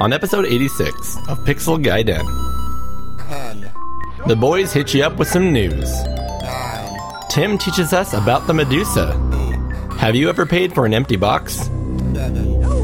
on 0.00 0.12
episode 0.12 0.44
86 0.46 1.16
of 1.28 1.38
Pixel 1.40 1.82
Gaiden. 1.82 2.24
10, 3.28 3.70
The 4.28 4.36
boys 4.36 4.72
hit 4.72 4.92
you 4.94 5.02
up 5.04 5.16
with 5.16 5.28
some 5.28 5.52
news. 5.52 5.90
9, 6.04 6.98
Tim 7.30 7.58
teaches 7.58 7.92
us 7.92 8.12
about 8.12 8.46
the 8.46 8.54
Medusa. 8.54 9.12
Have 9.98 10.14
you 10.14 10.28
ever 10.28 10.44
paid 10.46 10.74
for 10.74 10.84
an 10.86 10.94
empty 10.94 11.16
box? 11.16 11.68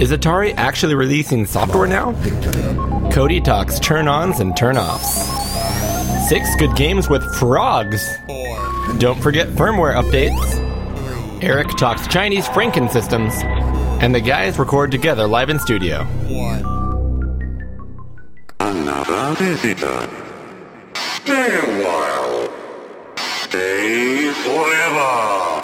Is 0.01 0.11
Atari 0.11 0.55
actually 0.57 0.95
releasing 0.95 1.45
software 1.47 1.87
now? 1.87 2.13
Cody 3.13 3.41
talks 3.41 3.79
turn 3.79 4.09
ons 4.09 4.41
and 4.41 4.57
turn 4.57 4.77
offs. 4.79 5.29
Six 6.29 6.49
good 6.57 6.75
games 6.77 7.09
with 7.11 7.23
frogs. 7.37 8.09
Don't 8.99 9.21
forget 9.23 9.49
firmware 9.49 9.95
updates. 9.95 10.61
Eric 11.43 11.69
talks 11.77 12.07
Chinese 12.09 12.47
Franken 12.49 12.91
systems. 12.91 13.35
And 14.03 14.15
the 14.15 14.21
guys 14.21 14.59
record 14.59 14.91
together 14.91 15.27
live 15.27 15.51
in 15.51 15.59
studio. 15.59 16.07
1. 18.93 19.07
Another 19.07 19.35
visitor. 19.37 20.09
Stay 20.95 21.57
a 21.57 21.63
while. 21.83 22.49
Stay 23.17 24.31
forever. 24.45 25.61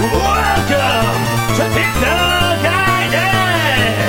Welcome 0.00 1.20
to 1.56 1.64
Pixel 1.76 2.56
Gaiden! 2.64 4.08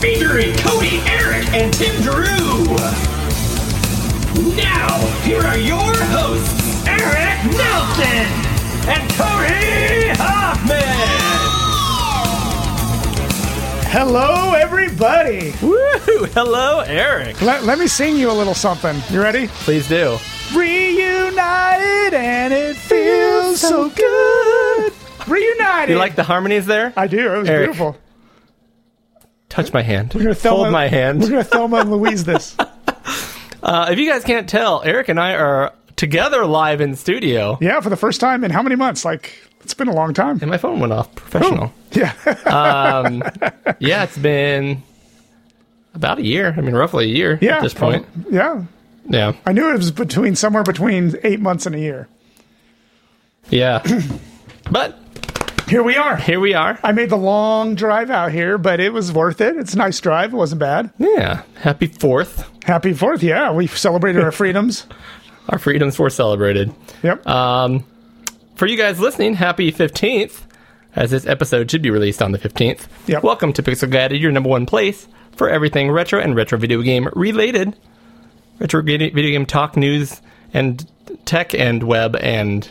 Featuring 0.00 0.54
Cody, 0.58 0.96
Eric, 1.06 1.46
and 1.52 1.72
Tim 1.72 2.00
Drew. 2.02 2.76
Now, 4.56 4.88
here 5.22 5.42
are 5.42 5.58
your 5.58 5.96
hosts, 6.14 6.86
Eric 6.86 7.44
Nelson 7.56 8.26
and 8.86 9.10
Cody 9.14 10.08
Hoffman. 10.16 11.23
Hello, 13.96 14.54
everybody. 14.54 15.52
Woo! 15.62 16.26
Hello, 16.34 16.80
Eric. 16.80 17.40
Let, 17.40 17.62
let 17.62 17.78
me 17.78 17.86
sing 17.86 18.16
you 18.16 18.28
a 18.28 18.32
little 18.32 18.52
something. 18.52 19.00
You 19.08 19.22
ready? 19.22 19.46
Please 19.46 19.88
do. 19.88 20.18
Reunited 20.52 22.12
and 22.12 22.52
it 22.52 22.74
feels 22.74 23.60
so 23.60 23.88
good. 23.88 24.92
Reunited. 25.28 25.90
You 25.90 25.98
like 25.98 26.16
the 26.16 26.24
harmonies 26.24 26.66
there? 26.66 26.92
I 26.96 27.06
do. 27.06 27.34
It 27.34 27.38
was 27.38 27.48
Eric. 27.48 27.66
beautiful. 27.66 27.96
Touch 29.48 29.72
my 29.72 29.82
hand. 29.82 30.12
We're 30.12 30.22
gonna 30.22 30.34
Thelma, 30.34 30.62
Hold 30.62 30.72
my 30.72 30.88
hand. 30.88 31.20
We're 31.20 31.30
gonna 31.30 31.44
Thelma 31.44 31.76
and 31.82 31.92
Louise 31.92 32.24
this. 32.24 32.56
Uh, 33.62 33.90
if 33.92 33.98
you 34.00 34.10
guys 34.10 34.24
can't 34.24 34.48
tell, 34.48 34.82
Eric 34.82 35.08
and 35.08 35.20
I 35.20 35.36
are 35.36 35.72
together 35.94 36.44
live 36.46 36.80
in 36.80 36.96
studio. 36.96 37.58
Yeah, 37.60 37.80
for 37.80 37.90
the 37.90 37.96
first 37.96 38.20
time 38.20 38.42
in 38.42 38.50
how 38.50 38.62
many 38.62 38.74
months? 38.74 39.04
Like 39.04 39.38
it's 39.64 39.74
been 39.74 39.88
a 39.88 39.94
long 39.94 40.14
time. 40.14 40.38
And 40.40 40.50
my 40.50 40.58
phone 40.58 40.78
went 40.80 40.92
off. 40.92 41.14
Professional. 41.14 41.72
Yeah. 41.92 42.12
Um, 42.46 43.22
yeah, 43.78 44.04
it's 44.04 44.18
been 44.18 44.82
about 45.94 46.18
a 46.18 46.22
year. 46.24 46.54
I 46.56 46.60
mean, 46.60 46.74
roughly 46.74 47.04
a 47.04 47.08
year 47.08 47.38
yeah. 47.40 47.56
at 47.56 47.62
this 47.62 47.74
point. 47.74 48.06
Yeah. 48.30 48.64
Yeah. 49.08 49.32
I 49.46 49.52
knew 49.52 49.70
it 49.70 49.76
was 49.76 49.90
between 49.90 50.34
somewhere 50.36 50.62
between 50.62 51.14
eight 51.22 51.40
months 51.40 51.66
and 51.66 51.74
a 51.74 51.78
year. 51.78 52.08
Yeah. 53.50 53.82
but 54.70 54.98
Here 55.68 55.82
we 55.82 55.96
are. 55.96 56.16
here 56.16 56.40
we 56.40 56.54
are. 56.54 56.78
I 56.82 56.92
made 56.92 57.10
the 57.10 57.16
long 57.16 57.74
drive 57.74 58.10
out 58.10 58.32
here, 58.32 58.58
but 58.58 58.80
it 58.80 58.92
was 58.92 59.12
worth 59.12 59.40
it. 59.40 59.56
It's 59.56 59.74
a 59.74 59.78
nice 59.78 60.00
drive. 60.00 60.32
It 60.32 60.36
wasn't 60.36 60.60
bad. 60.60 60.90
Yeah. 60.98 61.42
Happy 61.56 61.88
4th. 61.88 62.46
Happy 62.64 62.92
Fourth. 62.92 63.22
Yeah, 63.22 63.52
we 63.52 63.66
celebrated 63.66 64.22
our 64.22 64.32
freedoms. 64.42 64.86
Our 65.48 65.58
freedoms 65.58 65.98
were 65.98 66.10
celebrated. 66.10 66.74
Yep. 67.02 67.26
Um, 67.26 67.84
for 68.54 68.66
you 68.66 68.76
guys 68.76 69.00
listening, 69.00 69.34
happy 69.34 69.72
15th, 69.72 70.42
as 70.94 71.10
this 71.10 71.26
episode 71.26 71.70
should 71.70 71.82
be 71.82 71.90
released 71.90 72.22
on 72.22 72.32
the 72.32 72.38
15th. 72.38 72.86
Yep. 73.06 73.22
Welcome 73.22 73.52
to 73.54 73.62
Pixel 73.62 73.90
Gaiden, 73.90 74.20
your 74.20 74.32
number 74.32 74.48
one 74.48 74.66
place 74.66 75.08
for 75.32 75.48
everything 75.48 75.90
retro 75.90 76.20
and 76.20 76.36
retro 76.36 76.58
video 76.58 76.82
game 76.82 77.08
related. 77.14 77.76
Retro 78.60 78.82
video 78.82 79.10
game 79.10 79.46
talk, 79.46 79.76
news, 79.76 80.20
and 80.52 80.88
tech 81.24 81.54
and 81.54 81.82
web 81.82 82.16
and 82.16 82.70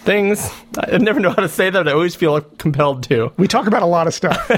things. 0.00 0.50
I 0.78 0.96
never 0.96 1.20
know 1.20 1.30
how 1.30 1.42
to 1.42 1.48
say 1.48 1.68
that, 1.68 1.84
but 1.84 1.88
I 1.88 1.92
always 1.92 2.14
feel 2.14 2.40
compelled 2.40 3.02
to. 3.04 3.30
We 3.36 3.48
talk 3.48 3.66
about 3.66 3.82
a 3.82 3.86
lot 3.86 4.06
of 4.06 4.14
stuff. 4.14 4.50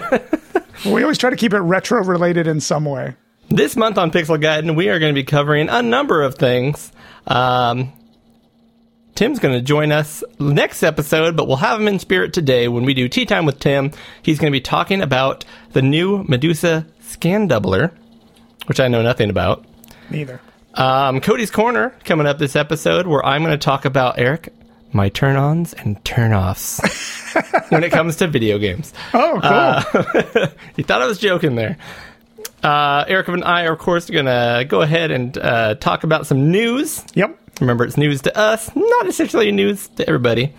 we 0.86 1.03
always 1.03 1.19
try 1.19 1.30
to 1.30 1.36
keep 1.36 1.53
it 1.53 1.59
retro 1.59 2.04
related 2.04 2.47
in 2.47 2.60
some 2.60 2.84
way. 2.84 3.16
This 3.48 3.75
month 3.75 3.98
on 3.98 4.12
Pixel 4.12 4.41
Gaiden, 4.41 4.76
we 4.76 4.88
are 4.91 5.00
going 5.00 5.12
to 5.12 5.20
be 5.20 5.25
covering 5.25 5.69
a 5.69 5.82
number 5.82 6.22
of 6.22 6.36
things. 6.36 6.92
Um, 7.26 7.92
Tim's 9.15 9.38
going 9.38 9.54
to 9.54 9.60
join 9.60 9.93
us 9.93 10.25
next 10.38 10.82
episode, 10.82 11.37
but 11.37 11.47
we'll 11.47 11.56
have 11.59 11.81
him 11.81 11.88
in 11.88 11.98
spirit 11.98 12.32
today 12.32 12.69
when 12.69 12.84
we 12.84 12.94
do 12.94 13.09
Tea 13.09 13.26
Time 13.26 13.44
with 13.44 13.59
Tim. 13.59 13.91
He's 14.22 14.38
going 14.38 14.50
to 14.50 14.56
be 14.56 14.60
talking 14.62 15.03
about 15.03 15.44
the 15.72 15.82
new 15.82 16.25
Medusa 16.25 16.87
scan 17.00 17.48
doubler, 17.48 17.93
which 18.66 18.81
I 18.81 18.88
know 18.88 19.03
nothing 19.03 19.28
about. 19.28 19.65
Neither. 20.09 20.41
Um, 20.75 21.21
Cody's 21.21 21.50
Corner 21.50 21.91
coming 22.04 22.26
up 22.26 22.38
this 22.38 22.56
episode, 22.56 23.06
where 23.06 23.25
I'm 23.25 23.43
going 23.43 23.53
to 23.53 23.62
talk 23.62 23.84
about 23.84 24.19
Eric, 24.19 24.54
my 24.93 25.09
turn 25.10 25.37
ons 25.37 25.75
and 25.75 26.03
turn 26.04 26.32
offs 26.32 26.81
when 27.69 27.84
it 27.84 27.91
comes 27.91 28.16
to 28.16 28.27
video 28.28 28.59
games. 28.59 28.92
Oh, 29.12 29.84
cool. 29.92 30.44
You 30.77 30.84
thought 30.84 31.03
I 31.03 31.06
was 31.06 31.19
joking 31.19 31.56
there. 31.56 31.77
Uh, 32.62 33.04
Eric 33.06 33.28
and 33.28 33.44
I 33.44 33.65
are, 33.65 33.72
of 33.72 33.78
course, 33.81 34.09
going 34.09 34.27
to 34.27 34.65
go 34.66 34.81
ahead 34.82 35.10
and 35.10 35.37
uh, 35.37 35.75
talk 35.75 36.04
about 36.04 36.27
some 36.27 36.50
news. 36.50 37.04
yep. 37.15 37.37
Remember, 37.60 37.84
it's 37.84 37.97
news 37.97 38.22
to 38.22 38.37
us, 38.38 38.75
not 38.75 39.04
necessarily 39.04 39.53
news 39.53 39.88
to 39.97 40.06
everybody. 40.06 40.54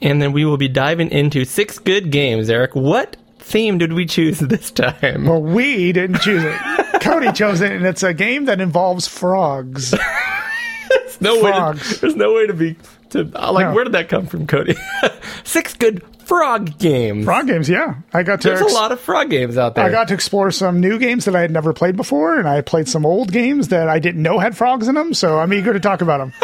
And 0.00 0.20
then 0.20 0.32
we 0.32 0.44
will 0.44 0.56
be 0.56 0.68
diving 0.68 1.10
into 1.10 1.44
six 1.44 1.78
good 1.78 2.10
games. 2.10 2.50
Eric, 2.50 2.74
what 2.74 3.16
theme 3.38 3.78
did 3.78 3.92
we 3.92 4.06
choose 4.06 4.38
this 4.40 4.70
time? 4.70 5.26
Well, 5.26 5.42
we 5.42 5.92
didn't 5.92 6.20
choose 6.20 6.42
it. 6.44 6.58
Cody 7.00 7.32
chose 7.32 7.60
it, 7.60 7.72
and 7.72 7.84
it's 7.84 8.02
a 8.02 8.14
game 8.14 8.44
that 8.46 8.60
involves 8.60 9.06
frogs. 9.08 9.92
no 11.20 11.42
way. 11.42 11.50
frogs. 11.50 11.94
To, 11.94 12.00
there's 12.00 12.16
no 12.16 12.32
way 12.34 12.46
to 12.46 12.54
be 12.54 12.76
to 13.12 13.30
uh, 13.34 13.52
like. 13.52 13.66
No. 13.66 13.74
Where 13.74 13.84
did 13.84 13.94
that 13.94 14.08
come 14.08 14.26
from, 14.26 14.46
Cody? 14.46 14.76
six 15.44 15.74
good 15.74 16.04
frog 16.24 16.78
games. 16.78 17.24
Frog 17.24 17.46
games, 17.46 17.68
yeah. 17.68 17.94
I 18.12 18.22
got 18.22 18.40
to. 18.42 18.48
There's 18.48 18.60
a 18.60 18.66
lot 18.66 18.92
of 18.92 19.00
frog 19.00 19.30
games 19.30 19.56
out 19.56 19.74
there. 19.74 19.84
I 19.84 19.90
got 19.90 20.08
to 20.08 20.14
explore 20.14 20.50
some 20.50 20.80
new 20.80 20.98
games 20.98 21.24
that 21.24 21.36
I 21.36 21.40
had 21.40 21.50
never 21.50 21.72
played 21.72 21.96
before, 21.96 22.38
and 22.38 22.48
I 22.48 22.60
played 22.60 22.88
some 22.88 23.06
old 23.06 23.32
games 23.32 23.68
that 23.68 23.88
I 23.88 23.98
didn't 23.98 24.22
know 24.22 24.38
had 24.38 24.56
frogs 24.56 24.88
in 24.88 24.94
them. 24.94 25.14
So 25.14 25.38
I'm 25.38 25.52
eager 25.52 25.72
to 25.72 25.80
talk 25.80 26.00
about 26.00 26.18
them. 26.18 26.32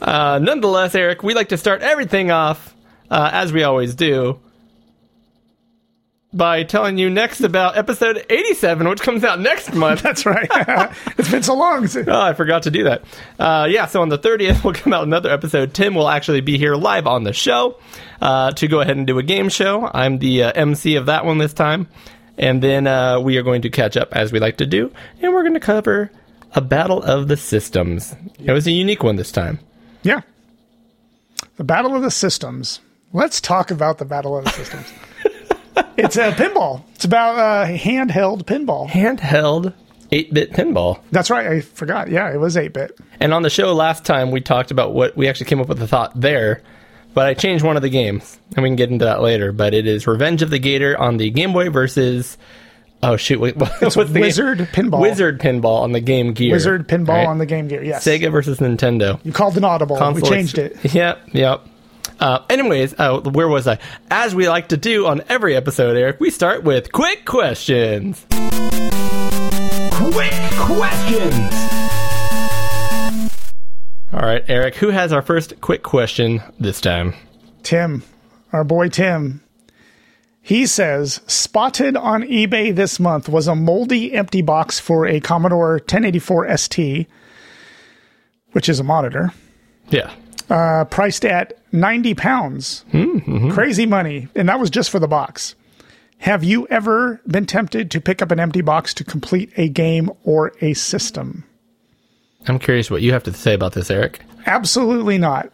Uh, 0.00 0.38
nonetheless, 0.42 0.94
Eric, 0.94 1.22
we 1.22 1.34
like 1.34 1.50
to 1.50 1.58
start 1.58 1.82
everything 1.82 2.30
off, 2.30 2.74
uh, 3.10 3.28
as 3.32 3.52
we 3.52 3.62
always 3.64 3.94
do, 3.94 4.40
by 6.32 6.62
telling 6.62 6.96
you 6.96 7.10
next 7.10 7.40
about 7.40 7.76
episode 7.76 8.24
87, 8.30 8.88
which 8.88 9.00
comes 9.00 9.24
out 9.24 9.40
next 9.40 9.74
month. 9.74 10.02
That's 10.02 10.24
right. 10.24 10.48
it's 11.18 11.30
been 11.30 11.42
so 11.42 11.54
long. 11.54 11.86
since- 11.88 12.06
Oh, 12.08 12.20
I 12.20 12.34
forgot 12.34 12.62
to 12.64 12.70
do 12.70 12.84
that. 12.84 13.02
Uh, 13.38 13.66
yeah, 13.68 13.86
so 13.86 14.00
on 14.02 14.08
the 14.10 14.18
30th, 14.18 14.62
we'll 14.64 14.74
come 14.74 14.92
out 14.92 15.02
another 15.04 15.30
episode. 15.30 15.74
Tim 15.74 15.94
will 15.94 16.08
actually 16.08 16.40
be 16.40 16.56
here 16.56 16.76
live 16.76 17.06
on 17.06 17.24
the 17.24 17.32
show 17.32 17.78
uh, 18.20 18.52
to 18.52 18.68
go 18.68 18.80
ahead 18.80 18.96
and 18.96 19.06
do 19.06 19.18
a 19.18 19.22
game 19.24 19.48
show. 19.48 19.90
I'm 19.92 20.18
the 20.18 20.44
uh, 20.44 20.52
MC 20.52 20.94
of 20.96 21.06
that 21.06 21.24
one 21.24 21.38
this 21.38 21.52
time. 21.52 21.88
And 22.38 22.62
then 22.62 22.86
uh, 22.86 23.20
we 23.20 23.36
are 23.36 23.42
going 23.42 23.62
to 23.62 23.70
catch 23.70 23.96
up 23.96 24.14
as 24.14 24.32
we 24.32 24.38
like 24.38 24.58
to 24.58 24.66
do. 24.66 24.92
And 25.20 25.32
we're 25.32 25.42
going 25.42 25.54
to 25.54 25.60
cover 25.60 26.10
a 26.54 26.60
battle 26.60 27.02
of 27.02 27.28
the 27.28 27.36
systems. 27.36 28.14
It 28.38 28.52
was 28.52 28.66
a 28.66 28.70
unique 28.72 29.02
one 29.02 29.16
this 29.16 29.30
time. 29.32 29.58
Yeah. 30.02 30.20
The 31.56 31.64
Battle 31.64 31.94
of 31.94 32.02
the 32.02 32.10
Systems. 32.10 32.80
Let's 33.12 33.40
talk 33.40 33.70
about 33.70 33.98
the 33.98 34.04
Battle 34.06 34.38
of 34.38 34.44
the 34.44 34.50
Systems. 34.50 34.86
It's 35.96 36.16
a 36.16 36.32
pinball. 36.32 36.82
It's 36.94 37.04
about 37.04 37.38
uh, 37.38 37.66
handheld 37.66 38.44
pinball. 38.44 38.88
Handheld 38.88 39.74
8 40.12 40.34
bit 40.34 40.52
pinball. 40.52 41.00
That's 41.10 41.30
right. 41.30 41.46
I 41.46 41.60
forgot. 41.60 42.10
Yeah, 42.10 42.32
it 42.32 42.38
was 42.38 42.56
8 42.56 42.72
bit. 42.72 42.98
And 43.20 43.32
on 43.32 43.42
the 43.42 43.50
show 43.50 43.72
last 43.74 44.04
time, 44.04 44.30
we 44.30 44.40
talked 44.40 44.70
about 44.70 44.92
what 44.92 45.16
we 45.16 45.28
actually 45.28 45.46
came 45.46 45.60
up 45.60 45.68
with 45.68 45.80
a 45.82 45.86
thought 45.86 46.18
there, 46.18 46.62
but 47.14 47.26
I 47.26 47.34
changed 47.34 47.64
one 47.64 47.76
of 47.76 47.82
the 47.82 47.90
games, 47.90 48.38
and 48.56 48.62
we 48.62 48.68
can 48.68 48.76
get 48.76 48.90
into 48.90 49.04
that 49.04 49.20
later. 49.20 49.52
But 49.52 49.74
it 49.74 49.86
is 49.86 50.06
Revenge 50.06 50.42
of 50.42 50.50
the 50.50 50.58
Gator 50.58 50.98
on 50.98 51.16
the 51.16 51.30
Game 51.30 51.52
Boy 51.52 51.70
versus. 51.70 52.36
Oh 53.02 53.16
shoot! 53.16 53.40
Wait, 53.40 53.56
what's 53.56 53.94
the 53.94 54.04
game? 54.04 54.20
Wizard 54.20 54.58
Pinball. 54.58 55.00
Wizard 55.00 55.40
Pinball 55.40 55.80
on 55.80 55.92
the 55.92 56.00
Game 56.00 56.34
Gear. 56.34 56.52
Wizard 56.52 56.86
pinball 56.86 57.08
right? 57.08 57.26
on 57.26 57.38
the 57.38 57.46
Game 57.46 57.66
Gear. 57.66 57.82
Yes. 57.82 58.04
Sega 58.04 58.30
versus 58.30 58.58
Nintendo. 58.58 59.18
You 59.24 59.32
called 59.32 59.56
an 59.56 59.64
audible. 59.64 59.96
Console 59.96 60.22
we 60.22 60.36
changed 60.36 60.58
it. 60.58 60.76
Yep, 60.92 61.28
yep. 61.32 61.66
Uh, 62.20 62.44
anyways, 62.50 62.94
uh, 62.98 63.18
where 63.20 63.48
was 63.48 63.66
I? 63.66 63.78
As 64.10 64.34
we 64.34 64.48
like 64.48 64.68
to 64.68 64.76
do 64.76 65.06
on 65.06 65.22
every 65.28 65.56
episode, 65.56 65.96
Eric, 65.96 66.20
we 66.20 66.30
start 66.30 66.64
with 66.64 66.92
quick 66.92 67.24
questions. 67.24 68.26
Quick 69.92 70.34
questions. 70.52 71.54
All 74.12 74.20
right, 74.20 74.44
Eric, 74.48 74.74
who 74.76 74.88
has 74.90 75.12
our 75.12 75.22
first 75.22 75.60
quick 75.60 75.82
question 75.82 76.42
this 76.58 76.80
time? 76.80 77.14
Tim, 77.62 78.02
our 78.52 78.64
boy 78.64 78.88
Tim. 78.88 79.42
He 80.42 80.66
says, 80.66 81.20
spotted 81.26 81.96
on 81.96 82.22
eBay 82.22 82.74
this 82.74 82.98
month 82.98 83.28
was 83.28 83.46
a 83.46 83.54
moldy 83.54 84.12
empty 84.14 84.42
box 84.42 84.80
for 84.80 85.06
a 85.06 85.20
Commodore 85.20 85.74
1084 85.74 86.56
ST, 86.56 87.06
which 88.52 88.68
is 88.68 88.80
a 88.80 88.84
monitor, 88.84 89.32
Yeah. 89.90 90.10
uh, 90.48 90.84
priced 90.86 91.24
at 91.24 91.58
90 91.72 92.14
pounds. 92.14 92.84
Hmm, 92.90 93.18
mm-hmm. 93.18 93.50
Crazy 93.50 93.86
money. 93.86 94.28
And 94.34 94.48
that 94.48 94.60
was 94.60 94.70
just 94.70 94.90
for 94.90 94.98
the 94.98 95.08
box. 95.08 95.54
Have 96.18 96.44
you 96.44 96.66
ever 96.68 97.20
been 97.26 97.46
tempted 97.46 97.90
to 97.92 98.00
pick 98.00 98.20
up 98.20 98.30
an 98.30 98.40
empty 98.40 98.60
box 98.60 98.92
to 98.94 99.04
complete 99.04 99.52
a 99.56 99.68
game 99.68 100.10
or 100.22 100.52
a 100.60 100.74
system? 100.74 101.44
I'm 102.46 102.58
curious 102.58 102.90
what 102.90 103.02
you 103.02 103.12
have 103.12 103.24
to 103.24 103.32
say 103.32 103.54
about 103.54 103.72
this, 103.72 103.90
Eric. 103.90 104.20
Absolutely 104.46 105.18
not. 105.18 105.50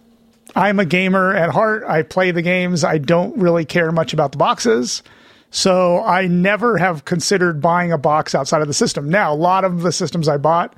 I'm 0.55 0.81
a 0.81 0.85
gamer 0.85 1.35
at 1.35 1.51
heart. 1.51 1.85
I 1.87 2.03
play 2.03 2.31
the 2.31 2.43
games. 2.43 2.83
I 2.83 2.99
don't 2.99 3.37
really 3.37 3.65
care 3.65 3.93
much 3.93 4.13
about 4.13 4.33
the 4.33 4.39
boxes. 4.39 5.03
So 5.51 6.03
I 6.03 6.27
never 6.27 6.79
have 6.79 7.05
considered 7.05 7.61
buying 7.61 7.93
a 7.93 7.99
box 7.99 8.35
outside 8.35 8.63
of 8.63 8.69
the 8.69 8.75
system. 8.75 9.09
Now, 9.09 9.33
a 9.33 9.37
lot 9.37 9.65
of 9.65 9.83
the 9.83 9.93
systems 9.93 10.29
I 10.29 10.37
bought, 10.37 10.75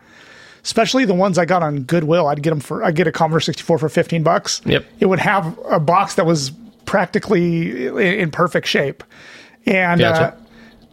especially 0.63 1.05
the 1.05 1.15
ones 1.15 1.39
I 1.39 1.45
got 1.45 1.63
on 1.63 1.83
Goodwill, 1.83 2.27
I'd 2.27 2.43
get 2.43 2.51
them 2.51 2.61
for 2.61 2.85
I'd 2.85 2.95
get 2.97 3.07
a 3.07 3.13
Commodore 3.13 3.41
64 3.41 3.79
for 3.79 3.89
15 3.89 4.23
bucks. 4.23 4.61
Yep. 4.65 4.85
It 5.01 5.07
would 5.07 5.19
have 5.21 5.59
a 5.71 5.81
box 5.81 6.15
that 6.17 6.27
was 6.27 6.53
practically 6.85 7.87
in, 8.21 8.31
perfect 8.31 8.67
shape. 8.67 9.05
And 9.67 10.01
Gotcha. 10.01 10.35
uh, 10.35 10.41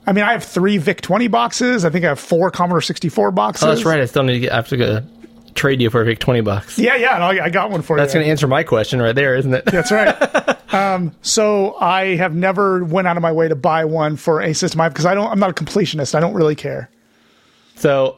I 0.08 0.14
mean, 0.14 0.24
I 0.24 0.34
have 0.34 0.44
three 0.44 0.78
VIC 0.78 1.02
20 1.02 1.28
boxes. 1.28 1.86
I 1.86 1.90
think 1.90 2.06
I 2.06 2.10
have 2.10 2.20
four 2.20 2.52
Commodore 2.52 2.82
64 2.82 3.32
boxes. 3.32 3.64
Oh, 3.64 3.68
that's 3.68 3.86
right. 3.86 4.00
I 4.00 4.06
still 4.06 4.24
need 4.24 4.34
to 4.34 4.40
get, 4.42 4.52
I 4.52 4.56
have 4.58 4.68
to 4.70 4.78
go 4.78 5.02
trade 5.56 5.82
you 5.82 5.90
for 5.90 6.02
a 6.02 6.06
VIC 6.06 6.20
20 6.20 6.42
bucks. 6.42 6.78
Yeah, 6.78 6.96
yeah. 6.96 7.18
No, 7.18 7.26
I 7.28 7.50
got 7.50 7.72
one 7.72 7.82
for 7.82 7.98
That's 7.98 8.14
you. 8.14 8.20
That's 8.20 8.26
going 8.26 8.26
to 8.26 8.30
answer 8.30 8.48
my 8.48 8.64
question 8.64 9.02
right 9.02 9.16
there, 9.16 9.36
isn't 9.36 9.54
it? 9.54 9.66
That's 9.72 9.92
right. 9.92 10.74
um, 10.74 11.16
so 11.22 11.76
I 11.78 12.16
have 12.18 12.36
never 12.36 12.84
went 12.84 13.08
out 13.08 13.18
of 13.18 13.24
my 13.24 13.32
way 13.32 13.48
to 13.48 13.56
buy 13.56 13.86
one 13.86 14.18
for 14.18 14.42
a 14.42 14.54
system 14.54 14.82
I 14.82 14.90
because 14.90 15.06
I 15.06 15.16
don't. 15.16 15.32
I'm 15.32 15.40
not 15.40 15.50
a 15.50 15.54
completionist. 15.54 16.14
I 16.14 16.20
don't 16.20 16.34
really 16.34 16.56
care. 16.56 16.90
So, 17.76 18.18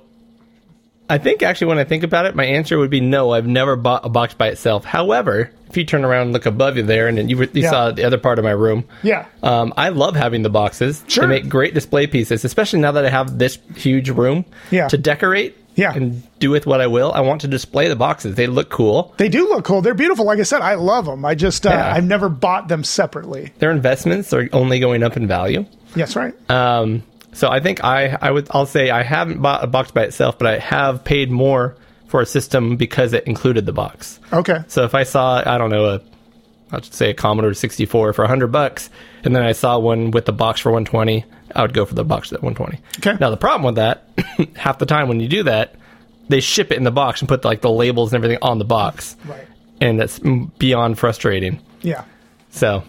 I 1.09 1.17
think 1.17 1.41
actually, 1.41 1.67
when 1.67 1.77
I 1.79 1.83
think 1.85 2.03
about 2.03 2.25
it, 2.25 2.35
my 2.35 2.43
answer 2.45 2.77
would 2.77 2.89
be 2.89 2.99
no. 2.99 3.31
I've 3.31 3.47
never 3.47 3.75
bought 3.75 4.05
a 4.05 4.09
box 4.09 4.33
by 4.33 4.47
itself. 4.49 4.83
However, 4.83 5.51
if 5.69 5.77
you 5.77 5.85
turn 5.85 6.03
around 6.03 6.23
and 6.23 6.33
look 6.33 6.45
above 6.45 6.75
you 6.77 6.83
there, 6.83 7.07
and 7.07 7.17
then 7.17 7.29
you, 7.29 7.39
you 7.39 7.49
Yeah. 7.53 7.69
saw 7.69 7.91
the 7.91 8.03
other 8.03 8.17
part 8.17 8.39
of 8.39 8.43
my 8.45 8.51
room, 8.51 8.83
Yeah. 9.03 9.25
um, 9.43 9.73
I 9.77 9.89
love 9.89 10.15
having 10.15 10.43
the 10.43 10.49
boxes. 10.49 11.03
Sure. 11.07 11.23
They 11.25 11.29
make 11.41 11.49
great 11.49 11.73
display 11.73 12.07
pieces, 12.07 12.43
especially 12.43 12.79
now 12.79 12.91
that 12.91 13.05
I 13.05 13.09
have 13.09 13.37
this 13.37 13.57
huge 13.75 14.09
room 14.09 14.43
Yeah. 14.71 14.87
to 14.89 14.97
decorate 14.97 15.55
Yeah. 15.75 15.93
and 15.93 16.23
do 16.39 16.49
with 16.49 16.65
what 16.65 16.81
I 16.81 16.87
will. 16.87 17.11
I 17.13 17.21
want 17.21 17.41
to 17.41 17.47
display 17.47 17.87
the 17.87 17.95
boxes. 17.95 18.35
They 18.35 18.47
look 18.47 18.69
cool. 18.69 19.13
They 19.17 19.29
do 19.29 19.47
look 19.47 19.63
cool. 19.63 19.81
They're 19.81 19.93
beautiful. 19.93 20.25
Like 20.25 20.39
I 20.39 20.43
said, 20.43 20.61
I 20.61 20.75
love 20.75 21.05
them. 21.05 21.23
I 21.23 21.35
just 21.35 21.65
uh, 21.65 21.69
Yeah. 21.69 21.93
I've 21.93 22.05
never 22.05 22.27
bought 22.29 22.67
them 22.67 22.83
separately. 22.83 23.53
Their 23.59 23.71
investments 23.71 24.33
are 24.33 24.49
only 24.51 24.79
going 24.79 25.03
up 25.03 25.15
in 25.15 25.25
value. 25.27 25.65
Yes, 25.95 26.15
right. 26.17 26.33
Um, 26.49 27.03
so 27.33 27.49
I 27.49 27.59
think 27.59 27.83
I, 27.83 28.17
I 28.21 28.31
would 28.31 28.47
I'll 28.51 28.65
say 28.65 28.89
I 28.89 29.03
haven't 29.03 29.41
bought 29.41 29.63
a 29.63 29.67
box 29.67 29.91
by 29.91 30.03
itself, 30.03 30.37
but 30.37 30.47
I 30.47 30.59
have 30.59 31.03
paid 31.03 31.29
more 31.31 31.75
for 32.07 32.21
a 32.21 32.25
system 32.25 32.77
because 32.77 33.13
it 33.13 33.25
included 33.25 33.65
the 33.65 33.73
box. 33.73 34.19
Okay. 34.31 34.59
So 34.67 34.83
if 34.83 34.95
I 34.95 35.03
saw 35.03 35.41
I 35.45 35.57
don't 35.57 35.69
know 35.69 35.85
a 35.85 36.01
I'll 36.71 36.81
say 36.83 37.11
a 37.11 37.13
Commodore 37.13 37.53
64 37.53 38.11
for 38.13 38.21
100 38.23 38.47
bucks, 38.47 38.89
and 39.23 39.33
then 39.35 39.41
I 39.43 39.53
saw 39.53 39.79
one 39.79 40.11
with 40.11 40.25
the 40.25 40.33
box 40.33 40.59
for 40.59 40.69
120, 40.71 41.23
I 41.55 41.61
would 41.61 41.73
go 41.73 41.85
for 41.85 41.95
the 41.95 42.03
box 42.03 42.33
at 42.33 42.43
120. 42.43 42.81
Okay. 42.99 43.17
Now 43.21 43.29
the 43.29 43.37
problem 43.37 43.63
with 43.63 43.75
that, 43.75 44.03
half 44.57 44.77
the 44.77 44.85
time 44.85 45.07
when 45.07 45.19
you 45.21 45.29
do 45.29 45.43
that, 45.43 45.75
they 46.27 46.41
ship 46.41 46.71
it 46.71 46.77
in 46.77 46.83
the 46.83 46.91
box 46.91 47.21
and 47.21 47.29
put 47.29 47.45
like 47.45 47.61
the 47.61 47.71
labels 47.71 48.11
and 48.13 48.21
everything 48.21 48.39
on 48.41 48.57
the 48.59 48.65
box, 48.65 49.15
Right. 49.25 49.47
and 49.79 49.97
that's 49.97 50.19
beyond 50.19 50.99
frustrating. 50.99 51.61
Yeah. 51.81 52.03
So, 52.49 52.83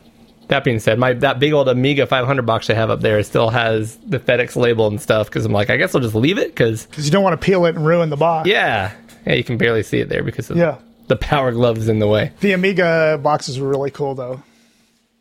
that 0.49 0.65
being 0.65 0.79
said, 0.81 0.99
my 0.99 1.13
that 1.15 1.39
big 1.39 1.53
old 1.53 1.69
Amiga 1.69 2.07
500 2.07 2.43
box 2.47 2.69
I 2.71 2.75
have 2.75 2.91
up 2.91 3.01
there 3.01 3.23
still 3.23 3.51
has 3.51 3.97
the 3.99 4.19
FedEx 4.19 4.57
label 4.57 4.87
and 4.87 5.01
stuff 5.01 5.29
because 5.29 5.45
I'm 5.45 5.53
like, 5.53 5.71
I 5.71 5.77
guess 5.77 5.95
I'll 5.95 6.01
just 6.01 6.15
leave 6.15 6.39
it 6.39 6.49
because 6.49 6.87
Because 6.87 7.05
you 7.05 7.11
don't 7.13 7.23
want 7.23 7.41
to 7.41 7.45
peel 7.45 7.65
it 7.67 7.77
and 7.77 7.87
ruin 7.87 8.11
the 8.11 8.17
box. 8.17 8.49
yeah, 8.49 8.93
yeah, 9.27 9.35
you 9.35 9.45
can 9.45 9.57
barely 9.59 9.83
see 9.83 9.99
it 10.01 10.09
there 10.09 10.23
because 10.23 10.51
of 10.51 10.57
Yeah. 10.57 10.79
the 11.07 11.17
power 11.17 11.53
gloves 11.53 11.89
in 11.89 11.99
the 11.99 12.07
way. 12.07 12.33
The 12.41 12.53
Amiga 12.53 13.19
boxes 13.23 13.59
were 13.61 13.69
really 13.69 13.91
cool, 13.91 14.15
though. 14.15 14.43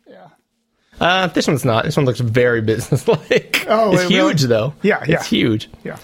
Yeah. 0.06 0.28
Uh, 1.00 1.26
this 1.28 1.46
one's 1.46 1.64
not. 1.64 1.84
This 1.84 1.96
one 1.96 2.06
looks 2.06 2.20
very 2.20 2.60
businesslike. 2.72 3.66
Oh, 3.68 3.92
it's 3.92 4.02
it 4.04 4.08
really- 4.10 4.30
huge 4.32 4.42
though. 4.42 4.74
Yeah, 4.82 5.04
yeah. 5.06 5.16
it's 5.16 5.26
huge. 5.26 5.68
Yeah. 5.84 5.98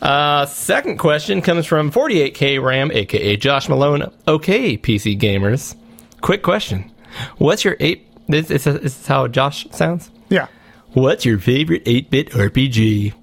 Uh, 0.00 0.46
second 0.46 0.96
question 0.98 1.42
comes 1.42 1.64
from 1.64 1.92
48K 1.92 2.60
Ram, 2.60 2.90
aka 2.92 3.36
Josh 3.36 3.68
Malone. 3.68 4.10
Okay, 4.26 4.76
PC 4.76 5.16
gamers. 5.20 5.76
Quick 6.22 6.42
question: 6.42 6.90
What's 7.38 7.64
your 7.64 7.76
eight? 7.78 8.08
This 8.32 8.50
is, 8.50 8.64
this 8.64 9.00
is 9.00 9.06
how 9.06 9.28
Josh 9.28 9.66
sounds. 9.70 10.10
Yeah. 10.28 10.48
What's 10.92 11.24
your 11.24 11.38
favorite 11.38 11.84
8-bit 11.84 12.30
RPG? 12.30 13.14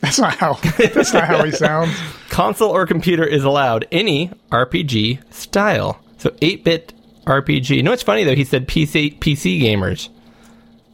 That's 0.00 0.18
not 0.18 0.34
how. 0.36 0.54
That's 0.54 1.12
not 1.12 1.24
how 1.24 1.44
he 1.44 1.50
sounds. 1.52 1.94
Console 2.30 2.70
or 2.70 2.86
computer 2.86 3.24
is 3.24 3.44
allowed 3.44 3.86
any 3.92 4.30
RPG 4.50 5.32
style. 5.32 6.00
So 6.18 6.30
8-bit 6.30 6.92
RPG. 7.26 7.76
You 7.76 7.82
know 7.82 7.90
what's 7.90 8.02
funny 8.02 8.24
though? 8.24 8.34
He 8.34 8.44
said 8.44 8.66
PC 8.66 9.18
PC 9.18 9.60
gamers. 9.60 10.08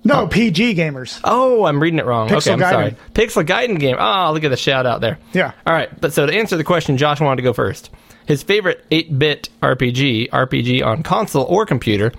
No, 0.05 0.27
PG 0.27 0.75
gamers. 0.75 1.21
Oh, 1.25 1.65
I'm 1.67 1.83
reading 1.83 1.99
it 1.99 2.07
wrong. 2.07 2.27
okay, 2.27 2.37
Pixel 2.37 2.53
I'm 2.53 2.59
Gaiden. 2.61 2.71
sorry. 2.71 2.97
Pixel 3.15 3.45
Gaiden 3.47 3.79
game. 3.81 3.97
Oh, 3.99 4.33
look 4.33 4.45
at 4.45 4.51
the 4.51 4.57
shout 4.57 4.87
out 4.87 5.01
there. 5.01 5.19
Yeah. 5.33 5.53
All 5.67 5.73
right, 5.75 5.89
but 6.01 6.13
so 6.13 6.25
to 6.25 6.33
answer 6.33 6.57
the 6.57 6.65
question, 6.65 6.97
Josh 6.97 7.21
wanted 7.21 7.37
to 7.37 7.43
go 7.43 7.53
first. 7.53 7.91
His 8.27 8.43
favorite 8.43 8.89
8-bit 8.91 9.49
RPG, 9.63 10.31
RPG 10.31 10.85
on 10.85 11.03
console 11.03 11.45
or 11.45 11.67
computer, 11.67 12.13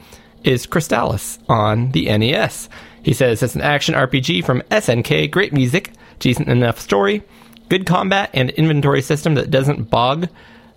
is 0.43 0.67
Crystalis 0.67 1.39
on 1.49 1.91
the 1.91 2.05
NES. 2.17 2.69
He 3.03 3.13
says 3.13 3.41
it's 3.41 3.55
an 3.55 3.61
action 3.61 3.95
RPG 3.95 4.43
from 4.43 4.61
SNK, 4.63 5.31
great 5.31 5.53
music, 5.53 5.93
decent 6.19 6.49
enough 6.49 6.79
story, 6.79 7.23
good 7.69 7.85
combat, 7.85 8.29
and 8.33 8.49
inventory 8.51 9.01
system 9.01 9.35
that 9.35 9.51
doesn't 9.51 9.89
bog 9.89 10.27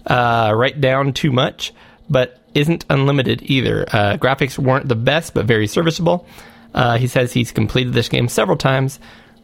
uh, 0.06 0.52
right 0.54 0.80
down 0.80 1.12
too 1.12 1.32
much, 1.32 1.72
but 2.08 2.40
isn't 2.54 2.84
unlimited 2.90 3.42
either. 3.42 3.86
Uh, 3.88 4.16
graphics 4.16 4.58
weren't 4.58 4.88
the 4.88 4.96
best, 4.96 5.34
but 5.34 5.46
very 5.46 5.66
serviceable. 5.66 6.26
Uh, 6.74 6.96
he 6.98 7.06
says 7.06 7.32
he's 7.32 7.52
completed 7.52 7.92
this 7.92 8.08
game 8.08 8.28
several 8.28 8.56
times, 8.56 8.98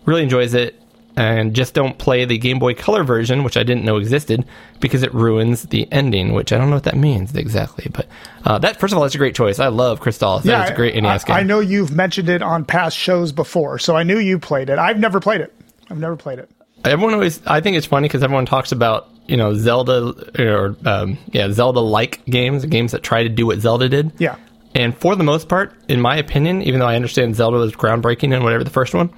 really 0.05 0.23
enjoys 0.23 0.55
it, 0.55 0.81
and 1.19 1.53
just 1.55 1.75
don't 1.75 1.99
play 1.99 2.25
the 2.25 2.39
Game 2.39 2.59
Boy 2.59 2.75
Color 2.75 3.03
version, 3.05 3.43
which 3.43 3.57
I 3.57 3.63
didn't 3.65 3.85
know 3.85 3.97
existed, 3.97 4.45
because 4.81 5.03
it 5.03 5.13
ruins 5.13 5.65
the 5.65 5.91
ending, 5.93 6.33
which 6.33 6.53
I 6.53 6.59
don't 6.59 6.71
know 6.71 6.77
what 6.77 6.85
that 6.85 6.97
means 6.97 7.35
exactly. 7.35 7.89
But 7.93 8.07
uh, 8.45 8.59
that, 8.61 8.79
first 8.79 8.93
of 8.93 8.99
all, 8.99 9.03
that's 9.03 9.15
a 9.15 9.19
great 9.19 9.35
choice. 9.35 9.59
I 9.59 9.69
love 9.69 10.01
Crystal. 10.01 10.41
Yeah, 10.45 10.59
That 10.59 10.65
is 10.67 10.71
a 10.71 10.75
great 10.77 10.95
NES 10.95 11.25
I, 11.25 11.27
game. 11.27 11.37
I 11.37 11.43
know 11.43 11.61
you've 11.61 11.91
mentioned 11.93 12.29
it 12.29 12.41
on 12.41 12.65
past 12.65 12.97
shows 12.97 13.33
before, 13.33 13.79
so 13.79 13.97
I 13.97 14.05
knew 14.05 14.19
you 14.19 14.39
played 14.39 14.71
it. 14.71 14.79
I've 14.79 14.99
never 14.99 15.19
played 15.21 15.41
it. 15.41 15.53
I've 15.91 15.99
never 15.99 16.17
played 16.17 16.39
it. 16.39 16.49
everyone 16.85 17.15
always 17.15 17.45
i 17.47 17.61
think 17.61 17.77
it's 17.77 17.87
funny 17.87 18.07
because 18.07 18.23
everyone 18.23 18.47
talks 18.47 18.71
about 18.71 19.09
you 19.27 19.37
know 19.37 19.53
zelda 19.55 20.13
or 20.39 20.77
um, 20.87 21.19
yeah 21.33 21.51
zelda 21.51 21.81
like 21.81 22.25
games 22.27 22.65
games 22.67 22.93
that 22.93 23.03
try 23.03 23.23
to 23.25 23.29
do 23.29 23.47
what 23.47 23.59
zelda 23.59 23.89
did 23.89 24.13
Yeah. 24.19 24.37
and 24.77 24.97
for 24.97 25.17
the 25.17 25.25
most 25.25 25.49
part 25.49 25.75
in 25.89 26.01
my 26.01 26.17
opinion 26.17 26.63
even 26.63 26.79
though 26.79 26.87
i 26.87 26.95
understand 26.95 27.35
zelda 27.35 27.57
was 27.57 27.73
groundbreaking 27.75 28.33
and 28.35 28.45
whatever 28.45 28.63
the 28.63 28.71
first 28.71 28.95
one 28.95 29.11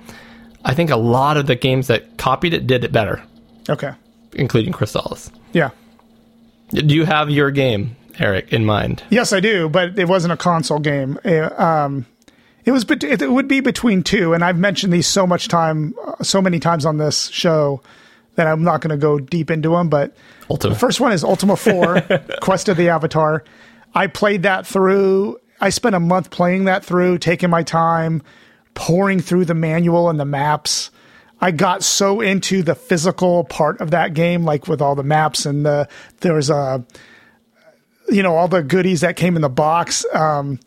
i 0.64 0.74
think 0.74 0.90
a 0.90 0.96
lot 0.96 1.36
of 1.36 1.46
the 1.46 1.54
games 1.56 1.86
that 1.88 2.16
copied 2.18 2.54
it 2.54 2.66
did 2.66 2.84
it 2.84 2.92
better 2.92 3.22
Okay. 3.68 3.92
including 4.34 4.72
crystalis 4.72 5.30
Yeah. 5.52 5.70
do 6.72 6.94
you 6.94 7.04
have 7.04 7.30
your 7.30 7.50
game 7.50 7.96
eric 8.18 8.52
in 8.52 8.64
mind 8.64 9.02
Yes, 9.10 9.32
I 9.32 9.40
do, 9.40 9.68
but 9.68 9.98
it 9.98 10.08
wasn't 10.08 10.32
a 10.32 10.36
console 10.36 10.78
game. 10.78 11.18
Uh, 11.24 11.48
Um, 11.62 12.06
it 12.66 12.72
was. 12.72 12.84
It 12.90 13.30
would 13.32 13.48
be 13.48 13.60
between 13.60 14.02
two, 14.02 14.34
and 14.34 14.44
I've 14.44 14.58
mentioned 14.58 14.92
these 14.92 15.06
so 15.06 15.26
much 15.26 15.48
time, 15.48 15.94
uh, 16.06 16.22
so 16.22 16.42
many 16.42 16.60
times 16.60 16.84
on 16.84 16.98
this 16.98 17.28
show 17.32 17.80
that 18.34 18.46
I'm 18.46 18.62
not 18.62 18.82
going 18.82 18.90
to 18.90 18.98
go 18.98 19.18
deep 19.18 19.50
into 19.50 19.70
them. 19.70 19.88
But 19.88 20.14
Ultima. 20.50 20.74
the 20.74 20.78
first 20.78 21.00
one 21.00 21.12
is 21.12 21.24
Ultima 21.24 21.56
Four: 21.56 22.02
Quest 22.42 22.68
of 22.68 22.76
the 22.76 22.90
Avatar. 22.90 23.42
I 23.94 24.06
played 24.08 24.42
that 24.42 24.66
through. 24.66 25.38
I 25.62 25.70
spent 25.70 25.94
a 25.94 26.00
month 26.00 26.30
playing 26.30 26.64
that 26.66 26.84
through, 26.84 27.16
taking 27.18 27.48
my 27.48 27.62
time, 27.62 28.22
pouring 28.74 29.20
through 29.20 29.44
the 29.44 29.54
manual 29.54 30.08
and 30.08 30.18
the 30.18 30.24
maps. 30.24 30.90
I 31.40 31.50
got 31.50 31.82
so 31.82 32.20
into 32.20 32.62
the 32.62 32.74
physical 32.74 33.44
part 33.44 33.80
of 33.80 33.92
that 33.92 34.14
game, 34.14 34.44
like 34.44 34.68
with 34.68 34.82
all 34.82 34.94
the 34.94 35.02
maps 35.02 35.46
and 35.46 35.64
the 35.64 35.88
there 36.20 36.34
was 36.34 36.50
a 36.50 36.84
you 38.10 38.22
know 38.22 38.34
all 38.36 38.48
the 38.48 38.62
goodies 38.62 39.00
that 39.00 39.16
came 39.16 39.36
in 39.36 39.42
the 39.42 39.48
box. 39.48 40.04
Um, 40.12 40.60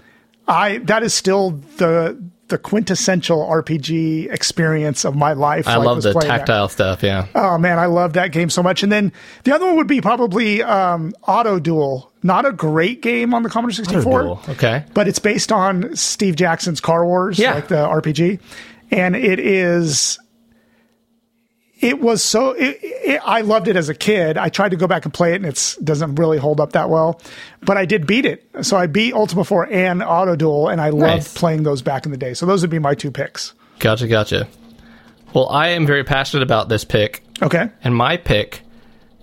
I 0.48 0.80
that 0.80 1.04
is 1.04 1.14
still 1.14 1.52
the 1.78 2.22
the 2.50 2.58
quintessential 2.58 3.40
RPG 3.48 4.32
experience 4.32 5.06
of 5.06 5.16
my 5.16 5.34
life. 5.34 5.68
i 5.68 5.78
like, 5.78 5.86
love 5.88 6.02
the 6.04 6.12
playing 6.12 6.28
that. 6.30 6.40
tactile 6.40 6.68
stuff 6.70 7.02
yeah 7.02 7.28
Oh 7.36 7.58
man, 7.58 7.80
I 7.80 7.86
love 7.86 8.14
that 8.14 8.32
game 8.32 8.50
so 8.50 8.62
much. 8.62 8.84
And 8.84 8.92
then 8.92 9.12
the 9.44 9.54
other 9.56 9.66
one 9.66 9.78
would 9.78 9.88
be 9.88 10.02
probably 10.02 10.62
um, 10.62 11.14
Autoduel. 11.28 12.10
Not 12.22 12.46
a 12.46 12.52
great 12.52 13.02
game 13.02 13.34
on 13.34 13.44
the 13.44 13.50
Commodore 13.50 13.72
64, 13.74 14.40
okay 14.50 14.86
but 14.94 15.08
it's 15.08 15.20
based 15.20 15.52
on 15.52 15.96
Steve 15.96 16.36
Jackson's 16.36 16.80
Car 16.82 17.06
Wars, 17.06 17.40
Yeah. 17.40 17.54
like 17.56 17.68
the 17.70 17.76
RPG, 17.88 18.40
and 18.92 19.16
it 19.16 19.40
is. 19.40 20.20
It 21.84 22.00
was 22.02 22.24
so. 22.24 22.52
It, 22.52 22.80
it, 22.82 23.22
I 23.26 23.42
loved 23.42 23.68
it 23.68 23.76
as 23.76 23.90
a 23.90 23.94
kid. 23.94 24.38
I 24.38 24.50
tried 24.50 24.70
to 24.70 24.78
go 24.78 24.88
back 24.88 25.04
and 25.06 25.14
play 25.14 25.34
it, 25.34 25.36
and 25.36 25.46
it 25.46 25.76
doesn't 25.84 26.16
really 26.16 26.38
hold 26.38 26.60
up 26.62 26.72
that 26.74 26.90
well. 26.90 27.20
But 27.62 27.78
I 27.78 27.86
did 27.86 28.08
beat 28.08 28.26
it. 28.26 28.48
So 28.62 28.78
I 28.78 28.88
beat 28.88 29.14
Ultima 29.14 29.44
4 29.44 29.72
and 29.72 30.02
Autoduel, 30.02 30.72
and 30.72 30.80
I 30.80 30.90
loved 30.90 31.02
Nice. 31.24 31.34
playing 31.38 31.64
those 31.64 31.82
back 31.82 32.06
in 32.06 32.12
the 32.12 32.18
day. 32.18 32.34
So 32.34 32.46
those 32.46 32.62
would 32.62 32.70
be 32.72 32.80
my 32.80 32.96
two 32.96 33.12
picks. 33.12 33.54
gotcha 33.80 34.08
gotcha 34.08 34.48
well 35.34 35.50
i 35.50 35.70
am 35.70 35.86
very 35.86 36.04
passionate 36.04 36.44
about 36.44 36.70
this 36.70 36.86
pick 36.86 37.24
Okay. 37.42 37.70
And 37.84 37.94
my 37.96 38.16
pick 38.18 38.62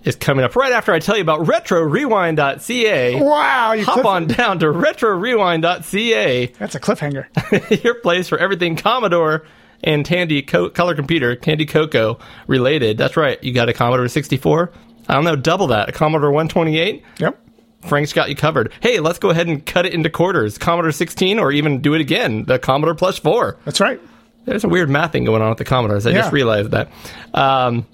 is 0.03 0.15
coming 0.15 0.43
up 0.45 0.55
right 0.55 0.71
after 0.73 0.91
I 0.93 0.99
tell 0.99 1.15
you 1.15 1.21
about 1.23 1.41
RetroRewind.ca. 1.47 3.19
Wow. 3.21 3.71
You 3.73 3.85
Hop 3.85 3.93
cliff- 3.93 4.05
on 4.05 4.27
down 4.27 4.59
to 4.59 4.67
RetroRewind.ca, 4.67 6.47
That's 6.59 6.75
a 6.75 6.79
cliffhanger. 6.79 7.83
your 7.83 7.95
place 7.95 8.27
for 8.27 8.37
everything 8.37 8.75
Commodore 8.75 9.45
and 9.83 10.05
Tandy 10.05 10.41
Co- 10.41 10.69
Color 10.69 10.95
Computer, 10.95 11.35
Candy 11.35 11.65
Coco 11.65 12.19
related. 12.47 12.97
That's 12.97 13.17
right. 13.17 13.43
You 13.43 13.53
got 13.53 13.69
a 13.69 13.73
Commodore 13.73 14.07
64. 14.07 14.71
I 15.09 15.13
don't 15.13 15.23
know, 15.23 15.35
double 15.35 15.67
that. 15.67 15.89
A 15.89 15.91
Commodore 15.91 16.31
128. 16.31 17.03
Yep. 17.19 17.39
Frank's 17.87 18.13
got 18.13 18.29
you 18.29 18.35
covered. 18.35 18.71
Hey, 18.81 18.99
let's 18.99 19.17
go 19.19 19.31
ahead 19.31 19.47
and 19.47 19.65
cut 19.65 19.85
it 19.87 19.93
into 19.93 20.09
quarters. 20.09 20.57
Commodore 20.59 20.91
16, 20.91 21.39
or 21.39 21.51
even 21.51 21.81
do 21.81 21.93
it 21.95 22.01
again. 22.01 22.45
The 22.45 22.59
Commodore 22.59 22.93
Plus 22.95 23.17
4. 23.17 23.57
That's 23.65 23.79
right. 23.79 23.99
There's 24.45 24.63
a 24.63 24.67
weird 24.69 24.89
mathing 24.89 25.25
going 25.25 25.41
on 25.41 25.49
with 25.49 25.57
the 25.57 25.65
Commodores. 25.65 26.05
I 26.05 26.11
Yeah. 26.11 26.17
just 26.19 26.31
realized 26.33 26.71
that. 26.71 26.89
Um, 27.33 27.85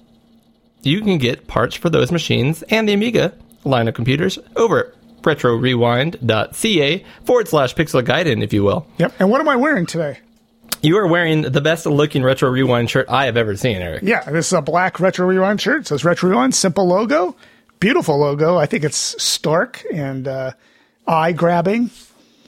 you 0.82 1.00
can 1.00 1.16
get 1.18 1.46
parts 1.46 1.74
for 1.74 1.88
those 1.90 2.12
machines 2.12 2.62
and 2.64 2.88
the 2.88 2.92
Amiga 2.92 3.32
line 3.64 3.88
of 3.88 3.94
computers 3.94 4.38
over 4.56 4.78
at 4.78 4.94
retrorewind.ca 5.22 7.04
forward 7.24 7.48
slash 7.48 7.74
pixel 7.74 8.04
guidance, 8.04 8.42
if 8.42 8.52
you 8.52 8.62
will. 8.64 8.86
Yep. 8.98 9.14
And 9.18 9.30
what 9.30 9.40
am 9.40 9.48
I 9.48 9.56
wearing 9.56 9.86
today? 9.86 10.18
You 10.80 10.96
are 10.98 11.06
wearing 11.06 11.42
the 11.42 11.60
best 11.60 11.86
looking 11.86 12.22
Retro 12.22 12.50
Rewind 12.50 12.88
shirt 12.90 13.06
I 13.08 13.24
have 13.26 13.36
ever 13.36 13.56
seen, 13.56 13.76
Eric. 13.82 14.02
Yeah, 14.04 14.22
this 14.30 14.46
is 14.46 14.52
a 14.52 14.62
black 14.62 15.00
Retro 15.00 15.26
Rewind 15.26 15.60
shirt. 15.60 15.82
It 15.82 15.86
says 15.88 16.04
Retro 16.04 16.30
Rewind, 16.30 16.54
simple 16.54 16.86
logo, 16.86 17.34
beautiful 17.80 18.18
logo. 18.18 18.56
I 18.56 18.66
think 18.66 18.84
it's 18.84 19.20
stark 19.22 19.84
and 19.92 20.28
uh, 20.28 20.52
eye 21.06 21.32
grabbing. 21.32 21.90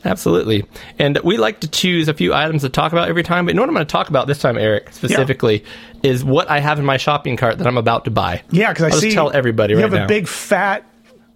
Absolutely. 0.04 0.64
And 0.98 1.18
we 1.24 1.36
like 1.36 1.60
to 1.60 1.68
choose 1.68 2.08
a 2.08 2.14
few 2.14 2.32
items 2.32 2.62
to 2.62 2.68
talk 2.70 2.92
about 2.92 3.08
every 3.08 3.22
time. 3.22 3.44
But 3.44 3.50
you 3.52 3.56
know 3.56 3.62
what 3.62 3.68
I'm 3.68 3.74
going 3.74 3.86
to 3.86 3.92
talk 3.92 4.08
about 4.08 4.26
this 4.26 4.38
time, 4.38 4.56
Eric, 4.56 4.92
specifically, 4.92 5.64
is 6.02 6.24
what 6.24 6.48
I 6.48 6.60
have 6.60 6.78
in 6.78 6.86
my 6.86 6.96
shopping 6.96 7.36
cart 7.36 7.58
that 7.58 7.66
I'm 7.66 7.76
about 7.76 8.06
to 8.06 8.10
buy. 8.10 8.42
Yeah, 8.50 8.72
because 8.72 8.84
I 8.84 8.94
I'll 8.94 9.00
see 9.00 9.12
tell 9.12 9.30
everybody 9.30 9.72
you 9.74 9.78
right 9.78 9.82
have 9.82 9.92
now. 9.92 10.04
a 10.04 10.08
big 10.08 10.26
fat. 10.26 10.86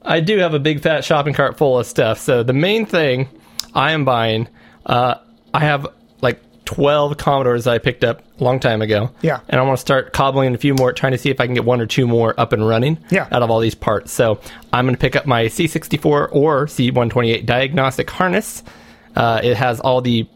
I 0.00 0.20
do 0.20 0.38
have 0.38 0.54
a 0.54 0.58
big 0.58 0.80
fat 0.80 1.04
shopping 1.04 1.34
cart 1.34 1.58
full 1.58 1.78
of 1.78 1.86
stuff. 1.86 2.18
So 2.20 2.42
the 2.42 2.52
main 2.54 2.86
thing 2.86 3.28
I 3.74 3.92
am 3.92 4.04
buying, 4.06 4.48
uh, 4.86 5.16
I 5.52 5.60
have 5.60 5.86
like 6.22 6.40
12 6.64 7.16
Commodores 7.18 7.66
I 7.66 7.78
picked 7.78 8.04
up 8.04 8.22
a 8.40 8.44
long 8.44 8.58
time 8.60 8.80
ago. 8.82 9.10
Yeah. 9.22 9.40
And 9.48 9.60
I 9.60 9.64
want 9.64 9.76
to 9.76 9.80
start 9.80 10.12
cobbling 10.12 10.54
a 10.54 10.58
few 10.58 10.74
more, 10.74 10.92
trying 10.92 11.12
to 11.12 11.18
see 11.18 11.30
if 11.30 11.40
I 11.40 11.46
can 11.46 11.54
get 11.54 11.64
one 11.64 11.80
or 11.80 11.86
two 11.86 12.06
more 12.06 12.38
up 12.40 12.52
and 12.52 12.66
running 12.66 12.98
Yeah. 13.10 13.28
out 13.30 13.42
of 13.42 13.50
all 13.50 13.60
these 13.60 13.74
parts. 13.74 14.12
So 14.12 14.40
I'm 14.72 14.86
going 14.86 14.94
to 14.94 15.00
pick 15.00 15.14
up 15.16 15.26
my 15.26 15.44
C64 15.44 16.28
or 16.32 16.66
C128 16.66 17.44
diagnostic 17.46 18.08
harness. 18.10 18.62
Uh, 19.14 19.40
it 19.44 19.56
has 19.56 19.78
all 19.80 20.00
the 20.00 20.26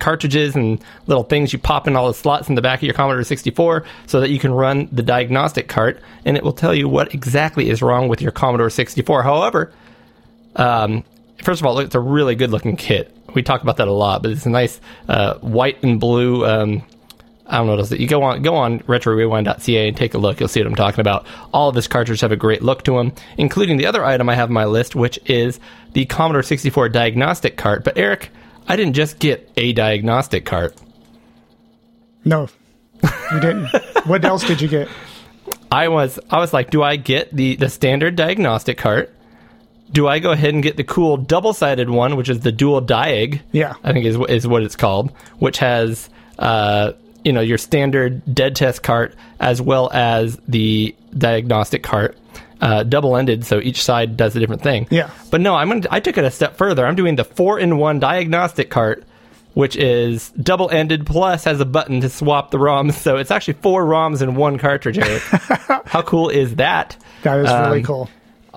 cartridges 0.00 0.56
and 0.56 0.82
little 1.06 1.24
things 1.24 1.52
you 1.52 1.58
pop 1.58 1.86
in 1.86 1.94
all 1.94 2.08
the 2.08 2.14
slots 2.14 2.48
in 2.48 2.54
the 2.54 2.62
back 2.62 2.78
of 2.78 2.84
your 2.84 2.94
Commodore 2.94 3.22
64 3.22 3.84
so 4.06 4.20
that 4.20 4.30
you 4.30 4.38
can 4.38 4.50
run 4.50 4.88
the 4.90 5.02
diagnostic 5.02 5.68
cart 5.68 6.00
and 6.24 6.38
it 6.38 6.42
will 6.42 6.54
tell 6.54 6.74
you 6.74 6.88
what 6.88 7.12
exactly 7.14 7.68
is 7.68 7.82
wrong 7.82 8.08
with 8.08 8.22
your 8.22 8.32
Commodore 8.32 8.70
64. 8.70 9.22
However, 9.22 9.72
um, 10.56 11.04
first 11.44 11.60
of 11.60 11.66
all, 11.66 11.78
it's 11.80 11.94
a 11.94 12.00
really 12.00 12.34
good 12.34 12.50
looking 12.50 12.76
kit. 12.76 13.14
We 13.34 13.42
talk 13.42 13.62
about 13.62 13.76
that 13.78 13.88
a 13.88 13.92
lot, 13.92 14.22
but 14.22 14.32
it's 14.32 14.46
a 14.46 14.50
nice 14.50 14.80
uh, 15.08 15.34
white 15.38 15.82
and 15.82 16.00
blue. 16.00 16.44
Um, 16.46 16.82
I 17.46 17.56
don't 17.56 17.66
know 17.66 17.72
what 17.72 17.80
else. 17.80 17.90
You 17.92 18.06
go 18.06 18.22
on 18.22 18.42
go 18.42 18.54
on 18.54 18.80
retrorewind.ca 18.80 19.88
and 19.88 19.96
take 19.96 20.14
a 20.14 20.18
look. 20.18 20.38
You'll 20.38 20.48
see 20.48 20.60
what 20.60 20.68
I'm 20.68 20.76
talking 20.76 21.00
about. 21.00 21.26
All 21.52 21.68
of 21.68 21.74
this 21.74 21.88
cartridges 21.88 22.20
have 22.20 22.32
a 22.32 22.36
great 22.36 22.62
look 22.62 22.84
to 22.84 22.92
them, 22.92 23.12
including 23.36 23.76
the 23.76 23.86
other 23.86 24.04
item 24.04 24.28
I 24.28 24.36
have 24.36 24.50
on 24.50 24.54
my 24.54 24.66
list, 24.66 24.94
which 24.94 25.18
is 25.26 25.58
the 25.92 26.04
Commodore 26.06 26.44
64 26.44 26.90
diagnostic 26.90 27.56
cart. 27.56 27.82
But 27.82 27.98
Eric, 27.98 28.30
I 28.68 28.76
didn't 28.76 28.94
just 28.94 29.18
get 29.18 29.50
a 29.56 29.72
diagnostic 29.72 30.44
cart. 30.44 30.76
No, 32.24 32.48
you 33.32 33.40
didn't. 33.40 33.68
what 34.06 34.24
else 34.24 34.44
did 34.44 34.60
you 34.60 34.68
get? 34.68 34.88
I 35.72 35.88
was 35.88 36.18
I 36.30 36.38
was 36.38 36.52
like, 36.52 36.70
do 36.70 36.82
I 36.82 36.96
get 36.96 37.34
the 37.34 37.56
the 37.56 37.68
standard 37.68 38.16
diagnostic 38.16 38.78
cart? 38.78 39.14
Do 39.92 40.06
I 40.08 40.18
go 40.20 40.30
ahead 40.30 40.54
and 40.54 40.62
get 40.62 40.76
the 40.76 40.84
cool 40.84 41.16
double 41.16 41.52
sided 41.52 41.90
one, 41.90 42.16
which 42.16 42.28
is 42.28 42.40
the 42.40 42.52
dual 42.52 42.80
diag? 42.80 43.40
Yeah. 43.52 43.74
I 43.82 43.92
think 43.92 44.06
is 44.06 44.16
is 44.28 44.46
what 44.46 44.62
it's 44.62 44.76
called, 44.76 45.10
which 45.38 45.58
has 45.58 46.08
uh 46.38 46.92
you 47.24 47.32
know 47.32 47.40
your 47.40 47.58
standard 47.58 48.22
dead 48.34 48.56
test 48.56 48.82
cart 48.82 49.14
as 49.40 49.60
well 49.60 49.90
as 49.92 50.36
the 50.48 50.94
diagnostic 51.16 51.82
cart. 51.82 52.16
Uh, 52.62 52.82
double 52.82 53.16
ended, 53.16 53.42
so 53.46 53.58
each 53.58 53.82
side 53.82 54.18
does 54.18 54.36
a 54.36 54.38
different 54.38 54.60
thing. 54.62 54.86
Yeah. 54.90 55.08
But 55.30 55.40
no, 55.40 55.54
I'm 55.54 55.68
gonna, 55.70 55.86
I 55.90 55.98
took 56.00 56.18
it 56.18 56.24
a 56.24 56.30
step 56.30 56.56
further. 56.58 56.86
I'm 56.86 56.94
doing 56.94 57.16
the 57.16 57.24
four 57.24 57.58
in 57.58 57.78
one 57.78 58.00
diagnostic 58.00 58.68
cart, 58.68 59.02
which 59.54 59.76
is 59.76 60.28
double 60.32 60.68
ended 60.70 61.06
plus 61.06 61.44
has 61.44 61.58
a 61.60 61.64
button 61.64 62.02
to 62.02 62.10
swap 62.10 62.50
the 62.50 62.58
ROMs. 62.58 62.92
So 62.92 63.16
it's 63.16 63.30
actually 63.30 63.54
four 63.54 63.86
ROMs 63.86 64.20
in 64.20 64.34
one 64.34 64.58
cartridge. 64.58 64.98
Eric. 64.98 65.22
How 65.86 66.02
cool 66.02 66.28
is 66.28 66.56
that? 66.56 66.98
That 67.22 67.38
is 67.38 67.48
really 67.48 67.78
Um, 67.80 67.84
cool. 67.84 68.10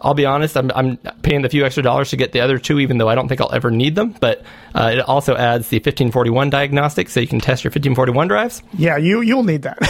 I'll 0.03 0.13
be 0.13 0.25
honest, 0.25 0.57
I'm, 0.57 0.69
I'm 0.75 0.97
paying 1.21 1.41
the 1.43 1.49
few 1.49 1.63
extra 1.65 1.81
dollars 1.81 2.09
to 2.09 2.17
get 2.17 2.33
the 2.33 2.41
other 2.41 2.57
two, 2.57 2.79
even 2.79 2.97
though 2.97 3.07
I 3.07 3.15
don't 3.15 3.29
think 3.29 3.39
I'll 3.41 3.53
ever 3.53 3.71
need 3.71 3.95
them. 3.95 4.13
But 4.19 4.43
uh, 4.75 4.91
it 4.93 4.99
also 4.99 5.35
adds 5.35 5.69
the 5.69 5.77
1541 5.77 6.49
diagnostic, 6.49 7.09
so 7.09 7.19
you 7.21 7.27
can 7.27 7.39
test 7.39 7.63
your 7.63 7.69
1541 7.69 8.27
drives. 8.27 8.61
Yeah, 8.77 8.97
you 8.97 9.21
you'll 9.21 9.43
need 9.43 9.63
that. 9.63 9.77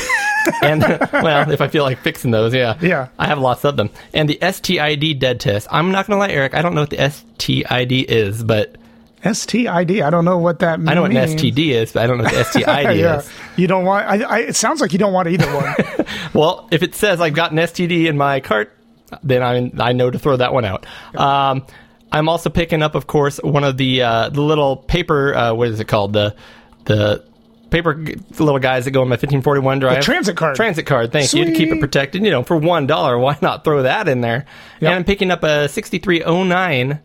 And 0.61 0.81
well, 1.13 1.49
if 1.51 1.61
I 1.61 1.69
feel 1.69 1.83
like 1.85 1.99
fixing 1.99 2.31
those, 2.31 2.53
yeah, 2.53 2.77
Yeah. 2.81 3.07
I 3.17 3.27
have 3.27 3.39
lots 3.39 3.63
of 3.63 3.77
them. 3.77 3.89
And 4.13 4.27
the 4.27 4.37
STID 4.41 5.17
dead 5.17 5.39
test. 5.39 5.69
I'm 5.71 5.91
not 5.91 6.05
gonna 6.05 6.19
lie, 6.19 6.31
Eric, 6.31 6.53
I 6.53 6.61
don't 6.61 6.75
know 6.75 6.81
what 6.81 6.89
the 6.89 6.97
STID 6.97 8.03
is, 8.09 8.43
but 8.43 8.75
STID. 9.23 10.01
I 10.03 10.09
don't 10.09 10.25
know 10.25 10.37
what 10.37 10.59
that 10.59 10.79
means. 10.79 10.89
I 10.89 10.93
know 10.95 11.03
what 11.03 11.11
an 11.11 11.17
STD 11.17 11.69
is, 11.69 11.93
but 11.93 12.03
I 12.03 12.07
don't 12.07 12.17
know 12.17 12.25
what 12.25 12.33
the 12.33 12.43
STID 12.59 12.99
yeah, 12.99 13.19
is. 13.19 13.29
you 13.55 13.67
don't 13.67 13.85
want. 13.85 14.05
I, 14.05 14.21
I, 14.23 14.39
it 14.39 14.55
sounds 14.57 14.81
like 14.81 14.91
you 14.91 14.99
don't 14.99 15.13
want 15.13 15.29
either 15.29 15.47
one. 15.53 15.75
Well, 16.33 16.67
if 16.71 16.81
it 16.83 16.95
says 16.95 17.21
I've 17.21 17.35
got 17.35 17.51
an 17.51 17.57
STD 17.59 18.07
in 18.07 18.17
my 18.17 18.39
cart, 18.39 18.75
then 19.23 19.43
I 19.43 19.89
I 19.89 19.93
know 19.93 20.09
to 20.09 20.17
throw 20.19 20.37
that 20.37 20.53
one 20.53 20.65
out. 20.65 20.85
Um, 21.15 21.65
I'm 22.11 22.29
also 22.29 22.49
picking 22.49 22.81
up, 22.81 22.95
of 22.95 23.07
course, 23.07 23.37
one 23.43 23.63
of 23.63 23.77
the 23.77 24.01
uh, 24.03 24.29
the 24.29 24.41
little 24.41 24.77
paper. 24.77 25.33
Uh, 25.35 25.53
what 25.53 25.67
is 25.67 25.79
it 25.79 25.87
called? 25.87 26.13
The 26.13 26.35
the 26.85 27.23
paper 27.69 27.95
g- 27.95 28.15
little 28.37 28.59
guys 28.59 28.85
that 28.85 28.91
go 28.91 29.01
on 29.01 29.07
my 29.07 29.13
1541 29.13 29.79
drive. 29.79 30.03
transit 30.03 30.37
card. 30.37 30.55
Transit 30.55 30.85
card. 30.85 31.11
Thank 31.11 31.33
you 31.33 31.43
to 31.45 31.53
keep 31.53 31.69
it 31.69 31.79
protected. 31.79 32.23
You 32.23 32.29
know, 32.29 32.43
for 32.43 32.55
one 32.55 32.85
dollar, 32.87 33.17
why 33.17 33.37
not 33.41 33.63
throw 33.63 33.81
that 33.83 34.07
in 34.07 34.21
there? 34.21 34.45
Yep. 34.79 34.89
And 34.89 34.93
I'm 34.93 35.03
picking 35.03 35.31
up 35.31 35.43
a 35.43 35.67
6309 35.69 36.99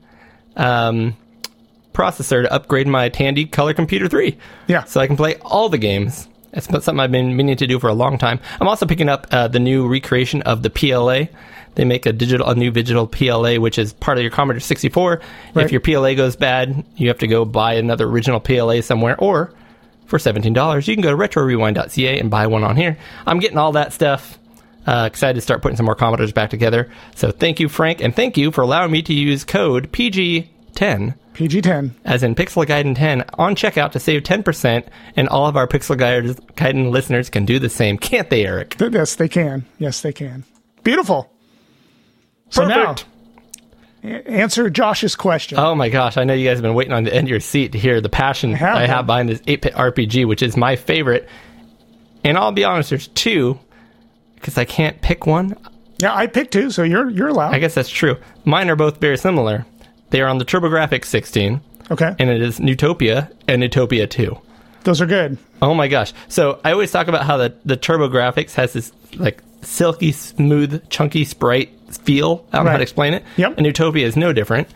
um, 0.56 1.16
processor 1.92 2.42
to 2.42 2.52
upgrade 2.52 2.86
my 2.86 3.08
Tandy 3.08 3.46
Color 3.46 3.74
Computer 3.74 4.08
3 4.08 4.36
Yeah. 4.66 4.84
so 4.84 5.00
I 5.00 5.06
can 5.06 5.16
play 5.16 5.36
all 5.36 5.68
the 5.68 5.78
games. 5.78 6.28
It's 6.52 6.66
something 6.66 6.98
I've 7.00 7.12
been 7.12 7.36
meaning 7.36 7.56
to 7.56 7.66
do 7.66 7.78
for 7.78 7.88
a 7.88 7.94
long 7.94 8.18
time. 8.18 8.40
I'm 8.60 8.68
also 8.68 8.86
picking 8.86 9.08
up 9.08 9.26
uh, 9.30 9.48
the 9.48 9.60
new 9.60 9.86
recreation 9.86 10.42
of 10.42 10.62
the 10.62 10.70
PLA. 10.70 11.26
They 11.78 11.84
make 11.84 12.06
a 12.06 12.12
digital, 12.12 12.48
a 12.48 12.56
new 12.56 12.72
digital 12.72 13.06
PLA, 13.06 13.60
which 13.60 13.78
is 13.78 13.92
part 13.92 14.18
of 14.18 14.22
your 14.22 14.32
Commodore 14.32 14.58
64. 14.58 15.20
Right. 15.54 15.64
If 15.64 15.70
your 15.70 15.80
PLA 15.80 16.14
goes 16.14 16.34
bad, 16.34 16.84
you 16.96 17.06
have 17.06 17.18
to 17.18 17.28
go 17.28 17.44
buy 17.44 17.74
another 17.74 18.04
original 18.08 18.40
PLA 18.40 18.80
somewhere, 18.80 19.14
or 19.16 19.54
for 20.06 20.18
$17, 20.18 20.88
you 20.88 20.96
can 20.96 21.02
go 21.02 21.10
to 21.10 21.16
retrorewind.ca 21.16 22.18
and 22.18 22.32
buy 22.32 22.48
one 22.48 22.64
on 22.64 22.74
here. 22.74 22.98
I'm 23.24 23.38
getting 23.38 23.58
all 23.58 23.70
that 23.72 23.92
stuff. 23.92 24.40
Uh, 24.88 25.04
excited 25.06 25.34
to 25.34 25.40
start 25.40 25.62
putting 25.62 25.76
some 25.76 25.86
more 25.86 25.94
Commodores 25.94 26.32
back 26.32 26.50
together. 26.50 26.90
So 27.14 27.30
thank 27.30 27.60
you, 27.60 27.68
Frank, 27.68 28.00
and 28.00 28.12
thank 28.16 28.36
you 28.36 28.50
for 28.50 28.62
allowing 28.62 28.90
me 28.90 29.02
to 29.02 29.14
use 29.14 29.44
code 29.44 29.92
PG10 29.92 31.14
PG10. 31.34 31.92
as 32.04 32.24
in 32.24 32.34
Pixel 32.34 32.66
Gaiden 32.66 32.96
10 32.96 33.22
on 33.34 33.54
checkout 33.54 33.92
to 33.92 34.00
save 34.00 34.24
10%, 34.24 34.84
and 35.14 35.28
all 35.28 35.46
of 35.46 35.56
our 35.56 35.68
Pixel 35.68 35.96
Gaiden 35.96 36.90
listeners 36.90 37.30
can 37.30 37.44
do 37.44 37.60
the 37.60 37.68
same, 37.68 37.98
can't 37.98 38.28
they, 38.30 38.44
Eric? 38.44 38.74
Yes, 38.80 39.14
they 39.14 39.28
can. 39.28 39.64
Yes, 39.78 40.00
they 40.00 40.12
can. 40.12 40.42
Beautiful. 40.82 41.30
So 42.50 42.66
Perfect. 42.66 43.04
now, 44.04 44.10
answer 44.26 44.70
Josh's 44.70 45.16
question. 45.16 45.58
Oh 45.58 45.74
my 45.74 45.88
gosh, 45.88 46.16
I 46.16 46.24
know 46.24 46.34
you 46.34 46.46
guys 46.48 46.58
have 46.58 46.62
been 46.62 46.74
waiting 46.74 46.92
on 46.92 47.04
the 47.04 47.14
end 47.14 47.26
of 47.26 47.30
your 47.30 47.40
seat 47.40 47.72
to 47.72 47.78
hear 47.78 48.00
the 48.00 48.08
passion 48.08 48.52
have 48.54 48.76
I 48.76 48.86
have 48.86 49.06
behind 49.06 49.28
this 49.28 49.42
8 49.46 49.62
bit 49.62 49.74
RPG, 49.74 50.26
which 50.26 50.42
is 50.42 50.56
my 50.56 50.76
favorite. 50.76 51.28
And 52.24 52.36
I'll 52.38 52.52
be 52.52 52.64
honest, 52.64 52.90
there's 52.90 53.08
two, 53.08 53.58
because 54.36 54.56
I 54.58 54.64
can't 54.64 55.00
pick 55.02 55.26
one. 55.26 55.56
yeah, 55.98 56.14
I 56.14 56.26
picked 56.26 56.52
two, 56.52 56.70
so 56.70 56.82
you're 56.82 57.10
you're 57.10 57.28
allowed. 57.28 57.54
I 57.54 57.58
guess 57.58 57.74
that's 57.74 57.90
true. 57.90 58.16
Mine 58.44 58.70
are 58.70 58.76
both 58.76 58.98
very 58.98 59.16
similar. 59.18 59.66
They 60.10 60.20
are 60.20 60.28
on 60.28 60.38
the 60.38 60.44
TurboGrafx 60.44 61.04
16, 61.04 61.60
okay, 61.90 62.14
and 62.18 62.30
it 62.30 62.40
is 62.40 62.58
Neutopia 62.60 63.30
and 63.46 63.62
Neutopia 63.62 64.08
2. 64.08 64.36
those 64.84 65.00
are 65.02 65.06
good. 65.06 65.36
Oh 65.60 65.74
my 65.74 65.86
gosh. 65.88 66.12
So 66.28 66.60
I 66.64 66.72
always 66.72 66.90
talk 66.90 67.08
about 67.08 67.24
how 67.24 67.36
the, 67.36 67.54
the 67.64 67.76
TurboGrafx 67.76 68.54
has 68.54 68.72
this 68.72 68.92
like 69.16 69.42
silky, 69.68 70.12
smooth, 70.12 70.88
chunky 70.88 71.24
sprite 71.24 71.70
feel. 71.90 72.44
I 72.52 72.56
don't 72.56 72.64
know 72.64 72.70
how 72.70 72.74
Right. 72.74 72.76
to 72.78 72.82
explain 72.82 73.14
it. 73.14 73.22
Yep. 73.36 73.54
And 73.58 73.66
Neutopia 73.66 74.02
is 74.02 74.16
no 74.16 74.32
different. 74.32 74.68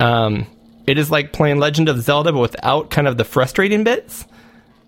Um, 0.00 0.46
it 0.86 0.98
is 0.98 1.10
like 1.10 1.32
playing 1.32 1.58
Legend 1.58 1.88
of 1.88 2.00
Zelda, 2.02 2.32
but 2.32 2.40
without 2.40 2.90
kind 2.90 3.08
of 3.08 3.16
the 3.16 3.24
frustrating 3.24 3.84
bits, 3.84 4.26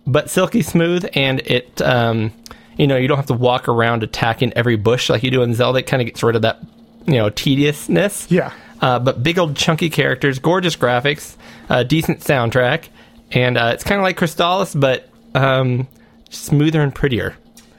but 0.07 0.29
silky 0.31 0.63
smooth. 0.63 1.09
And 1.15 1.41
it, 1.41 1.81
um, 1.81 2.33
you 2.77 2.87
know, 2.87 2.97
you 2.97 3.09
don't 3.09 3.17
have 3.17 3.27
to 3.27 3.35
walk 3.35 3.69
around 3.69 4.03
attacking 4.03 4.53
every 4.55 4.77
bush 4.77 5.09
like 5.09 5.23
you 5.23 5.31
do 5.31 5.43
in 5.43 5.55
Zelda. 5.55 5.79
It 5.79 5.87
kind 5.87 6.03
of 6.03 6.07
gets 6.07 6.23
rid 6.23 6.37
of 6.37 6.43
that, 6.43 6.61
you 7.07 7.15
know, 7.15 7.31
tediousness. 7.31 8.27
Yeah. 8.31 8.53
Uh, 8.81 8.99
but 8.99 9.23
big 9.23 9.39
old 9.39 9.57
chunky 9.57 9.89
characters, 9.89 10.39
gorgeous 10.39 10.77
graphics, 10.77 11.37
uh, 11.71 11.83
decent 11.83 12.21
soundtrack, 12.21 12.89
and 13.33 13.57
uh, 13.57 13.71
it's 13.73 13.83
kind 13.83 13.99
of 13.99 14.03
like 14.03 14.19
Crystalis, 14.19 14.79
but 14.79 15.09
um, 15.35 15.89
smoother 16.29 16.83
and 16.83 16.95
prettier. 16.95 17.35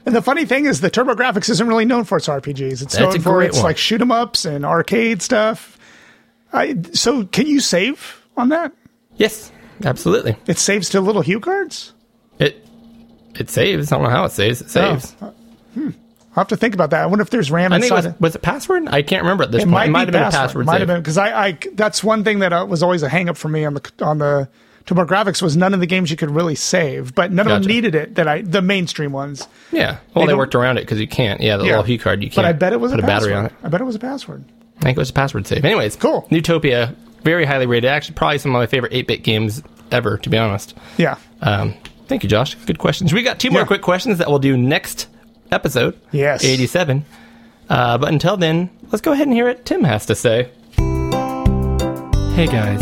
And 0.08 0.16
the 0.16 0.22
funny 0.22 0.46
thing 0.46 0.66
is, 0.66 0.80
the 0.82 0.90
TurboGrafx 0.90 1.50
isn't 1.50 1.68
really 1.68 1.84
known 1.86 2.06
for 2.06 2.18
its 2.18 2.28
RPGs. 2.28 2.82
It's 2.82 2.98
known 2.98 3.20
for 3.20 3.44
its 3.44 3.58
one. 3.58 3.64
like 3.66 3.78
shoot 3.78 4.02
'em 4.02 4.10
ups 4.12 4.46
and 4.46 4.66
arcade 4.66 5.22
stuff. 5.22 5.78
I, 6.54 6.78
so, 6.94 7.26
can 7.26 7.46
you 7.46 7.60
save 7.60 8.26
on 8.38 8.48
that? 8.50 8.72
Yes, 9.18 9.52
absolutely. 9.84 10.38
It 10.48 10.58
saves 10.60 10.88
to 10.92 11.02
little 11.02 11.24
HuCards. 11.24 11.92
It 12.40 12.66
It 13.36 13.50
saves. 13.50 13.92
I 13.92 13.96
don't 13.98 14.06
know 14.06 14.10
how 14.10 14.24
it 14.24 14.32
saves. 14.32 14.62
It 14.62 14.70
saves. 14.70 15.14
I'll 15.22 16.42
have 16.42 16.48
to 16.50 16.58
think 16.58 16.74
about 16.74 16.92
that. 16.92 17.02
I 17.02 17.06
wonder 17.08 17.24
if 17.24 17.30
there's 17.32 17.52
RAM 17.52 17.74
I 17.74 17.80
think 17.80 17.92
it 17.92 17.96
was, 17.96 18.06
it. 18.06 18.22
was 18.22 18.36
it 18.36 18.42
password? 18.42 18.88
I 18.88 19.02
can't 19.02 19.24
remember 19.24 19.44
at 19.44 19.52
this 19.52 19.64
It 19.64 19.66
point. 19.66 19.72
might, 19.74 19.86
it 19.88 19.92
might 19.92 20.06
be 20.06 20.06
have 20.06 20.14
been 20.14 20.22
a 20.22 20.26
password. 20.32 20.48
password. 20.48 20.66
Might 20.68 20.72
save. 20.74 20.80
have 20.82 20.88
been 20.88 21.02
because 21.02 21.18
I, 21.18 21.48
I 21.48 21.60
that's 21.74 22.04
one 22.04 22.24
thing 22.24 22.40
that 22.40 22.54
uh, 22.54 22.66
was 22.70 22.82
always 22.82 23.04
a 23.04 23.10
hang 23.10 23.28
up 23.28 23.36
for 23.38 23.50
me 23.50 23.66
on 23.66 23.74
the 23.74 23.92
on 24.02 24.20
the 24.20 24.48
TurboGrafx 24.88 25.41
was 25.41 25.58
none 25.58 25.74
of 25.74 25.79
the 25.82 25.86
games 25.86 26.10
you 26.10 26.17
could 26.17 26.32
really 26.32 26.56
save, 26.56 27.13
but 27.13 27.32
none 27.32 27.46
of 27.46 27.62
them 27.62 27.70
needed 27.70 27.94
it. 27.94 28.15
That 28.15 28.27
I 28.27 28.41
the 28.41 28.62
mainstream 28.62 29.12
ones. 29.12 29.48
Yeah. 29.72 29.98
Well, 30.15 30.25
They 30.25 30.32
they, 30.32 30.38
worked 30.38 30.56
around 30.56 30.77
it 30.77 30.82
because 30.82 31.00
you 31.00 31.08
can't. 31.08 31.41
Yeah, 31.41 31.58
the 31.58 31.65
Yeah. 31.65 31.79
little 31.79 31.84
HuCard 31.98 32.22
you 32.22 32.29
can't. 32.29 32.36
But 32.36 32.46
I 32.46 32.53
bet 32.53 32.72
it 32.74 32.79
was 32.79 32.91
put 32.91 33.01
a, 33.01 33.03
a, 33.03 33.08
battery 33.08 33.34
on 33.34 33.46
it. 33.48 33.53
I 33.63 33.67
bet 33.70 33.82
it 33.82 33.84
was 33.84 33.96
a 33.96 34.00
password. 34.00 34.46
I 34.79 34.82
think 34.82 34.98
it 34.98 35.00
was 35.00 35.10
a 35.10 35.13
password 35.13 35.46
save. 35.46 35.65
Anyways, 35.65 35.96
Cool. 35.98 36.25
Neutopia, 36.32 36.96
very 37.24 37.46
highly 37.46 37.65
rated. 37.65 37.89
Actually, 37.89 38.15
probably 38.15 38.38
some 38.38 38.56
of 38.56 38.60
my 38.60 38.65
favorite 38.67 38.94
8-bit 38.94 39.24
games 39.24 39.62
ever, 39.91 40.17
to 40.20 40.29
be 40.29 40.38
honest. 40.38 40.74
Yeah. 40.98 41.17
Um, 41.41 41.74
thank 42.08 42.24
you, 42.24 42.29
Josh. 42.29 42.56
Good 42.56 42.77
questions. 42.79 43.12
We 43.12 43.24
got 43.24 43.39
two 43.39 43.51
more 43.51 43.62
Yeah. 43.62 43.67
quick 43.67 43.82
questions 43.82 44.20
that 44.20 44.29
we'll 44.29 44.39
do 44.39 44.56
next 44.56 45.08
episode. 45.51 46.00
Yes. 46.12 46.46
87. 46.46 47.03
Uh, 47.70 47.98
but 47.98 48.08
until 48.10 48.38
then, 48.38 48.70
let's 48.91 49.01
go 49.01 49.12
ahead 49.12 49.27
and 49.27 49.36
hear 49.36 49.48
what 49.48 49.65
Tim 49.65 49.84
has 49.84 50.06
to 50.06 50.15
say. 50.15 50.50
Hey 52.36 52.46
guys, 52.46 52.82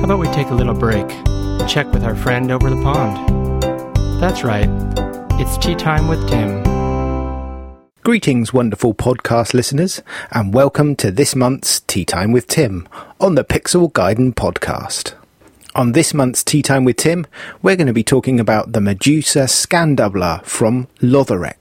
how 0.00 0.06
about 0.06 0.18
we 0.18 0.26
take 0.28 0.48
a 0.48 0.54
little 0.54 0.72
break 0.72 1.04
and 1.28 1.68
check 1.68 1.86
with 1.92 2.02
our 2.02 2.16
friend 2.16 2.50
over 2.50 2.70
the 2.70 2.82
pond? 2.82 3.62
That's 4.18 4.42
right, 4.42 4.66
it's 5.38 5.58
tea 5.58 5.74
time 5.74 6.08
with 6.08 6.26
Tim. 6.26 6.62
Greetings, 8.02 8.50
wonderful 8.50 8.94
podcast 8.94 9.52
listeners, 9.52 10.00
and 10.30 10.54
welcome 10.54 10.96
to 10.96 11.10
this 11.10 11.36
month's 11.36 11.80
Tea 11.80 12.06
Time 12.06 12.32
with 12.32 12.46
Tim 12.46 12.88
on 13.20 13.34
the 13.34 13.44
Pixel 13.44 13.92
Gaiden 13.92 14.34
podcast. 14.34 15.12
On 15.74 15.92
this 15.92 16.14
month's 16.14 16.42
Tea 16.42 16.62
Time 16.62 16.84
with 16.84 16.96
Tim, 16.96 17.26
we're 17.60 17.76
going 17.76 17.86
to 17.86 17.92
be 17.92 18.02
talking 18.02 18.40
about 18.40 18.72
the 18.72 18.80
Medusa 18.80 19.46
scan 19.48 19.98
doubler 19.98 20.42
from 20.46 20.88
Lotharek. 21.00 21.56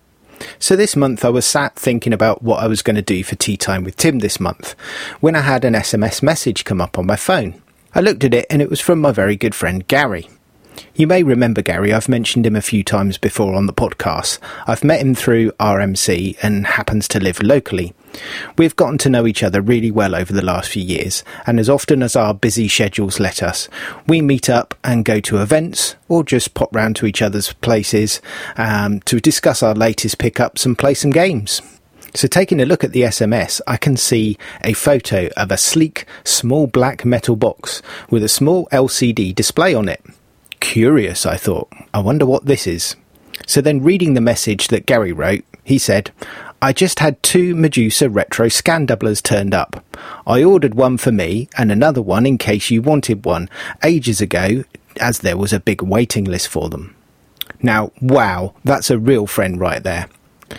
So 0.60 0.78
this 0.78 0.96
month 0.96 1.26
I 1.26 1.30
was 1.30 1.46
sat 1.46 1.76
thinking 1.76 2.14
about 2.14 2.42
what 2.42 2.64
I 2.64 2.68
was 2.68 2.84
going 2.84 2.96
to 2.96 3.02
do 3.02 3.22
for 3.22 3.36
Tea 3.36 3.58
Time 3.58 3.84
with 3.84 3.98
Tim 3.98 4.20
this 4.20 4.40
month 4.40 4.80
when 5.20 5.36
I 5.36 5.42
had 5.42 5.66
an 5.66 5.74
SMS 5.74 6.24
message 6.24 6.64
come 6.64 6.80
up 6.80 6.98
on 6.98 7.06
my 7.06 7.18
phone. 7.18 7.62
I 7.94 8.02
looked 8.02 8.24
at 8.24 8.34
it 8.34 8.46
and 8.50 8.62
it 8.62 8.70
was 8.70 8.80
from 8.80 9.02
my 9.02 9.12
very 9.12 9.36
good 9.36 9.56
friend 9.56 9.88
Gary. 9.88 10.30
You 10.96 11.08
may 11.08 11.24
remember 11.24 11.62
Gary, 11.62 11.94
I've 11.94 12.10
mentioned 12.10 12.46
him 12.46 12.56
a 12.56 12.62
few 12.62 12.84
times 12.84 13.18
before 13.18 13.56
on 13.56 13.66
the 13.66 13.74
podcast. 13.74 14.38
I've 14.68 14.84
met 14.84 15.02
him 15.02 15.16
through 15.16 15.52
RMC 15.54 16.38
and 16.42 16.68
happens 16.68 17.08
to 17.10 17.20
live 17.20 17.42
locally. 17.42 17.94
We've 18.58 18.76
gotten 18.76 18.98
to 19.00 19.10
know 19.10 19.26
each 19.26 19.44
other 19.44 19.62
really 19.62 19.92
well 19.92 20.16
over 20.16 20.34
the 20.34 20.46
last 20.46 20.70
few 20.70 20.84
years, 20.84 21.24
and 21.46 21.60
as 21.60 21.70
often 21.70 22.04
as 22.04 22.16
our 22.16 22.34
busy 22.34 22.68
schedules 22.68 23.20
let 23.20 23.42
us, 23.44 23.70
we 24.08 24.22
meet 24.22 24.50
up 24.50 24.74
and 24.84 25.06
go 25.06 25.20
to 25.22 25.42
events 25.42 25.96
or 26.08 26.24
just 26.24 26.54
pop 26.54 26.74
round 26.76 26.96
to 26.98 27.06
each 27.06 27.22
other's 27.22 27.54
places 27.54 28.22
um, 28.58 29.00
to 29.02 29.20
discuss 29.20 29.64
our 29.64 29.76
latest 29.76 30.18
pickups 30.18 30.66
and 30.66 30.78
play 30.78 30.94
some 30.94 31.12
games. 31.12 31.62
So, 32.14 32.28
taking 32.28 32.60
a 32.60 32.66
look 32.66 32.84
at 32.84 32.92
the 32.92 33.04
SMS, 33.04 33.62
I 33.68 33.78
can 33.78 33.98
see 33.98 34.38
a 34.64 34.74
photo 34.74 35.30
of 35.38 35.52
a 35.52 35.58
sleek, 35.58 36.06
small 36.24 36.68
black 36.68 37.06
metal 37.06 37.36
box 37.36 37.82
with 38.10 38.24
a 38.24 38.30
small 38.30 38.68
LCD 38.72 39.34
display 39.34 39.74
on 39.74 39.88
it. 39.88 40.04
Curious, 40.60 41.26
I 41.26 41.38
thought. 41.38 41.72
I 41.94 42.00
wonder 42.00 42.26
what 42.26 42.46
this 42.46 42.68
is. 42.68 42.96
So 43.48 43.62
then, 43.62 43.84
reading 43.84 44.14
the 44.14 44.22
message 44.22 44.68
that 44.70 44.86
Gary 44.86 45.12
wrote, 45.12 45.46
he 45.64 45.78
said, 45.78 46.12
I 46.62 46.74
just 46.74 47.00
had 47.00 47.22
two 47.24 47.56
Medusa 47.56 48.10
retro 48.10 48.50
scan 48.50 48.86
doublers 48.86 49.24
turned 49.24 49.54
up. 49.54 49.86
I 50.28 50.44
ordered 50.44 50.74
one 50.76 50.98
for 50.98 51.12
me 51.12 51.48
and 51.58 51.72
another 51.72 52.02
one 52.02 52.26
in 52.26 52.38
case 52.38 52.70
you 52.70 52.82
wanted 52.82 53.24
one 53.24 53.50
ages 53.84 54.20
ago, 54.20 54.66
as 55.00 55.20
there 55.20 55.38
was 55.38 55.54
a 55.54 55.60
big 55.60 55.82
waiting 55.82 56.26
list 56.26 56.50
for 56.50 56.70
them. 56.70 56.96
Now, 57.62 57.92
wow, 58.02 58.56
that's 58.64 58.90
a 58.90 59.00
real 59.00 59.26
friend 59.26 59.60
right 59.60 59.82
there. 59.82 60.10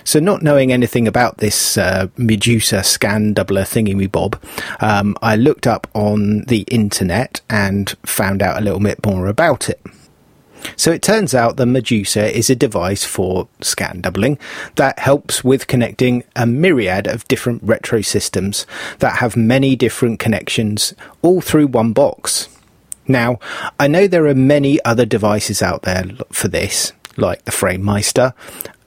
So, 0.05 0.21
not 0.21 0.43
knowing 0.43 0.73
anything 0.73 1.09
about 1.09 1.39
this 1.39 1.77
uh, 1.77 2.09
Medusa 2.17 2.83
scan 2.83 3.35
doubler 3.35 3.63
thingy 3.63 3.95
me 3.95 4.07
bob, 4.07 4.41
um, 4.81 5.17
I 5.23 5.37
looked 5.37 5.67
up 5.67 5.87
on 5.95 6.43
the 6.43 6.61
internet 6.63 7.41
and 7.51 7.91
found 8.05 8.43
out 8.43 8.61
a 8.61 8.65
little 8.65 8.81
bit 8.81 9.05
more 9.05 9.27
about 9.27 9.69
it. 9.69 9.81
So 10.77 10.93
it 10.93 11.03
turns 11.03 11.35
out 11.35 11.57
the 11.57 11.67
Medusa 11.67 12.37
is 12.37 12.51
a 12.51 12.55
device 12.55 13.05
for 13.05 13.49
scan 13.61 14.01
doubling 14.01 14.39
that 14.77 14.99
helps 14.99 15.43
with 15.43 15.67
connecting 15.67 16.25
a 16.37 16.47
myriad 16.47 17.07
of 17.07 17.27
different 17.29 17.63
retro 17.63 18.03
systems 18.03 18.67
that 18.99 19.17
have 19.17 19.37
many 19.37 19.77
different 19.77 20.19
connections 20.19 20.95
all 21.23 21.41
through 21.41 21.69
one 21.69 21.93
box. 21.93 22.49
Now, 23.07 23.39
I 23.79 23.89
know 23.89 24.07
there 24.07 24.27
are 24.27 24.35
many 24.35 24.83
other 24.85 25.05
devices 25.05 25.63
out 25.63 25.83
there 25.83 26.05
for 26.31 26.49
this, 26.49 26.93
like 27.17 27.45
the 27.45 27.51
FrameMeister, 27.51 28.35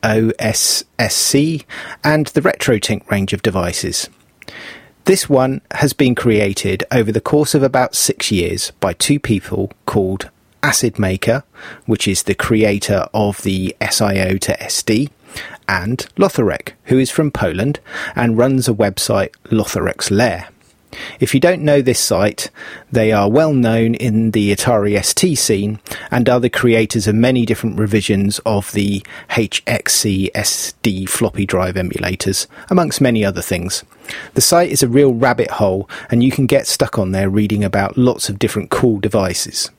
OSSC, 0.03 1.63
and 2.03 2.27
the 2.27 2.41
RetroTink 2.41 3.09
range 3.09 3.33
of 3.33 3.41
devices. 3.41 4.09
This 5.05 5.27
one 5.27 5.61
has 5.71 5.93
been 5.93 6.15
created 6.15 6.83
over 6.91 7.11
the 7.11 7.19
course 7.19 7.53
of 7.53 7.63
about 7.63 7.95
six 7.95 8.31
years 8.31 8.71
by 8.79 8.93
two 8.93 9.19
people 9.19 9.71
called 9.85 10.29
Acid 10.61 10.97
Maker, 10.97 11.43
which 11.85 12.07
is 12.07 12.23
the 12.23 12.35
creator 12.35 13.07
of 13.13 13.41
the 13.41 13.75
SIO 13.81 14.39
to 14.39 14.57
SD, 14.57 15.09
and 15.67 16.07
Lotharek, 16.15 16.73
who 16.85 16.97
is 16.97 17.11
from 17.11 17.31
Poland 17.31 17.79
and 18.15 18.37
runs 18.37 18.67
a 18.69 18.73
website 18.73 19.33
Lotharek's 19.45 20.09
Lair. 20.09 20.47
If 21.19 21.33
you 21.33 21.39
don't 21.39 21.61
know 21.61 21.81
this 21.81 21.99
site, 21.99 22.49
they 22.91 23.11
are 23.11 23.29
well 23.29 23.53
known 23.53 23.95
in 23.95 24.31
the 24.31 24.51
Atari 24.51 25.03
ST 25.03 25.37
scene 25.37 25.79
and 26.11 26.29
are 26.29 26.39
the 26.39 26.49
creators 26.49 27.07
of 27.07 27.15
many 27.15 27.45
different 27.45 27.79
revisions 27.79 28.39
of 28.45 28.71
the 28.73 29.03
HXC 29.29 30.31
SD 30.31 31.09
floppy 31.09 31.45
drive 31.45 31.75
emulators, 31.75 32.47
amongst 32.69 33.01
many 33.01 33.23
other 33.23 33.41
things. 33.41 33.83
The 34.33 34.41
site 34.41 34.69
is 34.69 34.83
a 34.83 34.87
real 34.87 35.13
rabbit 35.13 35.51
hole 35.51 35.89
and 36.09 36.23
you 36.23 36.31
can 36.31 36.45
get 36.45 36.67
stuck 36.67 36.99
on 36.99 37.11
there 37.11 37.29
reading 37.29 37.63
about 37.63 37.97
lots 37.97 38.29
of 38.29 38.39
different 38.39 38.69
cool 38.69 38.99
devices. 38.99 39.71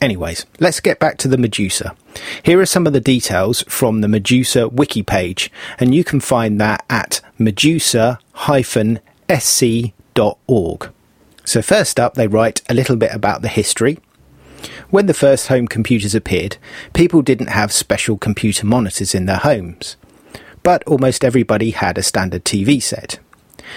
Anyways, 0.00 0.46
let's 0.58 0.80
get 0.80 0.98
back 0.98 1.18
to 1.18 1.28
the 1.28 1.36
Medusa. 1.36 1.94
Here 2.42 2.58
are 2.58 2.66
some 2.66 2.86
of 2.86 2.94
the 2.94 3.00
details 3.00 3.62
from 3.68 4.00
the 4.00 4.08
Medusa 4.08 4.68
wiki 4.68 5.02
page, 5.02 5.52
and 5.78 5.94
you 5.94 6.04
can 6.04 6.20
find 6.20 6.58
that 6.60 6.84
at 6.88 7.20
So, 11.44 11.62
first 11.62 11.98
up, 11.98 12.14
they 12.14 12.26
write 12.26 12.62
a 12.68 12.74
little 12.74 12.96
bit 12.96 13.12
about 13.12 13.42
the 13.42 13.48
history. 13.48 13.98
When 14.90 15.06
the 15.06 15.14
first 15.14 15.48
home 15.48 15.66
computers 15.66 16.14
appeared, 16.14 16.58
people 16.92 17.22
didn't 17.22 17.48
have 17.48 17.72
special 17.72 18.18
computer 18.18 18.66
monitors 18.66 19.14
in 19.14 19.26
their 19.26 19.38
homes, 19.38 19.96
but 20.62 20.84
almost 20.84 21.24
everybody 21.24 21.70
had 21.70 21.96
a 21.96 22.02
standard 22.02 22.44
TV 22.44 22.82
set. 22.82 23.18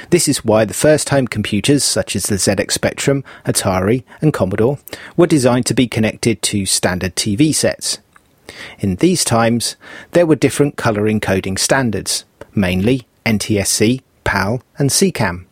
This 0.10 0.28
is 0.28 0.43
why 0.43 0.65
the 0.65 0.74
first 0.74 1.10
home 1.10 1.28
computers, 1.28 1.84
such 1.84 2.15
as 2.15 2.26
the 2.26 2.36
ZX 2.36 2.72
Spectrum, 2.72 3.24
Atari, 3.46 4.04
and 4.22 4.34
Commodore, 4.34 4.80
were 5.15 5.28
designed 5.28 5.65
to 5.67 5.74
be 5.74 5.88
connected 5.88 6.41
to 6.43 6.65
standard 6.65 7.15
TV 7.15 7.54
sets. 7.54 8.00
In 8.80 8.96
these 8.98 9.24
times, 9.24 9.76
there 10.12 10.26
were 10.26 10.36
different 10.36 10.76
colour 10.76 11.04
encoding 11.04 11.58
standards, 11.58 12.26
mainly 12.54 13.08
NTSC, 13.26 14.02
PAL, 14.24 14.62
and 14.78 14.89
SECAM. 14.89 15.46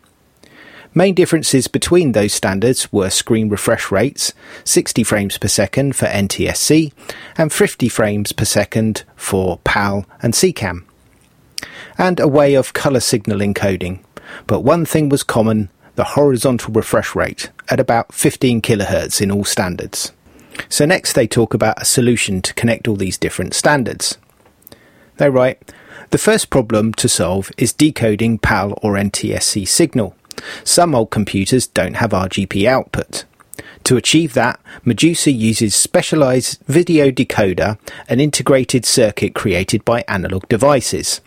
Main 0.94 1.14
differences 1.14 1.68
between 1.68 2.12
those 2.12 2.34
standards 2.34 2.92
were 2.92 3.08
screen 3.08 3.48
refresh 3.48 3.90
rates, 3.90 4.34
60 4.64 5.02
frames 5.04 5.38
per 5.38 5.48
second 5.48 5.96
for 5.96 6.06
NTSC, 6.06 6.92
and 7.36 7.52
50 7.52 7.88
frames 7.88 8.32
per 8.32 8.44
second 8.44 9.04
for 9.16 9.58
PAL 9.64 10.04
and 10.20 10.34
SECAM. 10.34 10.84
And 11.96 12.20
a 12.20 12.28
way 12.28 12.54
of 12.54 12.74
colour 12.74 13.00
signal 13.00 13.38
encoding, 13.38 14.00
but 14.46 14.60
one 14.60 14.84
thing 14.84 15.08
was 15.08 15.22
common 15.22 15.70
the 15.94 16.04
horizontal 16.04 16.72
refresh 16.72 17.14
rate 17.14 17.50
at 17.68 17.80
about 17.80 18.14
15 18.14 18.62
kilohertz 18.62 19.20
in 19.20 19.30
all 19.30 19.44
standards. 19.44 20.12
So, 20.68 20.84
next 20.84 21.14
they 21.14 21.26
talk 21.26 21.54
about 21.54 21.80
a 21.80 21.86
solution 21.86 22.42
to 22.42 22.54
connect 22.54 22.88
all 22.88 22.96
these 22.96 23.18
different 23.18 23.54
standards. 23.54 24.18
They 25.16 25.30
write 25.30 25.72
The 26.10 26.18
first 26.18 26.50
problem 26.50 26.92
to 26.94 27.08
solve 27.08 27.50
is 27.56 27.72
decoding 27.72 28.38
PAL 28.38 28.78
or 28.82 28.94
NTSC 28.94 29.66
signal. 29.66 30.14
Some 30.64 30.94
old 30.94 31.10
computers 31.10 31.66
don't 31.66 31.94
have 31.94 32.10
RGB 32.10 32.66
output. 32.66 33.24
To 33.84 33.96
achieve 33.96 34.34
that, 34.34 34.60
Medusa 34.84 35.32
uses 35.32 35.74
specialized 35.74 36.60
video 36.66 37.10
decoder, 37.10 37.78
an 38.08 38.20
integrated 38.20 38.84
circuit 38.84 39.34
created 39.34 39.84
by 39.84 40.04
analog 40.08 40.48
devices 40.48 41.20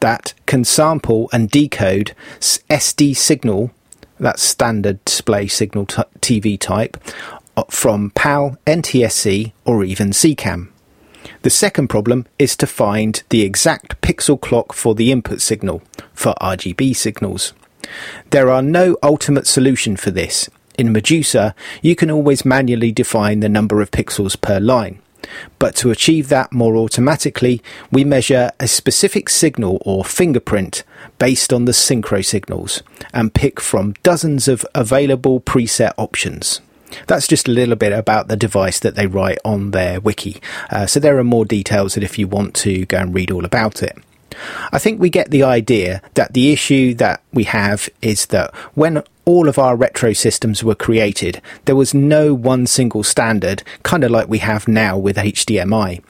that 0.00 0.34
can 0.46 0.64
sample 0.64 1.28
and 1.32 1.50
decode 1.50 2.14
SD 2.40 3.16
signal, 3.16 3.70
that's 4.18 4.42
standard 4.42 5.04
display 5.04 5.46
signal 5.46 5.86
t- 5.86 6.02
TV 6.20 6.58
type, 6.58 6.96
from 7.68 8.10
PAL, 8.10 8.56
NTSC, 8.66 9.52
or 9.64 9.84
even 9.84 10.10
SECAM. 10.10 10.68
The 11.42 11.50
second 11.50 11.88
problem 11.88 12.26
is 12.38 12.56
to 12.56 12.66
find 12.66 13.22
the 13.30 13.42
exact 13.42 14.00
pixel 14.00 14.40
clock 14.40 14.72
for 14.72 14.94
the 14.94 15.10
input 15.10 15.40
signal, 15.40 15.82
for 16.12 16.34
RGB 16.40 16.94
signals. 16.94 17.52
There 18.30 18.50
are 18.50 18.62
no 18.62 18.96
ultimate 19.02 19.46
solution 19.46 19.96
for 19.96 20.10
this. 20.10 20.48
In 20.78 20.92
Medusa, 20.92 21.54
you 21.80 21.96
can 21.96 22.10
always 22.10 22.44
manually 22.44 22.92
define 22.92 23.40
the 23.40 23.48
number 23.48 23.80
of 23.80 23.90
pixels 23.90 24.38
per 24.40 24.60
line, 24.60 25.00
But 25.58 25.74
to 25.76 25.90
achieve 25.90 26.28
that 26.28 26.52
more 26.52 26.76
automatically, 26.76 27.62
we 27.90 28.04
measure 28.04 28.50
a 28.60 28.68
specific 28.68 29.28
signal 29.28 29.78
or 29.84 30.04
fingerprint 30.04 30.82
based 31.18 31.52
on 31.52 31.64
the 31.64 31.72
synchro 31.72 32.24
signals 32.24 32.82
and 33.12 33.34
pick 33.34 33.60
from 33.60 33.94
dozens 34.02 34.48
of 34.48 34.66
available 34.74 35.40
preset 35.40 35.92
options. 35.96 36.60
That's 37.06 37.26
just 37.26 37.48
a 37.48 37.52
little 37.52 37.76
bit 37.76 37.92
about 37.92 38.28
the 38.28 38.36
device 38.36 38.78
that 38.80 38.94
they 38.94 39.06
write 39.06 39.38
on 39.44 39.72
their 39.72 40.00
wiki. 40.00 40.40
Uh, 40.70 40.86
so 40.86 41.00
there 41.00 41.18
are 41.18 41.24
more 41.24 41.44
details 41.44 41.94
that 41.94 42.04
if 42.04 42.18
you 42.18 42.28
want 42.28 42.54
to 42.56 42.86
go 42.86 42.98
and 42.98 43.14
read 43.14 43.30
all 43.30 43.44
about 43.44 43.82
it. 43.82 43.98
I 44.72 44.78
think 44.78 45.00
we 45.00 45.10
get 45.10 45.30
the 45.30 45.42
idea 45.42 46.02
that 46.14 46.32
the 46.34 46.52
issue 46.52 46.94
that 46.94 47.22
we 47.32 47.44
have 47.44 47.88
is 48.02 48.26
that 48.26 48.54
when 48.74 49.02
all 49.24 49.48
of 49.48 49.58
our 49.58 49.76
retro 49.76 50.12
systems 50.12 50.62
were 50.62 50.74
created, 50.74 51.40
there 51.64 51.76
was 51.76 51.94
no 51.94 52.34
one 52.34 52.66
single 52.66 53.02
standard, 53.02 53.62
kind 53.82 54.04
of 54.04 54.10
like 54.10 54.28
we 54.28 54.38
have 54.38 54.68
now 54.68 54.96
with 54.96 55.16
HDMI. 55.16 56.02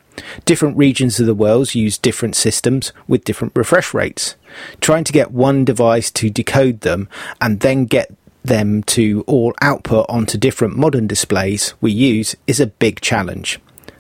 Different 0.44 0.76
regions 0.76 1.20
of 1.20 1.26
the 1.26 1.34
world 1.34 1.74
use 1.74 1.98
different 1.98 2.36
systems 2.36 2.92
with 3.06 3.24
different 3.24 3.54
refresh 3.54 3.92
rates. 3.92 4.36
Trying 4.80 5.04
to 5.04 5.12
get 5.12 5.30
one 5.30 5.64
device 5.64 6.10
to 6.12 6.30
decode 6.30 6.80
them 6.80 7.08
and 7.40 7.60
then 7.60 7.84
get 7.84 8.10
them 8.42 8.82
to 8.84 9.24
all 9.26 9.54
output 9.60 10.06
onto 10.08 10.38
different 10.38 10.76
modern 10.76 11.06
displays 11.06 11.74
we 11.80 11.92
use 11.92 12.36
is 12.46 12.60
a 12.60 12.66
big 12.66 13.00
challenge. 13.00 13.58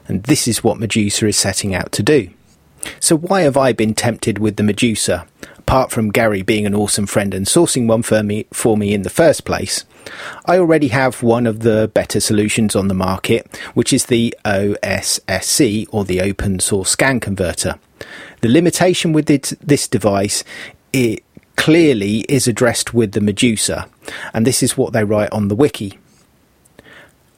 And 0.08 0.22
this 0.24 0.46
is 0.46 0.62
what 0.62 0.78
Medusa 0.78 1.26
is 1.26 1.36
setting 1.36 1.74
out 1.74 1.92
to 1.92 2.02
do. 2.02 2.30
So 3.00 3.16
why 3.16 3.42
have 3.42 3.56
I 3.56 3.72
been 3.72 3.94
tempted 3.94 4.38
with 4.38 4.56
the 4.56 4.62
Medusa? 4.62 5.26
Apart 5.58 5.90
from 5.90 6.12
Gary 6.12 6.42
being 6.42 6.66
an 6.66 6.74
awesome 6.74 7.06
friend 7.06 7.34
and 7.34 7.46
sourcing 7.46 7.86
one 7.86 8.02
for 8.02 8.22
me, 8.22 8.46
for 8.52 8.76
me 8.76 8.94
in 8.94 9.02
the 9.02 9.10
first 9.10 9.44
place, 9.44 9.84
I 10.44 10.58
already 10.58 10.88
have 10.88 11.22
one 11.22 11.46
of 11.46 11.60
the 11.60 11.90
better 11.92 12.20
solutions 12.20 12.76
on 12.76 12.88
the 12.88 12.94
market, 12.94 13.46
which 13.74 13.92
is 13.92 14.06
the 14.06 14.34
OSSC 14.44 15.88
or 15.90 16.04
the 16.04 16.20
Open 16.20 16.60
Source 16.60 16.90
Scan 16.90 17.18
Converter. 17.18 17.78
The 18.42 18.48
limitation 18.48 19.12
with 19.12 19.28
it, 19.28 19.52
this 19.60 19.88
device 19.88 20.44
it 20.92 21.24
clearly 21.56 22.20
is 22.28 22.46
addressed 22.46 22.94
with 22.94 23.12
the 23.12 23.20
Medusa, 23.20 23.88
and 24.32 24.46
this 24.46 24.62
is 24.62 24.76
what 24.76 24.92
they 24.92 25.04
write 25.04 25.32
on 25.32 25.48
the 25.48 25.56
wiki. 25.56 25.98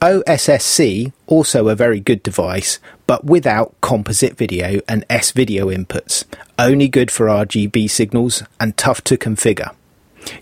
OSSC, 0.01 1.11
also 1.27 1.67
a 1.67 1.75
very 1.75 1.99
good 1.99 2.23
device, 2.23 2.79
but 3.05 3.25
without 3.25 3.75
composite 3.81 4.37
video 4.37 4.79
and 4.87 5.05
S 5.09 5.31
video 5.31 5.67
inputs. 5.67 6.23
Only 6.57 6.87
good 6.87 7.11
for 7.11 7.25
RGB 7.27 7.89
signals 7.89 8.43
and 8.59 8.77
tough 8.77 9.03
to 9.05 9.17
configure. 9.17 9.75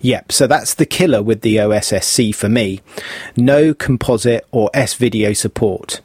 Yep, 0.01 0.31
so 0.31 0.47
that's 0.47 0.73
the 0.73 0.85
killer 0.85 1.23
with 1.23 1.41
the 1.41 1.55
OSSC 1.57 2.35
for 2.35 2.49
me. 2.49 2.81
No 3.35 3.73
composite 3.73 4.45
or 4.51 4.69
S 4.73 4.93
video 4.93 5.33
support. 5.33 6.01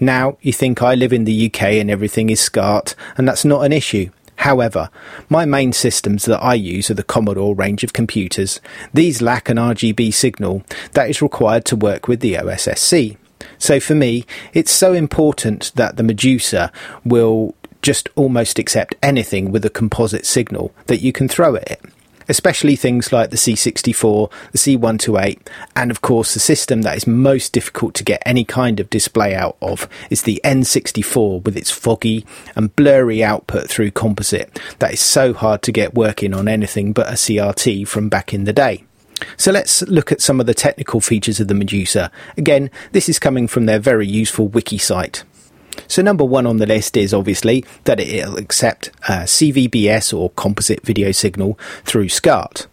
Now, 0.00 0.38
you 0.40 0.52
think 0.52 0.82
I 0.82 0.94
live 0.94 1.12
in 1.12 1.24
the 1.24 1.46
UK 1.46 1.62
and 1.74 1.90
everything 1.90 2.30
is 2.30 2.40
SCART, 2.40 2.94
and 3.16 3.28
that's 3.28 3.44
not 3.44 3.64
an 3.64 3.72
issue. 3.72 4.10
However, 4.36 4.90
my 5.28 5.44
main 5.44 5.72
systems 5.72 6.24
that 6.26 6.42
I 6.42 6.54
use 6.54 6.90
are 6.90 6.94
the 6.94 7.02
Commodore 7.02 7.54
range 7.54 7.84
of 7.84 7.92
computers. 7.92 8.60
These 8.92 9.22
lack 9.22 9.48
an 9.48 9.56
RGB 9.56 10.12
signal 10.12 10.64
that 10.92 11.08
is 11.08 11.22
required 11.22 11.64
to 11.66 11.76
work 11.76 12.08
with 12.08 12.20
the 12.20 12.34
OSSC. 12.34 13.16
So 13.58 13.80
for 13.80 13.94
me, 13.94 14.24
it's 14.52 14.72
so 14.72 14.92
important 14.92 15.72
that 15.76 15.96
the 15.96 16.02
Medusa 16.02 16.72
will 17.04 17.54
just 17.82 18.08
almost 18.16 18.58
accept 18.58 18.94
anything 19.02 19.52
with 19.52 19.64
a 19.64 19.70
composite 19.70 20.26
signal 20.26 20.74
that 20.86 21.02
you 21.02 21.12
can 21.12 21.28
throw 21.28 21.56
at 21.56 21.70
it 21.70 21.82
especially 22.28 22.76
things 22.76 23.12
like 23.12 23.30
the 23.30 23.36
C64, 23.36 24.30
the 24.52 24.58
C128, 24.58 25.38
and 25.76 25.90
of 25.90 26.00
course 26.00 26.34
the 26.34 26.40
system 26.40 26.82
that 26.82 26.96
is 26.96 27.06
most 27.06 27.52
difficult 27.52 27.94
to 27.94 28.04
get 28.04 28.22
any 28.24 28.44
kind 28.44 28.80
of 28.80 28.90
display 28.90 29.34
out 29.34 29.56
of 29.60 29.88
is 30.10 30.22
the 30.22 30.40
N64 30.44 31.44
with 31.44 31.56
its 31.56 31.70
foggy 31.70 32.26
and 32.56 32.74
blurry 32.76 33.22
output 33.22 33.68
through 33.68 33.90
composite 33.90 34.60
that 34.78 34.92
is 34.92 35.00
so 35.00 35.32
hard 35.32 35.62
to 35.62 35.72
get 35.72 35.94
working 35.94 36.34
on 36.34 36.48
anything 36.48 36.92
but 36.92 37.08
a 37.08 37.12
CRT 37.12 37.86
from 37.86 38.08
back 38.08 38.32
in 38.32 38.44
the 38.44 38.52
day. 38.52 38.84
So 39.36 39.52
let's 39.52 39.82
look 39.82 40.12
at 40.12 40.20
some 40.20 40.40
of 40.40 40.46
the 40.46 40.54
technical 40.54 41.00
features 41.00 41.40
of 41.40 41.48
the 41.48 41.54
Medusa. 41.54 42.10
Again, 42.36 42.70
this 42.92 43.08
is 43.08 43.18
coming 43.18 43.46
from 43.48 43.66
their 43.66 43.78
very 43.78 44.06
useful 44.06 44.48
wiki 44.48 44.78
site. 44.78 45.24
So 45.88 46.02
number 46.02 46.24
one 46.24 46.46
on 46.46 46.58
the 46.58 46.66
list 46.66 46.96
is 46.96 47.14
obviously 47.14 47.64
that 47.84 48.00
it'll 48.00 48.38
accept 48.38 48.90
uh, 49.08 49.22
CVBS 49.22 50.16
or 50.16 50.30
composite 50.30 50.84
video 50.84 51.12
signal 51.12 51.58
through 51.84 52.08
SCART. 52.08 52.66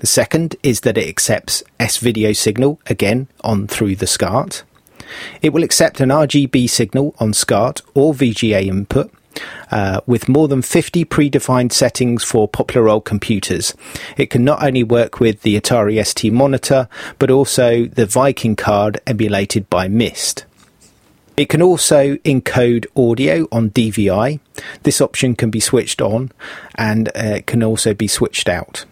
The 0.00 0.06
second 0.06 0.56
is 0.62 0.80
that 0.80 0.98
it 0.98 1.08
accepts 1.08 1.62
S 1.78 1.98
video 1.98 2.32
signal 2.32 2.80
again 2.86 3.28
on 3.42 3.66
through 3.66 3.96
the 3.96 4.06
SCART. 4.06 4.64
It 5.40 5.52
will 5.52 5.62
accept 5.62 6.00
an 6.00 6.08
RGB 6.08 6.68
signal 6.68 7.14
on 7.18 7.32
SCART 7.32 7.82
or 7.94 8.14
VGA 8.14 8.66
input. 8.66 9.12
Uh, 9.70 9.98
with 10.04 10.28
more 10.28 10.46
than 10.46 10.60
50 10.60 11.06
predefined 11.06 11.72
settings 11.72 12.22
for 12.22 12.46
popular 12.46 12.90
old 12.90 13.06
computers. 13.06 13.74
It 14.18 14.28
can 14.28 14.44
not 14.44 14.62
only 14.62 14.84
work 14.84 15.20
with 15.20 15.40
the 15.40 15.58
Atari 15.58 16.04
ST 16.04 16.30
monitor, 16.30 16.86
but 17.18 17.30
also 17.30 17.86
the 17.86 18.04
Viking 18.04 18.56
card 18.56 19.00
emulated 19.06 19.70
by 19.70 19.88
MIST. 19.88 20.44
It 21.36 21.48
can 21.48 21.62
also 21.62 22.16
encode 22.16 22.86
audio 22.94 23.48
on 23.50 23.70
DVI. 23.70 24.38
This 24.82 25.00
option 25.00 25.34
can 25.34 25.50
be 25.50 25.60
switched 25.60 26.02
on 26.02 26.30
and 26.74 27.10
uh, 27.16 27.40
can 27.46 27.62
also 27.62 27.94
be 27.94 28.06
switched 28.06 28.50
out. 28.50 28.84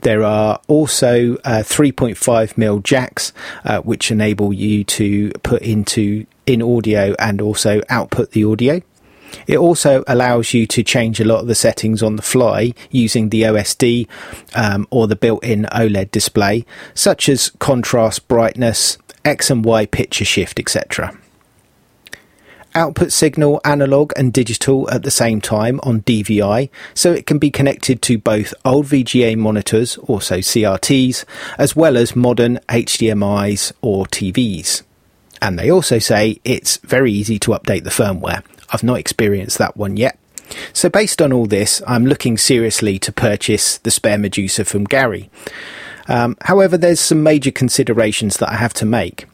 There 0.00 0.22
are 0.22 0.60
also 0.66 1.36
uh, 1.44 1.62
3.5mm 1.62 2.82
jacks 2.82 3.32
uh, 3.64 3.80
which 3.80 4.10
enable 4.10 4.52
you 4.52 4.84
to 4.84 5.30
put 5.42 5.62
into 5.62 6.26
in 6.46 6.62
audio 6.62 7.14
and 7.18 7.40
also 7.40 7.82
output 7.88 8.30
the 8.32 8.44
audio. 8.44 8.80
It 9.46 9.58
also 9.58 10.04
allows 10.06 10.52
you 10.52 10.66
to 10.68 10.82
change 10.82 11.20
a 11.20 11.24
lot 11.24 11.40
of 11.40 11.46
the 11.46 11.54
settings 11.54 12.02
on 12.02 12.16
the 12.16 12.22
fly 12.22 12.74
using 12.90 13.28
the 13.28 13.42
OSD 13.42 14.06
um, 14.54 14.86
or 14.90 15.06
the 15.06 15.16
built 15.16 15.42
in 15.42 15.66
OLED 15.72 16.10
display, 16.10 16.66
such 16.94 17.28
as 17.30 17.50
contrast, 17.58 18.28
brightness, 18.28 18.98
X 19.24 19.50
and 19.50 19.64
Y 19.64 19.86
picture 19.86 20.24
shift, 20.24 20.58
etc 20.58 21.16
output 22.74 23.12
signal 23.12 23.60
analog 23.64 24.12
and 24.16 24.32
digital 24.32 24.90
at 24.90 25.02
the 25.02 25.10
same 25.10 25.40
time 25.40 25.80
on 25.82 26.02
DVI, 26.02 26.70
so 26.94 27.12
it 27.12 27.26
can 27.26 27.38
be 27.38 27.50
connected 27.50 28.02
to 28.02 28.18
both 28.18 28.54
old 28.64 28.86
VGA 28.86 29.36
monitors, 29.36 29.96
also 29.98 30.38
CRTs, 30.38 31.24
as 31.58 31.76
well 31.76 31.96
as 31.96 32.16
modern 32.16 32.58
HDMIs 32.68 33.72
or 33.80 34.06
TVs. 34.06 34.82
And 35.40 35.58
they 35.58 35.70
also 35.70 35.98
say 35.98 36.40
it's 36.44 36.76
very 36.78 37.12
easy 37.12 37.38
to 37.40 37.50
update 37.50 37.84
the 37.84 37.90
firmware. 37.90 38.44
I've 38.70 38.84
not 38.84 38.98
experienced 38.98 39.58
that 39.58 39.76
one 39.76 39.96
yet. 39.96 40.18
So, 40.72 40.88
based 40.88 41.22
on 41.22 41.32
all 41.32 41.46
this, 41.46 41.82
I'm 41.86 42.06
looking 42.06 42.36
seriously 42.36 42.98
to 43.00 43.12
purchase 43.12 43.78
the 43.78 43.90
spare 43.90 44.18
Medusa 44.18 44.64
from 44.64 44.84
Gary. 44.84 45.30
Um, 46.08 46.36
however, 46.42 46.76
there's 46.76 47.00
some 47.00 47.22
major 47.22 47.50
considerations 47.50 48.36
that 48.38 48.50
I 48.50 48.56
have 48.56 48.74
to 48.74 48.86
make. 48.86 49.26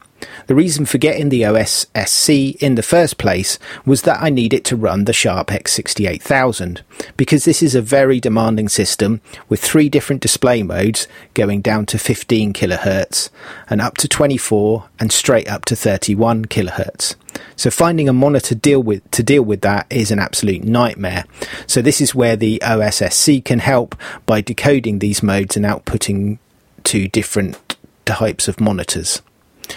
The 0.47 0.55
reason 0.55 0.87
for 0.87 0.99
getting 0.99 1.29
the 1.29 1.43
OSSC 1.43 2.57
in 2.57 2.75
the 2.75 2.83
first 2.83 3.19
place 3.19 3.59
was 3.85 4.03
that 4.03 4.23
I 4.23 4.31
need 4.31 4.55
it 4.55 4.65
to 4.67 4.77
run 4.77 5.05
the 5.05 5.13
Sharp 5.13 5.49
X68000, 5.49 6.81
because 7.17 7.45
this 7.45 7.63
is 7.63 7.75
a 7.75 7.83
very 7.83 8.19
demanding 8.19 8.69
system 8.69 9.21
with 9.49 9.61
three 9.61 9.89
different 9.89 10.23
display 10.23 10.63
modes 10.63 11.07
going 11.35 11.61
down 11.61 11.87
to 11.87 11.99
15 11.99 12.53
kHz 12.53 13.31
and 13.69 13.81
up 13.81 13.97
to 13.99 14.09
24 14.09 14.89
and 14.99 15.13
straight 15.13 15.49
up 15.49 15.65
to 15.67 15.77
31 15.77 16.47
kHz. 16.47 17.15
So 17.57 17.71
finding 17.71 18.09
a 18.09 18.13
monitor 18.13 18.55
deal 18.55 18.83
with, 18.83 19.09
to 19.13 19.23
deal 19.23 19.43
with 19.43 19.61
that 19.61 19.87
is 19.91 20.11
an 20.11 20.19
absolute 20.19 20.65
nightmare. 20.65 21.25
So 21.67 21.83
this 21.83 22.01
is 22.01 22.15
where 22.15 22.37
the 22.37 22.61
OSSC 22.65 23.45
can 23.45 23.59
help 23.59 23.95
by 24.27 24.41
decoding 24.41 24.99
these 24.99 25.23
modes 25.23 25.57
and 25.57 25.67
outputting 25.67 26.39
to 26.85 27.09
different 27.09 27.77
types 28.07 28.49
of 28.49 28.61
monitors. 28.61 29.21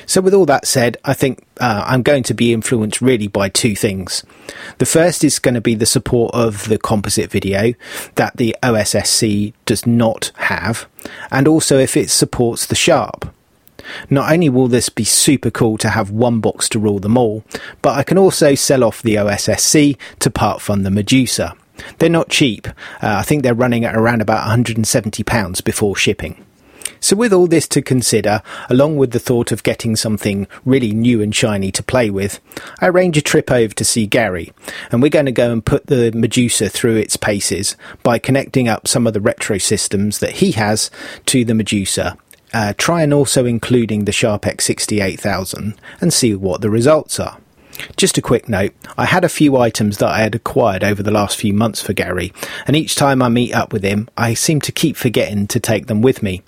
So, 0.06 0.21
with 0.21 0.34
all 0.34 0.45
that 0.45 0.65
said, 0.65 0.97
I 1.04 1.13
think 1.13 1.45
uh, 1.60 1.84
I'm 1.88 2.01
going 2.01 2.23
to 2.23 2.34
be 2.34 2.54
influenced 2.54 3.01
really 3.01 3.27
by 3.27 3.49
two 3.49 3.75
things. 3.75 4.23
The 4.77 4.86
first 4.86 5.23
is 5.23 5.39
going 5.39 5.56
to 5.56 5.62
be 5.62 5.75
the 5.75 5.86
support 5.86 6.34
of 6.34 6.67
the 6.67 6.77
composite 6.77 7.30
video 7.30 7.73
that 8.15 8.38
the 8.38 8.56
OSSC 8.63 9.54
does 9.65 9.86
not 9.86 10.32
have, 10.36 10.88
and 11.30 11.47
also 11.47 11.77
if 11.77 11.97
it 11.97 12.10
supports 12.10 12.65
the 12.65 12.75
Sharp. 12.75 13.34
Not 14.10 14.32
only 14.32 14.49
will 14.49 14.67
this 14.67 14.89
be 14.89 15.04
super 15.04 15.49
cool 15.49 15.77
to 15.80 15.89
have 15.89 16.12
one 16.12 16.39
box 16.39 16.69
to 16.69 16.80
rule 16.80 16.99
them 16.99 17.17
all, 17.17 17.43
but 17.82 17.97
I 17.97 18.04
can 18.04 18.17
also 18.17 18.54
sell 18.56 18.84
off 18.84 19.01
the 19.01 19.15
OSSC 19.15 19.97
to 20.19 20.30
part 20.30 20.62
fund 20.62 20.86
the 20.86 20.91
Medusa. 20.91 21.56
They're 21.97 22.10
not 22.10 22.30
cheap. 22.30 22.67
Uh, 22.67 22.73
I 23.01 23.23
think 23.23 23.41
they're 23.43 23.54
running 23.54 23.86
at 23.86 23.95
around 23.95 24.21
about 24.21 24.47
£170 24.47 25.63
before 25.63 25.95
shipping. 25.95 26.45
So, 27.04 27.16
with 27.16 27.34
all 27.34 27.48
this 27.48 27.68
to 27.70 27.82
consider, 27.82 28.44
along 28.70 28.98
with 28.98 29.12
the 29.12 29.20
thought 29.20 29.52
of 29.52 29.64
getting 29.64 29.96
something 29.96 30.48
really 30.64 30.92
new 30.92 31.20
and 31.20 31.36
shiny 31.36 31.72
to 31.72 31.82
play 31.82 32.12
with, 32.12 32.40
I 32.80 32.88
arrange 32.88 33.18
a 33.18 33.24
trip 33.24 33.50
over 33.50 33.74
to 33.74 33.84
see 33.84 34.06
Gary, 34.06 34.54
and 34.92 35.02
we're 35.02 35.10
going 35.10 35.26
to 35.26 35.32
go 35.32 35.52
and 35.52 35.66
put 35.66 35.88
the 35.88 36.12
Medusa 36.12 36.70
through 36.70 36.98
its 36.98 37.18
paces 37.18 37.76
by 38.04 38.20
connecting 38.20 38.68
up 38.68 38.88
some 38.88 39.08
of 39.08 39.14
the 39.14 39.20
retro 39.20 39.58
systems 39.58 40.20
that 40.20 40.34
he 40.34 40.52
has 40.52 40.92
to 41.26 41.44
the 41.44 41.56
Medusa. 41.56 42.18
Uh, 42.54 42.74
try 42.78 43.02
and 43.02 43.14
also 43.14 43.46
including 43.46 44.06
the 44.06 44.12
Sharp 44.12 44.44
X68000 44.44 45.76
and 46.02 46.14
see 46.14 46.36
what 46.36 46.62
the 46.62 46.70
results 46.70 47.20
are. 47.20 47.40
Just 47.98 48.17
a 48.17 48.22
quick 48.22 48.50
note 48.50 48.74
I 48.98 49.06
had 49.06 49.24
a 49.24 49.30
few 49.30 49.58
items 49.58 49.98
that 49.98 50.10
I 50.10 50.20
had 50.20 50.36
acquired 50.36 50.84
over 50.84 51.04
the 51.04 51.12
last 51.12 51.38
few 51.38 51.54
months 51.54 51.82
for 51.82 51.94
Gary, 51.94 52.34
and 52.67 52.76
each 52.76 52.96
time 52.96 53.22
I 53.22 53.30
meet 53.30 53.54
up 53.54 53.74
with 53.74 53.84
him, 53.84 54.10
I 54.17 54.34
seem 54.34 54.62
to 54.62 54.72
keep 54.72 54.96
forgetting 54.96 55.48
to 55.48 55.60
take 55.60 55.88
them 55.88 56.02
with 56.02 56.24
me. 56.24 56.41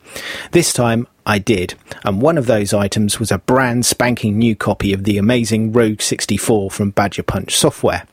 This 0.51 0.73
time, 0.73 1.07
I 1.25 1.39
did, 1.39 1.75
and 2.03 2.21
one 2.21 2.37
of 2.37 2.47
those 2.47 2.73
items 2.73 3.19
was 3.19 3.31
a 3.31 3.37
brand 3.37 3.85
spanking 3.85 4.37
new 4.37 4.55
copy 4.55 4.93
of 4.93 5.05
the 5.05 5.17
amazing 5.17 5.71
Rogue 5.71 6.01
64 6.01 6.69
from 6.71 6.91
Badger 6.91 7.23
Punch 7.23 7.55
Software. 7.55 8.05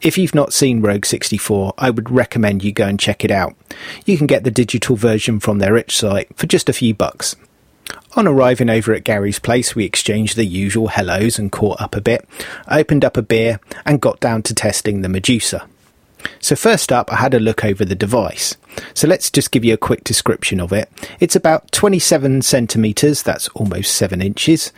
If 0.00 0.16
you've 0.16 0.34
not 0.34 0.52
seen 0.52 0.80
Rogue 0.80 1.04
64, 1.04 1.74
I 1.76 1.90
would 1.90 2.10
recommend 2.10 2.64
you 2.64 2.72
go 2.72 2.86
and 2.86 3.00
check 3.00 3.24
it 3.24 3.30
out. 3.30 3.54
You 4.04 4.16
can 4.16 4.26
get 4.26 4.44
the 4.44 4.50
digital 4.50 4.96
version 4.96 5.40
from 5.40 5.58
their 5.58 5.76
itch 5.76 5.96
site 5.96 6.34
for 6.36 6.46
just 6.46 6.68
a 6.68 6.72
few 6.72 6.94
bucks. 6.94 7.36
On 8.16 8.26
arriving 8.26 8.70
over 8.70 8.94
at 8.94 9.04
Gary's 9.04 9.38
place, 9.38 9.74
we 9.74 9.84
exchanged 9.84 10.36
the 10.36 10.46
usual 10.46 10.88
hellos 10.88 11.38
and 11.38 11.52
caught 11.52 11.82
up 11.82 11.94
a 11.94 12.00
bit, 12.00 12.26
opened 12.66 13.04
up 13.04 13.18
a 13.18 13.22
beer, 13.22 13.60
and 13.84 14.00
got 14.00 14.20
down 14.20 14.42
to 14.44 14.54
testing 14.54 15.02
the 15.02 15.08
Medusa. 15.10 15.68
So, 16.40 16.56
first 16.56 16.90
up, 16.90 17.12
I 17.12 17.16
had 17.16 17.34
a 17.34 17.38
look 17.38 17.62
over 17.62 17.84
the 17.84 17.94
device. 17.94 18.56
So, 18.94 19.06
let's 19.06 19.30
just 19.30 19.50
give 19.50 19.66
you 19.66 19.74
a 19.74 19.78
quick 19.78 20.02
description 20.02 20.60
of 20.60 20.72
it. 20.72 20.88
It's 21.20 21.36
about 21.36 21.70
27 21.72 22.40
centimetres, 22.40 23.22
that's 23.22 23.48
almost 23.48 23.94
7 23.94 24.22
inches, 24.22 24.72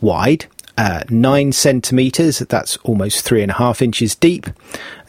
wide, 0.00 0.46
uh, 0.78 1.04
9 1.10 1.52
centimetres, 1.52 2.38
that's 2.38 2.78
almost 2.78 3.26
3.5 3.26 3.82
inches 3.82 4.14
deep, 4.14 4.46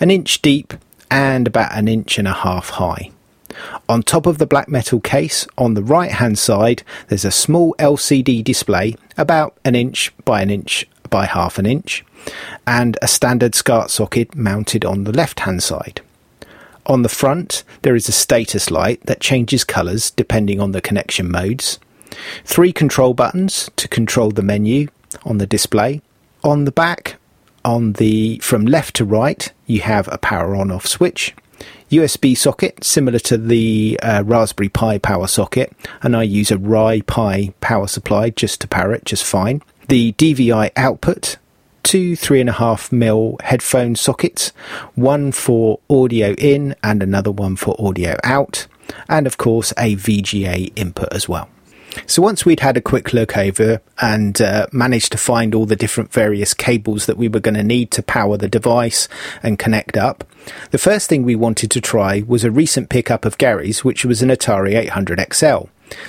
an 0.02 0.12
inch 0.12 0.42
deep, 0.42 0.74
and 1.10 1.48
about 1.48 1.74
an 1.74 1.88
inch 1.88 2.20
and 2.20 2.28
a 2.28 2.34
half 2.34 2.72
high. 2.72 3.13
On 3.90 4.02
top 4.02 4.26
of 4.26 4.38
the 4.38 4.46
black 4.46 4.68
metal 4.70 5.00
case, 5.00 5.48
on 5.58 5.74
the 5.74 5.84
right 5.84 6.12
hand 6.12 6.38
side, 6.38 6.84
there's 7.08 7.26
a 7.26 7.32
small 7.32 7.76
LCD 7.80 8.44
display, 8.44 8.96
about 9.18 9.58
an 9.64 9.76
inch 9.76 10.14
by 10.26 10.42
an 10.42 10.50
inch 10.50 10.88
by 11.10 11.26
half 11.26 11.60
an 11.60 11.66
inch, 11.66 12.04
and 12.66 12.98
a 13.02 13.08
standard 13.08 13.54
SCART 13.54 13.92
socket 13.92 14.36
mounted 14.36 14.84
on 14.84 15.04
the 15.04 15.12
left 15.12 15.42
hand 15.42 15.62
side. 15.62 16.02
On 16.86 17.02
the 17.02 17.10
front, 17.10 17.64
there 17.84 17.96
is 17.96 18.10
a 18.10 18.12
status 18.12 18.70
light 18.70 19.02
that 19.06 19.22
changes 19.22 19.64
colours 19.64 20.12
depending 20.12 20.60
on 20.60 20.72
the 20.72 20.82
connection 20.82 21.32
modes. 21.32 21.80
Three 22.44 22.74
control 22.74 23.14
buttons 23.14 23.70
to 23.78 23.88
control 23.88 24.32
the 24.32 24.42
menu 24.42 24.88
on 25.24 25.38
the 25.38 25.48
display. 25.48 26.02
On 26.44 26.66
the 26.66 26.72
back, 26.72 27.16
on 27.64 27.94
the 27.94 28.40
from 28.40 28.66
left 28.66 28.96
to 28.98 29.06
right, 29.06 29.52
you 29.66 29.82
have 29.82 30.10
a 30.12 30.18
power 30.18 30.56
on 30.56 30.72
off 30.72 30.86
switch. 30.86 31.34
USB 31.90 32.36
socket 32.36 32.84
similar 32.84 33.20
to 33.20 33.38
the 33.38 34.00
uh, 34.02 34.24
Raspberry 34.26 34.70
Pi 34.70 34.98
power 34.98 35.28
socket, 35.28 35.74
and 36.02 36.16
I 36.16 36.24
use 36.24 36.52
a 36.52 36.58
Rai 36.58 37.02
Pi 37.02 37.54
power 37.62 37.88
supply 37.88 38.30
just 38.30 38.62
to 38.62 38.68
power 38.68 38.94
it 38.94 39.06
just 39.06 39.24
fine. 39.24 39.62
The 39.88 40.14
DVI 40.14 40.72
output, 40.76 41.38
two 41.84 42.16
three 42.16 42.40
and 42.40 42.50
a 42.50 42.54
half 42.54 42.92
mil 42.92 43.38
headphone 43.44 43.96
sockets, 43.96 44.50
one 44.96 45.32
for 45.32 45.80
audio 45.90 46.34
in 46.38 46.76
and 46.84 47.04
another 47.04 47.32
one 47.32 47.56
for 47.56 47.76
audio 47.80 48.18
out, 48.24 48.68
and 49.08 49.28
of 49.28 49.38
course 49.38 49.72
a 49.78 49.96
VGA 49.96 50.72
input 50.76 51.14
as 51.14 51.30
well. 51.30 51.50
So 52.08 52.22
once 52.22 52.46
we'd 52.46 52.60
had 52.60 52.78
a 52.78 52.82
quick 52.82 53.14
look 53.14 53.38
over 53.38 53.82
and 54.02 54.42
uh, 54.42 54.68
managed 54.72 55.12
to 55.12 55.18
find 55.18 55.54
all 55.54 55.66
the 55.66 55.76
different 55.76 56.12
various 56.12 56.54
cables 56.54 57.06
that 57.06 57.18
we 57.18 57.28
were 57.28 57.40
going 57.40 57.56
to 57.56 57.64
need 57.64 57.92
to 57.92 58.04
power 58.04 58.38
the 58.38 58.48
device 58.48 59.08
and 59.42 59.60
connect 59.60 59.98
up, 59.98 60.24
the 60.72 60.78
first 60.78 61.10
thing 61.10 61.24
we 61.24 61.36
wanted 61.36 61.72
to 61.72 61.82
try 61.82 62.24
was 62.28 62.44
a 62.44 62.52
recent 62.52 62.90
pickup 62.90 63.26
of 63.26 63.38
Gary's, 63.38 63.84
which 63.84 64.06
was 64.06 64.22
an 64.22 64.30
Atari 64.30 64.76
800 64.76 65.34
XL. 65.34 65.66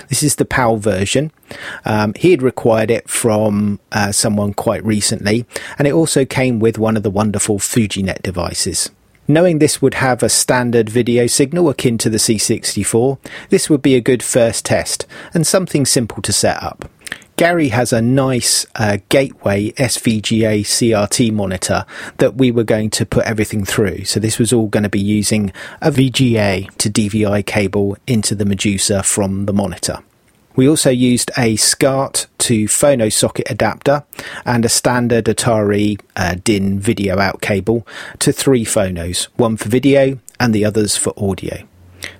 This 0.09 0.23
is 0.23 0.37
the 0.37 0.45
PAL 0.45 0.77
version. 0.77 1.31
Um, 1.85 2.15
he 2.15 2.31
had 2.31 2.43
required 2.43 2.91
it 2.91 3.09
from 3.09 3.81
uh, 3.93 4.13
someone 4.13 4.55
quite 4.55 4.85
recently, 4.85 5.47
and 5.79 5.87
it 5.87 5.93
also 5.93 6.25
came 6.25 6.59
with 6.59 6.79
one 6.79 6.97
of 6.97 7.03
the 7.03 7.11
wonderful 7.11 7.59
FujiNet 7.59 8.23
devices. 8.23 8.91
Knowing 9.27 9.59
this 9.59 9.81
would 9.81 9.95
have 9.95 10.23
a 10.23 10.29
standard 10.29 10.91
video 10.91 11.27
signal 11.27 11.71
akin 11.71 11.97
to 11.97 12.11
the 12.11 12.19
C64, 12.19 13.19
this 13.49 13.71
would 13.71 13.81
be 13.81 13.95
a 13.95 14.01
good 14.01 14.23
first 14.23 14.67
test 14.67 15.07
and 15.33 15.47
something 15.47 15.87
simple 15.87 16.21
to 16.21 16.33
set 16.33 16.63
up. 16.63 16.91
Gary 17.37 17.69
has 17.69 17.93
a 17.93 18.03
nice 18.03 18.67
uh, 18.77 18.99
gateway 19.09 19.71
SVGA 19.73 20.61
CRT 20.61 21.33
monitor 21.33 21.87
that 22.19 22.37
we 22.37 22.51
were 22.51 22.65
going 22.65 22.91
to 22.91 23.07
put 23.07 23.25
everything 23.25 23.65
through. 23.65 24.05
So 24.05 24.21
this 24.21 24.39
was 24.39 24.53
all 24.53 24.69
going 24.69 24.85
to 24.85 24.89
be 24.91 25.01
using 25.01 25.53
a 25.81 25.91
VGA 25.91 26.71
to 26.77 26.91
DVI 26.91 27.45
cable 27.47 27.97
into 28.07 28.35
the 28.35 28.45
Medusa 28.45 29.03
from 29.03 29.47
the 29.47 29.53
monitor. 29.53 30.01
We 30.57 30.69
also 30.69 30.91
used 30.91 31.31
a 31.37 31.57
SCART 31.57 32.27
to 32.39 32.67
phono 32.67 33.13
socket 33.13 33.51
adapter 33.51 34.05
and 34.45 34.65
a 34.65 34.69
standard 34.69 35.25
Atari 35.25 36.01
uh, 36.15 36.37
DIN 36.45 36.79
video 36.79 37.19
out 37.19 37.41
cable 37.41 37.87
to 38.21 38.33
three 38.33 38.65
phonos, 38.65 39.25
one 39.37 39.57
for 39.57 39.69
video 39.69 40.19
and 40.39 40.55
the 40.55 40.65
others 40.65 40.97
for 40.97 41.13
audio. 41.17 41.67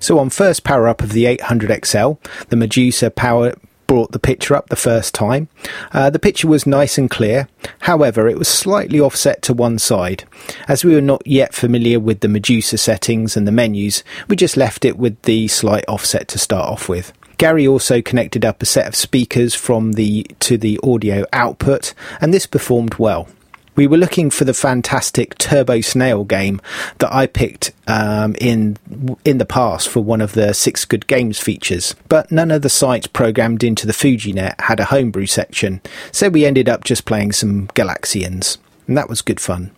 So 0.01 0.19
on 0.19 0.31
first 0.31 0.65
power 0.65 0.89
up 0.89 1.03
of 1.03 1.13
the 1.13 1.25
800XL, 1.25 2.19
the 2.49 2.57
Medusa 2.57 3.11
power 3.11 3.55
brought 3.87 4.13
the 4.13 4.19
picture 4.19 4.57
up 4.57 4.69
the 4.69 4.77
first 4.77 5.15
time. 5.15 5.49
Uh, 5.93 6.11
the 6.11 6.19
picture 6.19 6.49
was 6.49 6.67
nice 6.67 6.99
and 6.99 7.11
clear, 7.11 7.49
however, 7.81 8.29
it 8.29 8.39
was 8.39 8.49
slightly 8.49 8.99
offset 8.99 9.43
to 9.43 9.53
one 9.53 9.79
side. 9.79 10.25
As 10.67 10.85
we 10.85 10.95
were 10.95 11.01
not 11.01 11.25
yet 11.27 11.55
familiar 11.55 12.01
with 12.01 12.21
the 12.21 12.29
Medusa 12.29 12.79
settings 12.79 13.37
and 13.37 13.47
the 13.47 13.53
menus, 13.53 14.03
we 14.27 14.37
just 14.37 14.57
left 14.57 14.85
it 14.85 14.97
with 14.97 15.21
the 15.23 15.49
slight 15.49 15.85
offset 15.87 16.29
to 16.29 16.39
start 16.39 16.69
off 16.69 16.89
with. 16.89 17.13
Gary 17.39 17.67
also 17.67 18.01
connected 18.01 18.45
up 18.45 18.63
a 18.63 18.67
set 18.67 18.87
of 18.87 18.95
speakers 18.95 19.55
from 19.55 19.93
the 19.93 20.27
to 20.41 20.57
the 20.57 20.79
audio 20.83 21.25
output, 21.33 21.95
and 22.21 22.33
this 22.33 22.47
performed 22.47 22.95
well. 22.95 23.29
We 23.77 23.89
were 23.89 23.97
looking 23.97 24.31
for 24.31 24.45
the 24.45 24.55
fantastic 24.55 25.37
Turbo 25.37 25.81
Snail 25.81 26.23
game 26.23 26.61
that 26.99 27.13
I 27.13 27.27
picked 27.27 27.73
um, 27.89 28.37
in 28.41 28.77
in 29.25 29.39
the 29.39 29.45
past 29.45 29.89
for 29.89 30.01
one 30.01 30.21
of 30.21 30.33
the 30.33 30.53
Six 30.53 30.85
Good 30.85 31.09
Games 31.09 31.41
features, 31.41 31.97
but 32.09 32.31
none 32.31 32.53
of 32.53 32.63
the 32.63 32.69
sites 32.69 33.09
programmed 33.09 33.65
into 33.65 33.87
the 33.87 33.93
FujiNet 33.93 34.61
had 34.61 34.79
a 34.79 34.87
homebrew 34.87 35.27
section, 35.27 35.81
so 36.13 36.29
we 36.29 36.45
ended 36.45 36.69
up 36.69 36.85
just 36.85 37.05
playing 37.05 37.33
some 37.33 37.67
Galaxians, 37.69 38.59
and 38.87 38.97
that 38.97 39.09
was 39.09 39.23
good 39.23 39.41
fun. 39.41 39.73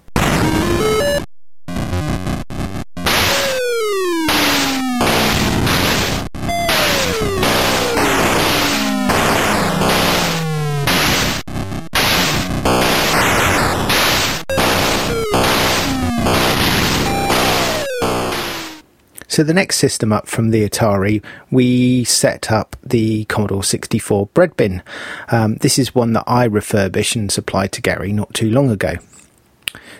So 19.36 19.42
the 19.42 19.52
next 19.52 19.76
system 19.76 20.14
up 20.14 20.28
from 20.28 20.48
the 20.48 20.66
Atari, 20.66 21.22
we 21.50 22.04
set 22.04 22.50
up 22.50 22.74
the 22.82 23.26
Commodore 23.26 23.62
64 23.62 24.28
bread 24.28 24.56
bin. 24.56 24.82
Um, 25.28 25.56
this 25.56 25.78
is 25.78 25.94
one 25.94 26.14
that 26.14 26.24
I 26.26 26.44
refurbished 26.44 27.16
and 27.16 27.30
supplied 27.30 27.72
to 27.72 27.82
Gary 27.82 28.14
not 28.14 28.32
too 28.32 28.48
long 28.48 28.70
ago. 28.70 28.94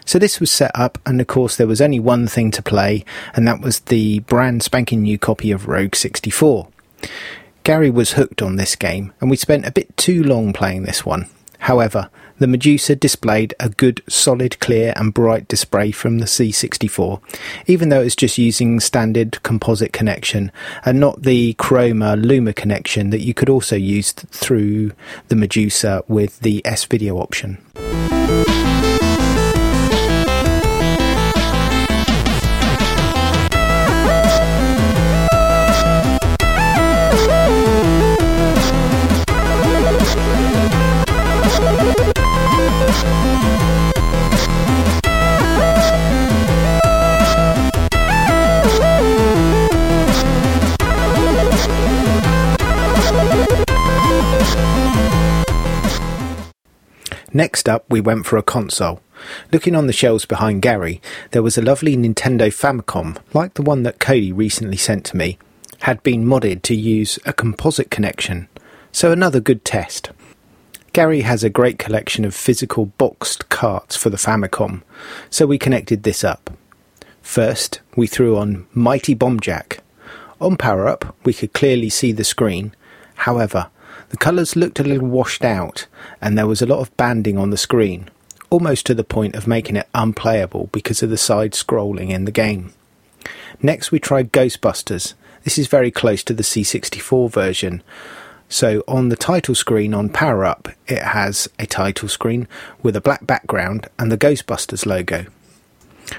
So 0.07 0.18
this 0.18 0.40
was 0.40 0.51
set 0.51 0.70
up, 0.75 0.99
and 1.05 1.20
of 1.20 1.27
course 1.27 1.55
there 1.55 1.66
was 1.66 1.83
only 1.83 2.01
one 2.01 2.27
thing 2.27 2.51
to 2.53 2.62
play, 2.62 3.05
and 3.35 3.46
that 3.46 3.61
was 3.61 3.81
the 3.81 4.20
brand 4.20 4.62
spanking 4.62 5.03
new 5.03 5.18
copy 5.18 5.51
of 5.51 5.68
Rogue 5.68 5.96
64. 5.96 6.68
Gary 7.62 7.90
was 7.90 8.12
hooked 8.12 8.40
on 8.40 8.57
this 8.57 8.75
game, 8.75 9.12
and 9.20 9.29
we 9.29 9.37
spent 9.37 9.66
a 9.66 9.70
bit 9.70 9.94
too 9.99 10.22
long 10.25 10.55
playing 10.55 10.85
this 10.85 11.05
one. 11.05 11.29
However, 11.59 12.09
the 12.38 12.46
Medusa 12.46 12.94
displayed 12.96 13.55
a 13.59 13.68
good, 13.68 14.03
solid, 14.09 14.59
clear, 14.61 14.92
and 14.96 15.14
bright 15.14 15.49
display 15.49 15.90
from 15.90 16.18
the 16.18 16.27
C64, 16.27 17.20
even 17.66 17.88
though 17.88 18.01
it's 18.01 18.16
just 18.16 18.38
using 18.38 18.81
standard 18.81 19.42
composite 19.42 19.92
connection 19.92 20.53
and 20.85 21.01
not 21.01 21.22
the 21.22 21.55
Chroma 21.55 22.22
Luma 22.22 22.53
connection 22.53 23.11
that 23.11 23.20
you 23.20 23.35
could 23.35 23.49
also 23.49 23.77
use 23.77 24.12
th- 24.12 24.31
through 24.31 24.92
the 25.29 25.37
Medusa 25.37 26.03
with 26.09 26.40
the 26.40 26.64
S 26.64 26.85
video 26.85 27.18
option. 27.18 27.59
Next 57.37 57.68
up, 57.68 57.85
we 57.90 58.01
went 58.01 58.25
for 58.25 58.38
a 58.38 58.42
console. 58.42 59.03
Looking 59.53 59.77
on 59.77 59.87
the 59.87 59.92
shelves 59.92 60.25
behind 60.25 60.62
Gary, 60.62 61.03
there 61.33 61.42
was 61.42 61.59
a 61.59 61.62
lovely 61.62 61.94
Nintendo 61.94 62.49
Famicom, 62.49 63.18
like 63.35 63.53
the 63.53 63.62
one 63.62 63.83
that 63.83 64.01
Cody 64.01 64.33
recently 64.33 64.79
sent 64.79 65.05
to 65.05 65.18
me, 65.18 65.37
had 65.81 66.03
been 66.03 66.25
modded 66.25 66.62
to 66.62 66.75
use 66.75 67.18
a 67.27 67.35
composite 67.35 67.90
connection, 67.90 68.49
so 68.90 69.12
another 69.12 69.38
good 69.38 69.66
test. 69.66 70.12
Gary 70.94 71.20
has 71.20 71.44
a 71.44 71.51
great 71.51 71.79
collection 71.79 72.25
of 72.25 72.35
physical 72.35 72.87
boxed 72.87 73.51
carts 73.51 73.96
for 73.96 74.09
the 74.09 74.16
Famicom, 74.16 74.81
so 75.29 75.46
we 75.46 75.59
connected 75.59 76.05
this 76.05 76.25
up. 76.25 76.49
First, 77.20 77.81
we 77.96 78.07
threw 78.07 78.38
on 78.38 78.66
Mighty 78.72 79.12
Bomb 79.12 79.40
Jack. 79.40 79.83
On 80.40 80.57
power 80.57 80.88
up, 80.88 81.14
we 81.22 81.35
could 81.35 81.53
clearly 81.53 81.90
see 81.90 82.12
the 82.12 82.25
screen. 82.25 82.75
However, 83.16 83.68
the 84.11 84.16
colours 84.16 84.57
looked 84.57 84.79
a 84.79 84.85
little 84.85 85.09
washed 85.09 85.45
out, 85.45 85.87
and 86.21 86.37
there 86.37 86.47
was 86.47 86.62
a 86.62 86.66
lot 86.66 86.81
of 86.81 86.97
banding 86.97 87.37
on 87.38 87.51
the 87.51 87.57
screen, 87.57 88.09
almost 88.51 88.87
to 88.87 88.95
the 88.95 89.05
point 89.05 89.35
of 89.35 89.47
making 89.47 89.77
it 89.77 89.88
unplayable 89.95 90.69
because 90.73 91.03
of 91.03 91.11
the 91.11 91.16
side 91.16 91.53
scrolling 91.53 92.11
in 92.11 92.25
the 92.25 92.31
game. 92.31 92.73
Next, 93.61 93.90
we 93.90 93.99
tried 93.99 94.33
Ghostbusters. 94.33 95.14
This 95.45 95.59
is 95.59 95.66
very 95.66 95.90
close 95.90 96.23
to 96.25 96.35
the 96.35 96.42
C64 96.42 97.31
version. 97.31 97.83
So, 98.49 98.85
on 98.87 99.09
the 99.09 99.16
title 99.16 99.57
screen 99.57 99.92
on 99.92 100.09
Power 100.09 100.45
Up, 100.45 100.69
it 100.87 101.03
has 101.03 101.49
a 101.59 101.66
title 101.66 102.09
screen 102.09 102.47
with 102.83 102.95
a 102.95 103.01
black 103.01 103.27
background 103.27 103.88
and 103.99 104.12
the 104.12 104.19
Ghostbusters 104.19 104.87
logo. 104.87 105.27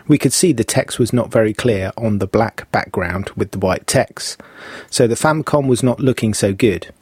We 0.10 0.17
could 0.17 0.34
see 0.34 0.52
the 0.52 0.65
text 0.65 1.00
was 1.00 1.13
not 1.13 1.32
very 1.32 1.54
clear 1.54 1.93
on 1.95 2.19
the 2.19 2.28
black 2.28 2.69
background 2.71 3.32
with 3.38 3.52
the 3.52 3.60
white 3.60 3.88
text, 3.88 4.41
so 4.89 5.08
the 5.08 5.15
Famicom 5.15 5.67
was 5.67 5.82
not 5.82 6.02
looking 6.02 6.34
so 6.34 6.54
good. 6.54 6.93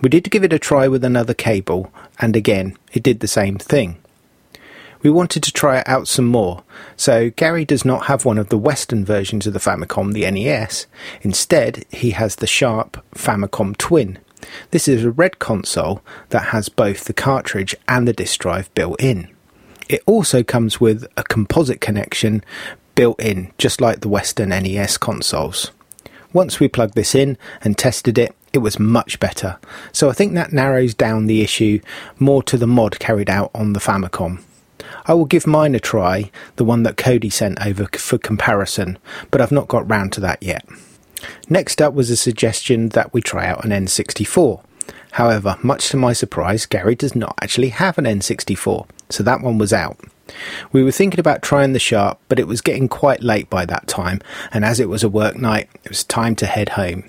We 0.00 0.08
did 0.08 0.30
give 0.30 0.44
it 0.44 0.52
a 0.52 0.58
try 0.58 0.88
with 0.88 1.04
another 1.04 1.34
cable, 1.34 1.92
and 2.18 2.36
again, 2.36 2.76
it 2.92 3.02
did 3.02 3.20
the 3.20 3.28
same 3.28 3.58
thing. 3.58 3.96
We 5.02 5.10
wanted 5.10 5.42
to 5.42 5.52
try 5.52 5.80
it 5.80 5.88
out 5.88 6.08
some 6.08 6.24
more, 6.24 6.64
so 6.96 7.28
Gary 7.30 7.66
does 7.66 7.84
not 7.84 8.06
have 8.06 8.24
one 8.24 8.38
of 8.38 8.48
the 8.48 8.56
Western 8.56 9.04
versions 9.04 9.46
of 9.46 9.52
the 9.52 9.58
Famicom, 9.58 10.14
the 10.14 10.30
NES. 10.30 10.86
Instead, 11.20 11.84
he 11.90 12.12
has 12.12 12.36
the 12.36 12.46
Sharp 12.46 13.04
Famicom 13.14 13.76
Twin. 13.76 14.18
This 14.70 14.88
is 14.88 15.04
a 15.04 15.10
red 15.10 15.38
console 15.38 16.00
that 16.30 16.46
has 16.46 16.70
both 16.70 17.04
the 17.04 17.12
cartridge 17.12 17.76
and 17.86 18.08
the 18.08 18.14
disk 18.14 18.40
drive 18.40 18.72
built 18.74 18.98
in. 18.98 19.28
It 19.88 20.02
also 20.06 20.42
comes 20.42 20.80
with 20.80 21.06
a 21.16 21.22
composite 21.22 21.82
connection 21.82 22.42
built 22.94 23.20
in, 23.20 23.52
just 23.58 23.82
like 23.82 24.00
the 24.00 24.08
Western 24.08 24.48
NES 24.48 24.96
consoles. 24.96 25.70
Once 26.32 26.58
we 26.58 26.66
plugged 26.66 26.94
this 26.94 27.14
in 27.14 27.36
and 27.62 27.76
tested 27.76 28.18
it, 28.18 28.34
it 28.54 28.60
was 28.60 28.78
much 28.78 29.20
better. 29.20 29.58
So 29.92 30.08
I 30.08 30.12
think 30.12 30.34
that 30.34 30.52
narrows 30.52 30.94
down 30.94 31.26
the 31.26 31.42
issue 31.42 31.80
more 32.18 32.42
to 32.44 32.56
the 32.56 32.66
mod 32.66 32.98
carried 32.98 33.30
out 33.30 33.50
on 33.54 33.72
the 33.72 33.80
Famicom. 33.80 34.42
I 35.06 35.14
will 35.14 35.24
give 35.24 35.46
mine 35.46 35.74
a 35.74 35.80
try, 35.80 36.30
the 36.56 36.64
one 36.64 36.82
that 36.82 36.96
Cody 36.96 37.30
sent 37.30 37.64
over 37.64 37.86
for 37.98 38.18
comparison, 38.18 38.98
but 39.30 39.40
I've 39.40 39.52
not 39.52 39.68
got 39.68 39.88
round 39.88 40.12
to 40.14 40.20
that 40.20 40.42
yet. 40.42 40.66
Next 41.48 41.80
up 41.80 41.94
was 41.94 42.10
a 42.10 42.16
suggestion 42.16 42.90
that 42.90 43.12
we 43.12 43.20
try 43.20 43.46
out 43.46 43.64
an 43.64 43.70
N64. 43.70 44.62
However, 45.12 45.56
much 45.62 45.90
to 45.90 45.96
my 45.96 46.12
surprise, 46.12 46.66
Gary 46.66 46.94
does 46.94 47.14
not 47.14 47.38
actually 47.40 47.68
have 47.68 47.98
an 47.98 48.04
N64, 48.04 48.86
so 49.10 49.22
that 49.22 49.40
one 49.42 49.58
was 49.58 49.72
out. 49.72 49.98
We 50.72 50.82
were 50.82 50.90
thinking 50.90 51.20
about 51.20 51.42
trying 51.42 51.72
the 51.72 51.78
Sharp, 51.78 52.18
but 52.28 52.38
it 52.38 52.48
was 52.48 52.60
getting 52.60 52.88
quite 52.88 53.22
late 53.22 53.48
by 53.48 53.64
that 53.66 53.86
time, 53.86 54.20
and 54.52 54.64
as 54.64 54.80
it 54.80 54.88
was 54.88 55.04
a 55.04 55.08
work 55.08 55.36
night, 55.36 55.68
it 55.84 55.90
was 55.90 56.04
time 56.04 56.34
to 56.36 56.46
head 56.46 56.70
home. 56.70 57.04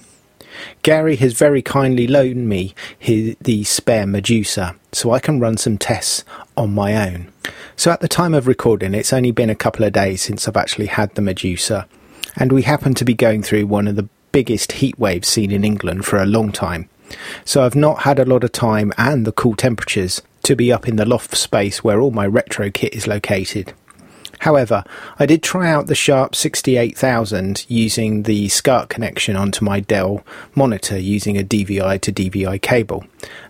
Gary 0.82 1.15
has 1.18 1.34
very 1.34 1.62
kindly 1.62 2.08
loaned 2.08 2.48
me 2.48 2.74
his, 2.98 3.36
the 3.41 3.63
spare 3.63 4.08
Medusa, 4.08 4.76
so 4.91 5.12
I 5.12 5.20
can 5.20 5.39
run 5.39 5.58
some 5.58 5.78
tests 5.78 6.24
on 6.56 6.74
my 6.74 7.10
own. 7.10 7.32
So 7.76 7.91
at 7.91 8.02
the 8.02 8.08
time 8.08 8.34
of 8.34 8.48
recording, 8.48 8.94
it's 8.94 9.13
only 9.13 9.32
been 9.32 9.50
a 9.50 9.56
couple 9.56 9.86
of 9.86 9.94
days 9.94 10.22
since 10.22 10.48
I've 10.48 10.58
actually 10.58 10.88
had 10.88 11.13
the 11.15 11.22
Medusa, 11.22 11.88
and 12.36 12.52
we 12.52 12.63
happen 12.63 12.94
to 12.96 13.06
be 13.06 13.13
going 13.13 13.44
through 13.44 13.68
one 13.68 13.88
of 13.88 13.96
the 13.96 14.10
biggest 14.32 14.74
heat 14.74 15.00
waves 15.00 15.28
seen 15.28 15.52
in 15.52 15.63
England 15.63 16.06
for 16.06 16.18
a 16.18 16.26
long 16.26 16.52
time. 16.52 16.89
So 17.46 17.63
I've 17.63 17.76
not 17.76 18.00
had 18.00 18.20
a 18.20 18.26
lot 18.26 18.44
of 18.44 18.52
time 18.52 18.91
and 18.98 19.26
the 19.26 19.32
cool 19.32 19.56
temperatures 19.56 20.22
to 20.44 20.56
be 20.56 20.72
up 20.72 20.88
in 20.88 20.96
the 20.96 21.06
loft 21.06 21.36
space 21.36 21.84
where 21.84 22.00
all 22.00 22.12
my 22.12 22.26
retro 22.26 22.70
kit 22.70 22.94
is 22.94 23.08
located. 23.08 23.74
However, 24.46 24.84
I 25.18 25.26
did 25.26 25.42
try 25.42 25.72
out 25.72 25.88
the 25.88 25.96
Sharp 25.96 26.36
68000 26.36 27.66
using 27.68 28.24
the 28.24 28.48
SCART 28.48 28.90
connection 28.90 29.36
onto 29.36 29.66
my 29.66 29.80
Dell 29.80 30.24
monitor 30.54 31.00
using 31.00 31.36
a 31.36 31.44
DVI 31.44 32.00
to 32.02 32.12
DVI 32.14 32.62
cable, 32.62 33.06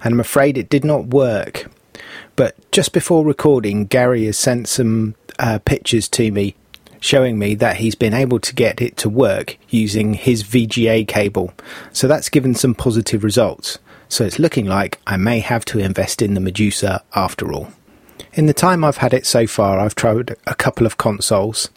and 0.05 0.13
I'm 0.13 0.21
afraid 0.21 0.57
it 0.57 0.69
did 0.69 0.85
not 0.85 1.07
work. 1.07 1.69
But 2.37 2.55
just 2.71 2.93
before 2.93 3.25
recording, 3.25 3.87
Gary 3.87 4.23
has 4.27 4.37
sent 4.37 4.69
some 4.69 5.15
uh, 5.37 5.59
pictures 5.65 6.07
to 6.07 6.31
me 6.31 6.55
showing 7.01 7.37
me 7.37 7.55
that 7.55 7.75
he's 7.75 7.95
been 7.95 8.13
able 8.13 8.39
to 8.39 8.55
get 8.55 8.81
it 8.81 8.95
to 8.95 9.09
work 9.09 9.57
using 9.67 10.13
his 10.13 10.43
VGA 10.43 11.05
cable. 11.05 11.53
So 11.91 12.07
that's 12.07 12.29
given 12.29 12.55
some 12.55 12.73
positive 12.73 13.25
results. 13.25 13.79
So 14.07 14.23
it's 14.23 14.39
looking 14.39 14.65
like 14.65 15.01
I 15.05 15.17
may 15.17 15.39
have 15.39 15.65
to 15.65 15.79
invest 15.79 16.21
in 16.21 16.35
the 16.35 16.39
Medusa 16.39 17.03
after 17.13 17.51
all. 17.51 17.73
In 18.35 18.47
the 18.47 18.53
time 18.53 18.83
I've 18.83 18.97
had 18.97 19.13
it 19.13 19.25
so 19.25 19.47
far, 19.47 19.79
I've 19.79 19.95
tried 19.95 20.35
a 20.45 20.55
couple 20.55 20.85
of 20.85 20.97
consoles. 20.97 21.69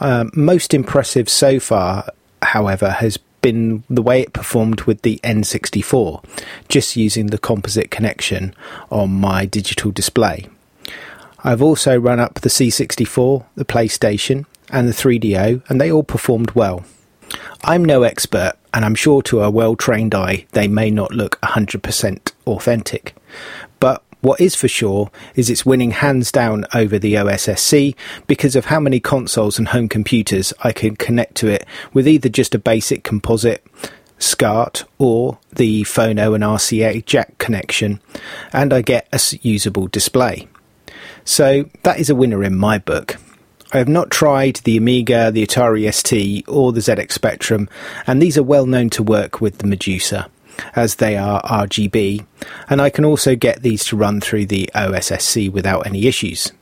Uh, 0.00 0.26
most 0.34 0.74
impressive 0.74 1.30
so 1.30 1.58
far, 1.58 2.10
however, 2.42 2.90
has 2.90 3.16
been 3.40 3.84
the 3.88 4.02
way 4.02 4.20
it 4.20 4.34
performed 4.34 4.82
with 4.82 5.00
the 5.00 5.18
N64, 5.24 6.22
just 6.68 6.94
using 6.94 7.28
the 7.28 7.38
composite 7.38 7.90
connection 7.90 8.54
on 8.90 9.10
my 9.12 9.46
digital 9.46 9.90
display. 9.90 10.46
I've 11.42 11.62
also 11.62 11.98
run 11.98 12.20
up 12.20 12.34
the 12.34 12.50
C64, 12.50 13.46
the 13.54 13.64
PlayStation, 13.64 14.44
and 14.70 14.86
the 14.88 14.92
3DO, 14.92 15.62
and 15.70 15.80
they 15.80 15.90
all 15.90 16.02
performed 16.02 16.50
well. 16.50 16.84
I'm 17.64 17.82
no 17.82 18.02
expert, 18.02 18.54
and 18.74 18.84
I'm 18.84 18.94
sure 18.94 19.22
to 19.22 19.40
a 19.40 19.50
well 19.50 19.74
trained 19.74 20.14
eye 20.14 20.44
they 20.52 20.68
may 20.68 20.90
not 20.90 21.12
look 21.12 21.40
100% 21.40 22.32
authentic. 22.46 23.14
But 23.80 24.02
what 24.20 24.40
is 24.40 24.54
for 24.54 24.68
sure 24.68 25.10
is 25.34 25.48
it's 25.48 25.66
winning 25.66 25.92
hands 25.92 26.32
down 26.32 26.66
over 26.74 26.98
the 26.98 27.14
OSSC 27.14 27.94
because 28.26 28.56
of 28.56 28.66
how 28.66 28.80
many 28.80 29.00
consoles 29.00 29.58
and 29.58 29.68
home 29.68 29.88
computers 29.88 30.52
I 30.64 30.72
can 30.72 30.96
connect 30.96 31.36
to 31.36 31.48
it 31.48 31.64
with 31.92 32.08
either 32.08 32.28
just 32.28 32.54
a 32.54 32.58
basic 32.58 33.04
composite, 33.04 33.64
SCART, 34.18 34.84
or 34.98 35.38
the 35.52 35.82
Phono 35.82 36.34
and 36.34 36.42
RCA 36.42 37.04
jack 37.04 37.38
connection, 37.38 38.00
and 38.52 38.72
I 38.72 38.82
get 38.82 39.08
a 39.12 39.38
usable 39.42 39.86
display. 39.86 40.48
So 41.24 41.68
that 41.82 42.00
is 42.00 42.10
a 42.10 42.14
winner 42.16 42.42
in 42.42 42.56
my 42.56 42.78
book. 42.78 43.16
I 43.72 43.78
have 43.78 43.88
not 43.88 44.10
tried 44.10 44.56
the 44.64 44.78
Amiga, 44.78 45.30
the 45.30 45.46
Atari 45.46 45.92
ST, 45.92 46.48
or 46.48 46.72
the 46.72 46.80
ZX 46.80 47.12
Spectrum, 47.12 47.68
and 48.06 48.20
these 48.20 48.38
are 48.38 48.42
well 48.42 48.66
known 48.66 48.88
to 48.90 49.02
work 49.02 49.40
with 49.40 49.58
the 49.58 49.66
Medusa 49.66 50.30
as 50.74 50.96
they 50.96 51.16
are 51.16 51.42
RGB, 51.42 52.24
and 52.68 52.80
I 52.80 52.90
can 52.90 53.04
also 53.04 53.36
get 53.36 53.62
these 53.62 53.84
to 53.86 53.96
run 53.96 54.20
through 54.20 54.46
the 54.46 54.70
OSSC 54.74 55.50
without 55.50 55.86
any 55.86 56.06
issues. 56.06 56.52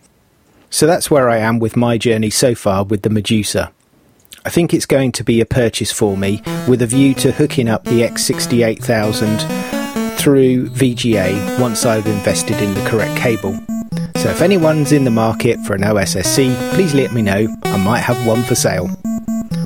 So 0.70 0.86
that's 0.86 1.10
where 1.10 1.28
I 1.28 1.38
am 1.38 1.58
with 1.58 1.76
my 1.76 1.98
journey 1.98 2.30
so 2.30 2.54
far 2.54 2.84
with 2.84 3.02
the 3.02 3.10
Medusa. 3.10 3.72
I 4.44 4.50
think 4.50 4.72
it's 4.72 4.86
going 4.86 5.12
to 5.12 5.24
be 5.24 5.40
a 5.40 5.46
purchase 5.46 5.90
for 5.90 6.16
me 6.16 6.42
with 6.68 6.82
a 6.82 6.86
view 6.86 7.14
to 7.14 7.32
hooking 7.32 7.68
up 7.68 7.84
the 7.84 8.02
X68000 8.02 10.18
through 10.18 10.68
VGA 10.70 11.60
once 11.60 11.84
I've 11.84 12.06
invested 12.06 12.60
in 12.60 12.74
the 12.74 12.88
correct 12.88 13.16
cable. 13.16 13.58
So 14.16 14.30
if 14.30 14.42
anyone's 14.42 14.92
in 14.92 15.04
the 15.04 15.10
market 15.10 15.58
for 15.60 15.74
an 15.74 15.82
OSSC, 15.82 16.74
please 16.74 16.94
let 16.94 17.12
me 17.12 17.22
know. 17.22 17.48
I 17.64 17.76
might 17.76 18.00
have 18.00 18.26
one 18.26 18.42
for 18.42 18.54
sale. 18.54 18.88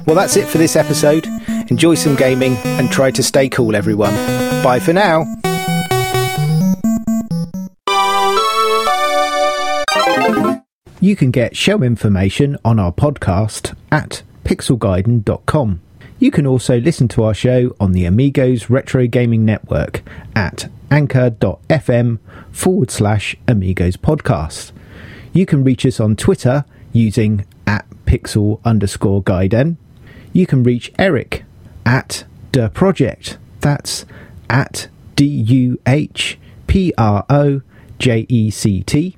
Well, 0.07 0.17
that's 0.17 0.37
it 0.37 0.49
for 0.49 0.59
this 0.59 0.77
episode. 0.77 1.27
Enjoy 1.69 1.95
some 1.95 2.17
gaming 2.17 2.57
and 2.65 2.91
try 2.91 3.11
to 3.13 3.23
stay 3.23 3.49
cool, 3.49 3.77
everyone. 3.77 4.15
Bye 4.65 4.81
for 4.81 4.93
now. 4.93 5.25
You 11.03 11.17
can 11.17 11.31
get 11.31 11.57
show 11.57 11.83
information 11.83 12.59
on 12.65 12.79
our 12.79 12.93
podcast 12.93 13.75
at 13.91 14.23
pixelgaiden.com. 14.45 15.81
You 16.19 16.31
can 16.31 16.47
also 16.47 16.79
listen 16.79 17.09
to 17.09 17.23
our 17.25 17.33
show 17.33 17.75
on 17.81 17.93
the 17.93 18.05
Amigos 18.05 18.69
Retro 18.69 19.07
Gaming 19.07 19.47
Network 19.47 20.03
at 20.37 20.69
anchor.fm 20.91 22.19
forward 22.53 22.91
slash 22.91 23.35
Amigos 23.49 23.97
Podcast. 23.97 24.73
You 25.33 25.47
can 25.47 25.65
reach 25.65 25.87
us 25.87 26.01
on 26.01 26.17
Twitter 26.17 26.67
using 26.93 27.47
at 27.67 27.87
pixel 28.05 28.61
underscore 28.65 29.23
gaiden. 29.23 29.77
You 30.33 30.47
can 30.47 30.63
reach 30.63 30.93
Eric 30.99 31.45
at 31.85 32.25
the 32.53 32.69
project. 32.71 33.39
That's 33.61 34.07
at 34.49 34.89
D 35.17 35.25
U 35.25 35.81
H 35.87 36.39
P 36.67 36.93
R 36.97 37.25
O 37.29 37.63
J 37.99 38.27
E 38.29 38.51
C 38.51 38.83
T. 38.83 39.17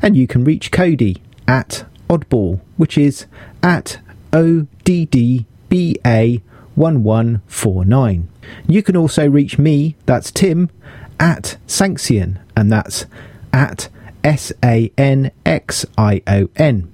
And 0.00 0.16
you 0.16 0.26
can 0.26 0.44
reach 0.44 0.70
Cody 0.70 1.22
at 1.46 1.86
Oddball, 2.08 2.60
which 2.76 2.98
is 2.98 3.26
at 3.62 3.98
O 4.32 4.66
D 4.84 5.06
D 5.06 5.46
B 5.68 5.96
A 6.04 6.42
1149. 6.74 8.28
You 8.66 8.82
can 8.82 8.96
also 8.96 9.28
reach 9.28 9.58
me, 9.58 9.96
that's 10.06 10.30
Tim, 10.30 10.70
at 11.20 11.56
Sanxion, 11.66 12.38
and 12.56 12.72
that's 12.72 13.06
at 13.52 13.88
S 14.22 14.52
A 14.62 14.90
N 14.98 15.30
X 15.46 15.86
I 15.96 16.22
O 16.26 16.48
N. 16.56 16.93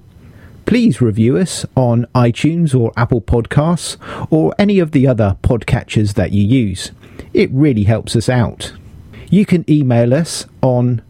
Please 0.65 1.01
review 1.01 1.37
us 1.37 1.65
on 1.75 2.05
iTunes 2.15 2.73
or 2.79 2.93
Apple 2.95 3.21
Podcasts 3.21 3.97
or 4.31 4.53
any 4.57 4.79
of 4.79 4.91
the 4.91 5.05
other 5.07 5.37
podcatchers 5.43 6.13
that 6.13 6.31
you 6.31 6.43
use. 6.43 6.91
It 7.33 7.49
really 7.51 7.83
helps 7.83 8.15
us 8.15 8.29
out. 8.29 8.73
you 9.29 9.45
can 9.45 9.65
email 9.69 10.13
us 10.13 10.45
on 10.61 11.01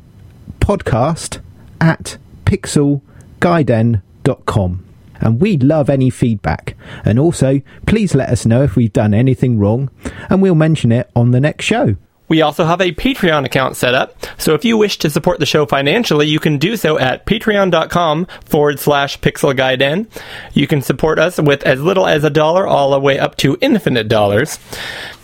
podcast 0.60 1.40
at 1.80 2.18
pixelgaiden.com. 2.46 4.86
And 5.24 5.40
we'd 5.42 5.62
love 5.64 5.90
any 5.90 6.10
feedback. 6.10 6.76
And 7.06 7.20
also, 7.20 7.62
please 7.86 8.16
let 8.16 8.30
us 8.30 8.46
know 8.46 8.64
if 8.64 8.76
we've 8.76 8.92
done 8.94 9.14
anything 9.14 9.60
wrong, 9.60 9.90
and 10.30 10.42
we'll 10.42 10.56
mention 10.56 10.92
it 10.92 11.10
on 11.16 11.30
the 11.32 11.40
next 11.40 11.66
show. 11.66 11.96
We 12.32 12.44
also 12.44 12.64
have 12.64 12.80
a 12.80 12.94
Patreon 12.94 13.44
account 13.44 13.76
set 13.76 13.94
up, 13.94 14.16
so 14.38 14.54
if 14.54 14.64
you 14.64 14.78
wish 14.78 14.98
to 15.00 15.10
support 15.10 15.40
the 15.40 15.46
show 15.46 15.66
financially, 15.66 16.28
you 16.28 16.40
can 16.40 16.60
do 16.60 16.78
so 16.78 16.98
at 16.98 17.26
patreon.com 17.26 18.26
forward 18.46 18.80
slash 18.80 19.20
pixelgaiden. 19.20 20.08
You 20.54 20.66
can 20.66 20.82
support 20.82 21.20
us 21.20 21.42
with 21.42 21.62
as 21.64 21.82
little 21.82 22.08
as 22.08 22.24
a 22.24 22.30
dollar 22.30 22.66
all 22.66 22.92
the 22.92 23.02
way 23.02 23.20
up 23.20 23.36
to 23.40 23.58
infinite 23.60 24.08
dollars. 24.08 24.60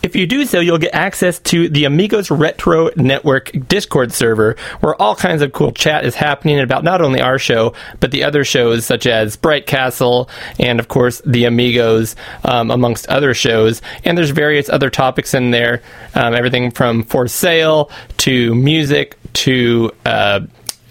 If 0.04 0.16
you 0.16 0.28
do 0.28 0.46
so, 0.46 0.60
you'll 0.60 0.78
get 0.78 0.94
access 0.94 1.40
to 1.40 1.70
the 1.70 1.86
Amigos 1.86 2.30
Retro 2.30 2.92
Network 2.96 3.52
Discord 3.68 4.14
server, 4.14 4.56
where 4.80 5.00
all 5.02 5.16
kinds 5.16 5.42
of 5.42 5.54
cool 5.54 5.72
chat 5.72 6.06
is 6.06 6.14
happening 6.16 6.60
about 6.60 6.84
not 6.84 7.02
only 7.02 7.20
our 7.20 7.40
show, 7.40 7.74
but 8.00 8.12
the 8.12 8.24
other 8.24 8.44
shows 8.44 8.86
such 8.86 9.08
as 9.08 9.36
Bright 9.36 9.66
Castle 9.66 10.30
and, 10.60 10.80
of 10.80 10.88
course, 10.88 11.22
the 11.26 11.46
Amigos, 11.46 12.16
um, 12.46 12.70
amongst 12.70 13.08
other 13.10 13.34
shows. 13.34 13.82
And 14.06 14.18
there's 14.18 14.30
various 14.30 14.70
other 14.70 14.92
topics 14.92 15.34
in 15.34 15.52
there, 15.52 15.82
um, 16.14 16.36
everything 16.36 16.72
from 16.72 17.04
for 17.04 17.28
sale 17.28 17.90
to 18.18 18.54
music 18.54 19.18
to 19.34 19.92
uh, 20.06 20.42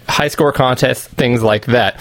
high 0.09 0.27
score 0.27 0.51
contests, 0.51 1.07
things 1.07 1.41
like 1.41 1.65
that. 1.67 1.99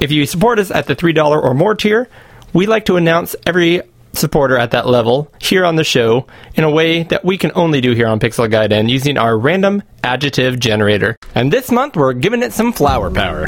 If 0.00 0.10
you 0.10 0.24
support 0.26 0.58
us 0.58 0.70
at 0.70 0.86
the 0.86 0.96
$3 0.96 1.42
or 1.42 1.54
more 1.54 1.74
tier, 1.74 2.08
we 2.52 2.66
like 2.66 2.86
to 2.86 2.96
announce 2.96 3.36
every 3.44 3.82
supporter 4.16 4.56
at 4.56 4.70
that 4.72 4.86
level 4.86 5.32
here 5.40 5.64
on 5.64 5.76
the 5.76 5.84
show 5.84 6.26
in 6.54 6.64
a 6.64 6.70
way 6.70 7.04
that 7.04 7.24
we 7.24 7.38
can 7.38 7.52
only 7.54 7.80
do 7.80 7.92
here 7.92 8.06
on 8.06 8.20
Pixel 8.20 8.48
Gaiden 8.50 8.88
using 8.88 9.18
our 9.18 9.38
random 9.38 9.82
adjective 10.02 10.58
generator. 10.58 11.16
And 11.34 11.52
this 11.52 11.70
month 11.70 11.96
we're 11.96 12.12
giving 12.12 12.42
it 12.42 12.52
some 12.52 12.72
flower 12.72 13.10
power. 13.10 13.44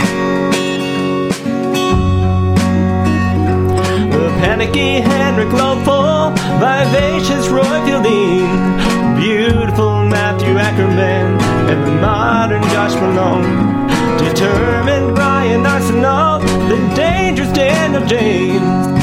The 4.11 4.29
panicky 4.41 5.01
Henrik 5.01 5.53
Lowful, 5.53 6.31
vivacious 6.59 7.49
Roy 7.49 7.63
Fielding, 7.85 8.77
beautiful 9.17 10.05
Matthew 10.07 10.57
Ackerman, 10.57 11.41
and 11.71 11.87
the 11.87 11.93
modern 12.01 12.63
Josh 12.65 12.95
Malone. 12.95 13.87
Determined 14.19 15.15
Brian 15.15 15.65
Arsenal, 15.65 16.41
the 16.69 16.93
dangerous 16.97 17.53
Daniel 17.53 18.05
James, 18.07 18.98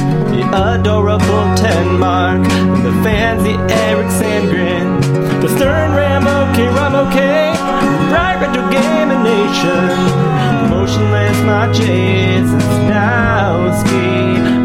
adorable 0.54 1.56
Ten 1.56 2.00
Mark, 2.00 2.42
and 2.46 2.86
the 2.86 2.92
fancy 3.04 3.54
Eric 3.74 4.08
Sandgren, 4.08 5.02
the 5.42 5.50
stern 5.50 5.94
Rambo 5.96 6.54
K. 6.56 6.68
Ramo 6.68 7.10
K, 7.12 7.54
bright 8.10 8.38
retro 8.42 8.70
gaming 8.70 9.24
nation, 9.24 9.90
motionless 10.70 11.38
my 11.44 11.72
Jason 11.72 12.60
Snowski, 12.60 14.65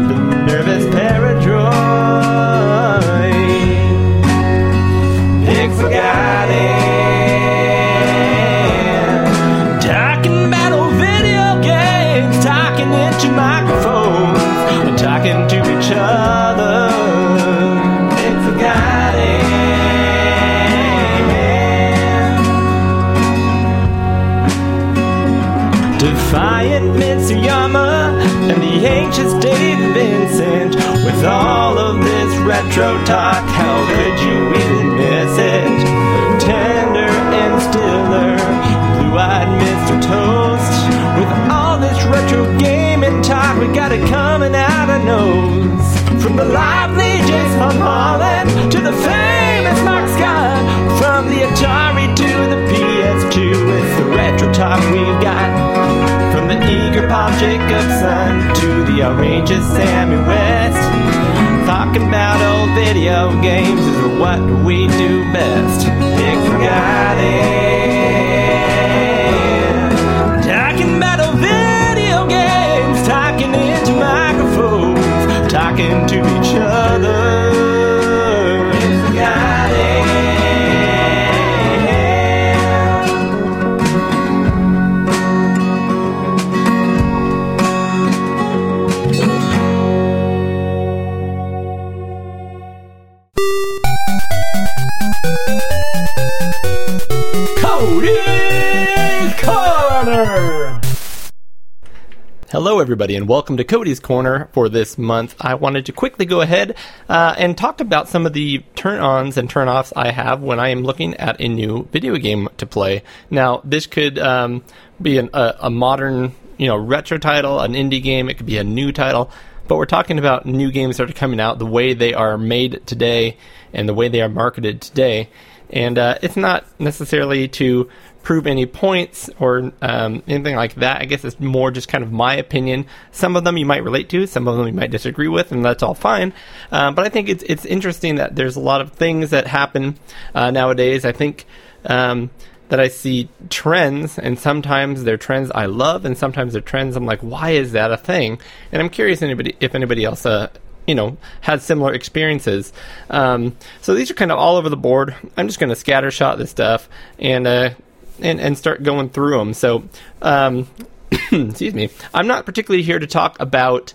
everybody, 103.01 103.15
and 103.15 103.27
welcome 103.27 103.57
to 103.57 103.63
Cody's 103.63 103.99
Corner 103.99 104.47
for 104.53 104.69
this 104.69 104.95
month. 104.95 105.35
I 105.41 105.55
wanted 105.55 105.87
to 105.87 105.91
quickly 105.91 106.23
go 106.23 106.41
ahead 106.41 106.75
uh, 107.09 107.33
and 107.35 107.57
talk 107.57 107.81
about 107.81 108.07
some 108.07 108.27
of 108.27 108.33
the 108.33 108.59
turn 108.75 108.99
ons 108.99 109.37
and 109.37 109.49
turn 109.49 109.67
offs 109.67 109.91
I 109.95 110.11
have 110.11 110.43
when 110.43 110.59
I 110.59 110.69
am 110.69 110.83
looking 110.83 111.15
at 111.15 111.41
a 111.41 111.47
new 111.47 111.87
video 111.91 112.15
game 112.17 112.47
to 112.57 112.67
play. 112.67 113.01
Now, 113.31 113.61
this 113.63 113.87
could 113.87 114.19
um, 114.19 114.63
be 115.01 115.17
an, 115.17 115.31
a, 115.33 115.55
a 115.61 115.69
modern, 115.71 116.33
you 116.57 116.67
know, 116.67 116.77
retro 116.77 117.17
title, 117.17 117.59
an 117.59 117.73
indie 117.73 118.03
game, 118.03 118.29
it 118.29 118.37
could 118.37 118.45
be 118.45 118.59
a 118.59 118.63
new 118.63 118.91
title, 118.91 119.31
but 119.67 119.77
we're 119.77 119.87
talking 119.87 120.19
about 120.19 120.45
new 120.45 120.71
games 120.71 120.97
that 120.97 121.09
are 121.09 121.13
coming 121.13 121.39
out, 121.39 121.57
the 121.57 121.65
way 121.65 121.95
they 121.95 122.13
are 122.13 122.37
made 122.37 122.85
today, 122.85 123.35
and 123.73 123.89
the 123.89 123.95
way 123.95 124.09
they 124.09 124.21
are 124.21 124.29
marketed 124.29 124.79
today. 124.79 125.27
And 125.71 125.97
uh, 125.97 126.19
it's 126.21 126.37
not 126.37 126.65
necessarily 126.79 127.47
to 127.47 127.89
prove 128.23 128.47
any 128.47 128.65
points 128.65 129.29
or 129.39 129.71
um, 129.81 130.23
anything 130.27 130.55
like 130.55 130.75
that. 130.75 131.01
I 131.01 131.05
guess 131.05 131.23
it's 131.23 131.39
more 131.39 131.71
just 131.71 131.87
kind 131.87 132.03
of 132.03 132.11
my 132.11 132.35
opinion. 132.35 132.85
Some 133.11 133.35
of 133.35 133.43
them 133.43 133.57
you 133.57 133.65
might 133.65 133.83
relate 133.83 134.09
to, 134.09 134.27
some 134.27 134.47
of 134.47 134.57
them 134.57 134.67
you 134.67 134.73
might 134.73 134.91
disagree 134.91 135.27
with, 135.27 135.51
and 135.51 135.63
that's 135.63 135.83
all 135.83 135.93
fine. 135.93 136.33
Um, 136.71 136.95
but 136.95 137.05
I 137.05 137.09
think 137.09 137.29
it's 137.29 137.43
it's 137.43 137.65
interesting 137.65 138.15
that 138.15 138.35
there's 138.35 138.55
a 138.55 138.61
lot 138.61 138.81
of 138.81 138.93
things 138.93 139.31
that 139.31 139.47
happen 139.47 139.97
uh, 140.33 140.51
nowadays. 140.51 141.05
I 141.05 141.11
think. 141.11 141.45
Um, 141.85 142.29
that 142.69 142.79
I 142.79 142.87
see 142.87 143.27
trends, 143.49 144.17
and 144.17 144.39
sometimes 144.39 145.03
they're 145.03 145.17
trends 145.17 145.51
I 145.53 145.65
love, 145.65 146.05
and 146.05 146.17
sometimes 146.17 146.53
they're 146.53 146.61
trends 146.61 146.95
I'm 146.95 147.05
like, 147.05 147.19
why 147.19 147.49
is 147.49 147.73
that 147.73 147.91
a 147.91 147.97
thing? 147.97 148.39
And 148.71 148.81
I'm 148.81 148.89
curious 148.89 149.21
anybody 149.21 149.57
if 149.59 149.75
anybody 149.75 150.05
else 150.05 150.25
uh, 150.25 150.47
you 150.87 150.95
know 150.95 151.17
had 151.41 151.61
similar 151.61 151.93
experiences. 151.93 152.71
Um, 153.09 153.57
so 153.81 153.93
these 153.93 154.09
are 154.09 154.13
kind 154.13 154.31
of 154.31 154.37
all 154.37 154.55
over 154.55 154.69
the 154.69 154.77
board. 154.77 155.15
I'm 155.35 155.47
just 155.47 155.59
going 155.59 155.73
to 155.73 155.75
scattershot 155.75 156.37
this 156.37 156.49
stuff 156.49 156.87
and 157.19 157.45
uh, 157.45 157.71
and 158.19 158.39
and 158.39 158.57
start 158.57 158.83
going 158.83 159.09
through 159.09 159.37
them. 159.37 159.53
So 159.53 159.83
um, 160.21 160.67
excuse 161.31 161.73
me, 161.73 161.89
I'm 162.13 162.27
not 162.27 162.45
particularly 162.45 162.83
here 162.83 162.99
to 162.99 163.07
talk 163.07 163.39
about 163.39 163.93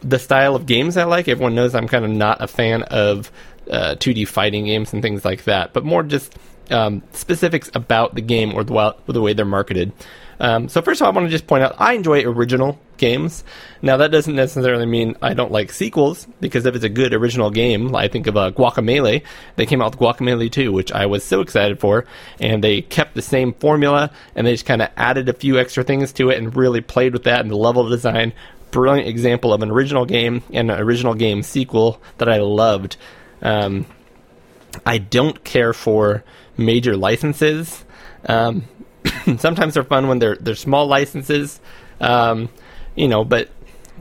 the 0.00 0.18
style 0.18 0.54
of 0.54 0.66
games 0.66 0.96
I 0.96 1.04
like. 1.04 1.28
Everyone 1.28 1.54
knows 1.54 1.74
I'm 1.74 1.88
kind 1.88 2.04
of 2.04 2.10
not 2.10 2.42
a 2.42 2.46
fan 2.46 2.82
of 2.84 3.30
uh, 3.70 3.96
2D 3.96 4.28
fighting 4.28 4.66
games 4.66 4.92
and 4.92 5.02
things 5.02 5.24
like 5.24 5.44
that, 5.44 5.72
but 5.72 5.84
more 5.84 6.02
just 6.02 6.36
um, 6.70 7.02
specifics 7.12 7.70
about 7.74 8.14
the 8.14 8.20
game 8.20 8.54
or 8.54 8.64
the, 8.64 8.94
the 9.06 9.20
way 9.20 9.32
they're 9.32 9.44
marketed. 9.44 9.92
Um, 10.44 10.68
so 10.68 10.82
first 10.82 11.00
of 11.00 11.06
all, 11.06 11.12
I 11.12 11.16
want 11.16 11.26
to 11.26 11.30
just 11.30 11.46
point 11.46 11.64
out 11.64 11.74
I 11.78 11.94
enjoy 11.94 12.22
original 12.22 12.78
games. 12.98 13.44
Now 13.80 13.96
that 13.96 14.10
doesn't 14.10 14.36
necessarily 14.36 14.84
mean 14.84 15.16
I 15.22 15.32
don't 15.32 15.50
like 15.50 15.72
sequels 15.72 16.26
because 16.38 16.66
if 16.66 16.74
it's 16.74 16.84
a 16.84 16.90
good 16.90 17.14
original 17.14 17.50
game, 17.50 17.88
like 17.88 18.04
I 18.04 18.12
think 18.12 18.26
of 18.26 18.36
uh, 18.36 18.50
Guacamelee. 18.50 19.22
They 19.56 19.64
came 19.64 19.80
out 19.80 19.92
with 19.92 20.00
Guacamelee 20.00 20.52
2, 20.52 20.70
which 20.70 20.92
I 20.92 21.06
was 21.06 21.24
so 21.24 21.40
excited 21.40 21.80
for, 21.80 22.04
and 22.40 22.62
they 22.62 22.82
kept 22.82 23.14
the 23.14 23.22
same 23.22 23.54
formula 23.54 24.10
and 24.34 24.46
they 24.46 24.52
just 24.52 24.66
kind 24.66 24.82
of 24.82 24.90
added 24.98 25.30
a 25.30 25.32
few 25.32 25.58
extra 25.58 25.82
things 25.82 26.12
to 26.12 26.28
it 26.28 26.36
and 26.36 26.54
really 26.54 26.82
played 26.82 27.14
with 27.14 27.24
that 27.24 27.40
and 27.40 27.50
the 27.50 27.56
level 27.56 27.88
design. 27.88 28.34
Brilliant 28.70 29.08
example 29.08 29.54
of 29.54 29.62
an 29.62 29.70
original 29.70 30.04
game 30.04 30.42
and 30.52 30.70
an 30.70 30.78
original 30.78 31.14
game 31.14 31.42
sequel 31.42 32.02
that 32.18 32.28
I 32.28 32.36
loved. 32.36 32.98
Um, 33.40 33.86
I 34.84 34.98
don't 34.98 35.42
care 35.42 35.72
for 35.72 36.22
major 36.58 36.98
licenses. 36.98 37.82
Um, 38.26 38.64
sometimes 39.38 39.74
they're 39.74 39.84
fun 39.84 40.08
when 40.08 40.18
they're 40.18 40.36
they're 40.36 40.54
small 40.54 40.86
licenses, 40.86 41.60
um, 42.00 42.48
you 42.94 43.08
know. 43.08 43.24
But 43.24 43.50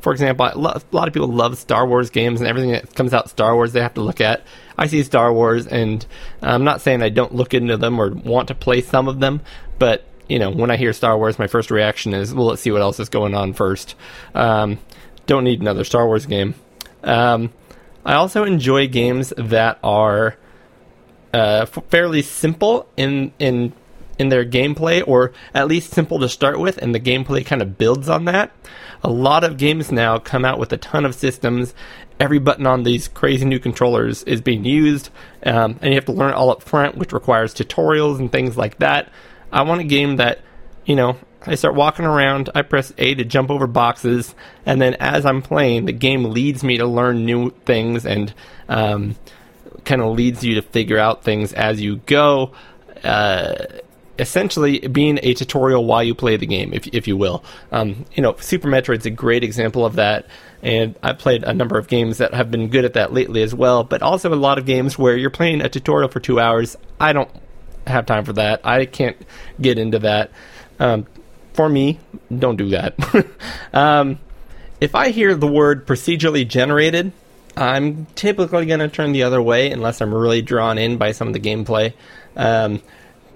for 0.01 0.11
example, 0.11 0.49
a 0.51 0.57
lot, 0.57 0.83
a 0.83 0.95
lot 0.95 1.07
of 1.07 1.13
people 1.13 1.29
love 1.29 1.57
Star 1.57 1.87
Wars 1.87 2.09
games 2.09 2.41
and 2.41 2.47
everything 2.47 2.71
that 2.71 2.93
comes 2.93 3.13
out 3.13 3.29
Star 3.29 3.55
Wars 3.55 3.73
they 3.73 3.81
have 3.81 3.93
to 3.95 4.01
look 4.01 4.21
at. 4.21 4.43
I 4.77 4.87
see 4.87 5.03
Star 5.03 5.31
Wars, 5.33 5.67
and 5.67 6.05
I'm 6.41 6.63
not 6.63 6.81
saying 6.81 7.01
I 7.01 7.09
don't 7.09 7.33
look 7.33 7.53
into 7.53 7.77
them 7.77 7.99
or 7.99 8.11
want 8.11 8.47
to 8.49 8.55
play 8.55 8.81
some 8.81 9.07
of 9.07 9.19
them, 9.19 9.41
but 9.79 10.05
you 10.27 10.39
know, 10.39 10.49
when 10.49 10.71
I 10.71 10.77
hear 10.77 10.93
Star 10.93 11.17
Wars, 11.17 11.37
my 11.37 11.47
first 11.47 11.69
reaction 11.69 12.13
is, 12.13 12.33
well, 12.33 12.47
let's 12.47 12.61
see 12.61 12.71
what 12.71 12.81
else 12.81 12.99
is 12.99 13.09
going 13.09 13.35
on 13.35 13.53
first. 13.53 13.95
Um, 14.33 14.79
don't 15.25 15.43
need 15.43 15.61
another 15.61 15.83
Star 15.83 16.07
Wars 16.07 16.25
game. 16.25 16.55
Um, 17.03 17.51
I 18.05 18.13
also 18.13 18.43
enjoy 18.43 18.87
games 18.87 19.33
that 19.37 19.79
are 19.83 20.37
uh, 21.33 21.65
fairly 21.65 22.21
simple 22.21 22.87
in 22.97 23.33
in 23.39 23.73
in 24.19 24.29
their 24.29 24.45
gameplay, 24.45 25.03
or 25.05 25.31
at 25.53 25.67
least 25.67 25.91
simple 25.91 26.19
to 26.19 26.29
start 26.29 26.59
with, 26.59 26.77
and 26.77 26.93
the 26.93 26.99
gameplay 26.99 27.45
kind 27.45 27.61
of 27.61 27.77
builds 27.77 28.09
on 28.09 28.25
that. 28.25 28.51
A 29.03 29.09
lot 29.09 29.43
of 29.43 29.57
games 29.57 29.91
now 29.91 30.17
come 30.17 30.45
out 30.45 30.59
with 30.59 30.71
a 30.71 30.77
ton 30.77 31.05
of 31.05 31.15
systems. 31.15 31.73
Every 32.19 32.39
button 32.39 32.67
on 32.67 32.83
these 32.83 33.07
crazy 33.07 33.45
new 33.45 33.59
controllers 33.59 34.23
is 34.23 34.39
being 34.39 34.63
used, 34.63 35.09
um, 35.45 35.77
and 35.81 35.89
you 35.89 35.95
have 35.95 36.05
to 36.05 36.13
learn 36.13 36.31
it 36.31 36.35
all 36.35 36.51
up 36.51 36.63
front, 36.63 36.97
which 36.97 37.11
requires 37.11 37.53
tutorials 37.53 38.19
and 38.19 38.31
things 38.31 38.55
like 38.55 38.79
that. 38.79 39.11
I 39.51 39.63
want 39.63 39.81
a 39.81 39.85
game 39.85 40.17
that, 40.17 40.39
you 40.85 40.95
know, 40.95 41.17
I 41.45 41.55
start 41.55 41.75
walking 41.75 42.05
around, 42.05 42.49
I 42.55 42.61
press 42.61 42.93
A 42.97 43.15
to 43.15 43.25
jump 43.25 43.51
over 43.51 43.67
boxes, 43.67 44.33
and 44.65 44.81
then 44.81 44.93
as 44.95 45.25
I'm 45.25 45.41
playing, 45.41 45.85
the 45.85 45.91
game 45.91 46.25
leads 46.25 46.63
me 46.63 46.77
to 46.77 46.85
learn 46.85 47.25
new 47.25 47.49
things 47.65 48.05
and 48.05 48.33
um, 48.69 49.15
kind 49.83 50.01
of 50.01 50.15
leads 50.15 50.43
you 50.43 50.55
to 50.55 50.61
figure 50.61 50.97
out 50.97 51.23
things 51.23 51.51
as 51.51 51.81
you 51.81 51.97
go. 51.97 52.53
Uh, 53.03 53.65
essentially, 54.19 54.79
being 54.79 55.19
a 55.23 55.33
tutorial 55.33 55.85
while 55.85 56.03
you 56.03 56.13
play 56.13 56.37
the 56.37 56.45
game, 56.45 56.73
if, 56.73 56.87
if 56.87 57.07
you 57.07 57.17
will. 57.17 57.43
Um, 57.71 58.05
you 58.13 58.21
know, 58.21 58.35
Super 58.37 58.67
Metroid's 58.67 59.05
a 59.05 59.09
great 59.09 59.43
example 59.43 59.85
of 59.85 59.95
that, 59.95 60.27
and 60.61 60.95
I've 61.01 61.19
played 61.19 61.43
a 61.43 61.53
number 61.53 61.77
of 61.77 61.87
games 61.87 62.19
that 62.19 62.33
have 62.33 62.51
been 62.51 62.69
good 62.69 62.85
at 62.85 62.93
that 62.93 63.13
lately 63.13 63.41
as 63.41 63.53
well, 63.53 63.83
but 63.83 64.01
also 64.01 64.33
a 64.33 64.35
lot 64.35 64.57
of 64.57 64.65
games 64.65 64.97
where 64.97 65.17
you're 65.17 65.29
playing 65.29 65.61
a 65.61 65.69
tutorial 65.69 66.09
for 66.09 66.19
two 66.19 66.39
hours. 66.39 66.77
I 66.99 67.13
don't 67.13 67.29
have 67.87 68.05
time 68.05 68.23
for 68.23 68.33
that. 68.33 68.61
I 68.65 68.85
can't 68.85 69.17
get 69.59 69.77
into 69.77 69.99
that. 69.99 70.31
Um, 70.79 71.07
for 71.53 71.69
me, 71.69 71.99
don't 72.35 72.55
do 72.55 72.69
that. 72.69 72.95
um, 73.73 74.19
if 74.79 74.95
I 74.95 75.09
hear 75.09 75.35
the 75.35 75.47
word 75.47 75.85
procedurally 75.85 76.47
generated, 76.47 77.11
I'm 77.55 78.07
typically 78.15 78.65
going 78.65 78.79
to 78.79 78.89
turn 78.89 79.11
the 79.11 79.23
other 79.23 79.41
way 79.41 79.71
unless 79.71 80.01
I'm 80.01 80.13
really 80.13 80.41
drawn 80.41 80.77
in 80.77 80.97
by 80.97 81.11
some 81.11 81.27
of 81.27 81.33
the 81.33 81.39
gameplay. 81.39 81.93
Um, 82.35 82.81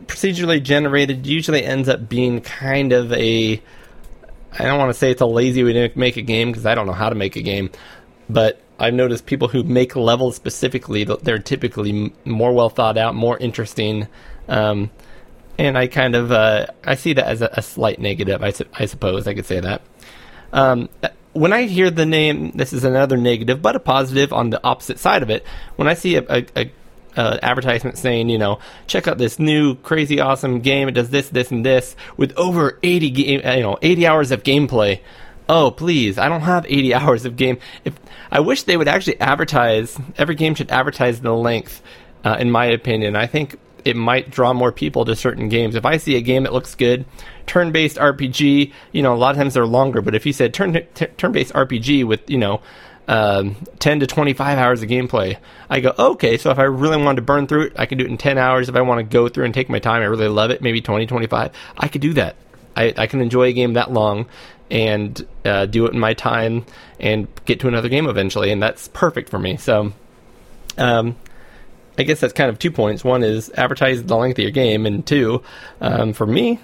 procedurally 0.08 0.62
generated 0.62 1.26
usually 1.26 1.64
ends 1.64 1.90
up 1.90 2.10
being 2.10 2.42
kind 2.42 2.94
of 2.94 3.12
a. 3.14 3.62
I 4.60 4.64
don't 4.64 4.80
want 4.80 4.90
to 4.90 4.94
say 4.94 5.12
it's 5.12 5.22
a 5.22 5.26
lazy 5.26 5.64
way 5.64 5.74
to 5.74 5.92
make 5.98 6.18
a 6.18 6.22
game 6.22 6.52
because 6.52 6.66
I 6.66 6.74
don't 6.74 6.88
know 6.88 6.94
how 6.94 7.10
to 7.10 7.16
make 7.16 7.36
a 7.36 7.42
game, 7.42 7.70
but 8.30 8.60
I've 8.80 8.94
noticed 8.94 9.26
people 9.26 9.48
who 9.48 9.64
make 9.64 9.96
levels 9.96 10.36
specifically, 10.36 11.04
they're 11.04 11.40
typically 11.40 12.14
more 12.26 12.54
well 12.54 12.70
thought 12.70 12.98
out, 12.98 13.16
more 13.16 13.38
interesting. 13.38 14.08
Um, 14.48 14.92
and 15.58 15.78
I 15.78 15.88
kind 15.88 16.16
of 16.16 16.32
uh, 16.32 16.68
I 16.84 16.96
see 16.96 17.14
that 17.14 17.26
as 17.26 17.42
a, 17.42 17.50
a 17.54 17.62
slight 17.62 18.00
negative. 18.00 18.44
I, 18.44 18.52
su- 18.52 18.68
I 18.74 18.86
suppose 18.86 19.28
I 19.28 19.34
could 19.34 19.46
say 19.46 19.60
that. 19.60 19.82
Um, 20.54 20.90
when 21.34 21.54
I 21.54 21.64
hear 21.64 21.90
the 21.92 22.06
name, 22.06 22.52
this 22.52 22.74
is 22.74 22.84
another 22.84 23.18
negative, 23.18 23.62
but 23.62 23.76
a 23.76 23.80
positive 23.80 24.34
on 24.34 24.50
the 24.50 24.64
opposite 24.64 25.00
side 25.00 25.24
of 25.24 25.30
it. 25.30 25.46
When 25.76 25.88
I 25.88 25.94
see 25.94 26.16
a, 26.16 26.24
a, 26.30 26.46
a 26.56 26.72
uh, 27.18 27.40
advertisement 27.42 27.98
saying, 27.98 28.30
you 28.30 28.38
know, 28.38 28.60
check 28.86 29.08
out 29.08 29.18
this 29.18 29.40
new 29.40 29.76
crazy 29.76 30.20
awesome 30.20 30.62
game. 30.62 30.88
It 30.88 30.94
does 30.94 31.10
this, 31.10 31.30
this, 31.30 31.52
and 31.52 31.66
this 31.66 31.96
with 32.16 32.32
over 32.38 32.80
80 32.84 33.10
game, 33.10 33.42
uh, 33.44 33.54
you 33.54 33.64
know, 33.64 33.78
80 33.82 34.08
hours 34.08 34.32
of 34.32 34.44
gameplay. 34.44 35.02
Oh, 35.50 35.72
please! 35.72 36.18
I 36.18 36.30
don't 36.30 36.42
have 36.42 36.66
80 36.66 36.94
hours 36.94 37.26
of 37.26 37.36
game. 37.36 37.58
If 37.84 38.00
I 38.32 38.40
wish 38.40 38.64
they 38.64 38.78
would 38.78 38.88
actually 38.88 39.20
advertise, 39.20 39.98
every 40.18 40.36
game 40.36 40.56
should 40.56 40.72
advertise 40.72 41.20
the 41.20 41.34
length. 41.34 41.82
Uh, 42.24 42.36
in 42.40 42.52
my 42.52 42.66
opinion, 42.66 43.16
I 43.16 43.26
think 43.28 43.58
it 43.86 43.96
might 43.96 44.30
draw 44.30 44.52
more 44.52 44.72
people 44.72 45.06
to 45.06 45.16
certain 45.16 45.48
games. 45.48 45.76
If 45.76 45.86
I 45.86 45.96
see 45.96 46.18
a 46.18 46.22
game 46.22 46.44
that 46.44 46.52
looks 46.52 46.76
good, 46.76 47.06
turn-based 47.46 47.96
RPG, 47.96 48.74
you 48.92 49.02
know, 49.02 49.14
a 49.14 49.16
lot 49.16 49.32
of 49.32 49.38
times 49.38 49.54
they're 49.54 49.66
longer. 49.66 50.02
But 50.02 50.14
if 50.14 50.26
you 50.26 50.34
said 50.34 50.54
turn 50.54 50.74
t- 50.94 51.06
turn-based 51.06 51.54
RPG 51.54 52.06
with, 52.06 52.30
you 52.30 52.38
know, 52.38 52.62
um, 53.08 53.56
10 53.80 54.02
to 54.02 54.08
25 54.08 54.58
hours 54.58 54.84
of 54.84 54.90
gameplay, 54.90 55.38
I 55.70 55.80
go, 55.80 55.94
okay, 55.98 56.38
so 56.38 56.52
if 56.52 56.60
I 56.60 56.64
really 56.64 56.98
wanted 56.98 57.18
to 57.18 57.22
burn 57.22 57.48
through 57.48 57.68
it, 57.68 57.74
I 57.76 57.86
can 57.86 57.98
do 57.98 58.06
it 58.06 58.12
in 58.12 58.18
10 58.18 58.38
hours. 58.38 58.70
If 58.70 58.76
I 58.76 58.82
want 58.82 59.00
to 59.00 59.04
go 59.04 59.30
through 59.30 59.46
and 59.46 59.54
take 59.54 59.70
my 59.70 59.80
time, 59.80 60.02
I 60.02 60.06
really 60.06 60.28
love 60.28 60.52
it, 60.52 60.62
maybe 60.62 60.82
20, 60.82 61.08
25, 61.08 61.52
I 61.78 61.88
could 61.88 62.02
do 62.02 62.14
that. 62.14 62.36
I, 62.76 62.94
I 62.96 63.08
can 63.08 63.22
enjoy 63.22 63.48
a 63.48 63.54
game 63.54 63.74
that 63.74 63.92
long 63.92 64.28
and 64.70 65.26
uh, 65.46 65.66
do 65.66 65.86
it 65.86 65.94
in 65.94 66.00
my 66.00 66.14
time 66.14 66.66
and 67.00 67.28
get 67.46 67.60
to 67.62 67.68
another 67.68 67.90
game 67.90 68.08
eventually, 68.08 68.52
and 68.52 68.62
that's 68.62 68.88
perfect 68.90 69.30
for 69.30 69.40
me. 69.40 69.58
So, 69.58 69.94
um, 70.78 71.16
I 71.98 72.04
guess 72.04 72.20
that's 72.20 72.34
kind 72.34 72.50
of 72.50 72.60
two 72.60 72.70
points. 72.70 73.04
One 73.04 73.24
is 73.24 73.50
advertise 73.56 74.04
the 74.04 74.16
length 74.16 74.38
of 74.38 74.44
your 74.44 74.52
game, 74.52 74.86
and 74.86 75.06
two, 75.06 75.42
um, 75.82 76.14
for 76.14 76.28
me, 76.28 76.60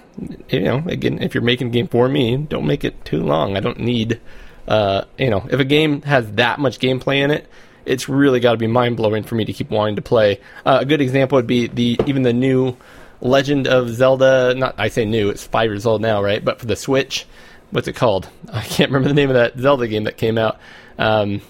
you 0.50 0.60
know, 0.60 0.84
again, 0.86 1.22
if 1.24 1.34
you're 1.34 1.44
making 1.44 1.68
a 1.68 1.72
game 1.72 1.88
for 1.88 2.08
me, 2.08 2.38
don't 2.38 2.68
make 2.68 2.84
it 2.84 3.04
too 3.04 3.24
long. 3.24 3.58
I 3.58 3.60
don't 3.60 3.80
need, 3.80 4.20
uh, 4.68 5.06
you 5.18 5.30
know, 5.30 5.46
if 5.50 5.60
a 5.60 5.66
game 5.66 6.02
has 6.04 6.32
that 6.34 6.60
much 6.60 6.80
gameplay 6.80 7.18
in 7.18 7.32
it, 7.32 7.48
it's 7.86 8.08
really 8.08 8.40
got 8.40 8.52
to 8.54 8.58
be 8.58 8.68
mind 8.68 8.98
blowing 8.98 9.24
for 9.24 9.36
me 9.36 9.46
to 9.46 9.54
keep 9.54 9.70
wanting 9.70 9.98
to 9.98 10.02
play. 10.02 10.40
Uh, 10.66 10.80
a 10.82 10.86
good 10.86 11.02
example 11.02 11.38
would 11.38 11.48
be 11.48 11.68
the 11.68 12.00
even 12.06 12.24
the 12.24 12.34
new 12.34 12.76
Legend 13.22 13.68
of 13.68 13.90
Zelda. 13.90 14.54
Not 14.56 14.76
I 14.78 14.88
say 14.88 15.06
new; 15.06 15.30
it's 15.30 15.46
five 15.46 15.70
years 15.70 15.86
old 15.86 16.02
now, 16.02 16.22
right? 16.24 16.44
But 16.44 16.60
for 16.60 16.66
the 16.66 16.76
Switch, 16.76 17.26
what's 17.72 17.88
it 17.88 17.96
called? 17.96 18.30
I 18.52 18.62
can't 18.62 18.90
remember 18.90 19.10
the 19.10 19.16
name 19.16 19.30
of 19.30 19.36
that 19.36 19.58
Zelda 19.58 19.88
game 19.88 20.06
that 20.06 20.18
came 20.18 20.38
out. 20.38 20.60
Um, 20.98 21.42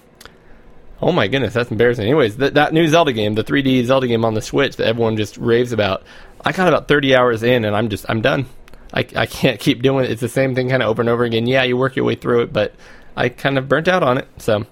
Oh 1.04 1.12
my 1.12 1.28
goodness, 1.28 1.54
that's 1.54 1.70
embarrassing. 1.70 2.06
Anyways, 2.06 2.38
that, 2.38 2.54
that 2.54 2.72
new 2.72 2.88
Zelda 2.88 3.12
game, 3.12 3.34
the 3.34 3.44
3D 3.44 3.84
Zelda 3.84 4.08
game 4.08 4.24
on 4.24 4.36
the 4.36 4.42
Switch 4.42 4.78
that 4.78 4.88
everyone 4.88 5.18
just 5.18 5.36
raves 5.36 5.74
about, 5.74 6.04
I 6.46 6.54
got 6.54 6.70
about 6.70 6.88
30 6.88 7.14
hours 7.14 7.44
in 7.44 7.66
and 7.66 7.76
I'm 7.76 7.90
just, 7.90 8.06
I'm 8.08 8.22
done. 8.22 8.46
I, 8.94 9.00
I 9.14 9.26
can't 9.26 9.60
keep 9.60 9.82
doing 9.82 10.06
it. 10.06 10.12
It's 10.12 10.22
the 10.22 10.30
same 10.30 10.56
thing 10.56 10.70
kind 10.70 10.82
of 10.82 10.88
over 10.88 11.02
and 11.02 11.10
over 11.10 11.26
again. 11.26 11.46
Yeah, 11.46 11.64
you 11.64 11.76
work 11.76 11.98
your 11.98 12.06
way 12.06 12.16
through 12.16 12.44
it, 12.44 12.54
but 12.54 12.74
I 13.16 13.30
kind 13.30 13.58
of 13.58 13.68
burnt 13.68 13.88
out 13.88 14.04
on 14.04 14.18
it. 14.18 14.28
So, 14.38 14.66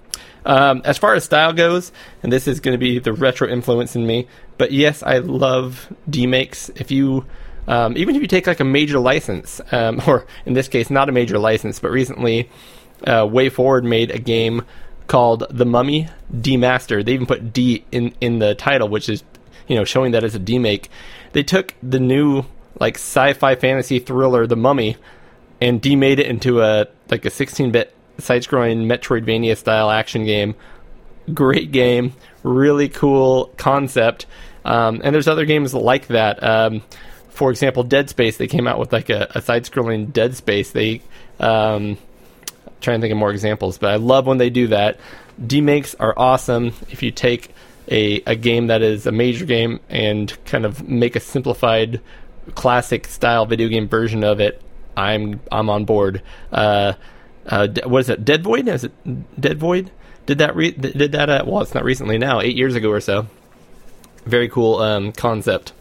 um, 0.44 0.82
as 0.84 0.98
far 0.98 1.14
as 1.14 1.24
style 1.24 1.52
goes, 1.52 1.92
and 2.22 2.32
this 2.32 2.48
is 2.48 2.60
going 2.60 2.74
to 2.74 2.78
be 2.78 2.98
the 2.98 3.12
retro 3.12 3.48
influence 3.48 3.94
in 3.94 4.06
me, 4.06 4.26
but 4.58 4.72
yes, 4.72 5.02
I 5.02 5.18
love 5.18 5.92
demakes. 6.08 6.70
If 6.74 6.90
you, 6.90 7.24
um, 7.68 7.96
even 7.96 8.16
if 8.16 8.22
you 8.22 8.28
take 8.28 8.46
like 8.46 8.60
a 8.60 8.64
major 8.64 8.98
license, 8.98 9.60
um, 9.70 10.00
or 10.06 10.26
in 10.46 10.54
this 10.54 10.68
case, 10.68 10.90
not 10.90 11.08
a 11.08 11.12
major 11.12 11.38
license, 11.38 11.78
but 11.78 11.90
recently, 11.90 12.50
uh, 13.06 13.22
WayForward 13.22 13.84
made 13.84 14.10
a 14.10 14.18
game 14.18 14.62
called 15.06 15.44
The 15.50 15.66
Mummy 15.66 16.08
Demastered. 16.32 17.04
They 17.04 17.12
even 17.12 17.26
put 17.26 17.52
D 17.52 17.84
in 17.92 18.14
in 18.20 18.38
the 18.38 18.54
title, 18.54 18.88
which 18.88 19.08
is 19.08 19.22
you 19.68 19.76
know 19.76 19.84
showing 19.84 20.12
that 20.12 20.24
it's 20.24 20.34
a 20.34 20.40
demake. 20.40 20.88
They 21.32 21.42
took 21.42 21.74
the 21.82 22.00
new 22.00 22.44
like 22.80 22.96
sci-fi 22.96 23.54
fantasy 23.54 23.98
thriller 23.98 24.46
The 24.46 24.56
Mummy 24.56 24.96
and 25.60 25.80
demade 25.80 26.18
it 26.18 26.26
into 26.26 26.62
a 26.62 26.86
like 27.10 27.24
a 27.24 27.30
16-bit 27.30 27.94
side-scrolling 28.18 28.86
Metroidvania 28.86 29.56
style 29.56 29.90
action 29.90 30.24
game. 30.24 30.54
Great 31.32 31.72
game, 31.72 32.14
really 32.42 32.88
cool 32.88 33.52
concept. 33.56 34.26
Um, 34.64 35.00
and 35.04 35.14
there's 35.14 35.28
other 35.28 35.44
games 35.44 35.74
like 35.74 36.08
that. 36.08 36.42
Um, 36.42 36.82
for 37.28 37.50
example, 37.50 37.82
Dead 37.82 38.10
Space. 38.10 38.36
They 38.36 38.46
came 38.46 38.66
out 38.66 38.78
with 38.78 38.92
like 38.92 39.10
a, 39.10 39.30
a 39.34 39.42
side-scrolling 39.42 40.12
Dead 40.12 40.36
Space. 40.36 40.70
They 40.70 41.00
um, 41.40 41.96
trying 42.80 42.98
to 42.98 43.00
think 43.00 43.12
of 43.12 43.18
more 43.18 43.30
examples, 43.30 43.78
but 43.78 43.90
I 43.90 43.96
love 43.96 44.26
when 44.26 44.38
they 44.38 44.50
do 44.50 44.68
that. 44.68 44.98
Demakes 45.44 45.94
are 45.98 46.14
awesome. 46.16 46.74
If 46.90 47.02
you 47.02 47.10
take 47.10 47.50
a, 47.88 48.22
a 48.26 48.36
game 48.36 48.66
that 48.68 48.82
is 48.82 49.06
a 49.06 49.12
major 49.12 49.44
game 49.44 49.80
and 49.88 50.36
kind 50.44 50.64
of 50.64 50.86
make 50.88 51.16
a 51.16 51.20
simplified 51.20 52.00
classic 52.54 53.06
style 53.06 53.46
video 53.46 53.68
game 53.68 53.88
version 53.88 54.24
of 54.24 54.40
it, 54.40 54.60
I'm 54.96 55.40
I'm 55.50 55.70
on 55.70 55.84
board. 55.84 56.22
Uh, 56.52 56.92
uh, 57.46 57.68
what 57.84 58.00
is 58.00 58.08
it? 58.08 58.24
Dead 58.24 58.42
Void? 58.42 58.68
Is 58.68 58.84
it 58.84 59.40
Dead 59.40 59.58
Void? 59.58 59.90
Did 60.26 60.38
that 60.38 60.54
re- 60.54 60.70
did 60.70 61.12
that? 61.12 61.28
Uh, 61.28 61.44
well, 61.46 61.62
it's 61.62 61.74
not 61.74 61.84
recently 61.84 62.18
now. 62.18 62.40
Eight 62.40 62.56
years 62.56 62.74
ago 62.74 62.90
or 62.90 63.00
so. 63.00 63.26
Very 64.24 64.48
cool 64.48 64.76
um, 64.76 65.12
concept. 65.12 65.72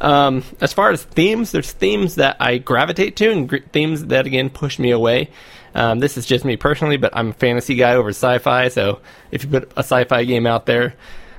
Um, 0.00 0.44
as 0.60 0.72
far 0.72 0.90
as 0.90 1.02
themes, 1.02 1.52
there's 1.52 1.72
themes 1.72 2.14
that 2.16 2.36
I 2.40 2.58
gravitate 2.58 3.16
to, 3.16 3.30
and 3.30 3.48
gr- 3.48 3.58
themes 3.72 4.06
that 4.06 4.26
again 4.26 4.50
push 4.50 4.78
me 4.78 4.90
away. 4.90 5.30
Um, 5.74 6.00
this 6.00 6.16
is 6.16 6.26
just 6.26 6.44
me 6.44 6.56
personally, 6.56 6.96
but 6.96 7.16
I'm 7.16 7.28
a 7.28 7.34
fantasy 7.34 7.76
guy 7.76 7.94
over 7.94 8.10
sci-fi. 8.10 8.68
So 8.68 9.00
if 9.30 9.44
you 9.44 9.50
put 9.50 9.72
a 9.76 9.80
sci-fi 9.80 10.24
game 10.24 10.46
out 10.46 10.66
there, 10.66 10.94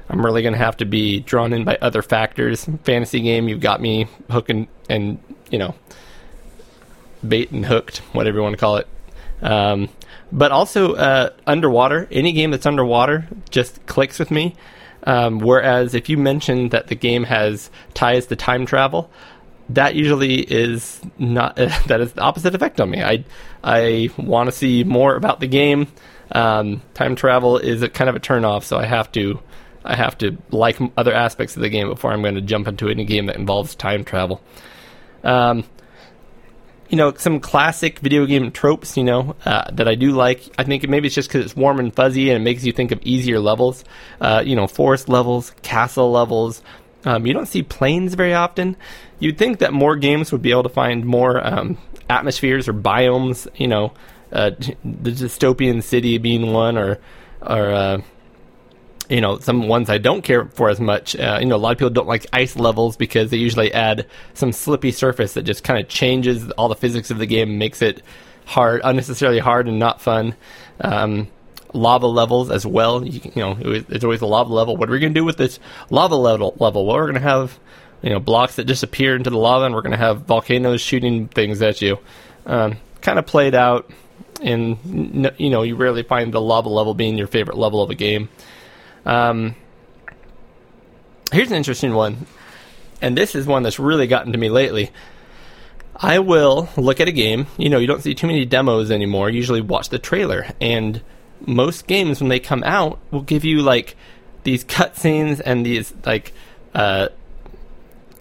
I'm 0.09 0.24
really 0.26 0.41
going 0.41 0.53
to 0.53 0.59
have 0.59 0.78
to 0.78 0.86
be 0.86 1.20
drawn 1.20 1.53
in 1.53 1.64
by 1.64 1.78
other 1.82 2.01
factors. 2.01 2.66
Fantasy 2.84 3.22
game, 3.22 3.47
you've 3.49 3.62
got 3.62 3.82
me 3.82 4.07
hooking 4.30 4.68
and 4.89 5.20
you 5.49 5.57
know 5.57 5.76
bait 7.28 7.51
and 7.51 7.66
hooked, 7.66 7.99
whatever 8.14 8.38
you 8.38 8.43
want 8.43 8.53
to 8.53 8.59
call 8.59 8.78
it. 8.78 8.88
Um, 9.41 9.89
but 10.31 10.51
also 10.51 10.93
uh, 10.93 11.29
underwater, 11.47 12.07
any 12.11 12.31
game 12.31 12.51
that's 12.51 12.65
underwater 12.65 13.27
just 13.49 13.85
clicks 13.85 14.19
with 14.19 14.31
me. 14.31 14.55
Um, 15.03 15.39
whereas 15.39 15.95
if 15.95 16.09
you 16.09 16.17
mention 16.17 16.69
that 16.69 16.87
the 16.87 16.95
game 16.95 17.23
has 17.23 17.71
ties 17.93 18.27
to 18.27 18.35
time 18.35 18.65
travel, 18.65 19.09
that 19.69 19.95
usually 19.95 20.35
is 20.41 21.01
not 21.17 21.55
that 21.87 22.01
is 22.01 22.13
the 22.13 22.21
opposite 22.21 22.55
effect 22.55 22.79
on 22.79 22.89
me. 22.89 23.01
I 23.01 23.25
I 23.63 24.09
want 24.17 24.47
to 24.47 24.51
see 24.51 24.83
more 24.83 25.15
about 25.15 25.39
the 25.39 25.47
game. 25.47 25.87
Um, 26.31 26.81
time 26.93 27.15
travel 27.15 27.57
is 27.57 27.81
a 27.81 27.89
kind 27.89 28.09
of 28.09 28.15
a 28.15 28.19
turnoff, 28.19 28.63
so 28.63 28.77
I 28.77 28.85
have 28.85 29.11
to 29.13 29.39
I 29.83 29.95
have 29.95 30.17
to 30.19 30.37
like 30.51 30.77
other 30.95 31.13
aspects 31.13 31.55
of 31.55 31.61
the 31.61 31.69
game 31.69 31.89
before 31.89 32.11
I'm 32.11 32.21
going 32.21 32.35
to 32.35 32.41
jump 32.41 32.67
into 32.67 32.87
any 32.89 33.05
game 33.05 33.25
that 33.25 33.35
involves 33.35 33.75
time 33.75 34.03
travel. 34.03 34.41
Um, 35.23 35.63
you 36.91 36.97
know, 36.97 37.13
some 37.13 37.39
classic 37.39 37.99
video 37.99 38.25
game 38.25 38.51
tropes, 38.51 38.97
you 38.97 39.05
know, 39.05 39.33
uh, 39.45 39.71
that 39.71 39.87
I 39.87 39.95
do 39.95 40.11
like. 40.11 40.43
I 40.59 40.65
think 40.65 40.87
maybe 40.89 41.07
it's 41.07 41.15
just 41.15 41.29
because 41.29 41.45
it's 41.45 41.55
warm 41.55 41.79
and 41.79 41.95
fuzzy 41.95 42.29
and 42.29 42.41
it 42.41 42.43
makes 42.43 42.65
you 42.65 42.73
think 42.73 42.91
of 42.91 43.01
easier 43.03 43.39
levels. 43.39 43.85
Uh, 44.19 44.43
you 44.45 44.57
know, 44.57 44.67
forest 44.67 45.07
levels, 45.07 45.53
castle 45.61 46.11
levels. 46.11 46.61
Um, 47.05 47.25
you 47.25 47.33
don't 47.33 47.47
see 47.47 47.63
planes 47.63 48.13
very 48.13 48.33
often. 48.33 48.75
You'd 49.19 49.37
think 49.37 49.59
that 49.59 49.71
more 49.71 49.95
games 49.95 50.33
would 50.33 50.41
be 50.41 50.51
able 50.51 50.63
to 50.63 50.69
find 50.69 51.05
more 51.05 51.45
um, 51.45 51.77
atmospheres 52.09 52.67
or 52.67 52.73
biomes. 52.73 53.47
You 53.55 53.69
know, 53.69 53.93
uh, 54.33 54.51
the 54.83 55.11
dystopian 55.11 55.81
city 55.81 56.17
being 56.17 56.51
one, 56.51 56.77
or 56.77 56.99
or 57.41 57.71
uh, 57.71 58.01
you 59.12 59.20
know 59.20 59.38
some 59.39 59.68
ones 59.68 59.89
I 59.89 59.97
don't 59.97 60.22
care 60.22 60.45
for 60.45 60.70
as 60.70 60.80
much. 60.80 61.16
Uh, 61.16 61.38
you 61.39 61.45
know, 61.45 61.57
a 61.57 61.57
lot 61.57 61.74
of 61.74 61.78
people 61.78 61.89
don't 61.89 62.07
like 62.07 62.26
ice 62.32 62.55
levels 62.55 62.95
because 62.95 63.30
they 63.30 63.38
usually 63.38 63.74
add 63.74 64.07
some 64.34 64.53
slippy 64.53 64.91
surface 64.91 65.34
that 65.34 65.43
just 65.43 65.64
kind 65.64 65.80
of 65.80 65.89
changes 65.89 66.49
all 66.51 66.70
the 66.70 66.76
physics 66.76 67.12
of 67.12 67.18
the 67.18 67.26
game 67.26 67.49
and 67.49 67.59
makes 67.59 67.82
it 67.82 68.01
hard, 68.45 68.82
unnecessarily 68.84 69.39
hard 69.39 69.68
and 69.68 69.80
not 69.80 70.01
fun. 70.01 70.36
Um, 70.80 71.28
lava 71.74 72.07
levels 72.07 72.49
as 72.49 72.66
well. 72.66 73.05
You, 73.05 73.20
you 73.36 73.41
know, 73.41 73.57
it 73.59 73.86
it's 73.89 74.03
always 74.03 74.22
a 74.22 74.26
lava 74.26 74.53
level. 74.53 74.78
What 74.78 74.89
are 74.89 74.93
we 74.93 74.99
going 74.99 75.14
to 75.14 75.20
do 75.20 75.26
with 75.26 75.38
this 75.38 75.59
lava 75.89 76.16
level? 76.16 76.55
Level? 76.57 76.86
Well, 76.86 76.95
we're 76.95 77.12
going 77.12 77.16
to 77.16 77.20
have 77.22 77.59
you 78.01 78.12
know 78.12 78.20
blocks 78.22 78.55
that 78.55 78.64
disappear 78.64 79.16
into 79.16 79.30
the 79.30 79.38
lava, 79.38 79.66
and 79.66 79.76
we're 79.76 79.82
going 79.82 79.91
to 79.91 79.97
have 79.97 80.22
volcanoes 80.22 80.80
shooting 80.80 81.28
things 81.28 81.62
at 81.62 81.82
you. 81.82 81.99
Um, 82.45 82.78
kind 83.01 83.20
of 83.20 83.26
played 83.26 83.55
out, 83.55 83.91
and 84.41 85.34
you 85.38 85.49
know, 85.49 85.64
you 85.64 85.76
rarely 85.76 86.03
find 86.03 86.34
the 86.34 86.41
lava 86.41 86.70
level 86.70 86.93
being 86.93 87.18
your 87.18 87.28
favorite 87.28 87.57
level 87.57 87.82
of 87.82 87.89
a 87.89 87.95
game. 87.95 88.30
Um, 89.06 89.56
here's 91.32 91.49
an 91.49 91.58
interesting 91.58 91.93
one, 91.93 92.26
and 93.02 93.18
this 93.18 93.36
is 93.36 93.45
one 93.45 93.64
that's 93.64 93.80
really 93.80 94.08
gotten 94.08 94.32
to 94.32 94.38
me 94.38 94.49
lately. 94.49 94.91
I 95.95 96.20
will 96.20 96.70
look 96.78 96.99
at 96.99 97.08
a 97.08 97.12
game. 97.12 97.47
You 97.58 97.70
know, 97.70 97.78
you 97.78 97.88
don't 97.88 98.02
see 98.02 98.16
too 98.16 98.28
many 98.28 98.45
demos 98.45 98.89
anymore. 98.91 99.30
You 99.30 99.38
usually 99.38 99.62
watch 99.62 99.89
the 99.89 99.99
trailer, 99.99 100.47
and 100.60 101.02
most 101.45 101.88
games 101.88 102.20
when 102.22 102.30
they 102.30 102.39
come 102.39 102.64
out 102.64 102.99
will 103.12 103.22
give 103.22 103.43
you 103.45 103.62
like 103.62 103.95
these 104.43 104.64
cutscenes 104.64 105.41
and 105.43 105.66
these 105.66 105.93
like 106.06 106.34
uh, 106.74 107.10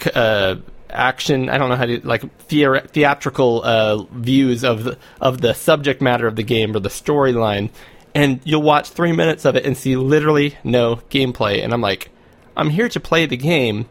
c- 0.00 0.10
uh, 0.14 0.56
action. 0.90 1.48
I 1.48 1.56
don't 1.58 1.68
know 1.70 1.76
how 1.76 1.86
to 1.86 2.06
like 2.06 2.22
theor- 2.48 2.88
theatrical 2.88 3.62
uh, 3.64 4.02
views 4.12 4.64
of 4.64 4.84
the, 4.84 4.98
of 5.20 5.40
the 5.40 5.54
subject 5.54 6.02
matter 6.02 6.26
of 6.26 6.36
the 6.36 6.42
game 6.42 6.76
or 6.76 6.80
the 6.80 6.88
storyline, 6.88 7.70
and 8.14 8.40
you'll 8.44 8.62
watch 8.62 8.88
three 8.88 9.12
minutes 9.12 9.44
of 9.44 9.56
it 9.56 9.64
and 9.64 9.76
see 9.76 9.96
literally 9.96 10.56
no 10.64 10.96
gameplay. 11.10 11.62
And 11.62 11.72
I'm 11.72 11.80
like, 11.80 12.10
I'm 12.56 12.70
here 12.70 12.88
to 12.88 13.00
play 13.00 13.26
the 13.26 13.36
game. 13.36 13.88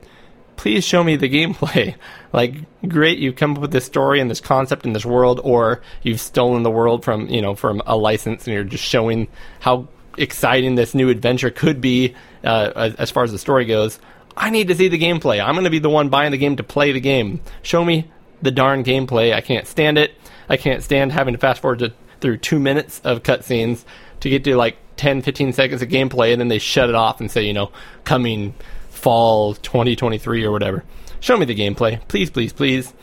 Please 0.57 0.83
show 0.83 1.03
me 1.03 1.15
the 1.15 1.29
gameplay. 1.29 1.95
like, 2.33 2.55
great, 2.87 3.19
you've 3.19 3.35
come 3.35 3.53
up 3.53 3.59
with 3.59 3.71
this 3.71 3.85
story 3.85 4.19
and 4.19 4.29
this 4.29 4.41
concept 4.41 4.85
and 4.85 4.95
this 4.95 5.05
world, 5.05 5.39
or 5.43 5.81
you've 6.03 6.19
stolen 6.19 6.63
the 6.63 6.71
world 6.71 7.03
from 7.03 7.27
you 7.29 7.41
know 7.41 7.55
from 7.55 7.81
a 7.85 7.95
license, 7.95 8.45
and 8.45 8.53
you're 8.53 8.63
just 8.63 8.83
showing 8.83 9.27
how 9.61 9.87
exciting 10.17 10.75
this 10.75 10.93
new 10.93 11.09
adventure 11.09 11.49
could 11.49 11.79
be 11.79 12.13
uh, 12.43 12.91
as, 12.97 13.09
far 13.09 13.23
as 13.23 13.31
the 13.31 13.37
story 13.37 13.65
goes. 13.65 13.99
I 14.35 14.49
need 14.49 14.67
to 14.67 14.75
see 14.75 14.89
the 14.89 14.99
gameplay. 14.99 15.43
I'm 15.43 15.53
going 15.53 15.63
to 15.63 15.69
be 15.69 15.79
the 15.79 15.89
one 15.89 16.09
buying 16.09 16.31
the 16.31 16.37
game 16.37 16.57
to 16.57 16.63
play 16.63 16.91
the 16.91 16.99
game. 16.99 17.41
Show 17.61 17.83
me 17.83 18.11
the 18.41 18.51
darn 18.51 18.83
gameplay. 18.83 19.33
I 19.33 19.41
can't 19.41 19.65
stand 19.65 19.97
it. 19.97 20.13
I 20.49 20.57
can't 20.57 20.83
stand 20.83 21.11
having 21.11 21.33
to 21.33 21.37
fast 21.37 21.61
forward 21.61 21.79
to, 21.79 21.93
through 22.19 22.37
two 22.37 22.59
minutes 22.59 23.01
of 23.03 23.23
cutscenes 23.23 23.85
to 24.21 24.29
get 24.29 24.43
to 24.43 24.55
like 24.55 24.77
10, 24.97 25.21
15 25.21 25.53
seconds 25.53 25.81
of 25.81 25.89
gameplay, 25.89 26.31
and 26.31 26.39
then 26.39 26.47
they 26.47 26.59
shut 26.59 26.89
it 26.89 26.95
off 26.95 27.19
and 27.19 27.31
say, 27.31 27.43
you 27.43 27.53
know, 27.53 27.71
coming 28.03 28.53
fall 28.89 29.53
2023 29.55 30.43
or 30.43 30.51
whatever. 30.51 30.83
Show 31.19 31.37
me 31.37 31.45
the 31.45 31.55
gameplay. 31.55 32.05
Please, 32.07 32.29
please, 32.29 32.53
please. 32.53 32.93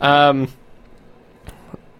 Um, 0.00 0.48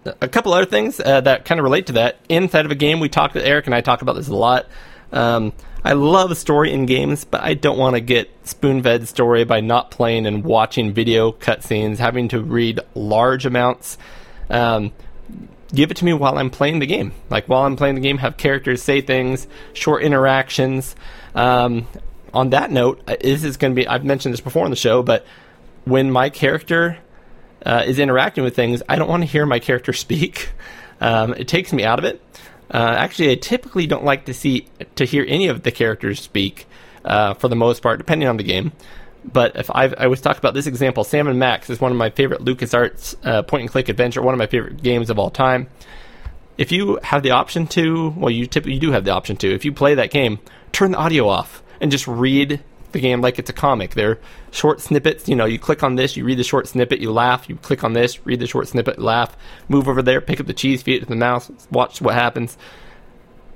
a 0.05 0.27
couple 0.27 0.53
other 0.53 0.65
things 0.65 0.99
uh, 0.99 1.21
that 1.21 1.45
kind 1.45 1.59
of 1.59 1.63
relate 1.63 1.87
to 1.87 1.93
that. 1.93 2.17
Inside 2.29 2.65
of 2.65 2.71
a 2.71 2.75
game, 2.75 2.99
we 2.99 3.09
talked, 3.09 3.35
Eric 3.35 3.65
and 3.65 3.75
I 3.75 3.81
talk 3.81 4.01
about 4.01 4.15
this 4.15 4.27
a 4.27 4.35
lot. 4.35 4.67
Um, 5.11 5.53
I 5.83 5.93
love 5.93 6.35
story 6.37 6.73
in 6.73 6.85
games, 6.85 7.23
but 7.23 7.41
I 7.41 7.53
don't 7.53 7.77
want 7.77 7.95
to 7.95 8.01
get 8.01 8.29
spoon 8.43 8.83
fed 8.83 9.07
story 9.07 9.45
by 9.45 9.61
not 9.61 9.91
playing 9.91 10.25
and 10.25 10.43
watching 10.43 10.93
video 10.93 11.31
cutscenes, 11.31 11.97
having 11.97 12.27
to 12.29 12.41
read 12.41 12.79
large 12.95 13.45
amounts. 13.45 13.97
Um, 14.49 14.91
give 15.73 15.91
it 15.91 15.97
to 15.97 16.05
me 16.05 16.13
while 16.13 16.37
I'm 16.37 16.49
playing 16.49 16.79
the 16.79 16.85
game. 16.85 17.13
Like 17.29 17.47
while 17.47 17.63
I'm 17.63 17.75
playing 17.75 17.95
the 17.95 18.01
game, 18.01 18.17
have 18.17 18.37
characters 18.37 18.81
say 18.81 19.01
things, 19.01 19.47
short 19.73 20.03
interactions. 20.03 20.95
Um, 21.35 21.87
on 22.33 22.51
that 22.51 22.71
note, 22.71 23.01
uh, 23.07 23.15
this 23.21 23.43
is 23.43 23.57
going 23.57 23.71
to 23.71 23.75
be, 23.75 23.87
I've 23.87 24.05
mentioned 24.05 24.33
this 24.33 24.41
before 24.41 24.65
on 24.65 24.71
the 24.71 24.75
show, 24.75 25.03
but 25.03 25.25
when 25.85 26.11
my 26.11 26.29
character 26.29 26.97
uh, 27.65 27.83
is 27.85 27.99
interacting 27.99 28.43
with 28.43 28.55
things, 28.55 28.81
I 28.87 28.95
don't 28.95 29.09
want 29.09 29.23
to 29.23 29.27
hear 29.27 29.45
my 29.45 29.59
character 29.59 29.93
speak. 29.93 30.49
Um, 31.01 31.33
it 31.35 31.47
takes 31.47 31.71
me 31.73 31.83
out 31.83 31.99
of 31.99 32.05
it. 32.05 32.21
Uh, 32.71 32.95
actually, 32.97 33.31
I 33.31 33.35
typically 33.35 33.87
don't 33.87 34.03
like 34.03 34.25
to 34.25 34.33
see 34.33 34.67
to 34.95 35.05
hear 35.05 35.25
any 35.27 35.47
of 35.47 35.63
the 35.63 35.71
characters 35.71 36.19
speak 36.19 36.67
uh, 37.03 37.33
for 37.33 37.47
the 37.47 37.55
most 37.55 37.81
part, 37.81 37.97
depending 37.97 38.27
on 38.27 38.37
the 38.37 38.43
game. 38.43 38.73
But 39.31 39.55
if 39.55 39.69
I've, 39.73 39.93
I 39.97 40.07
was 40.07 40.21
talking 40.21 40.39
about 40.39 40.53
this 40.53 40.67
example, 40.67 41.03
Sam 41.03 41.27
and 41.27 41.37
Max 41.37 41.69
is 41.69 41.79
one 41.79 41.91
of 41.91 41.97
my 41.97 42.09
favorite 42.09 42.41
LucasArts 42.41 43.15
uh, 43.23 43.43
point 43.43 43.61
and 43.61 43.71
click 43.71 43.89
adventure, 43.89 44.21
one 44.21 44.33
of 44.33 44.39
my 44.39 44.47
favorite 44.47 44.81
games 44.81 45.09
of 45.09 45.19
all 45.19 45.29
time. 45.29 45.67
If 46.57 46.71
you 46.71 46.99
have 47.03 47.23
the 47.23 47.31
option 47.31 47.67
to, 47.67 48.09
well, 48.17 48.31
you 48.31 48.45
typically 48.45 48.79
do 48.79 48.91
have 48.91 49.05
the 49.05 49.11
option 49.11 49.37
to. 49.37 49.53
If 49.53 49.65
you 49.65 49.71
play 49.71 49.95
that 49.95 50.11
game, 50.11 50.39
turn 50.71 50.91
the 50.91 50.97
audio 50.97 51.27
off 51.27 51.63
and 51.79 51.91
just 51.91 52.07
read 52.07 52.61
the 52.91 52.99
game 52.99 53.21
like 53.21 53.39
it's 53.39 53.49
a 53.49 53.53
comic. 53.53 53.93
They're 53.93 54.19
short 54.51 54.81
snippets. 54.81 55.29
You 55.29 55.35
know, 55.35 55.45
you 55.45 55.59
click 55.59 55.83
on 55.83 55.95
this, 55.95 56.17
you 56.17 56.25
read 56.25 56.39
the 56.39 56.43
short 56.43 56.67
snippet, 56.67 56.99
you 56.99 57.11
laugh. 57.11 57.47
You 57.47 57.55
click 57.55 57.83
on 57.83 57.93
this, 57.93 58.25
read 58.25 58.39
the 58.39 58.47
short 58.47 58.67
snippet, 58.67 58.99
laugh. 58.99 59.37
Move 59.67 59.87
over 59.87 60.01
there, 60.01 60.21
pick 60.21 60.39
up 60.39 60.47
the 60.47 60.53
cheese, 60.53 60.81
feed 60.81 60.95
it 60.95 60.99
to 61.01 61.05
the 61.05 61.15
mouse, 61.15 61.51
watch 61.71 62.01
what 62.01 62.15
happens. 62.15 62.57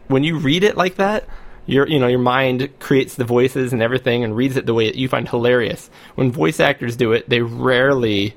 When 0.07 0.23
you 0.23 0.37
read 0.37 0.63
it 0.63 0.77
like 0.77 0.95
that, 0.95 1.27
your 1.65 1.87
you 1.87 1.99
know 1.99 2.07
your 2.07 2.19
mind 2.19 2.69
creates 2.79 3.15
the 3.15 3.23
voices 3.23 3.73
and 3.73 3.81
everything 3.81 4.23
and 4.23 4.35
reads 4.35 4.57
it 4.57 4.65
the 4.65 4.73
way 4.73 4.87
that 4.87 4.95
you 4.95 5.07
find 5.07 5.27
hilarious. 5.27 5.89
When 6.15 6.31
voice 6.31 6.59
actors 6.59 6.95
do 6.95 7.13
it, 7.13 7.29
they 7.29 7.41
rarely 7.41 8.35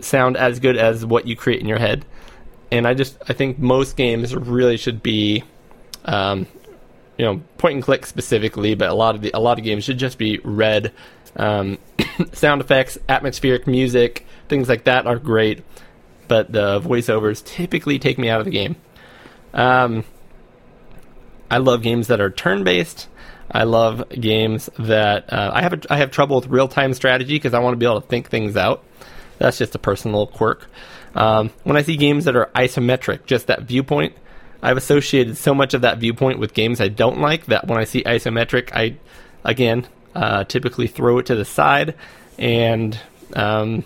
sound 0.00 0.36
as 0.36 0.60
good 0.60 0.76
as 0.76 1.04
what 1.04 1.26
you 1.26 1.36
create 1.36 1.60
in 1.60 1.66
your 1.66 1.78
head. 1.78 2.04
And 2.70 2.86
I 2.86 2.94
just 2.94 3.16
I 3.28 3.32
think 3.32 3.58
most 3.58 3.96
games 3.96 4.34
really 4.34 4.76
should 4.76 5.02
be 5.02 5.44
um, 6.04 6.46
you 7.18 7.24
know 7.24 7.42
point 7.58 7.74
and 7.74 7.82
click 7.82 8.06
specifically, 8.06 8.74
but 8.74 8.88
a 8.88 8.94
lot 8.94 9.14
of 9.14 9.20
the 9.20 9.30
a 9.34 9.40
lot 9.40 9.58
of 9.58 9.64
games 9.64 9.84
should 9.84 9.98
just 9.98 10.18
be 10.18 10.38
read. 10.42 10.92
Um, 11.36 11.78
sound 12.32 12.62
effects, 12.62 12.96
atmospheric 13.08 13.66
music, 13.66 14.26
things 14.48 14.68
like 14.68 14.84
that 14.84 15.06
are 15.06 15.18
great, 15.18 15.62
but 16.28 16.50
the 16.50 16.80
voiceovers 16.80 17.44
typically 17.44 17.98
take 17.98 18.18
me 18.18 18.30
out 18.30 18.40
of 18.40 18.46
the 18.46 18.52
game. 18.52 18.76
Um, 19.52 20.04
I 21.50 21.58
love 21.58 21.82
games 21.82 22.08
that 22.08 22.20
are 22.20 22.30
turn 22.30 22.64
based. 22.64 23.08
I 23.50 23.64
love 23.64 24.08
games 24.10 24.68
that 24.78 25.32
uh, 25.32 25.52
I 25.54 25.62
have 25.62 25.72
a, 25.74 25.80
I 25.88 25.98
have 25.98 26.10
trouble 26.10 26.36
with 26.36 26.48
real 26.48 26.68
time 26.68 26.94
strategy 26.94 27.36
because 27.36 27.54
I 27.54 27.60
want 27.60 27.74
to 27.74 27.78
be 27.78 27.86
able 27.86 28.00
to 28.00 28.06
think 28.06 28.28
things 28.28 28.56
out. 28.56 28.84
That's 29.38 29.58
just 29.58 29.74
a 29.74 29.78
personal 29.78 30.26
quirk. 30.26 30.66
Um, 31.14 31.50
when 31.64 31.76
I 31.76 31.82
see 31.82 31.96
games 31.96 32.24
that 32.24 32.36
are 32.36 32.50
isometric, 32.54 33.26
just 33.26 33.46
that 33.46 33.62
viewpoint, 33.62 34.14
I've 34.62 34.76
associated 34.76 35.36
so 35.36 35.54
much 35.54 35.74
of 35.74 35.82
that 35.82 35.98
viewpoint 35.98 36.38
with 36.38 36.54
games 36.54 36.80
I 36.80 36.88
don't 36.88 37.20
like 37.20 37.46
that 37.46 37.66
when 37.66 37.78
I 37.78 37.84
see 37.84 38.02
isometric, 38.02 38.70
I 38.72 38.96
again 39.44 39.86
uh, 40.14 40.44
typically 40.44 40.86
throw 40.86 41.18
it 41.18 41.26
to 41.26 41.34
the 41.34 41.44
side 41.44 41.94
and 42.38 42.98
um, 43.34 43.84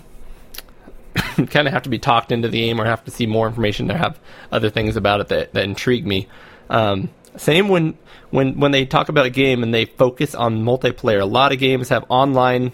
kind 1.14 1.66
of 1.66 1.72
have 1.72 1.82
to 1.82 1.90
be 1.90 1.98
talked 1.98 2.32
into 2.32 2.48
the 2.48 2.58
game 2.58 2.80
or 2.80 2.84
have 2.84 3.04
to 3.04 3.10
see 3.10 3.26
more 3.26 3.46
information 3.46 3.88
to 3.88 3.96
have 3.96 4.18
other 4.50 4.70
things 4.70 4.96
about 4.96 5.20
it 5.20 5.28
that, 5.28 5.52
that 5.52 5.64
intrigue 5.64 6.06
me. 6.06 6.28
Um, 6.68 7.10
same 7.36 7.68
when 7.68 7.96
when 8.30 8.58
when 8.58 8.72
they 8.72 8.84
talk 8.86 9.08
about 9.08 9.26
a 9.26 9.30
game 9.30 9.62
and 9.62 9.72
they 9.72 9.84
focus 9.84 10.34
on 10.34 10.64
multiplayer. 10.64 11.20
A 11.20 11.26
lot 11.26 11.52
of 11.52 11.58
games 11.58 11.88
have 11.88 12.04
online, 12.08 12.72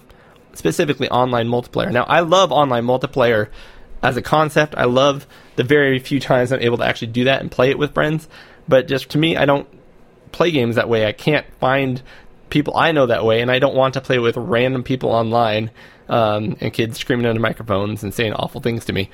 specifically 0.54 1.08
online 1.10 1.48
multiplayer. 1.48 1.92
Now, 1.92 2.04
I 2.04 2.20
love 2.20 2.52
online 2.52 2.84
multiplayer 2.84 3.48
as 4.02 4.16
a 4.16 4.22
concept. 4.22 4.74
I 4.76 4.84
love 4.84 5.26
the 5.56 5.64
very 5.64 5.98
few 5.98 6.20
times 6.20 6.52
I'm 6.52 6.60
able 6.60 6.78
to 6.78 6.84
actually 6.84 7.08
do 7.08 7.24
that 7.24 7.40
and 7.40 7.50
play 7.50 7.70
it 7.70 7.78
with 7.78 7.94
friends. 7.94 8.28
But 8.68 8.88
just 8.88 9.10
to 9.10 9.18
me, 9.18 9.36
I 9.36 9.44
don't 9.44 9.68
play 10.32 10.50
games 10.50 10.76
that 10.76 10.88
way. 10.88 11.06
I 11.06 11.12
can't 11.12 11.46
find 11.60 12.02
people 12.50 12.76
I 12.76 12.92
know 12.92 13.06
that 13.06 13.24
way, 13.24 13.40
and 13.40 13.50
I 13.50 13.58
don't 13.58 13.74
want 13.74 13.94
to 13.94 14.00
play 14.00 14.18
with 14.18 14.36
random 14.36 14.82
people 14.82 15.10
online 15.10 15.70
um, 16.08 16.56
and 16.60 16.72
kids 16.72 16.98
screaming 16.98 17.26
into 17.26 17.40
microphones 17.40 18.02
and 18.02 18.14
saying 18.14 18.32
awful 18.32 18.60
things 18.60 18.84
to 18.86 18.92
me. 18.92 19.10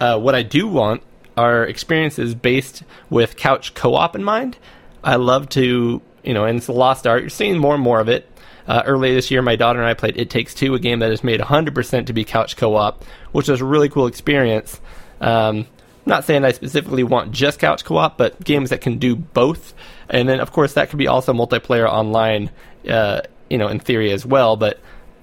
Uh, 0.00 0.18
what 0.18 0.34
I 0.34 0.42
do 0.42 0.66
want 0.68 1.02
are 1.40 1.64
experiences 1.64 2.34
based 2.34 2.82
with 3.08 3.36
couch 3.36 3.74
co-op 3.74 4.14
in 4.14 4.24
mind. 4.24 4.58
I 5.02 5.16
love 5.16 5.48
to 5.50 6.02
you 6.22 6.34
know, 6.34 6.44
and 6.44 6.58
it's 6.58 6.68
a 6.68 6.72
lost 6.72 7.06
art. 7.06 7.22
You're 7.22 7.30
seeing 7.30 7.58
more 7.58 7.74
and 7.74 7.82
more 7.82 8.00
of 8.00 8.08
it. 8.08 8.26
Uh, 8.66 8.82
earlier 8.84 9.14
this 9.14 9.30
year, 9.30 9.42
my 9.42 9.56
daughter 9.56 9.80
and 9.80 9.88
I 9.88 9.94
played 9.94 10.16
It 10.16 10.30
Takes 10.30 10.54
Two, 10.54 10.74
a 10.74 10.78
game 10.78 11.00
that 11.00 11.10
is 11.10 11.24
made 11.24 11.40
100% 11.40 12.06
to 12.06 12.12
be 12.12 12.24
couch 12.24 12.56
co-op, 12.56 13.04
which 13.32 13.48
was 13.48 13.60
a 13.60 13.64
really 13.64 13.88
cool 13.88 14.06
experience. 14.06 14.80
Um, 15.20 15.66
not 16.06 16.24
saying 16.24 16.44
I 16.44 16.52
specifically 16.52 17.02
want 17.02 17.32
just 17.32 17.58
couch 17.58 17.84
co-op, 17.84 18.16
but 18.16 18.42
games 18.44 18.70
that 18.70 18.80
can 18.80 18.98
do 18.98 19.16
both. 19.16 19.74
And 20.08 20.28
then, 20.28 20.40
of 20.40 20.52
course, 20.52 20.74
that 20.74 20.90
could 20.90 20.98
be 20.98 21.08
also 21.08 21.32
multiplayer 21.32 21.88
online, 21.88 22.50
uh, 22.88 23.22
you 23.48 23.58
know, 23.58 23.68
in 23.68 23.80
theory 23.80 24.12
as 24.12 24.24
well. 24.24 24.56
But 24.56 24.78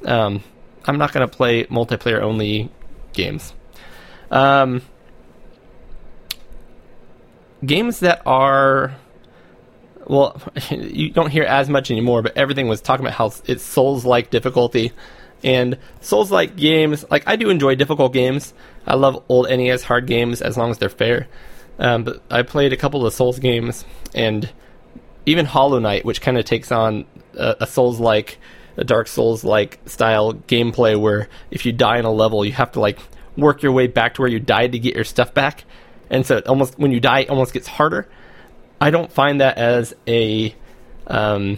um, 0.05 0.43
I'm 0.85 0.97
not 0.97 1.13
going 1.13 1.27
to 1.27 1.33
play 1.33 1.65
multiplayer 1.65 2.21
only 2.21 2.69
games. 3.13 3.53
Um, 4.29 4.81
games 7.65 7.99
that 8.01 8.21
are 8.25 8.95
well, 10.07 10.41
you 10.71 11.11
don't 11.11 11.29
hear 11.29 11.43
as 11.43 11.69
much 11.69 11.91
anymore, 11.91 12.21
but 12.21 12.35
everything 12.37 12.67
was 12.67 12.81
talking 12.81 13.05
about 13.05 13.17
how 13.17 13.31
it's 13.45 13.63
Souls 13.63 14.05
like 14.05 14.29
difficulty. 14.29 14.93
And 15.43 15.77
Souls 16.01 16.31
like 16.31 16.55
games, 16.55 17.05
like 17.11 17.23
I 17.27 17.35
do 17.35 17.49
enjoy 17.49 17.75
difficult 17.75 18.13
games. 18.13 18.53
I 18.85 18.95
love 18.95 19.23
old 19.29 19.49
NES 19.49 19.83
hard 19.83 20.07
games 20.07 20.41
as 20.41 20.57
long 20.57 20.71
as 20.71 20.77
they're 20.77 20.89
fair. 20.89 21.27
Um, 21.77 22.03
but 22.03 22.23
I 22.31 22.41
played 22.41 22.73
a 22.73 22.77
couple 22.77 23.05
of 23.05 23.13
Souls 23.13 23.37
games, 23.37 23.85
and 24.15 24.49
even 25.27 25.45
Hollow 25.45 25.77
Knight, 25.77 26.05
which 26.05 26.21
kind 26.21 26.37
of 26.37 26.45
takes 26.45 26.71
on 26.71 27.05
a, 27.35 27.57
a 27.61 27.67
Souls 27.67 27.99
like, 27.99 28.39
a 28.77 28.83
Dark 28.83 29.07
Souls 29.07 29.43
like 29.43 29.79
style 29.85 30.33
gameplay 30.33 30.99
where 30.99 31.29
if 31.51 31.65
you 31.65 31.71
die 31.71 31.99
in 31.99 32.05
a 32.05 32.11
level, 32.11 32.45
you 32.45 32.53
have 32.53 32.71
to 32.71 32.79
like 32.79 32.97
work 33.35 33.61
your 33.61 33.71
way 33.71 33.87
back 33.87 34.15
to 34.15 34.21
where 34.21 34.29
you 34.29 34.39
died 34.39 34.71
to 34.71 34.79
get 34.79 34.95
your 34.95 35.03
stuff 35.03 35.33
back. 35.33 35.65
And 36.09 36.25
so 36.25 36.37
it 36.37 36.47
almost 36.47 36.77
when 36.77 36.91
you 36.91 36.99
die, 36.99 37.21
it 37.21 37.29
almost 37.29 37.53
gets 37.53 37.67
harder. 37.67 38.07
I 38.79 38.91
don't 38.91 39.11
find 39.11 39.41
that 39.41 39.57
as 39.57 39.95
a 40.07 40.55
um, 41.07 41.57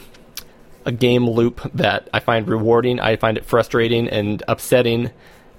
a 0.85 0.91
game 0.91 1.29
loop 1.29 1.61
that 1.73 2.09
I 2.13 2.19
find 2.19 2.47
rewarding. 2.47 2.99
I 2.99 3.15
find 3.17 3.37
it 3.37 3.45
frustrating 3.45 4.07
and 4.07 4.41
upsetting, 4.47 5.11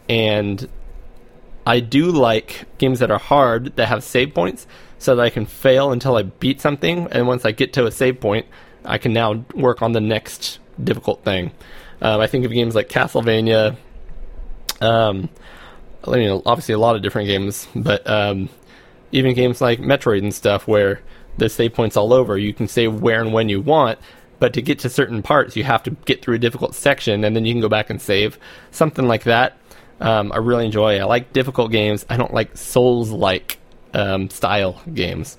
and 0.09 0.69
I 1.67 1.81
do 1.81 2.07
like 2.07 2.67
games 2.79 3.01
that 3.01 3.11
are 3.11 3.19
hard 3.19 3.77
that 3.77 3.87
have 3.87 4.03
save 4.03 4.35
points, 4.35 4.67
so 4.99 5.17
that 5.17 5.23
I 5.23 5.31
can 5.31 5.47
fail 5.47 5.93
until 5.93 6.17
I 6.17 6.23
beat 6.23 6.61
something, 6.61 7.09
and 7.11 7.27
once 7.27 7.45
I 7.45 7.53
get 7.53 7.75
to 7.75 7.87
a 7.87 7.91
save 7.91 8.21
point, 8.21 8.47
I 8.85 8.99
can 8.99 9.13
now 9.13 9.45
work 9.55 9.83
on 9.83 9.93
the 9.93 10.01
next 10.01 10.59
difficult 10.83 11.25
thing. 11.25 11.53
Um, 12.01 12.21
I 12.21 12.27
think 12.27 12.45
of 12.45 12.53
games 12.53 12.75
like 12.75 12.89
Castlevania. 12.89 13.77
Um, 14.81 15.29
I 16.07 16.17
mean, 16.17 16.43
obviously 16.47 16.75
a 16.75 16.79
lot 16.79 16.97
of 16.97 17.03
different 17.03 17.29
games, 17.29 17.69
but 17.75 18.09
um, 18.09 18.49
even 19.13 19.35
games 19.35 19.61
like 19.61 19.81
Metroid 19.81 20.23
and 20.23 20.35
stuff, 20.35 20.69
where 20.69 21.01
the 21.37 21.49
save 21.49 21.75
points 21.75 21.97
all 21.97 22.13
over. 22.13 22.37
You 22.37 22.53
can 22.53 22.69
save 22.69 23.01
where 23.01 23.21
and 23.21 23.33
when 23.33 23.49
you 23.49 23.61
want, 23.61 23.99
but 24.39 24.53
to 24.55 24.63
get 24.63 24.81
to 24.81 24.91
certain 24.91 25.23
parts, 25.23 25.57
you 25.57 25.65
have 25.65 25.83
to 25.85 25.91
get 25.91 26.23
through 26.23 26.37
a 26.37 26.39
difficult 26.39 26.75
section, 26.75 27.25
and 27.25 27.35
then 27.35 27.45
you 27.45 27.53
can 27.53 27.61
go 27.61 27.69
back 27.69 27.91
and 27.91 28.01
save. 28.01 28.39
Something 28.71 29.07
like 29.07 29.25
that, 29.25 29.59
um, 30.01 30.33
I 30.33 30.39
really 30.39 30.67
enjoy. 30.67 30.99
I 30.99 31.05
like 31.05 31.33
difficult 31.33 31.71
games. 31.71 32.07
I 32.09 32.17
don't 32.17 32.33
like 32.33 32.57
Souls-like 32.57 33.59
um, 33.95 34.31
style 34.31 34.81
games. 34.93 35.39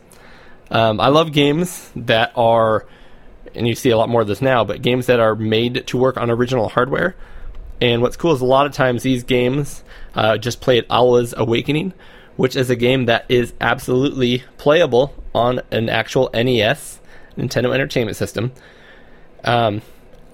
Um, 0.70 1.00
I 1.02 1.08
love 1.08 1.34
games 1.34 1.92
that 1.96 2.32
are, 2.36 2.86
and 3.56 3.68
you 3.68 3.76
see 3.76 3.90
a 3.90 3.98
lot 3.98 4.08
more 4.08 4.22
of 4.22 4.28
this 4.28 4.42
now, 4.42 4.64
but 4.64 4.82
games 4.82 5.08
that 5.08 5.20
are 5.20 5.36
made 5.36 5.88
to 5.88 5.98
work 5.98 6.18
on 6.18 6.30
original 6.30 6.70
hardware. 6.70 7.16
And 7.82 8.02
what's 8.02 8.16
cool 8.16 8.34
is 8.34 8.42
a 8.42 8.46
lot 8.46 8.68
of 8.68 8.74
times 8.74 9.02
these 9.02 9.24
games 9.24 9.84
uh, 10.14 10.38
just 10.38 10.62
play 10.62 10.78
at 10.78 10.86
Allah's 10.90 11.34
Awakening, 11.36 11.94
which 12.36 12.56
is 12.56 12.70
a 12.70 12.76
game 12.76 13.06
that 13.06 13.26
is 13.30 13.54
absolutely 13.62 14.44
playable 14.58 15.14
on 15.34 15.62
an 15.72 15.90
actual 15.90 16.30
NES, 16.34 17.00
Nintendo 17.38 17.74
Entertainment 17.74 18.18
System. 18.18 18.52
Um, 19.44 19.82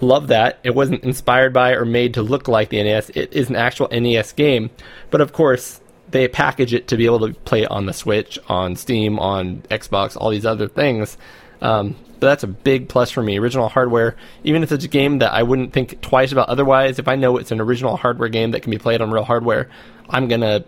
love 0.01 0.27
that. 0.27 0.59
It 0.63 0.75
wasn't 0.75 1.03
inspired 1.03 1.53
by 1.53 1.73
or 1.73 1.85
made 1.85 2.15
to 2.15 2.21
look 2.21 2.47
like 2.47 2.69
the 2.69 2.81
NES. 2.83 3.09
It 3.11 3.33
is 3.33 3.49
an 3.49 3.55
actual 3.55 3.87
NES 3.89 4.33
game, 4.33 4.69
but 5.09 5.21
of 5.21 5.33
course 5.33 5.81
they 6.09 6.27
package 6.27 6.73
it 6.73 6.87
to 6.87 6.97
be 6.97 7.05
able 7.05 7.27
to 7.27 7.33
play 7.41 7.63
it 7.63 7.71
on 7.71 7.85
the 7.85 7.93
Switch, 7.93 8.39
on 8.47 8.75
Steam, 8.75 9.19
on 9.19 9.61
Xbox, 9.69 10.15
all 10.15 10.29
these 10.29 10.45
other 10.45 10.67
things. 10.67 11.17
Um, 11.61 11.95
but 12.19 12.27
that's 12.27 12.43
a 12.43 12.47
big 12.47 12.89
plus 12.89 13.11
for 13.11 13.21
me. 13.21 13.37
Original 13.37 13.67
hardware, 13.67 14.15
even 14.43 14.63
if 14.63 14.71
it's 14.71 14.85
a 14.85 14.87
game 14.87 15.19
that 15.19 15.33
I 15.33 15.43
wouldn't 15.43 15.73
think 15.73 16.01
twice 16.01 16.31
about 16.31 16.49
otherwise, 16.49 16.97
if 16.97 17.07
I 17.07 17.15
know 17.15 17.37
it's 17.37 17.51
an 17.51 17.61
original 17.61 17.97
hardware 17.97 18.29
game 18.29 18.51
that 18.51 18.61
can 18.61 18.71
be 18.71 18.77
played 18.77 19.01
on 19.01 19.11
real 19.11 19.23
hardware, 19.23 19.69
I'm 20.09 20.27
gonna 20.27 20.63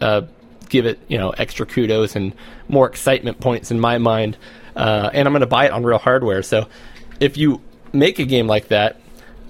uh, 0.00 0.22
give 0.68 0.86
it 0.86 0.98
you 1.08 1.18
know 1.18 1.30
extra 1.30 1.66
kudos 1.66 2.16
and 2.16 2.34
more 2.68 2.88
excitement 2.88 3.40
points 3.40 3.70
in 3.70 3.80
my 3.80 3.98
mind. 3.98 4.36
Uh, 4.76 5.10
and 5.12 5.26
I'm 5.26 5.34
gonna 5.34 5.46
buy 5.46 5.66
it 5.66 5.72
on 5.72 5.84
real 5.84 5.98
hardware. 5.98 6.42
So 6.42 6.68
if 7.20 7.36
you 7.36 7.60
make 7.92 8.18
a 8.18 8.24
game 8.24 8.46
like 8.46 8.68
that, 8.68 9.00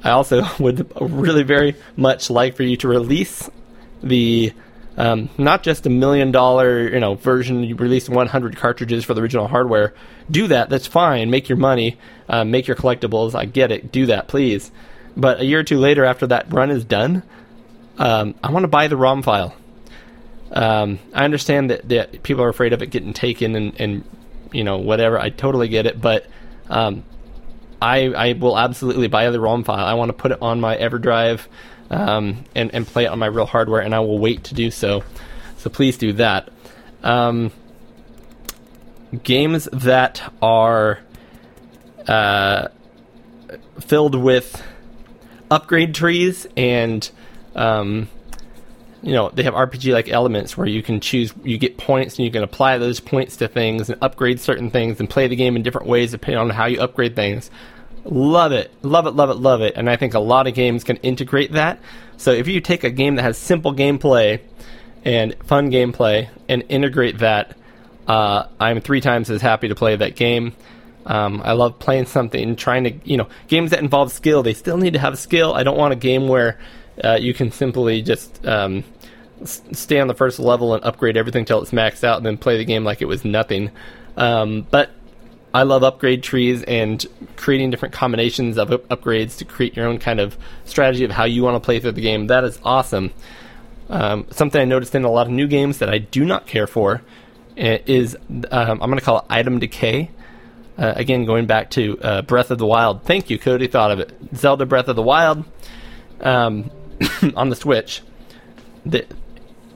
I 0.02 0.10
also 0.10 0.42
would 0.58 0.90
really 1.00 1.42
very 1.42 1.76
much 1.96 2.30
like 2.30 2.56
for 2.56 2.62
you 2.62 2.76
to 2.78 2.88
release 2.88 3.48
the 4.02 4.52
um, 4.96 5.28
not 5.38 5.62
just 5.62 5.86
a 5.86 5.90
million 5.90 6.32
dollar 6.32 6.88
you 6.88 7.00
know 7.00 7.14
version. 7.14 7.62
You 7.62 7.76
release 7.76 8.08
100 8.08 8.56
cartridges 8.56 9.04
for 9.04 9.14
the 9.14 9.20
original 9.20 9.46
hardware. 9.46 9.94
Do 10.30 10.48
that. 10.48 10.68
That's 10.70 10.86
fine. 10.86 11.30
Make 11.30 11.48
your 11.48 11.58
money. 11.58 11.98
Uh, 12.28 12.44
make 12.44 12.66
your 12.66 12.76
collectibles. 12.76 13.34
I 13.34 13.44
get 13.44 13.70
it. 13.70 13.92
Do 13.92 14.06
that, 14.06 14.28
please. 14.28 14.70
But 15.16 15.40
a 15.40 15.44
year 15.44 15.60
or 15.60 15.64
two 15.64 15.78
later, 15.78 16.04
after 16.04 16.26
that 16.28 16.52
run 16.52 16.70
is 16.70 16.84
done, 16.84 17.22
um, 17.98 18.34
I 18.42 18.50
want 18.52 18.64
to 18.64 18.68
buy 18.68 18.88
the 18.88 18.96
ROM 18.96 19.22
file. 19.22 19.54
Um, 20.52 20.98
I 21.14 21.24
understand 21.24 21.70
that, 21.70 21.88
that 21.90 22.22
people 22.22 22.42
are 22.42 22.48
afraid 22.48 22.72
of 22.72 22.82
it 22.82 22.86
getting 22.90 23.12
taken 23.12 23.54
and, 23.54 23.80
and 23.80 24.04
you 24.52 24.64
know 24.64 24.78
whatever. 24.78 25.18
I 25.18 25.30
totally 25.30 25.68
get 25.68 25.86
it, 25.86 26.00
but 26.00 26.26
um, 26.68 27.04
I 27.80 28.06
I 28.06 28.32
will 28.32 28.58
absolutely 28.58 29.08
buy 29.08 29.30
the 29.30 29.40
ROM 29.40 29.64
file. 29.64 29.84
I 29.84 29.94
want 29.94 30.08
to 30.08 30.14
put 30.14 30.32
it 30.32 30.38
on 30.40 30.60
my 30.60 30.76
EverDrive 30.76 31.46
um, 31.90 32.44
and 32.54 32.74
and 32.74 32.86
play 32.86 33.04
it 33.04 33.08
on 33.08 33.18
my 33.18 33.26
real 33.26 33.46
hardware, 33.46 33.80
and 33.80 33.94
I 33.94 34.00
will 34.00 34.18
wait 34.18 34.44
to 34.44 34.54
do 34.54 34.70
so. 34.70 35.04
So 35.58 35.70
please 35.70 35.98
do 35.98 36.12
that. 36.14 36.50
Um, 37.02 37.52
games 39.22 39.68
that 39.72 40.32
are 40.42 41.00
uh, 42.06 42.68
filled 43.80 44.14
with 44.14 44.62
upgrade 45.50 45.94
trees 45.94 46.46
and 46.56 47.08
um, 47.54 48.08
you 49.02 49.12
know 49.12 49.30
they 49.30 49.42
have 49.44 49.54
RPG 49.54 49.92
like 49.92 50.08
elements 50.08 50.56
where 50.56 50.66
you 50.66 50.82
can 50.82 51.00
choose 51.00 51.32
you 51.44 51.58
get 51.58 51.78
points 51.78 52.16
and 52.16 52.24
you 52.24 52.32
can 52.32 52.42
apply 52.42 52.78
those 52.78 53.00
points 53.00 53.36
to 53.36 53.48
things 53.48 53.88
and 53.88 54.02
upgrade 54.02 54.40
certain 54.40 54.70
things 54.70 54.98
and 54.98 55.08
play 55.08 55.28
the 55.28 55.36
game 55.36 55.56
in 55.56 55.62
different 55.62 55.86
ways 55.86 56.10
depending 56.10 56.38
on 56.38 56.50
how 56.50 56.66
you 56.66 56.80
upgrade 56.80 57.14
things. 57.14 57.50
Love 58.04 58.52
it, 58.52 58.72
love 58.82 59.06
it, 59.06 59.10
love 59.10 59.30
it, 59.30 59.34
love 59.34 59.60
it, 59.60 59.74
and 59.76 59.90
I 59.90 59.96
think 59.96 60.14
a 60.14 60.18
lot 60.18 60.46
of 60.46 60.54
games 60.54 60.84
can 60.84 60.96
integrate 60.98 61.52
that. 61.52 61.80
So 62.16 62.32
if 62.32 62.48
you 62.48 62.60
take 62.60 62.84
a 62.84 62.90
game 62.90 63.16
that 63.16 63.22
has 63.22 63.36
simple 63.36 63.74
gameplay 63.74 64.40
and 65.04 65.34
fun 65.44 65.70
gameplay 65.70 66.28
and 66.48 66.64
integrate 66.68 67.18
that, 67.18 67.56
uh, 68.06 68.44
I'm 68.58 68.80
three 68.80 69.00
times 69.00 69.30
as 69.30 69.42
happy 69.42 69.68
to 69.68 69.74
play 69.74 69.94
that 69.94 70.16
game. 70.16 70.54
Um, 71.04 71.42
I 71.44 71.52
love 71.52 71.78
playing 71.78 72.06
something, 72.06 72.56
trying 72.56 72.84
to, 72.84 72.92
you 73.04 73.16
know, 73.16 73.28
games 73.46 73.70
that 73.70 73.80
involve 73.80 74.12
skill. 74.12 74.42
They 74.42 74.54
still 74.54 74.76
need 74.76 74.94
to 74.94 74.98
have 74.98 75.18
skill. 75.18 75.54
I 75.54 75.62
don't 75.62 75.78
want 75.78 75.92
a 75.92 75.96
game 75.96 76.28
where 76.28 76.58
uh, 77.02 77.18
you 77.20 77.34
can 77.34 77.50
simply 77.50 78.02
just 78.02 78.44
um, 78.46 78.84
stay 79.44 80.00
on 80.00 80.08
the 80.08 80.14
first 80.14 80.38
level 80.38 80.74
and 80.74 80.84
upgrade 80.84 81.16
everything 81.16 81.44
till 81.44 81.62
it's 81.62 81.70
maxed 81.70 82.04
out, 82.04 82.16
and 82.16 82.26
then 82.26 82.36
play 82.36 82.56
the 82.56 82.64
game 82.64 82.84
like 82.84 83.02
it 83.02 83.06
was 83.06 83.24
nothing. 83.24 83.70
Um, 84.16 84.66
but 84.70 84.90
I 85.54 85.62
love 85.62 85.82
upgrade 85.82 86.22
trees 86.22 86.62
and 86.64 87.04
creating 87.36 87.70
different 87.70 87.94
combinations 87.94 88.58
of 88.58 88.72
up- 88.72 88.88
upgrades 88.88 89.38
to 89.38 89.44
create 89.44 89.76
your 89.76 89.86
own 89.86 89.98
kind 89.98 90.20
of 90.20 90.36
strategy 90.64 91.04
of 91.04 91.10
how 91.10 91.24
you 91.24 91.42
want 91.42 91.54
to 91.56 91.64
play 91.64 91.80
through 91.80 91.92
the 91.92 92.00
game. 92.00 92.26
That 92.26 92.44
is 92.44 92.58
awesome. 92.64 93.12
Um, 93.88 94.26
something 94.30 94.60
I 94.60 94.66
noticed 94.66 94.94
in 94.94 95.04
a 95.04 95.10
lot 95.10 95.26
of 95.26 95.32
new 95.32 95.46
games 95.46 95.78
that 95.78 95.88
I 95.88 95.98
do 95.98 96.24
not 96.24 96.46
care 96.46 96.66
for 96.66 97.02
uh, 97.56 97.78
is 97.86 98.16
um, 98.50 98.82
I'm 98.82 98.90
going 98.90 98.98
to 98.98 99.04
call 99.04 99.20
it 99.20 99.24
item 99.30 99.58
decay. 99.58 100.10
Uh, 100.76 100.92
again, 100.94 101.24
going 101.24 101.46
back 101.46 101.70
to 101.70 101.98
uh, 102.00 102.22
Breath 102.22 102.52
of 102.52 102.58
the 102.58 102.66
Wild. 102.66 103.02
Thank 103.02 103.30
you, 103.30 103.38
Cody. 103.38 103.66
Thought 103.66 103.90
of 103.90 103.98
it. 103.98 104.12
Zelda 104.36 104.64
Breath 104.64 104.86
of 104.86 104.94
the 104.94 105.02
Wild 105.02 105.44
um, 106.20 106.70
on 107.36 107.48
the 107.48 107.56
Switch. 107.56 108.02
That 108.86 109.10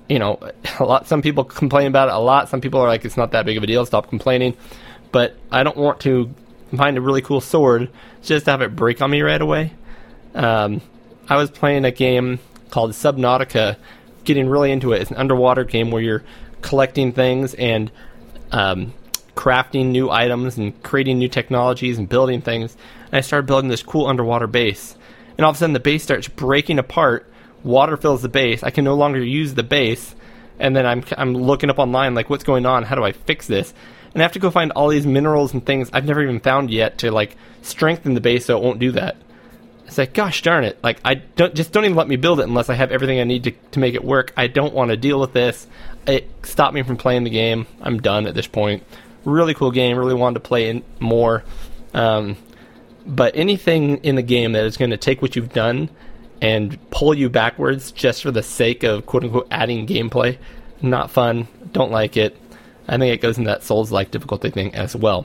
you 0.08 0.18
know, 0.18 0.38
a 0.78 0.84
lot. 0.84 1.06
Some 1.06 1.22
people 1.22 1.44
complain 1.44 1.86
about 1.86 2.08
it 2.08 2.14
a 2.14 2.18
lot. 2.18 2.48
Some 2.48 2.60
people 2.60 2.80
are 2.80 2.88
like, 2.88 3.04
it's 3.04 3.16
not 3.16 3.32
that 3.32 3.46
big 3.46 3.56
of 3.56 3.62
a 3.62 3.66
deal. 3.66 3.86
Stop 3.86 4.08
complaining. 4.08 4.56
But 5.10 5.36
I 5.50 5.62
don't 5.62 5.76
want 5.76 6.00
to 6.00 6.34
find 6.76 6.96
a 6.96 7.00
really 7.00 7.22
cool 7.22 7.40
sword 7.40 7.90
just 8.22 8.46
to 8.46 8.50
have 8.50 8.62
it 8.62 8.74
break 8.74 9.00
on 9.00 9.10
me 9.10 9.22
right 9.22 9.40
away. 9.40 9.72
Um, 10.34 10.80
I 11.28 11.36
was 11.36 11.50
playing 11.50 11.84
a 11.84 11.90
game 11.90 12.40
called 12.70 12.92
Subnautica, 12.92 13.76
getting 14.24 14.48
really 14.48 14.70
into 14.70 14.92
it. 14.92 15.02
It's 15.02 15.10
an 15.10 15.16
underwater 15.16 15.64
game 15.64 15.90
where 15.90 16.02
you're 16.02 16.24
collecting 16.62 17.12
things 17.12 17.54
and 17.54 17.90
um, 18.50 18.94
crafting 19.34 19.86
new 19.86 20.10
items 20.10 20.56
and 20.56 20.80
creating 20.82 21.18
new 21.18 21.28
technologies 21.28 21.98
and 21.98 22.08
building 22.08 22.40
things. 22.40 22.76
And 23.06 23.14
I 23.14 23.20
started 23.20 23.46
building 23.46 23.68
this 23.68 23.82
cool 23.82 24.06
underwater 24.06 24.46
base. 24.46 24.96
And 25.36 25.44
all 25.44 25.50
of 25.50 25.56
a 25.56 25.58
sudden, 25.58 25.72
the 25.72 25.80
base 25.80 26.02
starts 26.02 26.28
breaking 26.28 26.78
apart. 26.78 27.30
Water 27.64 27.96
fills 27.96 28.22
the 28.22 28.28
base. 28.28 28.62
I 28.62 28.70
can 28.70 28.84
no 28.84 28.94
longer 28.94 29.22
use 29.22 29.54
the 29.54 29.62
base. 29.62 30.14
And 30.58 30.76
then 30.76 30.86
I'm 30.86 31.04
I'm 31.16 31.34
looking 31.34 31.70
up 31.70 31.78
online 31.78 32.14
like, 32.14 32.30
what's 32.30 32.44
going 32.44 32.66
on? 32.66 32.82
How 32.84 32.94
do 32.94 33.04
I 33.04 33.12
fix 33.12 33.46
this? 33.46 33.72
and 34.14 34.22
I 34.22 34.24
have 34.24 34.32
to 34.32 34.38
go 34.38 34.50
find 34.50 34.72
all 34.72 34.88
these 34.88 35.06
minerals 35.06 35.52
and 35.52 35.64
things 35.64 35.90
I've 35.92 36.04
never 36.04 36.22
even 36.22 36.40
found 36.40 36.70
yet 36.70 36.98
to 36.98 37.10
like 37.10 37.36
strengthen 37.62 38.14
the 38.14 38.20
base 38.20 38.46
so 38.46 38.56
it 38.56 38.62
won't 38.62 38.78
do 38.78 38.92
that. 38.92 39.16
It's 39.86 39.98
like, 39.98 40.14
gosh 40.14 40.42
darn 40.42 40.64
it! 40.64 40.82
Like 40.82 41.00
I 41.04 41.14
don't 41.14 41.54
just 41.54 41.72
don't 41.72 41.84
even 41.84 41.96
let 41.96 42.08
me 42.08 42.16
build 42.16 42.40
it 42.40 42.44
unless 42.44 42.70
I 42.70 42.74
have 42.74 42.92
everything 42.92 43.20
I 43.20 43.24
need 43.24 43.44
to 43.44 43.50
to 43.72 43.78
make 43.78 43.94
it 43.94 44.04
work. 44.04 44.32
I 44.36 44.46
don't 44.46 44.74
want 44.74 44.90
to 44.90 44.96
deal 44.96 45.20
with 45.20 45.32
this. 45.32 45.66
It 46.06 46.30
stopped 46.44 46.74
me 46.74 46.82
from 46.82 46.96
playing 46.96 47.24
the 47.24 47.30
game. 47.30 47.66
I'm 47.80 48.00
done 48.00 48.26
at 48.26 48.34
this 48.34 48.46
point. 48.46 48.84
Really 49.24 49.54
cool 49.54 49.70
game. 49.70 49.96
Really 49.96 50.14
wanted 50.14 50.34
to 50.34 50.40
play 50.40 50.82
more. 50.98 51.44
Um, 51.94 52.36
but 53.06 53.36
anything 53.36 53.98
in 53.98 54.14
the 54.16 54.22
game 54.22 54.52
that 54.52 54.64
is 54.64 54.76
going 54.76 54.90
to 54.90 54.96
take 54.96 55.22
what 55.22 55.36
you've 55.36 55.52
done 55.52 55.88
and 56.40 56.78
pull 56.90 57.14
you 57.14 57.28
backwards 57.30 57.92
just 57.92 58.22
for 58.22 58.30
the 58.30 58.42
sake 58.42 58.82
of 58.82 59.06
quote 59.06 59.24
unquote 59.24 59.48
adding 59.50 59.86
gameplay, 59.86 60.38
not 60.80 61.10
fun. 61.10 61.46
Don't 61.72 61.90
like 61.92 62.16
it. 62.16 62.36
I 62.88 62.98
think 62.98 63.14
it 63.14 63.20
goes 63.22 63.38
in 63.38 63.44
that 63.44 63.62
Souls 63.62 63.92
like 63.92 64.10
difficulty 64.10 64.50
thing 64.50 64.74
as 64.74 64.96
well. 64.96 65.24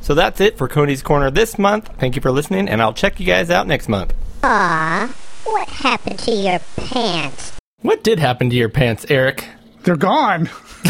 So 0.00 0.14
that's 0.14 0.40
it 0.40 0.58
for 0.58 0.66
Cody's 0.66 1.00
Corner 1.02 1.30
this 1.30 1.58
month. 1.58 1.88
Thank 1.98 2.16
you 2.16 2.22
for 2.22 2.32
listening, 2.32 2.68
and 2.68 2.82
I'll 2.82 2.92
check 2.92 3.20
you 3.20 3.26
guys 3.26 3.50
out 3.50 3.68
next 3.68 3.88
month. 3.88 4.12
Aw, 4.42 5.14
what 5.44 5.68
happened 5.68 6.18
to 6.20 6.32
your 6.32 6.58
pants? 6.76 7.52
What 7.82 8.02
did 8.02 8.18
happen 8.18 8.50
to 8.50 8.56
your 8.56 8.68
pants, 8.68 9.06
Eric? 9.08 9.46
They're 9.84 9.94
gone. 9.96 10.46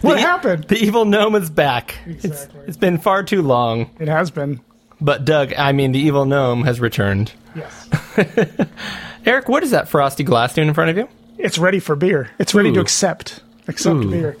what 0.00 0.14
The- 0.14 0.20
happened? 0.20 0.64
The 0.64 0.76
evil 0.78 1.04
gnome 1.04 1.34
is 1.34 1.50
back. 1.50 1.96
Exactly. 2.06 2.60
It's, 2.60 2.68
it's 2.68 2.76
been 2.78 2.96
far 2.98 3.22
too 3.22 3.42
long. 3.42 3.90
It 4.00 4.08
has 4.08 4.30
been. 4.30 4.60
But 5.00 5.24
Doug, 5.24 5.52
I 5.54 5.72
mean, 5.72 5.92
the 5.92 5.98
evil 5.98 6.24
gnome 6.24 6.64
has 6.64 6.80
returned. 6.80 7.32
Yes. 7.54 7.88
Eric, 9.26 9.48
what 9.48 9.62
is 9.62 9.70
that 9.70 9.88
frosty 9.88 10.24
glass 10.24 10.54
doing 10.54 10.68
in 10.68 10.74
front 10.74 10.90
of 10.90 10.96
you? 10.96 11.08
It's 11.38 11.58
ready 11.58 11.78
for 11.78 11.94
beer. 11.94 12.30
It's 12.38 12.54
ready 12.54 12.72
to 12.72 12.80
accept. 12.80 13.40
Accept 13.68 13.96
Ooh. 13.96 14.10
beer. 14.10 14.36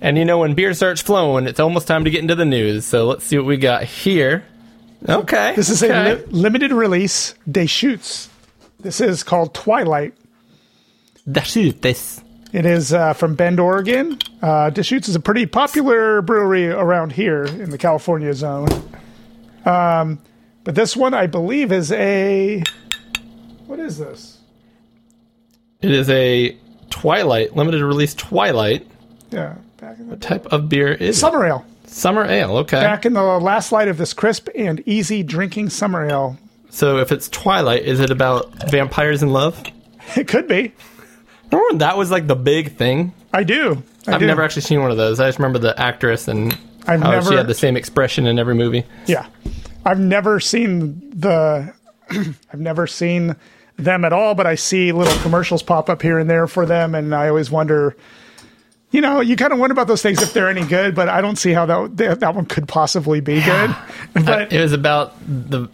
And 0.00 0.16
you 0.18 0.24
know, 0.24 0.38
when 0.38 0.54
beer 0.54 0.74
starts 0.74 1.00
flowing, 1.00 1.46
it's 1.46 1.60
almost 1.60 1.86
time 1.86 2.04
to 2.04 2.10
get 2.10 2.20
into 2.22 2.34
the 2.34 2.44
news. 2.44 2.84
So 2.84 3.06
let's 3.06 3.24
see 3.24 3.36
what 3.36 3.46
we 3.46 3.56
got 3.56 3.84
here. 3.84 4.44
Okay. 5.08 5.54
This 5.54 5.68
is 5.68 5.82
okay. 5.82 6.12
a 6.12 6.14
li- 6.16 6.24
limited 6.30 6.72
release. 6.72 7.34
Deschutes. 7.50 8.28
This 8.80 9.00
is 9.00 9.22
called 9.22 9.54
Twilight. 9.54 10.14
It. 12.50 12.58
It 12.60 12.66
is 12.66 12.92
uh, 12.92 13.12
from 13.12 13.34
Bend, 13.34 13.60
Oregon. 13.60 14.18
Uh, 14.40 14.70
Deschutes 14.70 15.08
is 15.08 15.14
a 15.14 15.20
pretty 15.20 15.46
popular 15.46 16.22
brewery 16.22 16.68
around 16.68 17.12
here 17.12 17.44
in 17.44 17.70
the 17.70 17.78
California 17.78 18.32
zone. 18.34 18.68
Um, 19.68 20.18
but 20.64 20.74
this 20.74 20.96
one, 20.96 21.14
I 21.14 21.26
believe, 21.26 21.72
is 21.72 21.92
a. 21.92 22.62
What 23.66 23.78
is 23.80 23.98
this? 23.98 24.38
It 25.82 25.90
is 25.90 26.08
a 26.10 26.56
Twilight, 26.90 27.54
limited 27.54 27.84
release 27.84 28.14
Twilight. 28.14 28.86
Yeah, 29.30 29.56
back 29.76 29.98
in 29.98 30.08
the 30.08 30.16
Type 30.16 30.46
of 30.46 30.68
beer 30.68 30.92
is 30.92 31.16
it? 31.16 31.20
summer 31.20 31.44
ale. 31.44 31.64
Summer 31.86 32.24
ale. 32.24 32.56
Okay. 32.58 32.80
Back 32.80 33.06
in 33.06 33.12
the 33.12 33.22
last 33.22 33.72
light 33.72 33.88
of 33.88 33.96
this 33.98 34.12
crisp 34.12 34.48
and 34.54 34.82
easy 34.86 35.22
drinking 35.22 35.70
summer 35.70 36.04
ale. 36.08 36.38
So 36.70 36.98
if 36.98 37.12
it's 37.12 37.28
Twilight, 37.28 37.82
is 37.84 38.00
it 38.00 38.10
about 38.10 38.52
vampires 38.70 39.22
in 39.22 39.30
love? 39.30 39.62
It 40.16 40.26
could 40.26 40.48
be. 40.48 40.72
Remember 41.52 41.66
when 41.68 41.78
that 41.78 41.98
was 41.98 42.10
like 42.10 42.26
the 42.26 42.34
big 42.34 42.76
thing? 42.76 43.12
I 43.34 43.42
do. 43.44 43.82
I 44.06 44.14
I've 44.14 44.20
do. 44.20 44.26
never 44.26 44.42
actually 44.42 44.62
seen 44.62 44.80
one 44.80 44.90
of 44.90 44.96
those. 44.96 45.20
I 45.20 45.28
just 45.28 45.38
remember 45.38 45.58
the 45.58 45.78
actress 45.78 46.28
and 46.28 46.56
I've 46.88 47.00
how 47.02 47.10
never- 47.12 47.30
she 47.30 47.36
had 47.36 47.46
the 47.46 47.54
same 47.54 47.76
expression 47.76 48.26
in 48.26 48.38
every 48.38 48.54
movie. 48.54 48.84
Yeah, 49.06 49.26
I've 49.84 50.00
never 50.00 50.40
seen 50.40 51.10
the. 51.14 51.72
I've 52.10 52.60
never 52.60 52.86
seen 52.86 53.36
them 53.76 54.04
at 54.04 54.12
all, 54.12 54.34
but 54.34 54.46
I 54.46 54.54
see 54.56 54.90
little 54.92 55.16
commercials 55.22 55.62
pop 55.62 55.88
up 55.88 56.02
here 56.02 56.18
and 56.18 56.28
there 56.28 56.46
for 56.46 56.66
them, 56.66 56.94
and 56.94 57.14
I 57.14 57.28
always 57.28 57.50
wonder. 57.50 57.96
You 58.90 59.02
know, 59.02 59.20
you 59.20 59.36
kind 59.36 59.52
of 59.52 59.58
wonder 59.58 59.72
about 59.72 59.86
those 59.86 60.00
things 60.00 60.22
if 60.22 60.32
they're 60.32 60.48
any 60.48 60.64
good, 60.64 60.94
but 60.94 61.10
I 61.10 61.20
don't 61.20 61.36
see 61.36 61.52
how 61.52 61.66
that 61.66 62.18
that, 62.20 62.34
one 62.34 62.46
could 62.46 62.66
possibly 62.66 63.20
be 63.20 63.42
good. 63.42 63.76
But 64.14 64.50
It 64.50 64.60
was 64.62 64.72
about 64.72 65.12
the 65.28 65.68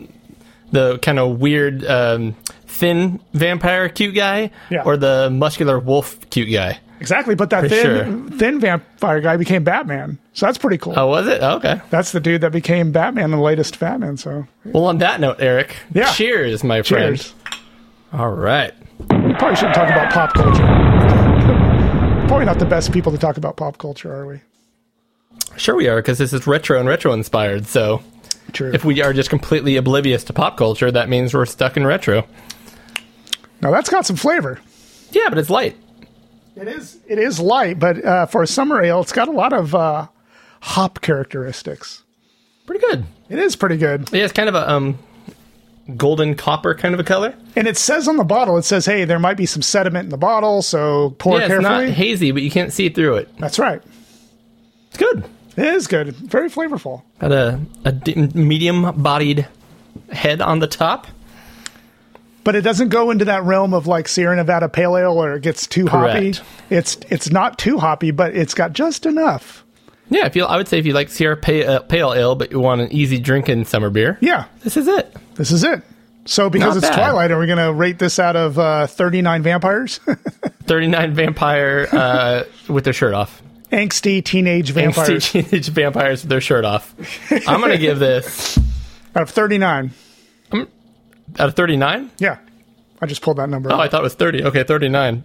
the 0.72 0.98
kind 0.98 1.20
of 1.20 1.38
weird 1.38 1.84
um, 1.86 2.34
thin 2.66 3.20
vampire 3.32 3.88
cute 3.88 4.16
guy 4.16 4.50
Yeah. 4.68 4.82
or 4.82 4.96
the 4.96 5.30
muscular 5.30 5.78
wolf 5.78 6.28
cute 6.30 6.52
guy. 6.52 6.80
exactly, 6.98 7.36
but 7.36 7.50
that 7.50 7.68
thin 7.70 8.30
thin 8.36 8.58
vampire 8.58 9.20
guy 9.20 9.36
became 9.36 9.62
Batman, 9.62 10.18
so 10.34 10.44
that's 10.46 10.58
pretty 10.58 10.76
cool. 10.78 10.92
Oh, 10.96 11.06
was 11.06 11.26
it? 11.26 11.42
Okay. 11.42 11.80
That's 11.90 12.12
the 12.12 12.20
dude 12.20 12.42
that 12.42 12.52
became 12.52 12.92
Batman 12.92 13.30
the 13.30 13.38
latest 13.38 13.78
Batman. 13.80 14.16
So 14.18 14.46
Well, 14.66 14.84
on 14.86 14.98
that 14.98 15.18
note, 15.20 15.36
Eric, 15.40 15.76
Yeah. 15.94 16.12
cheers, 16.12 16.62
my 16.62 16.82
friend. 16.82 17.16
cheers. 17.16 17.34
All 18.12 18.30
right. 18.30 18.72
We 19.00 19.32
probably 19.34 19.56
shouldn't 19.56 19.74
talk 19.74 19.88
about 19.88 20.12
pop 20.12 20.34
culture. 20.34 20.62
probably 22.28 22.44
not 22.46 22.58
the 22.58 22.64
best 22.66 22.92
people 22.92 23.10
to 23.12 23.18
talk 23.18 23.36
about 23.36 23.56
pop 23.56 23.78
culture, 23.78 24.12
are 24.14 24.26
we? 24.26 24.40
Sure, 25.56 25.74
we 25.76 25.88
are, 25.88 25.96
because 25.96 26.18
this 26.18 26.32
is 26.32 26.46
retro 26.46 26.78
and 26.78 26.88
retro 26.88 27.12
inspired. 27.12 27.66
So 27.66 28.02
True. 28.52 28.72
if 28.72 28.84
we 28.84 29.02
are 29.02 29.12
just 29.12 29.30
completely 29.30 29.76
oblivious 29.76 30.24
to 30.24 30.32
pop 30.32 30.56
culture, 30.56 30.90
that 30.90 31.08
means 31.08 31.32
we're 31.34 31.46
stuck 31.46 31.76
in 31.76 31.86
retro. 31.86 32.26
now 33.60 33.70
that's 33.70 33.88
got 33.88 34.04
some 34.06 34.16
flavor. 34.16 34.60
Yeah, 35.12 35.28
but 35.28 35.38
it's 35.38 35.50
light. 35.50 35.76
It 36.56 36.68
is. 36.68 36.98
It 37.08 37.18
is 37.18 37.40
light, 37.40 37.78
but 37.78 38.04
uh, 38.04 38.26
for 38.26 38.42
a 38.42 38.46
summer 38.46 38.82
ale, 38.82 39.00
it's 39.00 39.12
got 39.12 39.26
a 39.28 39.32
lot 39.32 39.52
of 39.52 39.74
uh, 39.74 40.06
hop 40.64 41.00
characteristics. 41.02 42.02
Pretty 42.66 42.80
good. 42.86 43.04
It 43.28 43.38
is 43.38 43.56
pretty 43.56 43.76
good, 43.76 44.08
Yeah, 44.12 44.24
it's 44.24 44.32
kind 44.32 44.48
of 44.48 44.54
a 44.54 44.70
um, 44.70 44.98
golden 45.96 46.34
copper 46.34 46.74
kind 46.74 46.94
of 46.94 47.00
a 47.00 47.04
color. 47.04 47.34
and 47.56 47.66
it 47.68 47.76
says 47.76 48.08
on 48.08 48.16
the 48.16 48.24
bottle, 48.24 48.56
it 48.56 48.62
says, 48.64 48.86
"Hey, 48.86 49.04
there 49.04 49.18
might 49.18 49.36
be 49.36 49.44
some 49.46 49.60
sediment 49.62 50.04
in 50.04 50.10
the 50.10 50.16
bottle, 50.16 50.62
so 50.62 51.10
pour 51.18 51.38
yeah, 51.38 51.46
it's 51.52 51.62
not 51.62 51.84
hazy, 51.88 52.30
but 52.32 52.42
you 52.42 52.50
can't 52.50 52.72
see 52.72 52.88
through 52.88 53.16
it. 53.16 53.28
That's 53.38 53.58
right. 53.58 53.82
It's 54.88 54.96
good. 54.96 55.24
It 55.56 55.66
is 55.66 55.86
good. 55.86 56.14
Very 56.16 56.48
flavorful. 56.50 57.02
Got 57.18 57.32
a, 57.32 57.60
a 57.84 57.92
d- 57.92 58.28
medium-bodied 58.34 59.46
head 60.10 60.40
on 60.40 60.58
the 60.60 60.66
top. 60.66 61.06
But 62.42 62.54
it 62.56 62.60
doesn't 62.62 62.88
go 62.90 63.10
into 63.10 63.24
that 63.26 63.42
realm 63.44 63.72
of 63.72 63.86
like 63.86 64.06
Sierra 64.08 64.36
Nevada 64.36 64.68
Pale 64.68 64.96
Ale 64.98 65.16
where 65.16 65.36
it 65.36 65.42
gets 65.42 65.66
too 65.66 65.86
Correct. 65.86 66.36
hoppy. 66.38 66.48
It's 66.74 66.96
it's 67.08 67.30
not 67.30 67.58
too 67.58 67.78
hoppy, 67.78 68.10
but 68.10 68.34
it's 68.36 68.52
got 68.54 68.72
just 68.74 69.06
enough. 69.06 69.63
Yeah, 70.14 70.26
if 70.26 70.36
you, 70.36 70.44
I 70.44 70.56
would 70.56 70.68
say 70.68 70.78
if 70.78 70.86
you 70.86 70.92
like 70.92 71.08
Sierra 71.10 71.36
Pale, 71.36 71.80
Pale 71.84 72.12
Ale, 72.14 72.34
but 72.36 72.52
you 72.52 72.60
want 72.60 72.80
an 72.80 72.92
easy 72.92 73.18
drinking 73.18 73.64
summer 73.64 73.90
beer, 73.90 74.16
Yeah, 74.20 74.44
this 74.62 74.76
is 74.76 74.86
it. 74.86 75.14
this 75.34 75.50
is 75.50 75.64
it. 75.64 75.82
So 76.26 76.48
because 76.48 76.76
Not 76.76 76.84
it's 76.84 76.88
bad. 76.88 76.94
Twilight, 77.10 77.30
are 77.32 77.38
we 77.38 77.46
going 77.46 77.58
to 77.58 77.72
rate 77.72 77.98
this 77.98 78.18
out 78.18 78.36
of 78.36 78.58
uh, 78.58 78.86
39 78.86 79.42
vampires? 79.42 79.98
39 80.64 81.14
vampire 81.14 81.88
uh, 81.92 82.44
with 82.68 82.84
their 82.84 82.92
shirt 82.92 83.12
off. 83.12 83.42
Angsty 83.72 84.24
teenage 84.24 84.70
vampires 84.70 85.24
Angsty 85.24 85.48
teenage 85.50 85.68
vampires 85.68 86.22
with 86.22 86.30
their 86.30 86.40
shirt 86.40 86.64
off. 86.64 86.94
I'm 87.48 87.60
going 87.60 87.72
to 87.72 87.78
give 87.78 87.98
this 87.98 88.56
out 89.16 89.24
of 89.24 89.30
39. 89.30 89.90
out 90.52 90.68
of 91.48 91.54
39. 91.56 92.10
Yeah, 92.18 92.38
I 93.02 93.06
just 93.06 93.20
pulled 93.20 93.38
that 93.38 93.48
number. 93.48 93.72
Oh, 93.72 93.78
I 93.80 93.88
thought 93.88 94.00
it 94.00 94.04
was 94.04 94.14
30. 94.14 94.44
Okay, 94.44 94.62
39. 94.62 95.24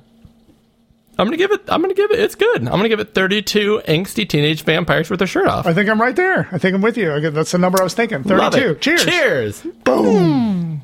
I'm 1.19 1.25
going 1.25 1.37
to 1.37 1.37
give 1.37 1.51
it, 1.51 1.61
I'm 1.67 1.81
going 1.81 1.93
to 1.93 2.01
give 2.01 2.11
it, 2.11 2.19
it's 2.21 2.35
good. 2.35 2.61
I'm 2.61 2.69
going 2.79 2.83
to 2.83 2.89
give 2.89 3.01
it 3.01 3.13
32 3.13 3.81
angsty 3.89 4.27
teenage 4.27 4.63
vampires 4.63 5.09
with 5.09 5.19
their 5.19 5.27
shirt 5.27 5.47
off. 5.47 5.65
I 5.65 5.73
think 5.73 5.89
I'm 5.89 5.99
right 5.99 6.15
there. 6.15 6.47
I 6.53 6.57
think 6.57 6.73
I'm 6.73 6.81
with 6.81 6.95
you. 6.95 7.29
That's 7.29 7.51
the 7.51 7.57
number 7.57 7.77
I 7.81 7.83
was 7.83 7.93
thinking. 7.93 8.23
Love 8.23 8.53
32. 8.53 8.71
it. 8.71 8.81
Cheers. 8.81 9.03
Cheers. 9.03 9.61
Boom. 9.83 10.81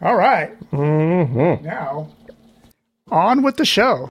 All 0.00 0.14
right. 0.14 0.56
Mm-hmm. 0.70 1.64
Now, 1.64 2.10
on 3.10 3.42
with 3.42 3.56
the 3.56 3.64
show. 3.64 4.08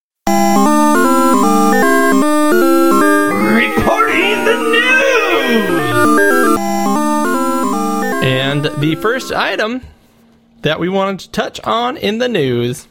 Reporting 3.56 4.43
the 4.43 4.58
news! 4.74 6.60
And 8.22 8.66
the 8.82 8.97
first 9.02 9.32
item 9.32 9.82
that 10.64 10.78
we 10.82 10.89
wanted 10.89 11.20
to 11.22 11.32
touch 11.32 11.62
on 11.62 11.95
in 11.95 12.18
the 12.18 12.28
news, 12.28 12.89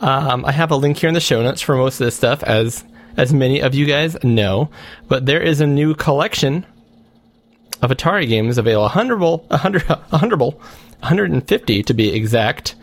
um, 0.00 0.44
I 0.44 0.52
have 0.52 0.70
a 0.70 0.76
link 0.76 0.96
here 0.98 1.08
in 1.08 1.14
the 1.14 1.20
show 1.20 1.42
notes 1.42 1.60
for 1.60 1.76
most 1.76 2.00
of 2.00 2.04
this 2.06 2.16
stuff, 2.16 2.42
as 2.42 2.84
as 3.16 3.32
many 3.32 3.60
of 3.60 3.74
you 3.74 3.86
guys 3.86 4.16
know. 4.22 4.70
But 5.08 5.26
there 5.26 5.42
is 5.42 5.60
a 5.60 5.66
new 5.66 5.94
collection 5.94 6.64
of 7.82 7.90
Atari 7.90 8.28
games 8.28 8.58
available, 8.58 8.88
hundredable, 8.88 9.46
a 9.50 9.56
hundred, 9.56 9.82
hundredable, 9.82 10.52
150 11.00 11.82
to 11.84 11.94
be 11.94 12.14
exact. 12.14 12.74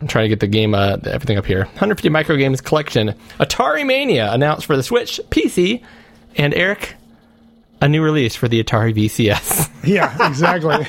I'm 0.00 0.06
trying 0.06 0.24
to 0.24 0.28
get 0.28 0.40
the 0.40 0.46
game, 0.46 0.74
uh, 0.74 0.98
everything 1.04 1.38
up 1.38 1.46
here. 1.46 1.64
150 1.64 2.08
micro 2.08 2.36
games 2.36 2.60
collection. 2.60 3.14
Atari 3.40 3.84
Mania 3.84 4.32
announced 4.32 4.66
for 4.66 4.76
the 4.76 4.82
Switch, 4.84 5.20
PC, 5.30 5.82
and 6.36 6.54
Eric, 6.54 6.94
a 7.80 7.88
new 7.88 8.02
release 8.02 8.36
for 8.36 8.46
the 8.46 8.62
Atari 8.62 8.94
VCS. 8.94 9.68
Yeah, 9.84 10.28
exactly. 10.28 10.86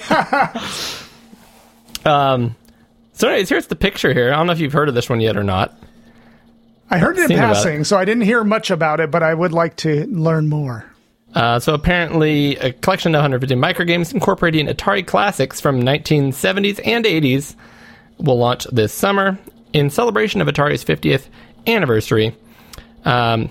So, 3.19 3.27
anyways, 3.27 3.49
here's 3.49 3.67
the 3.67 3.75
picture 3.75 4.13
here. 4.13 4.31
I 4.31 4.37
don't 4.37 4.47
know 4.47 4.53
if 4.53 4.61
you've 4.61 4.71
heard 4.71 4.87
of 4.87 4.95
this 4.95 5.09
one 5.09 5.19
yet 5.19 5.35
or 5.35 5.43
not. 5.43 5.77
I 6.89 6.99
heard 6.99 7.17
it 7.17 7.29
in 7.29 7.37
passing, 7.37 7.83
so 7.83 7.97
I 7.97 8.05
didn't 8.05 8.23
hear 8.23 8.45
much 8.45 8.71
about 8.71 9.01
it, 9.01 9.11
but 9.11 9.23
I 9.23 9.33
would 9.33 9.51
like 9.51 9.75
to 9.77 10.05
learn 10.07 10.47
more. 10.47 10.85
Uh, 11.35 11.59
so, 11.59 11.73
apparently, 11.73 12.55
a 12.55 12.71
collection 12.71 13.13
of 13.13 13.19
150 13.19 13.55
microgames 13.55 14.13
incorporating 14.13 14.67
Atari 14.67 15.05
classics 15.05 15.59
from 15.59 15.81
1970s 15.81 16.79
and 16.85 17.03
80s 17.03 17.57
will 18.19 18.37
launch 18.37 18.63
this 18.71 18.93
summer 18.93 19.37
in 19.73 19.89
celebration 19.89 20.39
of 20.39 20.47
Atari's 20.47 20.85
50th 20.85 21.27
anniversary. 21.67 22.33
Um, 23.03 23.49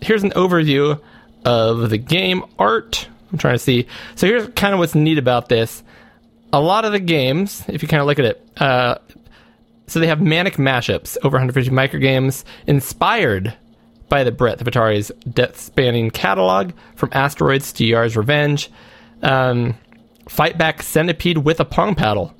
here's 0.00 0.22
an 0.22 0.30
overview 0.30 1.00
of 1.44 1.90
the 1.90 1.98
game 1.98 2.44
art. 2.60 3.08
I'm 3.32 3.38
trying 3.38 3.56
to 3.56 3.58
see. 3.58 3.88
So 4.14 4.28
here's 4.28 4.46
kind 4.50 4.72
of 4.72 4.78
what's 4.78 4.94
neat 4.94 5.18
about 5.18 5.48
this. 5.48 5.82
A 6.52 6.60
lot 6.60 6.84
of 6.84 6.92
the 6.92 7.00
games, 7.00 7.64
if 7.68 7.82
you 7.82 7.88
kind 7.88 8.00
of 8.00 8.06
look 8.06 8.18
at 8.18 8.24
it, 8.24 8.48
uh, 8.56 8.96
so 9.86 10.00
they 10.00 10.06
have 10.06 10.20
manic 10.20 10.54
mashups, 10.54 11.16
over 11.24 11.36
150 11.36 11.70
microgames, 11.70 12.44
inspired 12.66 13.56
by 14.08 14.24
the 14.24 14.32
breadth 14.32 14.60
of 14.60 14.66
Atari's 14.66 15.12
death-spanning 15.30 16.10
catalog, 16.10 16.72
from 16.96 17.10
Asteroids 17.12 17.72
to 17.74 17.84
Yar's 17.84 18.16
Revenge. 18.16 18.70
Um, 19.22 19.76
fight 20.28 20.58
back 20.58 20.82
Centipede 20.82 21.38
with 21.38 21.60
a 21.60 21.64
pong 21.64 21.94
paddle, 21.94 22.34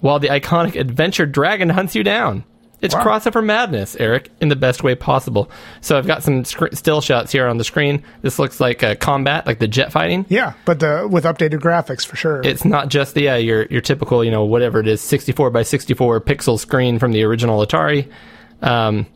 while 0.00 0.18
the 0.18 0.28
iconic 0.28 0.78
Adventure 0.78 1.26
Dragon 1.26 1.70
hunts 1.70 1.94
you 1.94 2.02
down. 2.02 2.44
It's 2.80 2.94
Wow. 2.94 3.02
crossover 3.04 3.44
madness, 3.44 3.96
Eric, 3.96 4.30
in 4.40 4.48
the 4.50 4.54
best 4.56 4.84
way 4.84 4.94
possible. 4.94 5.50
So 5.80 5.98
I've 5.98 6.06
got 6.06 6.22
some 6.22 6.44
sc- 6.44 6.72
still 6.74 7.00
shots 7.00 7.32
here 7.32 7.48
on 7.48 7.58
the 7.58 7.64
screen. 7.64 8.04
This 8.22 8.38
looks 8.38 8.60
like 8.60 8.84
uh, 8.84 8.94
combat, 8.94 9.46
like 9.48 9.58
the 9.58 9.66
jet 9.66 9.90
fighting. 9.90 10.26
Yeah, 10.28 10.52
but 10.64 10.78
the 10.78 11.08
with 11.10 11.24
updated 11.24 11.58
graphics 11.60 12.06
for 12.06 12.14
sure. 12.14 12.40
It's 12.44 12.64
not 12.64 12.88
just 12.88 13.14
the 13.14 13.30
uh, 13.30 13.34
your 13.34 13.64
your 13.64 13.80
typical, 13.80 14.22
you 14.24 14.30
know, 14.30 14.44
whatever 14.44 14.78
it 14.78 14.86
is, 14.86 15.00
64 15.00 15.50
by 15.50 15.62
64 15.64 16.20
pixel 16.20 16.56
screen 16.58 17.00
from 17.00 17.10
the 17.10 17.24
original 17.24 17.66
Atari. 17.66 18.08
Um, 18.62 19.06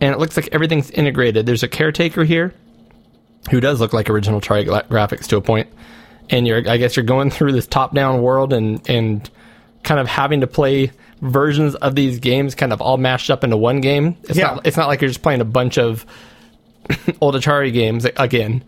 and 0.00 0.12
it 0.14 0.18
looks 0.20 0.36
like 0.36 0.48
everything's 0.52 0.90
integrated. 0.92 1.44
There's 1.44 1.64
a 1.64 1.68
caretaker 1.68 2.22
here 2.22 2.54
who 3.50 3.60
does 3.60 3.80
look 3.80 3.92
like 3.92 4.08
original 4.08 4.40
Atari 4.40 4.64
gra- 4.64 4.84
graphics 4.88 5.26
to 5.28 5.36
a. 5.38 5.68
And 6.30 6.46
you're, 6.46 6.58
I 6.70 6.76
guess, 6.76 6.94
you're 6.94 7.04
going 7.04 7.30
through 7.32 7.50
this 7.50 7.66
top-down 7.66 8.22
world 8.22 8.52
and 8.52 8.88
and 8.88 9.28
kind 9.82 9.98
of 9.98 10.06
having 10.06 10.40
to 10.42 10.46
play 10.46 10.92
versions 11.20 11.74
of 11.76 11.94
these 11.94 12.18
games, 12.20 12.54
kind 12.54 12.72
of 12.72 12.80
all 12.80 12.96
mashed 12.96 13.30
up 13.30 13.44
into 13.44 13.56
one 13.56 13.80
game. 13.80 14.16
It's 14.24 14.38
Yeah. 14.38 14.54
not. 14.54 14.66
It's 14.66 14.76
not 14.76 14.88
like 14.88 15.00
you're 15.00 15.08
just 15.10 15.22
playing 15.22 15.40
a 15.40 15.44
bunch 15.46 15.78
of 15.78 16.04
old 17.20 17.34
Atari 17.34 17.72
games 17.72 18.04
again. 18.16 18.62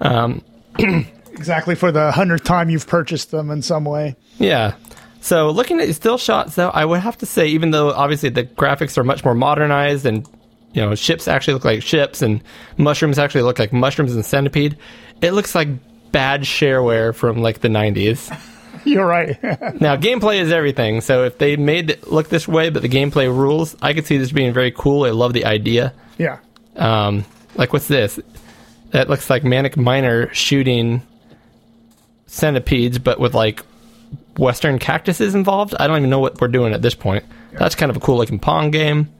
Um, 0.00 0.42
exactly 1.32 1.74
for 1.74 1.90
the 1.92 2.12
hundredth 2.12 2.44
time 2.44 2.70
you've 2.70 2.86
purchased 2.86 3.30
them 3.30 3.50
in 3.50 3.62
some 3.62 3.84
way. 3.84 4.16
Yeah. 4.38 4.74
So 5.20 5.50
looking 5.50 5.80
at 5.80 5.92
still 5.94 6.18
shots, 6.18 6.54
though, 6.54 6.68
I 6.70 6.84
would 6.84 7.00
have 7.00 7.18
to 7.18 7.26
say, 7.26 7.48
even 7.48 7.70
though 7.72 7.90
obviously 7.90 8.28
the 8.28 8.44
graphics 8.44 8.96
are 8.96 9.04
much 9.04 9.24
more 9.24 9.34
modernized 9.34 10.06
and 10.06 10.26
you 10.72 10.82
know 10.82 10.94
ships 10.94 11.26
actually 11.26 11.54
look 11.54 11.64
like 11.64 11.82
ships 11.82 12.22
and 12.22 12.42
mushrooms 12.76 13.18
actually 13.18 13.42
look 13.42 13.58
like 13.58 13.72
mushrooms 13.72 14.14
and 14.14 14.24
centipede, 14.24 14.76
it 15.20 15.32
looks 15.32 15.54
like 15.54 15.68
bad 16.12 16.42
shareware 16.42 17.14
from 17.14 17.42
like 17.42 17.60
the 17.60 17.68
90s. 17.68 18.30
You're 18.92 19.06
right. 19.06 19.42
now 19.80 19.96
gameplay 19.96 20.40
is 20.40 20.52
everything, 20.52 21.00
so 21.00 21.24
if 21.24 21.38
they 21.38 21.56
made 21.56 21.90
it 21.90 22.10
look 22.10 22.28
this 22.28 22.48
way, 22.48 22.70
but 22.70 22.82
the 22.82 22.88
gameplay 22.88 23.28
rules, 23.28 23.76
I 23.82 23.92
could 23.92 24.06
see 24.06 24.16
this 24.18 24.32
being 24.32 24.52
very 24.52 24.70
cool. 24.70 25.04
I 25.04 25.10
love 25.10 25.32
the 25.32 25.44
idea. 25.44 25.92
yeah. 26.16 26.38
Um, 26.76 27.24
like 27.56 27.72
what's 27.72 27.88
this? 27.88 28.20
That 28.90 29.08
looks 29.10 29.28
like 29.28 29.44
Manic 29.44 29.76
Miner 29.76 30.32
shooting 30.32 31.02
centipedes, 32.26 32.98
but 32.98 33.18
with 33.18 33.34
like 33.34 33.64
Western 34.38 34.78
cactuses 34.78 35.34
involved. 35.34 35.74
I 35.78 35.86
don't 35.86 35.98
even 35.98 36.10
know 36.10 36.20
what 36.20 36.40
we're 36.40 36.48
doing 36.48 36.72
at 36.72 36.82
this 36.82 36.94
point. 36.94 37.24
That's 37.52 37.74
kind 37.74 37.90
of 37.90 37.96
a 37.96 38.00
cool 38.00 38.16
looking 38.16 38.38
Pong 38.38 38.70
game. 38.70 39.12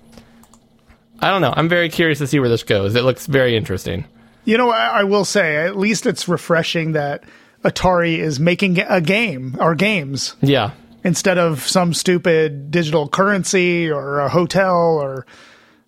I 1.20 1.30
don't 1.30 1.42
know. 1.42 1.52
I'm 1.56 1.68
very 1.68 1.88
curious 1.88 2.18
to 2.18 2.26
see 2.26 2.38
where 2.38 2.48
this 2.48 2.62
goes. 2.62 2.94
It 2.94 3.02
looks 3.02 3.26
very 3.26 3.56
interesting. 3.56 4.04
You 4.44 4.56
know, 4.56 4.70
I, 4.70 5.00
I 5.00 5.04
will 5.04 5.24
say, 5.24 5.56
at 5.56 5.76
least 5.76 6.06
it's 6.06 6.28
refreshing 6.28 6.92
that 6.92 7.24
Atari 7.64 8.18
is 8.18 8.38
making 8.40 8.78
a 8.80 9.00
game 9.00 9.56
or 9.60 9.74
games 9.74 10.34
Yeah. 10.40 10.70
instead 11.04 11.38
of 11.38 11.60
some 11.66 11.92
stupid 11.94 12.70
digital 12.70 13.08
currency 13.08 13.90
or 13.90 14.20
a 14.20 14.28
hotel 14.28 14.76
or, 14.98 15.26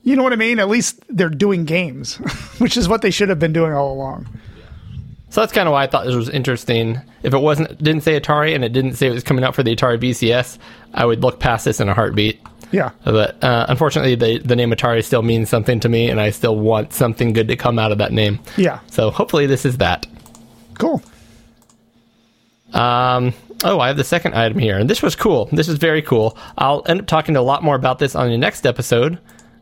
you 0.03 0.16
know 0.16 0.23
what 0.23 0.33
I 0.33 0.37
mean? 0.37 0.59
At 0.59 0.68
least 0.68 1.01
they're 1.09 1.29
doing 1.29 1.64
games, 1.64 2.16
which 2.59 2.77
is 2.77 2.89
what 2.89 3.03
they 3.03 3.11
should 3.11 3.29
have 3.29 3.39
been 3.39 3.53
doing 3.53 3.73
all 3.73 3.93
along. 3.93 4.27
So 5.29 5.41
that's 5.43 5.53
kind 5.53 5.68
of 5.68 5.73
why 5.73 5.85
I 5.85 5.87
thought 5.87 6.07
this 6.07 6.14
was 6.16 6.29
interesting. 6.29 6.99
If 7.23 7.35
it 7.35 7.39
wasn't 7.39 7.79
didn't 7.83 8.03
say 8.03 8.18
Atari 8.18 8.53
and 8.53 8.64
it 8.64 8.71
didn't 8.73 8.95
say 8.95 9.07
it 9.07 9.12
was 9.12 9.23
coming 9.23 9.45
out 9.45 9.55
for 9.55 9.62
the 9.62 9.77
Atari 9.77 9.97
VCS, 10.01 10.59
I 10.93 11.05
would 11.07 11.23
look 11.23 11.39
past 11.39 11.64
this 11.66 11.79
in 11.79 11.89
a 11.89 11.95
heartbeat. 11.95 12.41
Yeah. 12.73 12.91
But 13.05 13.43
uh, 13.45 13.66
unfortunately, 13.68 14.16
the 14.16 14.39
the 14.45 14.57
name 14.57 14.73
Atari 14.73 15.05
still 15.05 15.23
means 15.23 15.49
something 15.49 15.79
to 15.81 15.89
me, 15.89 16.11
and 16.11 16.21
I 16.21 16.31
still 16.31 16.57
want 16.57 16.93
something 16.93 17.33
good 17.33 17.47
to 17.47 17.55
come 17.57 17.79
out 17.79 17.93
of 17.93 17.99
that 17.99 18.11
name. 18.12 18.41
Yeah. 18.57 18.81
So 18.89 19.11
hopefully, 19.12 19.47
this 19.47 19.64
is 19.64 19.77
that. 19.79 20.05
Cool. 20.81 21.01
Um, 22.73 23.35
oh, 23.64 23.81
I 23.81 23.89
have 23.89 23.97
the 23.97 24.05
second 24.05 24.35
item 24.35 24.59
here, 24.59 24.79
and 24.79 24.89
this 24.89 25.03
was 25.03 25.16
cool. 25.16 25.49
This 25.53 25.68
is 25.68 25.79
very 25.79 26.03
cool. 26.03 26.37
I'll 26.59 26.83
end 26.87 27.01
up 27.01 27.07
talking 27.07 27.37
a 27.37 27.43
lot 27.43 27.62
more 27.62 27.75
about 27.77 27.99
this 27.99 28.14
on 28.14 28.29
the 28.29 28.39
next 28.39 28.66
episode 28.66 29.18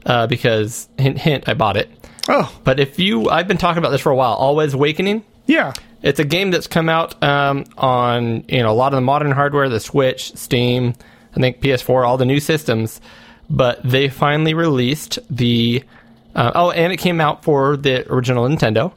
uh, 0.06 0.26
because 0.26 0.88
hint 0.98 1.18
hint, 1.18 1.48
I 1.48 1.54
bought 1.54 1.76
it. 1.76 1.90
Oh, 2.28 2.52
But 2.64 2.78
if 2.78 2.98
you, 2.98 3.30
I've 3.30 3.48
been 3.48 3.56
talking 3.56 3.78
about 3.78 3.90
this 3.90 4.02
for 4.02 4.12
a 4.12 4.16
while. 4.16 4.34
Alwa's 4.34 4.74
Awakening. 4.74 5.24
yeah. 5.46 5.72
It's 6.00 6.20
a 6.20 6.24
game 6.24 6.52
that's 6.52 6.68
come 6.68 6.88
out 6.88 7.20
um, 7.24 7.64
on 7.76 8.44
you 8.46 8.62
know 8.62 8.70
a 8.70 8.72
lot 8.72 8.92
of 8.92 8.98
the 8.98 9.00
modern 9.00 9.32
hardware, 9.32 9.68
the 9.68 9.80
Switch, 9.80 10.32
Steam, 10.36 10.94
I 11.34 11.40
think 11.40 11.60
PS4, 11.60 12.06
all 12.06 12.16
the 12.16 12.24
new 12.24 12.38
systems. 12.38 13.00
But 13.50 13.80
they 13.82 14.08
finally 14.08 14.54
released 14.54 15.18
the 15.28 15.82
uh, 16.36 16.52
oh, 16.54 16.70
and 16.70 16.92
it 16.92 16.98
came 16.98 17.20
out 17.20 17.42
for 17.42 17.76
the 17.76 18.08
original 18.12 18.46
Nintendo. 18.46 18.92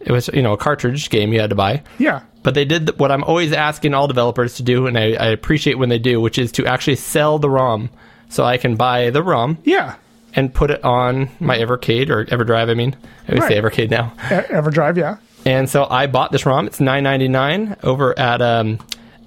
It 0.00 0.12
was 0.12 0.30
you 0.32 0.40
know 0.40 0.54
a 0.54 0.56
cartridge 0.56 1.10
game 1.10 1.34
you 1.34 1.40
had 1.40 1.50
to 1.50 1.56
buy. 1.56 1.82
Yeah. 1.98 2.22
But 2.46 2.54
they 2.54 2.64
did 2.64 2.96
what 3.00 3.10
I'm 3.10 3.24
always 3.24 3.52
asking 3.52 3.92
all 3.92 4.06
developers 4.06 4.54
to 4.54 4.62
do, 4.62 4.86
and 4.86 4.96
I, 4.96 5.14
I 5.14 5.26
appreciate 5.30 5.78
when 5.78 5.88
they 5.88 5.98
do, 5.98 6.20
which 6.20 6.38
is 6.38 6.52
to 6.52 6.64
actually 6.64 6.94
sell 6.94 7.40
the 7.40 7.50
ROM, 7.50 7.90
so 8.28 8.44
I 8.44 8.56
can 8.56 8.76
buy 8.76 9.10
the 9.10 9.20
ROM 9.20 9.58
Yeah. 9.64 9.96
and 10.32 10.54
put 10.54 10.70
it 10.70 10.84
on 10.84 11.28
my 11.40 11.58
Evercade 11.58 12.08
or 12.08 12.24
EverDrive. 12.26 12.70
I 12.70 12.74
mean, 12.74 12.94
I 13.26 13.32
always 13.32 13.48
say 13.48 13.60
Evercade 13.60 13.90
now. 13.90 14.12
E- 14.30 14.46
Everdrive, 14.54 14.96
yeah. 14.96 15.16
And 15.44 15.68
so 15.68 15.88
I 15.90 16.06
bought 16.06 16.30
this 16.30 16.46
ROM. 16.46 16.68
It's 16.68 16.78
nine 16.78 17.02
ninety 17.02 17.26
nine 17.26 17.74
over 17.82 18.16
at 18.16 18.40
um, 18.40 18.78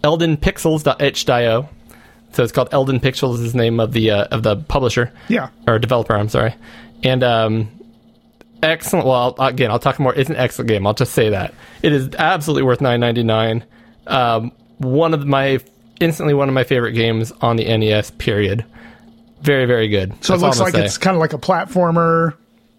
eldenpixels.itch.io. 0.02 1.70
So 2.32 2.44
it's 2.44 2.52
called 2.54 2.70
Elden 2.72 3.00
Pixels 3.02 3.44
is 3.44 3.52
the 3.54 3.58
name 3.58 3.80
of 3.82 3.92
the 3.92 4.12
uh, 4.12 4.24
of 4.26 4.44
the 4.44 4.56
publisher 4.56 5.12
Yeah. 5.28 5.50
or 5.68 5.78
developer. 5.80 6.16
I'm 6.16 6.30
sorry. 6.30 6.56
And 7.04 7.24
um, 7.24 7.70
excellent. 8.64 9.06
Well, 9.06 9.36
again, 9.40 9.72
I'll 9.72 9.80
talk 9.80 10.00
more. 10.00 10.14
It's 10.16 10.30
an 10.30 10.36
excellent 10.36 10.70
game. 10.70 10.86
I'll 10.88 10.94
just 10.94 11.14
say 11.14 11.30
that 11.30 11.54
it 11.84 11.92
is 11.92 12.10
absolutely 12.18 12.64
worth 12.64 12.82
nine 12.82 13.00
ninety 13.00 13.24
nine. 13.24 13.64
Um, 14.08 14.52
one 14.78 15.14
of 15.14 15.26
my 15.26 15.60
instantly 16.00 16.34
one 16.34 16.48
of 16.50 16.56
my 16.56 16.64
favorite 16.64 16.94
games 16.94 17.32
on 17.42 17.56
the 17.58 17.66
NES. 17.78 18.12
Period. 18.12 18.66
Very 19.42 19.66
very 19.66 19.88
good. 19.88 20.12
So 20.24 20.34
That's 20.34 20.42
it 20.42 20.46
looks 20.46 20.60
like 20.60 20.74
it's 20.84 20.98
kind 20.98 21.16
of 21.16 21.22
like 21.22 21.34
a 21.34 21.38
platformer. 21.38 22.36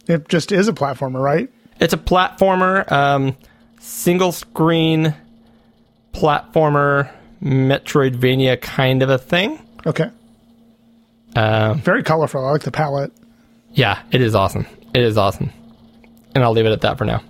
It 0.06 0.28
just 0.28 0.52
is 0.52 0.68
a 0.68 0.72
platformer, 0.72 1.22
right? 1.22 1.48
It's 1.78 1.94
a 1.94 1.98
platformer, 1.98 2.90
um, 2.90 3.36
single 3.78 4.32
screen 4.32 5.14
platformer, 6.12 7.10
Metroidvania 7.42 8.60
kind 8.60 9.02
of 9.02 9.08
a 9.10 9.18
thing. 9.18 9.58
Okay. 9.86 10.10
Um, 11.36 11.80
Very 11.80 12.02
colorful. 12.02 12.44
I 12.44 12.50
like 12.50 12.62
the 12.62 12.72
palette. 12.72 13.12
yeah, 13.72 14.02
it 14.10 14.20
is 14.20 14.34
awesome. 14.34 14.66
It 14.92 15.02
is 15.02 15.16
awesome. 15.16 15.52
And 16.34 16.44
I'll 16.44 16.52
leave 16.52 16.66
it 16.66 16.72
at 16.72 16.80
that 16.82 16.98
for 16.98 17.04
now. 17.04 17.22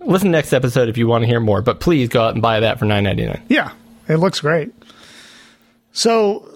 Listen 0.00 0.30
next 0.30 0.52
episode 0.52 0.88
if 0.88 0.96
you 0.96 1.06
want 1.06 1.22
to 1.22 1.26
hear 1.28 1.40
more, 1.40 1.60
but 1.60 1.80
please 1.80 2.08
go 2.08 2.22
out 2.22 2.32
and 2.32 2.40
buy 2.40 2.60
that 2.60 2.78
for 2.78 2.84
nine 2.86 3.04
ninety 3.04 3.26
nine. 3.26 3.42
Yeah, 3.48 3.72
it 4.08 4.16
looks 4.16 4.40
great. 4.40 4.72
So 5.92 6.48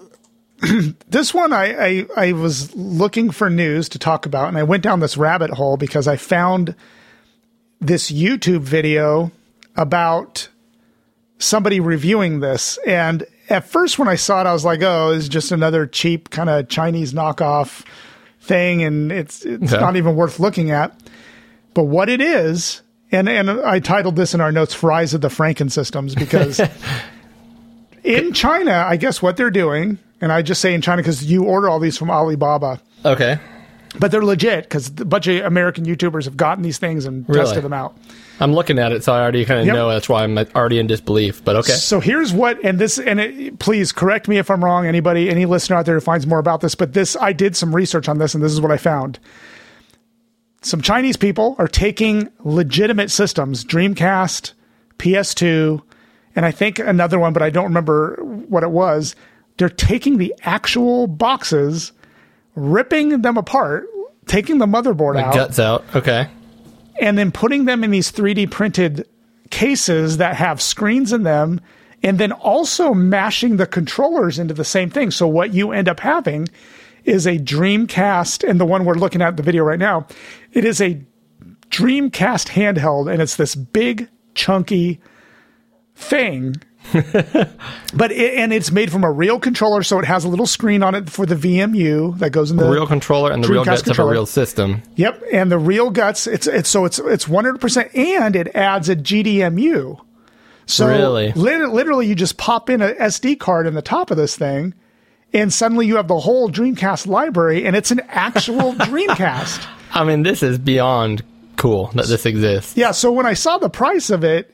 this 1.09 1.33
one, 1.33 1.53
I, 1.53 1.75
I 1.75 2.05
I 2.15 2.31
was 2.31 2.73
looking 2.75 3.29
for 3.31 3.49
news 3.49 3.89
to 3.89 3.99
talk 3.99 4.25
about, 4.25 4.47
and 4.47 4.57
I 4.57 4.63
went 4.63 4.81
down 4.83 5.01
this 5.01 5.17
rabbit 5.17 5.51
hole 5.51 5.77
because 5.77 6.07
I 6.07 6.15
found 6.17 6.73
this 7.79 8.09
YouTube 8.11 8.61
video 8.61 9.31
about 9.75 10.47
somebody 11.37 11.79
reviewing 11.79 12.39
this. 12.39 12.77
And 12.87 13.25
at 13.49 13.67
first, 13.67 13.99
when 13.99 14.07
I 14.07 14.15
saw 14.15 14.41
it, 14.41 14.47
I 14.47 14.53
was 14.53 14.63
like, 14.65 14.81
"Oh, 14.81 15.11
it's 15.11 15.27
just 15.27 15.51
another 15.51 15.85
cheap 15.85 16.29
kind 16.29 16.49
of 16.49 16.69
Chinese 16.69 17.13
knockoff 17.13 17.85
thing, 18.39 18.81
and 18.83 19.11
it's 19.11 19.45
it's 19.45 19.73
Okay. 19.73 19.81
not 19.81 19.95
even 19.97 20.15
worth 20.15 20.39
looking 20.39 20.71
at." 20.71 20.97
But 21.73 21.83
what 21.83 22.09
it 22.09 22.21
is, 22.21 22.81
and 23.11 23.27
and 23.29 23.49
I 23.49 23.79
titled 23.79 24.15
this 24.15 24.33
in 24.33 24.41
our 24.41 24.51
notes 24.51 24.81
"Rise 24.83 25.13
of 25.13 25.21
the 25.21 25.29
Franken 25.29 25.71
Systems" 25.71 26.15
because 26.15 26.61
in 28.03 28.33
China, 28.33 28.85
I 28.87 28.97
guess 28.97 29.21
what 29.21 29.37
they're 29.37 29.51
doing, 29.51 29.97
and 30.21 30.31
I 30.31 30.41
just 30.41 30.61
say 30.61 30.73
in 30.73 30.81
China 30.81 31.01
because 31.01 31.23
you 31.23 31.43
order 31.45 31.69
all 31.69 31.79
these 31.79 31.97
from 31.97 32.09
Alibaba, 32.11 32.81
Okay. 33.05 33.39
but 33.99 34.11
they're 34.11 34.23
legit 34.25 34.63
because 34.65 34.87
a 34.87 35.05
bunch 35.05 35.27
of 35.27 35.45
American 35.45 35.85
YouTubers 35.85 36.25
have 36.25 36.37
gotten 36.37 36.63
these 36.63 36.77
things 36.77 37.05
and 37.05 37.27
Really? 37.27 37.41
tested 37.45 37.63
them 37.63 37.73
out. 37.73 37.95
I'm 38.39 38.51
looking 38.53 38.79
at 38.79 38.91
it, 38.91 39.03
so 39.03 39.13
I 39.13 39.21
already 39.21 39.45
kind 39.45 39.59
of 39.61 39.67
Yep. 39.67 39.75
know 39.75 39.89
that's 39.89 40.09
why 40.09 40.23
I'm 40.23 40.37
already 40.37 40.79
in 40.79 40.87
disbelief. 40.87 41.45
But 41.45 41.55
okay. 41.57 41.71
So 41.73 41.99
here's 41.99 42.33
what, 42.33 42.57
and 42.63 42.79
this, 42.79 42.97
and 42.97 43.19
it, 43.19 43.59
please 43.59 43.91
correct 43.91 44.27
me 44.27 44.37
if 44.37 44.49
I'm 44.49 44.63
wrong. 44.63 44.87
Anybody, 44.87 45.29
any 45.29 45.45
listener 45.45 45.77
out 45.77 45.85
there 45.85 45.93
who 45.95 46.01
finds 46.01 46.25
more 46.25 46.39
about 46.39 46.59
this, 46.61 46.73
but 46.75 46.93
this, 46.93 47.15
I 47.15 47.31
did 47.31 47.55
some 47.55 47.73
research 47.75 48.09
on 48.09 48.17
this, 48.17 48.33
and 48.33 48.43
this 48.43 48.51
is 48.51 48.59
what 48.59 48.71
I 48.71 48.77
found. 48.77 49.19
Some 50.63 50.81
Chinese 50.81 51.17
people 51.17 51.55
are 51.59 51.67
taking 51.67 52.31
legitimate 52.43 53.11
systems, 53.11 53.63
Dreamcast, 53.65 54.53
PS2, 54.97 55.81
and 56.35 56.45
I 56.45 56.51
think 56.51 56.79
another 56.79 57.19
one, 57.19 57.33
but 57.33 57.43
I 57.43 57.49
don't 57.49 57.65
remember 57.65 58.15
what 58.47 58.63
it 58.63 58.71
was. 58.71 59.15
They're 59.57 59.69
taking 59.69 60.17
the 60.17 60.33
actual 60.43 61.05
boxes, 61.07 61.91
ripping 62.55 63.21
them 63.21 63.37
apart, 63.37 63.87
taking 64.25 64.57
the 64.57 64.65
motherboard 64.65 65.19
out, 65.19 65.33
Guts 65.33 65.59
out. 65.59 65.83
Okay. 65.95 66.27
and 66.99 67.17
then 67.17 67.31
putting 67.31 67.65
them 67.65 67.83
in 67.83 67.91
these 67.91 68.11
3D 68.11 68.49
printed 68.49 69.07
cases 69.49 70.17
that 70.17 70.35
have 70.37 70.61
screens 70.61 71.11
in 71.13 71.23
them, 71.23 71.59
and 72.01 72.19
then 72.19 72.31
also 72.31 72.93
mashing 72.93 73.57
the 73.57 73.67
controllers 73.67 74.39
into 74.39 74.53
the 74.53 74.65
same 74.65 74.89
thing. 74.89 75.11
So 75.11 75.27
what 75.27 75.53
you 75.53 75.71
end 75.71 75.87
up 75.89 75.99
having 75.99 76.47
is 77.05 77.25
a 77.27 77.37
Dreamcast, 77.37 78.47
and 78.47 78.59
the 78.59 78.65
one 78.65 78.85
we're 78.85 78.95
looking 78.95 79.21
at 79.21 79.37
the 79.37 79.43
video 79.43 79.63
right 79.63 79.79
now, 79.79 80.07
it 80.51 80.65
is 80.65 80.81
a 80.81 81.01
Dreamcast 81.69 82.49
handheld, 82.49 83.11
and 83.11 83.21
it's 83.21 83.35
this 83.35 83.55
big, 83.55 84.09
chunky 84.35 84.99
thing. 85.95 86.55
but 86.93 88.11
it, 88.11 88.37
and 88.37 88.51
it's 88.51 88.69
made 88.71 88.91
from 88.91 89.03
a 89.03 89.11
real 89.11 89.39
controller, 89.39 89.83
so 89.83 89.99
it 89.99 90.05
has 90.05 90.25
a 90.25 90.27
little 90.27 90.45
screen 90.45 90.83
on 90.83 90.93
it 90.95 91.09
for 91.09 91.25
the 91.25 91.35
VMU 91.35 92.17
that 92.19 92.31
goes 92.31 92.51
in 92.51 92.57
the 92.57 92.65
The 92.65 92.71
real 92.71 92.85
controller 92.87 93.31
and 93.31 93.43
the 93.43 93.47
real 93.47 93.63
Dreamcast 93.63 93.85
guts 93.85 93.87
of 93.87 93.99
a 93.99 94.05
real 94.05 94.25
system. 94.25 94.83
Yep, 94.95 95.23
and 95.31 95.49
the 95.51 95.57
real 95.57 95.89
guts. 95.91 96.27
It's 96.27 96.45
it's 96.45 96.69
so 96.69 96.83
it's 96.85 96.99
it's 96.99 97.27
one 97.27 97.45
hundred 97.45 97.61
percent, 97.61 97.95
and 97.95 98.35
it 98.35 98.53
adds 98.55 98.89
a 98.89 98.95
GDEMU. 98.97 99.99
So 100.65 100.87
Really? 100.87 101.31
lit- 101.33 101.69
literally, 101.69 102.07
you 102.07 102.15
just 102.15 102.37
pop 102.37 102.69
in 102.69 102.81
an 102.81 102.95
SD 102.95 103.39
card 103.39 103.65
in 103.65 103.73
the 103.75 103.81
top 103.81 104.11
of 104.11 104.17
this 104.17 104.35
thing, 104.37 104.73
and 105.33 105.51
suddenly 105.51 105.87
you 105.87 105.95
have 105.97 106.07
the 106.07 106.19
whole 106.19 106.49
Dreamcast 106.49 107.07
library, 107.07 107.65
and 107.65 107.75
it's 107.75 107.91
an 107.91 108.01
actual 108.07 108.73
Dreamcast. 108.75 109.65
I 109.93 110.03
mean, 110.03 110.23
this 110.23 110.43
is 110.43 110.57
beyond 110.57 111.23
cool 111.55 111.87
that 111.95 112.07
this 112.07 112.25
exists. 112.25 112.75
Yeah. 112.77 112.91
So 112.91 113.11
when 113.11 113.25
I 113.25 113.33
saw 113.33 113.57
the 113.57 113.69
price 113.69 114.09
of 114.09 114.23
it, 114.23 114.53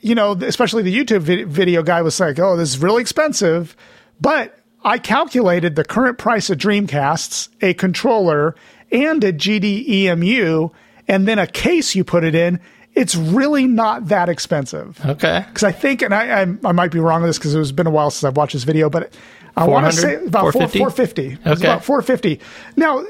you 0.00 0.14
know, 0.14 0.32
especially 0.32 0.82
the 0.82 0.96
YouTube 0.96 1.22
vid- 1.22 1.48
video 1.48 1.82
guy 1.82 2.02
was 2.02 2.18
like, 2.20 2.38
"Oh, 2.38 2.56
this 2.56 2.70
is 2.70 2.78
really 2.78 3.00
expensive," 3.02 3.76
but 4.20 4.56
I 4.84 4.98
calculated 4.98 5.74
the 5.74 5.84
current 5.84 6.18
price 6.18 6.48
of 6.50 6.58
Dreamcasts, 6.58 7.48
a 7.60 7.74
controller, 7.74 8.54
and 8.92 9.24
a 9.24 9.32
GDEMU, 9.32 10.70
and 11.08 11.26
then 11.26 11.38
a 11.38 11.46
case 11.46 11.94
you 11.94 12.04
put 12.04 12.24
it 12.24 12.34
in. 12.34 12.60
It's 12.94 13.14
really 13.14 13.66
not 13.66 14.08
that 14.08 14.28
expensive 14.30 14.98
Okay. 15.04 15.44
because 15.48 15.64
I 15.64 15.72
think, 15.72 16.00
and 16.00 16.14
I, 16.14 16.42
I 16.42 16.46
I 16.64 16.72
might 16.72 16.90
be 16.92 16.98
wrong 16.98 17.22
on 17.22 17.26
this 17.28 17.36
because 17.38 17.54
it's 17.54 17.70
been 17.72 17.86
a 17.86 17.90
while 17.90 18.10
since 18.10 18.24
I've 18.24 18.36
watched 18.36 18.54
this 18.54 18.64
video, 18.64 18.88
but 18.88 19.12
I 19.56 19.64
want 19.66 19.86
to 19.86 19.92
say 19.92 20.14
about 20.16 20.52
450? 20.52 20.78
450. 20.78 21.26
It's 21.26 21.60
Okay. 21.60 21.68
about 21.68 21.84
450. 21.84 22.40
Now, 22.76 23.04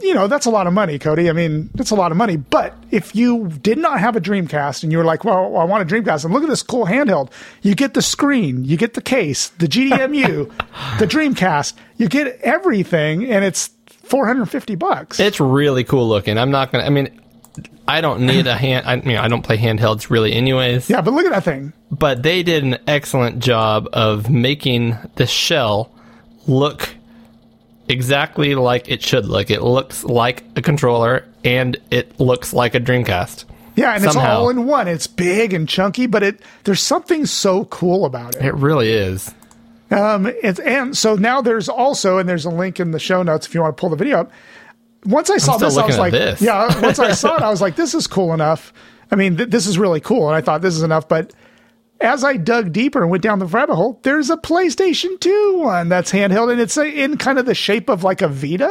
you 0.00 0.14
know, 0.14 0.26
that's 0.26 0.46
a 0.46 0.50
lot 0.50 0.66
of 0.66 0.72
money, 0.72 0.98
Cody. 0.98 1.28
I 1.30 1.32
mean, 1.32 1.70
that's 1.74 1.90
a 1.90 1.94
lot 1.94 2.10
of 2.10 2.18
money. 2.18 2.36
But 2.36 2.74
if 2.90 3.14
you 3.14 3.48
did 3.62 3.78
not 3.78 4.00
have 4.00 4.16
a 4.16 4.20
Dreamcast 4.20 4.82
and 4.82 4.90
you 4.90 4.98
were 4.98 5.04
like, 5.04 5.24
well, 5.24 5.56
I 5.56 5.64
want 5.64 5.88
a 5.90 5.94
Dreamcast, 5.94 6.24
and 6.24 6.34
look 6.34 6.42
at 6.42 6.48
this 6.48 6.62
cool 6.62 6.86
handheld, 6.86 7.30
you 7.62 7.74
get 7.74 7.94
the 7.94 8.02
screen, 8.02 8.64
you 8.64 8.76
get 8.76 8.94
the 8.94 9.00
case, 9.02 9.48
the 9.58 9.68
GDEMU, 9.68 10.50
the 10.98 11.06
Dreamcast, 11.06 11.74
you 11.98 12.08
get 12.08 12.40
everything, 12.40 13.30
and 13.30 13.44
it's 13.44 13.70
450 13.86 14.74
bucks. 14.74 15.20
It's 15.20 15.38
really 15.40 15.84
cool 15.84 16.08
looking. 16.08 16.36
I'm 16.38 16.50
not 16.50 16.72
gonna. 16.72 16.84
I 16.84 16.88
mean, 16.90 17.20
I 17.86 18.00
don't 18.00 18.26
need 18.26 18.46
a 18.46 18.56
hand. 18.56 18.86
I 18.86 18.96
mean, 18.96 19.16
I 19.16 19.28
don't 19.28 19.42
play 19.42 19.58
handhelds 19.58 20.08
really, 20.10 20.32
anyways. 20.32 20.88
yeah, 20.88 21.00
but 21.00 21.12
look 21.12 21.26
at 21.26 21.32
that 21.32 21.44
thing. 21.44 21.72
But 21.90 22.22
they 22.22 22.42
did 22.42 22.64
an 22.64 22.78
excellent 22.86 23.40
job 23.40 23.88
of 23.92 24.30
making 24.30 24.96
the 25.16 25.26
shell 25.26 25.90
look 26.46 26.94
exactly 27.88 28.54
like 28.54 28.88
it 28.88 29.02
should 29.02 29.26
look. 29.26 29.50
It 29.50 29.62
looks 29.62 30.04
like 30.04 30.44
a 30.56 30.62
controller, 30.62 31.26
and 31.44 31.76
it 31.90 32.18
looks 32.18 32.52
like 32.52 32.74
a 32.74 32.80
Dreamcast. 32.80 33.44
Yeah, 33.74 33.94
and 33.94 34.04
it's 34.04 34.16
all 34.16 34.50
in 34.50 34.66
one. 34.66 34.86
It's 34.88 35.06
big 35.06 35.52
and 35.52 35.68
chunky, 35.68 36.06
but 36.06 36.22
it 36.22 36.40
there's 36.64 36.80
something 36.80 37.26
so 37.26 37.64
cool 37.66 38.04
about 38.04 38.36
it. 38.36 38.44
It 38.44 38.54
really 38.54 38.90
is. 38.90 39.32
Um, 39.90 40.26
it's, 40.26 40.58
and 40.58 40.96
so 40.96 41.16
now 41.16 41.42
there's 41.42 41.68
also, 41.68 42.16
and 42.18 42.26
there's 42.28 42.46
a 42.46 42.50
link 42.50 42.80
in 42.80 42.92
the 42.92 42.98
show 42.98 43.22
notes 43.22 43.46
if 43.46 43.54
you 43.54 43.60
want 43.60 43.76
to 43.76 43.80
pull 43.80 43.90
the 43.90 43.96
video 43.96 44.20
up. 44.20 44.32
Once 45.04 45.30
I 45.30 45.38
saw 45.38 45.56
this, 45.56 45.76
I 45.76 45.86
was 45.86 45.98
like, 45.98 46.12
this. 46.12 46.40
yeah, 46.40 46.80
once 46.80 46.98
I 46.98 47.12
saw 47.12 47.36
it, 47.36 47.42
I 47.42 47.50
was 47.50 47.60
like, 47.60 47.76
this 47.76 47.94
is 47.94 48.06
cool 48.06 48.32
enough. 48.32 48.72
I 49.10 49.16
mean, 49.16 49.36
th- 49.36 49.50
this 49.50 49.66
is 49.66 49.78
really 49.78 50.00
cool. 50.00 50.28
And 50.28 50.36
I 50.36 50.40
thought 50.40 50.62
this 50.62 50.74
is 50.76 50.82
enough. 50.82 51.08
But 51.08 51.32
as 52.00 52.22
I 52.24 52.36
dug 52.36 52.72
deeper 52.72 53.02
and 53.02 53.10
went 53.10 53.22
down 53.22 53.38
the 53.38 53.46
rabbit 53.46 53.74
hole, 53.74 53.98
there's 54.02 54.30
a 54.30 54.36
PlayStation 54.36 55.18
2 55.20 55.58
one 55.58 55.88
that's 55.88 56.12
handheld 56.12 56.50
and 56.52 56.60
it's 56.60 56.76
a, 56.76 56.86
in 56.86 57.16
kind 57.16 57.38
of 57.38 57.46
the 57.46 57.54
shape 57.54 57.88
of 57.88 58.04
like 58.04 58.22
a 58.22 58.28
Vita. 58.28 58.70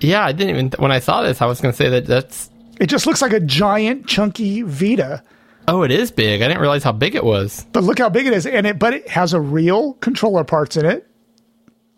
Yeah, 0.00 0.24
I 0.24 0.32
didn't 0.32 0.50
even. 0.56 0.70
When 0.78 0.92
I 0.92 0.98
saw 0.98 1.22
this, 1.22 1.42
I 1.42 1.46
was 1.46 1.60
going 1.60 1.72
to 1.72 1.76
say 1.76 1.88
that 1.90 2.06
that's. 2.06 2.50
It 2.80 2.86
just 2.88 3.06
looks 3.06 3.20
like 3.20 3.32
a 3.32 3.40
giant, 3.40 4.06
chunky 4.06 4.62
Vita. 4.62 5.22
Oh, 5.68 5.82
it 5.82 5.90
is 5.90 6.10
big. 6.10 6.40
I 6.42 6.48
didn't 6.48 6.60
realize 6.62 6.82
how 6.82 6.92
big 6.92 7.14
it 7.14 7.22
was. 7.22 7.66
But 7.72 7.84
look 7.84 7.98
how 7.98 8.08
big 8.08 8.26
it 8.26 8.32
is. 8.32 8.46
And 8.46 8.66
it, 8.66 8.78
but 8.78 8.94
it 8.94 9.08
has 9.08 9.34
a 9.34 9.40
real 9.40 9.92
controller 9.94 10.42
parts 10.44 10.76
in 10.76 10.86
it. 10.86 11.06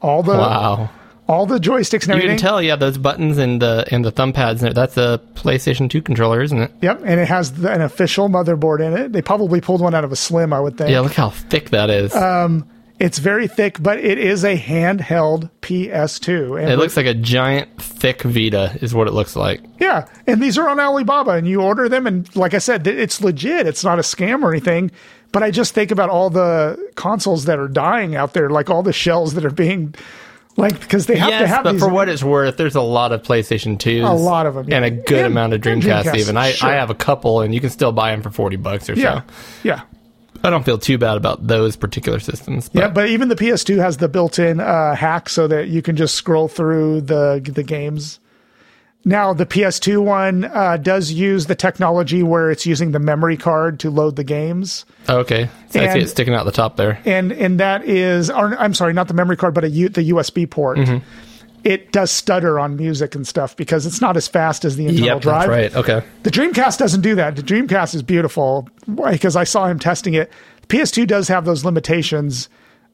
All 0.00 0.22
the, 0.24 0.32
Wow. 0.32 0.90
All 1.28 1.46
the 1.46 1.58
joysticks 1.58 2.08
and 2.08 2.20
You 2.22 2.28
can 2.28 2.36
tell, 2.38 2.60
yeah, 2.60 2.76
those 2.76 2.98
buttons 2.98 3.38
and 3.38 3.62
the 3.62 3.84
and 3.90 4.04
the 4.04 4.10
thumb 4.10 4.32
pads. 4.32 4.60
That's 4.60 4.96
a 4.96 5.20
PlayStation 5.34 5.88
2 5.88 6.02
controller, 6.02 6.42
isn't 6.42 6.58
it? 6.58 6.72
Yep, 6.82 7.02
and 7.04 7.20
it 7.20 7.28
has 7.28 7.52
the, 7.52 7.70
an 7.72 7.80
official 7.80 8.28
motherboard 8.28 8.80
in 8.84 8.92
it. 8.96 9.12
They 9.12 9.22
probably 9.22 9.60
pulled 9.60 9.80
one 9.80 9.94
out 9.94 10.04
of 10.04 10.12
a 10.12 10.16
Slim, 10.16 10.52
I 10.52 10.60
would 10.60 10.76
think. 10.76 10.90
Yeah, 10.90 11.00
look 11.00 11.14
how 11.14 11.30
thick 11.30 11.70
that 11.70 11.90
is. 11.90 12.14
Um, 12.14 12.68
It's 12.98 13.18
very 13.18 13.48
thick, 13.48 13.82
but 13.82 13.98
it 13.98 14.18
is 14.18 14.44
a 14.44 14.56
handheld 14.56 15.50
PS2. 15.62 16.60
And 16.60 16.70
it 16.70 16.76
looks 16.78 16.96
like 16.96 17.06
a 17.06 17.14
giant, 17.14 17.80
thick 17.82 18.22
Vita, 18.22 18.78
is 18.80 18.94
what 18.94 19.08
it 19.08 19.12
looks 19.12 19.34
like. 19.34 19.60
yeah, 19.80 20.06
and 20.26 20.40
these 20.40 20.56
are 20.58 20.68
on 20.68 20.78
Alibaba, 20.78 21.32
and 21.32 21.48
you 21.48 21.60
order 21.62 21.88
them, 21.88 22.06
and 22.06 22.34
like 22.36 22.54
I 22.54 22.58
said, 22.58 22.86
it's 22.86 23.20
legit. 23.20 23.66
It's 23.66 23.82
not 23.84 23.98
a 23.98 24.02
scam 24.02 24.42
or 24.42 24.50
anything. 24.52 24.90
But 25.32 25.42
I 25.42 25.50
just 25.50 25.72
think 25.74 25.90
about 25.90 26.10
all 26.10 26.28
the 26.30 26.90
consoles 26.94 27.46
that 27.46 27.58
are 27.58 27.66
dying 27.68 28.14
out 28.14 28.34
there, 28.34 28.50
like 28.50 28.68
all 28.68 28.82
the 28.82 28.92
shells 28.92 29.32
that 29.34 29.44
are 29.46 29.50
being, 29.50 29.94
like 30.56 30.78
because 30.80 31.06
they 31.06 31.16
have 31.16 31.28
to 31.30 31.34
yes, 31.36 31.48
have 31.48 31.64
but 31.64 31.72
these. 31.72 31.80
for 31.80 31.88
what 31.88 32.08
it's 32.08 32.22
worth, 32.22 32.56
there's 32.56 32.74
a 32.74 32.80
lot 32.82 33.12
of 33.12 33.22
PlayStation 33.22 33.78
2s. 33.78 34.08
A 34.08 34.12
lot 34.12 34.46
of 34.46 34.56
'em, 34.56 34.68
yeah. 34.68 34.76
And 34.76 34.84
a 34.84 34.90
good 34.90 35.18
And- 35.18 35.26
amount 35.26 35.52
of 35.54 35.66
and 35.66 35.82
Dreamcast, 35.82 36.14
even. 36.16 36.36
I, 36.36 36.52
sure. 36.52 36.68
I 36.70 36.74
have 36.74 36.90
a 36.90 36.94
couple, 36.94 37.40
and 37.40 37.54
you 37.54 37.60
can 37.60 37.70
still 37.70 37.92
buy 37.92 38.10
them 38.12 38.22
for 38.22 38.30
40 38.30 38.56
bucks 38.56 38.88
or 38.90 38.94
yeah, 38.94 39.20
so. 39.20 39.26
yeah. 39.62 39.80
I 40.44 40.50
don't 40.50 40.64
feel 40.64 40.78
too 40.78 40.98
bad 40.98 41.16
about 41.16 41.46
those 41.46 41.76
particular 41.76 42.18
systems. 42.18 42.68
But 42.68 42.80
Yeah, 42.80 42.88
but 42.88 43.08
even 43.08 43.28
the 43.28 43.36
PS2 43.36 43.78
has 43.78 43.98
the 43.98 44.08
built-in 44.08 44.58
uh, 44.58 44.94
hack 44.96 45.28
so 45.28 45.46
that 45.46 45.68
you 45.68 45.82
can 45.82 45.94
just 45.96 46.16
scroll 46.16 46.48
through 46.48 47.02
the 47.02 47.40
the 47.44 47.62
games. 47.62 48.18
Now 49.04 49.32
the 49.32 49.46
PS2 49.46 50.02
one 50.04 50.44
uh, 50.44 50.76
does 50.76 51.10
use 51.10 51.46
the 51.46 51.54
technology 51.56 52.22
where 52.22 52.50
it's 52.50 52.66
using 52.66 52.92
the 52.92 52.98
memory 53.00 53.36
card 53.36 53.80
to 53.80 53.90
load 53.90 54.16
the 54.16 54.24
games, 54.24 54.84
Oh, 55.08 55.18
okay. 55.18 55.48
So 55.70 55.80
I 55.80 55.92
see 55.92 55.98
it 56.00 56.08
sticking 56.08 56.34
out 56.34 56.44
the 56.44 56.52
top 56.52 56.76
there. 56.76 57.00
and 57.04 57.32
and 57.32 57.58
that 57.58 57.84
is, 57.84 58.30
or 58.30 58.56
I'm 58.58 58.74
sorry, 58.74 58.92
not 58.92 59.08
the 59.08 59.14
memory 59.14 59.36
card, 59.36 59.54
but 59.54 59.64
a 59.64 59.68
U, 59.70 59.88
the 59.88 60.10
USB 60.10 60.48
port. 60.48 60.78
Mm-hmm. 60.78 60.98
It 61.64 61.92
does 61.92 62.10
stutter 62.10 62.58
on 62.58 62.76
music 62.76 63.14
and 63.14 63.26
stuff 63.26 63.56
because 63.56 63.86
it's 63.86 64.00
not 64.00 64.16
as 64.16 64.26
fast 64.28 64.64
as 64.64 64.74
the 64.76 64.86
internal 64.86 65.06
Yep, 65.06 65.20
drive. 65.22 65.48
that's 65.48 65.74
right. 65.74 65.76
Okay. 65.76 66.06
The 66.24 66.30
Dreamcast 66.30 66.78
doesn't 66.78 67.02
do 67.02 67.14
that. 67.16 67.36
The 67.36 67.42
Dreamcast 67.42 67.94
is 67.94 68.02
beautiful 68.02 68.68
because 69.10 69.36
I 69.36 69.44
saw 69.44 69.66
him 69.66 69.78
testing 69.78 70.14
it. 70.14 70.30
PS2 70.68 71.06
does 71.06 71.28
have 71.28 71.44
those 71.44 71.64
limitations, 71.64 72.48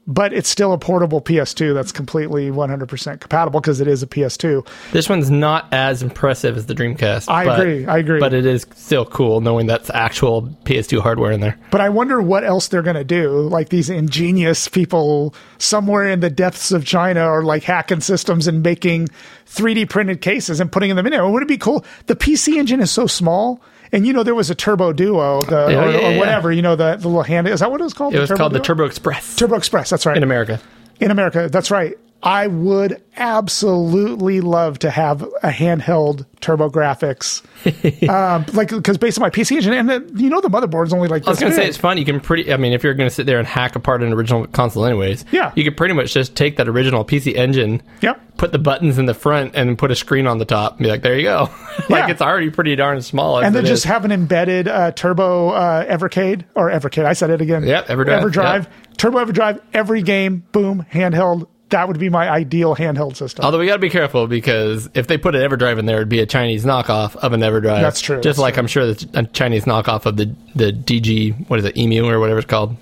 but 0.09 0.33
it's 0.33 0.49
still 0.49 0.73
a 0.73 0.79
portable 0.79 1.21
PS2 1.21 1.75
that's 1.75 1.93
completely 1.93 2.51
100% 2.51 3.21
compatible 3.21 3.61
because 3.61 3.83
it 3.83 3.87
is 3.87 4.03
a 4.03 4.07
PS2. 4.07 4.67
This 4.91 5.07
one's 5.07 5.31
not 5.31 5.69
as 5.71 6.03
impressive 6.03 6.57
as 6.57 6.65
the 6.65 6.75
Dreamcast. 6.75 7.29
I 7.29 7.45
but- 7.45 7.61
agree, 7.61 7.87
I 7.87 7.99
agree. 7.99 8.19
But 8.19 8.33
it 8.33 8.47
is 8.47 8.67
still 8.75 9.05
cool 9.05 9.43
knowing 9.43 9.67
that's 9.67 9.91
actual 9.91 10.43
PS2 10.65 11.01
hardware 11.01 11.31
in 11.31 11.41
there. 11.41 11.59
But 11.71 11.83
I 11.83 11.91
wonder 11.91 12.23
what 12.23 12.43
else 12.43 12.69
they're 12.69 12.83
going 12.83 12.97
to 12.97 13.05
do. 13.05 13.29
Like 13.29 13.69
these 13.69 13.91
ingenious 13.91 14.67
people 14.67 15.35
somewhere 15.59 16.09
in 16.09 16.21
the 16.21 16.31
depths 16.31 16.73
of 16.73 16.87
China 16.87 17.21
are 17.21 17.43
like 17.43 17.63
hacking 17.65 18.01
systems 18.01 18.47
and 18.47 18.63
making 18.63 19.09
3D 19.47 19.91
printed 19.91 20.23
cases 20.23 20.59
and 20.59 20.73
putting 20.73 20.97
them 20.97 21.07
in 21.07 21.13
there. 21.13 21.27
Wouldn't 21.27 21.51
it 21.51 21.55
be 21.55 21.59
cool? 21.59 21.85
The 22.07 22.17
PC 22.17 22.57
engine 22.57 22.81
is 22.81 22.91
so 22.91 23.07
small. 23.07 23.61
And 23.93 24.07
you 24.07 24.13
know, 24.13 24.23
there 24.23 24.35
was 24.35 24.51
a 24.51 24.55
Turbo 24.55 24.93
Duo, 24.93 25.43
the, 25.43 25.65
oh, 25.65 25.69
Yeah, 25.69 25.85
or, 25.85 25.91
yeah, 25.91 26.17
or 26.17 26.19
whatever, 26.19 26.53
you 26.53 26.63
know, 26.63 26.77
the, 26.77 26.97
the 26.97 27.09
little 27.09 27.23
hand. 27.23 27.49
Is 27.49 27.61
that 27.61 27.71
what 27.71 27.81
it 27.81 27.85
was 27.85 27.95
called? 27.95 28.15
It 28.15 28.21
was 28.21 28.31
called 28.31 28.53
the 28.53 28.61
Turbo 28.61 28.85
Express 28.85 29.37
Turbo 29.37 29.57
Express. 29.57 29.91
That's 29.91 30.07
right. 30.07 30.17
in 30.17 30.23
America. 30.23 30.61
in 31.01 31.11
America. 31.11 31.49
That's 31.51 31.71
right. 31.71 31.97
I 32.23 32.49
would 32.49 33.01
absolutely 33.17 34.41
love 34.41 34.81
to 34.81 34.91
have 34.91 35.23
a 35.23 35.51
handheld 35.51 36.27
TurboGrafx, 36.41 38.09
um, 38.09 38.45
like 38.55 38.71
because 38.71 38.99
based 38.99 39.19
on 39.19 39.23
my 39.23 39.31
PC 39.31 39.57
engine, 39.57 39.73
and 39.73 39.89
then 39.89 40.11
you 40.17 40.29
know 40.29 40.41
the 40.41 40.49
motherboard 40.49 40.87
is 40.87 40.93
only 40.93 41.09
like. 41.09 41.27
I 41.27 41.31
was 41.31 41.39
going 41.39 41.53
to 41.53 41.57
say 41.57 41.67
it's 41.69 41.77
fun. 41.77 41.97
You 41.99 42.05
can 42.05 42.21
pretty. 42.21 42.53
I 42.53 42.57
mean, 42.57 42.73
if 42.73 42.83
you're 42.83 42.95
going 42.95 43.09
to 43.09 43.15
sit 43.15 43.27
there 43.27 43.39
and 43.39 43.47
hack 43.47 43.77
apart 43.77 44.03
an 44.03 44.13
original 44.13 44.47
console, 44.49 44.85
anyways, 44.85 45.25
Yeah. 45.31 45.53
you 45.55 45.63
could 45.65 45.77
pretty 45.77 45.95
much 45.95 46.13
just 46.13 46.35
take 46.35 46.57
that 46.57 46.69
original 46.69 47.05
PC 47.05 47.35
engine, 47.37 47.83
Yep. 48.03 48.37
put 48.37 48.51
the 48.53 48.59
buttons 48.59 48.99
in 48.99 49.07
the 49.07 49.15
front, 49.15 49.55
and 49.55 49.79
put 49.79 49.91
a 49.93 49.97
screen 49.97 50.27
on 50.27 50.39
the 50.39 50.45
top. 50.45 50.73
And 50.73 50.81
be 50.85 50.89
like, 50.91 51.03
there 51.03 51.17
you 51.17 51.23
go. 51.25 51.51
like 51.89 52.07
Yeah. 52.07 52.11
it's 52.11 52.23
already 52.23 52.51
pretty 52.51 52.75
darn 52.77 53.01
small. 53.03 53.39
And 53.39 53.55
then 53.55 53.65
just 53.65 53.85
is. 53.85 53.91
have 53.91 54.05
an 54.05 54.11
embedded 54.13 54.67
uh, 54.69 54.91
Turbo 54.93 55.51
uh, 55.51 55.85
Evercade 55.87 56.45
or 56.57 56.69
Evercade. 56.71 57.05
I 57.05 57.13
said 57.13 57.31
it 57.31 57.41
again. 57.41 57.63
Yep, 57.65 57.87
Everdrive, 57.89 58.23
Everdrive. 58.23 58.63
yep. 58.65 58.73
Turbo 58.97 59.25
Everdrive. 59.25 59.61
Every 59.73 60.03
game, 60.03 60.45
boom, 60.53 60.85
handheld. 60.93 61.47
That 61.71 61.87
would 61.89 61.99
be 61.99 62.09
my 62.09 62.31
ideal 62.31 62.75
handheld 62.75 63.17
system. 63.17 63.45
Although 63.45 63.59
we 63.59 63.67
got 63.67 63.75
to 63.75 63.79
be 63.79 63.91
careful 63.91 64.27
because 64.27 64.89
if 64.95 65.07
they 65.07 65.19
put 65.19 65.35
an 65.35 65.43
EverDrive 65.51 65.79
in 65.79 65.85
there, 65.87 65.97
it'd 65.97 66.09
be 66.09 66.21
a 66.21 66.27
Chinese 66.27 66.65
knockoff 66.65 67.15
of 67.17 67.33
an 67.35 67.41
EverDrive. 67.41 67.83
That's 67.83 68.01
true, 68.01 68.17
Just 68.17 68.25
that's 68.25 68.39
like 68.39 68.55
true. 68.55 68.63
I'm 68.63 68.67
sure 68.69 68.87
that's 68.87 69.07
a 69.13 69.25
Chinese 69.25 69.65
knockoff 69.67 70.07
of 70.07 70.17
the 70.17 70.35
the 70.55 70.73
DG. 70.73 71.49
What 71.51 71.59
is 71.59 71.67
it? 71.67 71.77
Emu 71.77 72.07
or 72.09 72.21
whatever 72.21 72.39
it's 72.39 72.49
called. 72.49 72.77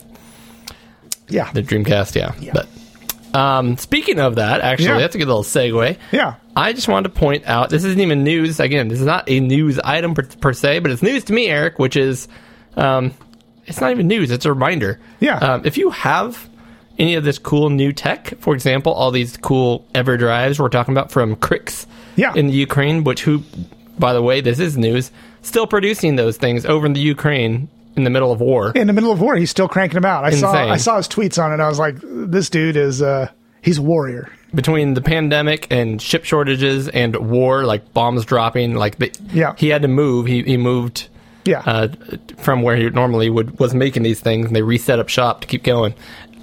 yeah. 1.28 1.50
The 1.52 1.62
Dreamcast. 1.62 2.14
Yeah. 2.40 2.52
But 2.52 2.68
Um, 3.38 3.76
speaking 3.76 4.18
of 4.20 4.36
that, 4.36 4.60
actually, 4.62 4.86
Yeah. 4.88 4.98
that's 4.98 5.14
a 5.14 5.18
good 5.18 5.26
little 5.28 5.42
segue. 5.42 5.96
Yeah. 6.12 6.34
I 6.54 6.72
just 6.72 6.88
wanted 6.88 7.12
to 7.12 7.18
point 7.20 7.44
out 7.46 7.68
this 7.68 7.84
isn't 7.84 8.00
even 8.00 8.24
news. 8.24 8.60
Again, 8.60 8.88
this 8.88 9.00
is 9.00 9.04
not 9.06 9.28
a 9.28 9.40
news 9.40 9.78
item 9.80 10.14
per, 10.14 10.22
per 10.22 10.52
se, 10.54 10.78
but 10.78 10.90
it's 10.90 11.02
news 11.02 11.24
to 11.24 11.32
me, 11.34 11.48
Eric, 11.48 11.78
which 11.78 11.96
is 11.96 12.28
um, 12.76 13.12
it's 13.66 13.80
not 13.80 13.90
even 13.90 14.06
news. 14.06 14.30
It's 14.30 14.46
a 14.46 14.52
reminder. 14.52 15.00
Yeah. 15.20 15.38
Um, 15.38 15.62
if 15.66 15.76
you 15.76 15.90
have 15.90 16.48
any 16.98 17.14
of 17.14 17.24
this 17.24 17.38
cool 17.38 17.70
new 17.70 17.92
tech, 17.92 18.34
for 18.38 18.54
example, 18.54 18.92
all 18.92 19.10
these 19.10 19.36
cool 19.36 19.84
EverDrives 19.94 20.58
we're 20.58 20.68
talking 20.68 20.92
about 20.94 21.10
from 21.10 21.36
Krikzz 21.36 21.86
Yeah. 22.16 22.32
in 22.34 22.46
the 22.48 22.52
Ukraine, 22.54 23.04
which 23.04 23.22
who, 23.22 23.42
by 23.98 24.12
the 24.12 24.22
way, 24.22 24.40
this 24.40 24.58
is 24.58 24.76
news, 24.78 25.10
still 25.42 25.66
producing 25.66 26.16
those 26.16 26.36
things 26.36 26.64
over 26.66 26.86
in 26.86 26.92
the 26.92 27.00
Ukraine 27.00 27.68
in 27.96 28.04
the 28.04 28.10
middle 28.10 28.30
of 28.32 28.40
war. 28.40 28.72
In 28.74 28.86
the 28.86 28.92
middle 28.92 29.10
of 29.12 29.20
war, 29.20 29.36
he's 29.36 29.50
still 29.50 29.68
cranking 29.68 29.94
them 30.00 30.04
out. 30.04 30.24
I 30.24 30.30
saw 30.30 30.52
I 30.52 30.76
saw 30.76 30.96
his 30.98 31.08
tweets 31.08 31.42
on 31.42 31.52
it. 31.52 31.60
I 31.62 31.68
was 31.68 31.78
like, 31.78 31.96
this 32.02 32.50
dude 32.50 32.76
is 32.76 33.00
uh 33.02 33.28
he's 33.62 33.78
a 33.78 33.82
warrior. 33.82 34.30
between 34.54 34.94
the 34.94 35.00
pandemic 35.02 35.66
and 35.70 36.00
ship 36.00 36.24
shortages 36.24 36.88
and 36.88 37.14
war, 37.16 37.64
like 37.64 37.92
bombs 37.92 38.24
dropping, 38.24 38.74
like 38.74 38.96
the, 38.98 39.10
Yeah. 39.32 39.54
he 39.56 39.68
had 39.68 39.82
to 39.82 39.88
move. 39.88 40.26
He 40.26 40.42
he 40.42 40.56
moved 40.56 41.08
Yeah. 41.46 41.62
uh, 41.66 41.88
from 42.38 42.62
where 42.62 42.76
he 42.76 42.88
normally 42.90 43.28
would 43.30 43.58
was 43.58 43.72
making 43.74 44.02
these 44.02 44.20
things, 44.20 44.46
and 44.46 44.54
they 44.56 44.62
reset 44.62 44.98
up 44.98 45.08
shop 45.08 45.40
to 45.42 45.46
keep 45.46 45.62
going. 45.62 45.94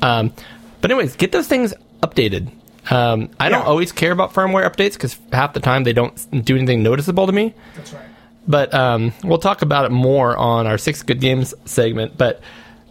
Um, 0.03 0.34
but 0.81 0.91
anyways, 0.91 1.15
get 1.15 1.31
those 1.31 1.47
things 1.47 1.73
updated. 2.01 2.51
Um, 2.91 3.30
I 3.39 3.47
don't 3.49 3.65
always 3.65 3.91
care 3.91 4.11
about 4.11 4.34
firmware 4.34 4.69
updates 4.69 4.93
because 4.93 5.17
half 5.31 5.53
the 5.53 5.61
time 5.61 5.85
they 5.85 5.93
don't 5.93 6.45
do 6.45 6.57
anything 6.57 6.84
noticeable 6.84 7.25
to 7.25 7.31
me. 7.31 7.53
That's 7.75 7.93
right. 7.93 8.05
But 8.45 8.73
um, 8.73 9.13
we'll 9.23 9.38
talk 9.38 9.61
about 9.61 9.85
it 9.85 9.91
more 9.91 10.35
on 10.35 10.67
our 10.67 10.77
six 10.77 11.01
good 11.01 11.21
games 11.21 11.53
segment. 11.63 12.17
But 12.17 12.41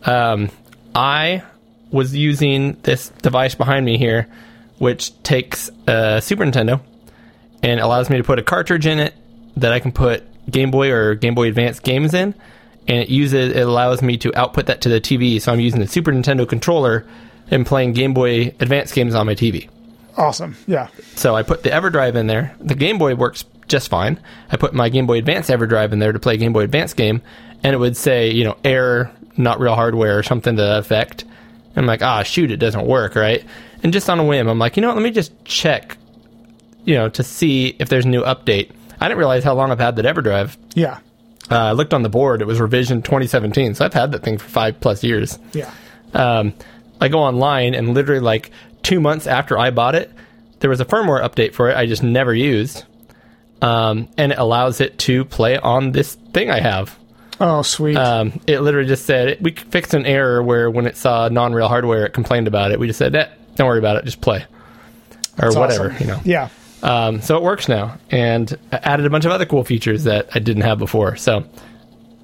um, 0.05 0.48
I 0.94 1.43
was 1.90 2.16
using 2.16 2.78
this 2.82 3.10
device 3.20 3.55
behind 3.55 3.84
me 3.84 3.98
here, 3.98 4.28
which 4.78 5.22
takes 5.22 5.70
a 5.86 6.22
Super 6.22 6.44
Nintendo 6.44 6.80
and 7.62 7.80
allows 7.80 8.09
me 8.09 8.16
to 8.16 8.24
put 8.24 8.39
a 8.39 8.43
cartridge 8.43 8.86
in 8.86 8.98
it 8.98 9.14
that 9.59 9.74
I 9.74 9.80
can 9.80 9.93
put 9.93 10.24
Game 10.51 10.70
Boy 10.70 10.90
or 10.90 11.14
Game 11.14 11.34
Boy 11.34 11.48
Advance 11.48 11.80
games 11.80 12.14
in, 12.14 12.34
and 12.88 12.98
it 12.98 13.09
uses 13.09 13.54
it 13.54 13.66
allows 13.66 14.02
me 14.02 14.16
to 14.18 14.34
output 14.38 14.66
that 14.66 14.80
to 14.82 14.88
the 14.88 15.00
TV. 15.00 15.40
So 15.40 15.52
I'm 15.52 15.60
using 15.60 15.80
the 15.80 15.86
Super 15.86 16.12
Nintendo 16.12 16.48
controller 16.48 17.06
and 17.50 17.66
playing 17.66 17.92
Game 17.92 18.14
Boy 18.14 18.54
Advance 18.60 18.92
games 18.92 19.14
on 19.14 19.26
my 19.26 19.34
TV. 19.34 19.68
Awesome. 20.16 20.56
Yeah. 20.66 20.88
So 21.14 21.34
I 21.34 21.42
put 21.42 21.62
the 21.62 21.70
EverDrive 21.70 22.14
in 22.14 22.26
there. 22.26 22.54
The 22.60 22.74
Game 22.74 22.98
Boy 22.98 23.14
works 23.14 23.44
just 23.68 23.88
fine. 23.88 24.20
I 24.50 24.56
put 24.56 24.74
my 24.74 24.88
Game 24.88 25.06
Boy 25.06 25.18
Advance 25.18 25.48
EverDrive 25.48 25.92
in 25.92 25.98
there 25.98 26.12
to 26.12 26.18
play 26.18 26.34
a 26.34 26.36
Game 26.36 26.52
Boy 26.52 26.62
Advance 26.62 26.94
game, 26.94 27.22
and 27.62 27.74
it 27.74 27.78
would 27.78 27.96
say, 27.96 28.30
you 28.30 28.44
know, 28.44 28.56
error, 28.64 29.10
not 29.36 29.60
real 29.60 29.74
hardware, 29.74 30.18
or 30.18 30.22
something 30.22 30.56
to 30.56 30.62
that 30.62 30.78
effect. 30.78 31.22
And 31.22 31.78
I'm 31.78 31.86
like, 31.86 32.02
ah, 32.02 32.22
shoot, 32.22 32.50
it 32.50 32.59
doesn't 32.59 32.86
work, 32.86 33.14
right? 33.14 33.44
And 33.82 33.92
just 33.92 34.09
on 34.10 34.18
a 34.18 34.24
whim, 34.24 34.48
I'm 34.48 34.59
like, 34.59 34.76
you 34.76 34.82
know 34.82 34.88
what, 34.88 34.96
let 34.96 35.02
me 35.02 35.10
just 35.10 35.32
check, 35.44 35.96
you 36.84 36.94
know, 36.94 37.09
to 37.10 37.22
see 37.22 37.74
if 37.78 37.88
there's 37.88 38.04
a 38.04 38.09
new 38.09 38.22
update. 38.22 38.70
I 39.00 39.09
didn't 39.09 39.18
realize 39.18 39.42
how 39.42 39.54
long 39.54 39.70
I've 39.70 39.80
had 39.80 39.96
that 39.96 40.04
EverDrive. 40.04 40.56
Yeah. 40.74 40.98
Uh, 41.51 41.56
I 41.56 41.73
looked 41.73 41.93
on 41.93 42.02
the 42.02 42.09
board, 42.09 42.40
it 42.40 42.47
was 42.47 42.60
revision 42.60 43.02
2017, 43.02 43.74
so 43.74 43.85
I've 43.85 43.93
had 43.94 44.12
that 44.12 44.23
thing 44.23 44.39
for 44.39 44.48
five 44.48 44.81
plus 44.81 45.02
years 45.05 45.39
Yeah. 45.52 45.70
um, 46.14 46.55
I 47.01 47.09
go 47.09 47.19
online 47.19 47.74
and 47.74 47.94
literally 47.94 48.20
like 48.20 48.51
two 48.82 49.01
months 49.01 49.27
after 49.27 49.59
I 49.59 49.70
bought 49.70 49.94
it, 49.94 50.10
there 50.60 50.70
was 50.70 50.81
a 50.81 50.85
firmware 50.85 51.23
update 51.23 51.52
for 51.52 51.69
it 51.69 51.77
I 51.77 51.86
just 51.86 52.02
never 52.02 52.32
used, 52.35 52.85
um, 53.60 54.09
and 54.16 54.32
it 54.32 54.39
allows 54.39 54.81
it 54.81 54.98
to 55.01 55.24
play 55.24 55.59
on 55.59 55.93
this 55.93 56.14
thing 56.32 56.51
I 56.51 56.60
have. 56.60 56.97
Oh, 57.40 57.62
sweet. 57.62 57.97
Um, 57.97 58.40
it 58.47 58.60
literally 58.60 58.86
just 58.86 59.05
said 59.05 59.39
we 59.40 59.51
fixed 59.52 59.94
an 59.94 60.06
error 60.06 60.43
where 60.43 60.70
when 60.70 60.86
it 60.86 60.97
saw 60.97 61.28
non-real 61.28 61.66
hardware, 61.69 62.06
it 62.06 62.12
complained 62.12 62.47
about 62.47 62.70
it. 62.70 62.78
We 62.78 62.86
just 62.86 62.98
said, 63.01 63.16
eh, 63.16 63.27
"Don't 63.56 63.66
worry 63.66 63.81
about 63.81 63.97
it, 63.97 64.05
just 64.05 64.20
play," 64.20 64.44
or 65.40 65.47
That's 65.51 65.56
whatever, 65.56 65.90
awesome. 65.90 66.01
you 66.01 66.06
know. 66.12 66.20
Yeah. 66.24 66.48
Um, 66.82 67.20
so 67.20 67.36
it 67.36 67.42
works 67.42 67.68
now, 67.68 67.98
and 68.10 68.56
I 68.72 68.76
added 68.76 69.06
a 69.06 69.10
bunch 69.10 69.24
of 69.24 69.30
other 69.30 69.46
cool 69.46 69.64
features 69.64 70.04
that 70.04 70.28
I 70.34 70.40
didn't 70.40 70.62
have 70.62 70.78
before. 70.78 71.16
So 71.16 71.44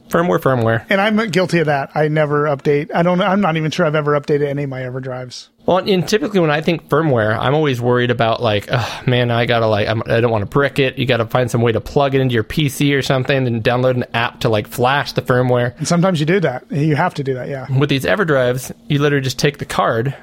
firmware, 0.09 0.39
firmware. 0.39 0.85
And 0.89 1.01
I'm 1.01 1.31
guilty 1.31 1.61
of 1.61 1.67
that. 1.67 1.91
I 1.95 2.09
never 2.09 2.45
update. 2.45 2.91
I 2.95 3.03
don't. 3.03 3.21
I'm 3.21 3.41
not 3.41 3.57
even 3.57 3.71
sure 3.71 3.87
I've 3.87 3.95
ever 3.95 4.19
updated 4.19 4.49
any 4.49 4.65
of 4.65 4.71
my 4.71 4.81
EverDrives. 4.81 5.49
Well, 5.67 5.79
and 5.79 6.09
typically 6.09 6.41
when 6.41 6.51
I 6.51 6.63
think 6.63 6.89
firmware, 6.89 7.39
I'm 7.39 7.55
always 7.55 7.79
worried 7.79 8.11
about 8.11 8.41
like, 8.41 8.69
oh, 8.73 9.03
man, 9.07 9.31
I 9.31 9.45
gotta 9.45 9.67
like, 9.67 9.87
I'm, 9.87 10.03
I 10.07 10.21
don't 10.21 10.31
want 10.31 10.43
to 10.43 10.51
brick 10.51 10.79
it. 10.79 10.99
You 10.99 11.05
gotta 11.05 11.27
find 11.27 11.51
some 11.51 11.61
way 11.61 11.73
to 11.73 11.81
plug 11.81 12.15
it 12.15 12.21
into 12.21 12.35
your 12.35 12.45
PC 12.45 12.97
or 12.97 13.03
something, 13.03 13.47
and 13.47 13.63
download 13.63 13.95
an 13.97 14.07
app 14.15 14.41
to 14.41 14.49
like 14.49 14.67
flash 14.67 15.13
the 15.13 15.23
firmware. 15.23 15.77
And 15.79 15.87
sometimes 15.87 16.21
you 16.21 16.27
do 16.27 16.41
that. 16.41 16.65
You 16.73 16.97
have 16.97 17.15
to 17.15 17.23
do 17.23 17.35
that. 17.35 17.49
Yeah. 17.49 17.67
With 17.79 17.91
these 17.91 18.05
EverDrives, 18.05 18.73
you 18.89 18.99
literally 18.99 19.23
just 19.23 19.39
take 19.39 19.59
the 19.59 19.67
card 19.67 20.17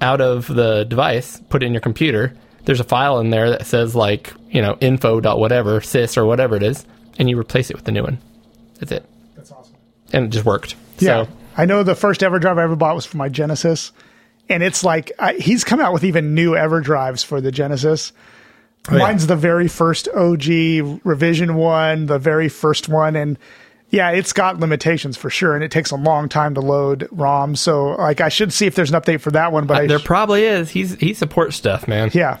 out 0.00 0.20
of 0.20 0.46
the 0.46 0.84
device, 0.84 1.40
put 1.48 1.62
it 1.62 1.66
in 1.66 1.72
your 1.72 1.80
computer. 1.80 2.32
There's 2.64 2.80
a 2.80 2.84
file 2.84 3.18
in 3.18 3.30
there 3.30 3.50
that 3.50 3.66
says 3.66 3.94
like, 3.96 4.32
you 4.50 4.62
know, 4.62 4.76
info 4.80 5.20
dot 5.20 5.38
whatever 5.38 5.80
sys 5.80 6.16
or 6.16 6.24
whatever 6.24 6.56
it 6.56 6.62
is, 6.62 6.84
and 7.18 7.28
you 7.28 7.38
replace 7.38 7.70
it 7.70 7.76
with 7.76 7.84
the 7.84 7.92
new 7.92 8.02
one. 8.02 8.18
That's 8.78 8.92
it, 8.92 9.04
That's 9.36 9.50
awesome. 9.52 9.74
and 10.12 10.26
it 10.26 10.28
just 10.28 10.44
worked. 10.44 10.74
Yeah. 10.98 11.24
So 11.24 11.28
I 11.56 11.64
know 11.66 11.82
the 11.82 11.94
first 11.94 12.20
EverDrive 12.20 12.58
I 12.58 12.62
ever 12.64 12.76
bought 12.76 12.94
was 12.94 13.04
for 13.06 13.16
my 13.16 13.28
Genesis, 13.28 13.92
and 14.48 14.62
it's 14.62 14.84
like 14.84 15.12
I, 15.18 15.34
he's 15.34 15.64
come 15.64 15.80
out 15.80 15.92
with 15.92 16.04
even 16.04 16.34
new 16.34 16.52
EverDrives 16.52 17.24
for 17.24 17.40
the 17.40 17.52
Genesis. 17.52 18.12
Oh, 18.88 18.94
yeah. 18.94 18.98
Mine's 18.98 19.26
the 19.28 19.36
very 19.36 19.68
first 19.68 20.08
OG 20.08 20.44
revision 21.04 21.54
one, 21.54 22.06
the 22.06 22.18
very 22.18 22.48
first 22.48 22.88
one, 22.88 23.14
and 23.14 23.38
yeah, 23.90 24.10
it's 24.10 24.32
got 24.32 24.58
limitations 24.58 25.16
for 25.16 25.30
sure, 25.30 25.54
and 25.54 25.62
it 25.62 25.70
takes 25.70 25.90
a 25.90 25.96
long 25.96 26.28
time 26.28 26.54
to 26.54 26.60
load 26.60 27.06
ROM. 27.12 27.54
So 27.54 27.90
like, 27.90 28.20
I 28.20 28.28
should 28.28 28.52
see 28.52 28.66
if 28.66 28.74
there's 28.74 28.90
an 28.90 29.00
update 29.00 29.20
for 29.20 29.30
that 29.32 29.52
one, 29.52 29.66
but 29.66 29.76
uh, 29.76 29.80
I 29.80 29.86
there 29.86 29.98
probably 29.98 30.44
is. 30.44 30.70
He's 30.70 30.94
he 30.94 31.12
supports 31.14 31.56
stuff, 31.56 31.86
man. 31.86 32.10
yeah, 32.14 32.38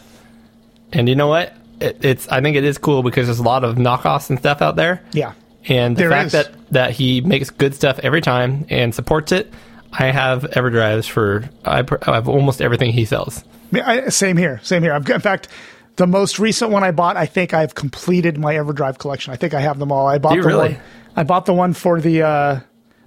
And 0.92 1.08
you 1.08 1.14
know 1.14 1.28
what? 1.28 1.54
It, 1.80 2.04
it's 2.04 2.28
I 2.28 2.40
think 2.40 2.56
it 2.56 2.64
is 2.64 2.78
cool 2.78 3.02
because 3.02 3.26
there's 3.26 3.38
a 3.38 3.42
lot 3.42 3.64
of 3.64 3.76
knockoffs 3.76 4.30
and 4.30 4.38
stuff 4.38 4.62
out 4.62 4.76
there. 4.76 5.02
yeah, 5.12 5.32
And 5.66 5.96
the 5.96 6.02
There 6.02 6.10
fact 6.10 6.26
is. 6.26 6.32
that 6.32 6.52
that 6.70 6.90
he 6.92 7.20
makes 7.20 7.50
good 7.50 7.74
stuff 7.74 7.98
every 8.00 8.20
time 8.20 8.66
and 8.70 8.94
supports 8.94 9.32
it, 9.32 9.52
I 9.92 10.06
have 10.10 10.42
EverDrives 10.42 11.08
for 11.08 11.48
I, 11.64 11.84
I 12.06 12.14
have 12.14 12.28
almost 12.28 12.60
everything 12.62 12.92
he 12.92 13.04
sells. 13.04 13.42
Yeah, 13.72 13.88
I, 13.88 14.08
same 14.10 14.36
here, 14.36 14.60
same 14.62 14.82
here. 14.82 14.92
I've 14.92 15.04
got, 15.04 15.14
in 15.16 15.20
fact. 15.20 15.48
The 15.96 16.06
most 16.06 16.38
recent 16.38 16.70
one 16.70 16.82
I 16.82 16.90
bought, 16.90 17.18
I 17.18 17.26
think 17.26 17.52
I've 17.52 17.74
completed 17.74 18.38
my 18.38 18.54
EverDrive 18.54 18.96
collection. 18.98 19.30
I 19.34 19.36
think 19.36 19.52
I 19.52 19.60
have 19.60 19.78
them 19.78 19.92
all. 19.92 20.06
I 20.06 20.16
bought 20.16 20.36
the 20.36 20.42
really? 20.42 20.72
one. 20.72 20.80
I 21.16 21.22
bought 21.22 21.44
the 21.44 21.52
one 21.52 21.74
for 21.74 22.00
the 22.00 22.22
uh, 22.22 22.60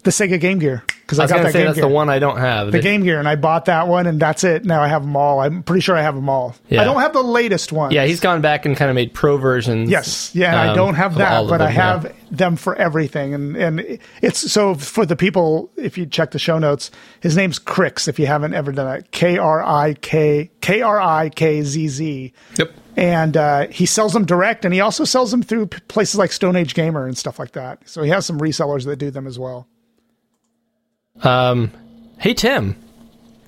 the 0.04 0.12
Sega 0.12 0.40
Game 0.40 0.60
Gear 0.60 0.84
because 1.06 1.20
I 1.20 1.26
I, 1.26 1.28
got 1.28 1.34
gonna 1.34 1.44
that 1.44 1.52
say 1.54 1.60
Game 1.60 1.66
that's 1.68 1.76
Gear. 1.76 1.88
the 1.88 1.94
one 1.94 2.10
I 2.10 2.18
don't 2.18 2.38
have. 2.38 2.72
the 2.72 2.80
Game 2.80 3.04
Gear, 3.04 3.20
and 3.20 3.28
I 3.28 3.36
bought 3.36 3.66
that 3.66 3.88
one, 3.88 4.08
and 4.08 4.20
that's 4.20 4.44
it. 4.44 4.66
Now 4.66 4.82
I 4.82 4.88
have 4.88 5.04
them 5.04 5.16
all. 5.16 5.40
I'm 5.40 5.62
pretty 5.62 5.82
sure 5.82 5.96
I 5.96 6.02
have 6.02 6.16
them 6.16 6.30
all. 6.30 6.56
Yeah. 6.68 6.82
I 6.82 6.84
don't 6.84 7.00
have 7.00 7.14
the 7.14 7.22
latest 7.22 7.72
one. 7.72 7.92
Yeah, 7.92 8.06
he's 8.06 8.20
gone 8.20 8.42
back 8.42 8.66
and 8.66 8.76
kind 8.76 8.90
of 8.90 8.96
made 8.96 9.14
pro 9.14 9.38
versions. 9.38 9.90
Yes, 9.90 10.34
yeah, 10.34 10.50
and 10.50 10.56
I 10.56 10.68
um, 10.70 10.76
don't 10.76 10.96
have 10.96 11.16
that, 11.16 11.34
all 11.34 11.44
of 11.44 11.50
but 11.50 11.62
I 11.62 11.68
them, 11.68 11.76
yeah. 11.76 11.82
have 11.82 12.16
them 12.32 12.56
for 12.56 12.76
everything, 12.76 13.34
and 13.34 13.56
and 13.56 14.00
it's 14.22 14.52
so 14.52 14.74
for 14.76 15.06
the 15.06 15.16
people. 15.16 15.70
If 15.76 15.98
you 15.98 16.06
check 16.06 16.32
the 16.32 16.40
show 16.40 16.58
notes, 16.58 16.90
his 17.20 17.38
name's 17.38 17.60
Krikzz. 17.60 18.08
If 18.08 18.18
you 18.18 18.26
haven't 18.26 18.54
ever 18.56 18.72
done 18.72 18.98
it, 18.98 19.12
K 19.12 19.38
R 19.38 19.64
I 19.64 19.94
K 19.94 20.50
K 20.62 20.82
R 20.82 21.00
I 21.00 21.30
K 21.30 21.62
Z 21.62 21.88
Z. 21.88 22.34
Yep. 22.58 22.74
And 22.98 23.36
uh, 23.36 23.68
he 23.68 23.86
sells 23.86 24.14
them 24.14 24.26
direct, 24.26 24.64
and 24.64 24.74
he 24.74 24.80
also 24.80 25.04
sells 25.04 25.30
them 25.32 25.44
through 25.44 25.68
p- 25.68 25.80
places 25.90 26.16
like 26.16 26.32
Stone 26.32 26.56
Age 26.56 26.74
Gamer 26.74 27.06
and 27.06 27.18
stuff 27.18 27.38
like 27.38 27.52
that. 27.52 27.88
So 27.90 28.02
he 28.04 28.10
has 28.10 28.26
some 28.26 28.40
resellers 28.40 28.86
that 28.86 28.96
do 28.96 29.12
them 29.12 29.28
as 29.28 29.38
well. 29.38 29.68
Um, 31.24 31.72
hey 32.20 32.34
Tim, 32.34 32.76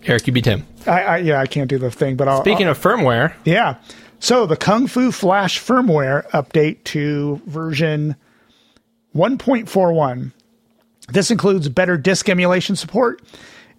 Eric, 0.05 0.27
you 0.27 0.33
be 0.33 0.41
Tim. 0.41 0.65
I, 0.85 1.01
I 1.03 1.17
yeah, 1.17 1.39
I 1.41 1.45
can't 1.47 1.69
do 1.69 1.77
the 1.77 1.91
thing, 1.91 2.15
but 2.15 2.27
I'll, 2.27 2.41
Speaking 2.41 2.67
of 2.67 2.79
firmware, 2.79 3.33
Yeah. 3.45 3.75
So 4.19 4.47
the 4.47 4.57
Kung 4.57 4.87
Fu 4.87 5.11
Flash 5.11 5.59
firmware 5.59 6.27
update 6.31 6.83
to 6.85 7.39
version 7.45 8.15
1.41. 9.15 10.31
This 11.09 11.29
includes 11.31 11.69
better 11.69 11.97
disk 11.97 12.27
emulation 12.27 12.75
support 12.75 13.21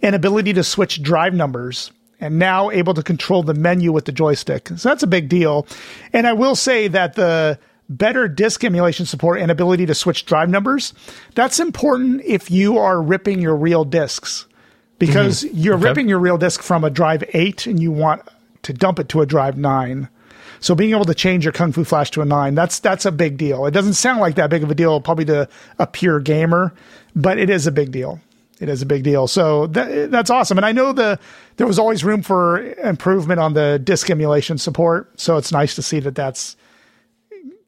and 0.00 0.14
ability 0.14 0.52
to 0.54 0.62
switch 0.64 1.02
drive 1.02 1.34
numbers 1.34 1.90
and 2.20 2.38
now 2.38 2.70
able 2.70 2.94
to 2.94 3.02
control 3.02 3.42
the 3.42 3.54
menu 3.54 3.92
with 3.92 4.04
the 4.04 4.12
joystick. 4.12 4.68
So 4.68 4.88
that's 4.88 5.02
a 5.02 5.08
big 5.08 5.28
deal. 5.28 5.66
And 6.12 6.26
I 6.26 6.32
will 6.32 6.54
say 6.54 6.88
that 6.88 7.14
the 7.14 7.58
better 7.88 8.28
disk 8.28 8.64
emulation 8.64 9.06
support 9.06 9.40
and 9.40 9.50
ability 9.50 9.86
to 9.86 9.94
switch 9.94 10.26
drive 10.26 10.48
numbers, 10.48 10.92
that's 11.34 11.58
important 11.58 12.22
if 12.24 12.50
you 12.50 12.78
are 12.78 13.02
ripping 13.02 13.40
your 13.40 13.56
real 13.56 13.84
disks 13.84 14.46
because 14.98 15.44
mm-hmm. 15.44 15.56
you're 15.56 15.76
ripping 15.76 16.08
your 16.08 16.18
real 16.18 16.38
disk 16.38 16.62
from 16.62 16.84
a 16.84 16.90
drive 16.90 17.24
8 17.32 17.66
and 17.66 17.80
you 17.80 17.90
want 17.90 18.22
to 18.62 18.72
dump 18.72 18.98
it 18.98 19.08
to 19.10 19.20
a 19.20 19.26
drive 19.26 19.56
9. 19.56 20.08
So 20.60 20.74
being 20.74 20.90
able 20.90 21.04
to 21.04 21.14
change 21.14 21.44
your 21.44 21.52
Kung 21.52 21.72
Fu 21.72 21.84
Flash 21.84 22.10
to 22.12 22.20
a 22.20 22.24
9, 22.24 22.54
that's 22.54 22.80
that's 22.80 23.06
a 23.06 23.12
big 23.12 23.36
deal. 23.36 23.64
It 23.66 23.70
doesn't 23.70 23.94
sound 23.94 24.20
like 24.20 24.34
that 24.34 24.50
big 24.50 24.62
of 24.62 24.70
a 24.70 24.74
deal 24.74 25.00
probably 25.00 25.24
to 25.26 25.48
a 25.78 25.86
pure 25.86 26.20
gamer, 26.20 26.74
but 27.14 27.38
it 27.38 27.48
is 27.48 27.66
a 27.66 27.72
big 27.72 27.92
deal. 27.92 28.20
It 28.60 28.68
is 28.68 28.82
a 28.82 28.86
big 28.86 29.04
deal. 29.04 29.28
So 29.28 29.68
that, 29.68 30.10
that's 30.10 30.30
awesome. 30.30 30.58
And 30.58 30.66
I 30.66 30.72
know 30.72 30.92
the 30.92 31.18
there 31.58 31.66
was 31.66 31.78
always 31.78 32.02
room 32.02 32.22
for 32.22 32.60
improvement 32.78 33.38
on 33.38 33.54
the 33.54 33.80
disk 33.82 34.10
emulation 34.10 34.58
support, 34.58 35.08
so 35.18 35.36
it's 35.36 35.52
nice 35.52 35.76
to 35.76 35.82
see 35.82 36.00
that 36.00 36.16
that's 36.16 36.56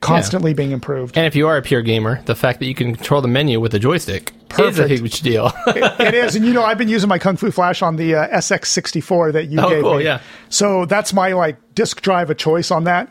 constantly 0.00 0.54
being 0.54 0.70
improved. 0.70 1.16
and 1.16 1.26
if 1.26 1.34
you 1.36 1.46
are 1.46 1.56
a 1.56 1.62
pure 1.62 1.82
gamer, 1.82 2.22
the 2.24 2.34
fact 2.34 2.58
that 2.60 2.66
you 2.66 2.74
can 2.74 2.94
control 2.94 3.20
the 3.20 3.28
menu 3.28 3.60
with 3.60 3.74
a 3.74 3.78
joystick 3.78 4.30
is 4.30 4.34
a 4.34 4.82
perfect. 4.82 4.90
huge 4.90 5.20
deal. 5.20 5.52
it 5.66 6.14
is, 6.14 6.34
and 6.36 6.44
you 6.44 6.52
know, 6.52 6.62
I've 6.64 6.78
been 6.78 6.88
using 6.88 7.08
my 7.08 7.18
Kung 7.18 7.36
Fu 7.36 7.50
Flash 7.50 7.82
on 7.82 7.96
the 7.96 8.14
uh, 8.14 8.28
SX64 8.38 9.32
that 9.34 9.46
you 9.46 9.60
Oh, 9.60 9.68
gave 9.68 9.82
cool, 9.82 9.98
me. 9.98 10.04
yeah. 10.04 10.20
So 10.48 10.86
that's 10.86 11.12
my 11.12 11.32
like 11.34 11.56
disk 11.74 12.00
drive 12.02 12.30
of 12.30 12.36
choice 12.38 12.70
on 12.70 12.84
that, 12.84 13.08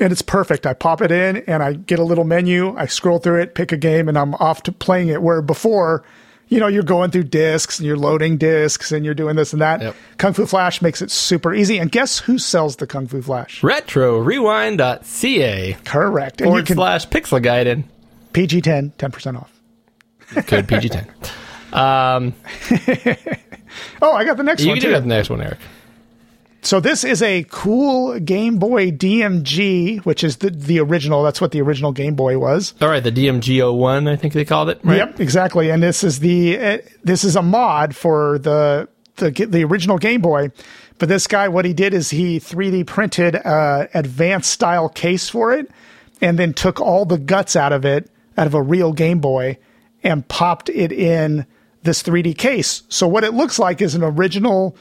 and 0.00 0.12
it's 0.12 0.22
perfect. 0.22 0.66
I 0.66 0.74
pop 0.74 1.00
it 1.00 1.10
in, 1.12 1.38
and 1.46 1.62
I 1.62 1.74
get 1.74 1.98
a 1.98 2.04
little 2.04 2.24
menu. 2.24 2.76
I 2.76 2.86
scroll 2.86 3.18
through 3.18 3.40
it, 3.42 3.54
pick 3.54 3.72
a 3.72 3.76
game, 3.76 4.08
and 4.08 4.18
I'm 4.18 4.34
off 4.34 4.62
to 4.64 4.72
playing 4.72 5.08
it. 5.08 5.22
Where 5.22 5.40
before, 5.42 6.04
you 6.50 6.60
know, 6.60 6.66
you're 6.66 6.82
going 6.82 7.10
through 7.10 7.22
discs 7.24 7.78
and 7.78 7.86
you're 7.86 7.96
loading 7.96 8.36
discs 8.36 8.92
and 8.92 9.02
you're 9.04 9.14
doing 9.14 9.36
this 9.36 9.54
and 9.54 9.62
that. 9.62 9.80
Yep. 9.80 9.96
Kung 10.18 10.32
Fu 10.34 10.44
Flash 10.44 10.82
makes 10.82 11.00
it 11.00 11.10
super 11.10 11.54
easy. 11.54 11.78
And 11.78 11.90
guess 11.90 12.18
who 12.18 12.36
sells 12.38 12.76
the 12.76 12.86
Kung 12.86 13.06
Fu 13.06 13.22
Flash? 13.22 13.62
RetroRewind.ca 13.62 15.78
Correct. 15.84 16.40
And 16.42 16.48
you 16.48 16.52
forward 16.52 16.66
can 16.66 16.76
slash 16.76 17.08
pixelgaiden. 17.08 17.84
PG10, 18.32 18.92
10% 18.94 19.40
off. 19.40 19.52
Code 20.46 20.66
PG10. 20.66 21.06
Um, 21.72 22.34
Oh, 24.02 24.12
I 24.12 24.24
got 24.24 24.36
the 24.36 24.42
next 24.42 24.62
you 24.62 24.70
one 24.70 24.80
too. 24.80 24.88
do 24.88 24.92
the 25.00 25.06
next 25.06 25.30
one, 25.30 25.40
Eric. 25.40 25.58
So 26.62 26.78
this 26.78 27.04
is 27.04 27.22
a 27.22 27.44
cool 27.48 28.18
Game 28.20 28.58
Boy 28.58 28.90
DMG, 28.90 30.04
which 30.04 30.22
is 30.22 30.38
the 30.38 30.50
the 30.50 30.78
original. 30.80 31.22
That's 31.22 31.40
what 31.40 31.52
the 31.52 31.60
original 31.62 31.92
Game 31.92 32.14
Boy 32.14 32.38
was. 32.38 32.74
All 32.80 32.88
right, 32.88 33.02
the 33.02 33.12
DMG01, 33.12 34.08
I 34.08 34.16
think 34.16 34.34
they 34.34 34.44
called 34.44 34.68
it. 34.68 34.80
Right? 34.84 34.98
Yep, 34.98 35.20
exactly. 35.20 35.70
And 35.70 35.82
this 35.82 36.04
is 36.04 36.20
the 36.20 36.58
uh, 36.58 36.78
this 37.02 37.24
is 37.24 37.36
a 37.36 37.42
mod 37.42 37.96
for 37.96 38.38
the 38.38 38.88
the 39.16 39.30
the 39.30 39.64
original 39.64 39.98
Game 39.98 40.20
Boy. 40.20 40.50
But 40.98 41.08
this 41.08 41.26
guy, 41.26 41.48
what 41.48 41.64
he 41.64 41.72
did 41.72 41.94
is 41.94 42.10
he 42.10 42.38
3D 42.38 42.86
printed 42.86 43.34
a 43.34 43.88
advanced 43.94 44.50
style 44.50 44.90
case 44.90 45.30
for 45.30 45.52
it, 45.54 45.70
and 46.20 46.38
then 46.38 46.52
took 46.52 46.78
all 46.78 47.06
the 47.06 47.16
guts 47.16 47.56
out 47.56 47.72
of 47.72 47.86
it, 47.86 48.10
out 48.36 48.46
of 48.46 48.52
a 48.52 48.60
real 48.60 48.92
Game 48.92 49.18
Boy, 49.18 49.56
and 50.02 50.28
popped 50.28 50.68
it 50.68 50.92
in 50.92 51.46
this 51.84 52.02
3D 52.02 52.36
case. 52.36 52.82
So 52.90 53.08
what 53.08 53.24
it 53.24 53.32
looks 53.32 53.58
like 53.58 53.80
is 53.80 53.94
an 53.94 54.04
original 54.04 54.76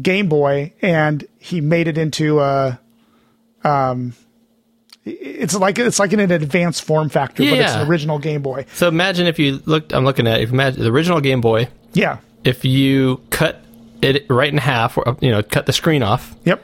Game 0.00 0.28
Boy, 0.28 0.72
and 0.82 1.26
he 1.38 1.60
made 1.60 1.88
it 1.88 1.98
into 1.98 2.40
a. 2.40 2.78
Um, 3.64 4.14
it's 5.04 5.54
like 5.54 5.78
it's 5.78 5.98
like 5.98 6.12
in 6.12 6.20
an 6.20 6.30
advanced 6.32 6.82
form 6.82 7.08
factor, 7.08 7.42
but 7.44 7.58
it's 7.58 7.72
an 7.72 7.86
original 7.88 8.18
Game 8.18 8.42
Boy. 8.42 8.66
So 8.74 8.88
imagine 8.88 9.26
if 9.26 9.38
you 9.38 9.60
looked, 9.64 9.92
I'm 9.92 10.04
looking 10.04 10.26
at, 10.26 10.40
if 10.40 10.50
imagine 10.50 10.82
the 10.82 10.90
original 10.90 11.20
Game 11.20 11.40
Boy, 11.40 11.68
Yeah. 11.92 12.18
if 12.44 12.64
you 12.64 13.20
cut 13.30 13.60
it 14.02 14.26
right 14.28 14.52
in 14.52 14.58
half, 14.58 14.98
or, 14.98 15.16
you 15.20 15.30
know, 15.30 15.42
cut 15.42 15.66
the 15.66 15.72
screen 15.72 16.02
off, 16.02 16.34
Yep. 16.44 16.60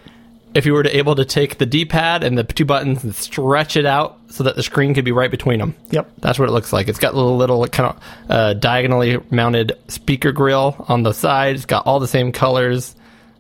if 0.55 0.67
you 0.67 0.73
were 0.73 0.83
to 0.83 0.97
able 0.97 1.15
to 1.15 1.25
take 1.25 1.59
the 1.59 1.67
D-pad 1.67 2.25
and 2.25 2.37
the 2.37 2.43
two 2.43 2.65
buttons 2.65 3.05
and 3.05 3.15
stretch 3.15 3.77
it 3.77 3.87
out 3.87 4.19
so 4.29 4.43
that 4.45 4.57
the 4.57 4.63
screen 4.65 4.93
could 4.93 5.05
be 5.05 5.13
right 5.13 5.31
between 5.31 5.61
them. 5.61 5.75
Yep. 5.91 6.11
That's 6.19 6.39
what 6.39 6.49
it 6.49 6.53
looks 6.53 6.73
like. 6.73 6.89
It's 6.89 6.99
got 6.99 7.15
a 7.15 7.17
little, 7.17 7.37
little 7.37 7.65
kind 7.69 7.95
of 7.95 8.03
uh, 8.31 8.55
diagonally 8.55 9.19
mounted 9.31 9.73
speaker 9.87 10.33
grill 10.33 10.85
on 10.89 11.05
the 11.05 11.13
side. 11.13 11.55
It's 11.55 11.65
got 11.65 11.87
all 11.87 12.01
the 12.01 12.09
same 12.09 12.33
colors. 12.33 12.97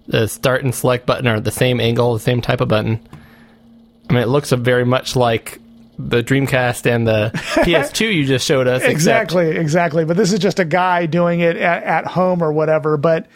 The 0.08 0.26
start 0.26 0.64
and 0.64 0.74
select 0.74 1.06
button 1.06 1.26
are 1.26 1.40
the 1.40 1.50
same 1.50 1.80
angle, 1.80 2.14
the 2.14 2.20
same 2.20 2.40
type 2.40 2.60
of 2.60 2.68
button. 2.68 3.00
I 4.10 4.12
mean, 4.14 4.22
it 4.22 4.28
looks 4.28 4.50
very 4.50 4.84
much 4.84 5.14
like 5.16 5.58
the 5.98 6.22
Dreamcast 6.22 6.86
and 6.86 7.06
the 7.06 7.30
PS2 7.34 8.12
you 8.12 8.24
just 8.24 8.44
showed 8.46 8.66
us. 8.66 8.82
except- 8.82 8.92
Exactly, 8.94 9.50
exactly. 9.50 10.04
But 10.04 10.16
this 10.16 10.32
is 10.32 10.38
just 10.40 10.58
a 10.58 10.64
guy 10.64 11.06
doing 11.06 11.40
it 11.40 11.56
at, 11.56 11.82
at 11.84 12.06
home 12.06 12.42
or 12.42 12.52
whatever. 12.52 12.96
But 12.96 13.26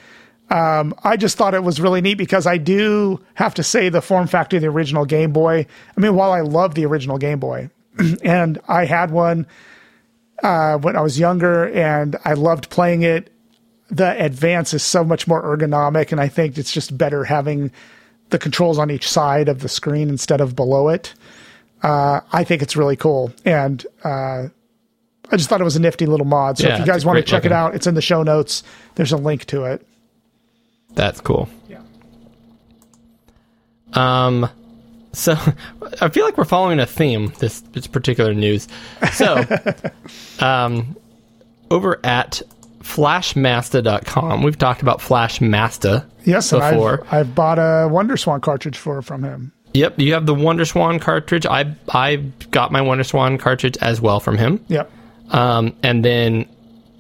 um, 0.51 0.95
I 1.05 1.17
just 1.17 1.37
thought 1.37 1.55
it 1.55 1.63
was 1.63 1.81
really 1.81 2.01
neat 2.01 2.15
because 2.15 2.47
I 2.47 2.57
do 2.59 3.21
have 3.35 3.55
to 3.55 3.63
say 3.63 3.89
the 3.89 4.03
form 4.03 4.27
factor 4.27 4.57
of 4.57 4.63
the 4.63 4.69
original 4.69 5.05
Game 5.05 5.33
Boy. 5.33 5.67
I 5.97 6.01
mean, 6.01 6.15
while 6.15 6.33
I 6.33 6.41
love 6.41 6.75
the 6.75 6.87
original 6.87 7.19
Game 7.19 7.39
Boy, 7.39 7.71
and 8.25 8.59
I 8.69 8.85
had 8.87 9.11
one 9.13 9.47
uh, 10.43 10.79
when 10.79 10.97
I 10.97 11.01
was 11.01 11.19
younger, 11.19 11.69
and 11.71 12.17
I 12.25 12.35
loved 12.35 12.71
playing 12.71 13.03
it. 13.03 13.33
The 13.89 14.23
Advance 14.25 14.75
is 14.75 14.83
so 14.83 15.05
much 15.05 15.29
more 15.29 15.43
ergonomic, 15.43 16.13
and 16.13 16.21
I 16.21 16.29
think 16.29 16.59
it's 16.59 16.73
just 16.73 16.97
better 16.97 17.25
having 17.25 17.71
the 18.31 18.39
controls 18.39 18.79
on 18.79 18.91
each 18.91 19.09
side 19.09 19.49
of 19.49 19.61
the 19.61 19.69
screen 19.69 20.09
instead 20.09 20.41
of 20.41 20.57
below 20.57 20.89
it. 20.89 21.15
Uh, 21.83 22.21
I 22.33 22.43
think 22.43 22.63
it's 22.63 22.77
really 22.77 22.97
cool, 22.97 23.33
and 23.45 23.87
uh, 24.03 24.49
I 25.31 25.37
just 25.37 25.49
thought 25.49 25.61
it 25.61 25.65
was 25.65 25.77
a 25.77 25.81
nifty 25.81 26.07
little 26.07 26.27
mod. 26.27 26.59
So 26.59 26.67
Yeah, 26.67 26.75
if 26.75 26.81
you 26.81 26.87
guys 26.87 27.05
want 27.05 27.19
to 27.19 27.23
check 27.23 27.45
it 27.45 27.53
out, 27.53 27.75
it's 27.75 27.87
in 27.87 27.95
the 27.95 28.03
show 28.03 28.23
notes. 28.23 28.63
There's 28.97 29.13
a 29.13 29.17
link 29.17 29.45
to 29.47 29.65
it. 29.65 29.87
That's 30.95 31.21
cool. 31.21 31.49
Yeah. 31.69 31.81
Um, 33.93 34.49
so 35.13 35.37
I 36.01 36.09
feel 36.09 36.25
like 36.25 36.37
we're 36.37 36.45
following 36.45 36.81
a 36.81 36.87
theme 36.87 37.33
this 37.39 37.61
this 37.73 37.87
particular 37.87 38.35
news. 38.35 38.69
So, 39.13 39.45
um, 40.41 40.97
over 41.71 42.01
at 42.05 42.43
flashmasta.com, 42.87 44.43
we've 44.43 44.59
talked 44.59 44.83
about 44.83 45.01
Flashmasta 45.01 46.07
Yes, 46.25 46.51
before. 46.51 47.03
I've, 47.07 47.13
I've 47.13 47.35
bought 47.35 47.59
a 47.59 47.89
Wonder 47.89 48.17
Swan 48.17 48.41
cartridge 48.41 48.77
for 48.77 49.03
from 49.03 49.23
him. 49.23 49.53
Yep, 49.75 50.01
you 50.01 50.15
have 50.15 50.27
the 50.27 50.35
Wonder 50.35 50.65
Swan 50.65 50.99
cartridge. 50.99 51.47
I 51.47 51.75
I 51.89 52.17
got 52.51 52.73
my 52.73 52.81
Wonder 52.81 53.05
Swan 53.05 53.39
cartridge 53.39 53.77
as 53.79 54.01
well 54.01 54.21
from 54.21 54.39
him. 54.39 54.65
Yep. 54.69 54.91
Um, 55.31 55.77
and 55.83 56.05
then 56.05 56.49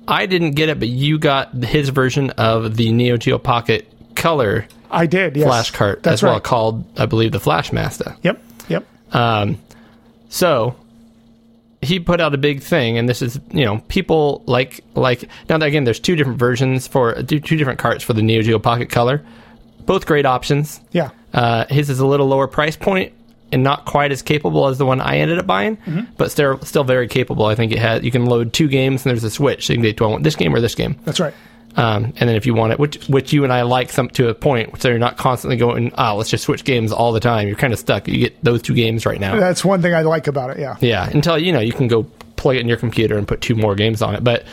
I 0.09 0.27
didn't 0.27 0.53
get 0.53 0.69
it, 0.69 0.79
but 0.79 0.89
you 0.89 1.19
got 1.19 1.55
his 1.55 1.89
version 1.89 2.31
of 2.31 2.77
the 2.77 2.93
Neo 2.93 3.17
Geo 3.17 3.39
Pocket 3.39 3.91
Color 4.15 4.67
I 4.91 5.07
did. 5.07 5.37
Yes. 5.37 5.47
flash 5.47 5.71
cart 5.71 6.03
That's 6.03 6.15
as 6.15 6.23
well, 6.23 6.41
called 6.41 6.85
I 6.99 7.07
believe 7.07 7.33
the 7.33 7.39
Flashmasta. 7.39 8.17
Yep. 8.23 8.43
Yep. 8.69 8.87
Um, 9.15 9.59
so 10.29 10.77
he 11.87 12.01
put 12.01 12.21
out 12.21 12.35
a 12.35 12.39
big 12.39 12.61
thing, 12.63 12.99
and 12.99 13.09
this 13.09 13.23
is 13.23 13.39
you 13.53 13.65
know 13.65 13.79
people 13.89 14.43
like 14.47 14.81
like 14.95 15.29
now 15.49 15.57
again. 15.57 15.85
There's 15.85 16.01
two 16.01 16.17
different 16.17 16.39
versions 16.39 16.87
for 16.87 17.23
two 17.23 17.41
two 17.41 17.57
different 17.57 17.79
carts 17.79 18.03
for 18.05 18.13
the 18.13 18.23
Neo 18.23 18.43
Geo 18.43 18.59
Pocket 18.59 18.91
Color, 18.91 19.25
both 19.87 20.07
great 20.07 20.27
options. 20.27 20.81
Yeah. 20.93 21.11
Uh, 21.33 21.67
his 21.69 21.91
is 21.91 22.01
a 22.01 22.07
little 22.07 22.27
lower 22.27 22.47
price 22.49 22.77
point 22.77 23.13
and 23.53 23.63
not 23.63 23.85
quite 23.85 24.11
as 24.11 24.23
capable 24.23 24.67
as 24.69 24.79
the 24.79 24.87
one 24.87 25.01
I 25.01 25.19
ended 25.19 25.39
up 25.39 25.47
buying, 25.47 25.77
Mm-hmm. 25.79 26.13
but 26.17 26.31
still 26.31 26.59
still 26.63 26.85
very 26.85 27.09
capable. 27.09 27.47
I 27.47 27.55
think 27.55 27.73
it 27.73 27.79
has 27.79 28.03
you 28.03 28.11
can 28.11 28.27
load 28.27 28.53
two 28.53 28.69
games 28.69 29.05
and 29.05 29.11
there's 29.11 29.25
a 29.25 29.31
switch. 29.31 29.67
So 29.67 29.73
you 29.73 29.77
can 29.79 29.83
get 29.85 29.97
do 29.97 30.05
I 30.05 30.09
want 30.09 30.25
this 30.25 30.37
game 30.37 30.55
or 30.55 30.61
this 30.61 30.75
game. 30.75 30.97
That's 31.05 31.21
right. 31.21 31.35
Um, 31.77 32.15
and 32.17 32.29
then 32.29 32.37
if 32.37 32.47
you 32.47 32.55
want 32.55 32.73
it, 32.73 32.79
which 32.79 33.05
which 33.09 33.33
you 33.35 33.45
and 33.45 33.53
I 33.53 33.63
like 33.63 33.91
some 33.93 34.09
to 34.11 34.29
a 34.31 34.35
point, 34.35 34.81
so 34.81 34.89
you're 34.89 34.99
not 34.99 35.19
constantly 35.19 35.57
going, 35.59 35.93
oh, 35.99 36.17
let's 36.17 36.31
just 36.31 36.45
switch 36.45 36.65
games 36.65 36.91
all 36.91 37.13
the 37.13 37.21
time. 37.21 37.47
You're 37.49 37.57
kind 37.57 37.73
of 37.75 37.79
stuck. 37.79 38.09
You 38.09 38.19
get 38.19 38.43
those 38.43 38.63
two 38.63 38.75
games 38.75 39.05
right 39.05 39.21
now. 39.21 39.39
That's 39.39 39.63
one 39.65 39.83
thing 39.83 39.95
I 39.95 40.01
like 40.03 40.27
about 40.27 40.51
it. 40.51 40.59
Yeah. 40.59 40.77
Yeah, 40.81 41.09
until 41.11 41.39
you 41.39 41.53
know 41.53 41.61
you 41.61 41.73
can 41.73 41.87
go 41.87 42.05
plug 42.37 42.57
it 42.57 42.61
in 42.61 42.69
your 42.69 42.79
computer 42.79 43.19
and 43.19 43.29
put 43.29 43.43
two 43.43 43.55
more 43.57 43.75
games 43.75 44.01
on 44.01 44.15
it. 44.15 44.25
But 44.25 44.45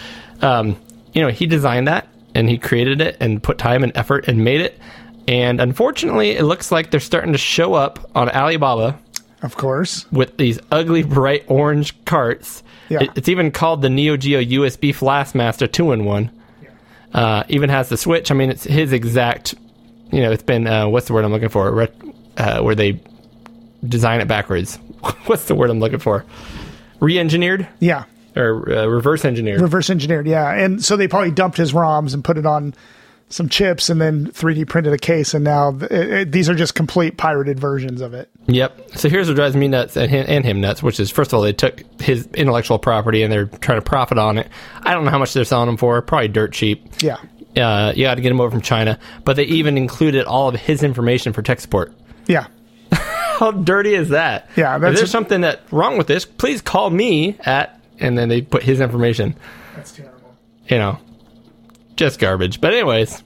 um, 0.42 0.76
you 1.14 1.22
know 1.22 1.30
he 1.30 1.46
designed 1.46 1.88
that 1.88 2.08
and 2.36 2.50
he 2.50 2.58
created 2.58 3.00
it 3.00 3.16
and 3.22 3.42
put 3.42 3.58
time 3.58 3.84
and 3.84 3.96
effort 3.96 4.28
and 4.28 4.44
made 4.44 4.60
it. 4.62 4.78
And 5.26 5.62
unfortunately, 5.62 6.32
it 6.32 6.44
looks 6.44 6.72
like 6.74 6.92
they're 6.92 7.00
starting 7.00 7.32
to 7.32 7.38
show 7.38 7.74
up 7.74 8.10
on 8.16 8.28
Alibaba 8.30 9.00
Of 9.42 9.56
course. 9.56 10.06
with 10.12 10.36
these 10.36 10.60
ugly 10.72 11.04
bright 11.04 11.46
orange 11.48 12.04
carts. 12.04 12.64
Yeah. 12.90 13.04
It- 13.04 13.12
it's 13.16 13.30
even 13.30 13.52
called 13.52 13.82
the 13.82 13.90
Neo 13.90 14.18
Geo 14.18 14.42
USB 14.42 14.90
Flashmaster 14.94 15.72
two 15.72 15.94
in 15.94 16.04
one. 16.04 16.30
Uh, 17.14 17.44
even 17.50 17.70
has 17.70 17.90
the 17.90 17.98
switch. 17.98 18.32
I 18.32 18.34
mean, 18.34 18.50
it's 18.50 18.64
his 18.64 18.92
exact. 18.92 19.54
You 20.12 20.22
know, 20.22 20.32
it's 20.32 20.44
been 20.44 20.68
uh, 20.68 20.88
what's 20.88 21.08
the 21.08 21.14
word 21.14 21.26
I'm 21.26 21.32
looking 21.32 21.50
for? 21.50 21.72
Ret- 21.72 21.96
uh, 22.38 22.62
where 22.62 22.76
they 22.76 23.00
design 23.88 24.22
it 24.22 24.28
backwards. 24.28 24.76
what's 25.26 25.46
the 25.46 25.56
word 25.56 25.70
I'm 25.70 25.80
looking 25.80 26.00
for? 26.00 26.26
Re-engineered 27.00 27.68
Yeah. 27.80 28.06
or 28.36 28.72
uh, 28.72 28.86
reverse 28.86 29.26
engineered? 29.26 29.62
Reverse 29.62 29.90
engineered. 29.90 30.26
Yeah. 30.26 30.52
And 30.52 30.84
so 30.84 30.96
they 30.98 31.08
probably 31.08 31.32
dumped 31.32 31.58
his 31.58 31.74
ROMs 31.74 32.14
and 32.14 32.24
put 32.24 32.38
it 32.38 32.46
on 32.46 32.74
some 33.34 33.50
chips 33.50 33.90
and 33.90 34.00
then 34.00 34.28
3D 34.28 34.68
printed 34.68 34.94
a 34.94 34.98
case. 34.98 35.34
And 35.34 35.44
now 35.44 35.76
it, 35.82 35.92
it- 35.92 36.32
these 36.32 36.50
are 36.50 36.56
just 36.56 36.76
complete 36.76 37.18
pirated 37.18 37.60
versions 37.60 38.00
of 38.02 38.14
it. 38.14 38.30
Yep. 38.48 38.92
So 38.96 39.10
here's 39.10 39.28
what 39.28 39.36
drives 39.36 39.56
me 39.56 39.68
nuts 39.68 39.96
and 39.98 40.10
him, 40.12 40.26
and 40.28 40.46
him 40.46 40.62
nuts, 40.62 40.84
which 40.84 41.00
is 41.00 41.10
first 41.12 41.32
of 41.32 41.38
all 41.38 41.42
they 41.44 41.54
took 41.54 41.82
his 42.02 42.28
intellectual 42.34 42.78
property 42.80 43.24
and 43.24 43.32
they're 43.32 43.46
trying 43.46 43.78
to 43.80 43.82
profit 43.86 44.18
on 44.18 44.38
it. 44.38 44.48
I 44.82 44.94
don't 44.94 45.06
know 45.06 45.12
how 45.12 45.18
much 45.20 45.34
they're 45.34 45.46
selling 45.46 45.68
them 45.68 45.78
for. 45.78 46.02
Probably 46.02 46.28
dirt 46.28 46.52
cheap. 46.54 46.86
Yeah. 47.02 47.18
uh, 47.58 47.94
you 47.96 48.04
got 48.06 48.16
to 48.16 48.22
get 48.22 48.30
them 48.30 48.42
over 48.42 48.52
from 48.52 48.62
China. 48.62 49.00
But 49.24 49.36
they 49.38 49.44
even 49.46 49.78
included 49.78 50.26
all 50.26 50.50
of 50.50 50.56
his 50.56 50.84
information 50.84 51.34
for 51.34 51.42
tech 51.42 51.60
support. 51.62 51.94
Yeah. 52.28 52.48
How 52.92 53.52
dirty 53.52 53.94
is 53.96 54.10
that? 54.10 54.50
Yeah, 54.56 54.76
if 54.76 54.82
there's 54.82 55.02
a- 55.02 55.08
something 55.08 55.42
that 55.42 55.62
wrong 55.72 55.98
with 55.98 56.08
this, 56.08 56.26
please 56.26 56.62
call 56.62 56.90
me 56.90 57.36
at, 57.42 57.80
and 58.00 58.18
then 58.18 58.30
they 58.30 58.42
put 58.42 58.62
his 58.64 58.80
information. 58.82 59.36
That's 59.76 59.92
terrible. 59.92 60.36
You 60.68 60.78
know, 60.78 61.00
just 61.96 62.20
garbage. 62.20 62.62
But 62.62 62.74
anyways, 62.74 63.24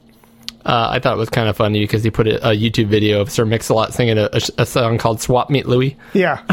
uh, 0.65 0.89
I 0.91 0.99
thought 0.99 1.14
it 1.14 1.18
was 1.18 1.30
kind 1.30 1.48
of 1.48 1.56
funny 1.56 1.81
because 1.81 2.03
he 2.03 2.11
put 2.11 2.27
a, 2.27 2.49
a 2.49 2.56
YouTube 2.56 2.88
video 2.88 3.22
of 3.22 3.31
Sir 3.31 3.45
Mix-a-Lot 3.45 3.94
singing 3.94 4.18
a, 4.18 4.30
a, 4.34 4.41
a 4.60 4.65
song 4.65 4.98
called 4.98 5.22
"Swap 5.22 5.49
Meet 5.49 5.65
Louie." 5.65 5.95
Yeah. 6.14 6.44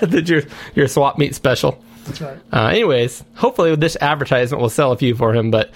Did 0.00 0.28
your 0.28 0.42
your 0.74 0.88
swap 0.88 1.18
meet 1.18 1.34
special? 1.34 1.82
That's 2.04 2.20
right. 2.20 2.38
Uh, 2.52 2.66
anyways, 2.66 3.24
hopefully 3.34 3.74
this 3.76 3.96
advertisement 4.00 4.60
will 4.60 4.68
sell 4.68 4.92
a 4.92 4.96
few 4.96 5.14
for 5.14 5.34
him. 5.34 5.50
But 5.50 5.70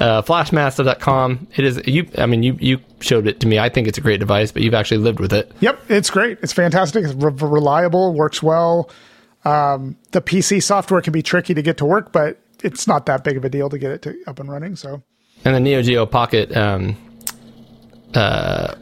uh, 0.00 0.22
Flashmasta.com, 0.22 1.48
it 1.56 1.64
is 1.64 1.80
you. 1.86 2.08
I 2.18 2.26
mean, 2.26 2.42
you 2.42 2.56
you 2.60 2.78
showed 3.00 3.26
it 3.26 3.40
to 3.40 3.46
me. 3.46 3.58
I 3.58 3.68
think 3.68 3.88
it's 3.88 3.98
a 3.98 4.02
great 4.02 4.20
device, 4.20 4.52
but 4.52 4.62
you've 4.62 4.74
actually 4.74 4.98
lived 4.98 5.20
with 5.20 5.32
it. 5.32 5.50
Yep, 5.60 5.80
it's 5.88 6.10
great. 6.10 6.38
It's 6.42 6.52
fantastic. 6.52 7.04
It's 7.04 7.14
re- 7.14 7.32
reliable, 7.32 8.14
works 8.14 8.42
well. 8.42 8.90
Um, 9.44 9.96
the 10.10 10.20
PC 10.20 10.62
software 10.62 11.00
can 11.00 11.12
be 11.12 11.22
tricky 11.22 11.54
to 11.54 11.62
get 11.62 11.76
to 11.78 11.84
work, 11.84 12.12
but 12.12 12.40
it's 12.62 12.86
not 12.86 13.06
that 13.06 13.22
big 13.24 13.36
of 13.36 13.44
a 13.44 13.48
deal 13.48 13.68
to 13.68 13.78
get 13.78 13.92
it 13.92 14.02
to, 14.02 14.16
up 14.26 14.40
and 14.40 14.50
running. 14.50 14.76
So 14.76 15.02
And 15.46 15.54
the 15.54 15.60
Neo 15.60 15.80
Geo 15.80 16.06
Pocket, 16.06 16.54
um, 16.56 16.96
uh, 18.14 18.74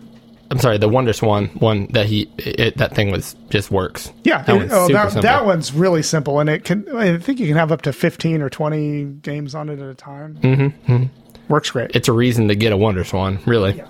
I'm 0.51 0.59
sorry, 0.59 0.79
the 0.79 0.89
Wonder 0.89 1.13
Swan 1.13 1.47
one 1.59 1.87
that 1.89 2.07
he 2.07 2.23
it, 2.39 2.79
that 2.79 2.95
thing 2.95 3.11
was 3.11 3.37
just 3.51 3.71
works. 3.71 4.11
yeah, 4.25 4.43
that 4.43 4.55
it- 4.55 4.59
one's 4.59 4.73
oh, 4.73 4.87
super 4.87 5.11
that, 5.11 5.23
that 5.23 5.45
one's 5.45 5.73
really 5.75 6.03
simple, 6.03 6.41
and 6.41 6.49
it 6.49 6.65
can. 6.65 6.89
I 6.97 7.19
think 7.19 7.39
you 7.41 7.47
can 7.47 7.57
have 7.57 7.71
up 7.71 7.83
to 7.83 7.93
fifteen 7.93 8.41
or 8.41 8.49
twenty 8.49 9.05
games 9.05 9.55
on 9.55 9.69
it 9.69 9.79
at 9.79 9.89
a 9.89 9.95
time. 9.95 10.37
Mm-hmm, 10.41 11.05
Works 11.49 11.71
great. 11.71 11.91
it's 11.95 12.09
a 12.09 12.13
reason 12.13 12.49
to 12.49 12.55
get 12.55 12.73
a 12.73 12.77
Wonder 12.77 13.05
Swan, 13.05 13.39
really. 13.47 13.83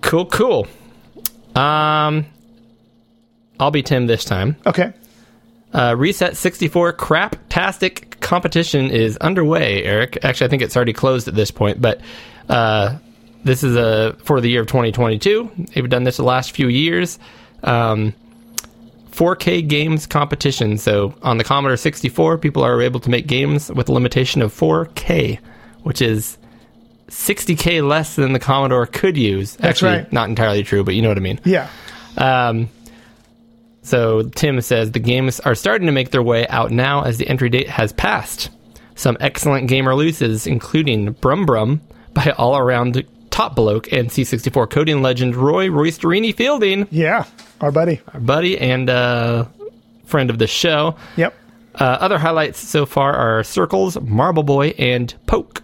Cool, 0.00 0.26
cool. 0.26 0.66
Um, 1.56 2.26
I'll 3.58 3.70
be 3.72 3.82
Tim 3.82 4.06
this 4.06 4.24
time. 4.24 4.56
okay. 4.66 4.92
Uh, 5.72 5.94
Reset 5.98 6.36
64 6.36 6.92
Craptastic 6.92 8.13
competition 8.24 8.90
is 8.90 9.16
underway, 9.18 9.84
Eric. 9.84 10.18
Actually, 10.24 10.46
I 10.46 10.50
think 10.50 10.62
it's 10.62 10.74
already 10.74 10.92
closed 10.92 11.28
at 11.28 11.34
this 11.34 11.50
point, 11.50 11.80
but 11.80 12.00
uh, 12.48 12.96
this 13.44 13.62
is 13.62 13.76
uh, 13.76 14.16
for 14.24 14.40
the 14.40 14.48
year 14.48 14.62
of 14.62 14.66
2022. 14.66 15.68
They've 15.74 15.88
done 15.88 16.02
this 16.02 16.16
the 16.16 16.24
last 16.24 16.52
few 16.52 16.68
years. 16.68 17.18
Um, 17.62 18.14
4K 19.12 19.68
games 19.68 20.06
competition. 20.06 20.76
So 20.76 21.14
on 21.22 21.38
the 21.38 21.44
Commodore 21.44 21.76
64, 21.76 22.38
people 22.38 22.64
are 22.64 22.82
able 22.82 22.98
to 23.00 23.10
make 23.10 23.28
games 23.28 23.70
with 23.70 23.88
a 23.88 23.92
limitation 23.92 24.42
of 24.42 24.52
4K, 24.52 25.38
which 25.82 26.02
is 26.02 26.36
60K 27.08 27.86
less 27.86 28.16
than 28.16 28.32
the 28.32 28.40
Commodore 28.40 28.86
could 28.86 29.16
use. 29.16 29.54
That's 29.56 29.76
Actually, 29.82 29.98
right. 29.98 30.12
not 30.12 30.28
entirely 30.28 30.64
true, 30.64 30.82
but 30.82 30.94
you 30.96 31.02
know 31.02 31.08
what 31.08 31.16
I 31.16 31.20
mean. 31.20 31.40
Yeah. 31.44 31.68
Um, 32.16 32.68
so 33.84 34.22
Tim 34.22 34.60
says 34.60 34.90
the 34.90 34.98
games 34.98 35.38
are 35.40 35.54
starting 35.54 35.86
to 35.86 35.92
make 35.92 36.10
their 36.10 36.22
way 36.22 36.48
out 36.48 36.72
now 36.72 37.02
as 37.04 37.18
the 37.18 37.28
entry 37.28 37.48
date 37.50 37.68
has 37.68 37.92
passed. 37.92 38.50
Some 38.96 39.16
excellent 39.20 39.68
game 39.68 39.86
releases, 39.86 40.46
including 40.46 41.12
Brum 41.12 41.46
Brum 41.46 41.80
by 42.12 42.30
all 42.38 42.56
around 42.56 43.04
top 43.30 43.54
bloke 43.56 43.92
and 43.92 44.08
C64 44.08 44.70
coding 44.70 45.02
legend 45.02 45.34
Roy 45.36 45.66
Roysterini 45.68 46.34
Fielding, 46.34 46.86
Yeah. 46.90 47.24
Our 47.60 47.70
buddy. 47.72 48.00
our 48.12 48.20
buddy 48.20 48.58
and 48.58 48.88
uh, 48.90 49.46
friend 50.06 50.30
of 50.30 50.38
the 50.38 50.46
show. 50.46 50.96
Yep. 51.16 51.34
Uh, 51.74 51.84
other 51.84 52.18
highlights 52.18 52.60
so 52.60 52.86
far 52.86 53.12
are 53.14 53.42
Circles, 53.42 54.00
Marble 54.00 54.42
Boy, 54.44 54.68
and 54.78 55.12
Poke. 55.26 55.62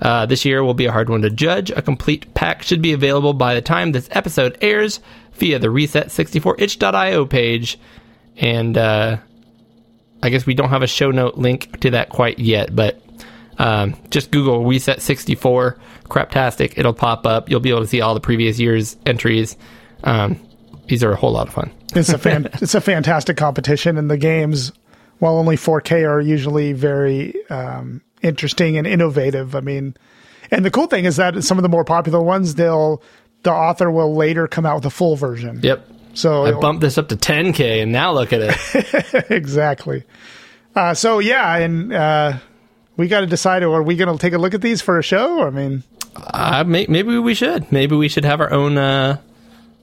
Uh, 0.00 0.24
this 0.26 0.44
year 0.44 0.62
will 0.64 0.74
be 0.74 0.86
a 0.86 0.92
hard 0.92 1.08
one 1.10 1.22
to 1.22 1.30
judge. 1.30 1.70
A 1.70 1.82
complete 1.82 2.32
pack 2.34 2.62
should 2.62 2.80
be 2.82 2.92
available 2.92 3.32
by 3.34 3.54
the 3.54 3.60
time 3.62 3.92
this 3.92 4.08
episode 4.12 4.56
airs 4.60 5.00
via 5.36 5.58
the 5.58 5.68
Reset64itch.io 5.68 7.26
page. 7.26 7.78
And 8.36 8.76
uh, 8.76 9.18
I 10.22 10.28
guess 10.28 10.46
we 10.46 10.54
don't 10.54 10.70
have 10.70 10.82
a 10.82 10.86
show 10.86 11.10
note 11.10 11.36
link 11.36 11.80
to 11.80 11.90
that 11.90 12.08
quite 12.08 12.38
yet, 12.38 12.74
but 12.74 13.00
um, 13.58 13.96
just 14.10 14.30
Google 14.30 14.64
Reset64 14.64 15.78
Craptastic. 16.04 16.74
It'll 16.76 16.92
pop 16.92 17.26
up. 17.26 17.48
You'll 17.48 17.60
be 17.60 17.70
able 17.70 17.80
to 17.80 17.86
see 17.86 18.00
all 18.00 18.14
the 18.14 18.20
previous 18.20 18.58
year's 18.58 18.96
entries. 19.06 19.56
Um, 20.04 20.40
these 20.88 21.02
are 21.02 21.12
a 21.12 21.16
whole 21.16 21.32
lot 21.32 21.48
of 21.48 21.54
fun. 21.54 21.72
It's 21.94 22.10
a 22.10 22.18
fan, 22.18 22.48
it's 22.54 22.74
a 22.74 22.80
fantastic 22.80 23.36
competition, 23.36 23.96
and 23.96 24.10
the 24.10 24.18
games, 24.18 24.72
while 25.18 25.38
only 25.38 25.56
4K, 25.56 26.08
are 26.08 26.20
usually 26.20 26.72
very 26.72 27.34
um, 27.48 28.02
interesting 28.22 28.76
and 28.76 28.86
innovative. 28.86 29.54
I 29.56 29.60
mean, 29.60 29.96
and 30.50 30.64
the 30.64 30.70
cool 30.70 30.86
thing 30.86 31.04
is 31.04 31.16
that 31.16 31.42
some 31.42 31.58
of 31.58 31.62
the 31.62 31.68
more 31.68 31.84
popular 31.84 32.20
ones, 32.22 32.54
they'll 32.54 33.02
the 33.42 33.52
author 33.52 33.90
will 33.90 34.14
later 34.14 34.46
come 34.48 34.66
out 34.66 34.76
with 34.76 34.86
a 34.86 34.90
full 34.90 35.16
version. 35.16 35.60
Yep. 35.62 35.88
So 36.14 36.46
I 36.46 36.52
bumped 36.52 36.80
this 36.80 36.96
up 36.98 37.08
to 37.10 37.16
10K, 37.16 37.82
and 37.82 37.92
now 37.92 38.12
look 38.12 38.32
at 38.32 38.40
it. 38.42 39.24
exactly. 39.30 40.04
Uh, 40.74 40.94
so 40.94 41.18
yeah, 41.18 41.56
and 41.56 41.92
uh, 41.92 42.38
we 42.96 43.08
got 43.08 43.20
to 43.20 43.26
decide: 43.26 43.62
are 43.62 43.82
we 43.82 43.96
going 43.96 44.10
to 44.14 44.20
take 44.20 44.32
a 44.32 44.38
look 44.38 44.54
at 44.54 44.62
these 44.62 44.80
for 44.82 44.98
a 44.98 45.02
show? 45.02 45.42
I 45.46 45.50
mean, 45.50 45.82
Uh, 46.16 46.64
may, 46.66 46.86
maybe 46.88 47.18
we 47.18 47.34
should. 47.34 47.70
Maybe 47.70 47.94
we 47.96 48.08
should 48.08 48.24
have 48.24 48.40
our 48.40 48.50
own 48.50 48.78
uh, 48.78 49.18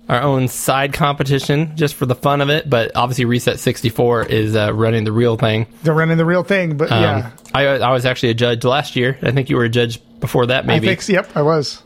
our 0.10 0.22
own 0.22 0.48
side 0.48 0.94
competition 0.94 1.76
just 1.78 1.94
for 1.96 2.06
the 2.08 2.16
fun 2.16 2.42
of 2.42 2.50
it. 2.50 2.68
But 2.70 2.92
obviously, 2.96 3.26
Reset 3.26 3.60
sixty 3.60 3.90
four 3.90 4.24
is 4.26 4.56
uh, 4.56 4.74
running 4.74 5.04
the 5.04 5.12
real 5.12 5.38
thing. 5.38 5.68
they're 5.84 5.94
running 5.94 6.18
the 6.18 6.26
real 6.26 6.44
thing. 6.44 6.78
But 6.78 6.92
Um, 6.92 7.02
yeah, 7.02 7.32
I 7.54 7.66
I 7.68 7.92
was 7.92 8.06
actually 8.08 8.30
a 8.30 8.34
judge 8.36 8.64
last 8.66 8.96
year. 8.96 9.18
I 9.22 9.30
think 9.32 9.50
you 9.52 9.56
were 9.58 9.66
a 9.66 9.70
judge 9.70 10.00
before 10.20 10.48
that, 10.48 10.64
I 10.64 10.68
maybe. 10.68 10.88
think 10.88 11.08
yep, 11.10 11.30
I 11.38 11.42
was. 11.44 11.84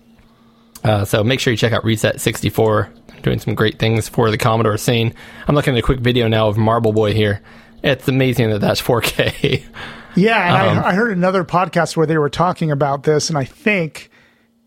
Uh, 0.84 1.06
so 1.06 1.24
make 1.24 1.40
sure 1.40 1.52
you 1.52 1.58
check 1.58 1.74
out 1.74 1.84
Reset 1.84 2.20
sixty 2.22 2.50
four. 2.50 2.90
Doing 3.24 3.40
some 3.40 3.56
great 3.56 3.80
things 3.80 4.08
for 4.08 4.30
the 4.32 4.38
Commodore 4.38 4.78
scene. 4.78 5.14
I'm 5.48 5.56
looking 5.56 5.74
at 5.76 5.80
a 5.80 5.82
quick 5.82 6.00
video 6.00 6.28
now 6.28 6.48
of 6.48 6.58
Marble 6.58 6.94
Boy 6.94 7.14
here. 7.14 7.42
It's 7.84 8.08
amazing 8.08 8.50
that 8.52 8.60
that's 8.60 8.82
4K. 8.82 9.64
Yeah, 10.16 10.64
and 10.70 10.80
Um, 10.80 10.84
I, 10.84 10.88
I 10.90 10.94
heard 10.96 11.16
another 11.16 11.44
podcast 11.44 11.96
where 11.96 12.08
they 12.08 12.18
were 12.18 12.30
talking 12.30 12.72
about 12.72 13.04
this, 13.04 13.30
and 13.30 13.38
I 13.38 13.44
think 13.46 14.10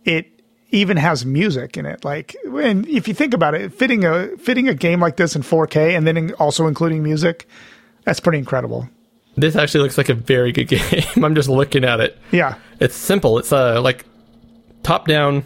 it 0.04 0.42
even 0.70 0.96
has 0.96 1.26
music 1.26 1.76
in 1.76 1.86
it. 1.86 2.04
Like, 2.04 2.36
and 2.44 2.86
if 2.86 3.08
you 3.08 3.14
think 3.14 3.34
about 3.34 3.56
it, 3.56 3.72
fitting 3.74 4.04
a 4.04 4.28
fitting 4.36 4.68
a 4.68 4.74
game 4.74 5.00
like 5.00 5.16
this 5.16 5.34
in 5.34 5.42
4K 5.42 5.96
and 5.96 6.06
then 6.06 6.16
in- 6.16 6.34
also 6.34 6.68
including 6.68 7.02
music, 7.02 7.48
that's 8.04 8.20
pretty 8.20 8.38
incredible. 8.38 8.88
this 9.36 9.56
actually 9.56 9.80
looks 9.82 9.98
like 9.98 10.08
a 10.08 10.14
very 10.14 10.52
good 10.52 10.68
game. 10.68 11.24
I'm 11.24 11.34
just 11.34 11.48
looking 11.48 11.84
at 11.84 11.98
it. 11.98 12.16
Yeah, 12.30 12.54
It's 12.78 12.94
simple. 12.94 13.38
It's 13.38 13.52
uh, 13.52 13.80
like 13.82 14.04
top 14.84 15.08
down, 15.08 15.44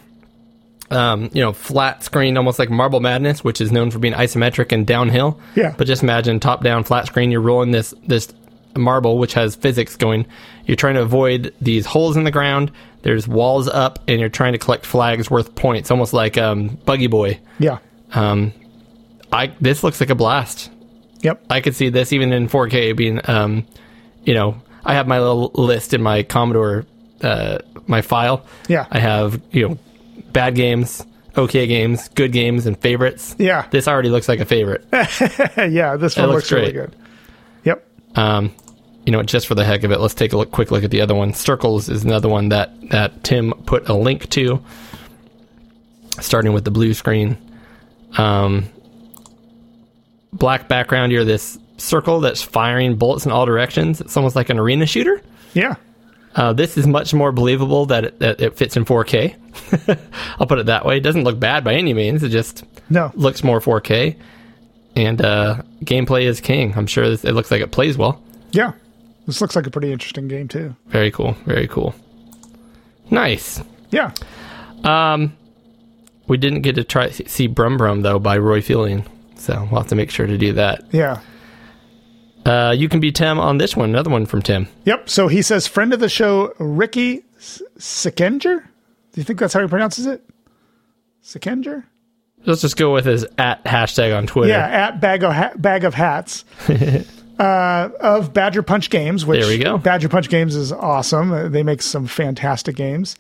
um, 0.90 1.31
you 1.32 1.40
know, 1.40 1.52
flat 1.52 2.02
screen, 2.05 2.36
almost 2.36 2.59
like 2.59 2.70
Marble 2.70 3.01
Madness, 3.01 3.43
which 3.43 3.61
is 3.61 3.73
known 3.73 3.90
for 3.90 3.98
being 3.98 4.15
isometric 4.15 4.70
and 4.73 4.86
downhill. 4.86 5.40
Yeah. 5.55 5.74
But 5.77 5.86
just 5.86 6.02
imagine 6.02 6.40
top 6.40 6.62
down, 6.62 6.85
flat 6.85 7.06
screen. 7.06 7.31
You're 7.31 7.40
rolling 7.40 7.70
this 7.70 7.94
this 8.06 8.32
marble, 8.77 9.19
which 9.19 9.35
has 9.35 9.55
physics 9.56 9.97
going. 9.97 10.27
You're 10.66 10.77
trying 10.77 10.94
to 10.94 11.02
avoid 11.02 11.55
these 11.61 11.86
holes 11.86 12.16
in 12.16 12.24
the 12.24 12.31
ground. 12.31 12.70
There's 13.02 13.28
walls 13.28 13.69
up, 13.69 13.98
and 14.09 14.19
you're 14.20 14.28
trying 14.28 14.52
to 14.52 14.59
collect 14.59 14.86
flags 14.86 15.31
worth 15.31 15.55
points, 15.55 15.90
almost 15.90 16.12
like 16.12 16.36
um, 16.39 16.78
Buggy 16.85 17.06
Boy. 17.06 17.39
yeah, 17.59 17.78
Um, 18.12 18.52
I 19.32 19.52
this 19.61 19.82
looks 19.85 20.01
like 20.01 20.11
a 20.11 20.15
blast. 20.15 20.70
yep, 21.20 21.44
I 21.51 21.61
could 21.61 21.74
see 21.74 21.89
this 21.89 22.12
even 22.12 22.32
in 22.32 22.48
4K 22.48 22.97
being, 22.97 23.20
um, 23.28 23.66
you 24.24 24.35
know, 24.35 24.61
I 24.85 24.94
have 24.94 25.06
my 25.06 25.19
little 25.19 25.51
list 25.55 25.93
in 25.94 26.02
my 26.02 26.23
Commodore, 26.23 26.86
uh, 27.23 27.59
my 27.86 28.01
file. 28.02 28.44
Yeah. 28.69 28.86
I 28.90 28.98
have, 29.01 29.40
you 29.51 29.69
know, 29.69 29.78
bad 30.32 30.55
games, 30.55 31.05
okay 31.36 31.66
games, 31.66 32.09
good 32.11 32.32
games, 32.32 32.66
and 32.66 32.78
favorites. 32.78 33.35
Yeah. 33.39 33.66
This 33.70 33.89
already 33.89 34.11
looks 34.11 34.28
like 34.28 34.41
a 34.41 34.45
favorite. 34.45 34.86
yeah. 34.93 35.97
This 35.97 36.16
one 36.16 36.28
looks 36.28 36.51
looks, 36.51 36.53
really 36.53 36.73
good. 36.73 36.95
Yep. 37.65 37.86
Um, 38.16 38.55
you 39.07 39.12
know, 39.12 39.23
just 39.23 39.47
for 39.47 39.55
the 39.55 39.65
heck 39.65 39.85
of 39.85 39.93
it, 39.93 40.01
let's 40.01 40.15
take 40.15 40.32
a 40.32 40.36
look, 40.36 40.51
quick 40.51 40.70
look 40.70 40.85
at 40.85 40.91
the 40.91 41.01
other 41.01 41.15
one. 41.15 41.35
Circles 41.35 41.89
is 41.89 42.05
another 42.05 42.28
one 42.28 42.49
that, 42.51 42.73
that 42.91 43.23
Tim 43.23 43.53
put 43.66 43.89
a 43.89 43.95
link 43.95 44.28
to, 44.31 44.62
starting 46.20 46.53
with 46.53 46.65
the 46.65 46.70
blue 46.70 46.95
screen. 46.95 47.36
Um, 48.16 48.69
black 50.32 50.69
background, 50.69 51.12
you're 51.12 51.24
this 51.24 51.59
circle 51.77 52.20
that's 52.20 52.43
firing 52.43 52.97
bullets 52.97 53.27
in 53.27 53.32
all 53.32 53.45
directions. 53.47 54.01
It's 54.01 54.16
almost 54.16 54.36
like 54.36 54.49
an 54.49 54.59
arena 54.59 54.86
shooter. 54.86 55.20
Yeah. 55.53 55.74
Uh, 56.35 56.52
this 56.52 56.77
is 56.77 56.86
much 56.86 57.15
more 57.15 57.31
believable 57.32 57.86
that 57.86 58.05
it, 58.05 58.19
that 58.19 58.40
it 58.40 58.56
fits 58.56 58.77
in 58.77 58.85
4K. 58.85 59.36
I'll 60.40 60.47
put 60.47 60.59
it 60.59 60.66
that 60.66 60.85
way. 60.85 60.97
It 60.97 61.02
doesn't 61.02 61.23
look 61.24 61.39
bad 61.39 61.62
by 61.65 61.74
any 61.74 61.94
means. 61.94 62.23
It 62.23 62.31
just 62.31 62.65
No. 62.90 63.12
looks 63.15 63.44
more 63.44 63.61
4K. 63.61 64.16
And 64.97 65.20
uh, 65.23 65.62
gameplay 65.85 66.23
is 66.23 66.40
king. 66.40 66.73
I'm 66.77 66.86
sure 66.86 67.09
this, 67.09 67.24
it 67.24 67.32
looks 67.32 67.51
like 67.51 67.61
it 67.61 67.70
plays 67.73 67.97
well. 67.97 68.20
Yeah. 68.52 68.73
This 69.27 69.40
looks 69.40 69.55
like 69.56 69.66
a 69.66 69.70
pretty 69.70 69.93
interesting 69.93 70.28
game 70.28 70.48
too. 70.48 70.74
Very 70.89 71.11
cool. 71.11 71.32
Very 71.47 71.66
cool. 71.69 71.94
Nice. 73.11 73.62
Yeah. 73.90 74.12
Um, 74.82 75.36
we 76.27 76.36
didn't 76.36 76.62
get 76.62 76.74
to 76.77 76.85
try 76.85 77.11
see 77.11 77.47
Brum 77.47 77.77
Brum 77.77 78.02
though 78.02 78.19
by 78.19 78.39
Roy 78.39 78.61
Fielding, 78.61 79.05
so 79.36 79.66
we'll 79.70 79.81
have 79.81 79.89
to 79.89 79.94
make 79.94 80.11
sure 80.11 80.27
to 80.27 80.36
do 80.39 80.52
that. 80.55 80.85
Yeah. 80.93 81.20
Uh, 82.45 82.75
you 82.77 82.89
can 82.89 83.01
be 83.01 83.11
Tim 83.11 83.39
on 83.39 83.59
this 83.59 83.75
one. 83.77 83.91
Another 83.91 84.11
one 84.11 84.27
from 84.27 84.43
Tim. 84.43 84.69
Yep. 84.85 85.09
So 85.09 85.29
he 85.29 85.41
says, 85.43 85.66
friend 85.66 85.93
of 85.95 86.01
the 86.01 86.09
show, 86.09 86.53
Ricky 86.59 87.25
Sikenger. 87.39 88.61
Do 88.61 89.21
you 89.21 89.25
think 89.25 89.39
that's 89.39 89.55
how 89.55 89.61
he 89.61 89.66
pronounces 89.69 90.07
it? 90.07 90.23
Sikenger? 91.23 91.85
Let's 92.47 92.61
just 92.61 92.77
go 92.77 92.93
with 92.93 93.07
his 93.07 93.25
at 93.39 93.65
hashtag 93.65 94.15
on 94.16 94.27
Twitter. 94.27 94.51
Yeah, 94.51 94.66
at 94.66 95.01
bag 95.01 95.23
of 95.25 95.33
ha- 95.33 95.53
bag 95.57 95.85
of 95.85 95.95
hats 95.95 96.45
uh, 97.39 97.89
of 98.01 98.35
Badger 98.35 98.62
Punch 98.62 98.91
Games. 98.91 99.25
Which 99.25 99.41
There 99.41 99.49
we 99.49 99.57
go. 99.59 99.79
Badger 99.79 100.11
Punch 100.11 100.29
Games 100.29 100.55
is 100.55 100.71
awesome. 100.71 101.33
Uh, 101.33 101.49
they 101.49 101.62
make 101.62 101.81
some 101.81 102.07
fantastic 102.07 102.77
games. 102.77 103.16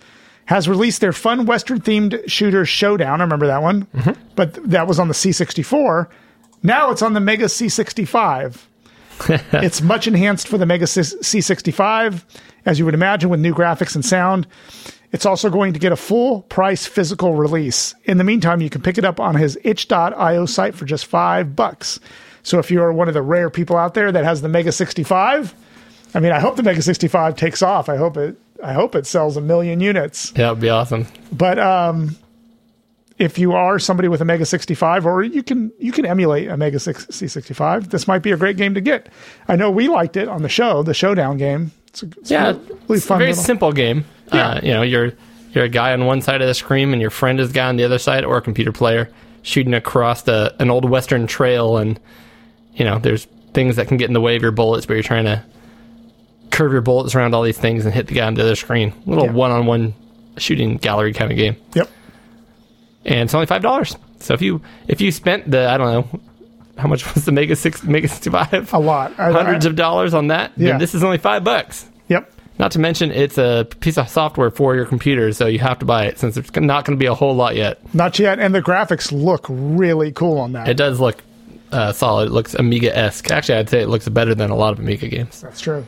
Has 0.46 0.68
released 0.68 1.00
their 1.00 1.14
fun 1.14 1.46
Western 1.46 1.80
themed 1.80 2.28
shooter 2.28 2.66
Showdown. 2.66 3.22
I 3.22 3.24
remember 3.24 3.46
that 3.46 3.62
one, 3.62 3.86
Mm-hmm. 3.94 4.20
but 4.36 4.52
that 4.70 4.86
was 4.86 4.98
on 4.98 5.08
the 5.08 5.14
C64. 5.14 6.06
Now 6.62 6.90
it's 6.90 7.00
on 7.00 7.14
the 7.14 7.20
Mega 7.20 7.46
C65. 7.46 8.58
it's 9.52 9.80
much 9.80 10.06
enhanced 10.06 10.48
for 10.48 10.58
the 10.58 10.66
Mega 10.66 10.86
C- 10.86 11.00
C65, 11.00 12.22
as 12.66 12.78
you 12.78 12.84
would 12.84 12.94
imagine, 12.94 13.30
with 13.30 13.40
new 13.40 13.54
graphics 13.54 13.94
and 13.94 14.04
sound. 14.04 14.46
It's 15.12 15.26
also 15.26 15.48
going 15.48 15.72
to 15.74 15.78
get 15.78 15.92
a 15.92 15.96
full 15.96 16.42
price 16.42 16.86
physical 16.86 17.34
release. 17.34 17.94
In 18.04 18.18
the 18.18 18.24
meantime, 18.24 18.60
you 18.60 18.70
can 18.70 18.82
pick 18.82 18.98
it 18.98 19.04
up 19.04 19.20
on 19.20 19.36
his 19.36 19.56
itch.io 19.62 20.46
site 20.46 20.74
for 20.74 20.84
just 20.84 21.06
five 21.06 21.54
bucks. 21.54 22.00
So 22.42 22.58
if 22.58 22.70
you're 22.70 22.92
one 22.92 23.08
of 23.08 23.14
the 23.14 23.22
rare 23.22 23.48
people 23.48 23.76
out 23.76 23.94
there 23.94 24.10
that 24.10 24.24
has 24.24 24.42
the 24.42 24.48
Mega 24.48 24.72
65 24.72 25.54
I 26.14 26.20
mean, 26.20 26.32
I 26.32 26.38
hope 26.38 26.56
the 26.56 26.62
Mega 26.62 26.80
65 26.80 27.36
takes 27.36 27.60
off. 27.60 27.88
I 27.88 27.96
hope 27.96 28.16
it. 28.16 28.36
I 28.62 28.72
hope 28.72 28.94
it 28.94 29.04
sells 29.04 29.36
a 29.36 29.40
million 29.40 29.80
units. 29.80 30.32
Yeah, 30.36 30.52
it'd 30.52 30.60
be 30.60 30.70
awesome. 30.70 31.06
But 31.32 31.58
um, 31.58 32.16
if 33.18 33.38
you 33.38 33.52
are 33.52 33.78
somebody 33.78 34.08
with 34.08 34.20
a 34.20 34.24
Mega 34.24 34.44
65, 34.44 35.06
or 35.06 35.22
you 35.22 35.42
can 35.42 35.72
you 35.78 35.92
can 35.92 36.04
emulate 36.06 36.48
a 36.48 36.56
Mega 36.56 36.78
6 36.80 37.06
C65, 37.06 37.90
this 37.90 38.08
might 38.08 38.22
be 38.22 38.32
a 38.32 38.36
great 38.36 38.56
game 38.56 38.74
to 38.74 38.80
get. 38.80 39.08
I 39.48 39.56
know 39.56 39.70
we 39.70 39.88
liked 39.88 40.16
it 40.16 40.28
on 40.28 40.42
the 40.42 40.48
show, 40.48 40.82
the 40.82 40.94
Showdown 40.94 41.36
game. 41.36 41.70
It's, 41.88 42.02
a, 42.02 42.06
it's 42.06 42.30
Yeah, 42.30 42.46
really 42.52 42.96
it's 42.96 43.04
a 43.06 43.16
very 43.16 43.30
little- 43.30 43.42
simple 43.44 43.72
game. 43.72 44.04
Yeah. 44.32 44.48
Uh, 44.48 44.60
you 44.62 44.72
know, 44.72 44.82
you're 44.82 45.12
you're 45.52 45.64
a 45.64 45.68
guy 45.68 45.92
on 45.92 46.06
one 46.06 46.20
side 46.22 46.42
of 46.42 46.48
the 46.48 46.54
screen, 46.54 46.92
and 46.92 47.00
your 47.00 47.10
friend 47.10 47.38
is 47.38 47.50
a 47.50 47.52
guy 47.52 47.68
on 47.68 47.76
the 47.76 47.84
other 47.84 47.98
side, 47.98 48.24
or 48.24 48.36
a 48.36 48.42
computer 48.42 48.72
player 48.72 49.08
shooting 49.42 49.74
across 49.74 50.22
the 50.22 50.52
an 50.58 50.70
old 50.70 50.88
western 50.88 51.26
trail, 51.28 51.76
and 51.76 52.00
you 52.74 52.84
know, 52.84 52.98
there's 52.98 53.26
things 53.52 53.76
that 53.76 53.86
can 53.86 53.96
get 53.96 54.08
in 54.08 54.14
the 54.14 54.20
way 54.20 54.34
of 54.34 54.42
your 54.42 54.50
bullets, 54.50 54.84
but 54.86 54.94
you're 54.94 55.02
trying 55.04 55.26
to 55.26 55.40
curve 56.50 56.72
your 56.72 56.80
bullets 56.80 57.14
around 57.14 57.34
all 57.34 57.42
these 57.42 57.58
things 57.58 57.84
and 57.84 57.94
hit 57.94 58.08
the 58.08 58.14
guy 58.14 58.26
on 58.26 58.34
the 58.34 58.42
other 58.42 58.56
screen. 58.56 58.92
A 59.06 59.10
little 59.10 59.26
Yeah. 59.26 59.32
one-on-one 59.32 59.94
shooting 60.38 60.76
gallery 60.78 61.12
kind 61.12 61.30
of 61.30 61.36
game, 61.38 61.54
Yep. 61.74 61.88
And 63.04 63.20
it's 63.20 63.34
only 63.34 63.46
five 63.46 63.62
dollars. 63.62 63.96
So 64.20 64.34
if 64.34 64.42
you 64.42 64.60
if 64.88 65.00
you 65.00 65.12
spent 65.12 65.50
the 65.50 65.68
I 65.68 65.76
don't 65.76 65.92
know 66.12 66.20
how 66.78 66.88
much 66.88 67.14
was 67.14 67.24
the 67.24 67.32
Mega 67.32 67.54
Six 67.56 67.82
Mega 67.84 68.08
Sixty 68.08 68.30
Five, 68.30 68.72
A 68.72 68.78
lot. 68.78 69.12
I- 69.18 69.30
hundreds 69.32 69.66
I- 69.66 69.70
of 69.70 69.76
dollars 69.76 70.14
on 70.14 70.28
that, 70.28 70.52
Yeah. 70.56 70.70
then 70.70 70.78
this 70.80 70.94
is 70.94 71.04
only 71.04 71.18
five 71.18 71.44
bucks. 71.44 71.86
Yep. 72.08 72.30
Not 72.58 72.70
to 72.72 72.78
mention, 72.78 73.10
it's 73.10 73.36
a 73.36 73.66
piece 73.80 73.98
of 73.98 74.08
software 74.08 74.50
for 74.50 74.76
your 74.76 74.84
computer, 74.86 75.32
so 75.32 75.46
you 75.46 75.58
have 75.58 75.80
to 75.80 75.84
buy 75.84 76.04
it 76.06 76.18
since 76.20 76.36
it's 76.36 76.54
not 76.54 76.84
going 76.84 76.96
to 76.96 77.00
be 77.02 77.06
a 77.06 77.14
whole 77.14 77.34
lot 77.34 77.56
yet. 77.56 77.80
Not 77.94 78.16
yet. 78.20 78.38
And 78.38 78.54
the 78.54 78.62
graphics 78.62 79.10
look 79.10 79.44
really 79.48 80.12
cool 80.12 80.38
on 80.38 80.52
that. 80.52 80.68
It 80.68 80.76
does 80.76 81.00
look 81.00 81.16
uh, 81.72 81.92
solid. 81.92 82.26
It 82.28 82.32
looks 82.32 82.54
Amiga 82.54 82.96
esque. 82.96 83.28
Actually, 83.32 83.58
I'd 83.58 83.68
say 83.68 83.80
it 83.82 83.88
looks 83.88 84.08
better 84.08 84.36
than 84.36 84.50
a 84.50 84.54
lot 84.54 84.72
of 84.72 84.78
Amiga 84.78 85.08
games. 85.08 85.40
That's 85.40 85.60
true. 85.60 85.84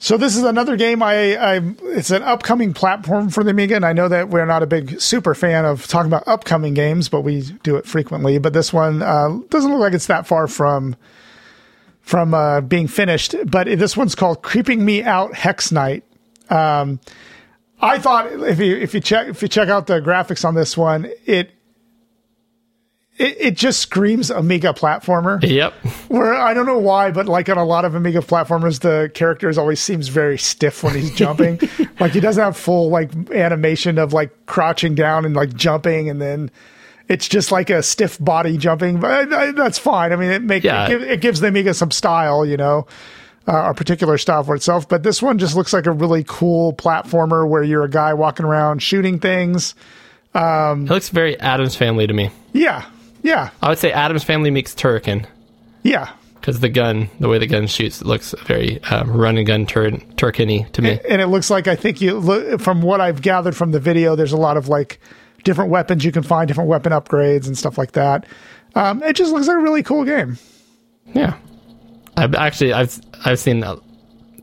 So 0.00 0.16
this 0.16 0.36
is 0.36 0.44
another 0.44 0.76
game. 0.76 1.02
I, 1.02 1.36
I 1.36 1.60
it's 1.82 2.10
an 2.10 2.22
upcoming 2.22 2.72
platform 2.72 3.30
for 3.30 3.42
the 3.42 3.50
Amiga, 3.50 3.74
and 3.74 3.84
I 3.84 3.92
know 3.92 4.08
that 4.08 4.28
we're 4.28 4.46
not 4.46 4.62
a 4.62 4.66
big 4.66 5.00
super 5.00 5.34
fan 5.34 5.64
of 5.64 5.88
talking 5.88 6.08
about 6.08 6.26
upcoming 6.28 6.74
games, 6.74 7.08
but 7.08 7.22
we 7.22 7.42
do 7.62 7.76
it 7.76 7.84
frequently. 7.84 8.38
But 8.38 8.52
this 8.52 8.72
one 8.72 9.02
uh, 9.02 9.38
doesn't 9.48 9.70
look 9.70 9.80
like 9.80 9.94
it's 9.94 10.06
that 10.06 10.26
far 10.26 10.46
from 10.46 10.94
from 12.02 12.32
uh, 12.32 12.60
being 12.60 12.86
finished. 12.86 13.34
But 13.46 13.66
this 13.66 13.96
one's 13.96 14.14
called 14.14 14.42
"Creeping 14.42 14.84
Me 14.84 15.02
Out 15.02 15.34
Hex 15.34 15.72
Night." 15.72 16.04
Um, 16.48 17.00
I 17.80 17.98
thought 17.98 18.30
if 18.32 18.60
you 18.60 18.76
if 18.76 18.94
you 18.94 19.00
check 19.00 19.26
if 19.26 19.42
you 19.42 19.48
check 19.48 19.68
out 19.68 19.88
the 19.88 20.00
graphics 20.00 20.44
on 20.44 20.54
this 20.54 20.76
one, 20.76 21.10
it 21.26 21.50
it, 23.18 23.36
it 23.38 23.54
just 23.56 23.80
screams 23.80 24.30
Amiga 24.30 24.72
platformer 24.72 25.38
Yep. 25.42 25.72
where 26.08 26.34
I 26.34 26.54
don't 26.54 26.66
know 26.66 26.78
why, 26.78 27.10
but 27.10 27.26
like 27.26 27.48
on 27.48 27.58
a 27.58 27.64
lot 27.64 27.84
of 27.84 27.94
Amiga 27.94 28.20
platformers, 28.20 28.80
the 28.80 29.10
characters 29.14 29.58
always 29.58 29.80
seems 29.80 30.08
very 30.08 30.38
stiff 30.38 30.82
when 30.82 30.94
he's 30.94 31.14
jumping. 31.14 31.60
like 32.00 32.12
he 32.12 32.20
doesn't 32.20 32.42
have 32.42 32.56
full 32.56 32.90
like 32.90 33.10
animation 33.30 33.98
of 33.98 34.12
like 34.12 34.30
crouching 34.46 34.94
down 34.94 35.24
and 35.24 35.34
like 35.34 35.54
jumping, 35.54 36.08
and 36.08 36.20
then 36.20 36.50
it's 37.08 37.26
just 37.28 37.50
like 37.50 37.70
a 37.70 37.82
stiff 37.82 38.18
body 38.20 38.56
jumping. 38.58 39.00
But 39.00 39.32
I, 39.32 39.48
I, 39.48 39.52
that's 39.52 39.78
fine. 39.78 40.12
I 40.12 40.16
mean, 40.16 40.30
it 40.30 40.42
make 40.42 40.62
Yeah. 40.64 40.88
it, 40.90 41.02
it 41.02 41.20
gives 41.20 41.40
the 41.40 41.48
Amiga 41.48 41.74
some 41.74 41.90
style, 41.90 42.44
you 42.46 42.56
know. 42.56 42.86
Uh, 43.50 43.70
a 43.70 43.74
particular 43.74 44.18
style 44.18 44.44
for 44.44 44.54
itself, 44.54 44.86
but 44.90 45.02
this 45.02 45.22
one 45.22 45.38
just 45.38 45.56
looks 45.56 45.72
like 45.72 45.86
a 45.86 45.90
really 45.90 46.22
cool 46.28 46.74
platformer 46.74 47.48
where 47.48 47.62
you're 47.62 47.82
a 47.82 47.88
guy 47.88 48.12
walking 48.12 48.44
around 48.44 48.82
shooting 48.82 49.18
things. 49.18 49.74
Um, 50.34 50.84
it 50.84 50.90
looks 50.90 51.08
very 51.08 51.40
Addams 51.40 51.74
Family 51.74 52.06
to 52.06 52.12
me. 52.12 52.30
Yeah, 52.52 52.84
yeah, 53.22 53.50
I 53.62 53.68
would 53.68 53.78
say 53.78 53.92
Addams 53.92 54.24
Family 54.24 54.50
meets 54.50 54.74
Turrican 54.74 55.26
yeah. 55.82 56.12
because 56.34 56.60
the 56.60 56.68
gun, 56.68 57.08
the 57.20 57.28
way 57.28 57.38
the 57.38 57.46
gun 57.46 57.66
shoots, 57.66 58.02
looks 58.02 58.34
very 58.44 58.82
um, 58.84 59.10
run 59.12 59.36
and 59.36 59.46
gun 59.46 59.66
tur- 59.66 59.90
to 59.90 60.82
me. 60.82 61.00
and 61.08 61.20
it 61.20 61.28
looks 61.28 61.50
like 61.50 61.66
I 61.66 61.76
think 61.76 62.00
you 62.00 62.18
look 62.18 62.60
from 62.60 62.82
what 62.82 63.00
I've 63.00 63.22
gathered 63.22 63.56
from 63.56 63.72
the 63.72 63.80
video. 63.80 64.16
There's 64.16 64.32
a 64.32 64.36
lot 64.36 64.56
of 64.56 64.68
like 64.68 65.00
different 65.44 65.70
weapons 65.70 66.04
you 66.04 66.12
can 66.12 66.22
find, 66.22 66.48
different 66.48 66.68
weapon 66.68 66.92
upgrades 66.92 67.46
and 67.46 67.56
stuff 67.56 67.78
like 67.78 67.92
that. 67.92 68.26
Um, 68.74 69.02
it 69.02 69.14
just 69.14 69.32
looks 69.32 69.48
like 69.48 69.56
a 69.56 69.60
really 69.60 69.82
cool 69.82 70.04
game. 70.04 70.38
Yeah. 71.14 71.36
I've 72.16 72.34
actually 72.34 72.72
I've 72.72 73.00
I've 73.24 73.38
seen 73.38 73.62
uh, 73.62 73.76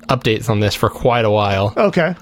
updates 0.07 0.49
on 0.49 0.61
this 0.61 0.76
for 0.76 0.89
quite 0.89 1.26
a 1.26 1.30
while. 1.30 1.73
Okay, 1.76 2.15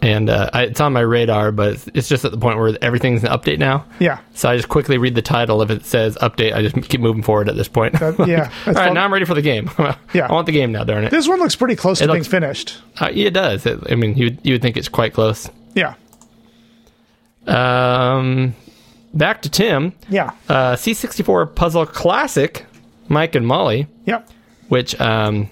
and 0.00 0.30
uh, 0.30 0.48
I, 0.52 0.62
it's 0.64 0.80
on 0.80 0.92
my 0.92 1.00
radar, 1.00 1.50
but 1.52 1.86
it's, 1.94 2.08
just 2.08 2.24
at 2.24 2.30
the 2.30 2.38
point 2.38 2.58
where 2.58 2.76
everything's 2.82 3.24
an 3.24 3.30
update 3.30 3.58
now. 3.58 3.84
yeah, 3.98 4.20
So 4.34 4.48
I 4.48 4.56
just 4.56 4.68
quickly 4.68 4.96
read 4.98 5.14
the 5.16 5.22
title. 5.22 5.60
If 5.62 5.70
it 5.70 5.84
says 5.84 6.16
update, 6.22 6.52
I 6.54 6.62
just 6.62 6.88
keep 6.88 7.00
moving 7.00 7.22
forward 7.22 7.48
at 7.48 7.56
this 7.56 7.68
point. 7.68 7.98
That- 7.98 8.14
yeah, 8.28 8.50
All 8.66 8.74
that's 8.74 8.94
now 8.94 9.04
I'm 9.04 9.12
ready 9.12 9.24
for 9.24 9.34
the 9.34 9.42
game. 9.42 9.70
Yeah. 10.14 10.26
I 10.28 10.32
want 10.32 10.46
the 10.46 10.52
game 10.52 10.72
now. 10.72 10.84
Darn 10.84 11.04
it. 11.04 11.10
this 11.10 11.26
one 11.28 11.38
looks 11.40 11.56
pretty 11.56 11.76
close 11.76 11.98
to 11.98 12.04
It 12.04 12.06
being 12.08 12.18
looks- 12.18 12.28
finished. 12.28 12.78
Uh, 13.00 13.10
yeah, 13.12 13.26
it 13.26 13.34
does. 13.34 13.66
It, 13.66 13.80
I 13.90 13.94
mean, 13.94 14.16
you 14.16 14.26
would- 14.26 14.38
you 14.42 14.54
would 14.54 14.62
think 14.62 14.76
it's 14.76 14.88
quite 14.88 15.12
close. 15.14 15.50
Yeah, 15.74 15.94
Um, 17.46 18.54
back 19.14 19.42
to 19.42 19.50
Tim. 19.50 19.92
yeah, 20.08 20.30
Uh, 20.48 20.74
C64 20.76 21.54
Puzzle 21.54 21.86
Classic, 21.86 22.66
Mike 23.08 23.34
and 23.34 23.46
Molly, 23.46 23.86
yep. 24.04 24.28
which 24.68 24.98
um, 25.00 25.48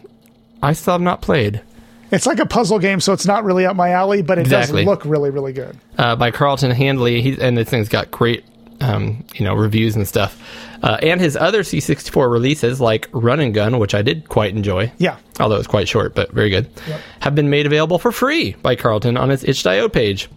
I 0.63 0.73
still 0.73 0.95
have 0.95 1.01
not 1.01 1.23
played. 1.23 1.63
It's 2.11 2.27
like 2.27 2.39
a 2.39 2.47
puzzle 2.47 2.79
game, 2.79 3.01
so 3.01 3.13
it's 3.13 3.27
not 3.27 3.45
really 3.45 3.67
up 3.67 3.77
my 3.77 3.91
alley, 3.91 4.23
but 4.23 4.39
it 4.39 4.43
Exactly. 4.43 4.83
does 4.83 4.87
look 4.87 5.05
really, 5.05 5.31
really 5.31 5.53
good. 5.53 5.77
uh, 5.99 6.17
by 6.17 6.31
Carleton 6.31 6.71
Handley. 6.71 7.21
He, 7.23 7.41
and 7.41 7.57
this 7.59 7.69
thing's 7.69 7.89
got 7.89 8.11
great, 8.11 8.45
um, 8.81 9.25
you 9.35 9.45
know, 9.45 9.55
reviews 9.55 9.97
and 9.97 10.07
stuff. 10.07 10.41
Uh, 10.83 10.99
and 11.03 11.21
his 11.21 11.37
other 11.37 11.63
C64 11.63 12.31
releases, 12.31 12.81
like 12.81 13.09
Run 13.13 13.41
and 13.41 13.53
Gun, 13.55 13.79
which 13.79 13.95
I 13.95 14.03
did 14.03 14.29
quite 14.29 14.55
enjoy, 14.55 14.93
Yeah, 14.99 15.17
although 15.41 15.57
it's 15.57 15.67
quite 15.67 15.89
short, 15.89 16.15
but 16.15 16.31
very 16.33 16.51
good, 16.51 16.69
Yep. 16.87 17.01
have 17.21 17.35
been 17.35 17.49
made 17.51 17.67
available 17.67 17.99
for 17.99 18.13
free 18.13 18.55
by 18.63 18.77
Carleton 18.77 19.17
on 19.17 19.31
his 19.31 19.43
itch.io 19.43 19.89
page. 19.89 20.29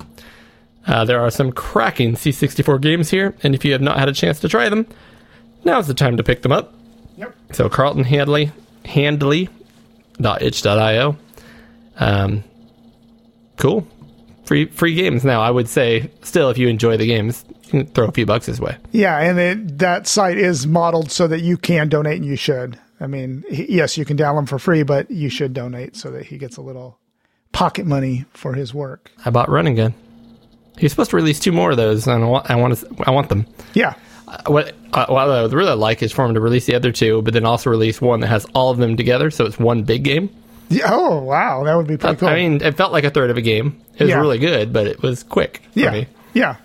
Uh, 0.88 1.04
there 1.06 1.20
are 1.22 1.30
some 1.30 1.52
cracking 1.52 2.14
C64 2.16 2.80
games 2.82 3.10
here, 3.12 3.36
and 3.44 3.54
if 3.54 3.64
you 3.66 3.74
have 3.74 3.82
not 3.82 4.00
had 4.00 4.08
a 4.10 4.14
chance 4.14 4.40
to 4.40 4.48
try 4.50 4.70
them, 4.70 4.88
now's 5.66 5.86
the 5.88 5.94
time 5.94 6.16
to 6.18 6.24
pick 6.24 6.42
them 6.42 6.52
up. 6.54 6.74
yep. 7.18 7.36
So 7.52 7.68
Carleton 7.70 8.06
Handley, 8.06 8.52
handley.itch.io. 8.86 11.18
Um, 12.00 12.44
cool. 13.58 13.88
Free 14.46 14.66
free 14.68 14.96
games 14.96 15.24
now. 15.24 15.42
I 15.42 15.52
would 15.52 15.68
say 15.70 16.10
still 16.24 16.50
if 16.50 16.58
you 16.58 16.68
enjoy 16.68 16.98
the 16.98 17.06
games, 17.06 17.46
throw 17.94 18.08
a 18.08 18.12
few 18.12 18.26
bucks 18.26 18.48
his 18.48 18.60
way. 18.60 18.78
Yeah, 18.92 19.18
and 19.20 19.38
it, 19.40 19.78
that 19.78 20.08
site 20.08 20.38
is 20.38 20.66
modeled 20.66 21.12
so 21.12 21.28
that 21.28 21.42
you 21.42 21.56
can 21.58 21.88
donate, 21.90 22.18
and 22.18 22.26
you 22.26 22.36
should. 22.36 22.80
I 23.00 23.08
mean, 23.08 23.44
yes, 23.50 23.98
you 23.98 24.06
can 24.06 24.18
download 24.18 24.36
them 24.38 24.46
for 24.48 24.60
free, 24.60 24.84
but 24.84 25.10
you 25.12 25.30
should 25.30 25.54
donate 25.54 25.96
so 25.96 26.10
that 26.12 26.26
he 26.26 26.38
gets 26.38 26.58
a 26.58 26.62
little 26.62 26.98
pocket 27.52 27.86
money 27.86 28.26
for 28.34 28.54
his 28.54 28.74
work. 28.74 29.12
I 29.24 29.30
bought 29.30 29.50
Run 29.50 29.68
and 29.68 29.76
Gun? 29.78 29.94
He's 30.78 30.92
supposed 30.92 31.12
to 31.12 31.16
release 31.18 31.40
two 31.40 31.52
more 31.52 31.72
of 31.72 31.78
those, 31.78 32.08
and 32.08 32.24
I 32.24 32.28
want 32.28 32.50
I 32.50 32.56
want, 32.56 32.78
to, 32.78 32.88
I 33.06 33.12
want 33.12 33.30
them. 33.30 33.46
Yeah, 33.74 33.94
Uh, 34.28 34.38
What 34.48 34.74
uh, 34.94 35.06
what 35.08 35.30
I 35.30 35.44
would 35.44 35.54
really 35.54 35.76
like 35.76 36.02
is 36.02 36.12
for 36.12 36.26
him 36.26 36.34
to 36.34 36.40
release 36.40 36.66
the 36.66 36.74
other 36.76 36.92
two, 36.92 37.22
but 37.22 37.34
then 37.36 37.46
also 37.46 37.70
release 37.70 38.02
one 38.02 38.22
that 38.22 38.28
has 38.28 38.46
all 38.56 38.72
of 38.72 38.78
them 38.80 38.98
together, 38.98 39.30
so 39.30 39.46
it's 39.46 39.60
one 39.60 39.84
big 39.84 40.04
game. 40.04 40.30
Yeah, 40.70 40.90
Oh 40.92 41.20
wow, 41.24 41.64
that 41.66 41.76
would 41.76 41.88
be 41.88 41.98
pretty 41.98 42.18
cool. 42.18 42.30
I 42.30 42.36
mean, 42.36 42.62
it 42.62 42.78
felt 42.78 42.92
like 42.92 43.04
a 43.04 43.10
third 43.10 43.30
of 43.32 43.38
a 43.38 43.42
game. 43.42 43.82
It 43.98 44.04
was 44.04 44.10
Yeah. 44.12 44.20
really 44.20 44.38
good, 44.38 44.72
but 44.72 44.88
it 44.88 45.02
was 45.02 45.24
quick 45.24 45.62
yeah, 45.74 45.92
me. 45.92 46.08
yeah. 46.34 46.56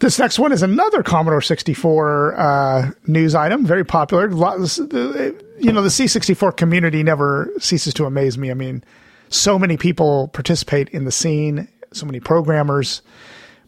This 0.00 0.18
next 0.18 0.38
one 0.38 0.52
is 0.52 0.62
another 0.62 1.02
Commodore 1.02 1.40
64 1.42 2.34
uh, 2.38 2.90
news 3.06 3.34
item, 3.34 3.66
very 3.66 3.84
popular. 3.84 4.30
Lots- 4.30 4.78
You 4.78 5.72
know, 5.72 5.82
the 5.82 5.88
C64 5.90 6.56
community 6.56 7.02
never 7.02 7.50
ceases 7.58 7.92
to 7.94 8.04
amaze 8.04 8.38
me. 8.38 8.50
I 8.52 8.54
mean, 8.54 8.84
so 9.28 9.58
many 9.58 9.76
people 9.76 10.28
participate 10.28 10.88
in 10.90 11.04
the 11.04 11.10
scene, 11.10 11.66
so 11.92 12.06
many 12.06 12.20
programmers. 12.20 13.02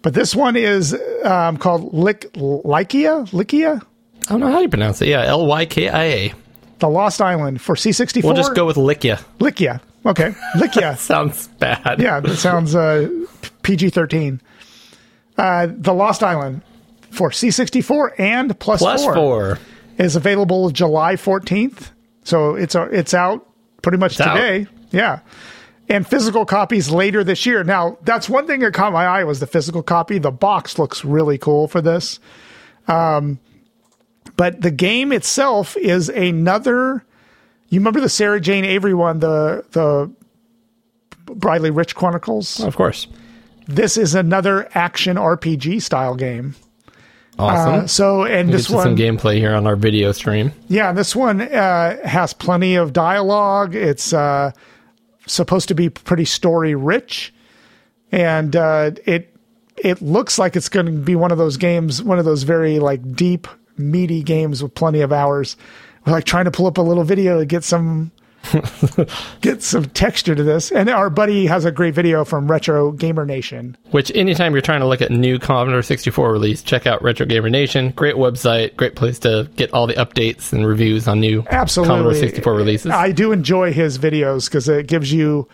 But 0.03 0.15
this 0.15 0.35
one 0.37 0.55
is 0.55 0.97
um, 1.25 1.57
called 1.57 1.93
Lik- 1.93 2.31
Lykia, 2.35 3.29
Lykia, 3.33 3.83
I 4.29 4.33
don't 4.33 4.41
know 4.41 4.53
how 4.53 4.61
you 4.61 4.69
pronounce 4.69 5.03
it. 5.03 5.09
Yeah, 5.09 5.25
L 5.25 5.47
Y 5.47 5.65
K 5.67 5.89
I 5.89 6.05
A. 6.05 6.33
the 6.81 6.89
Lost 6.89 7.21
Island 7.23 7.61
for 7.61 7.75
C64. 7.75 8.25
We'll 8.25 8.35
just 8.35 8.55
go 8.55 8.67
with 8.67 8.77
Likia. 8.77 9.23
Lykia. 9.39 9.81
Okay, 10.07 10.33
Lykia. 10.57 10.97
Sounds 10.99 11.49
bad. 11.59 12.01
Yeah, 12.01 12.21
that 12.21 12.37
sounds 12.37 12.75
uh, 12.75 13.09
PG 13.63 13.91
13. 13.91 14.41
Uh, 15.37 15.69
the 15.71 15.93
Lost 15.93 16.23
Island 16.23 16.63
for 17.11 17.31
C64 17.31 18.19
and 18.19 18.59
plus, 18.59 18.81
Plus 18.81 19.03
four, 19.05 19.15
four. 19.15 19.59
is 19.99 20.17
available 20.17 20.71
July 20.71 21.15
14th. 21.17 21.91
So 22.25 22.55
it's 22.55 22.75
uh, 22.75 22.89
it's 22.91 23.13
out 23.15 23.47
pretty 23.83 23.99
much 23.99 24.19
out. 24.21 24.35
today. 24.35 24.67
Yeah. 24.91 25.21
And 25.89 26.07
physical 26.07 26.47
copies 26.47 26.89
later 26.91 27.25
this 27.25 27.45
year. 27.47 27.65
Now, 27.65 27.99
that's 28.03 28.29
one 28.29 28.47
thing 28.47 28.61
that 28.61 28.73
caught 28.75 28.93
my 28.93 29.05
eye 29.07 29.25
was 29.25 29.41
the 29.41 29.47
physical 29.47 29.83
copy. 29.83 30.19
The 30.19 30.31
box 30.31 30.79
looks 30.79 31.05
really 31.05 31.37
cool 31.37 31.67
for 31.67 31.81
this. 31.81 32.21
Um, 32.87 33.39
but 34.41 34.63
the 34.63 34.71
game 34.71 35.13
itself 35.13 35.77
is 35.77 36.09
another. 36.09 37.05
You 37.69 37.79
remember 37.79 38.01
the 38.01 38.09
Sarah 38.09 38.41
Jane 38.41 38.65
Avery 38.65 38.95
one, 38.95 39.19
the 39.19 39.67
the 39.73 40.11
Briley 41.27 41.71
Witch 41.71 41.95
Chronicles? 41.95 42.59
Of 42.59 42.75
course. 42.75 43.07
This 43.67 43.99
is 43.99 44.15
another 44.15 44.67
action 44.73 45.19
RPG 45.19 45.83
style 45.83 46.15
game. 46.15 46.55
Awesome. 47.39 47.85
Uh, 47.85 47.87
so, 47.87 48.25
and 48.25 48.49
We'll 48.49 48.57
this 48.57 48.69
to 48.69 48.73
some 48.73 48.79
one, 48.79 48.97
gameplay 48.97 49.37
here 49.37 49.55
on 49.55 49.67
our 49.67 49.77
video 49.77 50.11
stream. 50.13 50.53
yeah, 50.69 50.93
this 50.93 51.15
one 51.15 51.43
uh, 51.43 51.99
has 52.07 52.33
plenty 52.33 52.77
of 52.77 52.95
dialogue. 52.95 53.75
It's 53.75 54.15
uh, 54.15 54.53
supposed 55.27 55.69
to 55.69 55.75
be 55.75 55.91
pretty 55.91 56.25
story 56.25 56.75
rich, 56.75 57.35
and 58.11 58.57
uh, 58.57 58.93
it 59.05 59.37
it 59.77 60.01
looks 60.01 60.39
like 60.39 60.57
it's 60.57 60.71
going 60.71 60.87
to 60.87 60.93
be 60.93 61.15
one 61.15 61.31
of 61.31 61.37
those 61.37 61.59
games, 61.59 62.03
one 62.03 62.19
of 62.19 62.25
those 62.25 62.45
very 62.45 62.79
like 62.79 63.15
deep, 63.15 63.47
meaty 63.81 64.23
games 64.23 64.63
with 64.63 64.75
plenty 64.75 65.01
of 65.01 65.13
hours. 65.13 65.57
We're 66.07 66.13
like 66.13 66.25
trying 66.25 66.47
to 66.47 66.51
pull 66.51 66.67
up 66.67 66.79
a 66.79 66.83
little 66.83 67.05
video 67.05 67.39
to 67.39 67.47
get 67.47 67.65
some 67.65 68.13
get 69.41 69.63
some 69.63 69.85
texture 69.87 70.35
to 70.35 70.43
this. 70.43 70.71
And 70.73 70.89
our 70.89 71.11
buddy 71.11 71.47
has 71.47 71.65
a 71.65 71.71
great 71.71 71.95
video 71.95 72.25
from 72.25 72.51
Retro 72.51 72.93
Gamer 72.93 73.27
Nation. 73.27 73.77
Which, 73.91 74.11
anytime 74.15 74.53
you're 74.53 74.63
trying 74.63 74.81
to 74.81 74.87
look 74.87 75.03
at 75.03 75.11
new 75.11 75.39
Commodore 75.39 75.83
64 75.83 76.33
release, 76.33 76.63
check 76.63 76.87
out 76.87 77.03
Retro 77.03 77.27
Gamer 77.27 77.51
Nation. 77.51 77.91
Great 77.91 78.17
website, 78.17 78.77
great 78.77 78.97
place 78.97 79.19
to 79.21 79.49
get 79.57 79.73
all 79.73 79.87
the 79.87 79.95
updates 79.95 80.53
and 80.53 80.67
reviews 80.67 81.07
on 81.07 81.21
new 81.21 81.45
Absolutely. 81.51 81.93
Commodore 81.95 82.15
64 82.15 82.55
releases. 82.55 82.91
I 82.91 83.13
do 83.13 83.33
enjoy 83.33 83.73
his 83.73 83.99
videos 83.99 84.47
because 84.47 84.69
it 84.69 84.87
gives 84.87 85.13
you 85.13 85.49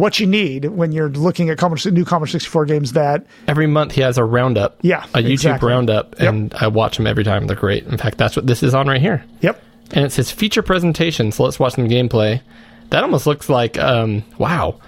what 0.00 0.18
you 0.18 0.26
need 0.26 0.64
when 0.64 0.92
you're 0.92 1.08
looking 1.10 1.50
at 1.50 1.58
Commodore, 1.58 1.92
new 1.92 2.04
Commodore 2.04 2.26
64 2.28 2.64
games 2.66 2.92
that 2.94 3.26
every 3.46 3.66
month 3.66 3.92
he 3.92 4.00
has 4.00 4.18
a 4.18 4.24
roundup. 4.24 4.78
Yeah, 4.82 5.04
a 5.14 5.18
YouTube 5.18 5.30
exactly. 5.32 5.68
roundup, 5.68 6.18
Yep. 6.18 6.28
and 6.28 6.54
I 6.54 6.66
watch 6.68 6.96
them 6.96 7.06
every 7.06 7.24
time. 7.24 7.46
They're 7.46 7.56
great. 7.56 7.84
In 7.86 7.96
fact, 7.98 8.18
that's 8.18 8.34
what 8.36 8.46
this 8.46 8.62
is 8.62 8.74
on 8.74 8.88
right 8.88 9.00
here. 9.00 9.24
Yep. 9.42 9.62
And 9.92 10.04
it 10.04 10.12
says 10.12 10.30
feature 10.30 10.62
presentation. 10.62 11.32
So 11.32 11.44
let's 11.44 11.58
watch 11.58 11.74
some 11.74 11.88
gameplay. 11.88 12.40
That 12.90 13.02
almost 13.02 13.26
looks 13.26 13.48
like 13.48 13.78
um, 13.78 14.24
wow. 14.38 14.80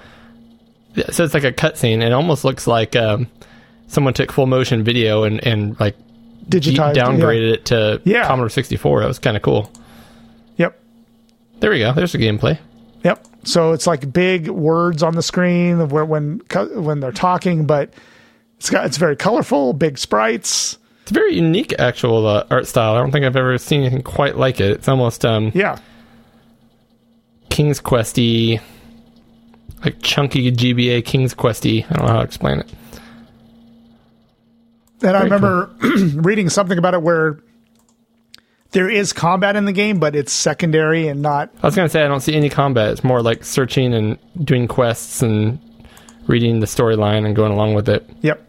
So 1.11 1.25
it's 1.25 1.35
like 1.35 1.45
a 1.45 1.53
cutscene. 1.53 2.03
It 2.03 2.13
almost 2.13 2.45
looks 2.45 2.67
like 2.67 2.95
um, 2.97 3.27
someone 3.89 4.15
took 4.15 4.31
full 4.33 4.47
motion 4.47 4.83
video 4.85 5.25
and 5.25 5.45
and 5.47 5.79
like 5.81 5.97
digitized. 6.49 6.95
downgraded 6.97 7.49
yeah. 7.49 7.55
it 7.55 7.65
to 7.67 8.03
Yeah. 8.05 8.27
Commodore 8.27 8.49
64. 8.51 9.01
That 9.01 9.07
was 9.07 9.19
kind 9.19 9.37
of 9.37 9.43
cool. 9.43 9.71
Yep. 10.57 10.79
There 11.61 11.71
we 11.71 11.79
go. 11.79 11.93
There's 11.93 12.13
the 12.13 12.19
gameplay. 12.19 12.59
Yep. 13.05 13.27
So 13.45 13.73
it's 13.73 13.87
like 13.87 14.13
big 14.13 14.49
words 14.49 15.03
on 15.03 15.15
the 15.15 15.23
screen 15.23 15.89
where 15.89 16.05
when 16.05 16.41
when 16.75 17.01
they're 17.01 17.13
talking, 17.13 17.67
but 17.67 17.93
it's 18.59 18.71
got 18.71 18.87
it's 18.87 18.97
very 18.97 19.17
colorful, 19.17 19.73
big 19.73 19.99
sprites. 19.99 20.79
It's 21.03 21.11
a 21.11 21.15
very 21.15 21.35
unique 21.35 21.75
actual 21.81 22.27
uh, 22.27 22.47
art 22.51 22.69
style. 22.69 22.95
I 22.95 22.99
don't 22.99 23.11
think 23.11 23.25
I've 23.25 23.35
ever 23.35 23.59
seen 23.59 23.81
anything 23.81 24.03
quite 24.03 24.37
like 24.37 24.61
it. 24.61 24.71
It's 24.71 24.89
almost 24.89 25.25
um, 25.25 25.51
Yeah. 25.55 25.79
King's 27.51 27.81
Questy, 27.81 28.61
like 29.85 30.01
chunky 30.01 30.51
GBA 30.53 31.05
King's 31.05 31.35
Questy. 31.35 31.85
I 31.85 31.95
don't 31.95 32.07
know 32.07 32.13
how 32.13 32.19
to 32.21 32.25
explain 32.25 32.61
it. 32.61 32.73
And 35.03 35.17
I 35.17 35.21
Very 35.21 35.25
remember 35.25 35.71
reading 36.21 36.49
something 36.49 36.79
about 36.79 36.95
it 36.95 37.03
where 37.03 37.41
there 38.73 38.89
is 38.91 39.13
combat 39.13 39.55
in 39.55 39.65
the 39.67 39.73
game, 39.73 40.01
but 40.01 40.17
it's 40.17 40.33
secondary 40.33 41.07
and 41.09 41.23
not. 41.23 41.51
I 41.63 41.67
was 41.67 41.77
gonna 41.77 41.89
say 41.89 42.03
I 42.05 42.09
don't 42.09 42.21
see 42.21 42.35
any 42.35 42.49
combat. 42.49 42.91
It's 42.91 43.05
more 43.05 43.23
like 43.23 43.45
searching 43.45 43.95
and 43.95 44.19
doing 44.43 44.67
quests 44.67 45.23
and 45.23 45.59
reading 46.27 46.61
the 46.61 46.67
storyline 46.67 47.25
and 47.27 47.37
going 47.37 47.53
along 47.53 47.75
with 47.75 47.89
it. 47.89 48.09
Yep. 48.23 48.49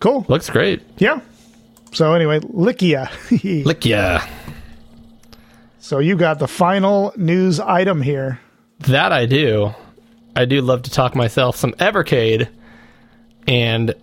Cool. 0.00 0.26
Looks 0.28 0.50
great. 0.50 0.82
Yeah. 0.98 1.20
So 1.92 2.14
anyway, 2.14 2.40
Likia. 2.40 3.10
Lick 3.64 3.84
yeah. 3.84 4.26
so 5.78 5.98
you 5.98 6.16
got 6.16 6.38
the 6.38 6.48
final 6.48 7.12
news 7.16 7.60
item 7.60 8.02
here. 8.02 8.40
That 8.80 9.12
I 9.12 9.26
do. 9.26 9.72
I 10.34 10.46
do 10.46 10.60
love 10.62 10.82
to 10.82 10.90
talk 10.90 11.14
myself 11.14 11.56
some 11.56 11.72
Evercade. 11.72 12.48
And 13.46 13.94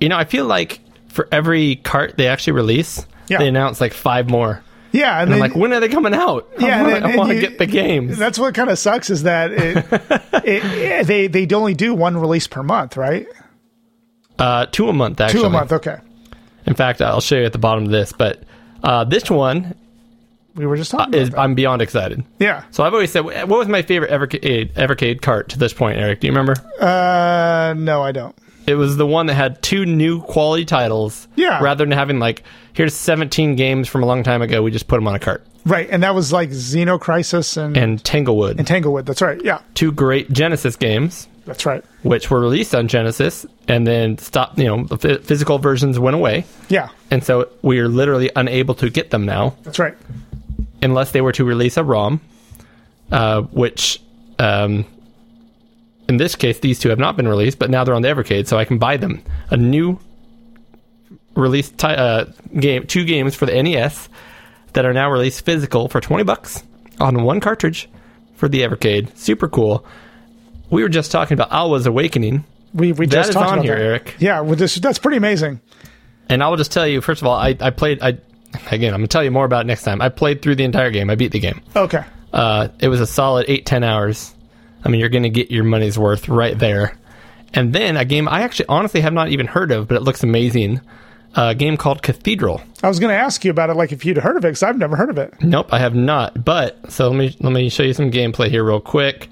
you 0.00 0.08
know, 0.08 0.16
I 0.16 0.24
feel 0.24 0.44
like 0.44 0.80
for 1.08 1.26
every 1.32 1.76
cart 1.76 2.16
they 2.16 2.28
actually 2.28 2.52
release, 2.52 3.04
Yeah. 3.30 3.38
they 3.38 3.48
announced 3.48 3.80
like 3.80 3.94
five 3.94 4.28
more. 4.28 4.62
Yeah, 4.92 5.12
and 5.20 5.30
And 5.30 5.34
I'm 5.34 5.40
then, 5.40 5.50
like, 5.50 5.54
when 5.56 5.72
are 5.72 5.78
they 5.80 5.88
coming 5.88 6.14
out? 6.14 6.48
Yeah, 6.58 6.80
I 6.80 6.82
wanna- 6.82 6.94
and- 6.96 7.04
I 7.06 7.16
want 7.16 7.30
to 7.30 7.40
get 7.40 7.58
the 7.58 7.66
games. 7.66 8.18
that's 8.18 8.38
what 8.40 8.54
kind 8.54 8.68
of 8.68 8.78
sucks 8.78 9.08
is 9.08 9.22
that 9.22 9.52
it, 9.52 9.86
it, 10.44 11.06
they 11.06 11.28
they 11.28 11.46
only 11.54 11.74
do 11.74 11.94
one 11.94 12.16
release 12.16 12.46
per 12.48 12.62
month, 12.64 12.96
right? 12.96 13.26
Uh, 14.38 14.66
two 14.66 14.88
a 14.88 14.92
month, 14.92 15.20
actually. 15.20 15.40
Two 15.42 15.46
a 15.46 15.50
month. 15.50 15.72
Okay, 15.72 15.98
In 16.66 16.74
fact, 16.74 17.00
I'll 17.02 17.20
show 17.20 17.36
you 17.36 17.44
at 17.44 17.52
the 17.52 17.58
bottom 17.58 17.84
of 17.84 17.90
this. 17.90 18.12
But 18.12 18.42
uh, 18.82 19.04
this 19.04 19.30
one 19.30 19.74
we 20.56 20.66
were 20.66 20.76
just 20.76 20.90
talking 20.90 21.14
is 21.14 21.28
about. 21.28 21.42
I'm 21.44 21.54
beyond 21.54 21.82
excited. 21.82 22.24
Yeah. 22.40 22.64
So 22.72 22.82
I've 22.82 22.92
always 22.92 23.12
said, 23.12 23.20
what 23.20 23.46
was 23.48 23.68
my 23.68 23.82
favorite 23.82 24.10
Evercade, 24.10 24.72
Evercade 24.74 25.22
cart 25.22 25.50
to 25.50 25.58
this 25.58 25.72
point, 25.72 25.98
Eric? 25.98 26.18
Do 26.20 26.26
you 26.26 26.32
remember? 26.32 26.54
Uh, 26.80 27.74
no, 27.76 28.02
I 28.02 28.10
don't. 28.12 28.34
It 28.66 28.74
was 28.74 28.96
the 28.96 29.06
one 29.06 29.26
that 29.26 29.34
had 29.34 29.62
two 29.62 29.84
new 29.86 30.20
quality 30.22 30.64
titles. 30.64 31.26
Yeah. 31.36 31.62
Rather 31.62 31.84
than 31.84 31.92
having 31.92 32.18
like, 32.18 32.42
here's 32.72 32.94
17 32.94 33.56
games 33.56 33.88
from 33.88 34.02
a 34.02 34.06
long 34.06 34.22
time 34.22 34.42
ago, 34.42 34.62
we 34.62 34.70
just 34.70 34.86
put 34.88 34.96
them 34.96 35.08
on 35.08 35.14
a 35.14 35.18
cart. 35.18 35.44
Right, 35.66 35.88
and 35.90 36.02
that 36.02 36.14
was 36.14 36.32
like 36.32 36.48
Xeno 36.50 36.98
Crisis 36.98 37.56
and, 37.58 37.76
And 37.76 38.02
Tanglewood, 38.02 38.58
and 38.58 38.66
Tanglewood. 38.66 39.04
That's 39.04 39.20
right. 39.20 39.38
Yeah, 39.44 39.60
two 39.74 39.92
great 39.92 40.30
Genesis 40.32 40.74
games, 40.74 41.28
that's 41.44 41.66
right. 41.66 41.84
which 42.02 42.30
were 42.30 42.40
released 42.40 42.74
on 42.74 42.88
Genesis, 42.88 43.44
and 43.68 43.86
then 43.86 44.16
stopped. 44.16 44.58
You 44.58 44.64
know, 44.64 44.84
the 44.84 44.96
phy- 44.96 45.18
physical 45.18 45.58
versions 45.58 45.98
went 45.98 46.14
away, 46.16 46.46
Yeah, 46.70 46.88
and 47.10 47.22
so 47.22 47.50
we 47.60 47.78
are 47.80 47.88
literally 47.88 48.30
unable 48.36 48.74
to 48.76 48.88
get 48.88 49.10
them 49.10 49.26
now. 49.26 49.54
that's 49.62 49.78
right. 49.78 49.94
unless 50.80 51.10
they 51.12 51.20
were 51.20 51.32
to 51.32 51.44
release 51.44 51.76
a 51.76 51.84
ROM, 51.84 52.22
uh, 53.12 53.42
which 53.42 54.00
um, 54.38 54.86
in 56.10 56.18
this 56.18 56.36
case 56.36 56.58
these 56.58 56.78
two 56.78 56.90
have 56.90 56.98
not 56.98 57.16
been 57.16 57.26
released, 57.26 57.58
but 57.58 57.70
now 57.70 57.82
they're 57.84 57.94
on 57.94 58.02
the 58.02 58.08
Evercade, 58.08 58.46
so 58.46 58.58
I 58.58 58.66
can 58.66 58.76
buy 58.76 58.98
them. 58.98 59.22
A 59.48 59.56
new 59.56 59.98
release 61.34 61.72
uh, 61.82 62.30
game, 62.58 62.86
two 62.86 63.04
games 63.04 63.34
for 63.34 63.46
the 63.46 63.62
NES 63.62 64.08
that 64.74 64.84
are 64.84 64.92
now 64.92 65.10
released 65.10 65.44
physical 65.44 65.88
for 65.88 66.00
twenty 66.00 66.24
bucks 66.24 66.62
on 67.00 67.22
one 67.22 67.40
cartridge 67.40 67.88
for 68.34 68.48
the 68.48 68.60
Evercade. 68.60 69.16
Super 69.16 69.48
cool. 69.48 69.84
We 70.70 70.82
were 70.82 70.88
just 70.88 71.10
talking 71.10 71.34
about 71.34 71.50
Alwa's 71.50 71.86
Awakening, 71.86 72.44
We 72.74 72.92
we 72.92 73.06
That 73.06 73.12
just 73.12 73.28
is 73.30 73.34
talked 73.34 73.48
on 73.48 73.54
about 73.54 73.64
here, 73.64 73.76
that. 73.78 73.84
Eric. 73.84 74.16
Yeah, 74.18 74.40
with 74.40 74.58
this 74.58 74.74
that's 74.76 74.98
pretty 74.98 75.16
amazing. 75.16 75.60
and 76.28 76.42
I 76.42 76.48
will 76.48 76.56
just 76.56 76.72
tell 76.72 76.86
you 76.86 77.00
first 77.00 77.22
of 77.22 77.26
all, 77.26 77.36
I, 77.36 77.56
I 77.60 77.70
played. 77.70 78.00
I 78.02 78.18
again, 78.70 78.92
I'm 78.94 79.00
gonna 79.00 79.06
tell 79.08 79.24
you 79.24 79.30
more 79.30 79.44
about 79.44 79.62
it 79.64 79.66
next 79.66 79.82
time. 79.84 80.00
I 80.02 80.08
played 80.08 80.42
through 80.42 80.56
the 80.56 80.64
entire 80.64 80.90
game. 80.90 81.10
I 81.10 81.14
beat 81.14 81.32
the 81.32 81.40
game. 81.40 81.60
Okay, 81.74 82.04
Uh, 82.32 82.68
it 82.78 82.88
was 82.88 83.00
a 83.00 83.06
solid 83.06 83.46
eight 83.48 83.66
ten 83.66 83.82
hours. 83.84 84.34
I 84.84 84.88
mean, 84.88 85.00
you're 85.00 85.08
going 85.08 85.24
to 85.24 85.30
get 85.30 85.50
your 85.50 85.64
money's 85.64 85.98
worth 85.98 86.28
right 86.28 86.58
there. 86.58 86.96
And 87.52 87.72
then 87.72 87.96
a 87.96 88.04
game 88.04 88.28
I 88.28 88.42
actually 88.42 88.66
honestly 88.68 89.00
have 89.00 89.12
not 89.12 89.28
even 89.28 89.46
heard 89.46 89.72
of, 89.72 89.88
but 89.88 89.96
it 89.96 90.02
looks 90.02 90.22
amazing. 90.22 90.80
A 91.34 91.54
game 91.54 91.76
called 91.76 92.02
Cathedral. 92.02 92.60
I 92.82 92.88
was 92.88 92.98
going 92.98 93.14
to 93.14 93.20
ask 93.20 93.44
you 93.44 93.50
about 93.50 93.70
it, 93.70 93.76
like 93.76 93.92
if 93.92 94.04
you'd 94.04 94.18
heard 94.18 94.36
of 94.36 94.44
it, 94.44 94.48
because 94.48 94.62
I've 94.62 94.78
never 94.78 94.96
heard 94.96 95.10
of 95.10 95.18
it. 95.18 95.34
Nope, 95.42 95.72
I 95.72 95.78
have 95.78 95.94
not. 95.94 96.44
But 96.44 96.90
so 96.90 97.08
let 97.08 97.16
me 97.16 97.36
let 97.40 97.52
me 97.52 97.68
show 97.68 97.84
you 97.84 97.92
some 97.92 98.10
gameplay 98.10 98.48
here 98.48 98.64
real 98.64 98.80
quick. 98.80 99.28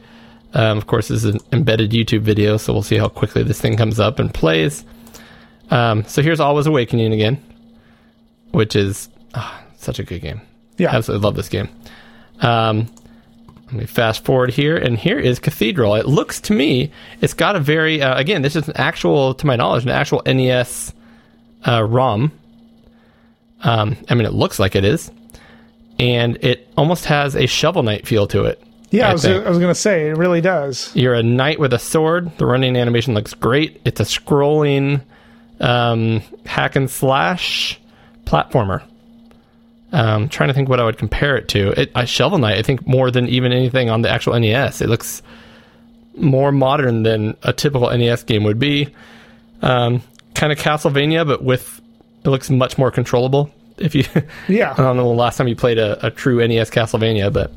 Um, 0.55 0.79
of 0.79 0.87
course, 0.87 1.09
this 1.09 1.25
is 1.25 1.35
an 1.35 1.41
embedded 1.53 1.91
YouTube 1.91 2.23
video, 2.23 2.57
so 2.57 2.73
we'll 2.73 2.83
see 2.83 2.97
how 2.97 3.09
quickly 3.09 3.43
this 3.43 3.61
thing 3.61 3.77
comes 3.77 3.99
up 4.01 4.19
and 4.19 4.33
plays. 4.33 4.85
Um, 5.71 6.05
so 6.05 6.23
here's 6.23 6.41
Alwa's 6.41 6.67
Awakening 6.67 7.13
again, 7.13 7.43
which 8.53 8.75
is 8.77 9.09
ah, 9.35 9.63
such 9.77 9.99
a 9.99 10.05
good 10.05 10.21
game. 10.21 10.41
Yeah, 10.79 10.95
Absolutely 10.95 11.25
love 11.25 11.35
this 11.35 11.49
game. 11.49 11.69
Um, 12.41 12.89
let 13.69 13.81
me 13.81 13.87
fast 13.87 14.25
forward 14.25 14.51
here, 14.51 14.77
and 14.77 14.99
here 14.99 15.19
is 15.19 15.39
Cathedral. 15.39 15.95
It 15.95 16.07
looks 16.07 16.41
to 16.43 16.55
me, 16.55 16.91
it's 17.21 17.35
got 17.35 17.55
a 17.55 17.61
very, 17.61 18.01
uh, 18.01 18.19
again, 18.19 18.41
this 18.41 18.57
is 18.57 18.67
an 18.67 18.77
actual, 18.77 19.35
to 19.35 19.47
my 19.47 19.57
knowledge, 19.57 19.85
an 19.85 19.91
actual 19.91 20.23
NES 20.25 20.95
uh, 21.67 21.83
ROM. 21.85 22.33
Um, 23.63 23.97
I 24.09 24.15
mean, 24.15 24.25
it 24.25 24.33
looks 24.33 24.59
like 24.59 24.75
it 24.75 24.85
is. 24.85 25.11
And 25.99 26.39
it 26.43 26.73
almost 26.79 27.05
has 27.07 27.37
a 27.37 27.47
Shovel 27.47 27.83
Knight 27.83 28.07
feel 28.07 28.27
to 28.29 28.45
it. 28.45 28.63
yeah. 28.91 29.09
I, 29.09 29.11
I 29.11 29.13
was, 29.13 29.23
think. 29.23 29.45
I 29.45 29.51
was 29.51 29.59
going 29.59 29.75
to 29.75 29.79
say 29.79 30.09
it 30.09 30.17
really 30.17 30.41
does. 30.41 30.91
You're 30.95 31.15
a 31.15 31.23
knight 31.23 31.59
with 31.59 31.73
a 31.75 31.79
sword. 31.79 32.39
The 32.39 32.47
running 32.47 32.77
animation 32.77 33.13
looks 33.15 33.35
great. 33.35 33.83
It's 33.85 34.01
a 34.01 34.05
scrolling 34.05 35.03
um, 35.61 36.23
hack 36.47 36.77
and 36.77 36.89
slash 36.89 37.81
platformer. 38.25 38.83
Um, 39.91 40.29
trying 40.29 40.49
to 40.49 40.55
think 40.55 40.69
what 40.69 40.81
I 40.81 40.85
would 40.85 40.99
compare 40.99 41.37
it 41.37 41.49
to. 41.49 41.81
It, 41.81 41.91
I 41.95 42.05
Shovel 42.05 42.39
Knight, 42.39 42.59
I 42.59 42.63
think 42.63 42.87
more 42.87 43.11
than 43.11 43.27
even 43.29 43.53
anything 43.53 43.89
on 43.89 44.03
the 44.03 44.11
actual 44.11 44.39
NES. 44.39 44.83
It 44.83 44.89
looks 44.89 45.23
more 46.15 46.53
modern 46.53 47.05
than 47.05 47.37
a 47.43 47.53
typical 47.53 47.89
NES 47.91 48.23
game 48.25 48.45
would 48.45 48.59
be. 48.59 48.95
Um, 49.63 50.03
kind 50.35 50.53
of 50.53 50.59
Castlevania, 50.59 51.27
but 51.27 51.43
with 51.43 51.81
it 52.25 52.29
looks 52.29 52.51
much 52.51 52.77
more 52.77 52.91
controllable. 52.91 53.51
If 53.79 53.95
you, 53.95 54.05
Yeah. 54.49 54.73
I 54.73 54.77
don't 54.77 54.97
know 54.97 55.09
the 55.09 55.15
last 55.15 55.37
time 55.37 55.49
you 55.49 55.57
played 55.57 55.79
a, 55.79 56.07
a 56.07 56.11
true 56.11 56.47
NES 56.47 56.71
Castlevania, 56.71 57.33
but 57.33 57.53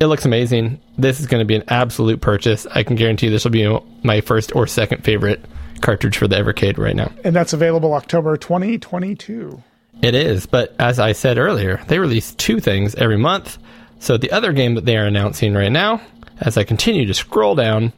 it 0.00 0.06
looks 0.06 0.24
amazing. 0.24 0.80
This 0.98 1.20
is 1.20 1.26
going 1.26 1.40
to 1.40 1.44
be 1.44 1.54
an 1.54 1.64
absolute 1.68 2.20
purchase. 2.20 2.66
I 2.66 2.82
can 2.82 2.96
guarantee 2.96 3.28
this 3.28 3.44
will 3.44 3.52
be 3.52 3.78
my 4.02 4.20
first 4.20 4.54
or 4.54 4.66
second 4.66 5.04
favorite 5.04 5.44
cartridge 5.80 6.16
for 6.16 6.26
the 6.26 6.36
Evercade 6.36 6.78
right 6.78 6.96
now. 6.96 7.12
And 7.24 7.36
that's 7.36 7.52
available 7.52 7.94
October 7.94 8.36
2022. 8.36 9.62
It 10.02 10.14
is, 10.14 10.46
but 10.46 10.74
as 10.78 10.98
I 10.98 11.12
said 11.12 11.38
earlier, 11.38 11.82
they 11.88 11.98
release 11.98 12.32
two 12.34 12.60
things 12.60 12.94
every 12.94 13.16
month. 13.16 13.58
So 13.98 14.16
the 14.16 14.30
other 14.30 14.52
game 14.52 14.74
that 14.74 14.84
they 14.84 14.96
are 14.96 15.06
announcing 15.06 15.54
right 15.54 15.72
now, 15.72 16.00
as 16.40 16.56
I 16.56 16.64
continue 16.64 17.06
to 17.06 17.14
scroll 17.14 17.54
down, 17.54 17.92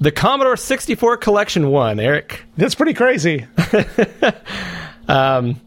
the 0.00 0.10
Commodore 0.10 0.56
64 0.56 1.18
Collection 1.18 1.70
1, 1.70 2.00
Eric. 2.00 2.44
That's 2.56 2.74
pretty 2.74 2.94
crazy. 2.94 3.46
Um, 5.08 5.60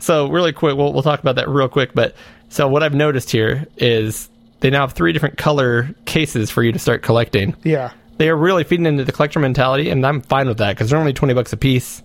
so 0.00 0.28
really 0.28 0.52
quick, 0.52 0.76
we'll 0.76 0.92
we'll 0.92 1.02
talk 1.02 1.20
about 1.20 1.36
that 1.36 1.48
real 1.48 1.68
quick. 1.68 1.94
But 1.94 2.14
so 2.48 2.68
what 2.68 2.82
I've 2.82 2.94
noticed 2.94 3.30
here 3.30 3.66
is 3.76 4.28
they 4.60 4.70
now 4.70 4.80
have 4.82 4.92
three 4.92 5.12
different 5.12 5.38
color 5.38 5.94
cases 6.04 6.50
for 6.50 6.62
you 6.62 6.72
to 6.72 6.78
start 6.78 7.02
collecting. 7.02 7.56
Yeah. 7.62 7.92
They 8.16 8.28
are 8.28 8.36
really 8.36 8.64
feeding 8.64 8.86
into 8.86 9.04
the 9.04 9.12
collector 9.12 9.40
mentality, 9.40 9.90
and 9.90 10.04
I'm 10.06 10.20
fine 10.20 10.46
with 10.46 10.58
that 10.58 10.74
because 10.76 10.90
they're 10.90 10.98
only 10.98 11.12
twenty 11.12 11.34
bucks 11.34 11.52
a 11.52 11.56
piece. 11.56 12.02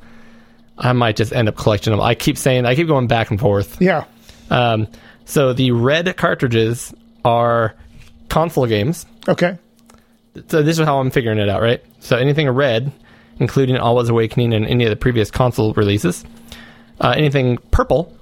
I 0.79 0.93
might 0.93 1.15
just 1.15 1.33
end 1.33 1.49
up 1.49 1.55
collecting 1.55 1.91
them. 1.91 2.01
I 2.01 2.15
keep 2.15 2.37
saying 2.37 2.65
I 2.65 2.75
keep 2.75 2.87
going 2.87 3.07
back 3.07 3.29
and 3.29 3.39
forth. 3.39 3.81
Yeah. 3.81 4.05
Um, 4.49 4.87
so 5.25 5.53
the 5.53 5.71
red 5.71 6.15
cartridges 6.17 6.93
are 7.23 7.75
console 8.29 8.65
games. 8.65 9.05
Okay. 9.27 9.57
So 10.47 10.63
this 10.63 10.79
is 10.79 10.85
how 10.85 10.99
I'm 10.99 11.11
figuring 11.11 11.37
it 11.37 11.49
out, 11.49 11.61
right? 11.61 11.83
So 11.99 12.15
anything 12.15 12.49
red, 12.49 12.91
including 13.39 13.77
Alwa's 13.77 14.09
Awakening 14.09 14.53
and 14.53 14.65
any 14.65 14.85
of 14.85 14.89
the 14.89 14.95
previous 14.95 15.29
console 15.29 15.73
releases. 15.73 16.23
Uh, 16.99 17.13
anything 17.15 17.57
purple 17.71 18.15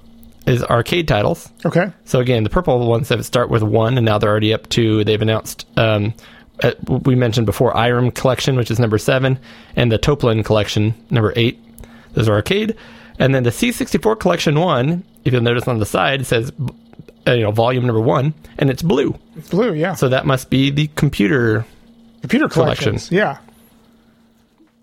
is 0.46 0.64
arcade 0.64 1.06
titles. 1.06 1.48
Okay. 1.64 1.92
So 2.04 2.20
again, 2.20 2.42
the 2.42 2.50
purple 2.50 2.86
ones 2.88 3.08
that 3.08 3.22
start 3.24 3.50
with 3.50 3.62
one, 3.62 3.96
and 3.98 4.04
now 4.04 4.18
they're 4.18 4.30
already 4.30 4.52
up 4.52 4.68
to. 4.70 5.04
They've 5.04 5.20
announced. 5.20 5.66
Um, 5.76 6.14
uh, 6.62 6.72
we 6.86 7.14
mentioned 7.14 7.46
before 7.46 7.72
Irem 7.74 8.12
Collection, 8.12 8.56
which 8.56 8.70
is 8.70 8.80
number 8.80 8.98
seven, 8.98 9.38
and 9.76 9.92
the 9.92 9.98
Toaplan 9.98 10.44
Collection, 10.44 10.94
number 11.10 11.32
eight. 11.36 11.60
Those 12.12 12.28
are 12.28 12.34
arcade, 12.34 12.76
and 13.18 13.34
then 13.34 13.42
the 13.42 13.50
C64 13.50 14.18
Collection 14.18 14.58
one. 14.60 15.04
If 15.24 15.32
you'll 15.32 15.42
notice 15.42 15.68
on 15.68 15.78
the 15.78 15.86
side, 15.86 16.22
it 16.22 16.24
says, 16.24 16.52
uh, 17.26 17.32
you 17.32 17.42
know, 17.42 17.50
volume 17.50 17.84
number 17.86 18.00
one, 18.00 18.32
and 18.58 18.70
it's 18.70 18.82
blue. 18.82 19.18
It's 19.36 19.50
blue. 19.50 19.74
Yeah. 19.74 19.94
So 19.94 20.08
that 20.08 20.26
must 20.26 20.48
be 20.50 20.70
the 20.70 20.88
computer. 20.96 21.66
Computer 22.20 22.48
collection. 22.48 22.84
collections. 22.92 23.12
Yeah. 23.12 23.38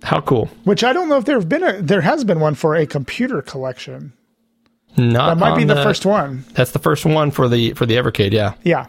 How 0.04 0.22
cool! 0.22 0.50
Which 0.66 0.84
I 0.84 0.94
don't 0.94 1.10
know 1.10 1.18
if 1.18 1.26
there 1.26 1.36
have 1.36 1.50
been 1.50 1.64
a 1.64 1.82
there 1.82 2.02
has 2.02 2.24
been 2.24 2.40
one 2.40 2.54
for 2.54 2.76
a 2.76 2.86
computer 2.86 3.42
collection. 3.42 4.14
Not 4.98 5.36
That 5.36 5.38
might 5.40 5.56
be 5.56 5.64
on 5.64 5.68
the 5.68 5.84
first 5.84 6.06
one. 6.06 6.46
That's 6.54 6.72
the 6.72 6.80
first 6.80 7.06
one 7.06 7.32
for 7.32 7.50
the 7.50 7.74
for 7.74 7.86
the 7.86 7.96
Evercade. 7.96 8.32
Yeah. 8.32 8.54
Yeah. 8.64 8.86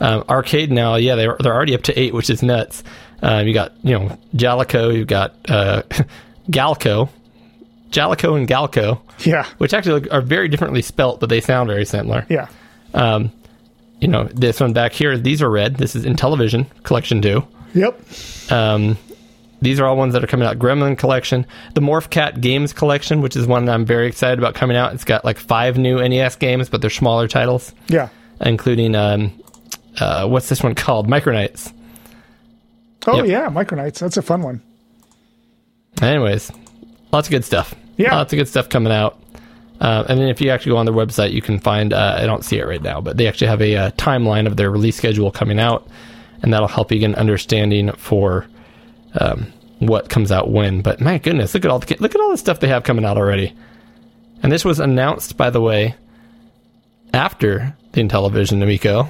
Um, 0.00 0.24
arcade 0.28 0.70
now, 0.70 0.96
yeah, 0.96 1.14
they're 1.14 1.36
they're 1.40 1.54
already 1.54 1.74
up 1.74 1.82
to 1.82 1.98
eight, 1.98 2.14
which 2.14 2.30
is 2.30 2.42
nuts. 2.42 2.82
Um, 3.22 3.46
you 3.46 3.54
got 3.54 3.72
you 3.84 3.98
know 3.98 4.18
Jaleco, 4.34 4.94
you've 4.94 5.06
got 5.08 5.34
uh, 5.48 5.82
Gaelco, 6.50 7.08
Jaleco 7.90 8.36
and 8.36 8.46
Gaelco, 8.48 9.00
Yeah. 9.26 9.46
which 9.58 9.74
actually 9.74 10.08
are 10.10 10.20
very 10.20 10.48
differently 10.48 10.82
spelt, 10.82 11.20
but 11.20 11.28
they 11.28 11.40
sound 11.40 11.68
very 11.68 11.84
similar. 11.84 12.24
Yeah. 12.28 12.46
Um, 12.94 13.32
you 14.00 14.08
know, 14.08 14.24
this 14.24 14.60
one 14.60 14.72
back 14.72 14.92
here, 14.92 15.18
these 15.18 15.42
are 15.42 15.50
red. 15.50 15.76
This 15.76 15.94
is 15.96 16.04
Intellivision 16.06 16.66
collection 16.84 17.20
two. 17.20 17.44
Yep. 17.74 18.00
Um, 18.50 18.96
these 19.62 19.78
are 19.78 19.86
all 19.86 19.96
ones 19.96 20.14
that 20.14 20.24
are 20.24 20.26
coming 20.26 20.48
out. 20.48 20.58
Gremlin 20.58 20.96
collection, 20.96 21.44
the 21.74 21.80
Morphcat 21.82 22.40
games 22.40 22.72
collection, 22.72 23.20
which 23.20 23.36
is 23.36 23.46
one 23.46 23.66
that 23.66 23.72
I'm 23.74 23.84
very 23.84 24.06
excited 24.08 24.38
about 24.38 24.54
coming 24.54 24.76
out. 24.76 24.94
It's 24.94 25.04
got 25.04 25.24
like 25.24 25.36
five 25.38 25.76
new 25.76 25.96
NES 26.00 26.36
games, 26.36 26.68
but 26.70 26.80
they're 26.80 26.88
smaller 26.90 27.28
titles, 27.28 27.74
Yeah. 27.88 28.08
including 28.40 28.94
um, 28.94 29.32
uh, 30.00 30.26
what's 30.26 30.48
this 30.48 30.62
one 30.62 30.74
called? 30.74 31.08
Micro 31.08 31.32
Mages. 31.34 31.72
Oh 33.06 33.16
Yep. 33.18 33.26
yeah, 33.26 33.48
Micro 33.50 33.76
Mages. 33.76 33.98
That's 34.00 34.16
a 34.16 34.22
fun 34.22 34.42
one. 34.42 34.62
Anyways, 36.00 36.50
lots 37.12 37.28
of 37.28 37.32
good 37.32 37.44
stuff. 37.44 37.74
Yeah. 37.96 38.14
lots 38.16 38.32
of 38.32 38.38
good 38.38 38.48
stuff 38.48 38.68
coming 38.68 38.92
out. 38.92 39.18
Uh, 39.80 40.04
and 40.08 40.18
then 40.18 40.28
if 40.28 40.40
you 40.40 40.50
actually 40.50 40.72
go 40.72 40.76
on 40.78 40.86
their 40.86 40.94
website, 40.94 41.32
you 41.32 41.40
can 41.42 41.58
find. 41.58 41.92
Uh, 41.92 42.16
I 42.18 42.26
don't 42.26 42.44
see 42.44 42.58
it 42.58 42.66
right 42.66 42.82
now, 42.82 43.00
but 43.00 43.16
they 43.16 43.26
actually 43.26 43.46
have 43.48 43.62
a 43.62 43.76
uh, 43.76 43.90
timeline 43.92 44.46
of 44.46 44.56
their 44.56 44.70
release 44.70 44.96
schedule 44.96 45.30
coming 45.30 45.58
out, 45.58 45.86
and 46.42 46.52
that'll 46.52 46.68
help 46.68 46.92
you 46.92 46.98
get 46.98 47.06
an 47.10 47.14
understanding 47.14 47.90
for 47.92 48.46
um, 49.18 49.52
what 49.78 50.10
comes 50.10 50.30
out 50.30 50.50
when. 50.50 50.82
But 50.82 51.00
my 51.00 51.16
goodness, 51.18 51.54
look 51.54 51.64
at 51.64 51.70
all 51.70 51.78
the 51.78 51.96
look 51.98 52.14
at 52.14 52.20
all 52.20 52.30
the 52.30 52.36
stuff 52.36 52.60
they 52.60 52.68
have 52.68 52.84
coming 52.84 53.04
out 53.06 53.16
already. 53.16 53.54
And 54.42 54.52
this 54.52 54.64
was 54.64 54.80
announced, 54.80 55.36
by 55.36 55.48
the 55.50 55.60
way, 55.60 55.94
after 57.14 57.74
the 57.92 58.02
Intellivision 58.02 58.62
Amico. 58.62 59.08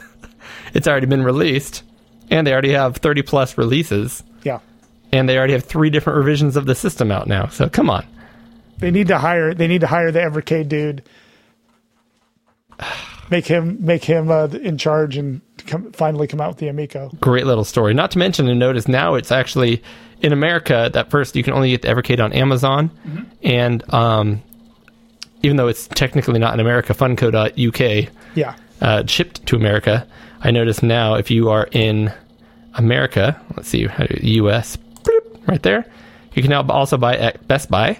it's 0.74 0.86
already 0.88 1.06
been 1.06 1.22
released, 1.22 1.82
and 2.30 2.46
they 2.46 2.52
already 2.52 2.72
have 2.72 2.96
30 2.96 3.22
plus 3.22 3.58
releases 3.58 4.22
Yeah. 4.44 4.60
And 5.12 5.28
they 5.28 5.36
already 5.38 5.52
have 5.54 5.64
three 5.64 5.90
different 5.90 6.18
revisions 6.18 6.56
of 6.56 6.66
the 6.66 6.74
system 6.74 7.10
out 7.10 7.26
now. 7.26 7.48
So 7.48 7.68
come 7.68 7.90
on. 7.90 8.06
They 8.78 8.90
need 8.90 9.08
to 9.08 9.18
hire. 9.18 9.52
They 9.54 9.66
need 9.66 9.82
to 9.82 9.86
hire 9.86 10.10
the 10.10 10.20
Evercade 10.20 10.68
dude. 10.68 11.02
Make 13.30 13.46
him 13.46 13.76
make 13.80 14.02
him 14.04 14.30
uh, 14.30 14.46
in 14.46 14.76
charge 14.76 15.16
and 15.16 15.40
come, 15.66 15.92
finally 15.92 16.26
come 16.26 16.40
out 16.40 16.48
with 16.48 16.58
the 16.58 16.66
Amico. 16.68 17.10
Great 17.20 17.46
little 17.46 17.62
story. 17.64 17.94
Not 17.94 18.10
to 18.12 18.18
mention, 18.18 18.48
and 18.48 18.58
notice 18.58 18.88
now 18.88 19.14
it's 19.14 19.30
actually 19.30 19.82
in 20.20 20.32
America. 20.32 20.90
That 20.92 21.10
first 21.10 21.36
you 21.36 21.44
can 21.44 21.52
only 21.52 21.70
get 21.70 21.82
the 21.82 21.88
Evercade 21.88 22.18
on 22.24 22.32
Amazon, 22.32 22.90
and 23.44 23.84
um, 23.94 24.42
even 25.44 25.56
though 25.58 25.68
it's 25.68 25.86
technically 25.88 26.40
not 26.40 26.54
in 26.54 26.60
America, 26.60 26.92
Funco.uk 26.92 28.12
Yeah. 28.34 28.56
uh, 28.80 29.06
shipped 29.06 29.46
to 29.46 29.54
America. 29.56 30.08
I 30.40 30.50
notice 30.50 30.82
now 30.82 31.14
if 31.14 31.30
you 31.30 31.50
are 31.50 31.68
in 31.70 32.12
America, 32.74 33.40
let's 33.56 33.68
see, 33.68 33.86
U.S. 34.22 34.76
right 35.50 35.62
there, 35.62 35.84
you 36.34 36.42
can 36.42 36.50
now 36.50 36.66
also 36.68 36.96
buy 36.96 37.16
at 37.16 37.46
Best 37.48 37.70
Buy. 37.70 37.98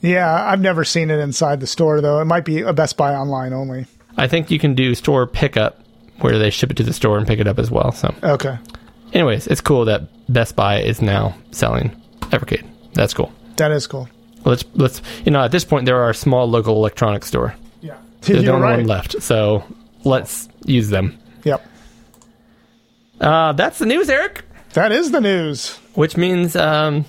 Yeah. 0.00 0.32
I've 0.50 0.60
never 0.60 0.84
seen 0.84 1.10
it 1.10 1.18
inside 1.20 1.60
the 1.60 1.66
store 1.66 2.00
though. 2.00 2.20
It 2.20 2.24
might 2.26 2.44
be 2.44 2.60
a 2.62 2.72
Best 2.72 2.96
Buy 2.96 3.14
online 3.14 3.52
only. 3.52 3.86
I 4.16 4.26
think 4.26 4.50
you 4.50 4.58
can 4.58 4.74
do 4.74 4.94
store 4.94 5.26
pickup 5.26 5.80
where 6.18 6.38
they 6.38 6.50
ship 6.50 6.70
it 6.70 6.76
to 6.78 6.82
the 6.82 6.92
store 6.92 7.16
and 7.16 7.26
pick 7.26 7.38
it 7.38 7.46
up 7.46 7.58
as 7.58 7.70
well. 7.70 7.92
So. 7.92 8.14
Okay. 8.22 8.58
anyways, 9.12 9.46
it's 9.46 9.60
cool 9.60 9.84
that 9.86 10.02
Best 10.32 10.56
Buy 10.56 10.80
is 10.80 11.00
now 11.00 11.34
selling 11.52 11.90
Evercade. 12.32 12.66
That's 12.94 13.14
cool. 13.14 13.32
That 13.56 13.70
is 13.72 13.86
cool. 13.86 14.08
Let's 14.44 14.64
let's 14.74 15.02
you 15.24 15.30
know 15.32 15.42
at 15.44 15.52
this 15.52 15.64
point 15.64 15.84
there 15.84 15.96
are 15.98 16.04
our 16.04 16.14
small 16.14 16.46
local 16.48 16.74
electronics 16.76 17.28
store. 17.28 17.54
Yeah. 17.82 17.96
They're 18.22 18.36
the 18.36 18.42
You're 18.44 18.54
only 18.54 18.66
right. 18.66 18.76
one 18.78 18.86
left, 18.86 19.22
so 19.22 19.64
let's 20.04 20.48
use 20.64 20.88
them. 20.88 21.18
Yep. 21.44 21.66
Uh, 23.20 23.52
that's 23.52 23.78
the 23.78 23.86
news, 23.86 24.08
Eric. 24.08 24.44
That 24.74 24.92
is 24.92 25.10
the 25.10 25.20
news. 25.20 25.76
Which 25.94 26.16
means 26.16 26.54
um, 26.54 27.04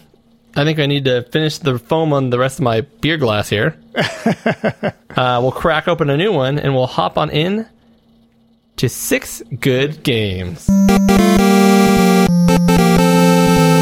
I 0.55 0.63
think 0.63 0.79
I 0.79 0.87
need 0.87 1.05
to 1.05 1.23
finish 1.23 1.59
the 1.59 1.77
foam 1.77 2.11
on 2.13 2.29
the 2.29 2.39
rest 2.39 2.59
of 2.59 2.63
my 2.63 2.81
beer 2.81 3.17
glass 3.17 3.49
here. 3.49 3.77
uh, 3.95 5.39
we'll 5.41 5.51
crack 5.51 5.87
open 5.87 6.09
a 6.09 6.17
new 6.17 6.31
one 6.31 6.57
and 6.57 6.73
we'll 6.73 6.87
hop 6.87 7.17
on 7.17 7.29
in 7.29 7.67
to 8.77 8.89
six 8.89 9.43
good 9.59 10.01
games. 10.03 10.61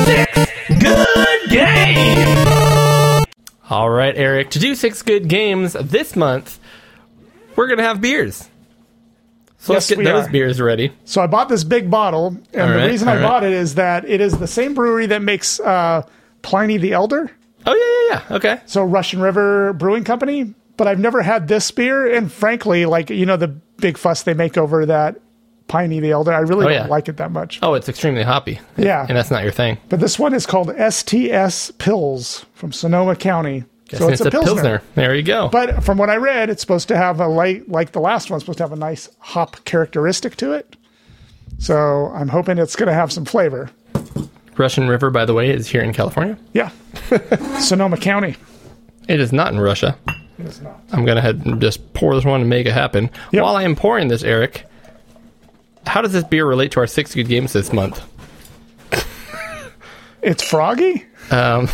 Six 0.05 0.49
Good 0.67 1.49
game! 1.49 3.25
All 3.69 3.89
right, 3.89 4.15
Eric. 4.15 4.49
To 4.51 4.59
do 4.59 4.75
six 4.75 5.01
good 5.01 5.27
games 5.27 5.73
this 5.73 6.15
month, 6.15 6.59
we're 7.55 7.67
gonna 7.67 7.83
have 7.83 8.01
beers. 8.01 8.48
So 9.61 9.73
let's 9.73 9.85
Yes, 9.89 9.89
get 9.89 9.97
we 9.99 10.03
those 10.05 10.27
are. 10.27 10.31
beers 10.31 10.61
ready. 10.61 10.93
So 11.05 11.21
I 11.21 11.27
bought 11.27 11.49
this 11.49 11.63
big 11.65 11.91
bottle, 11.91 12.27
and 12.53 12.61
All 12.61 12.67
the 12.69 12.75
right, 12.75 12.85
reason 12.87 13.07
I 13.09 13.15
right. 13.17 13.21
bought 13.21 13.43
it 13.43 13.51
is 13.51 13.75
that 13.75 14.05
it 14.07 14.21
is 14.21 14.37
the 14.39 14.47
same 14.47 14.73
brewery 14.73 15.05
that 15.07 15.21
makes 15.21 15.59
uh, 15.59 16.03
Pliny 16.41 16.77
the 16.77 16.93
Elder, 16.93 17.29
Oh 17.65 17.73
yeah, 17.73 18.15
yeah, 18.15 18.21
yeah. 18.29 18.35
Okay. 18.37 18.61
so 18.65 18.83
Russian 18.83 19.19
River 19.21 19.73
Brewing 19.73 20.03
Company. 20.05 20.53
But 20.77 20.87
I've 20.87 20.99
never 20.99 21.21
had 21.21 21.49
this 21.49 21.69
beer, 21.71 22.09
and 22.15 22.31
frankly, 22.31 22.85
like 22.85 23.09
you 23.09 23.25
know, 23.25 23.35
the 23.35 23.49
big 23.49 23.97
fuss 23.97 24.23
they 24.23 24.33
make 24.33 24.57
over 24.57 24.85
that 24.85 25.19
Pliny 25.67 25.99
the 25.99 26.11
Elder, 26.11 26.31
I 26.33 26.39
really 26.39 26.65
Oh, 26.65 26.69
don't 26.69 26.77
yeah. 26.85 26.87
like 26.87 27.09
it 27.09 27.17
that 27.17 27.31
much. 27.31 27.59
Oh, 27.61 27.73
it's 27.73 27.89
extremely 27.89 28.23
hoppy. 28.23 28.61
Yeah. 28.77 29.05
and 29.09 29.17
that's 29.17 29.29
not 29.29 29.43
your 29.43 29.51
thing. 29.51 29.77
But 29.89 29.99
this 29.99 30.17
one 30.17 30.33
is 30.33 30.45
called 30.45 30.69
STS 30.69 31.71
Pils 31.77 32.45
from 32.53 32.71
Sonoma 32.71 33.17
County. 33.17 33.65
So 33.97 34.09
it's, 34.09 34.21
a 34.21 34.31
pilsner. 34.31 34.81
There 34.95 35.15
you 35.15 35.23
go. 35.23 35.49
But 35.49 35.83
from 35.83 35.97
what 35.97 36.09
I 36.09 36.17
read, 36.17 36.49
it's 36.49 36.61
supposed 36.61 36.87
to 36.89 36.97
have 36.97 37.19
a 37.19 37.27
light, 37.27 37.69
like 37.69 37.91
the 37.91 37.99
last 37.99 38.29
one, 38.29 38.39
supposed 38.39 38.57
to 38.57 38.63
have 38.63 38.71
a 38.71 38.77
nice 38.77 39.09
hop 39.19 39.63
characteristic 39.65 40.35
to 40.37 40.53
it. 40.53 40.75
So 41.57 42.11
I'm 42.13 42.29
hoping 42.29 42.57
it's 42.57 42.75
going 42.75 42.87
to 42.87 42.93
have 42.93 43.11
some 43.11 43.25
flavor. 43.25 43.69
Russian 44.57 44.87
River, 44.87 45.09
by 45.09 45.25
the 45.25 45.33
way, 45.33 45.49
is 45.49 45.67
here 45.67 45.81
in 45.81 45.93
California. 45.93 46.37
Yeah. 46.53 46.71
Sonoma 47.59 47.97
County. 47.97 48.35
It 49.07 49.19
is 49.19 49.33
not 49.33 49.51
in 49.53 49.59
Russia. 49.59 49.97
It 50.37 50.45
is 50.45 50.61
not. 50.61 50.81
I'm 50.91 51.05
head 51.07 51.45
and 51.45 51.61
just 51.61 51.93
pour 51.93 52.15
this 52.15 52.25
one 52.25 52.41
and 52.41 52.49
make 52.49 52.65
it 52.67 52.73
happen. 52.73 53.09
Yep. 53.31 53.43
While 53.43 53.55
I 53.55 53.63
am 53.63 53.75
pouring 53.75 54.07
this, 54.09 54.23
Eric, 54.23 54.65
how 55.87 56.01
does 56.01 56.13
this 56.13 56.23
beer 56.23 56.45
relate 56.45 56.71
to 56.73 56.79
our 56.79 56.87
six 56.87 57.15
good 57.15 57.27
games 57.27 57.53
this 57.53 57.73
month? 57.73 58.03
It's 60.21 60.43
froggy. 60.43 61.05
Um, 61.31 61.69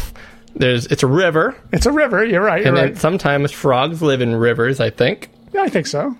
there's 0.56 0.86
it's 0.88 1.04
a 1.04 1.08
river, 1.08 1.56
It's 1.72 1.86
a 1.86 1.92
river. 1.92 2.24
You're 2.26 2.42
right. 2.42 2.60
You're 2.62 2.70
and 2.70 2.78
then 2.78 2.86
right. 2.90 2.98
sometimes 2.98 3.52
frogs 3.52 4.02
live 4.02 4.22
in 4.22 4.36
rivers. 4.36 4.80
I 4.80 4.90
think. 4.90 5.30
Yeah, 5.54 5.62
I 5.64 5.70
think 5.70 5.88
so. 5.88 6.18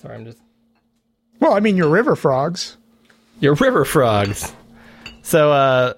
Sorry, 0.00 0.14
I'm 0.16 0.24
just 0.24 0.38
Well, 1.40 1.54
I 1.54 1.60
mean, 1.60 1.76
you're 1.76 1.88
river 1.88 2.16
frogs. 2.16 2.76
Your 3.40 3.54
river 3.54 3.84
frogs. 3.84 4.52
So, 5.22 5.50
uh, 5.52 5.94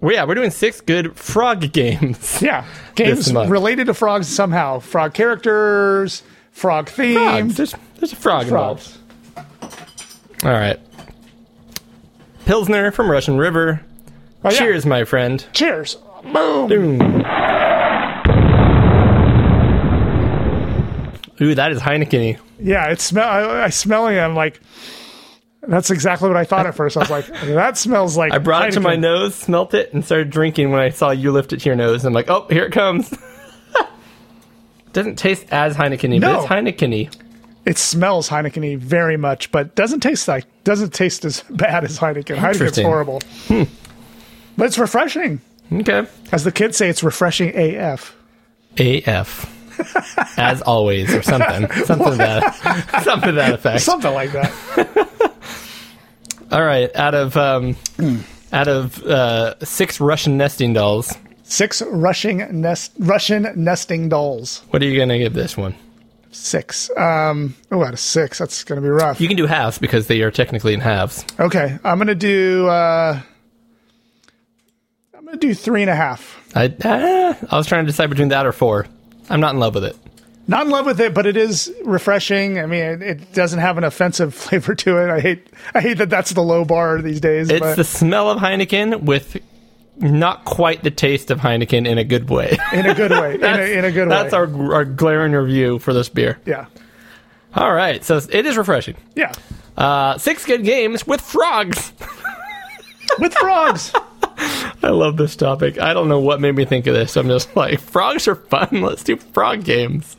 well, 0.00 0.12
yeah, 0.12 0.24
we're 0.24 0.34
doing 0.34 0.50
six 0.50 0.80
good 0.80 1.16
frog 1.16 1.60
games. 1.72 2.42
Yeah. 2.42 2.64
Games 2.94 3.32
month. 3.32 3.50
related 3.50 3.86
to 3.86 3.94
frogs 3.94 4.28
somehow. 4.28 4.80
Frog 4.80 5.14
characters, 5.14 6.22
frog 6.50 6.88
Frogs. 6.88 7.08
themed. 7.16 7.56
There's, 7.56 7.74
there's 7.98 8.12
a 8.12 8.16
frog 8.16 8.44
involved. 8.44 8.82
Frogs. 8.82 8.98
All 10.44 10.50
right. 10.52 10.78
Pilsner 12.44 12.90
from 12.90 13.10
Russian 13.10 13.38
River. 13.38 13.80
Oh, 14.44 14.50
yeah. 14.50 14.58
Cheers, 14.58 14.84
my 14.84 15.04
friend. 15.04 15.44
Cheers. 15.52 15.96
Boom. 16.24 17.00
Ooh, 21.40 21.54
that 21.54 21.72
is 21.72 21.80
Heineken. 21.80 22.38
Yeah, 22.60 22.90
it 22.90 23.00
smell. 23.00 23.28
I, 23.28 23.64
I 23.64 23.68
smelling 23.70 24.16
it. 24.16 24.20
I'm 24.20 24.34
like, 24.34 24.60
that's 25.62 25.90
exactly 25.90 26.28
what 26.28 26.36
I 26.36 26.44
thought 26.44 26.66
at 26.66 26.74
first. 26.74 26.96
I 26.96 27.00
was 27.00 27.10
like, 27.10 27.26
that 27.44 27.76
smells 27.76 28.16
like. 28.16 28.32
I 28.32 28.38
brought 28.38 28.68
it 28.68 28.72
to 28.72 28.80
my 28.80 28.96
nose, 28.96 29.34
smelt 29.34 29.74
it, 29.74 29.92
and 29.92 30.04
started 30.04 30.30
drinking 30.30 30.70
when 30.70 30.80
I 30.80 30.90
saw 30.90 31.10
you 31.10 31.32
lift 31.32 31.52
it 31.52 31.60
to 31.60 31.68
your 31.68 31.76
nose. 31.76 32.04
I'm 32.04 32.12
like, 32.12 32.30
oh, 32.30 32.46
here 32.48 32.64
it 32.64 32.72
comes. 32.72 33.12
Doesn't 34.92 35.16
taste 35.16 35.46
as 35.50 35.76
Heineken, 35.76 36.20
No. 36.20 36.34
but 36.34 36.44
it's 36.44 36.52
Heineken. 36.52 37.20
It 37.66 37.78
smells 37.78 38.28
Heineken 38.28 38.78
very 38.78 39.16
much, 39.16 39.50
but 39.50 39.74
doesn't 39.74 40.00
taste 40.00 40.28
like 40.28 40.44
doesn't 40.64 40.92
taste 40.92 41.24
as 41.24 41.42
bad 41.50 41.82
as 41.82 41.98
Heineken. 41.98 42.36
Heineken's 42.36 42.78
horrible, 42.80 43.20
hmm. 43.48 43.62
but 44.56 44.66
it's 44.66 44.78
refreshing. 44.78 45.40
Okay. 45.72 46.06
As 46.32 46.44
the 46.44 46.52
kids 46.52 46.76
say, 46.76 46.88
it's 46.88 47.02
refreshing 47.02 47.52
AF. 47.54 48.14
AF. 48.78 49.50
As 50.38 50.62
always, 50.62 51.12
or 51.12 51.22
something. 51.22 51.68
Something 51.84 52.10
to 52.12 52.16
that, 52.18 53.00
something 53.02 53.30
to 53.30 53.34
that 53.36 53.54
effect. 53.54 53.80
Something 53.82 54.14
like 54.14 54.30
that. 54.32 54.52
All 56.52 56.62
right. 56.64 56.94
Out 56.94 57.14
of 57.14 57.36
um, 57.36 57.74
out 58.52 58.68
of 58.68 59.02
uh, 59.04 59.54
six 59.64 60.00
Russian 60.00 60.36
nesting 60.36 60.74
dolls, 60.74 61.12
Six 61.42 61.82
Russian 61.90 62.60
nest 62.60 62.92
Russian 63.00 63.48
nesting 63.56 64.08
dolls. 64.08 64.62
what 64.70 64.80
are 64.80 64.86
you 64.86 64.96
gonna 64.98 65.18
give 65.18 65.32
this 65.34 65.56
one? 65.56 65.74
Six. 66.30 66.88
Um. 66.96 67.56
Oh, 67.72 67.82
out 67.84 67.92
of 67.94 68.00
six, 68.00 68.38
that's 68.38 68.62
going 68.64 68.80
to 68.80 68.82
be 68.82 68.88
rough. 68.88 69.20
You 69.20 69.28
can 69.28 69.36
do 69.36 69.46
halves 69.46 69.78
because 69.78 70.06
they 70.08 70.20
are 70.22 70.30
technically 70.32 70.74
in 70.74 70.80
halves. 70.80 71.24
okay, 71.40 71.78
I'm 71.84 71.98
going 71.98 72.08
to 72.08 72.14
do. 72.14 72.66
uh 72.68 73.20
To 75.34 75.40
do 75.40 75.52
three 75.52 75.82
and 75.82 75.90
a 75.90 75.96
half. 75.96 76.40
I 76.54 76.72
ah, 76.84 77.36
I 77.50 77.56
was 77.56 77.66
trying 77.66 77.84
to 77.84 77.90
decide 77.90 78.08
between 78.08 78.28
that 78.28 78.46
or 78.46 78.52
four. 78.52 78.86
I'm 79.28 79.40
not 79.40 79.52
in 79.52 79.58
love 79.58 79.74
with 79.74 79.84
it. 79.84 79.96
Not 80.46 80.66
in 80.66 80.70
love 80.70 80.86
with 80.86 81.00
it, 81.00 81.12
but 81.12 81.26
it 81.26 81.36
is 81.36 81.74
refreshing. 81.84 82.60
I 82.60 82.66
mean, 82.66 82.84
it, 82.84 83.02
it 83.02 83.32
doesn't 83.32 83.58
have 83.58 83.76
an 83.76 83.82
offensive 83.82 84.32
flavor 84.34 84.76
to 84.76 84.98
it. 84.98 85.10
I 85.10 85.18
hate. 85.18 85.48
I 85.74 85.80
hate 85.80 85.98
that 85.98 86.08
that's 86.08 86.30
the 86.30 86.40
low 86.40 86.64
bar 86.64 87.02
these 87.02 87.18
days. 87.18 87.50
It's 87.50 87.58
but 87.58 87.74
the 87.76 87.82
smell 87.82 88.30
of 88.30 88.38
Heineken 88.38 89.02
with 89.02 89.36
not 89.96 90.44
quite 90.44 90.84
the 90.84 90.92
taste 90.92 91.32
of 91.32 91.40
Heineken 91.40 91.84
in 91.84 91.98
a 91.98 92.04
good 92.04 92.30
way. 92.30 92.56
in 92.72 92.86
a 92.86 92.94
good 92.94 93.10
way. 93.10 93.34
in, 93.34 93.42
a, 93.42 93.78
in 93.78 93.84
a 93.84 93.90
good 93.90 94.08
That's 94.08 94.32
way. 94.32 94.38
our 94.38 94.74
our 94.74 94.84
glaring 94.84 95.32
review 95.32 95.80
for 95.80 95.92
this 95.92 96.08
beer. 96.08 96.38
yeah. 96.46 96.66
All 97.56 97.72
right, 97.72 98.04
so 98.04 98.20
it 98.30 98.46
is 98.46 98.56
refreshing. 98.56 98.96
Yeah. 99.16 99.32
Uh, 99.76 100.16
six 100.18 100.44
good 100.46 100.62
games 100.64 101.04
with 101.08 101.20
frogs. 101.20 101.92
With 103.18 103.34
frogs. 103.34 103.92
I 104.36 104.90
love 104.90 105.16
this 105.16 105.36
topic. 105.36 105.80
I 105.80 105.94
don't 105.94 106.08
know 106.08 106.20
what 106.20 106.40
made 106.40 106.54
me 106.54 106.64
think 106.64 106.86
of 106.86 106.94
this. 106.94 107.16
I'm 107.16 107.28
just 107.28 107.54
like, 107.56 107.80
frogs 107.80 108.28
are 108.28 108.34
fun. 108.34 108.82
Let's 108.82 109.02
do 109.02 109.16
frog 109.16 109.64
games. 109.64 110.16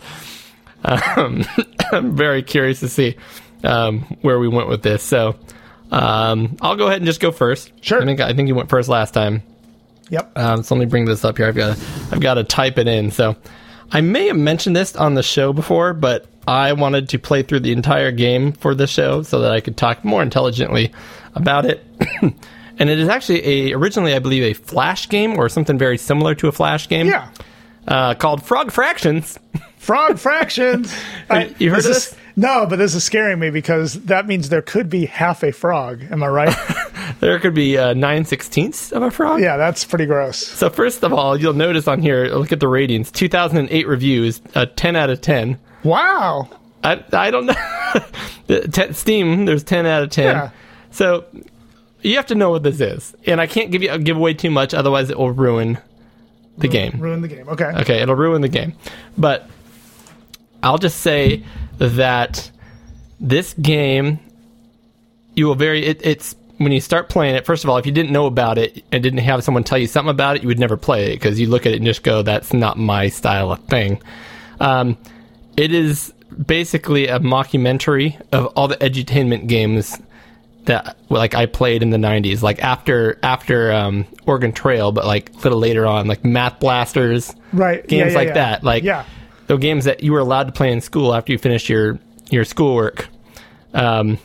Um, 0.83 1.45
I'm 1.91 2.15
very 2.15 2.43
curious 2.43 2.79
to 2.81 2.89
see 2.89 3.17
um, 3.63 4.01
where 4.21 4.39
we 4.39 4.47
went 4.47 4.69
with 4.69 4.83
this. 4.83 5.03
So 5.03 5.35
um, 5.91 6.57
I'll 6.61 6.75
go 6.75 6.87
ahead 6.87 6.97
and 6.97 7.05
just 7.05 7.19
go 7.19 7.31
first. 7.31 7.71
Sure. 7.81 8.01
I 8.01 8.05
think 8.05 8.19
I 8.19 8.33
think 8.33 8.47
you 8.47 8.55
went 8.55 8.69
first 8.69 8.89
last 8.89 9.13
time. 9.13 9.43
yep. 10.09 10.31
Um, 10.37 10.63
so 10.63 10.75
let 10.75 10.79
me 10.79 10.85
bring 10.85 11.05
this 11.05 11.23
up 11.25 11.37
here. 11.37 11.47
I've 11.47 11.55
got 11.55 11.77
I've 12.11 12.21
got 12.21 12.35
to 12.35 12.43
type 12.43 12.77
it 12.77 12.87
in. 12.87 13.11
So 13.11 13.35
I 13.91 14.01
may 14.01 14.27
have 14.27 14.37
mentioned 14.37 14.75
this 14.75 14.95
on 14.95 15.13
the 15.13 15.23
show 15.23 15.53
before, 15.53 15.93
but 15.93 16.27
I 16.47 16.73
wanted 16.73 17.09
to 17.09 17.19
play 17.19 17.43
through 17.43 17.61
the 17.61 17.71
entire 17.71 18.11
game 18.11 18.51
for 18.53 18.75
the 18.75 18.87
show 18.87 19.23
so 19.23 19.41
that 19.41 19.51
I 19.51 19.61
could 19.61 19.77
talk 19.77 20.03
more 20.03 20.21
intelligently 20.21 20.91
about 21.33 21.65
it. 21.65 21.85
and 22.77 22.89
it 22.89 22.99
is 22.99 23.07
actually 23.09 23.69
a 23.69 23.73
originally, 23.75 24.13
I 24.13 24.19
believe, 24.19 24.43
a 24.43 24.53
flash 24.53 25.09
game 25.09 25.37
or 25.37 25.49
something 25.49 25.77
very 25.77 25.97
similar 25.97 26.35
to 26.35 26.47
a 26.47 26.51
flash 26.51 26.87
game. 26.87 27.07
Yeah. 27.07 27.29
Uh, 27.87 28.13
called 28.15 28.43
Frog 28.43 28.71
Fractions. 28.71 29.37
Frog 29.77 30.17
fractions. 30.17 30.91
I- 31.29 31.53
you 31.59 31.69
heard 31.69 31.79
of 31.79 31.85
is- 31.91 32.09
this? 32.11 32.15
No, 32.37 32.65
but 32.65 32.77
this 32.77 32.95
is 32.95 33.03
scaring 33.03 33.39
me 33.39 33.49
because 33.49 33.93
that 34.05 34.27
means 34.27 34.49
there 34.49 34.61
could 34.63 34.89
be 34.89 35.05
half 35.05 35.41
a 35.43 35.51
frog. 35.53 36.01
Am 36.11 36.21
I 36.23 36.27
right? 36.27 36.55
There 37.21 37.39
could 37.39 37.53
be 37.53 37.77
uh, 37.77 37.93
nine 37.93 38.25
sixteenths 38.25 38.91
of 38.91 39.01
a 39.01 39.09
frog. 39.09 39.39
yeah, 39.39 39.55
that's 39.57 39.85
pretty 39.85 40.05
gross. 40.05 40.37
So 40.45 40.69
first 40.69 41.01
of 41.03 41.13
all, 41.13 41.39
you'll 41.39 41.53
notice 41.53 41.87
on 41.87 42.01
here, 42.01 42.25
look 42.25 42.51
at 42.51 42.59
the 42.59 42.67
ratings. 42.67 43.09
2008 43.11 43.87
reviews, 43.87 44.41
a 44.53 44.65
10 44.65 44.95
out 44.97 45.09
of 45.09 45.21
10. 45.21 45.57
Wow. 45.83 46.49
I, 46.83 47.01
I 47.13 47.31
don't 47.31 47.45
know. 47.45 48.91
Steam, 48.91 49.45
there's 49.45 49.63
10 49.63 49.85
out 49.85 50.03
of 50.03 50.09
10. 50.09 50.25
Yeah. 50.25 50.49
So 50.91 51.25
you 52.05 52.15
have 52.17 52.27
to 52.27 52.35
know 52.35 52.51
what 52.51 52.63
this 52.63 52.79
is. 52.79 53.15
And 53.25 53.41
I 53.41 53.47
can't 53.47 53.71
give 53.71 53.81
you 53.81 53.97
give 53.97 54.17
away 54.17 54.33
too 54.33 54.51
much, 54.51 54.73
otherwise 54.73 55.09
it 55.09 55.17
will 55.17 55.31
ruin 55.31 55.79
the 56.57 56.67
game. 56.67 56.99
Ruin 56.99 57.21
the 57.21 57.27
game. 57.27 57.49
Okay. 57.49 57.65
Okay, 57.65 58.01
it'll 58.01 58.15
ruin 58.15 58.41
the 58.41 58.49
game. 58.49 58.73
But 59.17 59.49
I'll 60.63 60.77
just 60.77 61.01
say 61.01 61.43
that 61.77 62.49
this 63.19 63.53
game, 63.53 64.19
you 65.33 65.47
will 65.47 65.55
very. 65.55 65.83
It, 65.85 66.05
it's 66.05 66.35
when 66.57 66.71
you 66.71 66.79
start 66.79 67.09
playing 67.09 67.35
it. 67.35 67.45
First 67.45 67.63
of 67.63 67.69
all, 67.69 67.77
if 67.77 67.85
you 67.85 67.91
didn't 67.91 68.11
know 68.11 68.27
about 68.27 68.57
it 68.57 68.83
and 68.91 69.01
didn't 69.01 69.19
have 69.19 69.43
someone 69.43 69.63
tell 69.63 69.77
you 69.77 69.87
something 69.87 70.11
about 70.11 70.37
it, 70.37 70.43
you 70.43 70.47
would 70.47 70.59
never 70.59 70.77
play 70.77 71.11
it 71.11 71.15
because 71.15 71.39
you 71.39 71.47
look 71.47 71.65
at 71.65 71.73
it 71.73 71.77
and 71.77 71.85
just 71.85 72.03
go, 72.03 72.21
"That's 72.21 72.53
not 72.53 72.77
my 72.77 73.09
style 73.09 73.51
of 73.51 73.59
thing." 73.65 74.01
Um, 74.59 74.97
it 75.57 75.73
is 75.73 76.13
basically 76.45 77.07
a 77.07 77.19
mockumentary 77.19 78.19
of 78.31 78.45
all 78.55 78.67
the 78.67 78.77
edutainment 78.77 79.47
games 79.47 79.97
that 80.65 80.97
like 81.09 81.35
I 81.35 81.45
played 81.45 81.81
in 81.83 81.89
the 81.91 81.97
90s 81.97 82.41
like 82.41 82.63
after 82.63 83.19
after 83.23 83.71
um 83.71 84.05
Oregon 84.25 84.51
Trail 84.51 84.91
but 84.91 85.05
like 85.05 85.31
a 85.33 85.37
little 85.39 85.59
later 85.59 85.85
on 85.85 86.07
like 86.07 86.23
Math 86.25 86.59
Blasters 86.59 87.33
Right. 87.53 87.85
games 87.87 88.07
Yeah, 88.07 88.07
yeah, 88.11 88.15
like 88.17 88.27
yeah. 88.29 88.33
that 88.33 88.63
like 88.63 88.83
Yeah. 88.83 89.05
the 89.47 89.57
games 89.57 89.85
that 89.85 90.03
you 90.03 90.11
were 90.11 90.19
allowed 90.19 90.45
to 90.45 90.51
play 90.51 90.71
in 90.71 90.81
school 90.81 91.13
after 91.13 91.31
you 91.31 91.37
finished 91.37 91.69
your 91.69 91.99
your 92.31 92.43
schoolwork 92.45 93.07
um 93.73 94.17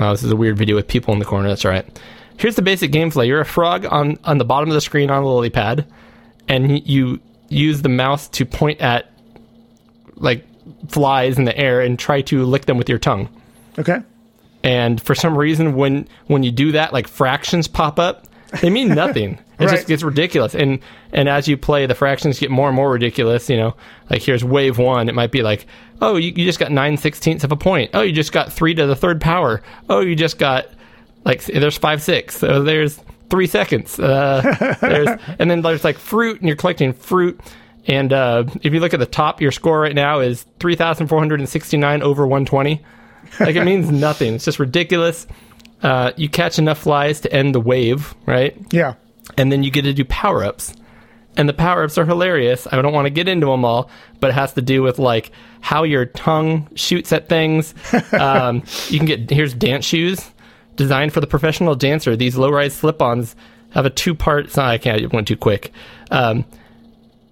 oh, 0.00 0.10
this 0.10 0.22
is 0.24 0.30
a 0.32 0.36
weird 0.36 0.56
video 0.58 0.74
with 0.76 0.88
people 0.88 1.12
in 1.14 1.20
the 1.20 1.24
corner 1.24 1.48
that's 1.48 1.64
all 1.64 1.70
right 1.70 2.00
here's 2.38 2.56
the 2.56 2.62
basic 2.62 2.90
gameplay 2.90 3.26
you're 3.28 3.40
a 3.40 3.44
frog 3.44 3.86
on 3.86 4.18
on 4.24 4.38
the 4.38 4.44
bottom 4.44 4.68
of 4.68 4.74
the 4.74 4.80
screen 4.80 5.10
on 5.10 5.22
a 5.22 5.26
lily 5.26 5.50
pad 5.50 5.86
and 6.48 6.86
you 6.88 7.20
use 7.48 7.82
the 7.82 7.88
mouse 7.88 8.26
to 8.28 8.44
point 8.44 8.80
at 8.80 9.10
like 10.16 10.44
flies 10.88 11.38
in 11.38 11.44
the 11.44 11.56
air 11.56 11.80
and 11.80 11.98
try 11.98 12.20
to 12.22 12.44
lick 12.44 12.64
them 12.66 12.76
with 12.78 12.88
your 12.88 12.98
tongue 12.98 13.28
Okay. 13.78 13.98
And 14.64 15.00
for 15.00 15.14
some 15.14 15.38
reason 15.38 15.76
when 15.76 16.08
when 16.26 16.42
you 16.42 16.50
do 16.50 16.72
that 16.72 16.92
like 16.92 17.06
fractions 17.06 17.68
pop 17.68 18.00
up 18.00 18.26
they 18.60 18.70
mean 18.70 18.88
nothing. 18.88 19.38
It 19.56 19.66
Right. 19.66 19.76
just 19.76 19.86
gets 19.86 20.02
ridiculous. 20.02 20.52
And 20.56 20.80
and 21.12 21.28
as 21.28 21.46
you 21.46 21.56
play 21.56 21.86
the 21.86 21.94
fractions 21.94 22.40
get 22.40 22.50
more 22.50 22.66
and 22.68 22.74
more 22.74 22.90
ridiculous 22.90 23.48
you 23.48 23.56
know? 23.56 23.76
Like 24.10 24.20
here's 24.20 24.42
wave 24.42 24.78
one. 24.78 25.08
It 25.08 25.14
might 25.14 25.30
be 25.30 25.42
like 25.42 25.66
oh 26.02 26.16
you, 26.16 26.32
you 26.34 26.44
just 26.44 26.58
got 26.58 26.72
9 26.72 26.96
sixteenths 26.96 27.44
of 27.44 27.52
a 27.52 27.56
point. 27.56 27.90
Oh 27.94 28.00
you 28.00 28.12
just 28.12 28.32
got 28.32 28.52
3 28.52 28.74
to 28.74 28.86
the 28.86 28.96
third 28.96 29.20
power. 29.20 29.62
Oh 29.88 30.00
you 30.00 30.16
just 30.16 30.38
got 30.38 30.66
like 31.24 31.44
there's 31.44 31.78
5 31.78 32.02
6 32.02 32.36
so 32.36 32.62
there's 32.64 32.98
3 33.30 33.46
seconds. 33.46 33.98
Uh, 34.00 34.76
there's 34.80 35.08
and 35.38 35.48
then 35.50 35.62
there's 35.62 35.84
like 35.84 35.98
fruit 35.98 36.40
and 36.40 36.48
you're 36.48 36.56
collecting 36.56 36.92
fruit. 36.92 37.40
And 37.86 38.12
uh, 38.12 38.44
if 38.62 38.72
you 38.74 38.80
look 38.80 38.92
at 38.94 38.98
the 39.00 39.06
top 39.06 39.40
your 39.40 39.52
score 39.52 39.78
right 39.80 39.94
now 39.94 40.18
is 40.18 40.44
3469 40.58 42.02
over 42.02 42.26
120 42.26 42.84
like 43.40 43.56
it 43.56 43.64
means 43.64 43.90
nothing. 43.90 44.34
It's 44.34 44.44
just 44.44 44.58
ridiculous. 44.58 45.26
Uh, 45.82 46.12
you 46.16 46.28
catch 46.28 46.58
enough 46.58 46.78
flies 46.78 47.20
to 47.20 47.32
end 47.32 47.54
the 47.54 47.60
wave, 47.60 48.14
right? 48.26 48.56
Yeah. 48.72 48.94
And 49.36 49.52
then 49.52 49.62
you 49.62 49.70
get 49.70 49.82
to 49.82 49.92
do 49.92 50.04
power 50.04 50.44
ups. 50.44 50.74
And 51.36 51.48
the 51.48 51.52
power 51.52 51.82
ups 51.82 51.98
are 51.98 52.06
hilarious. 52.06 52.66
I 52.70 52.80
don't 52.80 52.92
want 52.92 53.06
to 53.06 53.10
get 53.10 53.28
into 53.28 53.46
them 53.46 53.64
all, 53.64 53.90
but 54.20 54.30
it 54.30 54.34
has 54.34 54.52
to 54.54 54.62
do 54.62 54.82
with 54.82 54.98
like 54.98 55.32
how 55.60 55.82
your 55.82 56.06
tongue 56.06 56.68
shoots 56.74 57.12
at 57.12 57.28
things. 57.28 57.74
um, 58.12 58.62
you 58.88 58.98
can 58.98 59.06
get 59.06 59.30
here's 59.30 59.52
dance 59.52 59.84
shoes 59.84 60.30
designed 60.76 61.12
for 61.12 61.20
the 61.20 61.26
professional 61.26 61.74
dancer. 61.74 62.16
These 62.16 62.36
low 62.36 62.50
rise 62.50 62.74
slip 62.74 63.02
ons 63.02 63.34
have 63.70 63.84
a 63.84 63.90
two 63.90 64.14
part. 64.14 64.50
Sorry, 64.50 64.74
I 64.74 64.78
can't. 64.78 65.00
It 65.00 65.12
went 65.12 65.26
too 65.26 65.36
quick. 65.36 65.72
Um, 66.10 66.44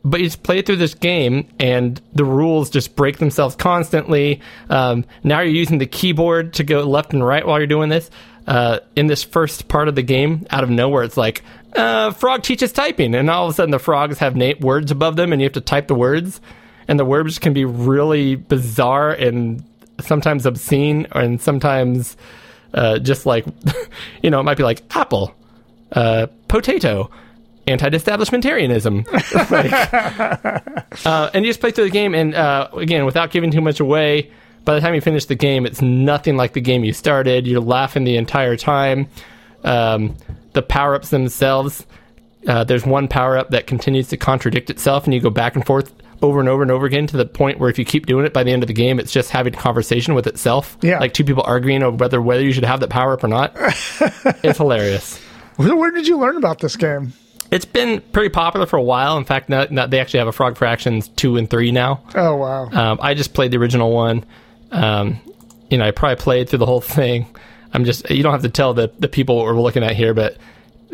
but 0.05 0.21
you 0.21 0.27
just 0.27 0.43
play 0.43 0.63
through 0.63 0.77
this 0.77 0.95
game 0.95 1.49
and 1.61 2.01
the 2.13 2.25
rules 2.25 2.71
just 2.71 2.97
break 2.97 3.19
themselves 3.19 3.55
constantly. 3.55 4.41
Um, 4.69 5.05
now 5.23 5.41
you're 5.41 5.55
using 5.55 5.79
the 5.79 5.87
keyboard 5.87 6.55
to 6.55 6.65
go 6.65 6.83
left 6.83 7.13
and 7.13 7.25
right 7.25 7.47
while 7.47 7.59
you're 7.59 7.67
doing 7.67 7.89
this. 7.89 8.11
Uh, 8.47 8.81
in 8.97 9.07
this 9.07 9.23
first 9.23 9.69
part 9.69 9.87
of 9.87 9.95
the 9.95 10.03
game, 10.03 10.45
out 10.51 10.65
of 10.65 10.71
nowhere, 10.71 11.05
it's 11.05 11.17
like, 11.17 11.43
uh, 11.77 12.11
frog 12.11 12.43
teaches 12.43 12.73
typing. 12.73 13.15
And 13.15 13.31
all 13.31 13.47
of 13.47 13.53
a 13.53 13.55
sudden 13.55 13.71
the 13.71 13.79
frogs 13.79 14.19
have 14.19 14.35
na- 14.35 14.55
words 14.61 14.91
above 14.91 15.15
them 15.15 15.33
and 15.33 15.41
you 15.41 15.47
have 15.47 15.53
to 15.53 15.61
type 15.61 15.87
the 15.87 15.95
words. 15.95 16.41
And 16.89 16.99
the 16.99 17.05
words 17.05 17.39
can 17.39 17.53
be 17.53 17.65
really 17.65 18.35
bizarre 18.35 19.13
and 19.13 19.65
sometimes 20.01 20.45
obscene 20.47 21.07
and 21.13 21.41
sometimes 21.41 22.17
uh, 22.75 22.99
just 22.99 23.27
like, 23.27 23.47
you 24.23 24.31
know, 24.31 24.41
it 24.41 24.43
might 24.43 24.57
be 24.57 24.65
like 24.65 24.83
apple, 24.97 25.35
uh, 25.93 26.27
potato, 26.49 27.11
anti-establishmentarianism. 27.67 29.07
Like, 29.53 31.07
uh, 31.07 31.31
and 31.35 31.45
you 31.45 31.51
just 31.51 31.61
play 31.61 31.71
through 31.71 31.85
the 31.85 31.91
game, 31.91 32.15
and 32.15 32.35
uh, 32.35 32.69
again, 32.75 33.05
without 33.05 33.31
giving 33.31 33.51
too 33.51 33.61
much 33.61 33.81
away, 33.81 34.31
by 34.65 34.75
the 34.75 34.81
time 34.81 34.95
you 34.95 35.01
finish 35.01 35.25
the 35.25 35.35
game, 35.35 35.67
it's 35.67 35.83
nothing 35.83 36.37
like 36.37 36.53
the 36.53 36.61
game 36.61 36.85
you 36.85 36.93
started. 36.93 37.47
You're 37.47 37.61
laughing 37.61 38.05
the 38.05 38.17
entire 38.17 38.57
time. 38.57 39.09
Um, 39.65 40.17
the 40.53 40.63
power 40.63 40.95
ups 40.95 41.11
themselves, 41.11 41.87
uh, 42.47 42.65
there's 42.65 42.85
one 42.87 43.09
power 43.09 43.37
up 43.37 43.51
that 43.51 43.67
continues 43.67 44.09
to 44.09 44.17
contradict 44.17 44.71
itself, 44.71 45.05
and 45.05 45.15
you 45.15 45.21
go 45.21 45.31
back 45.31 45.55
and 45.57 45.65
forth 45.67 45.93
over 46.23 46.39
and 46.41 46.49
over 46.49 46.63
and 46.63 46.71
over 46.71 46.87
again 46.87 47.07
to 47.09 47.17
the 47.17 47.27
point 47.27 47.59
where 47.59 47.69
if 47.69 47.79
you 47.79 47.85
keep 47.85 48.07
doing 48.07 48.25
it 48.25 48.33
by 48.33 48.45
the 48.45 48.53
end 48.53 48.63
of 48.63 48.69
the 48.69 48.73
game, 48.73 49.01
it's 49.01 49.13
just 49.13 49.31
having 49.31 49.55
a 49.55 49.57
conversation 49.57 50.15
with 50.15 50.27
itself. 50.27 50.77
Yeah. 50.81 50.99
like 51.01 51.15
two 51.15 51.25
people 51.25 51.43
arguing 51.45 51.83
over 51.83 51.97
whether 51.97 52.23
whether 52.23 52.43
you 52.43 52.53
should 52.53 52.65
have 52.65 52.81
that 52.81 52.91
power 52.91 53.13
up 53.13 53.25
or 53.25 53.29
not. 53.29 53.53
it's 54.45 54.59
hilarious. 54.59 55.19
Where 55.57 55.91
did 55.91 56.07
you 56.07 56.19
learn 56.19 56.37
about 56.37 56.61
this 56.61 56.77
game? 56.77 57.13
It's 57.53 57.67
been 57.67 58.01
pretty 58.01 58.31
popular 58.31 58.65
for 58.67 58.79
a 58.79 58.83
while. 58.83 59.19
In 59.19 59.25
fact, 59.25 59.51
now, 59.51 59.67
now 59.71 59.87
they 59.87 60.01
actually 60.01 60.21
have 60.21 60.29
a 60.29 60.33
Frog 60.33 60.57
Fractions 60.57 61.09
two 61.09 61.37
and 61.37 61.49
three 61.49 61.71
now. 61.71 62.03
Oh 62.15 62.35
wow. 62.37 62.71
Um, 62.71 62.99
I 63.03 63.13
just 63.13 63.35
played 63.35 63.51
the 63.51 63.59
original 63.59 63.93
one. 63.93 64.25
Um, 64.71 65.21
you 65.69 65.77
know, 65.77 65.85
I 65.85 65.91
probably 65.91 66.17
played 66.17 66.49
through 66.49 66.61
the 66.61 66.67
whole 66.67 66.81
thing. 66.81 67.27
I'm 67.75 67.85
just 67.85 68.09
you 68.11 68.23
don't 68.23 68.33
have 68.33 68.43
to 68.43 68.49
tell 68.49 68.73
the 68.73 68.91
the 68.99 69.09
people 69.09 69.37
what 69.37 69.45
we're 69.45 69.61
looking 69.61 69.83
at 69.85 69.95
here, 69.95 70.15
but 70.15 70.39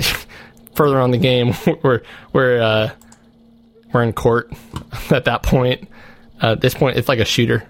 further 0.75 1.01
on 1.01 1.13
the 1.13 1.19
game, 1.19 1.55
we're 1.83 2.03
we're 2.33 2.61
uh, 2.61 2.91
we're 3.93 4.03
in 4.03 4.13
court 4.13 4.53
at 5.11 5.27
that 5.27 5.45
point. 5.45 5.89
Uh, 6.43 6.53
at 6.53 6.61
this 6.61 6.75
point, 6.75 6.97
it's 6.97 7.09
like 7.09 7.21
a 7.21 7.25
shooter. 7.25 7.65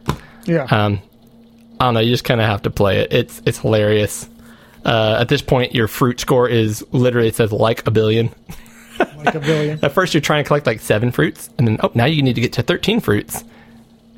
yeah. 0.47 0.65
Um, 0.65 1.01
I 1.79 1.85
don't 1.85 1.95
know. 1.95 2.01
You 2.01 2.11
just 2.11 2.25
kind 2.25 2.41
of 2.41 2.47
have 2.47 2.63
to 2.63 2.71
play 2.71 3.01
it. 3.01 3.13
It's 3.13 3.43
it's 3.45 3.59
hilarious. 3.59 4.29
Uh, 4.85 5.19
at 5.21 5.29
this 5.29 5.43
point, 5.43 5.75
your 5.75 5.89
fruit 5.89 6.21
score 6.21 6.49
is 6.49 6.83
literally 6.93 7.29
it 7.29 7.37
says 7.37 7.53
like 7.53 7.87
a 7.87 7.91
billion. 7.91 8.31
Like 9.17 9.35
a 9.35 9.41
billion. 9.41 9.85
At 9.85 9.93
first, 9.93 10.15
you're 10.15 10.21
trying 10.21 10.45
to 10.45 10.49
collect 10.49 10.67
like 10.67 10.81
seven 10.81 11.11
fruits, 11.11 11.51
and 11.59 11.67
then 11.67 11.79
oh, 11.83 11.91
now 11.95 12.05
you 12.05 12.23
need 12.23 12.35
to 12.35 12.41
get 12.41 12.53
to 12.55 12.63
thirteen 12.63 13.01
fruits. 13.01 13.45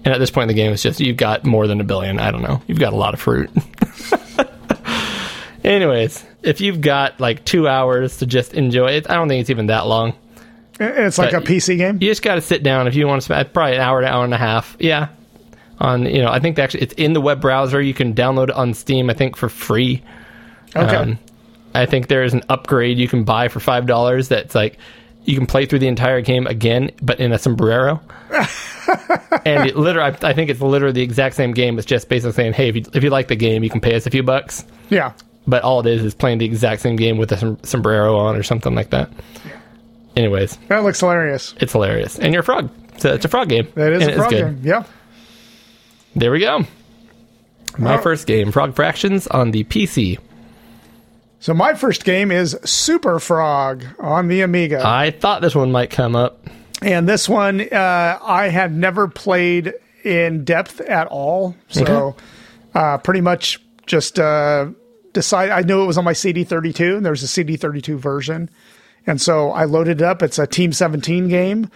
And 0.05 0.15
at 0.15 0.19
this 0.19 0.31
point 0.31 0.45
in 0.45 0.49
the 0.49 0.55
game, 0.55 0.73
it's 0.73 0.83
just 0.83 1.01
you've 1.01 1.19
got 1.19 1.45
more 1.45 1.67
than 1.67 1.81
a 1.81 1.85
billion. 1.85 2.19
I 2.19 2.31
don't 2.31 2.43
know. 2.43 2.63
You've 2.67 2.79
got 2.79 2.93
a 2.93 2.97
lot 2.97 3.13
of 3.13 3.21
fruit. 3.21 3.51
Anyways, 5.65 6.25
if 6.43 6.61
you've 6.61 6.81
got 6.81 7.21
like 7.21 7.45
two 7.45 7.69
hours 7.69 8.19
to 8.19 8.27
just 8.27 8.55
enjoy 8.55 8.93
it, 8.93 9.11
I 9.11 9.15
don't 9.15 9.29
think 9.29 9.43
it's 9.43 9.51
even 9.51 9.67
that 9.67 9.87
long. 9.87 10.15
It's 10.79 11.19
like 11.19 11.35
a 11.35 11.41
PC 11.41 11.77
game. 11.77 11.99
You 12.01 12.09
just 12.09 12.23
got 12.23 12.37
to 12.37 12.41
sit 12.41 12.63
down 12.63 12.87
if 12.87 12.95
you 12.95 13.07
want 13.07 13.21
to 13.21 13.25
spend 13.25 13.53
probably 13.53 13.75
an 13.75 13.83
hour 13.83 14.01
to 14.01 14.07
hour 14.07 14.25
and 14.25 14.33
a 14.33 14.39
half. 14.39 14.77
Yeah. 14.79 15.09
On 15.79 16.07
you 16.07 16.23
know, 16.23 16.31
I 16.31 16.41
think 16.41 16.59
actually 16.59 16.83
it's 16.83 16.95
in 16.95 17.13
the 17.13 17.21
web 17.21 17.43
browser. 17.43 17.81
You 17.81 17.93
can 17.93 18.15
download 18.15 18.45
it 18.45 18.55
on 18.55 18.73
Steam. 18.73 19.11
I 19.11 19.15
think 19.15 19.37
for 19.37 19.51
free. 19.51 20.03
Okay. 20.75 20.97
Um, 20.97 21.19
I 21.75 21.87
think 21.87 22.09
there 22.09 22.25
is 22.25 22.35
an 22.35 22.43
upgrade 22.49 22.99
you 22.99 23.09
can 23.09 23.25
buy 23.25 23.49
for 23.49 23.61
five 23.61 23.87
dollars. 23.87 24.29
That's 24.29 24.55
like 24.55 24.79
you 25.25 25.37
can 25.37 25.47
play 25.47 25.67
through 25.67 25.81
the 25.81 25.89
entire 25.89 26.21
game 26.21 26.47
again, 26.47 26.91
but 27.03 27.21
in 27.21 27.33
a 27.33 27.39
sombrero. 27.39 28.01
and 29.45 29.69
it 29.69 29.77
literally, 29.77 30.17
I, 30.23 30.29
I 30.31 30.33
think 30.33 30.51
it's 30.51 30.61
literally 30.61 30.93
the 30.95 31.03
exact 31.03 31.37
same 31.37 31.53
game. 31.53 31.79
It's 31.79 31.87
just 31.87 32.09
basically 32.09 32.33
saying, 32.33 32.53
"Hey, 32.55 32.69
if 32.69 32.77
you 32.77 32.85
if 32.95 33.05
you 33.05 33.11
like 33.11 33.29
the 33.29 33.37
game, 33.37 33.63
you 33.63 33.71
can 33.71 33.81
pay 33.81 33.95
us 33.95 34.07
a 34.07 34.11
few 34.11 34.23
bucks." 34.23 34.65
yeah. 34.89 35.13
But 35.47 35.63
all 35.65 35.81
it 35.81 35.87
is 35.87 36.05
is 36.05 36.15
playing 36.15 36.39
the 36.39 36.45
exact 36.45 36.83
same 36.83 36.97
game 36.97 37.17
with 37.17 37.33
a 37.33 37.37
som- 37.39 37.59
sombrero 37.65 38.17
on 38.19 38.37
or 38.37 38.43
something 38.43 38.75
like 38.75 38.91
that. 38.91 39.11
Anyways, 40.15 40.57
That 40.69 40.85
looks 40.85 41.01
hilarious. 41.01 41.55
it's 41.61 41.73
hilarious, 41.73 42.19
and 42.19 42.33
you're 42.35 42.43
a 42.43 42.45
frog. 42.45 42.71
So 42.99 43.15
it's 43.15 43.25
a 43.25 43.29
frog 43.29 43.49
game. 43.49 43.67
That 43.75 43.93
is 43.93 44.03
and 44.03 44.13
a 44.13 44.17
frog 44.17 44.31
game. 44.31 44.61
Yeah. 44.63 44.85
There 46.15 46.31
we 46.31 46.41
go. 46.41 46.65
My 47.79 47.97
first 47.99 48.27
game, 48.27 48.53
Frog 48.53 48.75
Fractions 48.75 49.27
on 49.29 49.53
the 49.53 49.65
PC. 49.65 50.19
So 51.41 51.55
my 51.55 51.73
first 51.73 52.05
game 52.05 52.31
is 52.31 52.55
Super 52.65 53.19
Frog 53.19 53.85
on 53.99 54.29
the 54.29 54.43
Amiga. 54.43 54.83
I 54.85 55.11
thought 55.11 55.41
this 55.41 55.55
one 55.55 55.73
might 55.73 55.89
come 55.89 56.15
up. 56.15 56.47
And 56.83 57.09
this 57.09 57.31
one, 57.31 57.63
uh, 57.63 58.19
I 58.23 58.49
had 58.49 58.75
never 58.75 59.09
played 59.09 59.73
in 60.05 60.45
depth 60.45 60.81
at 60.83 61.07
all. 61.07 61.57
So, 61.69 62.15
uh, 62.75 62.99
pretty 62.99 63.23
much 63.23 63.59
just 63.87 64.19
uh, 64.19 64.69
decided. 65.15 65.53
I 65.53 65.63
knew 65.63 65.83
it 65.83 65.87
was 65.87 65.97
on 65.97 66.05
my 66.05 66.13
CD32, 66.13 66.99
and 66.99 67.07
there's 67.07 67.23
a 67.23 67.27
CD32 67.27 67.97
version. 67.97 68.51
And 69.07 69.19
so 69.19 69.51
I 69.51 69.65
loaded 69.65 70.03
it 70.03 70.05
up. 70.05 70.23
It's 70.23 70.39
a 70.39 70.47
Team 70.47 70.73
17 70.75 71.29
game. 71.29 71.71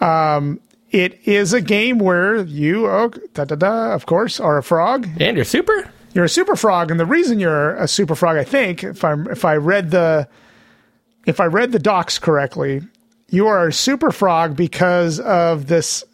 Um, 0.00 0.60
it 0.90 1.18
is 1.26 1.54
a 1.54 1.62
game 1.62 1.98
where 1.98 2.36
you, 2.42 2.86
oh, 2.86 3.08
da 3.32 3.44
da 3.44 3.56
da, 3.56 3.94
of 3.94 4.04
course, 4.04 4.38
are 4.40 4.58
a 4.58 4.62
frog. 4.62 5.08
And 5.18 5.36
you're 5.36 5.44
super? 5.44 5.90
You're 6.16 6.24
a 6.24 6.30
super 6.30 6.56
frog, 6.56 6.90
and 6.90 6.98
the 6.98 7.04
reason 7.04 7.38
you're 7.40 7.74
a 7.76 7.86
super 7.86 8.14
frog, 8.14 8.38
I 8.38 8.44
think, 8.44 8.82
if 8.82 9.04
I 9.04 9.16
if 9.30 9.44
I 9.44 9.56
read 9.56 9.90
the 9.90 10.26
if 11.26 11.40
I 11.40 11.44
read 11.44 11.72
the 11.72 11.78
docs 11.78 12.18
correctly, 12.18 12.80
you 13.28 13.48
are 13.48 13.66
a 13.68 13.72
super 13.72 14.10
frog 14.10 14.56
because 14.56 15.20
of 15.20 15.66
this 15.66 16.04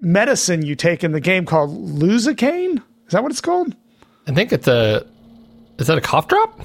medicine 0.00 0.64
you 0.66 0.74
take 0.74 1.04
in 1.04 1.12
the 1.12 1.20
game 1.20 1.46
called 1.46 1.70
Lucozade. 1.70 2.78
Is 3.06 3.12
that 3.12 3.22
what 3.22 3.30
it's 3.30 3.40
called? 3.40 3.76
I 4.26 4.32
think 4.32 4.52
it's 4.52 4.66
a. 4.66 5.06
Is 5.78 5.86
that 5.86 5.96
a 5.96 6.00
cough 6.00 6.26
drop? 6.26 6.60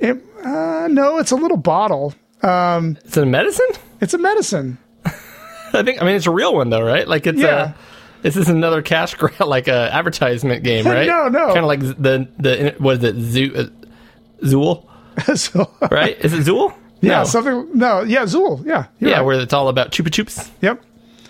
It, 0.00 0.24
uh, 0.42 0.88
no, 0.90 1.18
it's 1.18 1.30
a 1.30 1.36
little 1.36 1.56
bottle. 1.56 2.14
It's 2.42 3.16
a 3.16 3.24
medicine? 3.24 3.68
It's 4.00 4.12
a 4.14 4.18
medicine. 4.18 4.76
I 5.04 5.84
think. 5.84 6.02
I 6.02 6.04
mean, 6.04 6.16
it's 6.16 6.26
a 6.26 6.32
real 6.32 6.52
one 6.56 6.70
though, 6.70 6.82
right? 6.84 7.06
Like 7.06 7.28
it's 7.28 7.40
Yeah. 7.40 7.74
a. 7.74 7.91
This 8.22 8.36
is 8.36 8.48
another 8.48 8.82
cash 8.82 9.14
grab, 9.14 9.40
like 9.46 9.68
a 9.68 9.92
advertisement 9.92 10.62
game, 10.64 10.86
right? 10.86 11.06
No, 11.06 11.28
no. 11.28 11.46
Kind 11.48 11.58
of 11.58 11.64
like 11.64 11.80
the 11.80 12.28
the 12.38 12.74
what 12.78 12.98
is 12.98 13.04
it? 13.04 13.16
Zoo, 13.16 13.52
uh, 13.54 14.44
Zool, 14.46 14.86
so, 15.36 15.70
right? 15.90 16.16
Is 16.24 16.32
it 16.32 16.44
Zool? 16.46 16.72
yeah, 17.00 17.18
No. 17.18 17.24
something. 17.24 17.68
No, 17.76 18.02
yeah, 18.02 18.22
Zool. 18.22 18.64
Yeah, 18.64 18.86
yeah, 19.00 19.14
right. 19.16 19.20
where 19.22 19.40
it's 19.40 19.52
all 19.52 19.68
about 19.68 19.90
chupa 19.90 20.08
chups 20.08 20.50
Yep. 20.60 20.82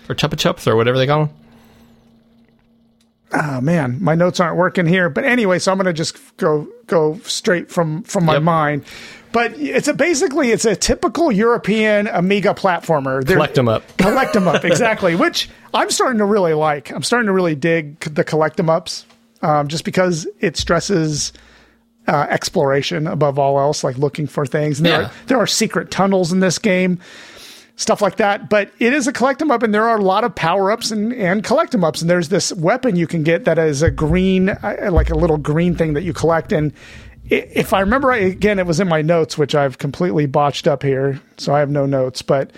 or 0.09 0.15
chupa 0.15 0.35
chups 0.35 0.67
or 0.67 0.75
whatever 0.75 0.97
they 0.97 1.07
call 1.07 1.25
them. 1.25 1.35
oh 3.33 3.61
man, 3.61 3.97
my 4.01 4.13
notes 4.15 4.39
aren't 4.39 4.57
working 4.57 4.85
here. 4.85 5.09
But 5.09 5.25
anyway, 5.25 5.57
so 5.59 5.71
I'm 5.71 5.77
going 5.79 5.85
to 5.87 5.93
just 5.93 6.37
go 6.37 6.67
go 6.87 7.17
straight 7.23 7.71
from 7.71 8.03
from 8.03 8.25
my 8.25 8.33
Yep. 8.33 8.43
mind. 8.43 8.85
But 9.33 9.59
it's 9.59 9.87
a 9.89 9.93
basically 9.93 10.51
it's 10.51 10.63
a 10.65 10.75
typical 10.75 11.31
European 11.31 12.07
Amiga 12.07 12.53
platformer. 12.53 13.23
They're- 13.25 13.35
Collect 13.35 13.57
'em 13.57 13.67
up. 13.67 13.83
collect 13.97 14.33
them 14.33 14.47
up 14.47 14.63
exactly, 14.71 15.15
which 15.15 15.49
I'm 15.73 15.89
starting 15.89 16.19
to 16.19 16.25
really 16.25 16.53
like. 16.53 16.91
I'm 16.91 17.03
starting 17.03 17.25
to 17.27 17.33
really 17.33 17.55
dig 17.55 17.99
the 18.01 18.23
collect 18.23 18.55
them 18.57 18.69
ups, 18.69 19.05
um, 19.41 19.67
just 19.67 19.83
because 19.83 20.25
it 20.39 20.55
stresses. 20.55 21.33
Uh, 22.05 22.27
exploration 22.29 23.07
above 23.07 23.39
all 23.39 23.57
else, 23.57 23.81
like 23.81 23.97
looking 23.97 24.27
for 24.27 24.45
things. 24.45 24.77
And 24.77 24.85
there, 24.85 24.99
Yeah. 25.03 25.07
are, 25.07 25.11
there 25.27 25.37
are 25.37 25.47
secret 25.47 25.89
tunnels 25.89 26.33
in 26.33 26.41
this 26.41 26.59
game 26.59 26.99
stuff 27.77 28.01
like 28.01 28.17
that. 28.17 28.49
But 28.49 28.69
it 28.77 28.91
is 28.93 29.07
a 29.07 29.13
collect 29.13 29.39
collect 29.39 29.41
'em 29.41 29.51
up, 29.51 29.63
and 29.63 29.73
there 29.73 29.87
are 29.87 29.97
a 29.97 30.01
lot 30.01 30.25
of 30.25 30.35
power 30.35 30.69
ups 30.69 30.91
and, 30.91 31.13
and 31.13 31.45
collect 31.45 31.73
'em 31.73 31.83
ups. 31.85 32.01
And 32.01 32.09
there's 32.09 32.27
this 32.27 32.51
weapon 32.51 32.97
you 32.97 33.07
can 33.07 33.23
get 33.23 33.45
that 33.45 33.57
is 33.57 33.81
a 33.81 33.89
green, 33.89 34.49
uh, 34.49 34.89
like 34.91 35.09
a 35.11 35.15
little 35.15 35.37
green 35.37 35.75
thing 35.75 35.93
that 35.93 36.03
you 36.03 36.11
collect. 36.11 36.51
And 36.51 36.73
if 37.29 37.73
I 37.73 37.79
remember 37.79 38.09
right, 38.09 38.23
again, 38.23 38.59
it 38.59 38.65
was 38.65 38.79
in 38.79 38.87
my 38.87 39.01
notes, 39.01 39.37
which 39.37 39.55
I've 39.55 39.77
completely 39.77 40.25
botched 40.25 40.67
up 40.67 40.83
here, 40.83 41.19
so 41.37 41.53
I 41.53 41.59
have 41.59 41.69
no 41.69 41.85
notes. 41.85 42.21
But 42.21 42.51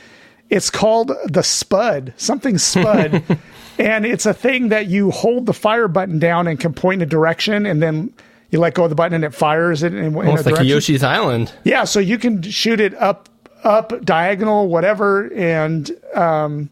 it's 0.50 0.70
called 0.70 1.12
the 1.26 1.44
Spud, 1.44 2.14
something 2.18 2.58
Spud. 2.58 3.24
And 3.78 4.06
it's 4.06 4.26
a 4.26 4.34
thing 4.34 4.70
that 4.70 4.88
you 4.88 5.12
hold 5.12 5.48
the 5.48 5.54
fire 5.54 5.88
button 5.88 6.20
down 6.20 6.48
and 6.48 6.60
can 6.60 6.74
point 6.74 7.02
in 7.02 7.08
a 7.08 7.10
direction, 7.10 7.66
and 7.66 7.82
then 7.84 8.14
you 8.50 8.60
let 8.60 8.74
go 8.74 8.86
of 8.86 8.90
the 8.90 8.96
button 8.96 9.14
and 9.14 9.26
it 9.26 9.34
fires 9.34 9.84
it 9.84 9.94
in, 9.94 10.02
in 10.02 10.16
a 10.16 10.18
like 10.18 10.44
direction. 10.46 10.66
Yoshi's 10.66 11.04
Island. 11.04 11.52
Yeah, 11.64 11.84
so 11.84 12.00
you 12.00 12.18
can 12.18 12.42
shoot 12.42 12.80
it 12.80 12.94
up, 12.96 13.28
up, 13.64 14.06
diagonal, 14.06 14.70
whatever, 14.70 15.28
and 15.34 15.92
um, 16.14 16.70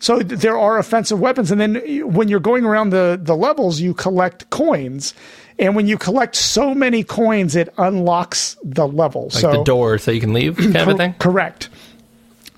so 0.00 0.20
th- 0.20 0.40
there 0.40 0.58
are 0.58 0.78
offensive 0.78 1.20
weapons. 1.20 1.52
And 1.52 1.60
then 1.60 1.76
when 2.12 2.28
you're 2.28 2.40
going 2.40 2.64
around 2.64 2.90
the 2.90 3.18
the 3.20 3.36
levels, 3.36 3.80
you 3.80 3.94
collect 3.94 4.50
coins, 4.50 5.14
and 5.58 5.74
when 5.74 5.86
you 5.86 5.98
collect 5.98 6.36
so 6.36 6.74
many 6.74 7.02
coins, 7.02 7.56
it 7.56 7.72
unlocks 7.78 8.56
the 8.62 8.86
level. 8.86 9.24
Like 9.24 9.32
so 9.32 9.52
the 9.52 9.64
door 9.64 9.98
so 9.98 10.10
you 10.10 10.20
can 10.20 10.32
leave 10.32 10.56
kind 10.56 10.76
of 10.76 10.82
a 10.82 10.84
Cor- 10.92 10.96
thing. 10.96 11.14
Correct. 11.14 11.68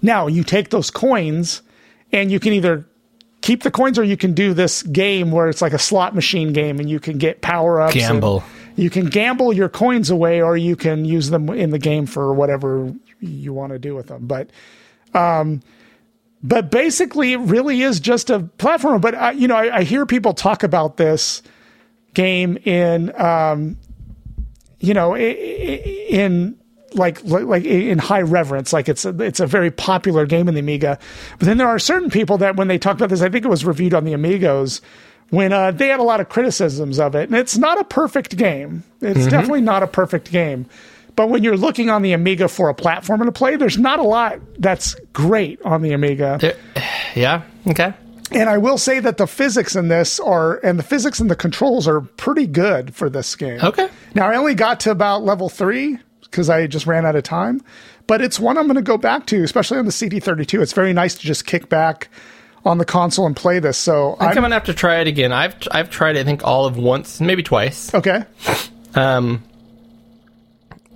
Now 0.02 0.26
you 0.26 0.44
take 0.44 0.70
those 0.70 0.90
coins, 0.90 1.62
and 2.12 2.30
you 2.30 2.40
can 2.40 2.52
either 2.52 2.86
keep 3.40 3.62
the 3.62 3.70
coins 3.70 3.98
or 3.98 4.04
you 4.04 4.16
can 4.16 4.34
do 4.34 4.52
this 4.52 4.82
game 4.82 5.30
where 5.30 5.48
it's 5.48 5.62
like 5.62 5.72
a 5.72 5.78
slot 5.78 6.14
machine 6.14 6.52
game, 6.52 6.78
and 6.78 6.90
you 6.90 7.00
can 7.00 7.18
get 7.18 7.40
power 7.40 7.80
ups. 7.80 7.94
Gamble. 7.94 8.44
You 8.76 8.90
can 8.90 9.06
gamble 9.06 9.52
your 9.52 9.68
coins 9.68 10.10
away, 10.10 10.40
or 10.40 10.56
you 10.56 10.76
can 10.76 11.04
use 11.04 11.30
them 11.30 11.48
in 11.50 11.70
the 11.70 11.78
game 11.78 12.06
for 12.06 12.32
whatever 12.32 12.94
you 13.20 13.52
want 13.52 13.72
to 13.72 13.78
do 13.78 13.94
with 13.94 14.06
them. 14.06 14.26
But, 14.26 14.50
um, 15.12 15.62
but 16.42 16.70
basically, 16.70 17.32
it 17.32 17.40
really 17.40 17.82
is 17.82 18.00
just 18.00 18.30
a 18.30 18.40
platformer. 18.40 19.00
But 19.00 19.14
I, 19.14 19.32
you 19.32 19.48
know, 19.48 19.56
I, 19.56 19.78
I 19.78 19.82
hear 19.82 20.06
people 20.06 20.32
talk 20.32 20.62
about 20.62 20.96
this 20.96 21.42
game 22.14 22.56
in 22.64 23.12
um, 23.20 23.76
you 24.80 24.94
know, 24.94 25.16
in 25.16 26.56
like 26.94 27.22
like 27.24 27.64
in 27.64 27.98
high 27.98 28.22
reverence, 28.22 28.72
like 28.72 28.88
it's 28.88 29.04
a, 29.04 29.10
it's 29.20 29.40
a 29.40 29.46
very 29.46 29.70
popular 29.70 30.26
game 30.26 30.48
in 30.48 30.54
the 30.54 30.60
Amiga. 30.60 30.98
But 31.38 31.46
then 31.46 31.58
there 31.58 31.68
are 31.68 31.78
certain 31.78 32.10
people 32.10 32.38
that 32.38 32.56
when 32.56 32.68
they 32.68 32.78
talk 32.78 32.96
about 32.96 33.10
this, 33.10 33.20
I 33.22 33.28
think 33.28 33.44
it 33.44 33.48
was 33.48 33.64
reviewed 33.64 33.94
on 33.94 34.04
the 34.04 34.12
Amigos 34.12 34.80
when 35.28 35.52
uh, 35.52 35.70
they 35.70 35.88
had 35.88 36.00
a 36.00 36.04
lot 36.04 36.20
of 36.20 36.28
criticisms 36.28 36.98
of 36.98 37.14
it, 37.14 37.28
and 37.28 37.38
it's 37.38 37.56
not 37.56 37.80
a 37.80 37.84
perfect 37.84 38.36
game. 38.36 38.82
It's 39.00 39.26
definitely 39.26 39.60
not 39.60 39.82
a 39.82 39.86
perfect 39.86 40.32
game. 40.32 40.66
But 41.14 41.28
when 41.28 41.44
you're 41.44 41.56
looking 41.56 41.90
on 41.90 42.02
the 42.02 42.12
Amiga 42.12 42.48
for 42.48 42.70
a 42.70 42.74
platformer 42.74 43.24
to 43.26 43.32
play, 43.32 43.56
there's 43.56 43.78
not 43.78 43.98
a 43.98 44.02
lot 44.02 44.40
that's 44.58 44.94
great 45.12 45.60
on 45.62 45.82
the 45.82 45.92
Amiga. 45.92 46.38
Yeah. 47.16 47.42
Okay. 47.66 47.92
And 48.32 48.48
I 48.48 48.58
will 48.58 48.78
say 48.78 49.00
that 49.00 49.16
the 49.16 49.26
physics 49.26 49.74
in 49.74 49.88
this 49.88 50.20
are, 50.20 50.58
and 50.64 50.78
the 50.78 50.82
physics 50.84 51.18
and 51.20 51.30
the 51.30 51.36
controls 51.36 51.88
are 51.88 52.00
pretty 52.00 52.46
good 52.46 52.94
for 52.94 53.10
this 53.10 53.34
game. 53.34 53.60
Okay. 53.62 53.88
Now 54.14 54.28
I 54.30 54.36
only 54.36 54.54
got 54.54 54.80
to 54.80 54.90
about 54.90 55.24
level 55.24 55.48
three, 55.48 55.98
because 56.22 56.48
I 56.48 56.66
just 56.66 56.86
ran 56.86 57.04
out 57.04 57.16
of 57.16 57.24
time. 57.24 57.60
But 58.06 58.22
it's 58.22 58.40
one 58.40 58.56
I'm 58.56 58.66
going 58.66 58.76
to 58.76 58.82
go 58.82 58.96
back 58.96 59.26
to, 59.26 59.42
especially 59.42 59.78
on 59.78 59.84
the 59.84 59.92
CD32. 59.92 60.62
It's 60.62 60.72
very 60.72 60.92
nice 60.92 61.14
to 61.16 61.20
just 61.22 61.46
kick 61.46 61.68
back 61.68 62.08
on 62.64 62.78
the 62.78 62.84
console 62.84 63.26
and 63.26 63.36
play 63.36 63.58
this. 63.58 63.78
So 63.78 64.14
I 64.14 64.16
think 64.16 64.22
I'm 64.22 64.28
I'm 64.38 64.42
gonna 64.42 64.54
have 64.54 64.64
to 64.64 64.74
try 64.74 65.00
it 65.00 65.06
again. 65.06 65.32
I've 65.32 65.54
I've 65.70 65.90
tried 65.90 66.16
it. 66.16 66.20
I 66.20 66.24
think 66.24 66.44
all 66.44 66.66
of 66.66 66.76
once, 66.76 67.20
maybe 67.20 67.42
twice. 67.42 67.92
okay. 67.94 68.24
Um, 68.94 69.42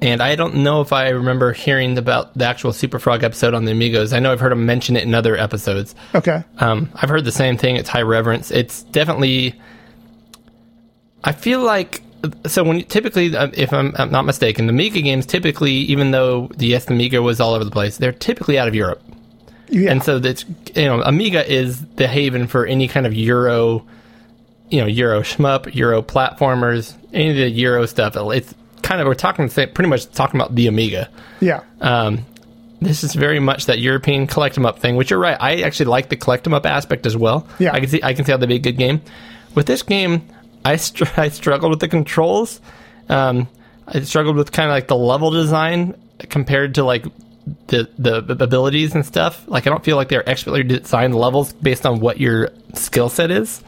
and 0.05 0.23
I 0.23 0.37
don't 0.37 0.57
know 0.57 0.81
if 0.83 0.93
I 0.93 1.09
remember 1.09 1.53
hearing 1.53 1.97
about 1.99 2.37
the 2.37 2.45
actual 2.45 2.73
Super 2.73 2.99
Frog 2.99 3.25
episode 3.25 3.55
on 3.55 3.65
the 3.65 3.73
Amigos. 3.73 4.13
I 4.13 4.19
know 4.21 4.31
I've 4.33 4.41
heard 4.41 4.53
him 4.53 4.67
mention 4.67 4.97
it 4.97 5.03
in 5.05 5.15
other 5.15 5.37
episodes. 5.37 5.95
Okay. 6.15 6.45
Um, 6.59 6.91
I've 6.95 7.09
heard 7.09 7.25
the 7.25 7.33
same 7.33 7.57
thing. 7.57 7.77
It's 7.77 7.89
high 7.89 8.03
reverence. 8.03 8.51
It's 8.51 8.83
definitely. 8.85 9.59
I 11.25 11.33
feel 11.33 11.61
like 11.63 12.03
so 12.47 12.63
when 12.65 12.83
typically, 12.85 13.35
uh, 13.37 13.49
if 13.55 13.73
I'm, 13.73 13.95
I'm 13.97 14.11
not 14.11 14.25
mistaken, 14.25 14.67
the 14.67 14.73
Amiga 14.73 15.01
games 15.03 15.27
typically, 15.27 15.73
even 15.73 16.11
though 16.11 16.49
the 16.57 16.67
yes, 16.67 16.85
the 16.87 16.95
Amiga 16.95 17.23
was 17.23 17.41
all 17.41 17.55
over 17.55 17.65
the 17.65 17.71
place, 17.71 17.97
they're 17.99 18.13
typically 18.13 18.59
out 18.59 18.69
of 18.69 18.75
Europe, 18.75 19.03
Yeah. 19.69 19.91
and 19.91 20.03
so 20.03 20.19
that's 20.19 20.45
you 20.75 20.85
know 20.87 21.03
Amiga 21.03 21.51
is 21.51 21.85
the 21.97 22.07
haven 22.09 22.47
for 22.47 22.67
any 22.67 22.89
kind 22.89 23.07
of 23.07 23.15
Euro, 23.15 23.87
you 24.71 24.81
know 24.81 24.87
Euro 24.87 25.21
shmup, 25.21 25.75
Euro 25.75 26.03
platformers, 26.03 26.95
any 27.13 27.31
of 27.31 27.37
the 27.37 27.49
Euro 27.51 27.87
stuff. 27.87 28.15
It's 28.17 28.55
kind 28.85 29.01
of 29.01 29.07
we're 29.09 29.15
talking 29.15 29.49
pretty 29.49 29.89
much 29.89 30.11
talking 30.13 30.39
about 30.39 30.55
the 30.55 30.67
Amiga. 30.69 31.09
yeah. 31.41 31.63
Um, 31.81 32.25
this 32.81 33.03
is 33.03 33.15
very 33.15 33.41
much 33.41 33.65
that 33.67 33.79
European 33.79 34.27
collect 34.27 34.59
'em 34.59 34.67
up 34.67 34.79
thing, 34.79 34.95
which 34.97 35.09
you're 35.11 35.19
right. 35.19 35.39
I 35.41 35.63
actually 35.63 35.87
like 35.87 36.11
the 36.11 36.17
collect 36.17 36.47
'em 36.47 36.53
up 36.53 36.67
aspect 36.67 37.07
as 37.07 37.17
well. 37.17 37.47
Yeah. 37.59 37.73
I 37.73 37.81
can 37.81 37.89
see 37.89 38.01
I 38.03 38.13
can 38.15 38.25
see 38.27 38.33
how 38.33 38.37
that'd 38.37 38.49
be 38.49 38.57
a 38.57 38.59
good 38.59 38.77
game. 38.77 39.01
With 39.55 39.65
this 39.67 39.83
game, 39.83 40.23
I 40.65 40.77
str- 40.77 41.05
I 41.17 41.29
struggled 41.31 41.71
with 41.71 41.81
the 41.81 41.89
controls. 41.89 42.61
Um, 43.09 43.49
I 43.89 44.01
struggled 44.01 44.37
with 44.37 44.53
kind 44.53 44.69
of 44.69 44.75
like 44.75 44.89
the 44.89 44.97
level 44.97 45.31
design 45.31 45.95
compared 46.29 46.75
to 46.75 46.85
like 46.85 47.07
the 47.69 47.89
the 47.99 48.17
abilities 48.45 48.95
and 48.95 49.05
stuff. 49.07 49.45
Like 49.47 49.67
I 49.67 49.71
don't 49.71 49.85
feel 49.85 49.97
like 49.97 50.09
they're 50.11 50.29
expertly 50.29 50.63
designed 50.63 51.15
levels 51.15 51.53
based 51.55 51.87
on 51.87 52.01
what 52.01 52.21
your 52.21 52.51
skill 52.75 53.09
set 53.09 53.31
is. 53.31 53.63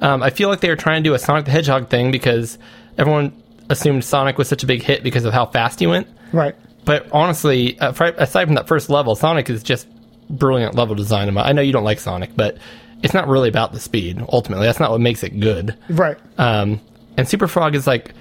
Um, 0.00 0.22
I 0.22 0.30
feel 0.30 0.48
like 0.48 0.60
they 0.60 0.68
were 0.70 0.76
trying 0.76 1.02
to 1.02 1.08
do 1.10 1.14
a 1.14 1.18
Sonic 1.18 1.44
the 1.44 1.50
Hedgehog 1.50 1.88
thing 1.88 2.10
because 2.10 2.58
everyone 2.98 3.32
assumed 3.68 4.04
Sonic 4.04 4.38
was 4.38 4.48
such 4.48 4.62
a 4.62 4.66
big 4.66 4.82
hit 4.82 5.02
because 5.02 5.24
of 5.24 5.32
how 5.32 5.46
fast 5.46 5.80
he 5.80 5.86
went. 5.86 6.06
right. 6.32 6.54
But 6.84 7.08
honestly, 7.12 7.78
uh, 7.78 7.92
aside 8.18 8.44
from 8.44 8.56
that 8.56 8.68
first 8.68 8.90
level, 8.90 9.14
Sonic 9.16 9.48
is 9.48 9.62
just 9.62 9.88
brilliant 10.28 10.74
level 10.74 10.94
design. 10.94 11.34
I 11.38 11.52
know 11.52 11.62
you 11.62 11.72
don't 11.72 11.84
like 11.84 11.98
Sonic, 11.98 12.36
but 12.36 12.58
it's 13.02 13.14
not 13.14 13.26
really 13.26 13.48
about 13.48 13.72
the 13.72 13.80
speed. 13.80 14.22
Ultimately, 14.28 14.66
that's 14.66 14.80
not 14.80 14.90
what 14.90 15.00
makes 15.00 15.22
it 15.22 15.40
good. 15.40 15.76
Right. 15.88 16.18
Um, 16.36 16.80
and 17.16 17.26
Super 17.28 17.48
Frog 17.48 17.74
is 17.74 17.86
like, 17.86 18.12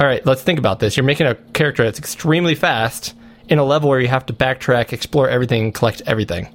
all 0.00 0.06
right, 0.06 0.24
let's 0.26 0.42
think 0.42 0.58
about 0.58 0.80
this. 0.80 0.96
You're 0.96 1.04
making 1.04 1.26
a 1.26 1.34
character 1.34 1.84
that's 1.84 1.98
extremely 1.98 2.54
fast 2.54 3.14
in 3.48 3.58
a 3.58 3.64
level 3.64 3.88
where 3.88 4.00
you 4.00 4.08
have 4.08 4.26
to 4.26 4.32
backtrack, 4.32 4.92
explore 4.92 5.28
everything, 5.28 5.72
collect 5.72 6.02
everything. 6.06 6.48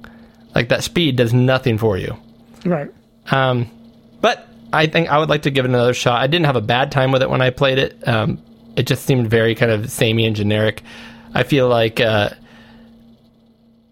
Like 0.54 0.68
that 0.70 0.82
speed 0.82 1.16
does 1.16 1.32
nothing 1.32 1.78
for 1.78 1.96
you. 1.96 2.16
Right. 2.64 2.90
Um, 3.30 3.70
but 4.20 4.48
I 4.72 4.86
think 4.86 5.08
I 5.08 5.18
would 5.18 5.28
like 5.28 5.42
to 5.42 5.50
give 5.50 5.64
it 5.64 5.68
another 5.68 5.94
shot. 5.94 6.20
I 6.20 6.26
didn't 6.26 6.46
have 6.46 6.56
a 6.56 6.60
bad 6.60 6.92
time 6.92 7.10
with 7.12 7.22
it 7.22 7.30
when 7.30 7.40
I 7.42 7.50
played 7.50 7.78
it. 7.78 8.06
Um, 8.08 8.40
it 8.76 8.86
just 8.86 9.04
seemed 9.04 9.28
very 9.28 9.54
kind 9.54 9.72
of 9.72 9.90
samey 9.90 10.26
and 10.26 10.36
generic. 10.36 10.82
I 11.34 11.42
feel 11.42 11.68
like 11.68 12.00
uh, 12.00 12.30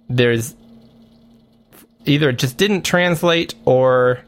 there's 0.08 0.54
either 2.04 2.30
it 2.30 2.38
just 2.38 2.56
didn't 2.56 2.82
translate 2.82 3.54
or 3.64 4.20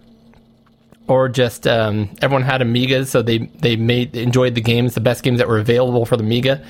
or 1.06 1.28
just 1.28 1.66
um, 1.66 2.09
everyone 2.22 2.43
had 2.43 2.60
Amigas, 2.60 3.06
so 3.06 3.22
they 3.22 3.39
they 3.39 3.77
made 3.77 4.16
enjoyed 4.16 4.55
the 4.55 4.60
games, 4.60 4.94
the 4.94 5.01
best 5.01 5.22
games 5.22 5.39
that 5.39 5.48
were 5.48 5.59
available 5.59 6.05
for 6.06 6.16
the 6.16 6.22
Amiga. 6.24 6.64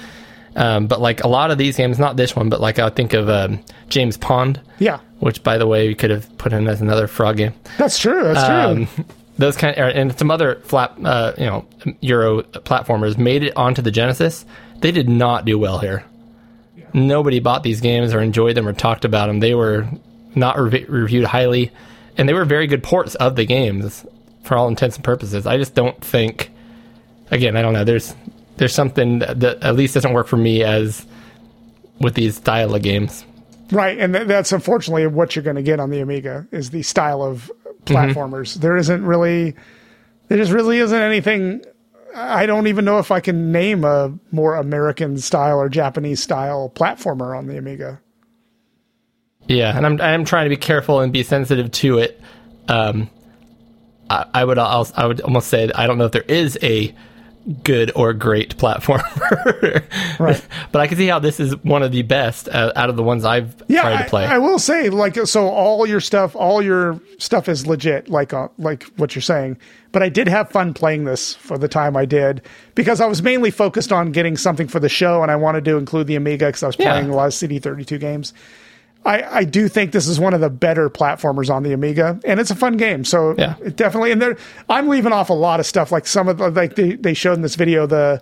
Um, 0.57 0.87
but 0.89 1.01
like 1.01 1.23
a 1.23 1.29
lot 1.29 1.51
of 1.53 1.59
these 1.59 1.77
games, 1.77 1.99
not 1.99 2.17
this 2.17 2.35
one, 2.35 2.49
but 2.49 2.61
like 2.61 2.79
I 2.79 2.91
think 2.91 3.13
of 3.13 3.29
um, 3.29 3.61
James 3.89 4.17
Pond, 4.17 4.61
Yeah. 4.81 4.99
which 5.21 5.45
by 5.45 5.59
the 5.59 5.67
way 5.67 5.87
we 5.87 5.95
could 5.95 6.11
have 6.11 6.27
put 6.39 6.53
in 6.53 6.67
as 6.67 6.81
another 6.81 7.07
frog 7.07 7.37
game. 7.37 7.55
That's 7.79 7.99
true. 7.99 8.23
That's 8.35 8.87
true. 8.97 9.05
Those 9.41 9.57
kind 9.57 9.75
of, 9.77 9.97
and 9.97 10.19
some 10.19 10.31
other 10.31 10.57
flat, 10.65 10.93
uh, 11.03 11.33
you 11.39 11.47
know, 11.47 11.67
Euro 12.01 12.43
platformers 12.43 13.17
made 13.17 13.43
it 13.43 13.57
onto 13.57 13.81
the 13.81 13.91
Genesis. 13.91 14.45
They 14.81 14.93
did 14.93 15.09
not 15.09 15.47
do 15.47 15.59
well 15.59 15.79
here. 15.79 16.05
Nobody 16.93 17.41
bought 17.41 17.63
these 17.63 17.81
games 17.81 18.13
or 18.13 18.21
enjoyed 18.21 18.55
them 18.55 18.69
or 18.69 18.75
talked 18.75 19.07
about 19.07 19.29
them. 19.29 19.41
They 19.41 19.55
were 19.55 19.89
not 20.35 20.59
rev- 20.59 20.85
reviewed 20.91 21.25
highly, 21.25 21.73
and 22.19 22.29
they 22.29 22.35
were 22.35 22.45
very 22.45 22.67
good 22.67 22.83
ports 22.83 23.15
of 23.15 23.35
the 23.37 23.47
games 23.47 24.05
for 24.43 24.59
all 24.59 24.69
intents 24.69 24.97
and 24.97 25.05
purposes. 25.05 25.47
I 25.47 25.57
just 25.57 25.75
don't 25.75 25.99
think. 26.05 26.51
Again, 27.31 27.57
I 27.57 27.63
don't 27.63 27.73
know. 27.73 27.85
There's 27.85 28.15
there's 28.59 28.75
something 28.75 29.21
that, 29.21 29.41
that 29.41 29.63
at 29.63 29.75
least 29.75 29.95
doesn't 29.95 30.13
work 30.13 30.27
for 30.27 30.37
me 30.37 30.63
as 30.63 31.07
with 31.99 32.15
these 32.15 32.37
style 32.37 32.75
of 32.75 32.83
games. 32.83 33.25
Right, 33.73 33.99
and 33.99 34.13
th- 34.13 34.27
that's 34.27 34.53
unfortunately 34.53 35.07
what 35.07 35.35
you're 35.35 35.45
going 35.45 35.57
to 35.57 35.63
get 35.63 35.81
on 35.81 35.89
the 35.89 36.01
Amiga 36.01 36.47
is 36.51 36.71
the 36.71 36.83
style 36.83 37.23
of 37.23 37.51
platformers. 37.85 38.55
There 38.55 38.77
isn't 38.77 39.05
really, 39.05 39.55
there 40.29 40.39
just 40.39 40.53
really 40.53 40.79
isn't 40.79 41.01
anything. 41.01 41.65
I 42.15 42.47
don't 42.47 42.67
even 42.67 42.85
know 42.85 42.99
if 42.99 43.11
I 43.11 43.21
can 43.21 43.53
name 43.53 43.85
a 43.85 44.13
more 44.33 44.57
American 44.57 45.19
style 45.19 45.59
or 45.59 45.69
Japanese 45.69 46.21
style 46.21 46.73
platformer 46.75 47.37
on 47.37 47.47
the 47.47 47.57
Amiga. 47.57 48.01
Yeah, 49.47 49.77
and 49.77 49.87
I'm 49.87 50.01
I'm 50.01 50.25
trying 50.25 50.45
to 50.45 50.51
be 50.51 50.57
careful 50.57 51.01
and 51.01 51.13
be 51.13 51.23
sensitive 51.23 51.71
to 51.73 51.99
it. 51.99 52.21
Um, 52.69 53.11
I, 54.09 54.27
I 54.35 54.45
would 54.45 54.59
al- 54.59 54.89
I 54.97 55.07
would 55.07 55.21
almost 55.23 55.49
say 55.49 55.67
that 55.67 55.79
I 55.79 55.87
don't 55.87 55.99
know 55.99 56.05
if 56.05 56.13
there 56.13 56.23
is 56.23 56.59
a 56.63 56.95
good 57.63 57.91
or 57.97 58.13
great 58.13 58.57
platformer, 58.59 59.03
Right. 60.19 60.47
but 60.73 60.81
I 60.81 60.87
can 60.87 60.99
see 60.99 61.07
how 61.07 61.19
this 61.19 61.41
is 61.41 61.57
one 61.65 61.83
of 61.83 61.91
the 61.93 62.03
best 62.03 62.49
uh, 62.49 62.73
out 62.77 62.91
of 62.91 62.97
the 62.97 63.03
ones 63.03 63.25
I've 63.25 63.63
Yeah, 63.69 63.83
tried 63.83 64.03
to 64.03 64.09
play. 64.09 64.25
I, 64.27 64.35
I 64.35 64.39
will 64.39 64.59
say, 64.59 64.91
like, 64.91 65.17
so 65.27 65.49
all 65.49 65.87
your 65.87 66.01
stuff, 66.01 66.37
all 66.37 66.61
your 66.63 67.01
stuff 67.19 67.49
is 67.49 67.67
legit, 67.67 68.09
like, 68.09 68.33
uh, 68.35 68.49
like 68.59 68.85
what 68.97 69.15
you're 69.15 69.23
saying. 69.23 69.57
But 69.93 70.03
I 70.03 70.09
did 70.09 70.29
have 70.29 70.51
fun 70.51 70.73
playing 70.75 71.05
this 71.05 71.35
for 71.35 71.59
the 71.59 71.67
time 71.67 71.97
I 71.97 72.05
did 72.05 72.43
because 72.75 73.01
I 73.01 73.07
was 73.07 73.23
mainly 73.23 73.51
focused 73.51 73.91
on 73.91 74.13
getting 74.13 74.37
something 74.37 74.69
for 74.69 74.79
the 74.79 74.89
show, 74.89 75.23
and 75.23 75.31
I 75.31 75.37
wanted 75.37 75.65
to 75.65 75.77
include 75.79 76.07
the 76.07 76.17
Amiga 76.17 76.47
because 76.47 76.63
I 76.63 76.67
was 76.69 76.77
Yeah. 76.79 76.93
playing 76.93 77.09
a 77.11 77.17
lot 77.17 77.27
of 77.27 77.33
CD32 77.33 77.99
games. 77.99 78.33
I, 79.05 79.23
I 79.39 79.45
do 79.45 79.67
think 79.69 79.93
this 79.93 80.07
is 80.07 80.21
one 80.21 80.35
of 80.35 80.41
the 80.41 80.51
better 80.51 80.91
platformers 80.91 81.49
on 81.49 81.63
the 81.63 81.73
Amiga, 81.73 82.21
and 82.25 82.39
it's 82.39 82.51
a 82.51 82.55
fun 82.55 82.77
game. 82.77 83.05
So 83.05 83.35
Yeah. 83.39 83.55
it 83.65 83.75
definitely, 83.77 84.13
and 84.13 84.21
there, 84.21 84.37
I'm 84.69 84.89
leaving 84.89 85.13
off 85.13 85.31
a 85.31 85.35
lot 85.35 85.59
of 85.59 85.67
stuff. 85.67 85.91
Like 85.91 86.07
some 86.07 86.29
of 86.29 86.39
the, 86.39 86.51
like 86.51 86.75
they, 86.77 86.93
they 86.97 87.15
showed 87.15 87.33
in 87.35 87.43
this 87.43 87.55
video, 87.57 87.87
the 87.87 88.21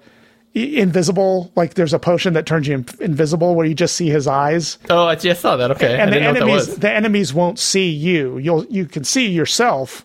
invisible, 0.55 1.53
like 1.57 1.75
there's 1.75 1.93
a 1.93 1.99
potion 1.99 2.33
that 2.35 2.47
turns 2.47 2.67
you 2.67 2.75
in- 2.75 2.87
invisible 3.01 3.55
where 3.55 3.67
you 3.67 3.75
just 3.75 3.95
see 3.97 4.09
his 4.09 4.27
eyes 4.27 4.79
oh, 4.91 5.05
I 5.07 5.15
just 5.15 5.41
saw 5.41 5.57
that. 5.57 5.71
Okay, 5.73 5.95
I 5.95 5.99
and 5.99 6.13
the 6.13 6.19
didn't 6.19 6.35
know 6.35 6.47
what 6.49 6.67
that 6.67 6.67
enemies 6.67 6.77
the 6.79 6.91
enemies 6.93 7.35
won't 7.35 7.59
see 7.59 7.91
you. 7.91 8.39
You'll 8.39 8.65
you 8.67 8.87
can 8.87 9.05
see 9.05 9.29
yourself, 9.29 10.05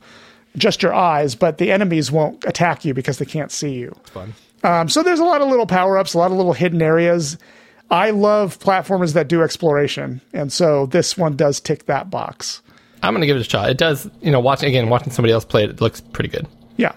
just 0.57 0.83
your 0.83 0.93
eyes, 0.93 1.33
but 1.35 1.57
the 1.57 1.71
enemies 1.71 2.11
won't 2.11 2.43
attack 2.45 2.85
you 2.85 2.93
because 2.93 3.17
they 3.17 3.25
can't 3.25 3.51
see 3.51 3.73
you. 3.73 3.95
Fun. 4.05 4.33
Um, 4.63 4.89
so 4.89 5.01
there's 5.03 5.19
a 5.19 5.25
lot 5.25 5.41
of 5.41 5.49
little 5.49 5.65
power 5.65 5.97
ups, 5.97 6.13
a 6.13 6.17
lot 6.17 6.31
of 6.31 6.37
little 6.37 6.53
hidden 6.53 6.81
areas. 6.81 7.37
I 7.91 8.09
love 8.11 8.59
platformers 8.59 9.13
that 9.13 9.27
do 9.27 9.41
exploration, 9.43 10.21
and 10.33 10.51
so 10.51 10.87
this 10.87 11.17
one 11.17 11.35
does 11.35 11.59
tick 11.59 11.85
that 11.85 12.09
box. 12.09 12.61
I'm 13.03 13.13
gonna 13.13 13.25
give 13.25 13.37
it 13.37 13.41
a 13.41 13.43
shot. 13.49 13.69
It 13.69 13.77
does, 13.77 14.09
you 14.21 14.31
know, 14.31 14.39
watching 14.39 14.69
again, 14.69 14.89
watching 14.89 15.11
somebody 15.11 15.33
else 15.33 15.45
play 15.45 15.63
it, 15.65 15.69
it 15.71 15.81
looks 15.81 16.01
pretty 16.01 16.29
good. 16.29 16.47
Yeah. 16.77 16.93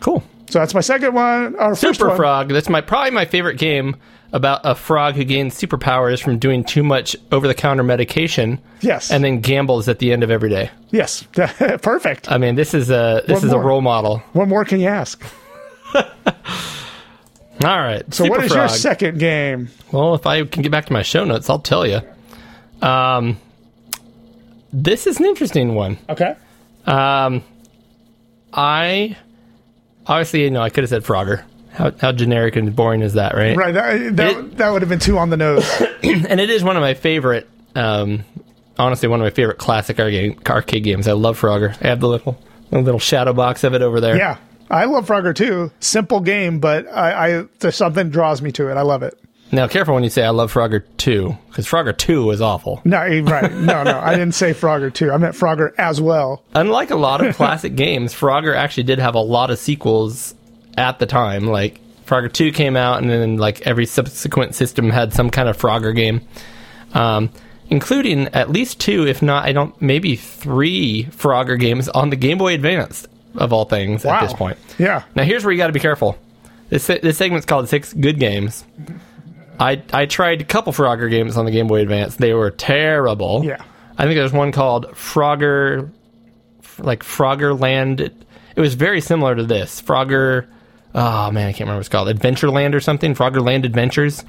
Cool. 0.00 0.22
So 0.50 0.58
that's 0.58 0.74
my 0.74 0.80
second 0.80 1.14
one. 1.14 1.56
Our 1.56 1.74
first 1.74 1.98
Super 1.98 2.08
one. 2.08 2.16
Frog. 2.16 2.48
That's 2.48 2.68
my 2.68 2.80
probably 2.80 3.10
my 3.12 3.24
favorite 3.24 3.58
game 3.58 3.96
about 4.32 4.60
a 4.64 4.74
frog 4.74 5.14
who 5.14 5.22
gains 5.24 5.54
superpowers 5.54 6.20
from 6.22 6.38
doing 6.38 6.64
too 6.64 6.82
much 6.82 7.14
over-the-counter 7.30 7.84
medication. 7.84 8.58
Yes. 8.80 9.10
and 9.12 9.22
then 9.22 9.40
gambles 9.40 9.88
at 9.88 10.00
the 10.00 10.12
end 10.12 10.22
of 10.24 10.30
every 10.30 10.50
day. 10.50 10.70
Yes. 10.90 11.22
Perfect. 11.32 12.30
I 12.30 12.38
mean, 12.38 12.54
this 12.56 12.74
is 12.74 12.90
a 12.90 13.22
this 13.26 13.36
What 13.36 13.44
is 13.44 13.50
more? 13.52 13.62
a 13.62 13.64
role 13.64 13.80
model. 13.80 14.18
what 14.32 14.48
more 14.48 14.64
can 14.64 14.80
you 14.80 14.88
ask? 14.88 15.22
All 17.62 17.78
right. 17.78 18.02
So 18.12 18.24
Super 18.24 18.36
what 18.36 18.44
is 18.44 18.52
Frog. 18.52 18.70
your 18.70 18.76
second 18.76 19.18
game? 19.18 19.68
Well, 19.92 20.14
if 20.14 20.26
I 20.26 20.44
can 20.44 20.62
get 20.62 20.72
back 20.72 20.86
to 20.86 20.92
my 20.92 21.02
show 21.02 21.24
notes, 21.24 21.48
I'll 21.48 21.60
tell 21.60 21.86
you. 21.86 22.00
Um, 22.82 23.38
this 24.72 25.06
is 25.06 25.18
an 25.20 25.26
interesting 25.26 25.74
one. 25.74 25.98
Okay. 26.08 26.34
Um, 26.86 27.42
I 28.52 29.16
obviously, 30.06 30.44
you 30.44 30.50
know, 30.50 30.60
I 30.62 30.70
could 30.70 30.82
have 30.82 30.90
said 30.90 31.04
Frogger. 31.04 31.44
How, 31.72 31.90
how 32.00 32.12
generic 32.12 32.54
and 32.56 32.74
boring 32.74 33.02
is 33.02 33.14
that, 33.14 33.34
right? 33.34 33.56
Right. 33.56 33.72
That, 33.72 34.16
that, 34.16 34.36
It- 34.36 34.56
that 34.58 34.70
would 34.70 34.82
have 34.82 34.88
been 34.88 35.00
two 35.00 35.18
on 35.18 35.30
the 35.30 35.36
nose. 35.36 35.64
And 36.04 36.38
it 36.38 36.50
is 36.50 36.62
one 36.62 36.76
of 36.76 36.82
my 36.82 36.92
favorite. 36.94 37.48
Um, 37.74 38.24
honestly, 38.78 39.08
one 39.08 39.20
of 39.20 39.24
my 39.24 39.30
favorite 39.30 39.56
classic 39.58 39.98
arcade, 39.98 40.46
arcade 40.48 40.84
games. 40.84 41.08
I 41.08 41.12
love 41.12 41.40
Frogger. 41.40 41.70
I 41.82 41.88
have 41.88 42.00
the 42.00 42.08
little 42.08 42.38
the 42.70 42.80
little 42.82 43.00
shadow 43.00 43.32
box 43.32 43.64
of 43.64 43.72
it 43.74 43.80
over 43.80 44.00
there. 44.00 44.14
Yeah, 44.16 44.36
I 44.70 44.84
love 44.86 45.06
Frogger 45.06 45.34
too. 45.34 45.70
Simple 45.80 46.20
game, 46.20 46.58
but 46.58 46.86
I, 46.88 47.40
I 47.40 47.44
there's 47.60 47.76
something 47.76 48.10
draws 48.10 48.42
me 48.42 48.52
to 48.52 48.70
it. 48.70 48.74
I 48.76 48.82
love 48.82 49.02
it. 49.02 49.18
Now, 49.52 49.68
careful 49.68 49.94
when 49.94 50.02
you 50.02 50.10
say 50.10 50.24
I 50.24 50.30
love 50.30 50.52
Frogger 50.52 50.82
2, 50.96 51.36
because 51.48 51.66
Frogger 51.66 51.96
2 51.96 52.30
is 52.32 52.40
awful. 52.40 52.80
No, 52.84 53.00
eh, 53.00 53.20
right? 53.22 53.52
No, 53.52 53.84
no, 53.84 54.00
I 54.00 54.10
didn't 54.16 54.34
say 54.34 54.52
Frogger 54.52 54.92
2. 54.92 55.12
I 55.12 55.16
meant 55.16 55.36
Frogger 55.36 55.72
as 55.78 56.00
well. 56.00 56.42
Unlike 56.54 56.90
a 56.90 56.96
lot 56.96 57.24
of 57.24 57.36
classic 57.36 57.76
games, 57.76 58.12
Frogger 58.12 58.56
actually 58.56 58.82
did 58.82 58.98
have 58.98 59.14
a 59.14 59.20
lot 59.20 59.50
of 59.50 59.58
sequels 59.58 60.34
at 60.76 60.98
the 60.98 61.06
time. 61.06 61.46
Like 61.46 61.80
Frogger 62.04 62.32
2 62.32 62.50
came 62.50 62.76
out, 62.76 63.00
and 63.00 63.08
then 63.08 63.36
like 63.36 63.60
every 63.60 63.86
subsequent 63.86 64.56
system 64.56 64.90
had 64.90 65.12
some 65.12 65.30
kind 65.30 65.48
of 65.48 65.56
Frogger 65.56 65.94
game, 65.94 66.22
um, 66.94 67.30
including 67.70 68.26
at 68.28 68.50
least 68.50 68.80
two, 68.80 69.06
if 69.06 69.22
not, 69.22 69.44
I 69.44 69.52
don't, 69.52 69.80
maybe 69.80 70.16
three 70.16 71.04
Frogger 71.10 71.60
games 71.60 71.88
on 71.90 72.10
the 72.10 72.16
Game 72.16 72.38
Boy 72.38 72.54
Advance 72.54 73.06
of 73.36 73.52
all 73.52 73.64
things 73.64 74.04
Wow. 74.04 74.14
at 74.16 74.22
this 74.22 74.32
point. 74.32 74.56
Yeah. 74.78 75.02
Now 75.14 75.22
here's 75.24 75.44
where 75.44 75.52
you 75.52 75.58
got 75.58 75.68
to 75.68 75.72
be 75.72 75.80
careful. 75.80 76.18
This 76.70 76.86
this 76.86 77.16
segment's 77.18 77.46
called 77.46 77.68
Six 77.68 77.92
Good 77.92 78.18
Games. 78.18 78.64
I 79.60 79.82
I 79.92 80.06
tried 80.06 80.40
a 80.40 80.44
couple 80.44 80.72
Frogger 80.72 81.08
games 81.10 81.36
on 81.36 81.44
the 81.44 81.50
Game 81.50 81.66
Boy 81.68 81.80
Advance. 81.80 82.16
They 82.16 82.32
were 82.34 82.50
terrible. 82.50 83.42
Yeah. 83.44 83.62
I 83.96 84.04
think 84.04 84.16
there's 84.16 84.32
one 84.32 84.50
called 84.50 84.86
Frogger, 84.92 85.90
like 86.78 87.02
Frogger 87.04 87.58
Land. 87.58 88.00
It, 88.00 88.14
it 88.56 88.60
was 88.60 88.74
very 88.74 89.00
similar 89.00 89.36
to 89.36 89.44
this 89.44 89.80
Frogger. 89.82 90.46
Oh 90.94 91.30
man, 91.30 91.48
I 91.48 91.52
can't 91.52 91.60
remember 91.60 91.74
what 91.76 91.80
it's 91.80 91.88
called. 91.88 92.08
Adventureland 92.08 92.74
or 92.74 92.80
something. 92.80 93.14
Frogger 93.14 93.44
Land 93.44 93.64
Adventures. 93.64 94.24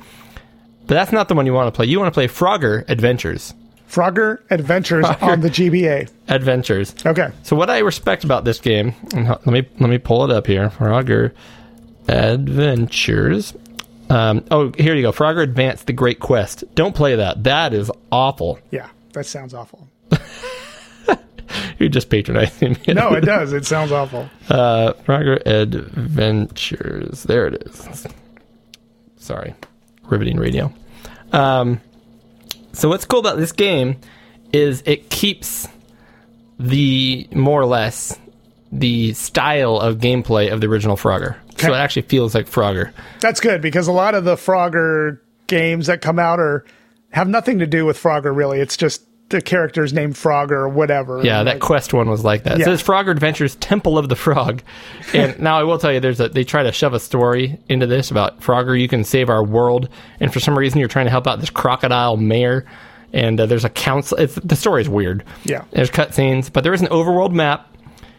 But 0.88 0.94
that's 0.94 1.12
not 1.12 1.28
the 1.30 1.34
one 1.34 1.48
you 1.48 1.54
want 1.54 1.74
to 1.74 1.76
play. 1.76 1.88
You 1.88 2.00
want 2.00 2.14
to 2.14 2.16
play 2.16 2.28
Frogger 2.28 2.88
Adventures. 2.88 3.56
Frogger 3.90 4.40
Adventures 4.50 5.06
Frogger. 5.06 5.22
on 5.24 5.40
the 5.42 5.50
GBA. 5.50 6.10
Adventures. 6.28 6.96
Okay. 7.06 7.30
So 7.44 7.56
what 7.56 7.70
I 7.70 7.80
respect 7.80 8.24
about 8.24 8.44
this 8.46 8.60
game, 8.60 8.94
and 9.14 9.28
let 9.30 9.46
me 9.46 9.68
let 9.80 9.90
me 9.90 9.98
pull 9.98 10.24
it 10.26 10.32
up 10.32 10.48
here. 10.48 10.70
Frogger 10.70 11.32
Adventures. 12.08 13.54
Um, 14.10 14.44
oh, 14.52 14.72
here 14.78 14.96
you 14.96 15.02
go. 15.02 15.12
Frogger 15.12 15.42
Advance: 15.44 15.84
The 15.84 15.94
Great 15.94 16.20
Quest. 16.20 16.64
Don't 16.76 16.96
play 16.96 17.16
that. 17.16 17.44
That 17.44 17.74
is 17.74 17.92
awful. 18.12 18.60
Yeah, 18.72 18.90
that 19.14 19.26
sounds 19.26 19.54
awful. 19.54 19.88
You're 21.80 21.90
just 21.90 22.10
patronizing 22.10 22.78
me. 22.88 22.94
No, 22.94 23.14
it 23.14 23.22
does. 23.26 23.54
It 23.54 23.66
sounds 23.66 23.92
awful. 23.92 24.30
Uh, 24.50 24.94
Frogger 25.06 25.42
Adventures. 25.46 27.24
There 27.24 27.48
it 27.48 27.64
is. 27.66 28.08
Sorry, 29.18 29.54
riveting 30.04 30.38
radio. 30.38 30.72
Um, 31.34 31.82
so 32.76 32.90
what's 32.90 33.06
cool 33.06 33.20
about 33.20 33.38
this 33.38 33.52
game 33.52 33.98
is 34.54 34.84
it 34.86 35.10
keeps 35.10 35.68
the 36.60 37.28
more 37.32 37.62
or 37.62 37.66
less 37.66 38.18
the 38.72 39.14
style 39.14 39.78
of 39.78 39.98
gameplay 39.98 40.52
of 40.52 40.62
the 40.62 40.68
original 40.68 40.98
Frogger. 40.98 41.38
So 41.58 41.74
it 41.74 41.78
actually 41.78 42.04
feels 42.04 42.36
like 42.36 42.50
Frogger. 42.50 42.92
That's 43.22 43.40
good 43.40 43.62
because 43.62 43.88
a 43.88 43.92
lot 43.92 44.16
of 44.16 44.26
the 44.26 44.36
Frogger 44.36 45.20
games 45.48 45.88
that 45.88 46.02
come 46.02 46.20
out 46.20 46.40
are 46.40 46.66
have 47.12 47.28
nothing 47.30 47.60
to 47.60 47.68
do 47.68 47.86
with 47.86 47.98
Frogger. 47.98 48.36
Really, 48.36 48.60
it's 48.60 48.76
just 48.76 49.04
the 49.30 49.42
character's 49.42 49.92
named 49.92 50.14
Frogger 50.14 50.52
or 50.52 50.70
whatever. 50.70 51.24
Yeah, 51.24 51.44
that 51.44 51.56
like, 51.56 51.62
quest 51.62 51.94
one 51.94 52.10
was 52.10 52.24
like 52.24 52.44
that. 52.44 52.60
Yeah. 52.60 52.66
So 52.66 52.74
it's 52.74 52.84
Frogger 52.84 53.10
Adventures 53.10 53.56
Temple 53.56 53.98
of 53.98 54.10
the 54.10 54.16
Frog. 54.16 54.62
And 55.14 55.40
now 55.40 55.60
I 55.60 55.64
will 55.64 55.80
tell 55.80 55.92
you 55.92 56.00
there's 56.00 56.20
a 56.20 56.30
they 56.30 56.44
try 56.44 56.64
to 56.64 56.72
shove 56.72 56.94
a 56.94 57.00
story 57.00 57.60
into 57.68 57.88
this 57.88 58.12
about 58.12 58.40
Frogger 58.42 58.80
you 58.80 58.88
can 58.88 59.04
save 59.04 59.30
our 59.30 59.44
world 59.44 59.90
and 60.20 60.32
for 60.32 60.40
some 60.40 60.58
reason 60.58 60.80
you're 60.80 60.88
trying 60.88 61.08
to 61.08 61.12
help 61.12 61.28
out 61.28 61.40
this 61.40 61.50
crocodile 61.50 62.18
mayor 62.18 62.66
and 63.14 63.40
uh, 63.40 63.46
there's 63.46 63.66
a 63.66 63.70
council 63.70 64.18
it's 64.18 64.36
the 64.36 64.56
story 64.56 64.82
is 64.82 64.90
weird. 64.90 65.24
Yeah. 65.44 65.66
There's 65.72 65.90
cutscenes, 65.90 66.54
but 66.54 66.64
there 66.64 66.74
is 66.74 66.82
an 66.82 66.88
overworld 66.88 67.32
map 67.32 67.76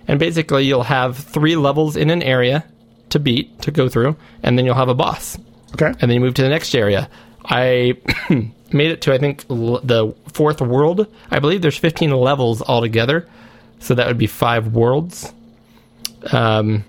and 0.08 0.18
basically 0.18 0.64
you'll 0.64 0.82
have 0.82 1.16
3 1.16 1.56
levels 1.56 1.96
in 1.96 2.10
an 2.10 2.22
area 2.22 2.64
to 3.10 3.20
beat 3.20 3.62
to 3.62 3.70
go 3.70 3.88
through 3.88 4.16
and 4.42 4.58
then 4.58 4.66
you'll 4.66 4.74
have 4.74 4.88
a 4.88 4.94
boss 4.94 5.38
okay. 5.74 5.86
and 5.86 6.10
then 6.10 6.10
you 6.10 6.20
move 6.20 6.34
to 6.34 6.42
the 6.42 6.48
next 6.48 6.74
area. 6.74 7.08
I 7.44 7.96
made 8.72 8.90
it 8.90 9.01
to 9.02 9.12
I 9.14 9.18
think 9.18 9.44
l- 9.51 9.80
the 9.82 10.14
fourth 10.32 10.60
world. 10.60 11.06
I 11.30 11.38
believe 11.38 11.62
there's 11.62 11.78
15 11.78 12.10
levels 12.10 12.62
altogether, 12.62 13.28
so 13.78 13.94
that 13.94 14.06
would 14.06 14.18
be 14.18 14.26
five 14.26 14.68
worlds. 14.68 15.32
Um, 16.32 16.84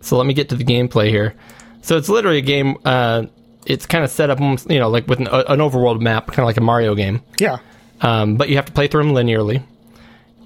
so 0.00 0.16
let 0.16 0.26
me 0.26 0.34
get 0.34 0.50
to 0.50 0.54
the 0.56 0.64
gameplay 0.64 1.08
here. 1.08 1.34
So 1.82 1.96
it's 1.96 2.08
literally 2.08 2.38
a 2.38 2.42
game. 2.42 2.76
Uh, 2.84 3.26
it's 3.66 3.86
kind 3.86 4.04
of 4.04 4.10
set 4.10 4.30
up, 4.30 4.40
almost, 4.40 4.70
you 4.70 4.78
know, 4.78 4.88
like 4.90 5.06
with 5.08 5.20
an, 5.20 5.28
an 5.28 5.58
overworld 5.60 6.00
map, 6.00 6.26
kind 6.26 6.40
of 6.40 6.44
like 6.46 6.58
a 6.58 6.60
Mario 6.60 6.94
game. 6.94 7.22
Yeah. 7.38 7.58
Um, 8.00 8.36
but 8.36 8.48
you 8.48 8.56
have 8.56 8.66
to 8.66 8.72
play 8.72 8.88
through 8.88 9.04
them 9.04 9.12
linearly. 9.14 9.62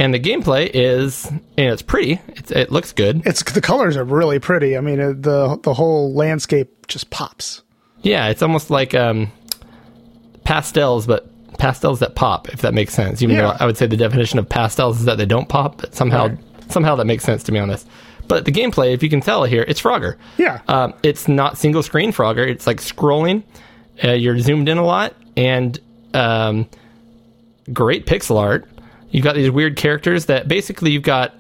And 0.01 0.15
the 0.15 0.21
gameplay 0.21 0.71
is, 0.73 1.27
and 1.27 1.43
it's 1.57 1.83
pretty. 1.83 2.21
It's, 2.29 2.53
it 2.53 2.71
looks 2.71 2.93
good. 2.93 3.23
It's 3.27 3.43
the 3.43 3.61
colors 3.61 3.97
are 3.97 4.05
really 4.05 4.39
pretty. 4.39 4.77
I 4.77 4.81
mean, 4.81 4.99
the 4.99 5.59
the 5.61 5.75
whole 5.75 6.15
landscape 6.15 6.87
just 6.87 7.11
pops. 7.11 7.63
Yeah, 8.03 8.29
it's 8.29 8.41
almost 8.41 8.71
like 8.71 8.95
um, 8.95 9.33
pastels, 10.49 11.07
but 11.07 11.27
pastels 11.59 11.99
that 12.01 12.15
pop, 12.15 12.49
if 12.49 12.63
that 12.63 12.73
makes 12.73 12.95
sense. 12.95 13.21
Even 13.23 13.37
Yeah. 13.37 13.43
though 13.43 13.57
I 13.61 13.67
would 13.67 13.77
say 13.77 13.87
the 13.87 13.97
definition 13.97 14.39
of 14.39 14.49
pastels 14.49 14.99
is 15.01 15.05
that 15.05 15.19
they 15.19 15.27
don't 15.27 15.49
pop, 15.49 15.77
but 15.81 15.95
somehow 15.95 16.29
Right. 16.29 16.39
somehow 16.71 16.97
that 16.97 17.05
makes 17.07 17.23
sense 17.25 17.43
to 17.45 17.53
me 17.53 17.59
on 17.59 17.69
this. 17.69 17.85
But 18.29 18.45
the 18.47 18.53
gameplay, 18.53 18.93
if 18.95 19.03
you 19.03 19.09
can 19.11 19.21
tell 19.21 19.45
here, 19.45 19.65
it's 19.69 19.81
Frogger. 19.81 20.15
Yeah. 20.39 20.59
Um, 20.69 20.95
it's 21.03 21.29
not 21.29 21.59
single 21.59 21.83
screen 21.83 22.13
Frogger. 22.13 22.47
It's 22.49 22.67
like 22.67 22.79
scrolling. 22.81 23.43
Uh, 24.03 24.13
you're 24.13 24.39
zoomed 24.39 24.69
in 24.69 24.79
a 24.79 24.85
lot, 24.85 25.15
and 25.37 25.79
um, 26.15 26.67
great 27.73 28.07
pixel 28.07 28.39
art. 28.39 28.67
You've 29.11 29.25
got 29.25 29.35
these 29.35 29.51
weird 29.51 29.77
characters 29.77 30.27
that 30.27 30.49
basically 30.49 30.91
you've 30.93 31.03
got. 31.03 31.35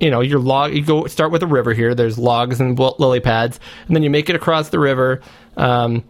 You 0.00 0.10
know, 0.10 0.20
your 0.22 0.40
log. 0.40 0.74
You 0.74 0.82
go 0.84 1.06
start 1.06 1.30
with 1.32 1.42
a 1.42 1.46
river 1.46 1.72
here. 1.72 1.94
There's 1.94 2.18
logs 2.18 2.60
and 2.60 2.76
lily 2.98 3.20
pads, 3.20 3.60
and 3.86 3.94
then 3.94 4.02
you 4.02 4.10
make 4.10 4.28
it 4.28 4.34
across 4.36 4.68
the 4.70 4.78
river. 4.80 5.20
Um, 5.56 6.02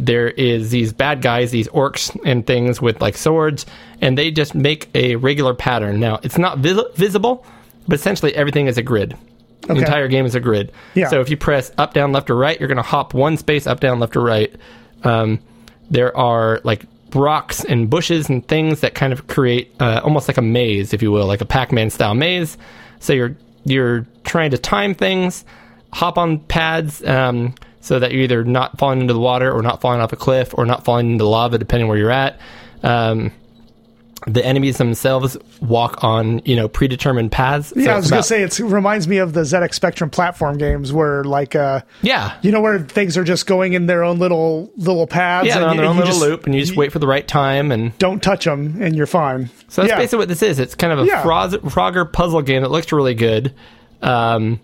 there 0.00 0.28
is 0.28 0.70
these 0.70 0.92
bad 0.92 1.22
guys, 1.22 1.50
these 1.50 1.68
orcs 1.68 2.16
and 2.24 2.46
things 2.46 2.80
with 2.80 3.00
like 3.00 3.16
swords, 3.16 3.66
and 4.00 4.16
they 4.16 4.30
just 4.30 4.54
make 4.54 4.88
a 4.94 5.16
regular 5.16 5.54
pattern. 5.54 6.00
Now, 6.00 6.20
it's 6.22 6.38
not 6.38 6.58
vis- 6.58 6.80
visible, 6.94 7.44
but 7.88 7.94
essentially 7.98 8.34
everything 8.34 8.66
is 8.66 8.78
a 8.78 8.82
grid. 8.82 9.16
The 9.62 9.74
entire 9.74 10.06
game 10.06 10.26
is 10.26 10.34
a 10.34 10.40
grid. 10.40 10.72
Yeah. 10.94 11.08
So 11.08 11.20
if 11.20 11.28
you 11.28 11.36
press 11.36 11.72
up, 11.76 11.92
down, 11.92 12.12
left, 12.12 12.30
or 12.30 12.36
right, 12.36 12.58
you're 12.58 12.68
going 12.68 12.76
to 12.76 12.82
hop 12.82 13.14
one 13.14 13.36
space 13.36 13.66
up, 13.66 13.80
down, 13.80 13.98
left, 13.98 14.16
or 14.16 14.20
right. 14.20 14.54
Um, 15.02 15.40
there 15.90 16.16
are 16.16 16.60
like 16.62 16.84
rocks 17.14 17.64
and 17.64 17.90
bushes 17.90 18.28
and 18.28 18.46
things 18.46 18.80
that 18.80 18.94
kind 18.94 19.12
of 19.12 19.26
create 19.26 19.74
uh, 19.80 20.00
almost 20.04 20.28
like 20.28 20.36
a 20.36 20.42
maze, 20.42 20.92
if 20.92 21.02
you 21.02 21.10
will, 21.10 21.26
like 21.26 21.40
a 21.40 21.44
Pac-Man 21.46 21.90
style 21.90 22.14
maze. 22.14 22.56
So 23.00 23.12
you're 23.12 23.36
you're 23.64 24.06
trying 24.24 24.52
to 24.52 24.58
time 24.58 24.94
things, 24.94 25.44
hop 25.92 26.18
on 26.18 26.38
pads, 26.38 27.04
um, 27.04 27.54
so 27.86 28.00
that 28.00 28.10
you're 28.10 28.22
either 28.22 28.42
not 28.44 28.76
falling 28.78 29.00
into 29.00 29.14
the 29.14 29.20
water 29.20 29.52
or 29.52 29.62
not 29.62 29.80
falling 29.80 30.00
off 30.00 30.12
a 30.12 30.16
cliff 30.16 30.52
or 30.58 30.66
not 30.66 30.84
falling 30.84 31.12
into 31.12 31.24
lava, 31.24 31.56
depending 31.56 31.86
where 31.88 31.96
you're 31.96 32.10
at. 32.10 32.40
Um, 32.82 33.30
the 34.26 34.44
enemies 34.44 34.78
themselves 34.78 35.36
walk 35.60 36.02
on 36.02 36.40
you 36.44 36.56
know 36.56 36.66
predetermined 36.68 37.30
paths. 37.30 37.68
So 37.68 37.78
Yeah, 37.80 37.92
I 37.92 37.96
was 37.96 38.10
gonna 38.10 38.22
say 38.24 38.42
it's, 38.42 38.58
it 38.58 38.64
reminds 38.64 39.06
me 39.06 39.18
of 39.18 39.34
the 39.34 39.42
ZX 39.42 39.74
Spectrum 39.74 40.10
platform 40.10 40.58
games 40.58 40.92
where 40.92 41.22
like 41.22 41.54
uh 41.54 41.82
yeah, 42.02 42.36
you 42.42 42.50
know 42.50 42.60
where 42.60 42.80
things 42.80 43.16
are 43.16 43.22
just 43.24 43.46
going 43.46 43.74
in 43.74 43.86
their 43.86 44.02
own 44.02 44.18
little 44.18 44.72
little 44.76 45.06
paths. 45.06 45.46
yeah, 45.46 45.56
and 45.56 45.64
on 45.66 45.74
you- 45.76 45.80
their 45.82 45.88
own 45.90 45.96
little 45.96 46.10
just- 46.10 46.22
loop, 46.22 46.46
and 46.46 46.54
you 46.56 46.60
just 46.60 46.76
wait 46.76 46.90
for 46.92 46.98
the 46.98 47.06
right 47.06 47.28
time 47.28 47.70
and 47.70 47.96
Don't 47.98 48.20
touch 48.22 48.46
them, 48.46 48.82
and 48.82 48.96
you're 48.96 49.06
fine. 49.06 49.48
So 49.68 49.82
that's 49.82 49.92
yeah. 49.92 49.98
basically 49.98 50.18
what 50.20 50.28
this 50.28 50.42
is. 50.42 50.58
It's 50.58 50.74
kind 50.74 50.92
of 50.92 51.00
a 51.00 51.04
Yeah. 51.04 51.22
Frogger 51.22 52.10
puzzle 52.12 52.42
game 52.42 52.62
that 52.62 52.70
looks 52.72 52.90
really 52.92 53.14
good. 53.14 53.54
Um, 54.02 54.60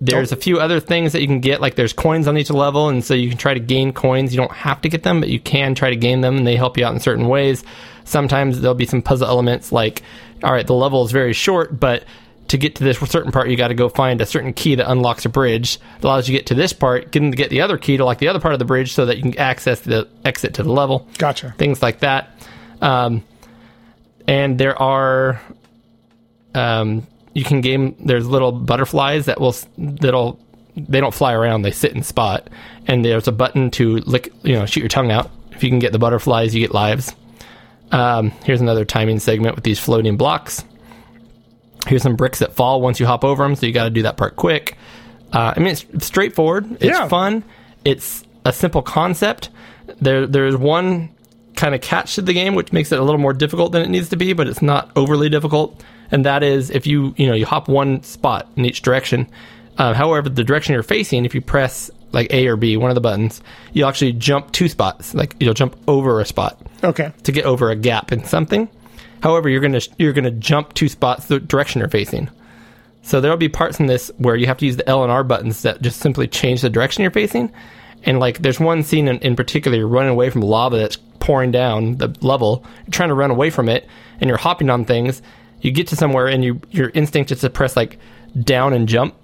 there's 0.00 0.32
a 0.32 0.36
few 0.36 0.58
other 0.58 0.80
things 0.80 1.12
that 1.12 1.20
you 1.20 1.26
can 1.26 1.40
get, 1.40 1.60
like 1.60 1.74
there's 1.74 1.92
coins 1.92 2.26
on 2.26 2.38
each 2.38 2.50
level, 2.50 2.88
and 2.88 3.04
so 3.04 3.12
you 3.12 3.28
can 3.28 3.36
try 3.36 3.52
to 3.52 3.60
gain 3.60 3.92
coins. 3.92 4.32
You 4.32 4.38
don't 4.38 4.52
have 4.52 4.80
to 4.82 4.88
get 4.88 5.02
them, 5.02 5.20
but 5.20 5.28
you 5.28 5.38
can 5.38 5.74
try 5.74 5.90
to 5.90 5.96
gain 5.96 6.22
them, 6.22 6.38
and 6.38 6.46
they 6.46 6.56
help 6.56 6.78
you 6.78 6.86
out 6.86 6.94
in 6.94 7.00
certain 7.00 7.28
ways. 7.28 7.62
Sometimes 8.04 8.60
there'll 8.60 8.74
be 8.74 8.86
some 8.86 9.02
puzzle 9.02 9.28
elements, 9.28 9.72
like, 9.72 10.02
all 10.42 10.52
right, 10.52 10.66
the 10.66 10.74
level 10.74 11.04
is 11.04 11.12
very 11.12 11.34
short, 11.34 11.78
but 11.78 12.04
to 12.48 12.56
get 12.56 12.76
to 12.76 12.82
this 12.82 12.98
certain 12.98 13.30
part, 13.30 13.48
you 13.48 13.56
got 13.56 13.68
to 13.68 13.74
go 13.74 13.88
find 13.88 14.20
a 14.20 14.26
certain 14.26 14.52
key 14.52 14.74
that 14.74 14.90
unlocks 14.90 15.24
a 15.24 15.28
bridge. 15.28 15.78
That 16.00 16.04
allows 16.04 16.28
you 16.28 16.32
to 16.32 16.38
get 16.38 16.46
to 16.46 16.54
this 16.54 16.72
part, 16.72 17.12
get 17.12 17.20
to 17.20 17.30
get 17.30 17.50
the 17.50 17.60
other 17.60 17.78
key 17.78 17.98
to 17.98 18.04
like 18.04 18.18
the 18.18 18.28
other 18.28 18.40
part 18.40 18.54
of 18.54 18.58
the 18.58 18.64
bridge, 18.64 18.92
so 18.92 19.06
that 19.06 19.18
you 19.18 19.22
can 19.22 19.38
access 19.38 19.80
the 19.80 20.08
exit 20.24 20.54
to 20.54 20.62
the 20.62 20.72
level 20.72 21.06
Gotcha. 21.18 21.54
things 21.58 21.82
like 21.82 22.00
that. 22.00 22.30
Um, 22.80 23.22
and 24.26 24.58
there 24.58 24.80
are, 24.80 25.40
um, 26.54 27.06
you 27.34 27.44
can 27.44 27.60
game. 27.60 27.94
There's 28.00 28.26
little 28.26 28.52
butterflies 28.52 29.26
that 29.26 29.40
will 29.40 29.54
that'll 29.78 30.38
they 30.76 31.00
don't 31.00 31.14
fly 31.14 31.32
around. 31.32 31.62
They 31.62 31.70
sit 31.72 31.92
in 31.94 32.02
spot, 32.02 32.48
and 32.86 33.04
there's 33.04 33.28
a 33.28 33.32
button 33.32 33.70
to 33.72 33.96
lick. 33.98 34.32
You 34.42 34.54
know, 34.54 34.66
shoot 34.66 34.80
your 34.80 34.88
tongue 34.88 35.10
out. 35.10 35.30
If 35.52 35.62
you 35.64 35.68
can 35.70 35.78
get 35.78 35.92
the 35.92 35.98
butterflies, 35.98 36.54
you 36.54 36.60
get 36.60 36.72
lives. 36.74 37.14
Um, 37.92 38.30
here's 38.44 38.60
another 38.60 38.84
timing 38.84 39.18
segment 39.18 39.56
with 39.56 39.64
these 39.64 39.78
floating 39.80 40.16
blocks. 40.16 40.64
Here's 41.86 42.02
some 42.02 42.14
bricks 42.16 42.38
that 42.40 42.52
fall 42.52 42.80
once 42.80 43.00
you 43.00 43.06
hop 43.06 43.24
over 43.24 43.42
them, 43.42 43.56
so 43.56 43.66
you 43.66 43.72
got 43.72 43.84
to 43.84 43.90
do 43.90 44.02
that 44.02 44.16
part 44.16 44.36
quick. 44.36 44.76
Uh, 45.32 45.54
I 45.56 45.58
mean, 45.60 45.68
it's 45.68 45.86
straightforward. 46.06 46.70
It's 46.74 46.84
Yeah. 46.84 47.08
fun. 47.08 47.42
It's 47.84 48.22
a 48.44 48.52
simple 48.52 48.82
concept. 48.82 49.48
There, 50.00 50.26
there's 50.26 50.56
one 50.56 51.08
kind 51.56 51.74
of 51.74 51.80
catch 51.80 52.14
to 52.16 52.22
the 52.22 52.32
game, 52.32 52.54
which 52.54 52.72
makes 52.72 52.92
it 52.92 52.98
a 52.98 53.02
little 53.02 53.20
more 53.20 53.32
difficult 53.32 53.72
than 53.72 53.82
it 53.82 53.88
needs 53.88 54.08
to 54.10 54.16
be, 54.16 54.32
but 54.34 54.46
it's 54.46 54.62
not 54.62 54.90
overly 54.94 55.28
difficult. 55.28 55.82
And 56.12 56.24
that 56.24 56.42
is 56.42 56.70
if 56.70 56.86
you, 56.86 57.14
you 57.16 57.26
know, 57.26 57.34
you 57.34 57.46
hop 57.46 57.68
one 57.68 58.02
spot 58.02 58.48
in 58.56 58.64
each 58.64 58.82
direction. 58.82 59.28
Uh, 59.78 59.94
however, 59.94 60.28
the 60.28 60.44
direction 60.44 60.74
you're 60.74 60.82
facing, 60.82 61.24
if 61.24 61.34
you 61.34 61.40
press 61.40 61.90
like 62.12 62.32
A 62.32 62.48
or 62.48 62.56
B, 62.56 62.76
one 62.76 62.90
of 62.90 62.94
the 62.96 63.00
buttons, 63.00 63.40
you'll 63.72 63.88
actually 63.88 64.12
jump 64.12 64.50
two 64.52 64.68
spots. 64.68 65.14
Like 65.14 65.36
you'll 65.40 65.54
jump 65.54 65.76
over 65.88 66.20
a 66.20 66.24
spot 66.26 66.60
Okay. 66.82 67.12
to 67.22 67.32
get 67.32 67.44
over 67.44 67.70
a 67.70 67.76
gap 67.76 68.12
in 68.12 68.24
something. 68.24 68.68
However, 69.22 69.48
you're 69.48 69.60
gonna 69.60 69.80
you're 69.98 70.12
gonna 70.12 70.30
jump 70.30 70.74
two 70.74 70.88
spots 70.88 71.26
the 71.26 71.38
direction 71.38 71.78
you're 71.80 71.88
facing. 71.88 72.28
So 73.02 73.20
there'll 73.20 73.36
be 73.36 73.48
parts 73.48 73.80
in 73.80 73.86
this 73.86 74.10
where 74.18 74.36
you 74.36 74.46
have 74.46 74.58
to 74.58 74.66
use 74.66 74.76
the 74.76 74.88
L 74.88 75.02
and 75.02 75.12
R 75.12 75.24
buttons 75.24 75.62
that 75.62 75.80
just 75.82 76.00
simply 76.00 76.26
change 76.26 76.60
the 76.62 76.70
direction 76.70 77.02
you're 77.02 77.10
facing. 77.10 77.50
And 78.04 78.18
like, 78.18 78.38
there's 78.38 78.58
one 78.60 78.82
scene 78.82 79.08
in, 79.08 79.18
in 79.18 79.36
particular, 79.36 79.76
you're 79.76 79.86
running 79.88 80.10
away 80.10 80.30
from 80.30 80.40
lava 80.40 80.78
that's 80.78 80.96
pouring 81.18 81.50
down 81.52 81.96
the 81.96 82.14
level. 82.22 82.64
You're 82.86 82.92
trying 82.92 83.10
to 83.10 83.14
run 83.14 83.30
away 83.30 83.50
from 83.50 83.68
it, 83.68 83.86
and 84.20 84.28
you're 84.28 84.38
hopping 84.38 84.70
on 84.70 84.84
things. 84.86 85.20
You 85.60 85.70
get 85.70 85.88
to 85.88 85.96
somewhere, 85.96 86.26
and 86.26 86.44
you 86.44 86.60
your 86.70 86.90
instinct 86.90 87.30
is 87.32 87.40
to 87.40 87.50
press 87.50 87.76
like 87.76 87.98
down 88.42 88.72
and 88.72 88.88
jump, 88.88 89.14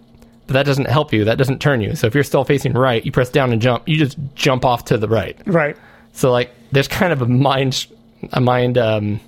but 0.46 0.54
that 0.54 0.66
doesn't 0.66 0.88
help 0.88 1.12
you. 1.12 1.24
That 1.24 1.38
doesn't 1.38 1.60
turn 1.60 1.80
you. 1.80 1.94
So 1.94 2.06
if 2.06 2.14
you're 2.14 2.24
still 2.24 2.44
facing 2.44 2.72
right, 2.72 3.04
you 3.04 3.12
press 3.12 3.30
down 3.30 3.52
and 3.52 3.60
jump. 3.60 3.88
You 3.88 3.96
just 3.96 4.18
jump 4.34 4.64
off 4.64 4.84
to 4.86 4.98
the 4.98 5.08
right. 5.08 5.38
Right. 5.46 5.76
So 6.12 6.30
like, 6.30 6.50
there's 6.72 6.88
kind 6.88 7.12
of 7.12 7.22
a 7.22 7.26
mind, 7.26 7.86
a 8.32 8.40
mind 8.40 8.78
um, 8.78 9.20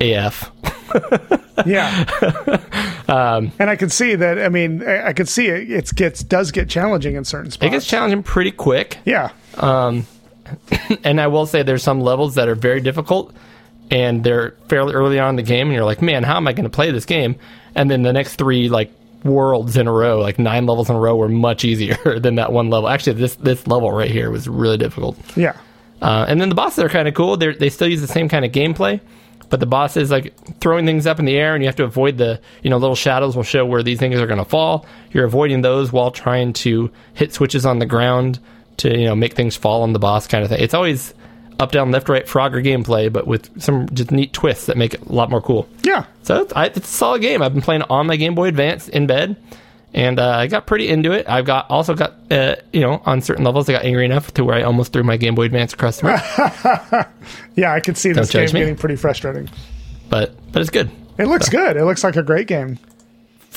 AF. 0.00 0.50
Yeah. 1.66 2.56
Um, 3.10 3.50
and 3.58 3.68
I 3.68 3.74
can 3.74 3.88
see 3.88 4.14
that. 4.14 4.38
I 4.38 4.48
mean, 4.48 4.86
I, 4.86 5.08
I 5.08 5.12
could 5.14 5.28
see 5.28 5.48
it. 5.48 5.68
It 5.68 5.90
gets 5.96 6.22
does 6.22 6.52
get 6.52 6.68
challenging 6.68 7.16
in 7.16 7.24
certain 7.24 7.50
spots. 7.50 7.66
It 7.66 7.70
gets 7.70 7.84
challenging 7.84 8.22
pretty 8.22 8.52
quick. 8.52 8.98
Yeah. 9.04 9.32
and 11.02 11.20
I 11.20 11.26
will 11.26 11.44
say 11.46 11.64
there's 11.64 11.82
some 11.82 12.00
levels 12.00 12.36
that 12.36 12.46
are 12.48 12.54
very 12.54 12.80
difficult 12.80 13.34
and 13.90 14.22
they're 14.22 14.52
fairly 14.68 14.94
early 14.94 15.18
on 15.18 15.30
in 15.30 15.36
the 15.36 15.42
game 15.42 15.68
and 15.68 15.74
you're 15.74 15.84
like, 15.84 16.00
man, 16.00 16.22
how 16.22 16.36
am 16.36 16.46
I 16.46 16.52
going 16.52 16.64
to 16.64 16.70
play 16.70 16.90
this 16.90 17.04
game? 17.04 17.36
And 17.74 17.90
then 17.90 18.02
the 18.02 18.12
next 18.12 18.36
three 18.36 18.68
like 18.68 18.92
worlds 19.24 19.76
in 19.76 19.86
a 19.86 19.92
row, 19.92 20.20
like 20.20 20.38
nine 20.38 20.66
levels 20.66 20.88
in 20.88 20.96
a 20.96 21.00
row, 21.00 21.16
were 21.16 21.28
much 21.28 21.64
easier 21.64 21.96
than 22.20 22.36
that 22.36 22.52
one 22.52 22.70
level. 22.70 22.88
Actually, 22.88 23.14
this 23.14 23.34
this 23.36 23.66
level 23.66 23.92
right 23.92 24.10
here 24.10 24.30
was 24.30 24.48
really 24.48 24.78
difficult. 24.78 25.16
Yeah. 25.36 25.56
Uh, 26.00 26.24
and 26.28 26.40
then 26.40 26.48
the 26.48 26.54
bosses 26.54 26.82
are 26.82 26.88
kind 26.88 27.08
of 27.08 27.14
cool. 27.14 27.36
They 27.36 27.52
they 27.52 27.70
still 27.70 27.88
use 27.88 28.00
the 28.00 28.06
same 28.06 28.28
kind 28.28 28.44
of 28.44 28.52
gameplay, 28.52 29.00
but 29.50 29.60
the 29.60 29.66
boss 29.66 29.96
is 29.96 30.10
like 30.10 30.32
throwing 30.60 30.86
things 30.86 31.06
up 31.06 31.18
in 31.18 31.24
the 31.24 31.36
air, 31.36 31.54
and 31.54 31.62
you 31.62 31.68
have 31.68 31.76
to 31.76 31.84
avoid 31.84 32.16
the 32.16 32.40
you 32.62 32.70
know 32.70 32.78
little 32.78 32.96
shadows 32.96 33.36
will 33.36 33.42
show 33.42 33.66
where 33.66 33.82
these 33.82 33.98
things 33.98 34.18
are 34.18 34.26
going 34.26 34.38
to 34.38 34.44
fall. 34.44 34.86
You're 35.12 35.26
avoiding 35.26 35.62
those 35.62 35.92
while 35.92 36.10
trying 36.10 36.52
to 36.54 36.90
hit 37.14 37.34
switches 37.34 37.66
on 37.66 37.78
the 37.80 37.86
ground 37.86 38.38
to 38.78 38.96
you 38.96 39.04
know 39.04 39.14
make 39.14 39.34
things 39.34 39.56
fall 39.56 39.82
on 39.82 39.92
the 39.92 39.98
boss 39.98 40.26
kind 40.26 40.42
of 40.42 40.50
thing. 40.50 40.62
It's 40.62 40.74
always 40.74 41.12
up 41.60 41.70
down 41.72 41.90
left 41.90 42.08
right 42.08 42.26
Frogger 42.26 42.64
gameplay, 42.64 43.12
but 43.12 43.26
with 43.26 43.62
some 43.62 43.88
just 43.90 44.10
neat 44.10 44.32
twists 44.32 44.66
that 44.66 44.76
make 44.76 44.94
it 44.94 45.02
a 45.02 45.12
lot 45.12 45.30
more 45.30 45.42
cool. 45.42 45.68
Yeah. 45.84 46.06
So 46.22 46.42
it's, 46.42 46.52
I, 46.54 46.66
it's 46.66 46.78
a 46.78 46.82
solid 46.82 47.20
game. 47.22 47.42
I've 47.42 47.52
been 47.52 47.62
playing 47.62 47.82
on 47.82 48.06
my 48.06 48.16
Game 48.16 48.34
Boy 48.34 48.48
Advance 48.48 48.88
in 48.88 49.06
bed, 49.06 49.36
and 49.92 50.18
uh, 50.18 50.30
I 50.30 50.46
got 50.46 50.66
pretty 50.66 50.88
into 50.88 51.12
it. 51.12 51.28
I've 51.28 51.44
got 51.44 51.68
also 51.70 51.94
got 51.94 52.14
uh, 52.30 52.56
you 52.72 52.80
know 52.80 53.02
on 53.04 53.20
certain 53.20 53.44
levels 53.44 53.68
I 53.68 53.72
got 53.72 53.84
angry 53.84 54.04
enough 54.06 54.32
to 54.34 54.44
where 54.44 54.56
I 54.56 54.62
almost 54.62 54.92
threw 54.92 55.02
my 55.02 55.16
Game 55.18 55.34
Boy 55.34 55.44
Advance 55.44 55.74
across 55.74 56.00
the 56.00 56.08
room. 56.08 57.04
Yeah. 57.54 57.72
I 57.74 57.80
could 57.80 57.98
see 57.98 58.12
this 58.12 58.30
game 58.30 58.46
me. 58.46 58.60
getting 58.60 58.76
pretty 58.76 58.96
frustrating. 58.96 59.50
but 60.08 60.34
but 60.52 60.62
it's 60.62 60.70
good. 60.70 60.90
It 61.18 61.26
looks 61.26 61.50
good. 61.50 61.76
It 61.76 61.84
looks 61.84 62.02
like 62.02 62.16
a 62.16 62.22
great 62.22 62.46
game, 62.46 62.78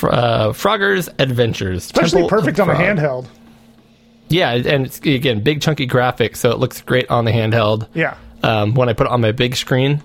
uh, 0.02 0.52
Frogger's 0.52 1.08
Adventures, 1.18 1.84
especially 1.84 2.22
Temple 2.22 2.28
perfect 2.28 2.60
on 2.60 2.68
a 2.68 2.74
handheld. 2.74 3.26
Yeah, 4.28 4.52
and 4.52 4.86
it's 4.86 4.98
again 5.00 5.42
big 5.42 5.60
chunky 5.60 5.86
graphics, 5.86 6.36
so 6.36 6.50
it 6.50 6.58
looks 6.58 6.80
great 6.80 7.10
on 7.10 7.24
the 7.24 7.30
handheld. 7.30 7.88
Yeah. 7.94 8.16
Um, 8.42 8.74
when 8.74 8.88
I 8.88 8.92
put 8.92 9.06
it 9.06 9.12
on 9.12 9.20
my 9.20 9.32
big 9.32 9.56
screen, 9.56 10.02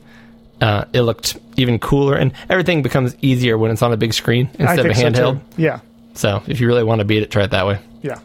uh, 0.61 0.85
it 0.93 1.01
looked 1.01 1.37
even 1.57 1.79
cooler, 1.79 2.15
and 2.15 2.33
everything 2.49 2.81
becomes 2.81 3.15
easier 3.21 3.57
when 3.57 3.71
it's 3.71 3.81
on 3.81 3.91
a 3.93 3.97
big 3.97 4.13
screen 4.13 4.49
instead 4.59 4.79
of 4.79 4.85
a 4.85 4.93
think 4.93 5.15
so, 5.15 5.33
handheld. 5.33 5.41
Yeah. 5.57 5.79
So 6.13 6.43
if 6.47 6.59
you 6.59 6.67
really 6.67 6.83
want 6.83 6.99
to 6.99 7.05
beat 7.05 7.23
it, 7.23 7.31
try 7.31 7.43
it 7.43 7.51
that 7.51 7.65
way. 7.65 7.79
Yeah. 8.01 8.19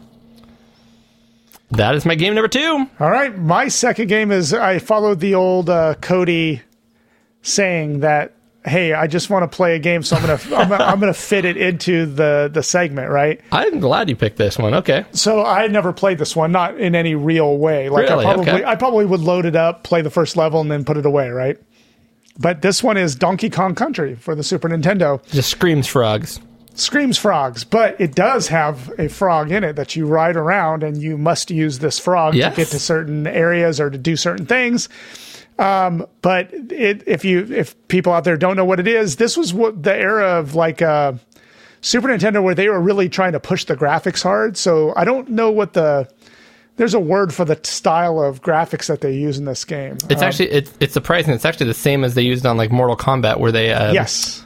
That 1.71 1.95
is 1.95 2.05
my 2.05 2.15
game 2.15 2.35
number 2.35 2.47
two. 2.47 2.87
All 2.99 3.09
right. 3.09 3.35
My 3.37 3.67
second 3.69 4.07
game 4.07 4.31
is 4.31 4.53
I 4.53 4.79
followed 4.79 5.19
the 5.19 5.35
old 5.35 5.69
uh, 5.69 5.95
Cody 5.95 6.61
saying 7.41 8.01
that, 8.01 8.33
hey, 8.65 8.93
I 8.93 9.07
just 9.07 9.29
want 9.29 9.49
to 9.49 9.55
play 9.55 9.75
a 9.75 9.79
game, 9.79 10.03
so 10.03 10.15
I'm 10.15 10.21
gonna 10.25 10.39
I'm, 10.57 10.69
gonna- 10.69 10.83
I'm 10.83 10.99
gonna 10.99 11.13
fit 11.13 11.45
it 11.45 11.55
into 11.57 12.05
the 12.05 12.49
the 12.51 12.63
segment, 12.63 13.09
right? 13.11 13.39
I'm 13.51 13.79
glad 13.79 14.09
you 14.09 14.15
picked 14.15 14.37
this 14.37 14.57
one. 14.57 14.73
Okay. 14.73 15.05
So 15.11 15.43
I 15.43 15.61
had 15.61 15.71
never 15.71 15.93
played 15.93 16.17
this 16.17 16.35
one, 16.35 16.51
not 16.51 16.79
in 16.79 16.95
any 16.95 17.15
real 17.15 17.57
way. 17.57 17.89
Like 17.89 18.09
Really? 18.09 18.25
I 18.25 18.33
probably 18.33 18.51
Okay. 18.51 18.65
I 18.65 18.75
probably 18.75 19.05
would 19.05 19.21
load 19.21 19.45
it 19.45 19.55
up, 19.55 19.83
play 19.83 20.01
the 20.01 20.09
first 20.09 20.35
level, 20.35 20.59
and 20.61 20.69
then 20.71 20.83
put 20.83 20.97
it 20.97 21.05
away, 21.05 21.29
right? 21.29 21.57
But 22.37 22.61
this 22.61 22.83
one 22.83 22.97
is 22.97 23.15
Donkey 23.15 23.49
Kong 23.49 23.75
Country 23.75 24.15
for 24.15 24.35
the 24.35 24.43
Super 24.43 24.67
Nintendo. 24.67 25.25
Just 25.31 25.49
screams 25.49 25.87
frogs. 25.87 26.39
Screams 26.77 27.17
frogs, 27.17 27.63
but 27.63 27.95
it 28.01 28.15
does 28.15 28.49
have 28.49 28.91
a 28.99 29.07
frog 29.07 29.49
in 29.49 29.63
it 29.63 29.77
that 29.77 29.95
you 29.95 30.05
ride 30.05 30.35
around, 30.35 30.83
and 30.83 31.01
you 31.01 31.17
must 31.17 31.49
use 31.49 31.79
this 31.79 31.97
frog 31.97 32.35
Yes. 32.35 32.53
to 32.53 32.57
get 32.61 32.67
to 32.69 32.79
certain 32.79 33.25
areas 33.27 33.79
or 33.79 33.89
to 33.89 33.97
do 33.97 34.17
certain 34.17 34.45
things. 34.45 34.89
Um, 35.57 36.05
but 36.21 36.53
it, 36.53 37.03
if 37.07 37.23
you 37.23 37.45
if 37.53 37.75
people 37.87 38.11
out 38.11 38.25
there 38.25 38.37
don't 38.37 38.55
know 38.55 38.65
what 38.65 38.79
it 38.79 38.87
is, 38.87 39.15
this 39.15 39.37
was 39.37 39.53
what 39.53 39.83
the 39.83 39.95
era 39.95 40.39
of 40.39 40.53
like 40.53 40.81
uh, 40.81 41.13
Super 41.81 42.07
Nintendo 42.09 42.43
where 42.43 42.55
they 42.55 42.67
were 42.67 42.81
really 42.81 43.07
trying 43.07 43.31
to 43.33 43.39
push 43.39 43.65
the 43.65 43.75
graphics 43.75 44.21
hard. 44.21 44.57
So 44.57 44.93
I 44.95 45.05
don't 45.05 45.29
know 45.29 45.51
what 45.51 45.73
the 45.73 46.09
there's 46.77 46.93
a 46.93 46.99
word 46.99 47.33
for 47.33 47.45
the 47.45 47.59
style 47.63 48.21
of 48.21 48.41
graphics 48.41 48.87
that 48.87 49.01
they 49.01 49.13
use 49.13 49.37
in 49.37 49.45
this 49.45 49.63
game. 49.63 49.97
It's 50.09 50.21
actually 50.21 50.51
it's 50.51 50.73
it's 50.79 50.93
surprising. 50.93 51.33
It's 51.33 51.45
actually 51.45 51.67
the 51.67 51.73
same 51.73 52.03
as 52.03 52.15
they 52.15 52.21
used 52.21 52.45
on 52.45 52.57
like 52.57 52.71
Mortal 52.71 52.97
Kombat, 52.97 53.39
where 53.39 53.51
they 53.51 53.71
uh, 53.71 53.93
yes, 53.93 54.43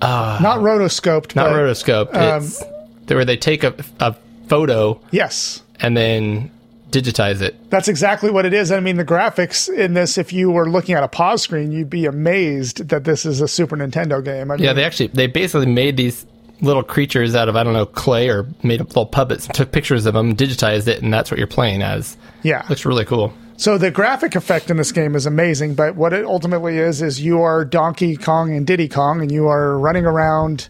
not 0.00 0.60
rotoscoped, 0.60 1.36
not 1.36 1.50
but, 1.50 1.56
rotoscoped. 1.56 2.14
um, 2.14 3.14
where 3.14 3.24
they 3.24 3.36
take 3.36 3.62
a, 3.62 3.74
a 4.00 4.14
photo 4.48 5.00
Yes, 5.10 5.62
and 5.80 5.96
then 5.96 6.50
digitize 6.90 7.40
it. 7.40 7.70
That's 7.70 7.88
exactly 7.88 8.30
what 8.30 8.46
it 8.46 8.54
is. 8.54 8.70
I 8.72 8.80
mean, 8.80 8.96
the 8.96 9.04
graphics 9.04 9.72
in 9.72 9.94
this, 9.94 10.16
if 10.18 10.32
you 10.32 10.50
were 10.50 10.68
looking 10.70 10.94
at 10.94 11.02
a 11.02 11.08
pause 11.08 11.42
screen, 11.42 11.72
you'd 11.72 11.90
be 11.90 12.06
amazed 12.06 12.88
that 12.88 13.04
this 13.04 13.26
is 13.26 13.40
a 13.40 13.48
Super 13.48 13.76
Nintendo 13.76 14.24
game. 14.24 14.50
I 14.50 14.54
Yeah, 14.56 14.68
mean, 14.68 14.76
they 14.76 14.84
actually 14.84 15.08
they 15.08 15.26
basically 15.26 15.66
made 15.66 15.96
these 15.96 16.24
little 16.62 16.82
creatures 16.82 17.34
out 17.34 17.48
of 17.50 17.56
I 17.56 17.62
don't 17.64 17.74
know 17.74 17.84
clay 17.86 18.28
or 18.30 18.46
made 18.62 18.80
up 18.80 18.88
little 18.88 19.06
puppets 19.06 19.46
and 19.46 19.54
took 19.54 19.72
pictures 19.72 20.06
of 20.06 20.14
them, 20.14 20.34
digitized 20.34 20.88
it, 20.88 21.02
and 21.02 21.12
that's 21.12 21.30
what 21.30 21.38
you're 21.38 21.46
playing 21.46 21.82
as. 21.82 22.16
yeah. 22.42 22.64
Looks 22.68 22.84
really 22.86 23.04
cool. 23.04 23.32
So 23.58 23.78
the 23.78 23.90
graphic 23.90 24.34
effect 24.36 24.70
in 24.70 24.76
this 24.76 24.92
game 24.92 25.14
is 25.16 25.24
amazing, 25.24 25.74
but 25.74 25.96
what 25.96 26.12
it 26.12 26.24
ultimately 26.26 26.76
is 26.78 27.00
is 27.00 27.20
you 27.22 27.40
are 27.40 27.64
Donkey 27.64 28.16
Kong 28.16 28.54
and 28.54 28.66
Diddy 28.66 28.86
Kong, 28.88 29.22
and 29.22 29.32
you 29.32 29.48
are 29.48 29.78
running 29.78 30.04
around. 30.04 30.68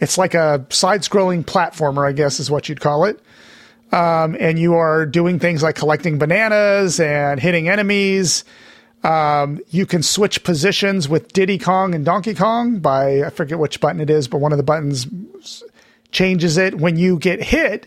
It's 0.00 0.16
like 0.18 0.34
a 0.34 0.64
side-scrolling 0.68 1.44
platformer, 1.44 2.06
I 2.06 2.12
guess, 2.12 2.38
is 2.40 2.50
what 2.50 2.68
you'd 2.68 2.80
call 2.80 3.04
it. 3.06 3.20
Um, 3.92 4.36
and 4.38 4.58
you 4.58 4.74
are 4.74 5.04
doing 5.04 5.38
things 5.38 5.62
like 5.62 5.74
collecting 5.74 6.18
bananas 6.18 7.00
and 7.00 7.40
hitting 7.40 7.68
enemies. 7.68 8.44
Um, 9.02 9.60
you 9.70 9.86
can 9.86 10.02
switch 10.02 10.44
positions 10.44 11.08
with 11.08 11.32
Diddy 11.32 11.58
Kong 11.58 11.94
and 11.94 12.04
Donkey 12.04 12.34
Kong 12.34 12.78
by 12.78 13.22
I 13.22 13.30
forget 13.30 13.58
which 13.58 13.80
button 13.80 14.00
it 14.00 14.10
is, 14.10 14.28
but 14.28 14.38
one 14.38 14.52
of 14.52 14.58
the 14.58 14.62
buttons 14.64 15.06
changes 16.12 16.56
it. 16.56 16.74
When 16.76 16.96
you 16.96 17.18
get 17.18 17.42
hit, 17.42 17.86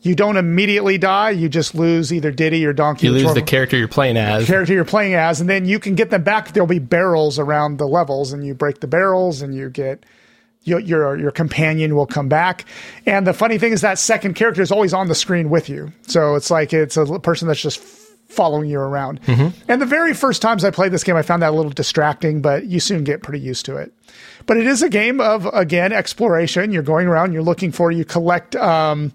you 0.00 0.14
don't 0.14 0.36
immediately 0.36 0.98
die. 0.98 1.30
You 1.30 1.48
just 1.48 1.74
lose 1.74 2.12
either 2.12 2.30
Diddy 2.30 2.64
or 2.66 2.72
Donkey. 2.72 3.06
You 3.06 3.12
lose 3.12 3.34
the 3.34 3.42
character 3.42 3.76
you're 3.76 3.88
playing 3.88 4.16
as. 4.16 4.46
character 4.46 4.72
you're 4.72 4.84
playing 4.84 5.14
as, 5.14 5.40
and 5.40 5.48
then 5.48 5.66
you 5.66 5.78
can 5.78 5.94
get 5.94 6.10
them 6.10 6.22
back. 6.22 6.52
There'll 6.52 6.66
be 6.66 6.78
barrels 6.78 7.38
around 7.38 7.78
the 7.78 7.86
levels, 7.86 8.32
and 8.32 8.44
you 8.44 8.54
break 8.54 8.80
the 8.80 8.86
barrels, 8.86 9.42
and 9.42 9.54
you 9.54 9.70
get 9.70 10.04
your 10.64 10.80
your, 10.80 11.18
your 11.18 11.30
companion 11.30 11.94
will 11.94 12.06
come 12.06 12.28
back. 12.28 12.64
And 13.06 13.26
the 13.26 13.32
funny 13.32 13.58
thing 13.58 13.72
is 13.72 13.80
that 13.82 13.98
second 13.98 14.34
character 14.34 14.62
is 14.62 14.72
always 14.72 14.92
on 14.92 15.08
the 15.08 15.14
screen 15.14 15.50
with 15.50 15.68
you, 15.68 15.92
so 16.02 16.34
it's 16.34 16.50
like 16.50 16.72
it's 16.72 16.96
a 16.96 17.18
person 17.20 17.48
that's 17.48 17.60
just 17.62 17.80
following 18.28 18.68
you 18.68 18.80
around. 18.80 19.20
And 19.68 19.80
the 19.80 19.86
very 19.86 20.14
first 20.14 20.42
times 20.42 20.64
I 20.64 20.70
played 20.70 20.92
this 20.92 21.04
game, 21.04 21.14
I 21.14 21.22
found 21.22 21.42
that 21.42 21.50
a 21.50 21.56
little 21.56 21.70
distracting, 21.70 22.42
but 22.42 22.66
you 22.66 22.80
soon 22.80 23.04
get 23.04 23.22
pretty 23.22 23.38
used 23.40 23.64
to 23.66 23.76
it. 23.76 23.92
But 24.46 24.56
it 24.56 24.66
is 24.66 24.82
a 24.82 24.88
game 24.88 25.20
of 25.20 25.46
again 25.46 25.92
exploration. 25.92 26.72
You're 26.72 26.82
going 26.82 27.06
around, 27.06 27.32
you're 27.32 27.42
looking 27.42 27.70
for, 27.70 27.92
you 27.92 28.04
collect. 28.04 28.56
Um, 28.56 29.12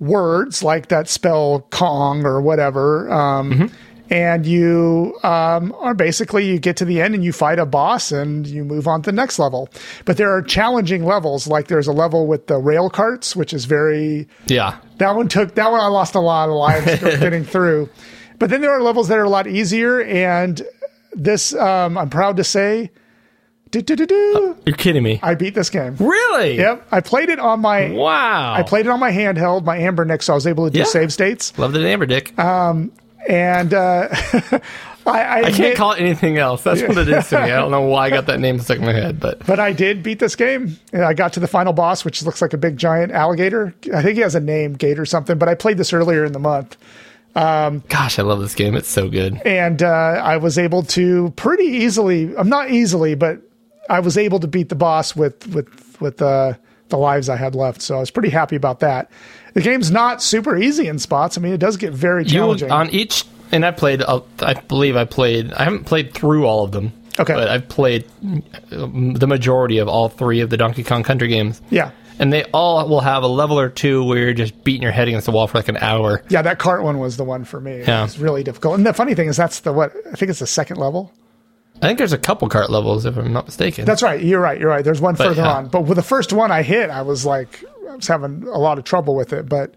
words 0.00 0.64
like 0.64 0.88
that 0.88 1.08
spell 1.08 1.66
Kong 1.70 2.26
or 2.26 2.42
whatever. 2.42 3.08
Um, 3.10 3.70
And 4.10 4.44
you 4.44 5.18
um, 5.22 5.74
are 5.78 5.94
basically, 5.94 6.46
you 6.46 6.58
get 6.58 6.76
to 6.78 6.84
the 6.84 7.00
end 7.00 7.14
and 7.14 7.24
you 7.24 7.32
fight 7.32 7.58
a 7.58 7.64
boss 7.64 8.12
and 8.12 8.46
you 8.46 8.62
move 8.64 8.86
on 8.86 9.00
to 9.02 9.10
the 9.10 9.14
next 9.16 9.38
level. 9.38 9.70
But 10.04 10.18
there 10.18 10.30
are 10.30 10.42
challenging 10.42 11.04
levels. 11.06 11.46
Like 11.46 11.68
there's 11.68 11.86
a 11.86 11.92
level 11.92 12.26
with 12.26 12.46
the 12.46 12.58
rail 12.58 12.90
carts, 12.90 13.34
which 13.34 13.54
is 13.54 13.64
very, 13.64 14.28
Yeah. 14.46 14.76
that 14.98 15.16
one 15.16 15.28
took, 15.28 15.54
that 15.54 15.70
one 15.70 15.80
I 15.80 15.86
lost 15.86 16.14
a 16.14 16.20
lot 16.20 16.48
of 16.50 16.54
lives 16.54 17.00
getting 17.20 17.44
through. 17.44 17.88
But 18.38 18.50
then 18.50 18.60
there 18.60 18.70
are 18.72 18.82
levels 18.82 19.08
that 19.08 19.16
are 19.18 19.24
a 19.24 19.30
lot 19.30 19.46
easier. 19.46 20.02
And 20.02 20.60
this, 21.14 21.54
um, 21.54 21.96
I'm 21.96 22.10
proud 22.10 22.36
to 22.36 22.44
say, 22.44 22.90
do-do-do-do, 23.70 24.56
You're 24.66 24.76
kidding 24.76 25.02
me. 25.02 25.18
I 25.22 25.34
beat 25.34 25.54
this 25.54 25.70
game. 25.70 25.96
Really? 25.96 26.58
Yep. 26.58 26.88
I 26.92 27.00
played 27.00 27.30
it 27.30 27.38
on 27.38 27.60
my, 27.60 27.90
Wow. 27.90 28.52
I 28.52 28.62
played 28.62 28.84
it 28.84 28.90
on 28.90 29.00
my 29.00 29.10
handheld, 29.10 29.64
my 29.64 29.78
Anbernic, 29.78 30.22
so 30.22 30.34
I 30.34 30.36
was 30.36 30.46
able 30.46 30.66
to 30.66 30.70
do 30.70 30.80
Yeah. 30.80 30.84
save 30.84 31.10
states. 31.12 31.56
Love 31.58 31.72
the 31.72 31.86
Amber 31.88 32.04
Dick. 32.04 32.38
And 33.28 33.72
uh, 33.74 34.08
I, 34.12 34.60
I, 35.06 35.38
I 35.38 35.42
can't 35.42 35.54
admit- 35.54 35.76
call 35.76 35.92
it 35.92 36.00
anything 36.00 36.38
else. 36.38 36.62
That's 36.62 36.82
what 36.82 36.96
it 36.98 37.08
is 37.08 37.28
to 37.28 37.36
me. 37.36 37.44
I 37.44 37.56
don't 37.56 37.70
know 37.70 37.82
why 37.82 38.06
I 38.06 38.10
got 38.10 38.26
that 38.26 38.40
name 38.40 38.58
stuck 38.60 38.78
in 38.78 38.84
my 38.84 38.92
head, 38.92 39.18
but 39.20 39.44
but 39.46 39.58
I 39.60 39.72
did 39.72 40.02
beat 40.02 40.18
this 40.18 40.36
game, 40.36 40.76
and 40.92 41.04
I 41.04 41.12
got 41.14 41.32
to 41.34 41.40
the 41.40 41.48
final 41.48 41.72
boss, 41.72 42.04
which 42.04 42.22
looks 42.22 42.40
like 42.42 42.52
a 42.52 42.58
big 42.58 42.76
giant 42.76 43.12
alligator. 43.12 43.74
I 43.94 44.02
think 44.02 44.14
he 44.16 44.20
has 44.22 44.34
a 44.34 44.40
name, 44.40 44.74
Gate 44.74 44.98
or 44.98 45.06
something. 45.06 45.38
But 45.38 45.48
I 45.48 45.54
played 45.54 45.76
this 45.78 45.92
earlier 45.92 46.24
in 46.24 46.32
the 46.32 46.38
month, 46.38 46.76
gosh, 47.34 48.18
I 48.18 48.22
love 48.22 48.40
this 48.40 48.54
game. 48.54 48.74
It's 48.76 48.88
so 48.88 49.08
good. 49.08 49.40
and 49.44 49.82
uh, 49.82 49.86
I 50.22 50.36
was 50.36 50.58
able 50.58 50.82
to 50.84 51.30
pretty 51.36 51.64
easily. 51.64 52.36
I'm 52.36 52.48
not 52.48 52.70
easily, 52.70 53.14
but 53.14 53.40
I 53.88 54.00
was 54.00 54.16
able 54.16 54.40
to 54.40 54.46
beat 54.46 54.68
the 54.68 54.74
boss 54.74 55.16
with 55.16 55.46
with 55.54 56.00
with 56.00 56.20
uh, 56.22 56.54
the 56.88 56.98
lives 56.98 57.28
I 57.28 57.36
had 57.36 57.54
left. 57.54 57.82
So 57.82 57.96
I 57.96 58.00
was 58.00 58.10
pretty 58.10 58.30
happy 58.30 58.56
about 58.56 58.80
that. 58.80 59.10
The 59.54 59.60
game's 59.60 59.90
not 59.90 60.22
super 60.22 60.56
easy 60.56 60.88
in 60.88 60.98
spots. 60.98 61.36
I 61.36 61.40
mean, 61.40 61.52
it 61.52 61.58
does 61.58 61.76
get 61.76 61.92
very 61.92 62.24
You 62.24 62.30
challenging. 62.30 62.70
on 62.70 62.90
each, 62.90 63.24
and 63.50 63.64
I 63.66 63.70
played. 63.70 64.02
uh, 64.02 64.20
I 64.40 64.54
believe 64.54 64.96
I 64.96 65.04
played. 65.04 65.52
I 65.52 65.64
haven't 65.64 65.84
played 65.84 66.14
through 66.14 66.46
all 66.46 66.64
of 66.64 66.72
them. 66.72 66.92
Okay. 67.20 67.34
but 67.34 67.48
I've 67.48 67.68
played 67.68 68.06
um, 68.72 69.12
the 69.14 69.26
majority 69.26 69.76
of 69.78 69.86
all 69.88 70.08
three 70.08 70.40
of 70.40 70.48
the 70.48 70.56
Donkey 70.56 70.82
Kong 70.82 71.02
Country 71.02 71.28
games. 71.28 71.60
yeah. 71.68 71.90
and 72.18 72.32
they 72.32 72.44
all 72.54 72.88
will 72.88 73.00
have 73.02 73.22
a 73.22 73.26
level 73.26 73.60
or 73.60 73.68
two 73.68 74.02
where 74.04 74.16
you're 74.18 74.32
just 74.32 74.64
beating 74.64 74.82
your 74.82 74.92
head 74.92 75.08
against 75.08 75.26
the 75.26 75.32
wall 75.32 75.46
for 75.46 75.58
like 75.58 75.68
an 75.68 75.76
hour. 75.76 76.22
Yeah, 76.30 76.40
that 76.42 76.58
cart 76.58 76.82
one 76.82 76.98
was 76.98 77.18
the 77.18 77.24
one 77.24 77.44
for 77.44 77.60
me. 77.60 77.80
Yeah. 77.80 78.04
It's 78.04 78.18
really 78.18 78.42
difficult. 78.42 78.76
And 78.76 78.86
the 78.86 78.94
funny 78.94 79.14
thing 79.14 79.28
is 79.28 79.36
that's 79.36 79.60
the 79.60 79.72
what 79.74 79.92
I 80.10 80.12
think 80.16 80.30
it's 80.30 80.38
the 80.38 80.46
second 80.46 80.78
level. 80.78 81.12
I 81.82 81.86
think 81.86 81.98
there's 81.98 82.12
a 82.12 82.18
couple 82.18 82.48
cart 82.48 82.70
levels 82.70 83.04
if 83.04 83.16
I'm 83.16 83.32
not 83.32 83.46
mistaken. 83.46 83.84
That's 83.84 84.02
right. 84.02 84.22
You're 84.22 84.40
right. 84.40 84.58
You're 84.58 84.68
right. 84.70 84.84
There's 84.84 85.00
one 85.00 85.16
But, 85.16 85.28
further 85.28 85.42
yeah. 85.42 85.52
on. 85.52 85.68
But 85.68 85.82
with 85.82 85.96
the 85.96 86.02
first 86.02 86.32
one 86.32 86.52
I 86.52 86.62
hit, 86.62 86.90
I 86.90 87.02
was 87.02 87.26
like, 87.26 87.64
I 87.90 87.96
was 87.96 88.06
having 88.06 88.44
a 88.44 88.58
lot 88.58 88.78
of 88.78 88.84
trouble 88.84 89.16
with 89.16 89.32
it. 89.32 89.48
But 89.48 89.74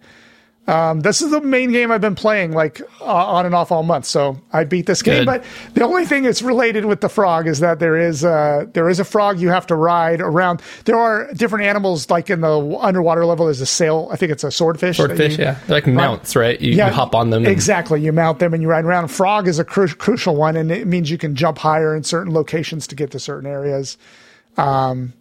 um, 0.68 1.02
this 1.02 1.22
is 1.22 1.30
the 1.30 1.42
main 1.42 1.72
game 1.72 1.92
I've 1.92 2.02
been 2.02 2.16
playing 2.16 2.54
like 2.54 2.82
uh, 3.00 3.06
on 3.06 3.46
and 3.46 3.54
off 3.54 3.72
all 3.72 3.84
month. 3.84 4.06
So 4.06 4.40
I 4.52 4.64
beat 4.64 4.88
this 4.88 5.02
game. 5.04 5.20
Good. 5.20 5.26
But 5.26 5.44
the 5.76 5.84
only 5.84 6.06
thing 6.06 6.24
that's 6.24 6.42
related 6.42 6.86
with 6.86 7.02
the 7.02 7.10
frog 7.10 7.48
is 7.48 7.60
that 7.60 7.78
there 7.80 7.96
is 7.98 8.26
uh, 8.26 8.66
there 8.74 8.90
is 8.90 9.00
a 9.00 9.06
frog 9.06 9.40
you 9.40 9.50
have 9.50 9.68
to 9.68 9.76
ride 9.76 10.22
around. 10.22 10.62
There 10.86 10.98
are 10.98 11.32
different 11.34 11.66
animals 11.66 12.10
like 12.10 12.30
in 12.32 12.42
the 12.42 12.78
underwater 12.80 13.26
level. 13.26 13.46
There's 13.46 13.62
a 13.62 13.66
sail. 13.68 14.10
I 14.12 14.16
think 14.16 14.32
it's 14.32 14.44
a 14.44 14.50
swordfish. 14.50 14.98
Swordfish, 14.98 15.38
you- 15.38 15.44
yeah, 15.44 15.60
they're 15.68 15.78
like 15.78 15.88
mounts, 15.88 16.36
right? 16.36 16.60
You, 16.60 16.74
you 16.88 16.94
hop 16.94 17.14
on 17.14 17.30
them. 17.30 17.44
and- 17.44 17.52
Exactly. 17.52 18.02
You 18.02 18.12
mount 18.12 18.40
them 18.40 18.54
and 18.54 18.64
you 18.64 18.70
ride 18.70 18.86
around. 18.86 19.10
Frog 19.10 19.48
is 19.48 19.60
a 19.60 19.64
cru- 19.64 19.88
crucial 19.88 20.36
one, 20.36 20.56
and 20.56 20.72
it 20.72 20.88
means 20.88 21.12
you 21.12 21.18
can 21.20 21.36
jump 21.36 21.58
higher 21.60 21.96
in 21.96 22.04
certain 22.04 22.34
locations 22.34 22.88
to 22.88 22.96
get 22.96 23.12
to 23.12 23.20
certain 23.20 23.48
areas. 23.50 23.98
Um, 24.58 25.14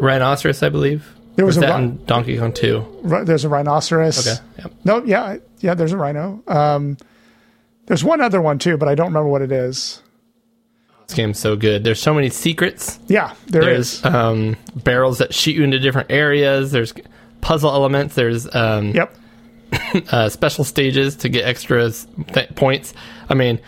rhinoceros, 0.00 0.62
I 0.62 0.68
believe. 0.70 1.08
There 1.36 1.46
was 1.46 1.56
Was 1.56 1.64
a 1.64 1.76
in 1.78 2.04
Donkey 2.04 2.36
Kong 2.38 2.52
2. 2.52 3.00
ri- 3.02 3.24
there's 3.24 3.44
a 3.44 3.48
rhinoceros. 3.48 4.26
Okay. 4.28 4.38
Yep. 4.58 4.72
No, 4.84 5.04
yeah, 5.04 5.36
yeah. 5.60 5.74
There's 5.74 5.92
a 5.92 5.96
rhino. 5.96 6.42
Um, 6.46 6.98
there's 7.86 8.04
one 8.04 8.20
other 8.20 8.40
one 8.42 8.58
too, 8.58 8.76
but 8.76 8.88
I 8.88 8.94
don't 8.94 9.06
remember 9.08 9.28
what 9.28 9.40
it 9.42 9.50
is. 9.52 10.02
This 11.08 11.16
game's 11.16 11.38
so 11.38 11.56
good. 11.56 11.84
There's 11.84 12.00
so 12.00 12.12
many 12.14 12.28
secrets. 12.28 12.98
Yeah, 13.08 13.34
there 13.46 13.68
is. 13.68 14.00
There's 14.02 14.14
um, 14.14 14.56
barrels 14.76 15.18
that 15.18 15.34
shoot 15.34 15.56
you 15.56 15.64
into 15.64 15.78
different 15.78 16.10
areas. 16.10 16.70
There's 16.70 16.92
puzzle 17.40 17.70
elements. 17.70 18.14
There's 18.14 18.52
um, 18.54 18.92
Yep. 18.92 19.14
uh, 20.12 20.28
special 20.28 20.64
stages 20.64 21.16
to 21.16 21.28
get 21.30 21.44
extra 21.46 21.90
th- 21.90 22.54
points. 22.54 22.92
I 23.28 23.34
mean, 23.34 23.58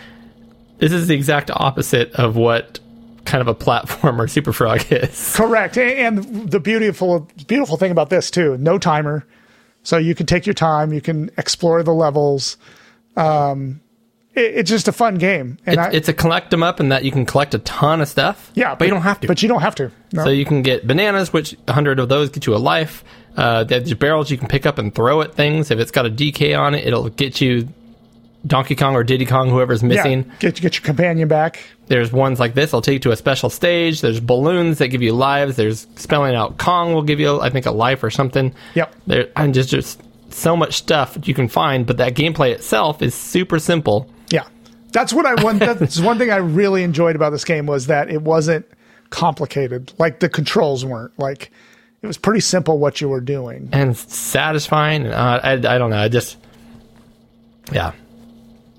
this 0.79 0.93
is 0.93 1.09
the 1.09 1.15
exact 1.15 1.51
opposite 1.51 2.13
of 2.13 2.37
what 2.37 2.79
kind 3.25 3.41
of 3.41 3.49
a 3.49 3.55
platformer 3.55 4.29
Super 4.29 4.53
Frog 4.53 4.85
is. 4.91 5.35
Correct. 5.35 5.77
And 5.79 6.51
the 6.51 6.61
beautiful 6.61 7.29
beautiful 7.47 7.77
thing 7.77 7.91
about 7.91 8.11
this 8.11 8.31
too, 8.31 8.57
no 8.59 8.79
timer. 8.79 9.27
So 9.83 9.97
you 9.99 10.15
can 10.15 10.27
take 10.27 10.47
your 10.47 10.55
time, 10.55 10.93
you 10.93 11.01
can 11.01 11.31
explore 11.37 11.83
the 11.83 11.93
levels. 11.95 12.57
Um 13.17 13.81
it, 14.35 14.55
it's 14.57 14.71
just 14.71 14.89
a 14.89 14.93
fun 14.93 15.17
game. 15.17 15.59
And 15.67 15.79
It's, 15.79 15.87
I, 15.87 15.91
it's 15.93 16.09
a 16.09 16.13
collect 16.13 16.51
them 16.51 16.63
up, 16.63 16.81
and 16.81 16.91
that 16.93 17.05
you 17.05 17.13
can 17.13 17.25
collect 17.25 17.55
a 17.55 17.59
ton 17.61 18.01
of 18.01 18.09
stuff. 18.09 18.51
yeah, 18.55 18.75
but, 18.75 18.87
you 18.87 18.91
don't 18.91 19.03
have 19.03 19.21
to. 19.21 19.29
But 19.29 19.43
you 19.43 19.49
don't 19.49 19.63
have 19.63 19.75
to. 19.77 19.91
No. 20.13 20.25
So 20.25 20.31
you 20.31 20.45
can 20.45 20.63
get 20.63 20.87
bananas, 20.87 21.33
which 21.33 21.53
100 21.67 22.01
of 22.01 22.09
those 22.09 22.31
get 22.31 22.47
you 22.47 22.55
a 22.55 22.59
life. 22.59 23.05
Uh, 23.37 23.65
there's 23.65 23.95
barrels 23.95 24.31
you 24.31 24.39
can 24.39 24.49
pick 24.49 24.67
up 24.67 24.79
and 24.79 24.95
throw 24.95 25.21
at 25.23 25.35
things. 25.35 25.71
If 25.71 25.79
it's 25.79 25.91
got 25.91 26.07
a 26.07 26.11
DK 26.11 26.59
on 26.59 26.75
it, 26.75 26.87
it'll 26.87 27.09
get 27.11 27.41
you 27.41 27.69
Donkey 28.47 28.75
Kong 28.77 28.95
or 28.95 29.03
Diddy 29.05 29.25
Kong, 29.27 29.49
whoever's 29.49 29.83
missing. 29.83 30.25
Yeah, 30.25 30.37
get 30.39 30.61
get 30.61 30.75
your 30.77 30.83
companion 30.83 31.29
back. 31.29 31.61
There's 31.87 32.13
ones 32.13 32.39
like 32.41 32.55
this. 32.55 32.75
I'll 32.75 32.81
take 32.83 32.95
you 32.95 32.99
to 33.01 33.11
a 33.13 33.17
special 33.17 33.51
stage. 33.51 34.01
There's 34.01 34.21
balloons 34.21 34.79
that 34.79 34.89
give 34.89 35.03
you 35.03 35.13
lives. 35.13 35.57
There's 35.57 35.87
spelling 35.97 36.35
out 36.35 36.59
Kong 36.59 36.93
will 36.93 37.03
give 37.03 37.21
you, 37.21 37.41
I 37.41 37.51
think, 37.51 37.67
a 37.67 37.71
life 37.71 38.03
or 38.03 38.11
something. 38.11 38.55
Yep. 38.75 38.95
There 39.07 39.29
and 39.37 39.55
just 39.55 39.71
just 39.71 40.03
so 40.31 40.57
much 40.57 40.75
stuff 40.75 41.17
you 41.25 41.33
can 41.35 41.49
find, 41.49 41.87
but 41.87 41.97
that 41.99 42.15
gameplay 42.15 42.51
itself 42.53 43.01
is 43.03 43.15
super 43.15 43.59
simple. 43.59 44.11
Yeah, 44.31 44.47
that's 44.93 45.13
what 45.13 45.27
I 45.27 45.43
want. 45.43 45.61
That's 45.61 46.01
one 46.11 46.19
thing 46.19 46.31
I 46.31 46.37
really 46.37 46.83
enjoyed 46.83 47.17
about 47.17 47.31
this 47.31 47.45
game 47.45 47.67
was 47.67 47.87
that 47.87 48.11
it 48.11 48.23
wasn't 48.23 48.67
complicated. 49.11 49.93
Like 49.99 50.21
the 50.21 50.29
controls 50.29 50.85
weren't. 50.85 51.17
Like 51.19 51.51
it 52.03 52.07
was 52.07 52.19
pretty 52.19 52.41
simple 52.41 52.79
what 52.79 53.01
you 53.01 53.09
were 53.09 53.21
doing. 53.21 53.71
and 53.73 53.97
satisfying. 53.97 55.07
Uh, 55.07 55.41
I, 55.43 55.53
I 55.53 55.57
don't 55.79 55.89
know. 55.91 55.97
I 55.99 56.09
just, 56.09 56.37
yeah. 57.73 57.93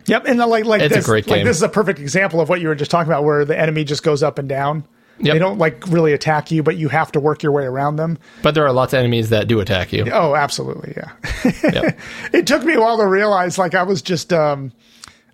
Yep, 0.07 0.25
and 0.27 0.39
then 0.39 0.49
like 0.49 0.65
like 0.65 0.81
It's 0.81 0.95
this, 0.95 1.07
like 1.07 1.25
game. 1.25 1.45
this 1.45 1.57
is 1.57 1.63
a 1.63 1.69
perfect 1.69 1.99
example 1.99 2.39
of 2.41 2.49
what 2.49 2.61
you 2.61 2.67
were 2.67 2.75
just 2.75 2.91
talking 2.91 3.11
about, 3.11 3.23
where 3.23 3.45
the 3.45 3.57
enemy 3.57 3.83
just 3.83 4.03
goes 4.03 4.21
up 4.23 4.37
and 4.39 4.47
down. 4.47 4.87
Yep. 5.19 5.33
They 5.33 5.39
don't 5.39 5.57
like 5.57 5.87
really 5.87 6.13
attack 6.13 6.51
you, 6.51 6.61
but 6.61 6.75
you 6.75 6.89
have 6.89 7.11
to 7.13 7.19
work 7.19 7.41
your 7.41 7.53
way 7.53 7.63
around 7.63 7.95
them. 7.95 8.17
But 8.41 8.53
there 8.53 8.65
are 8.65 8.73
lots 8.73 8.91
of 8.93 8.99
enemies 8.99 9.29
that 9.29 9.47
do 9.47 9.61
attack 9.61 9.93
you. 9.93 10.05
Oh, 10.11 10.35
absolutely, 10.35 10.93
yeah. 10.97 11.51
Yep. 11.63 11.99
it 12.33 12.47
took 12.47 12.63
me 12.63 12.73
a 12.73 12.81
while 12.81 12.97
to 12.97 13.07
realize 13.07 13.57
like 13.57 13.75
I 13.75 13.83
was 13.83 14.01
just 14.01 14.33
um 14.33 14.73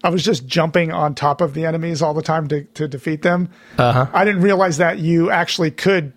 I 0.04 0.10
was 0.10 0.24
just 0.24 0.46
jumping 0.46 0.92
on 0.92 1.16
top 1.16 1.42
of 1.42 1.54
the 1.54 1.66
enemies 1.66 2.02
all 2.02 2.14
the 2.14 2.22
time 2.22 2.48
to, 2.50 2.64
to 2.64 2.88
defeat 2.88 3.22
them. 3.22 3.50
Uh-huh. 3.78 4.08
I 4.14 4.26
didn't 4.26 4.42
realize 4.42 4.78
that 4.78 5.00
you 5.00 5.30
actually 5.30 5.72
could 5.72 6.14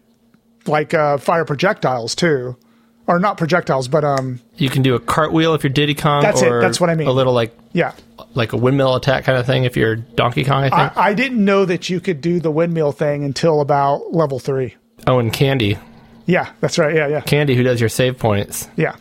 like 0.66 0.94
uh, 0.94 1.18
fire 1.18 1.44
projectiles 1.44 2.14
too, 2.14 2.56
or 3.06 3.18
not 3.18 3.36
projectiles, 3.36 3.88
but 3.88 4.04
um 4.04 4.40
You 4.56 4.68
can 4.68 4.82
do 4.82 4.94
a 4.94 5.00
cartwheel 5.00 5.54
if 5.54 5.62
you're 5.64 5.72
Diddy 5.72 5.94
Kong. 5.94 6.22
That's 6.22 6.42
it. 6.42 6.50
That's 6.60 6.80
what 6.80 6.90
I 6.90 6.94
mean. 6.96 7.08
A 7.08 7.12
little 7.12 7.32
like 7.32 7.56
yeah. 7.72 7.92
Like 8.34 8.52
a 8.52 8.56
windmill 8.56 8.94
attack 8.96 9.24
kind 9.24 9.38
of 9.38 9.46
thing 9.46 9.64
if 9.64 9.76
you're 9.76 9.96
Donkey 9.96 10.44
Kong. 10.44 10.64
I 10.64 10.70
think. 10.70 10.96
I, 10.96 11.08
I 11.10 11.14
didn't 11.14 11.44
know 11.44 11.64
that 11.64 11.88
you 11.88 12.00
could 12.00 12.20
do 12.20 12.40
the 12.40 12.50
windmill 12.50 12.92
thing 12.92 13.24
until 13.24 13.60
about 13.60 14.12
level 14.12 14.38
three. 14.38 14.74
oh, 15.06 15.18
and 15.18 15.32
Candy, 15.32 15.78
Yeah, 16.26 16.50
that's 16.60 16.78
right. 16.78 16.94
Yeah, 16.94 17.08
yeah, 17.08 17.20
Candy, 17.20 17.54
who 17.54 17.62
does 17.62 17.80
your 17.80 17.88
save 17.88 18.18
points. 18.18 18.68
yeah. 18.76 18.96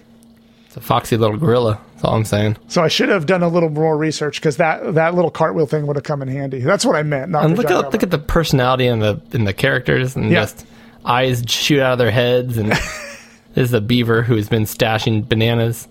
It's 0.67 0.77
a 0.77 0.81
foxy 0.81 1.17
little 1.17 1.37
gorilla. 1.37 1.79
That's 1.93 2.03
all 2.05 2.15
I'm 2.15 2.25
saying. 2.25 2.57
So 2.67 2.81
I 2.81 2.87
should 2.87 3.09
have 3.09 3.27
done 3.27 3.43
a 3.43 3.47
little 3.47 3.69
more 3.69 3.95
research 3.95 4.39
because 4.41 4.57
that 4.57 4.95
that 4.95 5.13
little 5.13 5.29
cartwheel 5.29 5.67
thing 5.67 5.85
would 5.85 5.95
have 5.97 6.03
come 6.03 6.23
in 6.23 6.27
handy. 6.27 6.61
That's 6.61 6.83
what 6.83 6.95
I 6.95 7.03
meant. 7.03 7.29
Not 7.29 7.45
And 7.45 7.55
look 7.55 7.69
at 7.69 7.91
look 7.93 8.01
at 8.01 8.09
the 8.09 8.17
personality 8.17 8.87
in 8.87 8.97
the 8.97 9.21
in 9.33 9.43
the 9.43 9.53
characters 9.53 10.15
and 10.15 10.31
Yeah. 10.31 10.41
just 10.41 10.65
eyes 11.05 11.43
shoot 11.47 11.79
out 11.79 11.91
of 11.93 11.97
their 11.99 12.09
heads 12.09 12.57
and 12.57 12.71
this 12.71 13.65
is 13.65 13.69
the 13.69 13.81
beaver 13.81 14.23
who's 14.23 14.49
been 14.49 14.63
stashing 14.63 15.29
bananas. 15.29 15.87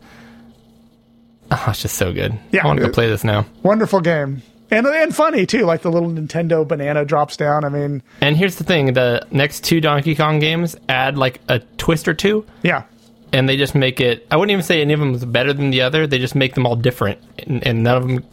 Oh, 1.55 1.67
it's 1.69 1.83
just 1.83 1.97
so 1.97 2.13
good. 2.13 2.39
Yeah. 2.51 2.65
I 2.65 2.67
want 2.67 2.81
to 2.81 2.87
go 2.87 2.93
play 2.93 3.09
this 3.11 3.25
now. 3.25 3.45
wonderful 3.63 4.01
game 4.01 4.41
and 4.71 4.87
and 4.87 5.15
funny 5.15 5.45
too. 5.45 5.65
Like 5.67 5.83
the 5.83 5.91
little 5.91 6.09
Nintendo 6.11 6.67
banana 6.67 7.05
drops 7.05 7.37
down. 7.37 7.65
I 7.65 7.69
mean, 7.69 8.03
And 8.23 8.37
here's 8.37 8.57
the 8.57 8.65
thing: 8.65 8.95
the 8.95 9.27
next 9.31 9.63
two 9.65 9.81
Donkey 9.81 10.15
Kong 10.15 10.39
games 10.39 10.77
add 10.89 11.19
like 11.19 11.41
a 11.49 11.59
twist 11.77 12.09
or 12.09 12.15
two, 12.15 12.47
yeah, 12.63 12.85
and 13.35 13.49
they 13.49 13.57
just 13.59 13.75
make 13.75 14.01
it. 14.01 14.27
I 14.31 14.37
wouldn't 14.37 14.51
even 14.53 14.63
say 14.65 14.81
any 14.81 14.95
of 14.95 15.01
them 15.01 15.15
is 15.15 15.25
better 15.27 15.53
than 15.53 15.71
the 15.71 15.83
other. 15.83 16.07
They 16.07 16.19
just 16.19 16.35
make 16.35 16.55
them 16.55 16.65
all 16.67 16.75
different, 16.77 17.19
and, 17.47 17.67
and 17.67 17.83
none 17.83 17.97
of 17.99 18.09
them. 18.09 18.25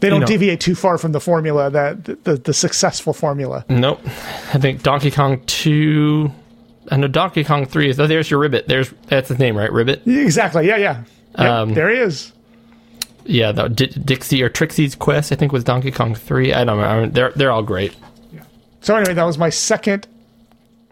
they 0.00 0.08
don't 0.08 0.20
know. 0.20 0.26
deviate 0.26 0.60
too 0.60 0.74
far 0.74 0.96
from 0.96 1.12
the 1.12 1.20
formula 1.20 1.68
that 1.70 2.04
the, 2.04 2.14
the, 2.14 2.36
the 2.36 2.54
successful 2.54 3.12
formula. 3.12 3.66
Nope. 3.68 4.00
I 4.06 4.58
think 4.58 4.82
Donkey 4.82 5.10
Kong 5.10 5.42
two. 5.44 6.32
I 6.90 6.96
know 6.96 7.06
Donkey 7.06 7.44
Kong 7.44 7.66
three 7.66 7.90
is. 7.90 8.00
Oh, 8.00 8.06
there's 8.06 8.30
your 8.30 8.40
Ribbit. 8.40 8.66
There's 8.66 8.90
that's 9.08 9.28
his 9.28 9.38
name, 9.38 9.58
right? 9.58 9.70
Ribbit. 9.70 10.06
Exactly. 10.06 10.66
Yeah, 10.66 10.78
yeah. 10.78 11.04
Yep, 11.38 11.46
Um, 11.50 11.74
there 11.74 11.90
he 11.90 11.98
is. 11.98 12.32
Yeah, 13.24 13.52
the 13.52 13.68
D- 13.68 13.86
Dixie 13.86 14.42
or 14.42 14.48
Trixie's 14.48 14.94
Quest. 14.94 15.30
I 15.32 15.36
think 15.36 15.52
was 15.52 15.62
Donkey 15.64 15.90
Kong 15.90 16.14
three. 16.14 16.52
I 16.52 16.64
don't 16.64 16.78
know. 16.78 16.84
I 16.84 17.00
mean, 17.02 17.10
they're 17.12 17.32
they're 17.36 17.52
all 17.52 17.62
great. 17.62 17.94
Yeah. 18.32 18.42
So 18.80 18.96
anyway, 18.96 19.14
that 19.14 19.24
was 19.24 19.38
my 19.38 19.50
second 19.50 20.08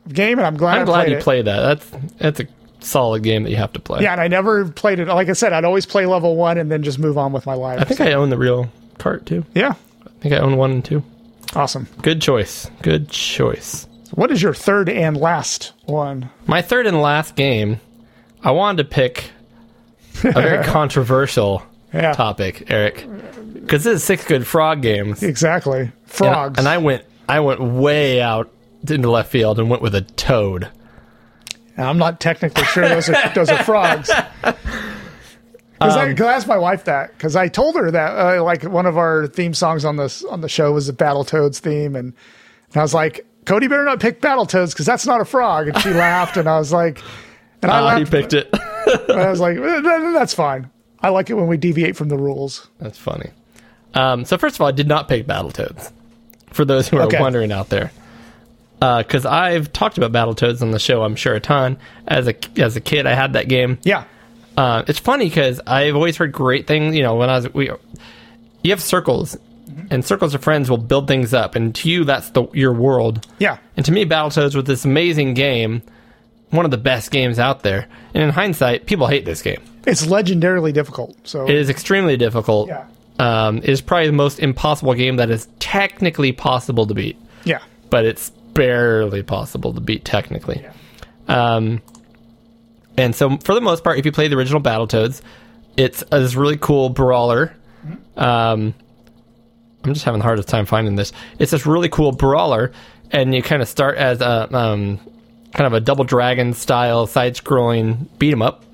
game, 0.09 0.39
and 0.39 0.47
I'm 0.47 0.56
glad 0.56 0.78
I'm 0.78 0.85
glad 0.86 1.05
played 1.05 1.10
you 1.10 1.16
it. 1.16 1.23
played 1.23 1.44
that. 1.47 1.60
That's 1.60 1.90
that's 2.19 2.40
a 2.40 2.47
solid 2.81 3.23
game 3.23 3.43
that 3.44 3.51
you 3.51 3.56
have 3.56 3.73
to 3.73 3.81
play. 3.81 4.02
Yeah, 4.02 4.12
and 4.12 4.20
I 4.20 4.28
never 4.28 4.66
played 4.69 5.01
it. 5.01 5.09
Like 5.09 5.28
I 5.28 5.32
said, 5.32 5.52
I'd 5.52 5.65
always 5.65 5.86
play 5.86 6.06
level 6.06 6.36
one 6.36 6.59
and 6.59 6.70
then 6.70 6.82
just 6.82 6.98
move 6.98 7.19
on 7.19 7.32
with 7.32 7.47
my 7.47 7.55
life. 7.55 7.81
I 7.81 7.85
think 7.85 8.01
I 8.01 8.12
own 8.12 8.31
the 8.31 8.39
real 8.39 8.70
cart 8.98 9.27
too. 9.27 9.44
yeah, 9.55 9.74
I 10.06 10.10
think 10.20 10.35
I 10.35 10.39
own 10.39 10.56
one 10.59 10.70
and 10.70 10.85
two. 10.85 11.02
awesome. 11.56 11.89
Good 12.02 12.20
choice. 12.20 12.70
Good 12.82 13.09
choice. 13.10 13.86
What 14.12 14.31
is 14.31 14.43
your 14.43 14.55
third 14.55 14.89
and 14.89 15.16
last 15.16 15.73
one? 15.86 16.31
My 16.47 16.62
third 16.62 16.86
and 16.86 17.01
last 17.01 17.36
game, 17.36 17.81
I 18.44 18.51
wanted 18.52 18.82
to 18.85 18.89
pick 18.94 19.31
a 20.24 20.32
very 20.32 20.64
controversial 20.64 21.62
Yeah, 21.94 22.12
topic, 22.12 22.70
Eric, 22.70 23.06
because 23.54 23.84
this 23.84 23.94
is 23.96 24.04
six 24.04 24.22
good 24.26 24.46
frog 24.46 24.82
games. 24.82 25.22
exactly. 25.22 25.80
And- 25.80 25.92
Frogs. 26.04 26.58
And, 26.58 26.68
I 26.68 26.76
went, 26.78 27.02
I 27.28 27.40
went 27.40 27.60
way 27.62 28.20
out 28.20 28.50
into 28.86 29.10
left 29.10 29.30
field 29.30 29.58
and 29.58 29.70
went 29.70 29.82
with 29.82 29.94
a 29.94 30.02
toad. 30.02 30.68
I'm 31.78 31.96
not 31.98 32.20
technically 32.20 32.64
sure 32.64 32.88
those 32.88 33.08
are 33.08 33.14
those 33.34 33.48
are 33.48 33.62
frogs. 33.64 34.10
Because 34.42 35.96
I, 35.96 36.12
'cause 36.12 36.26
I 36.26 36.32
asked 36.34 36.46
my 36.48 36.58
wife 36.58 36.84
that 36.84 37.12
because 37.16 37.36
I 37.36 37.48
told 37.48 37.76
her 37.76 37.90
that 37.90 38.38
uh, 38.38 38.42
like 38.42 38.64
one 38.64 38.84
of 38.84 38.98
our 38.98 39.26
theme 39.28 39.54
songs 39.54 39.84
on 39.84 39.96
this 39.96 40.24
on 40.24 40.40
the 40.40 40.48
show 40.48 40.72
was 40.72 40.88
a 40.88 40.92
Battletoads 40.92 41.58
theme, 41.58 41.94
and, 41.94 42.12
and 42.72 42.76
I 42.76 42.82
was 42.82 42.94
like, 42.94 43.24
Cody 43.46 43.68
better 43.68 43.84
not 43.84 44.00
pick 44.00 44.20
Battletoads 44.20 44.72
because 44.72 44.86
that's 44.86 45.06
not 45.06 45.20
a 45.20 45.24
frog, 45.24 45.68
and 45.68 45.78
she 45.78 45.90
laughed, 45.94 46.36
and 46.36 46.48
I 46.48 46.58
was 46.58 46.72
like, 46.72 47.00
and 47.62 47.70
I 47.70 47.94
Ah, 47.94 47.98
he 47.98 48.05
picked 48.05 48.35
it. 48.35 48.48
I 49.10 49.28
was 49.30 49.40
like, 49.40 49.56
"Eh, 49.59 49.80
that's 50.12 50.35
fine. 50.35 50.70
I 51.01 51.10
like 51.10 51.30
it 51.30 51.35
when 51.35 51.47
we 51.47 51.56
deviate 51.56 51.97
from 51.97 52.09
the 52.09 52.16
rules. 52.18 52.68
That's 52.78 52.98
funny. 52.98 53.30
Um, 53.94 54.24
so 54.24 54.36
first 54.39 54.56
of 54.56 54.60
all, 54.60 54.66
I 54.68 54.72
did 54.72 54.89
not 54.89 55.09
pick 55.09 55.26
Battletoads. 55.26 55.93
For 56.52 56.64
those 56.64 56.89
who 56.89 56.97
are 56.98 57.02
Okay. 57.05 57.20
wondering 57.20 57.52
out 57.52 57.68
there, 57.68 57.90
because 58.80 59.26
I've 59.26 59.72
talked 59.72 59.98
about 59.98 60.12
Battletoads 60.12 60.62
on 60.62 60.70
the 60.70 60.78
show. 60.78 61.02
I'm 61.02 61.14
sure 61.16 61.35
a 61.35 61.40
ton. 61.40 61.76
As 62.06 62.26
a 62.28 62.35
as 62.60 62.74
a 62.76 62.80
kid, 62.80 63.06
I 63.06 63.14
had 63.14 63.35
that 63.35 63.48
game. 63.48 63.78
Yeah. 63.82 64.05
Uh, 64.56 64.82
it's 64.89 64.98
funny 64.98 65.26
because 65.26 65.60
I've 65.66 65.94
always 65.94 66.16
heard 66.16 66.32
great 66.32 66.66
things. 66.66 66.97
You 66.97 67.02
know, 67.02 67.14
when 67.16 67.28
I 67.30 67.36
was 67.36 67.52
we, 67.55 67.70
you 68.62 68.70
have 68.72 68.80
circles, 68.82 69.36
and 69.90 70.05
circles 70.05 70.35
of 70.35 70.43
friends 70.43 70.68
will 70.70 70.78
build 70.78 71.06
things 71.06 71.32
up, 71.35 71.55
and 71.55 71.74
to 71.76 71.89
you, 71.90 72.05
that's 72.05 72.30
the 72.30 72.47
your 72.55 72.72
world. 72.72 73.26
Yeah. 73.39 73.59
And 73.76 73.85
to 73.86 73.93
me, 73.93 74.05
Battletoads 74.05 74.55
was 74.56 74.64
this 74.64 74.85
amazing 74.85 75.35
game, 75.35 75.82
one 76.50 76.64
of 76.64 76.70
the 76.70 76.78
best 76.78 77.10
games 77.10 77.38
out 77.38 77.62
there. 77.62 77.88
And 78.14 78.22
in 78.22 78.30
hindsight, 78.30 78.86
people 78.86 79.06
hate 79.06 79.24
this 79.24 79.42
game. 79.42 79.62
It's 79.86 80.06
legendarily 80.06 80.72
difficult. 80.72 81.16
So 81.26 81.46
It 81.46 81.54
is 81.54 81.70
extremely 81.70 82.16
difficult. 82.16 82.68
Yeah. 82.68 82.86
Um, 83.18 83.58
it 83.58 83.68
is 83.68 83.80
probably 83.80 84.06
the 84.06 84.12
most 84.12 84.38
impossible 84.38 84.94
game 84.94 85.16
that 85.16 85.30
is 85.30 85.48
technically 85.58 86.32
possible 86.32 86.86
to 86.86 86.94
beat, 86.94 87.18
yeah. 87.44 87.60
but 87.90 88.04
it's 88.04 88.30
barely 88.54 89.22
possible 89.22 89.72
to 89.74 89.80
beat 89.80 90.04
technically. 90.04 90.64
Um, 91.26 91.82
and 92.96 93.14
so, 93.14 93.36
for 93.38 93.54
the 93.54 93.60
most 93.60 93.82
part, 93.82 93.98
if 93.98 94.06
you 94.06 94.12
play 94.12 94.28
the 94.28 94.36
original 94.36 94.60
Battletoads, 94.60 95.20
it's 95.76 96.02
a 96.12 96.20
this 96.20 96.34
really 96.34 96.56
cool 96.56 96.90
brawler. 96.90 97.54
Um, 98.16 98.74
I'm 99.84 99.94
just 99.94 100.04
having 100.04 100.18
the 100.18 100.24
hardest 100.24 100.48
time 100.48 100.66
finding 100.66 100.96
this. 100.96 101.12
It's 101.38 101.52
this 101.52 101.66
really 101.66 101.88
cool 101.88 102.12
brawler, 102.12 102.72
and 103.10 103.34
you 103.34 103.42
kind 103.42 103.62
of 103.62 103.68
start 103.68 103.96
as 103.96 104.20
a 104.20 104.54
um, 104.56 105.00
kind 105.54 105.66
of 105.66 105.72
a 105.72 105.80
double 105.80 106.04
dragon 106.04 106.52
style 106.52 107.06
side 107.06 107.34
scrolling 107.34 108.06
beat 108.18 108.32
'em 108.32 108.42
up. 108.42 108.64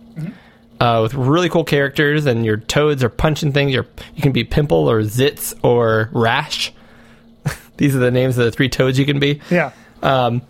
Uh, 0.81 1.01
with 1.03 1.15
really 1.15 1.49
cool 1.49 1.63
characters, 1.65 2.27
and 2.27 2.45
your 2.45 2.57
toads 2.57 3.05
are 3.05 3.09
punching 3.09 3.53
things. 3.53 3.73
You're, 3.73 3.87
you 4.17 4.23
can 4.23 4.33
be 4.33 4.43
Pimple 4.43 4.91
or 4.91 5.03
Zitz 5.03 5.55
or 5.63 6.11
Rash. 6.13 6.73
These 7.77 7.95
are 7.95 8.01
the 8.01 8.11
names 8.11 8.37
of 8.37 8.45
the 8.45 8.51
three 8.51 8.69
toads 8.69 8.99
you 8.99 9.07
can 9.07 9.21
be. 9.21 9.41
Yeah. 9.51 9.71
Um, 10.03 10.43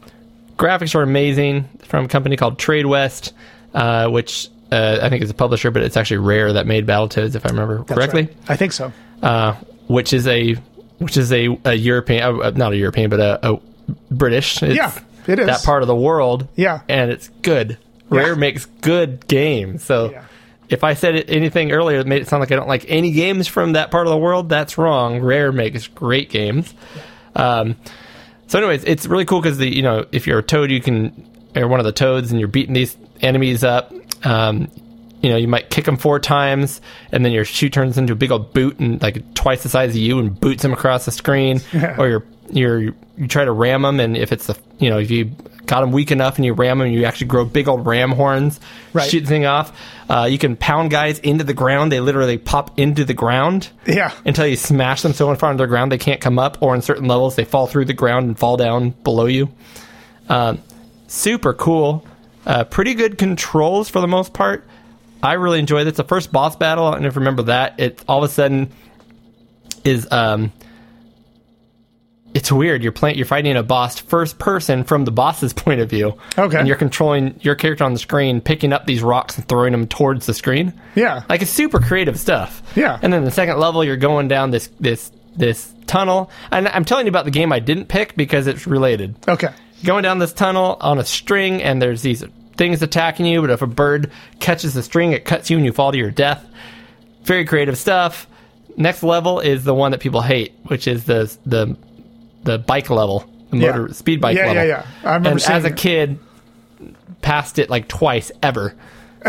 graphics 0.57 0.95
are 0.95 1.03
amazing 1.03 1.69
from 1.85 2.07
a 2.07 2.09
company 2.09 2.37
called 2.37 2.59
Tradewest, 2.59 3.33
uh, 3.75 4.09
which 4.09 4.49
uh, 4.73 4.99
I 5.03 5.11
think 5.11 5.23
is 5.23 5.31
a 5.31 5.35
publisher, 5.35 5.71
but 5.71 5.83
it's 5.83 5.97
actually 5.97 6.17
Rare 6.19 6.55
that 6.55 6.67
made 6.67 6.87
Battletoads, 6.87 7.35
if 7.35 7.45
I 7.45 7.51
remember 7.51 7.79
That's 7.79 7.93
correctly. 7.93 8.23
right. 8.23 8.37
I 8.49 8.57
think 8.57 8.73
so. 8.73 8.93
Uh, 9.23 9.53
which 9.89 10.13
is 10.15 10.27
a 10.27 10.55
which 10.99 11.17
is 11.19 11.33
a, 11.33 11.57
a 11.67 11.75
European, 11.75 12.41
uh, 12.41 12.51
not 12.51 12.73
a 12.73 12.77
European, 12.77 13.11
but 13.11 13.21
a, 13.21 13.53
a 13.53 13.61
British. 14.11 14.63
It's 14.63 14.75
Yeah, 14.75 14.99
it 15.29 15.39
is. 15.39 15.47
that 15.47 15.63
part 15.65 15.83
of 15.83 15.89
the 15.89 15.97
world. 15.97 16.49
Yeah. 16.57 16.81
and 16.89 17.11
it's 17.11 17.29
good. 17.43 17.79
Rare 18.11 18.29
Yeah. 18.29 18.35
makes 18.35 18.67
good 18.81 19.27
games. 19.29 19.83
So. 19.85 20.11
Yeah. 20.11 20.25
If 20.67 20.83
I 20.83 20.95
said 20.95 21.27
anything 21.29 21.73
earlier 21.73 21.99
that 21.99 22.07
made 22.07 22.23
it 22.23 22.29
sound 22.29 22.41
like 22.41 22.51
I 22.51 22.57
don't 22.57 22.67
like 22.67 22.87
any 22.89 23.13
games 23.13 23.47
from 23.47 23.75
that 23.75 23.91
part 23.91 24.07
of 24.07 24.11
the 24.11 24.17
world, 24.17 24.49
that's 24.49 24.79
wrong. 24.79 25.21
Rare 25.21 25.53
makes 25.53 25.87
great 25.89 26.31
games. 26.31 26.73
Um, 27.37 27.77
so, 28.47 28.59
anyways, 28.59 28.83
it's 28.85 29.05
really 29.07 29.27
cool 29.27 29.43
because 29.43 29.59
the 29.59 29.69
you 29.69 29.83
know 29.83 30.07
if 30.11 30.27
you're 30.27 30.39
a 30.39 30.43
toad, 30.43 30.71
you 30.71 30.81
can 30.81 31.29
or 31.55 31.69
one 31.69 31.81
of 31.81 31.85
the 31.87 31.93
toads, 31.93 32.31
and 32.31 32.41
you're 32.41 32.49
beating 32.49 32.73
these 32.73 32.97
enemies 33.21 33.63
up. 33.63 33.93
Um, 34.25 34.71
you 35.21 35.29
know, 35.29 35.37
you 35.37 35.49
might 35.49 35.69
kick 35.69 35.85
them 35.85 35.99
four 35.99 36.19
times, 36.19 36.81
and 37.13 37.25
then 37.25 37.33
your 37.33 37.45
shoe 37.45 37.69
turns 37.69 37.99
into 37.99 38.15
a 38.15 38.17
big 38.17 38.33
old 38.33 38.55
boot 38.55 38.79
and 38.81 39.01
like 39.03 39.35
twice 39.35 39.63
the 39.65 39.69
size 39.69 39.91
of 39.91 39.97
you, 39.97 40.19
and 40.19 40.39
boots 40.41 40.63
them 40.63 40.73
across 40.73 41.05
the 41.05 41.13
screen. 41.13 41.61
or 41.99 42.09
you're 42.09 42.25
you're 42.51 42.81
you 42.81 43.29
try 43.29 43.45
to 43.45 43.53
ram 43.53 43.83
them, 43.83 44.01
and 44.01 44.17
if 44.17 44.33
it's 44.33 44.47
the 44.47 44.57
you 44.79 44.91
know 44.91 44.99
if 44.99 45.11
you 45.11 45.33
got 45.67 45.81
them 45.81 45.93
weak 45.93 46.11
enough 46.11 46.37
and 46.37 46.45
you 46.45 46.53
ram 46.53 46.79
them, 46.79 46.89
you 46.89 47.05
actually 47.05 47.27
grow 47.29 47.45
big 47.45 47.69
old 47.69 47.87
ram 47.87 48.11
horns, 48.13 48.61
Right. 48.93 49.09
shoot 49.09 49.21
the 49.21 49.27
thing 49.27 49.47
off. 49.47 49.73
Uh, 50.11 50.29
you 50.31 50.37
can 50.37 50.57
pound 50.57 50.91
guys 50.91 51.19
into 51.21 51.43
the 51.45 51.55
ground; 51.55 51.91
they 51.91 52.01
literally 52.01 52.37
pop 52.39 52.79
into 52.79 53.05
the 53.05 53.15
ground 53.15 53.71
Yeah. 53.87 54.11
until 54.27 54.47
you 54.47 54.57
smash 54.57 55.03
them 55.03 55.13
so 55.15 55.35
far 55.37 55.51
into 55.53 55.63
the 55.65 55.69
ground 55.69 55.91
they 55.93 55.99
can't 55.99 56.21
come 56.21 56.39
up, 56.39 56.59
or 56.61 56.75
in 56.75 56.83
certain 56.83 57.07
levels 57.09 57.37
they 57.37 57.45
fall 57.45 57.67
through 57.67 57.87
the 57.87 57.95
ground 57.95 58.27
and 58.27 58.39
fall 58.39 58.57
down 58.57 58.91
below 59.05 59.27
you. 59.27 59.49
Um, 60.29 60.59
super 61.07 61.53
cool. 61.55 62.05
Uh, 62.47 62.65
pretty 62.65 62.93
good 62.95 63.17
controls 63.17 63.89
for 63.89 64.01
the 64.01 64.07
most 64.09 64.35
part. 64.35 64.65
I 65.23 65.35
really 65.35 65.59
enjoyed 65.61 65.87
it. 65.87 65.89
It's 65.89 65.97
the 65.97 66.05
first 66.05 66.31
boss 66.31 66.57
battle. 66.57 66.87
I 66.87 66.91
don't 66.93 67.03
know 67.03 67.09
if 67.09 67.15
you 67.15 67.21
remember 67.21 67.45
that. 67.45 67.81
It 67.81 68.05
all 68.07 68.23
of 68.23 68.29
a 68.31 68.33
sudden 68.33 68.71
is 69.85 70.07
um, 70.11 70.53
it's 72.35 72.51
weird. 72.51 72.83
You're 72.83 72.93
playing. 72.93 73.17
You're 73.17 73.27
fighting 73.27 73.57
a 73.57 73.63
boss 73.63 74.01
first 74.01 74.39
person 74.39 74.83
from 74.83 75.05
the 75.05 75.13
boss's 75.13 75.53
point 75.55 75.81
of 75.81 75.89
view. 75.89 76.19
Okay. 76.37 76.59
And 76.59 76.67
you're 76.67 76.77
controlling 76.77 77.39
your 77.41 77.55
character 77.55 77.85
on 77.85 77.93
the 77.93 77.99
screen, 77.99 78.41
picking 78.41 78.73
up 78.73 78.87
these 78.87 79.03
rocks 79.03 79.39
and 79.39 79.49
throwing 79.49 79.73
them 79.73 79.87
towards 79.87 80.27
the 80.27 80.35
screen. 80.35 80.75
Yeah. 80.97 81.23
Like 81.29 81.43
it's 81.43 81.51
super 81.51 81.79
creative 81.79 82.19
stuff. 82.19 82.63
Yeah. 82.77 82.99
And 83.01 83.13
then 83.13 83.25
the 83.25 83.31
second 83.31 83.59
level, 83.59 83.85
you're 83.85 83.97
going 83.97 84.27
down 84.29 84.51
this 84.51 84.69
this 84.81 85.13
this 85.37 85.73
tunnel, 85.87 86.31
and 86.51 86.69
I'm 86.69 86.85
telling 86.85 87.07
you 87.07 87.11
about 87.11 87.25
the 87.25 87.31
game 87.31 87.53
I 87.53 87.61
didn't 87.61 87.87
pick 87.87 88.17
because 88.17 88.47
it's 88.47 88.67
related. 88.67 89.15
Okay. 89.29 89.49
Going 89.85 90.03
down 90.03 90.19
this 90.19 90.33
tunnel 90.33 90.77
on 90.81 90.99
a 90.99 91.05
string, 91.05 91.63
and 91.63 91.81
there's 91.81 92.03
these 92.03 92.25
things 92.57 92.83
attacking 92.83 93.27
you. 93.27 93.41
But 93.41 93.51
if 93.51 93.63
a 93.63 93.67
bird 93.67 94.11
catches 94.41 94.75
the 94.75 94.83
string, 94.83 95.13
it 95.13 95.25
cuts 95.25 95.51
you 95.51 95.57
and 95.57 95.65
you 95.67 95.73
fall 95.73 95.93
to 95.93 95.99
your 95.99 96.11
death. 96.11 96.45
Very 97.23 97.45
creative 97.45 97.79
stuff. 97.79 98.27
Next 98.77 99.05
level 99.05 99.39
is 99.41 99.63
the 99.63 99.75
one 99.75 99.93
that 99.93 100.01
people 100.01 100.21
hate, 100.21 100.53
which 100.65 100.89
is 100.89 101.05
the 101.05 101.37
the 101.47 101.77
the 102.45 102.59
bike 102.59 102.91
level, 102.91 103.25
the 103.51 103.59
Yeah. 103.59 103.73
motor 103.77 103.93
speed 103.95 104.21
bike 104.21 104.37
Yeah, 104.37 104.47
level. 104.47 104.55
yeah, 104.57 104.65
yeah. 104.65 104.87
I 105.03 105.15
remember 105.15 105.31
and 105.31 105.43
seeing 105.43 105.57
as 105.59 105.65
a 105.65 105.69
it. 105.69 105.77
kid, 105.77 106.19
passed 107.23 107.59
it 107.59 107.71
like 107.71 107.89
twice 107.89 108.31
ever. 108.43 108.75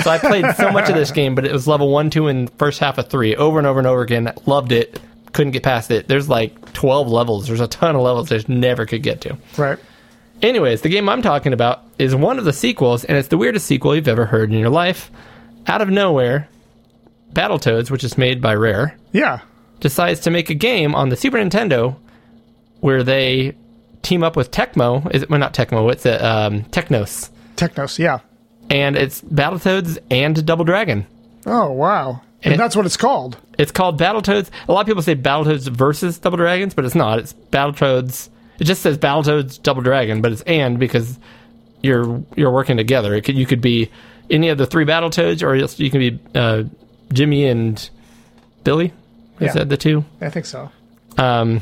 So 0.03 0.09
I 0.09 0.17
played 0.17 0.45
so 0.57 0.71
much 0.71 0.89
of 0.89 0.95
this 0.95 1.11
game, 1.19 1.35
but 1.35 1.45
it 1.45 1.51
was 1.53 1.67
level 1.67 1.89
one, 1.89 2.09
two, 2.09 2.27
and 2.27 2.49
first 2.57 2.79
half 2.79 2.97
of 2.97 3.07
three 3.09 3.35
over 3.35 3.57
and 3.57 3.65
over 3.67 3.79
and 3.79 3.87
over 3.87 4.01
again. 4.01 4.31
Loved 4.45 4.71
it. 4.71 4.99
Couldn't 5.31 5.51
get 5.51 5.63
past 5.63 5.89
it. 5.91 6.07
There's 6.07 6.27
like 6.29 6.73
12 6.73 7.07
levels. 7.09 7.47
There's 7.47 7.61
a 7.61 7.67
ton 7.67 7.95
of 7.95 8.01
levels 8.01 8.31
I 8.31 8.35
just 8.35 8.49
never 8.49 8.85
could 8.85 9.03
get 9.03 9.21
to. 9.21 9.37
Right. 9.57 9.77
Anyways, 10.41 10.81
the 10.81 10.89
game 10.89 11.07
I'm 11.07 11.21
talking 11.21 11.53
about 11.53 11.83
is 11.97 12.13
one 12.13 12.37
of 12.39 12.45
the 12.45 12.51
sequels, 12.53 13.05
and 13.05 13.17
it's 13.17 13.29
the 13.29 13.37
weirdest 13.37 13.65
sequel 13.67 13.95
you've 13.95 14.07
ever 14.09 14.25
heard 14.25 14.51
in 14.51 14.59
your 14.59 14.69
life. 14.69 15.09
Out 15.67 15.81
of 15.81 15.89
nowhere, 15.89 16.49
Battletoads, 17.33 17.89
which 17.89 18.03
is 18.03 18.17
made 18.17 18.41
by 18.41 18.53
Rare, 18.53 18.95
Yeah. 19.13 19.39
decides 19.79 20.19
to 20.21 20.31
make 20.31 20.49
a 20.49 20.53
game 20.53 20.93
on 20.93 21.09
the 21.09 21.15
Super 21.15 21.37
Nintendo 21.37 21.95
where 22.85 23.03
they 23.03 23.55
team 24.03 24.23
up 24.23 24.35
with 24.35 24.51
Tecmo. 24.51 25.11
Is 25.13 25.23
it 25.23 25.29
well 25.29 25.39
not 25.39 25.53
Tecmo? 25.53 25.91
It's 25.91 26.05
a 26.05 26.23
um, 26.25 26.63
Technos, 26.65 27.31
Technos. 27.55 27.97
Yeah. 27.99 28.19
and 28.69 28.95
it's 28.95 29.21
Battletoads 29.21 29.97
and 30.11 30.45
Double 30.45 30.63
Dragon. 30.65 31.07
Oh 31.45 31.71
wow. 31.71 32.21
And 32.43 32.53
It- 32.53 32.57
that's 32.57 32.75
what 32.75 32.85
it's 32.85 32.97
called. 32.97 33.37
It's 33.57 33.71
called 33.71 33.99
Battletoads. 33.99 34.49
A 34.67 34.71
lot 34.73 34.81
of 34.81 34.87
people 34.87 35.01
say 35.01 35.15
Battletoads 35.15 35.67
versus 35.69 36.19
Double 36.19 36.37
Dragons, 36.37 36.73
but 36.75 36.85
it's 36.85 36.93
not. 36.95 37.19
It's 37.19 37.33
Battletoads. 37.33 38.29
It 38.59 38.65
just 38.65 38.81
says 38.83 38.97
Battletoads 38.97 39.61
Double 39.63 39.81
Dragon, 39.81 40.21
but 40.21 40.31
it's 40.33 40.41
and 40.43 40.77
because 40.79 41.17
you're 41.81 42.21
you're 42.35 42.51
working 42.51 42.77
together. 42.77 43.13
It 43.15 43.21
could, 43.23 43.35
you 43.35 43.45
could 43.45 43.61
be 43.61 43.89
any 44.29 44.49
of 44.49 44.57
the 44.57 44.65
three 44.67 44.85
Battletoads, 44.85 45.41
or 45.43 45.55
you 45.55 45.89
can 45.89 45.99
be 45.99 46.19
uh, 46.35 46.63
Jimmy 47.13 47.45
and 47.47 47.89
Billy. 48.63 48.87
Is 48.87 49.47
Yeah. 49.47 49.51
said 49.51 49.69
the 49.69 49.77
two. 49.77 50.03
I 50.21 50.29
think 50.29 50.45
so. 50.45 50.69
Um, 51.17 51.61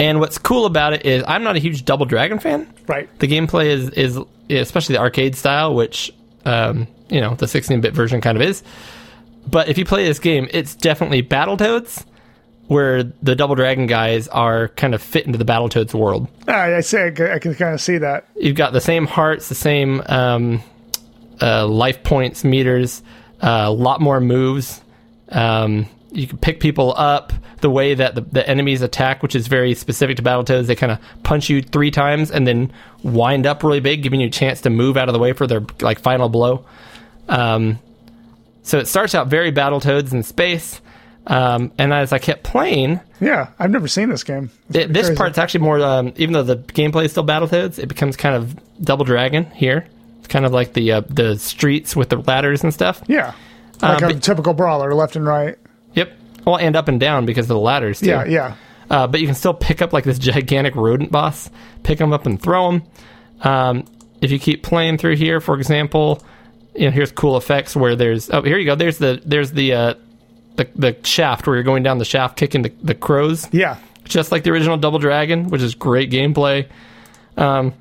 and 0.00 0.18
what's 0.18 0.38
cool 0.38 0.66
about 0.66 0.94
it 0.94 1.04
is 1.04 1.22
I'm 1.28 1.42
not 1.44 1.56
a 1.56 1.58
huge 1.58 1.84
Double 1.84 2.06
Dragon 2.06 2.38
fan. 2.38 2.72
Right. 2.86 3.08
The 3.18 3.28
gameplay 3.28 3.66
is 3.66 3.90
is 3.90 4.18
especially 4.48 4.94
the 4.94 5.00
arcade 5.00 5.36
style, 5.36 5.74
which 5.74 6.12
um, 6.44 6.88
you 7.08 7.20
know 7.20 7.34
the 7.34 7.46
16-bit 7.46 7.94
version 7.94 8.20
kind 8.20 8.36
of 8.36 8.42
is. 8.42 8.62
But 9.46 9.68
if 9.68 9.78
you 9.78 9.84
play 9.84 10.04
this 10.04 10.18
game, 10.18 10.48
it's 10.52 10.74
definitely 10.74 11.22
Battletoads, 11.22 12.04
where 12.66 13.02
the 13.02 13.34
Double 13.34 13.54
Dragon 13.54 13.86
guys 13.86 14.28
are 14.28 14.68
kind 14.68 14.94
of 14.94 15.02
fit 15.02 15.26
into 15.26 15.38
the 15.38 15.44
Battletoads 15.44 15.94
world. 15.94 16.28
I, 16.48 16.76
I 16.76 16.80
say 16.80 17.08
I 17.08 17.10
can, 17.10 17.30
I 17.30 17.38
can 17.38 17.54
kind 17.54 17.74
of 17.74 17.80
see 17.80 17.98
that. 17.98 18.26
You've 18.36 18.56
got 18.56 18.72
the 18.72 18.80
same 18.80 19.06
hearts, 19.06 19.48
the 19.48 19.54
same 19.54 20.02
um, 20.06 20.62
uh, 21.40 21.66
life 21.66 22.02
points, 22.02 22.44
meters, 22.44 23.02
uh, 23.40 23.64
a 23.66 23.72
lot 23.72 24.00
more 24.00 24.20
moves. 24.20 24.80
Um, 25.30 25.86
you 26.12 26.26
can 26.26 26.38
pick 26.38 26.60
people 26.60 26.94
up 26.96 27.32
the 27.60 27.70
way 27.70 27.94
that 27.94 28.14
the, 28.14 28.22
the 28.22 28.48
enemies 28.48 28.82
attack, 28.82 29.22
which 29.22 29.34
is 29.34 29.46
very 29.46 29.74
specific 29.74 30.16
to 30.16 30.22
Battletoads. 30.22 30.66
They 30.66 30.74
kind 30.74 30.92
of 30.92 30.98
punch 31.22 31.48
you 31.50 31.62
three 31.62 31.90
times 31.90 32.30
and 32.30 32.46
then 32.46 32.72
wind 33.02 33.46
up 33.46 33.62
really 33.62 33.80
big, 33.80 34.02
giving 34.02 34.20
you 34.20 34.26
a 34.28 34.30
chance 34.30 34.60
to 34.62 34.70
move 34.70 34.96
out 34.96 35.08
of 35.08 35.12
the 35.12 35.18
way 35.18 35.32
for 35.32 35.46
their 35.46 35.62
like 35.80 36.00
final 36.00 36.28
blow. 36.28 36.64
Um, 37.28 37.78
so 38.62 38.78
it 38.78 38.86
starts 38.88 39.14
out 39.14 39.28
very 39.28 39.52
Battletoads 39.52 40.12
in 40.12 40.22
space, 40.22 40.80
um, 41.26 41.70
and 41.78 41.92
as 41.92 42.12
I 42.12 42.18
kept 42.18 42.42
playing, 42.44 43.00
Yeah. 43.20 43.48
I've 43.58 43.70
never 43.70 43.88
seen 43.88 44.08
this 44.08 44.24
game. 44.24 44.50
It, 44.72 44.92
this 44.92 45.06
crazy. 45.06 45.16
part's 45.18 45.38
actually 45.38 45.60
more, 45.60 45.80
um, 45.80 46.12
even 46.16 46.32
though 46.32 46.42
the 46.42 46.56
gameplay 46.56 47.04
is 47.04 47.12
still 47.12 47.24
Battletoads, 47.26 47.78
it 47.78 47.86
becomes 47.86 48.16
kind 48.16 48.34
of 48.34 48.56
Double 48.84 49.04
Dragon 49.04 49.44
here. 49.52 49.86
It's 50.18 50.28
kind 50.28 50.44
of 50.44 50.52
like 50.52 50.72
the 50.74 50.92
uh, 50.92 51.00
the 51.08 51.38
streets 51.38 51.94
with 51.94 52.08
the 52.10 52.16
ladders 52.16 52.62
and 52.64 52.72
stuff. 52.74 53.02
Yeah. 53.06 53.32
Like 53.82 54.02
Uh, 54.02 54.06
a 54.06 54.12
but- 54.14 54.22
typical 54.22 54.54
brawler, 54.54 54.94
left 54.94 55.16
and 55.16 55.26
right. 55.26 55.56
Well, 56.46 56.56
and 56.56 56.76
up 56.76 56.88
and 56.88 56.98
down 57.00 57.26
because 57.26 57.44
of 57.44 57.48
the 57.54 57.58
ladders 57.58 58.00
too. 58.00 58.06
Yeah. 58.06 58.24
Yeah. 58.24 58.54
Uh, 58.88 59.06
but 59.06 59.20
you 59.20 59.26
can 59.26 59.36
still 59.36 59.54
pick 59.54 59.80
up 59.82 59.92
like 59.92 60.04
this 60.04 60.18
gigantic 60.18 60.74
rodent 60.74 61.12
boss, 61.12 61.48
pick 61.84 61.98
them 61.98 62.12
up 62.12 62.26
and 62.26 62.40
throw 62.42 62.70
them. 62.72 62.82
Um, 63.42 63.84
if 64.20 64.30
you 64.30 64.38
keep 64.38 64.62
playing 64.62 64.98
through 64.98 65.16
here, 65.16 65.40
for 65.40 65.54
example, 65.54 66.22
you 66.74 66.86
know, 66.86 66.90
here's 66.90 67.12
cool 67.12 67.36
effects 67.36 67.74
where 67.76 67.94
there's 67.96 68.30
oh 68.30 68.42
here 68.42 68.58
you 68.58 68.66
go. 68.66 68.74
There's 68.74 68.98
the 68.98 69.20
there's 69.24 69.52
the 69.52 69.72
uh, 69.74 69.94
the 70.56 70.68
the 70.74 70.96
shaft 71.04 71.46
where 71.46 71.56
you're 71.56 71.62
going 71.62 71.82
down 71.82 71.98
the 71.98 72.04
shaft 72.04 72.36
kicking 72.36 72.62
the, 72.62 72.72
the 72.82 72.94
crows. 72.94 73.48
Yeah. 73.52 73.76
just 74.04 74.32
like 74.32 74.42
the 74.42 74.50
original 74.50 74.76
Double 74.76 74.98
Dragon, 74.98 75.48
which 75.50 75.62
is 75.62 75.74
great 75.74 76.10
gameplay. 76.10 76.68
Um, 77.36 77.72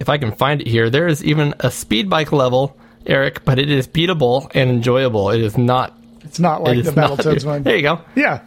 if 0.00 0.08
I 0.08 0.16
can 0.16 0.30
find 0.32 0.60
it 0.60 0.66
here, 0.68 0.90
there 0.90 1.08
is 1.08 1.24
even 1.24 1.54
a 1.58 1.70
speed 1.72 2.08
bike 2.08 2.30
level, 2.30 2.78
Eric, 3.04 3.44
but 3.44 3.58
it 3.58 3.68
is 3.68 3.88
beatable 3.88 4.48
and 4.54 4.70
enjoyable. 4.70 5.30
It 5.30 5.40
is 5.40 5.58
not. 5.58 5.97
It's 6.28 6.38
not 6.38 6.62
like 6.62 6.78
is 6.78 6.86
the 6.86 6.92
Battletoads 6.92 7.44
one. 7.44 7.62
There 7.62 7.76
you 7.76 7.82
go. 7.82 8.00
Yeah. 8.14 8.42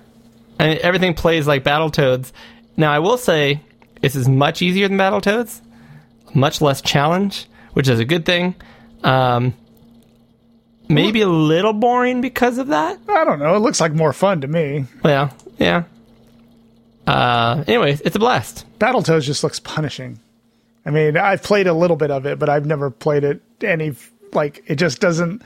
and 0.60 0.78
everything 0.80 1.14
plays 1.14 1.48
like 1.48 1.64
Battletoads. 1.64 2.32
Now, 2.78 2.92
I 2.92 3.00
will 3.00 3.18
say 3.18 3.62
this 4.02 4.16
is 4.16 4.28
much 4.30 4.62
easier 4.62 4.88
than 4.88 4.98
Battletoads, 4.98 5.62
much 6.34 6.62
less 6.62 6.82
challenge, 6.82 7.48
which 7.74 7.88
is 7.88 8.00
a 8.00 8.06
good 8.06 8.26
thing. 8.26 8.56
Um, 9.04 9.54
maybe 10.88 11.22
a 11.22 11.28
little 11.28 11.74
boring 11.74 12.22
because 12.22 12.58
of 12.58 12.68
that. 12.68 13.00
I 13.10 13.26
don't 13.26 13.40
know. 13.40 13.56
It 13.56 13.60
looks 13.60 13.82
like 13.82 13.94
more 13.94 14.14
fun 14.14 14.42
to 14.42 14.48
me. 14.48 14.86
Yeah, 15.04 15.32
yeah. 15.58 15.84
Uh, 17.08 17.64
anyways, 17.68 18.02
it's 18.02 18.16
a 18.16 18.20
blast. 18.20 18.66
Battletoads 18.80 19.24
just 19.24 19.44
looks 19.44 19.60
punishing. 19.60 20.20
I 20.86 20.92
mean, 20.92 21.18
I've 21.18 21.44
played 21.44 21.68
a 21.68 21.74
little 21.74 21.98
bit 21.98 22.12
of 22.12 22.26
it, 22.26 22.40
but 22.40 22.50
I've 22.50 22.66
never 22.66 22.90
played 22.90 23.24
it 23.24 23.42
any 23.62 23.94
like 24.34 24.64
it 24.68 24.76
just 24.76 25.00
doesn't 25.02 25.42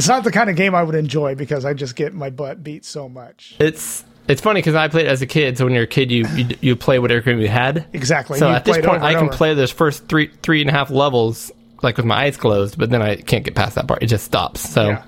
it's 0.00 0.08
not 0.08 0.24
the 0.24 0.32
kind 0.32 0.48
of 0.48 0.56
game 0.56 0.74
I 0.74 0.82
would 0.82 0.94
enjoy 0.94 1.34
because 1.34 1.66
I 1.66 1.74
just 1.74 1.94
get 1.94 2.14
my 2.14 2.30
butt 2.30 2.64
beat 2.64 2.86
so 2.86 3.06
much. 3.06 3.54
It's 3.58 4.02
it's 4.28 4.40
funny 4.40 4.62
because 4.62 4.74
I 4.74 4.88
played 4.88 5.04
it 5.04 5.10
as 5.10 5.20
a 5.20 5.26
kid. 5.26 5.58
So 5.58 5.66
when 5.66 5.74
you're 5.74 5.82
a 5.82 5.86
kid, 5.86 6.10
you 6.10 6.26
you, 6.28 6.56
you 6.62 6.74
play 6.74 6.98
whatever 6.98 7.20
game 7.20 7.38
you 7.38 7.48
had. 7.48 7.84
Exactly. 7.92 8.38
So 8.38 8.48
You 8.48 8.54
at 8.54 8.64
this 8.64 8.78
point, 8.78 9.02
I 9.02 9.12
can 9.12 9.24
over. 9.24 9.36
play 9.36 9.52
those 9.52 9.70
first 9.70 10.08
three 10.08 10.30
three 10.40 10.62
and 10.62 10.70
a 10.70 10.72
half 10.72 10.88
levels 10.88 11.52
like 11.82 11.98
with 11.98 12.06
my 12.06 12.24
eyes 12.24 12.38
closed, 12.38 12.78
but 12.78 12.88
then 12.88 13.02
I 13.02 13.16
can't 13.16 13.44
get 13.44 13.54
past 13.54 13.74
that 13.74 13.86
part. 13.86 14.02
It 14.02 14.06
just 14.06 14.24
stops. 14.24 14.66
So 14.66 14.88
Yeah. 14.88 15.02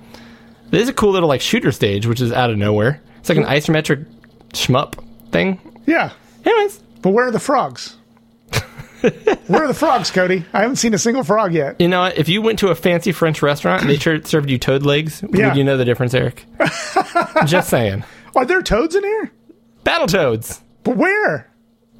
There's 0.69 0.89
a 0.89 0.93
cool 0.93 1.11
little 1.11 1.27
like 1.27 1.41
shooter 1.41 1.71
stage, 1.71 2.05
which 2.05 2.21
is 2.21 2.31
out 2.31 2.51
of 2.51 2.57
nowhere. 2.59 3.01
It's 3.17 3.29
like 3.29 3.39
an 3.39 3.45
hmm. 3.45 3.49
isometric 3.49 4.05
shmup 4.49 5.03
thing. 5.31 5.59
Yeah. 5.87 6.11
Anyways, 6.45 6.83
But 7.01 7.09
where 7.11 7.27
are 7.27 7.31
the 7.31 7.39
frogs? 7.39 7.95
Where 9.47 9.63
are 9.63 9.67
the 9.67 9.73
frogs, 9.73 10.11
Cody? 10.11 10.45
I 10.53 10.61
haven't 10.61 10.77
seen 10.77 10.93
a 10.93 10.97
single 10.97 11.23
frog 11.23 11.53
yet. 11.53 11.79
you 11.81 11.87
know? 11.87 12.05
If 12.05 12.29
you 12.29 12.41
went 12.41 12.59
to 12.59 12.69
a 12.69 12.75
fancy 12.75 13.11
French 13.11 13.41
restaurant 13.41 13.81
and 13.81 13.89
they 13.89 13.97
served 14.23 14.49
you 14.49 14.57
toad 14.57 14.83
legs, 14.83 15.23
Yeah. 15.33 15.49
would 15.49 15.57
you 15.57 15.63
know 15.63 15.77
the 15.77 15.85
difference, 15.85 16.13
Eric? 16.13 16.45
Just 17.45 17.69
saying. 17.69 18.03
Are 18.35 18.45
there 18.45 18.61
toads 18.61 18.95
in 18.95 19.03
here? 19.03 19.31
Battletoads. 19.83 20.61
But 20.83 20.97
where? 20.97 21.49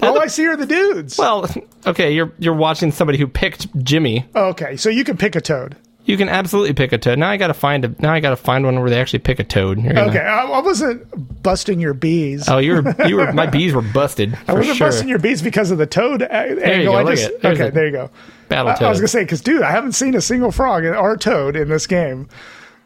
All 0.02 0.18
I 0.20 0.26
see 0.26 0.46
are 0.46 0.56
the 0.56 0.66
dudes. 0.66 1.16
Well, 1.16 1.48
okay, 1.86 2.12
you're 2.12 2.32
you're 2.38 2.54
watching 2.54 2.90
somebody 2.92 3.16
who 3.18 3.26
picked 3.26 3.74
Jimmy. 3.84 4.26
okay, 4.34 4.76
so 4.76 4.88
you 4.90 5.04
can 5.04 5.16
pick 5.16 5.36
a 5.36 5.40
toad. 5.40 5.76
You 6.06 6.18
can 6.18 6.28
absolutely 6.28 6.74
pick 6.74 6.92
a 6.92 6.98
toad. 6.98 7.18
Now 7.18 7.30
I 7.30 7.38
gotta 7.38 7.54
find 7.54 7.84
a 7.84 7.94
now 8.02 8.12
I 8.12 8.20
gotta 8.20 8.36
find 8.36 8.64
one 8.66 8.78
where 8.78 8.90
they 8.90 9.00
actually 9.00 9.20
pick 9.20 9.38
a 9.38 9.44
toad. 9.44 9.80
You're 9.80 9.94
gonna- 9.94 10.10
Okay, 10.10 10.18
I, 10.20 10.44
I 10.44 10.60
wasn't 10.60 11.42
busting 11.42 11.80
your 11.80 11.94
bees. 11.94 12.46
Oh, 12.48 12.58
you 12.58 12.74
were 12.82 13.06
you 13.08 13.16
were 13.16 13.32
my 13.32 13.46
bees 13.46 13.72
were 13.72 13.80
busted 13.80 14.34
I 14.46 14.52
for 14.52 14.54
wasn't 14.56 14.76
sure. 14.76 14.88
busting 14.88 15.08
your 15.08 15.18
bees 15.18 15.40
because 15.40 15.70
of 15.70 15.78
the 15.78 15.86
toad 15.86 16.20
a- 16.20 16.30
angle. 16.32 16.92
go, 16.92 16.98
I 16.98 17.02
look 17.04 17.14
just 17.14 17.30
at- 17.30 17.40
there's 17.40 17.58
okay. 17.58 17.68
a 17.68 17.72
There 17.72 17.86
you 17.86 17.92
go. 17.92 18.10
Battle 18.50 18.66
I, 18.68 18.70
I 18.70 18.72
was 18.72 18.78
toad. 18.78 18.94
gonna 18.96 19.08
say 19.08 19.22
because 19.24 19.40
dude, 19.40 19.62
I 19.62 19.70
haven't 19.70 19.92
seen 19.92 20.14
a 20.14 20.20
single 20.20 20.52
frog 20.52 20.84
or 20.84 21.16
toad 21.16 21.56
in 21.56 21.68
this 21.70 21.86
game. 21.86 22.28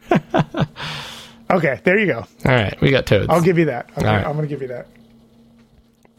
okay, 1.51 1.79
there 1.83 1.99
you 1.99 2.05
go. 2.07 2.19
All 2.19 2.51
right, 2.51 2.79
we 2.81 2.91
got 2.91 3.05
toads. 3.05 3.27
I'll 3.29 3.41
give 3.41 3.57
you 3.57 3.65
that. 3.65 3.89
Okay, 3.97 4.07
All 4.07 4.15
right. 4.15 4.25
I'm 4.25 4.35
gonna 4.35 4.47
give 4.47 4.61
you 4.61 4.69
that. 4.69 4.87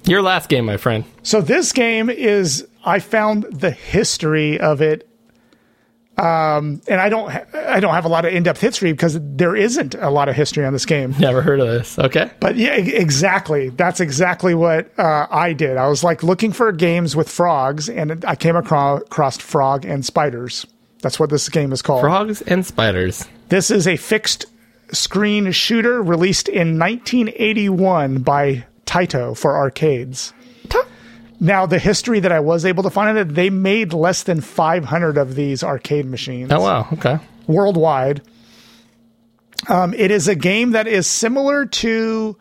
Your 0.05 0.23
last 0.23 0.49
game, 0.49 0.65
my 0.65 0.77
friend. 0.77 1.05
So 1.23 1.41
this 1.41 1.73
game 1.73 2.09
is 2.11 2.67
I 2.85 2.99
found 3.01 3.45
the 3.51 3.71
history 3.71 4.59
of 4.59 4.81
it, 4.81 5.07
um, 6.21 6.83
and 6.87 7.01
I 7.01 7.09
don't 7.09 7.31
ha- 7.31 7.47
I 7.55 7.81
don't 7.81 7.95
have 7.95 8.05
a 8.05 8.09
lot 8.09 8.27
of 8.27 8.35
in 8.35 8.43
depth 8.43 8.61
history 8.61 8.93
because 8.93 9.19
there 9.21 9.57
isn't 9.57 9.95
a 9.95 10.11
lot 10.11 10.29
of 10.29 10.37
history 10.37 10.67
on 10.67 10.75
this 10.75 10.85
game. 10.85 11.15
Never 11.19 11.41
heard 11.41 11.61
of 11.61 11.69
this. 11.69 11.99
Okay. 11.99 12.31
But 12.41 12.57
yeah, 12.57 12.75
exactly. 12.75 13.71
That's 13.71 14.01
exactly 14.01 14.55
what 14.55 14.99
uh, 14.99 15.27
I 15.31 15.55
did. 15.55 15.79
I 15.79 15.89
was 15.89 16.05
like 16.05 16.23
looking 16.23 16.53
for 16.53 16.71
games 16.73 17.17
with 17.17 17.29
frogs, 17.31 17.89
and 17.89 18.23
I 18.27 18.37
came 18.37 18.55
across, 18.55 19.01
across 19.03 19.39
frog 19.39 19.87
and 19.87 20.05
spiders. 20.05 20.67
That's 21.01 21.19
what 21.19 21.31
this 21.31 21.49
game 21.49 21.73
is 21.73 21.81
called. 21.81 22.03
Frogs 22.03 22.43
and 22.43 22.67
spiders. 22.67 23.27
This 23.49 23.71
is 23.71 23.89
a 23.89 23.97
fixed 23.97 24.45
screen 24.93 25.51
shooter 25.53 26.03
released 26.03 26.49
in 26.49 26.79
1981 26.79 28.23
by 28.23 28.67
Taito 28.85 29.35
for 29.37 29.57
arcades. 29.57 30.35
Now, 31.43 31.65
the 31.65 31.79
history 31.79 32.21
that 32.21 32.33
I 32.33 32.41
was 32.41 32.67
able 32.67 32.83
to 32.83 32.91
find 32.91 33.17
it, 33.17 33.35
they 33.35 33.49
made 33.49 33.95
less 33.95 34.23
than 34.25 34.43
500 34.43 35.17
of 35.17 35.35
these 35.37 35.65
arcade 35.65 36.05
machines 36.07 36.53
Oh 36.53 36.61
wow. 36.61 36.87
Okay. 36.93 37.19
worldwide. 37.47 38.21
Um, 39.69 39.95
it 39.95 40.11
is 40.11 40.29
a 40.29 40.35
game 40.35 40.73
that 40.73 40.87
is 40.87 41.07
similar 41.07 41.67
to 41.67 42.37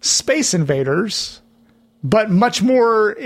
Space 0.00 0.54
Invaders, 0.54 1.40
but 2.04 2.30
much 2.30 2.62
more. 2.62 3.16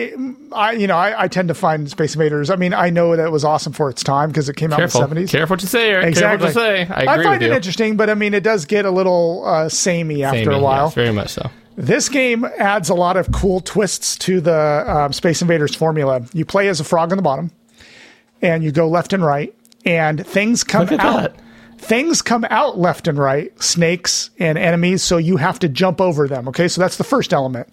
I 0.52 0.72
you 0.72 0.86
know 0.86 0.96
I, 0.96 1.24
I 1.24 1.28
tend 1.28 1.48
to 1.48 1.54
find 1.54 1.90
Space 1.90 2.14
Invaders. 2.14 2.48
I 2.50 2.56
mean 2.56 2.72
I 2.72 2.88
know 2.90 3.14
that 3.16 3.26
it 3.26 3.30
was 3.30 3.44
awesome 3.44 3.72
for 3.72 3.90
its 3.90 4.02
time 4.02 4.28
because 4.30 4.48
it 4.48 4.56
came 4.56 4.70
Careful. 4.70 4.82
out 5.02 5.10
in 5.10 5.16
the 5.16 5.26
seventies. 5.26 5.30
Careful 5.30 5.54
what 5.54 5.62
you 5.62 5.68
say, 5.68 5.90
Eric. 5.90 6.06
Exactly. 6.06 6.46
Careful 6.52 6.62
what 6.62 6.78
you 6.78 6.86
say. 6.86 6.94
I 6.94 7.12
agree 7.14 7.24
find 7.24 7.42
it 7.42 7.46
you. 7.48 7.54
interesting, 7.54 7.96
but 7.96 8.08
I 8.08 8.14
mean 8.14 8.32
it 8.34 8.42
does 8.42 8.64
get 8.64 8.84
a 8.86 8.90
little 8.90 9.42
uh, 9.44 9.68
samey 9.68 10.22
after 10.22 10.44
Samey, 10.44 10.56
a 10.56 10.60
while. 10.62 10.84
yes, 10.86 10.94
very 10.94 11.12
much 11.12 11.30
so. 11.30 11.50
This 11.78 12.08
game 12.08 12.44
adds 12.44 12.88
a 12.88 12.94
lot 12.94 13.16
of 13.16 13.30
cool 13.30 13.60
twists 13.60 14.18
to 14.18 14.40
the 14.40 14.84
um, 14.84 15.12
Space 15.12 15.42
Invaders 15.42 15.76
formula. 15.76 16.22
You 16.32 16.44
play 16.44 16.66
as 16.66 16.80
a 16.80 16.84
frog 16.84 17.12
on 17.12 17.16
the 17.16 17.22
bottom, 17.22 17.52
and 18.42 18.64
you 18.64 18.72
go 18.72 18.88
left 18.88 19.12
and 19.12 19.24
right, 19.24 19.54
and 19.84 20.26
things 20.26 20.64
come 20.64 20.88
out. 20.98 21.36
that. 21.36 21.36
Things 21.78 22.20
come 22.20 22.44
out 22.50 22.78
left 22.78 23.06
and 23.06 23.16
right, 23.16 23.52
snakes 23.62 24.30
and 24.40 24.58
enemies, 24.58 25.04
so 25.04 25.18
you 25.18 25.36
have 25.36 25.60
to 25.60 25.68
jump 25.68 26.00
over 26.00 26.26
them. 26.26 26.48
Okay, 26.48 26.66
so 26.66 26.80
that's 26.80 26.96
the 26.96 27.04
first 27.04 27.32
element. 27.32 27.68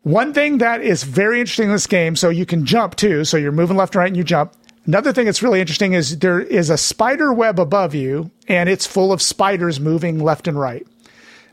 One 0.00 0.32
thing 0.32 0.56
that 0.58 0.80
is 0.80 1.02
very 1.02 1.40
interesting 1.40 1.66
in 1.66 1.72
this 1.72 1.86
game, 1.86 2.16
so 2.16 2.30
you 2.30 2.46
can 2.46 2.64
jump 2.64 2.96
too, 2.96 3.26
so 3.26 3.36
you're 3.36 3.52
moving 3.52 3.76
left 3.76 3.94
and 3.94 4.00
right 4.00 4.08
and 4.08 4.16
you 4.16 4.24
jump. 4.24 4.54
Another 4.86 5.12
thing 5.12 5.26
that's 5.26 5.42
really 5.42 5.60
interesting 5.60 5.92
is 5.92 6.20
there 6.20 6.40
is 6.40 6.70
a 6.70 6.78
spider 6.78 7.34
web 7.34 7.60
above 7.60 7.94
you, 7.94 8.30
and 8.48 8.70
it's 8.70 8.86
full 8.86 9.12
of 9.12 9.20
spiders 9.20 9.78
moving 9.78 10.18
left 10.18 10.48
and 10.48 10.58
right. 10.58 10.86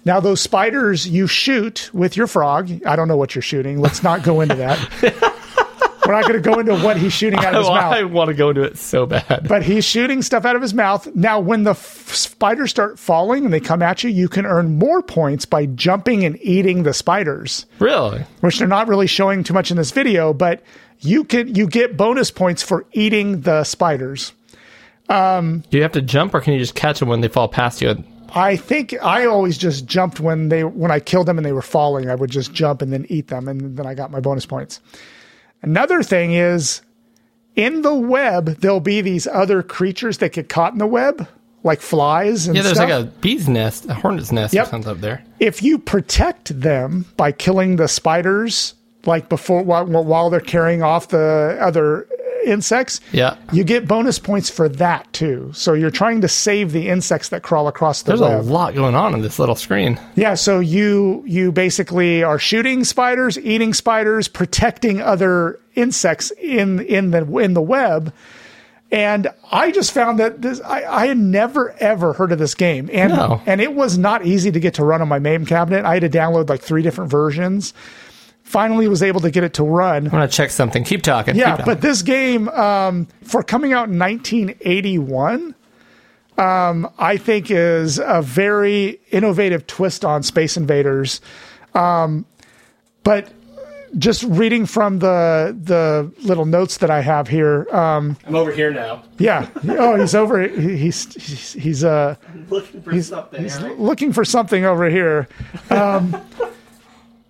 Now, 0.08 0.19
those 0.22 0.40
spiders 0.42 1.06
you 1.08 1.27
shoot 1.27 1.90
with 1.94 2.16
your 2.16 2.27
frog. 2.27 2.72
I 2.86 2.95
don't 2.95 3.08
know 3.10 3.18
what 3.18 3.36
you're 3.36 3.42
shooting. 3.42 3.80
Let's 3.82 4.02
not 4.03 4.24
go 4.24 4.40
into 4.42 4.56
that. 4.56 4.80
We're 6.08 6.14
not 6.14 6.22
going 6.30 6.42
to 6.42 6.50
go 6.50 6.58
into 6.61 6.77
what 6.77 6.95
he's 6.95 7.11
shooting 7.11 7.38
out 7.40 7.53
of 7.53 7.60
his 7.60 7.68
Oh, 7.68 7.74
mouth 7.74 7.94
I 7.94 8.03
want 8.03 8.30
to 8.30 8.34
go 8.34 8.48
into 8.50 8.64
it 8.64 8.77
so 8.77 9.06
bad. 9.06 9.45
but 9.50 9.61
he's 9.64 9.84
shooting 9.84 10.22
stuff 10.22 10.45
out 10.45 10.56
of 10.56 10.61
his 10.61 10.74
mouth. 10.74 11.14
Now, 11.14 11.42
when 11.42 11.64
the 11.64 11.72
f- 11.72 12.14
spiders 12.14 12.69
start 12.69 12.98
falling 12.98 13.44
and 13.44 13.53
they 13.53 13.60
come 13.60 13.82
at 13.82 14.06
you, 14.06 14.10
you 14.10 14.30
can 14.30 14.45
earn 14.45 14.77
more 14.80 15.02
points 15.02 15.44
by 15.44 15.66
jumping 15.66 16.24
and 16.24 16.38
eating 16.42 16.84
the 16.84 16.94
spiders, 16.94 17.66
really? 17.80 18.24
which 18.40 18.60
they're 18.60 18.68
not 18.69 18.88
really 18.88 19.08
showing 19.08 19.44
too 19.44 19.53
much 19.53 19.69
in 19.69 19.76
this 19.76 19.92
video. 19.92 20.32
But 20.34 20.64
you 21.02 21.26
can 21.26 21.53
you 21.53 21.68
get 21.68 21.98
bonus 21.98 22.32
points 22.32 22.64
for 22.64 22.86
eating 22.94 23.42
the 23.42 23.66
spiders. 23.66 24.32
Do 25.10 25.61
you 25.72 25.82
have 25.82 25.92
to 25.92 26.02
jump, 26.02 26.34
or 26.34 26.40
can 26.40 26.53
you 26.53 26.60
just 26.60 26.76
catch 26.76 27.00
them 27.02 27.10
when 27.10 27.19
they 27.19 27.27
fall 27.27 27.50
past 27.50 27.82
you? 27.82 28.02
I 28.36 28.56
think 28.56 28.94
I 29.02 29.26
always 29.26 29.58
just 29.58 29.86
jumped 29.86 30.20
when 30.20 30.50
they 30.50 30.64
when 30.64 30.92
I 30.92 31.00
killed 31.00 31.28
them 31.28 31.38
and 31.38 31.46
they 31.46 31.52
were 31.54 31.62
falling. 31.62 32.10
I 32.10 32.16
would 32.16 32.30
just 32.32 32.54
jump 32.54 32.82
and 32.82 32.92
then 32.94 33.06
eat 33.10 33.28
them, 33.28 33.48
and 33.48 33.78
then 33.78 33.86
I 33.86 33.94
got 33.94 34.12
my 34.12 34.20
bonus 34.20 34.46
points. 34.46 34.80
Another 35.62 36.04
thing 36.04 36.34
is 36.34 36.82
in 37.56 37.82
the 37.82 37.94
web 37.96 38.46
there'll 38.62 38.80
be 38.80 39.02
these 39.02 39.28
other 39.28 39.64
creatures 39.64 40.20
that 40.20 40.34
get 40.34 40.50
caught 40.50 40.74
in 40.74 40.78
the 40.80 40.86
web, 40.88 41.28
like 41.64 41.82
flies 41.82 42.48
and 42.48 42.56
Yeah, 42.56 42.62
there's 42.64 42.78
stuff. 42.78 42.90
like 42.90 43.04
a 43.04 43.06
bee's 43.22 43.50
nest, 43.50 43.86
a 43.90 43.94
hornet's 43.96 44.32
nest, 44.32 44.54
Yep. 44.54 44.68
or 44.68 44.70
something 44.70 44.92
up 44.92 45.02
there. 45.02 45.24
if 45.40 45.64
you 45.64 45.80
protect 45.80 46.60
them 46.62 47.06
by 47.18 47.32
killing 47.32 47.78
the 47.78 47.88
spiders, 47.88 48.76
like 49.06 49.30
before 49.30 49.64
while, 49.64 49.86
while 49.86 50.30
they're 50.30 50.40
carrying 50.40 50.84
off 50.84 51.08
the 51.08 51.58
other 51.60 52.08
insects, 52.48 53.00
Yeah. 53.11 53.35
you 53.51 53.64
get 53.64 53.88
bonus 53.88 54.17
points 54.19 54.50
for 54.50 54.67
that 54.69 55.11
too. 55.14 55.51
So 55.53 55.74
you're 55.74 55.92
trying 55.92 56.22
to 56.22 56.27
save 56.27 56.72
the 56.72 56.90
insects 56.90 57.30
that 57.30 57.43
crawl 57.43 57.67
across 57.67 58.01
the 58.01 58.11
There's 58.16 58.22
web. 58.22 58.40
a 58.40 58.42
lot 58.42 58.74
going 58.74 58.95
on 58.95 59.14
in 59.14 59.22
this 59.22 59.38
little 59.38 59.56
screen. 59.56 60.00
Yeah, 60.16 60.34
so 60.35 60.59
you 60.59 61.24
you 61.27 61.51
basically 61.51 62.24
are 62.24 62.40
shooting 62.40 62.84
spiders, 62.84 63.38
eating 63.40 63.74
spiders, 63.74 64.27
protecting 64.27 65.01
other 65.01 65.59
insects 65.76 66.32
in 66.42 66.80
in 66.82 67.11
the 67.11 67.26
in 67.38 67.53
the 67.53 67.61
web. 67.61 68.14
And 68.90 69.27
I 69.51 69.72
just 69.72 69.92
found 69.92 70.17
that 70.19 70.42
this 70.42 70.61
I, 70.61 70.84
I 70.85 71.06
had 71.08 71.17
never 71.17 71.76
ever 71.80 72.14
heard 72.14 72.32
of 72.32 72.40
this 72.40 72.56
game. 72.56 72.90
And 72.93 73.11
No. 73.11 73.42
and 73.45 73.59
it 73.59 73.74
was 73.74 73.98
not 73.98 74.26
easy 74.26 74.50
to 74.50 74.59
get 74.61 74.76
to 74.76 74.85
run 74.85 75.01
on 75.01 75.09
my 75.09 75.19
MAME 75.19 75.45
cabinet. 75.45 75.84
I 75.84 75.95
had 75.95 76.09
to 76.09 76.17
download 76.17 76.48
like 76.50 76.61
three 76.61 76.82
different 76.84 77.11
versions. 77.11 77.74
Finally 78.48 78.88
was 78.88 79.03
able 79.03 79.19
to 79.19 79.30
get 79.30 79.43
it 79.43 79.53
to 79.56 79.64
run. 79.64 80.06
I'm 80.06 80.11
gonna 80.11 80.26
check 80.30 80.51
something. 80.51 80.85
Keep 80.85 81.01
talking. 81.03 81.35
Yeah, 81.35 81.58
Keep 81.58 81.66
but 81.66 81.82
this 81.82 82.01
game, 82.01 82.48
um, 82.50 83.06
for 83.22 83.43
coming 83.43 83.74
out 83.74 83.90
in 83.90 84.00
1981, 84.00 85.53
um, 86.38 86.90
I 86.98 87.17
think 87.17 87.51
is 87.51 88.00
a 88.00 88.22
very 88.22 89.01
innovative 89.11 89.67
twist 89.67 90.06
on 90.06 90.24
Space 90.24 90.56
Invaders. 90.56 91.19
Um, 91.74 92.26
but 93.03 93.30
just 93.98 94.24
reading 94.24 94.66
from 94.66 95.00
the 95.00 95.53
the 95.64 96.09
little 96.26 96.45
notes 96.45 96.77
that 96.77 96.90
I 96.90 97.01
have 97.01 97.27
here, 97.27 97.67
um, 97.76 98.16
I'm 98.26 98.35
over 98.35 98.51
here 98.53 98.72
now. 98.72 99.03
yeah. 99.17 99.50
Oh, 99.67 99.95
he's 100.00 100.16
over. 100.16 100.48
he- 100.48 100.77
He's 100.77 101.14
he's 101.16 101.53
he's 101.53 101.84
uh 101.84 102.16
Looking 102.50 102.82
for 102.82 103.01
something. 103.01 103.42
he's 103.43 103.59
looking 103.59 104.14
for 104.14 104.24
something 104.24 104.64
over 104.64 104.90
here. 104.90 105.27
Um, 105.69 106.16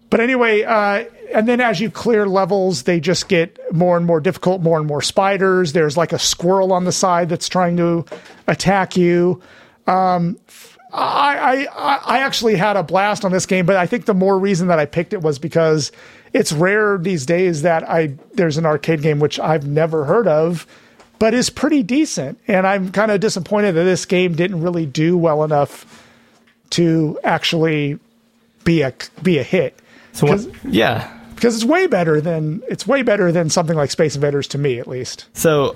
but 0.09 0.19
anyway, 0.19 0.63
uh, 0.63 1.05
and 1.33 1.47
then 1.47 1.59
as 1.59 1.79
you 1.79 1.91
clear 1.91 2.25
levels, 2.25 2.83
they 2.83 2.99
just 2.99 3.27
get 3.27 3.59
more 3.73 3.97
and 3.97 4.05
more 4.05 4.19
difficult, 4.19 4.61
more 4.61 4.77
and 4.77 4.87
more 4.87 5.01
spiders. 5.01 5.73
There's 5.73 5.97
like 5.97 6.13
a 6.13 6.19
squirrel 6.19 6.71
on 6.71 6.85
the 6.85 6.91
side 6.91 7.29
that's 7.29 7.49
trying 7.49 7.77
to 7.77 8.05
attack 8.47 8.95
you. 8.95 9.41
Um, 9.85 10.37
I, 10.93 11.67
I 11.67 11.95
I 12.05 12.19
actually 12.19 12.55
had 12.55 12.77
a 12.77 12.83
blast 12.83 13.25
on 13.25 13.31
this 13.31 13.45
game, 13.45 13.65
but 13.65 13.75
I 13.75 13.85
think 13.85 14.05
the 14.05 14.13
more 14.13 14.39
reason 14.39 14.69
that 14.69 14.79
I 14.79 14.85
picked 14.85 15.13
it 15.13 15.21
was 15.21 15.37
because 15.37 15.91
it's 16.33 16.51
rare 16.51 16.97
these 16.97 17.25
days 17.25 17.63
that 17.63 17.87
I 17.87 18.13
there's 18.33 18.57
an 18.57 18.65
arcade 18.65 19.01
game 19.01 19.19
which 19.19 19.39
I've 19.39 19.67
never 19.67 20.05
heard 20.05 20.27
of, 20.27 20.65
but 21.19 21.33
is 21.33 21.49
pretty 21.49 21.83
decent. 21.83 22.39
And 22.47 22.65
I'm 22.65 22.91
kind 22.91 23.11
of 23.11 23.19
disappointed 23.19 23.73
that 23.73 23.83
this 23.83 24.05
game 24.05 24.35
didn't 24.35 24.61
really 24.61 24.85
do 24.85 25.17
well 25.17 25.43
enough 25.43 26.03
to 26.71 27.19
actually 27.23 27.99
be 28.63 28.81
a 28.81 28.93
be 29.21 29.39
a 29.39 29.43
hit. 29.43 29.77
So 30.17 30.27
what, 30.27 30.45
yeah. 30.65 31.11
because 31.35 31.55
it's 31.55 31.65
way 31.65 31.87
better 31.87 32.19
than 32.21 32.61
it's 32.67 32.85
way 32.87 33.01
better 33.03 33.31
than 33.31 33.49
something 33.49 33.75
like 33.77 33.91
Space 33.91 34.15
Invaders 34.15 34.47
to 34.49 34.57
me 34.57 34.79
at 34.79 34.87
least. 34.87 35.27
So 35.33 35.75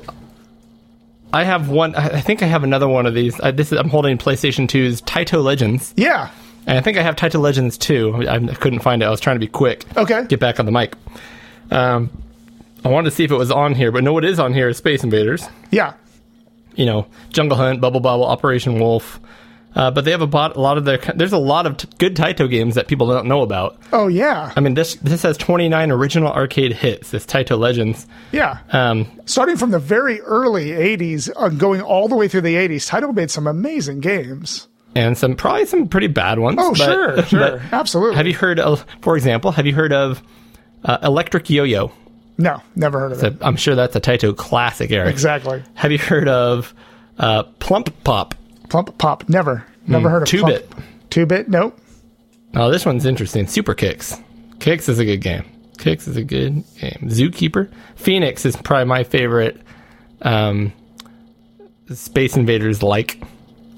I 1.33 1.43
have 1.43 1.69
one. 1.69 1.95
I 1.95 2.07
I 2.17 2.21
think 2.21 2.43
I 2.43 2.45
have 2.47 2.63
another 2.63 2.87
one 2.87 3.05
of 3.05 3.13
these. 3.13 3.39
I, 3.39 3.51
this 3.51 3.71
is, 3.71 3.77
I'm 3.79 3.89
holding 3.89 4.17
PlayStation 4.17 4.67
2's 4.67 5.01
Taito 5.03 5.43
Legends, 5.43 5.93
Yeah. 5.95 6.29
and 6.67 6.77
I 6.77 6.81
think 6.81 6.97
I 6.97 7.03
have 7.03 7.15
Taito 7.15 7.39
Legends 7.39 7.77
too. 7.77 8.15
I, 8.27 8.35
I 8.35 8.39
couldn't 8.55 8.79
find 8.79 9.01
it. 9.01 9.05
I 9.05 9.09
was 9.09 9.21
trying 9.21 9.35
to 9.35 9.39
be 9.39 9.47
quick. 9.47 9.85
Okay. 9.95 10.25
Get 10.27 10.39
back 10.39 10.59
on 10.59 10.65
the 10.65 10.71
mic. 10.71 10.95
Um, 11.69 12.09
I 12.83 12.89
wanted 12.89 13.11
to 13.11 13.15
see 13.15 13.23
if 13.23 13.31
it 13.31 13.35
was 13.37 13.51
on 13.51 13.75
here, 13.75 13.91
but 13.91 14.03
no, 14.03 14.17
it 14.17 14.25
is 14.25 14.39
on 14.39 14.53
here 14.53 14.67
is 14.67 14.77
Space 14.77 15.03
Invaders. 15.03 15.47
Yeah. 15.69 15.93
You 16.75 16.85
know, 16.85 17.05
Jungle 17.29 17.57
Hunt, 17.57 17.79
Bubble 17.79 17.99
Bobble, 17.99 18.25
Operation 18.25 18.79
Wolf. 18.79 19.19
Uh, 19.73 19.89
but 19.89 20.03
they 20.03 20.11
have 20.11 20.21
a, 20.21 20.27
bot, 20.27 20.57
a 20.57 20.59
lot 20.59 20.77
of 20.77 20.83
their. 20.85 20.97
There's 21.15 21.31
a 21.31 21.37
lot 21.37 21.65
of 21.65 21.77
t- 21.77 21.87
good 21.97 22.15
Taito 22.15 22.49
games 22.49 22.75
that 22.75 22.87
people 22.89 23.07
don't 23.07 23.25
know 23.27 23.41
about. 23.41 23.77
Oh 23.93 24.07
yeah. 24.07 24.51
I 24.55 24.59
mean, 24.59 24.73
this 24.73 24.95
this 24.95 25.21
has 25.23 25.37
29 25.37 25.91
original 25.91 26.31
arcade 26.31 26.73
hits. 26.73 27.11
This 27.11 27.25
Taito 27.25 27.57
Legends. 27.57 28.05
Yeah. 28.33 28.57
Um, 28.71 29.09
Starting 29.25 29.55
from 29.55 29.71
the 29.71 29.79
very 29.79 30.19
early 30.21 30.71
80s 30.71 31.31
and 31.37 31.57
going 31.57 31.81
all 31.81 32.09
the 32.09 32.15
way 32.17 32.27
through 32.27 32.41
the 32.41 32.55
80s, 32.55 32.89
Taito 32.89 33.13
made 33.15 33.31
some 33.31 33.47
amazing 33.47 34.01
games. 34.01 34.67
and 34.93 35.17
some 35.17 35.35
probably 35.37 35.65
some 35.65 35.87
pretty 35.87 36.07
bad 36.07 36.37
ones. 36.39 36.57
Oh, 36.59 36.71
but- 36.71 36.77
sure, 36.77 37.23
sure. 37.27 37.61
Absolutely. 37.71 38.17
Have 38.17 38.27
you 38.27 38.33
heard 38.35 38.59
of, 38.59 38.85
for 39.01 39.15
example, 39.15 39.51
have 39.53 39.65
you 39.65 39.73
heard 39.73 39.93
of 39.93 40.21
uh, 40.83 40.97
Electric 41.01 41.49
Yo-Yo? 41.49 41.93
No, 42.37 42.61
never 42.75 42.99
heard 42.99 43.13
of 43.13 43.23
it. 43.23 43.37
I'm 43.39 43.55
sure 43.55 43.75
that's 43.75 43.95
a 43.95 44.01
Taito 44.01 44.35
classic, 44.35 44.91
Eric. 44.91 45.11
Exactly. 45.11 45.63
Have 45.75 45.91
you 45.93 45.97
heard 45.99 46.27
of 46.27 46.73
uh, 47.19 47.43
Plump 47.59 47.89
Pop? 48.03 48.35
Plump 48.71 48.97
Pop. 48.97 49.27
Never. 49.27 49.65
Never 49.85 50.09
heard 50.09 50.21
of. 50.21 50.29
Two 50.29 50.45
bit. 50.45 50.71
Two 51.09 51.25
bit? 51.25 51.49
Nope. 51.49 51.77
Oh, 52.55 52.71
this 52.71 52.85
one's 52.85 53.05
interesting. 53.05 53.45
Super 53.45 53.75
Qix. 53.75 54.17
Qix 54.59 54.87
is 54.87 54.97
a 54.97 55.03
good 55.03 55.19
game. 55.21 55.43
Qix 55.77 56.07
is 56.07 56.15
a 56.15 56.23
good 56.23 56.63
game. 56.79 56.99
Zookeeper. 57.03 57.69
Phoenix 57.97 58.45
is 58.45 58.55
probably 58.55 58.85
my 58.85 59.03
favorite. 59.03 59.59
Um, 60.21 60.71
Space 61.93 62.37
Invaders 62.37 62.81
like 62.81 63.21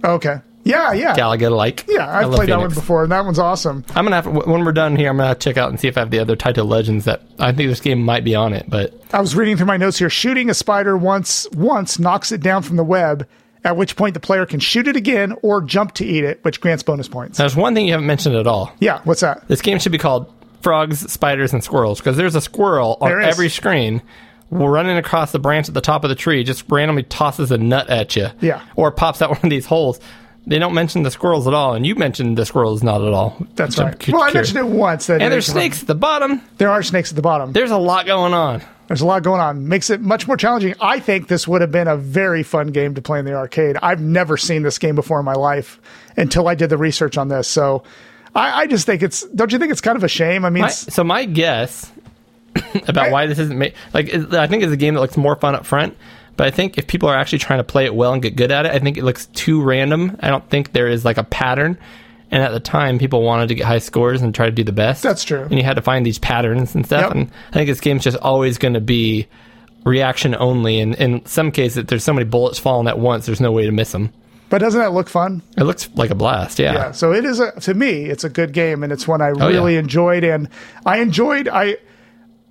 Okay. 0.03 0.41
Yeah, 0.63 0.93
yeah. 0.93 1.15
Galaga 1.15 1.49
like. 1.49 1.85
Yeah, 1.87 2.07
I've 2.07 2.31
played 2.31 2.49
that 2.49 2.59
one 2.59 2.69
before, 2.69 3.03
and 3.03 3.11
that 3.11 3.25
one's 3.25 3.39
awesome. 3.39 3.83
I'm 3.95 4.05
gonna 4.05 4.15
have 4.15 4.27
when 4.27 4.63
we're 4.63 4.71
done 4.73 4.95
here. 4.95 5.09
I'm 5.09 5.17
gonna 5.17 5.33
check 5.33 5.57
out 5.57 5.69
and 5.71 5.79
see 5.79 5.87
if 5.87 5.97
I 5.97 6.01
have 6.01 6.11
the 6.11 6.19
other 6.19 6.35
Taito 6.35 6.65
Legends 6.67 7.05
that 7.05 7.23
I 7.39 7.51
think 7.51 7.69
this 7.69 7.81
game 7.81 8.03
might 8.03 8.23
be 8.23 8.35
on 8.35 8.53
it. 8.53 8.69
But 8.69 8.93
I 9.11 9.19
was 9.19 9.35
reading 9.35 9.57
through 9.57 9.65
my 9.65 9.77
notes 9.77 9.97
here. 9.97 10.09
Shooting 10.09 10.51
a 10.51 10.53
spider 10.53 10.95
once 10.95 11.49
once 11.51 11.97
knocks 11.97 12.31
it 12.31 12.41
down 12.41 12.61
from 12.61 12.75
the 12.77 12.83
web, 12.83 13.27
at 13.63 13.77
which 13.77 13.95
point 13.95 14.13
the 14.13 14.19
player 14.19 14.45
can 14.45 14.59
shoot 14.59 14.87
it 14.87 14.95
again 14.95 15.33
or 15.41 15.61
jump 15.61 15.93
to 15.95 16.05
eat 16.05 16.23
it, 16.23 16.43
which 16.43 16.59
grants 16.61 16.83
bonus 16.83 17.07
points. 17.07 17.37
there's 17.37 17.55
one 17.55 17.73
thing 17.73 17.85
you 17.85 17.91
haven't 17.93 18.07
mentioned 18.07 18.35
at 18.35 18.47
all. 18.47 18.73
Yeah, 18.79 19.01
what's 19.03 19.21
that? 19.21 19.47
This 19.47 19.61
game 19.61 19.79
should 19.79 19.91
be 19.91 19.97
called 19.97 20.31
Frogs, 20.61 21.11
Spiders, 21.11 21.53
and 21.53 21.63
Squirrels 21.63 21.99
because 21.99 22.17
there's 22.17 22.35
a 22.35 22.41
squirrel 22.41 22.97
on 23.01 23.21
every 23.21 23.49
screen 23.49 24.01
running 24.49 24.97
across 24.97 25.31
the 25.31 25.39
branch 25.39 25.67
at 25.67 25.73
the 25.73 25.81
top 25.81 26.03
of 26.03 26.09
the 26.09 26.15
tree, 26.15 26.43
just 26.43 26.63
randomly 26.69 27.03
tosses 27.03 27.51
a 27.51 27.57
nut 27.57 27.89
at 27.89 28.15
you. 28.15 28.27
Yeah. 28.41 28.61
Or 28.75 28.91
pops 28.91 29.21
out 29.21 29.29
one 29.29 29.39
of 29.43 29.49
these 29.49 29.65
holes. 29.65 29.99
They 30.45 30.59
don't 30.59 30.73
mention 30.73 31.03
the 31.03 31.11
squirrels 31.11 31.47
at 31.47 31.53
all, 31.53 31.73
and 31.73 31.85
you 31.85 31.95
mentioned 31.95 32.37
the 32.37 32.45
squirrels 32.45 32.83
not 32.83 33.01
at 33.01 33.13
all. 33.13 33.37
That's 33.55 33.77
right. 33.77 33.97
cu- 33.97 34.11
Well, 34.11 34.23
I 34.23 34.31
mentioned 34.33 34.57
it 34.59 34.65
once. 34.67 35.07
That 35.07 35.21
And 35.21 35.31
there's 35.31 35.45
snakes 35.45 35.81
at 35.81 35.87
the 35.87 35.95
bottom. 35.95 36.41
There 36.57 36.69
are 36.69 36.83
snakes 36.83 37.11
at 37.11 37.15
the 37.15 37.21
bottom. 37.21 37.53
There's 37.53 37.71
a 37.71 37.77
lot 37.77 38.05
going 38.05 38.33
on. 38.33 38.61
There's 38.87 38.99
a 38.99 39.05
lot 39.05 39.23
going 39.23 39.39
on. 39.39 39.69
Makes 39.69 39.89
it 39.89 40.01
much 40.01 40.27
more 40.27 40.35
challenging. 40.35 40.75
I 40.81 40.99
think 40.99 41.29
this 41.29 41.47
would 41.47 41.61
have 41.61 41.71
been 41.71 41.87
a 41.87 41.95
very 41.95 42.43
fun 42.43 42.67
game 42.67 42.95
to 42.95 43.01
play 43.01 43.19
in 43.19 43.25
the 43.25 43.33
arcade. 43.33 43.77
I've 43.81 44.01
never 44.01 44.35
seen 44.35 44.63
this 44.63 44.77
game 44.77 44.95
before 44.95 45.17
in 45.19 45.25
my 45.25 45.33
life 45.33 45.79
until 46.17 46.49
I 46.49 46.55
did 46.55 46.69
the 46.69 46.77
research 46.77 47.17
on 47.17 47.29
this. 47.29 47.47
So 47.47 47.83
I, 48.35 48.63
I 48.63 48.67
just 48.67 48.85
think 48.85 49.01
it's. 49.01 49.23
Don't 49.27 49.53
you 49.53 49.59
think 49.59 49.71
it's 49.71 49.79
kind 49.81 49.95
of 49.95 50.03
a 50.03 50.09
shame? 50.09 50.43
I 50.43 50.49
mean, 50.49 50.63
My, 50.63 50.69
so 50.69 51.05
my 51.05 51.23
guess 51.23 51.89
about 52.87 53.07
I- 53.07 53.11
why 53.11 53.27
this 53.27 53.39
isn't 53.39 53.57
made 53.57 53.73
like 53.93 54.13
I 54.33 54.47
think 54.47 54.63
it's 54.63 54.73
a 54.73 54.77
game 54.77 54.95
that 54.95 54.99
looks 54.99 55.15
more 55.15 55.37
fun 55.37 55.55
up 55.55 55.65
front. 55.65 55.95
But 56.35 56.47
I 56.47 56.51
think 56.51 56.77
if 56.77 56.87
people 56.87 57.09
are 57.09 57.15
actually 57.15 57.39
trying 57.39 57.59
to 57.59 57.63
play 57.63 57.85
it 57.85 57.93
well 57.93 58.13
and 58.13 58.21
get 58.21 58.35
good 58.35 58.51
at 58.51 58.65
it, 58.65 58.71
I 58.71 58.79
think 58.79 58.97
it 58.97 59.03
looks 59.03 59.27
too 59.27 59.61
random. 59.61 60.17
I 60.19 60.29
don't 60.29 60.47
think 60.49 60.73
there 60.73 60.87
is 60.87 61.05
like 61.05 61.17
a 61.17 61.23
pattern. 61.23 61.77
And 62.31 62.41
at 62.41 62.51
the 62.51 62.59
time, 62.59 62.97
people 62.97 63.21
wanted 63.21 63.49
to 63.49 63.55
get 63.55 63.67
high 63.67 63.77
scores 63.77 64.23
and 64.23 64.33
try 64.33 64.47
to 64.47 64.51
do 64.51 64.63
the 64.63 64.71
best. 64.71 65.03
That's 65.03 65.23
true. 65.23 65.43
And 65.43 65.53
you 65.53 65.63
had 65.63 65.75
to 65.75 65.83
find 65.83 66.03
these 66.03 66.17
patterns 66.17 66.73
and 66.73 66.83
stuff. 66.85 67.01
Yep. 67.03 67.11
And 67.11 67.31
I 67.49 67.53
think 67.53 67.67
this 67.67 67.79
game's 67.79 68.03
just 68.03 68.17
always 68.17 68.57
going 68.57 68.73
to 68.73 68.81
be 68.81 69.27
reaction 69.85 70.33
only. 70.33 70.79
And 70.79 70.95
in 70.95 71.23
some 71.27 71.51
cases, 71.51 71.85
there's 71.85 72.03
so 72.03 72.13
many 72.13 72.25
bullets 72.25 72.57
falling 72.57 72.87
at 72.87 72.97
once, 72.97 73.27
there's 73.27 73.41
no 73.41 73.51
way 73.51 73.65
to 73.65 73.71
miss 73.71 73.91
them. 73.91 74.11
but 74.49 74.59
doesn't 74.59 74.79
that 74.79 74.93
look 74.93 75.09
fun? 75.09 75.43
It 75.57 75.63
looks 75.65 75.89
like 75.93 76.09
a 76.09 76.15
blast. 76.15 76.57
Yeah. 76.57 76.73
Yeah. 76.73 76.91
So 76.93 77.13
it 77.13 77.25
is 77.25 77.39
a 77.39 77.51
to 77.61 77.73
me, 77.75 78.05
it's 78.05 78.23
a 78.23 78.29
good 78.29 78.51
game, 78.53 78.81
and 78.83 78.91
it's 78.91 79.07
one 79.07 79.21
I 79.21 79.29
Oh, 79.29 79.47
really 79.49 79.73
yeah. 79.73 79.79
enjoyed. 79.79 80.23
And 80.23 80.49
I 80.87 80.97
enjoyed. 80.99 81.47
I 81.47 81.77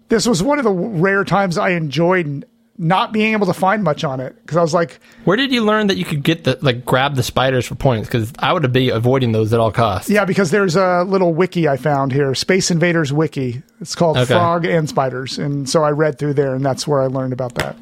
this 0.09 0.27
was 0.29 0.43
one 0.45 0.59
of 0.59 0.65
the 0.65 0.71
rare 0.71 1.25
times 1.25 1.59
I 1.59 1.71
enjoyed 1.71 2.45
not 2.83 3.13
being 3.13 3.33
able 3.33 3.47
to 3.47 3.55
find 3.55 3.85
much 3.85 4.03
on 4.03 4.19
it 4.19 4.35
because 4.43 4.57
I 4.57 4.61
was 4.61 4.75
like, 4.75 4.99
Where 5.25 5.37
did 5.37 5.53
you 5.53 5.63
learn 5.65 5.87
that 5.87 5.97
you 5.97 6.05
could 6.05 6.23
get 6.23 6.45
the 6.45 6.59
like 6.63 6.85
grab 6.85 7.15
the 7.15 7.23
spiders 7.23 7.65
for 7.67 7.77
points? 7.77 8.09
Because 8.09 8.33
I 8.41 8.53
would 8.53 8.73
be 8.73 8.89
avoiding 8.91 9.31
those 9.33 9.53
at 9.53 9.61
all 9.61 9.71
costs. 9.71 10.11
yeah, 10.11 10.25
because 10.25 10.51
there's 10.51 10.75
a 10.77 11.05
little 11.05 11.33
wiki 11.33 11.69
I 11.69 11.77
found 11.77 12.13
here, 12.13 12.35
Space 12.35 12.71
Invaders 12.71 13.13
wiki. 13.13 13.63
It's 13.81 13.95
called 13.95 14.17
Okay. 14.17 14.35
Frog 14.35 14.65
and 14.67 14.89
Spiders, 14.89 15.39
and 15.39 15.69
so 15.69 15.85
I 15.85 15.91
read 15.91 16.19
through 16.19 16.35
there, 16.35 16.55
and 16.55 16.65
that's 16.65 16.87
where 16.87 17.01
I 17.01 17.07
learned 17.07 17.33
about 17.33 17.55
that. 17.55 17.77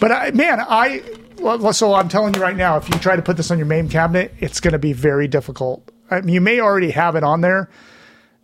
But 0.00 0.12
I, 0.12 0.30
man, 0.32 0.60
I 0.60 1.02
well, 1.38 1.72
so 1.72 1.94
I'm 1.94 2.08
telling 2.08 2.34
you 2.34 2.40
right 2.40 2.56
now, 2.56 2.76
if 2.76 2.88
you 2.88 2.98
try 2.98 3.16
to 3.16 3.22
put 3.22 3.36
this 3.36 3.50
on 3.50 3.58
your 3.58 3.66
MAME 3.66 3.88
cabinet, 3.88 4.34
it's 4.40 4.60
going 4.60 4.72
to 4.72 4.78
be 4.78 4.92
very 4.92 5.26
difficult. 5.28 5.90
I 6.10 6.20
mean, 6.20 6.34
you 6.34 6.40
may 6.40 6.60
already 6.60 6.90
have 6.90 7.16
it 7.16 7.22
on 7.24 7.40
there. 7.40 7.70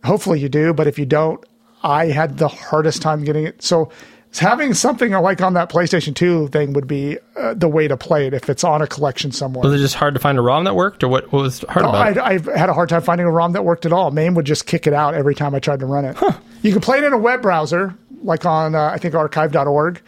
Hopefully, 0.03 0.39
you 0.39 0.49
do. 0.49 0.73
But 0.73 0.87
if 0.87 0.97
you 0.97 1.05
don't, 1.05 1.43
I 1.83 2.07
had 2.07 2.37
the 2.37 2.47
hardest 2.47 3.01
time 3.01 3.23
getting 3.23 3.45
it. 3.45 3.61
So 3.63 3.91
having 4.39 4.73
something 4.73 5.11
like 5.11 5.41
on 5.41 5.53
that 5.55 5.69
PlayStation 5.69 6.15
2 6.15 6.47
thing 6.47 6.73
would 6.73 6.87
be 6.87 7.17
uh, 7.35 7.53
the 7.53 7.67
way 7.67 7.87
to 7.87 7.97
play 7.97 8.27
it 8.27 8.33
if 8.33 8.49
it's 8.49 8.63
on 8.63 8.81
a 8.81 8.87
collection 8.87 9.31
somewhere. 9.31 9.63
Was 9.63 9.73
it 9.73 9.83
just 9.83 9.95
hard 9.95 10.13
to 10.13 10.19
find 10.19 10.37
a 10.37 10.41
ROM 10.41 10.63
that 10.63 10.75
worked, 10.75 11.03
or 11.03 11.09
what, 11.09 11.31
what 11.33 11.41
was 11.41 11.59
hard 11.67 11.85
Oh, 11.85 11.89
about 11.89 12.11
it? 12.11 12.17
I, 12.17 12.53
I 12.53 12.57
had 12.57 12.69
a 12.69 12.73
hard 12.73 12.89
time 12.89 13.01
finding 13.01 13.27
a 13.27 13.31
ROM 13.31 13.51
that 13.53 13.65
worked 13.65 13.85
at 13.85 13.91
all. 13.93 14.09
MAME 14.11 14.35
would 14.35 14.45
just 14.45 14.65
kick 14.65 14.87
it 14.87 14.93
out 14.93 15.13
every 15.15 15.35
time 15.35 15.53
I 15.53 15.59
tried 15.59 15.79
to 15.81 15.85
run 15.85 16.05
it. 16.05 16.17
You 16.61 16.71
can 16.71 16.81
play 16.81 16.99
it 16.99 17.03
in 17.03 17.11
a 17.13 17.17
web 17.17 17.41
browser, 17.41 17.95
like 18.23 18.45
on 18.45 18.75
uh, 18.75 18.89
I 18.93 18.97
think 18.97 19.15
archive.org. 19.15 20.01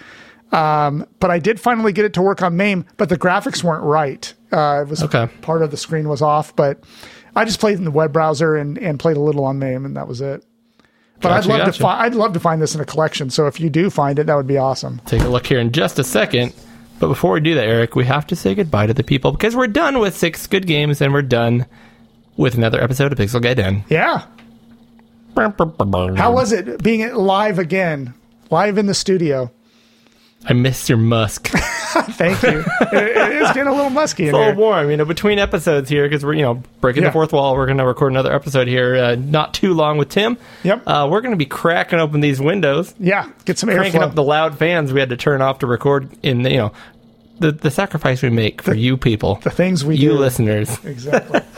Um, 0.52 1.08
but 1.19 1.32
I 1.32 1.40
did 1.40 1.60
finally 1.60 1.92
get 1.93 2.06
it 2.06 2.14
to 2.14 2.22
work 2.22 2.42
on 2.43 2.56
MAME, 2.56 2.85
but 2.98 3.10
the 3.10 3.18
graphics 3.18 3.64
weren't 3.64 3.84
right. 3.84 4.32
Uh, 4.52 4.84
it 4.85 4.88
was 4.90 5.02
Okay. 5.03 5.27
part 5.42 5.64
of 5.64 5.72
the 5.72 5.77
screen 5.77 6.08
was 6.08 6.22
off, 6.22 6.56
but 6.56 6.84
I 7.35 7.43
just 7.43 7.60
played 7.60 7.77
in 7.80 7.85
the 7.85 7.92
web 7.92 8.14
browser 8.14 8.56
and, 8.56 8.77
and 8.77 9.00
played 9.00 9.18
a 9.18 9.19
little 9.19 9.45
on 9.45 9.58
MAME, 9.58 9.84
and 9.85 9.98
that 9.98 10.08
was 10.08 10.22
it. 10.22 10.45
But 11.24 11.30
Gotcha, 11.30 11.52
I'd 11.53 11.58
love 11.60 11.74
to 11.74 11.80
find 11.82 12.02
I'd 12.03 12.16
love 12.16 12.34
to 12.34 12.40
find 12.40 12.61
this 12.61 12.76
in 12.76 12.82
a 12.82 12.85
collection. 12.85 13.30
So 13.30 13.48
if 13.48 13.60
you 13.60 13.69
do 13.69 13.90
find 13.90 14.19
it, 14.19 14.27
that 14.27 14.35
would 14.35 14.45
be 14.48 14.58
awesome. 14.58 15.02
Take 15.06 15.22
a 15.22 15.30
look 15.30 15.48
here 15.48 15.60
in 15.60 15.72
just 15.72 15.98
a 15.98 16.03
second. 16.03 16.53
But 17.00 17.08
before 17.08 17.32
we 17.34 17.40
do 17.40 17.56
that, 17.56 17.66
Eric, 17.66 17.95
we 17.95 18.06
have 18.06 18.27
to 18.27 18.35
say 18.35 18.53
goodbye 18.53 18.88
to 18.88 18.93
the 18.93 19.03
people 19.03 19.32
because 19.32 19.56
we're 19.56 19.68
done 19.68 20.00
with 20.00 20.16
six 20.16 20.45
good 20.48 20.68
games 20.68 21.02
and 21.02 21.11
we're 21.14 21.22
done 21.22 21.66
with 22.38 22.56
another 22.56 22.82
episode 22.82 23.11
of 23.11 23.18
Pixel 23.18 23.42
Gaiden. 23.42 23.84
Yeah. 23.90 24.26
How 26.18 26.32
was 26.32 26.52
it 26.52 26.84
being 26.84 27.14
live 27.14 27.58
again, 27.58 28.14
live 28.52 28.77
in 28.77 28.85
the 28.85 28.93
studio? 28.93 29.50
I 30.45 30.53
missed 30.53 30.89
your 30.89 30.97
musk. 30.97 31.47
Thank 31.93 32.41
you. 32.43 32.63
it, 32.91 32.93
it 33.17 33.41
is 33.41 33.47
getting 33.53 33.67
a 33.67 33.73
little 33.73 33.89
musky 33.89 34.27
in 34.27 34.35
a 34.35 34.38
little 34.38 34.55
warm, 34.55 34.89
you 34.89 34.97
know, 34.97 35.05
between 35.05 35.39
episodes 35.39 35.89
here 35.89 36.03
because 36.07 36.25
we're, 36.25 36.33
you 36.33 36.41
know, 36.41 36.61
breaking 36.81 37.03
Yeah. 37.03 37.09
the 37.09 37.13
fourth 37.13 37.31
wall. 37.31 37.55
We're 37.55 37.65
going 37.65 37.77
to 37.77 37.85
record 37.85 38.11
another 38.11 38.33
episode 38.33 38.67
here 38.67 38.95
uh, 38.95 39.15
not 39.15 39.53
too 39.53 39.73
long 39.73 39.97
with 39.97 40.09
Tim. 40.09 40.38
Yep. 40.63 40.83
Uh, 40.85 41.07
we're 41.09 41.22
going 41.22 41.31
to 41.31 41.38
be 41.38 41.45
cracking 41.45 41.99
open 41.99 42.19
these 42.19 42.41
windows, 42.41 42.93
Yeah, 42.99 43.30
get 43.45 43.57
some 43.57 43.69
air. 43.69 43.77
cranking 43.77 44.01
airflow. 44.01 44.05
up 44.07 44.15
the 44.15 44.23
loud 44.23 44.57
fans 44.57 44.91
we 44.91 44.99
had 44.99 45.09
to 45.09 45.17
turn 45.17 45.41
off 45.41 45.59
to 45.59 45.67
record 45.67 46.09
in, 46.23 46.41
the, 46.43 46.51
you 46.51 46.57
know, 46.57 46.73
the, 47.39 47.51
the 47.53 47.72
sacrifice 47.72 48.22
we 48.22 48.30
make 48.30 48.61
for 48.61 48.73
you 48.73 48.97
people, 48.97 49.35
the 49.43 49.49
things 49.49 49.85
we 49.85 49.95
you 49.95 50.09
do. 50.09 50.17
listeners. 50.17 50.83
Exactly. 50.83 51.39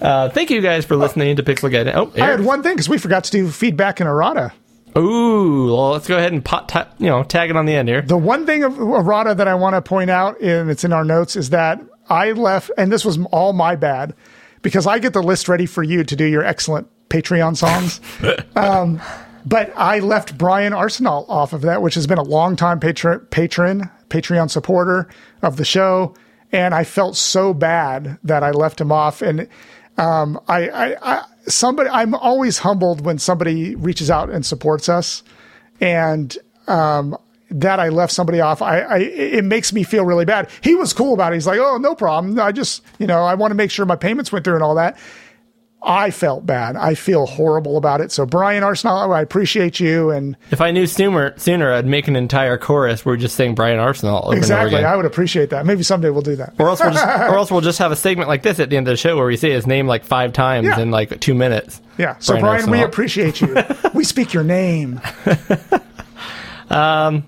Uh, 0.00 0.28
thank 0.28 0.50
you 0.50 0.60
guys 0.60 0.84
for 0.84 0.96
listening 0.96 1.36
to 1.36 1.42
Pixel 1.42 1.70
Gaiden. 1.70 1.94
Oh, 1.94 2.12
I 2.20 2.26
had 2.26 2.44
one 2.44 2.62
thing 2.62 2.74
because 2.74 2.90
we 2.90 2.98
forgot 2.98 3.24
to 3.24 3.30
do 3.30 3.48
feedback 3.50 4.02
in 4.02 4.06
errata. 4.06 4.52
Ooh, 4.96 5.74
well, 5.74 5.90
let's 5.90 6.06
go 6.06 6.16
ahead 6.16 6.32
and 6.32 6.44
pot, 6.44 6.68
ta- 6.68 6.88
you 6.98 7.08
know, 7.08 7.22
tag 7.24 7.50
it 7.50 7.56
on 7.56 7.66
the 7.66 7.74
end 7.74 7.88
here. 7.88 8.02
The 8.02 8.16
one 8.16 8.46
thing 8.46 8.62
of 8.62 8.78
errata 8.78 9.34
that 9.34 9.48
I 9.48 9.54
want 9.54 9.74
to 9.74 9.82
point 9.82 10.10
out, 10.10 10.40
and 10.40 10.70
it's 10.70 10.84
in 10.84 10.92
our 10.92 11.04
notes, 11.04 11.36
is 11.36 11.50
that 11.50 11.80
I 12.08 12.32
left, 12.32 12.70
and 12.78 12.92
this 12.92 13.04
was 13.04 13.18
all 13.32 13.52
my 13.52 13.76
bad, 13.76 14.14
because 14.62 14.86
I 14.86 14.98
get 14.98 15.12
the 15.12 15.22
list 15.22 15.48
ready 15.48 15.66
for 15.66 15.82
you 15.82 16.04
to 16.04 16.16
do 16.16 16.24
your 16.24 16.44
excellent 16.44 16.88
Patreon 17.08 17.56
songs. 17.56 18.00
um, 18.56 19.00
but 19.44 19.72
I 19.76 19.98
left 19.98 20.38
Brian 20.38 20.72
Arsenal 20.72 21.26
off 21.28 21.52
of 21.52 21.62
that, 21.62 21.82
which 21.82 21.94
has 21.94 22.06
been 22.06 22.18
a 22.18 22.22
longtime 22.22 22.80
patron, 22.80 23.26
patron, 23.30 23.90
Patreon 24.08 24.50
supporter 24.50 25.08
of 25.42 25.56
the 25.56 25.64
show, 25.64 26.14
and 26.52 26.72
I 26.74 26.84
felt 26.84 27.16
so 27.16 27.52
bad 27.52 28.18
that 28.22 28.42
I 28.42 28.52
left 28.52 28.80
him 28.80 28.92
off. 28.92 29.22
And 29.22 29.48
um, 29.98 30.40
I, 30.48 30.68
I, 30.68 30.96
I, 31.02 31.24
somebody, 31.46 31.90
I'm 31.90 32.14
always 32.14 32.58
humbled 32.58 33.04
when 33.04 33.18
somebody 33.18 33.74
reaches 33.74 34.10
out 34.10 34.30
and 34.30 34.44
supports 34.44 34.88
us, 34.88 35.22
and 35.80 36.36
um, 36.66 37.16
that 37.50 37.78
I 37.78 37.88
left 37.88 38.12
somebody 38.12 38.40
off, 38.40 38.62
I, 38.62 38.80
I 38.80 38.98
it 38.98 39.44
makes 39.44 39.72
me 39.72 39.82
feel 39.82 40.04
really 40.04 40.24
bad. 40.24 40.50
He 40.60 40.74
was 40.74 40.92
cool 40.92 41.14
about 41.14 41.32
it. 41.32 41.36
He's 41.36 41.46
like, 41.46 41.58
"Oh, 41.58 41.78
no 41.78 41.94
problem. 41.94 42.38
I 42.40 42.52
just, 42.52 42.82
you 42.98 43.06
know, 43.06 43.22
I 43.22 43.34
want 43.34 43.50
to 43.50 43.54
make 43.54 43.70
sure 43.70 43.86
my 43.86 43.96
payments 43.96 44.32
went 44.32 44.44
through 44.44 44.54
and 44.54 44.62
all 44.62 44.74
that." 44.76 44.98
I 45.86 46.10
felt 46.10 46.46
bad. 46.46 46.76
I 46.76 46.94
feel 46.94 47.26
horrible 47.26 47.76
about 47.76 48.00
it. 48.00 48.10
So 48.10 48.24
Brian 48.24 48.62
Arsenal, 48.62 49.12
I 49.12 49.20
appreciate 49.20 49.78
you 49.78 50.10
and 50.10 50.36
If 50.50 50.60
I 50.60 50.70
knew 50.70 50.86
sooner, 50.86 51.34
sooner 51.38 51.72
I'd 51.72 51.84
make 51.86 52.08
an 52.08 52.16
entire 52.16 52.56
chorus 52.56 53.04
where 53.04 53.12
we're 53.14 53.18
just 53.20 53.36
saying 53.36 53.54
Brian 53.54 53.78
Arsenal 53.78 54.16
over 54.18 54.24
and 54.24 54.30
over 54.32 54.38
exactly. 54.38 54.82
I 54.84 54.96
would 54.96 55.04
appreciate 55.04 55.50
that. 55.50 55.66
Maybe 55.66 55.82
someday 55.82 56.08
we'll 56.10 56.22
do 56.22 56.36
that. 56.36 56.54
or 56.58 56.68
else 56.68 56.80
we'll 56.80 56.92
just, 56.92 57.06
or 57.30 57.36
else 57.36 57.50
we'll 57.50 57.60
just 57.60 57.78
have 57.80 57.92
a 57.92 57.96
segment 57.96 58.28
like 58.28 58.42
this 58.42 58.58
at 58.60 58.70
the 58.70 58.76
end 58.76 58.88
of 58.88 58.92
the 58.92 58.96
show 58.96 59.16
where 59.16 59.26
we 59.26 59.36
say 59.36 59.50
his 59.50 59.66
name 59.66 59.86
like 59.86 60.04
five 60.04 60.32
times 60.32 60.66
Yeah. 60.68 60.80
in 60.80 60.90
like 60.90 61.20
two 61.20 61.34
minutes. 61.34 61.82
Yeah. 61.98 62.16
So 62.18 62.38
Brian 62.40 62.64
Brian, 62.66 62.70
we 62.70 62.82
appreciate 62.82 63.40
you. 63.40 63.54
we 63.94 64.04
speak 64.04 64.32
your 64.32 64.44
name. 64.44 65.00
um, 66.70 67.24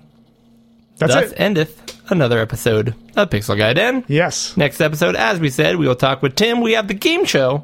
that's 0.97 1.13
Thus 1.13 1.31
it. 1.31 1.39
endeth 1.39 2.01
another 2.11 2.39
episode 2.39 2.95
of 3.15 3.29
Pixel 3.29 3.55
Gaiden. 3.57 4.03
Yes. 4.07 4.55
Next 4.57 4.81
episode, 4.81 5.15
as 5.15 5.39
we 5.39 5.49
said, 5.49 5.75
we 5.75 5.87
will 5.87 5.95
talk 5.95 6.21
with 6.21 6.35
Tim. 6.35 6.61
We 6.61 6.73
have 6.73 6.87
the 6.87 6.93
game 6.93 7.25
show. 7.25 7.63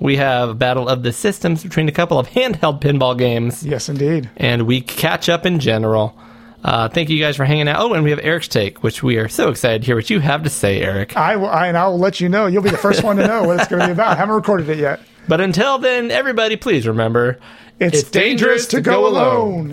We 0.00 0.16
have 0.16 0.58
Battle 0.58 0.88
of 0.88 1.02
the 1.02 1.12
Systems 1.12 1.62
between 1.62 1.88
a 1.88 1.92
couple 1.92 2.18
of 2.18 2.28
handheld 2.28 2.80
pinball 2.80 3.16
games, 3.16 3.64
Yes, 3.64 3.88
indeed. 3.88 4.28
and 4.36 4.62
we 4.66 4.80
catch 4.80 5.28
up 5.28 5.46
in 5.46 5.60
general. 5.60 6.16
Uh, 6.62 6.88
thank 6.88 7.10
you 7.10 7.18
guys 7.20 7.36
for 7.36 7.44
hanging 7.44 7.68
out. 7.68 7.80
Oh, 7.80 7.92
and 7.94 8.02
we 8.04 8.10
have 8.10 8.18
Eric's 8.22 8.48
take, 8.48 8.82
which 8.82 9.02
we 9.02 9.18
are 9.18 9.28
so 9.28 9.48
excited 9.50 9.82
to 9.82 9.86
hear 9.86 9.96
what 9.96 10.08
you 10.10 10.18
have 10.20 10.42
to 10.44 10.50
say, 10.50 10.80
Eric. 10.80 11.16
I 11.16 11.36
will, 11.36 11.48
I, 11.48 11.68
and 11.68 11.76
I 11.76 11.86
will 11.88 11.98
let 11.98 12.20
you 12.20 12.28
know. 12.28 12.46
You'll 12.46 12.62
be 12.62 12.70
the 12.70 12.78
first 12.78 13.02
one 13.02 13.16
to 13.16 13.26
know 13.26 13.44
what 13.44 13.60
it's 13.60 13.68
going 13.68 13.80
to 13.80 13.86
be 13.86 13.92
about. 13.92 14.12
I 14.12 14.14
haven't 14.16 14.34
recorded 14.34 14.68
it 14.70 14.78
yet. 14.78 15.00
But 15.28 15.40
until 15.40 15.78
then, 15.78 16.10
everybody, 16.10 16.56
please 16.56 16.86
remember 16.86 17.38
It's, 17.78 18.02
dangerous, 18.02 18.66
to 18.68 18.80
go 18.80 19.06
alone. 19.06 19.70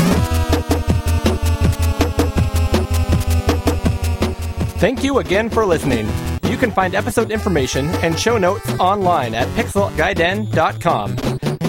Thank 4.80 5.03
you 5.03 5.19
again 5.19 5.50
for 5.50 5.66
listening. 5.66 6.08
You 6.44 6.58
can 6.58 6.72
find 6.72 6.94
episode 6.95 7.32
information 7.32 7.88
and 8.03 8.20
show 8.20 8.38
notes 8.38 8.70
online 8.80 9.34
at 9.34 9.48
pixelgaiden.com. 9.50 11.16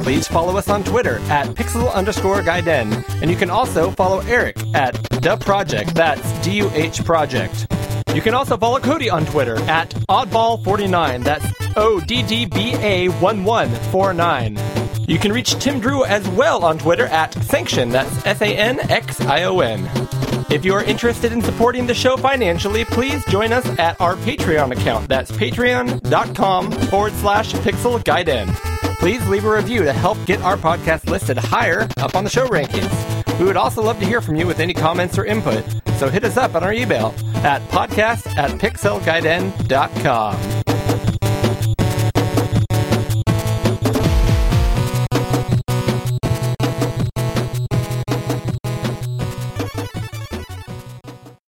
Please 0.02 0.26
follow 0.26 0.56
us 0.56 0.68
on 0.68 0.82
Twitter 0.82 1.18
at 1.30 1.46
pixel 1.48 1.92
underscore 1.94 2.40
gaiden. 2.42 3.04
And 3.22 3.30
you 3.30 3.36
can 3.36 3.50
also 3.50 3.90
follow 3.92 4.18
Eric 4.20 4.56
at 4.74 4.94
the 5.22 5.36
project. 5.36 5.94
That's 5.94 6.32
D-U-H 6.40 7.04
project. 7.04 7.66
You 8.14 8.20
can 8.20 8.34
also 8.34 8.56
follow 8.56 8.80
Cody 8.80 9.08
on 9.08 9.24
Twitter 9.26 9.58
at 9.70 9.90
oddball49. 10.08 11.22
That's 11.24 11.46
O-D-D-B-A-1149. 11.76 14.71
You 15.12 15.18
can 15.18 15.30
reach 15.30 15.52
Tim 15.56 15.78
Drew 15.78 16.06
as 16.06 16.26
well 16.30 16.64
on 16.64 16.78
Twitter 16.78 17.04
at 17.04 17.32
Sanxion. 17.32 17.92
That's 17.92 18.24
S-A-N-X-I-O-N. 18.24 19.90
If 20.50 20.64
you 20.64 20.72
are 20.72 20.82
interested 20.82 21.32
in 21.32 21.42
supporting 21.42 21.86
the 21.86 21.92
show 21.92 22.16
financially, 22.16 22.86
please 22.86 23.22
join 23.26 23.52
us 23.52 23.66
at 23.78 24.00
our 24.00 24.16
Patreon 24.16 24.72
account. 24.72 25.10
That's 25.10 25.30
patreon.com 25.30 26.72
forward 26.72 27.12
slash 27.12 27.52
pixel 27.52 28.02
gaiden. 28.02 28.54
Please 29.00 29.28
leave 29.28 29.44
a 29.44 29.54
review 29.54 29.82
to 29.82 29.92
help 29.92 30.16
get 30.24 30.40
our 30.40 30.56
podcast 30.56 31.10
listed 31.10 31.36
higher 31.36 31.86
up 31.98 32.14
on 32.14 32.24
the 32.24 32.30
show 32.30 32.46
rankings. 32.46 33.38
We 33.38 33.44
would 33.44 33.58
also 33.58 33.82
love 33.82 34.00
to 34.00 34.06
hear 34.06 34.22
from 34.22 34.36
you 34.36 34.46
with 34.46 34.60
any 34.60 34.72
comments 34.72 35.18
or 35.18 35.26
input. 35.26 35.62
So 35.98 36.08
hit 36.08 36.24
us 36.24 36.38
up 36.38 36.54
on 36.54 36.64
our 36.64 36.72
email 36.72 37.14
at 37.44 37.60
podcast 37.68 38.34
at 38.38 38.50
pixelgaiden.com. 38.52 40.61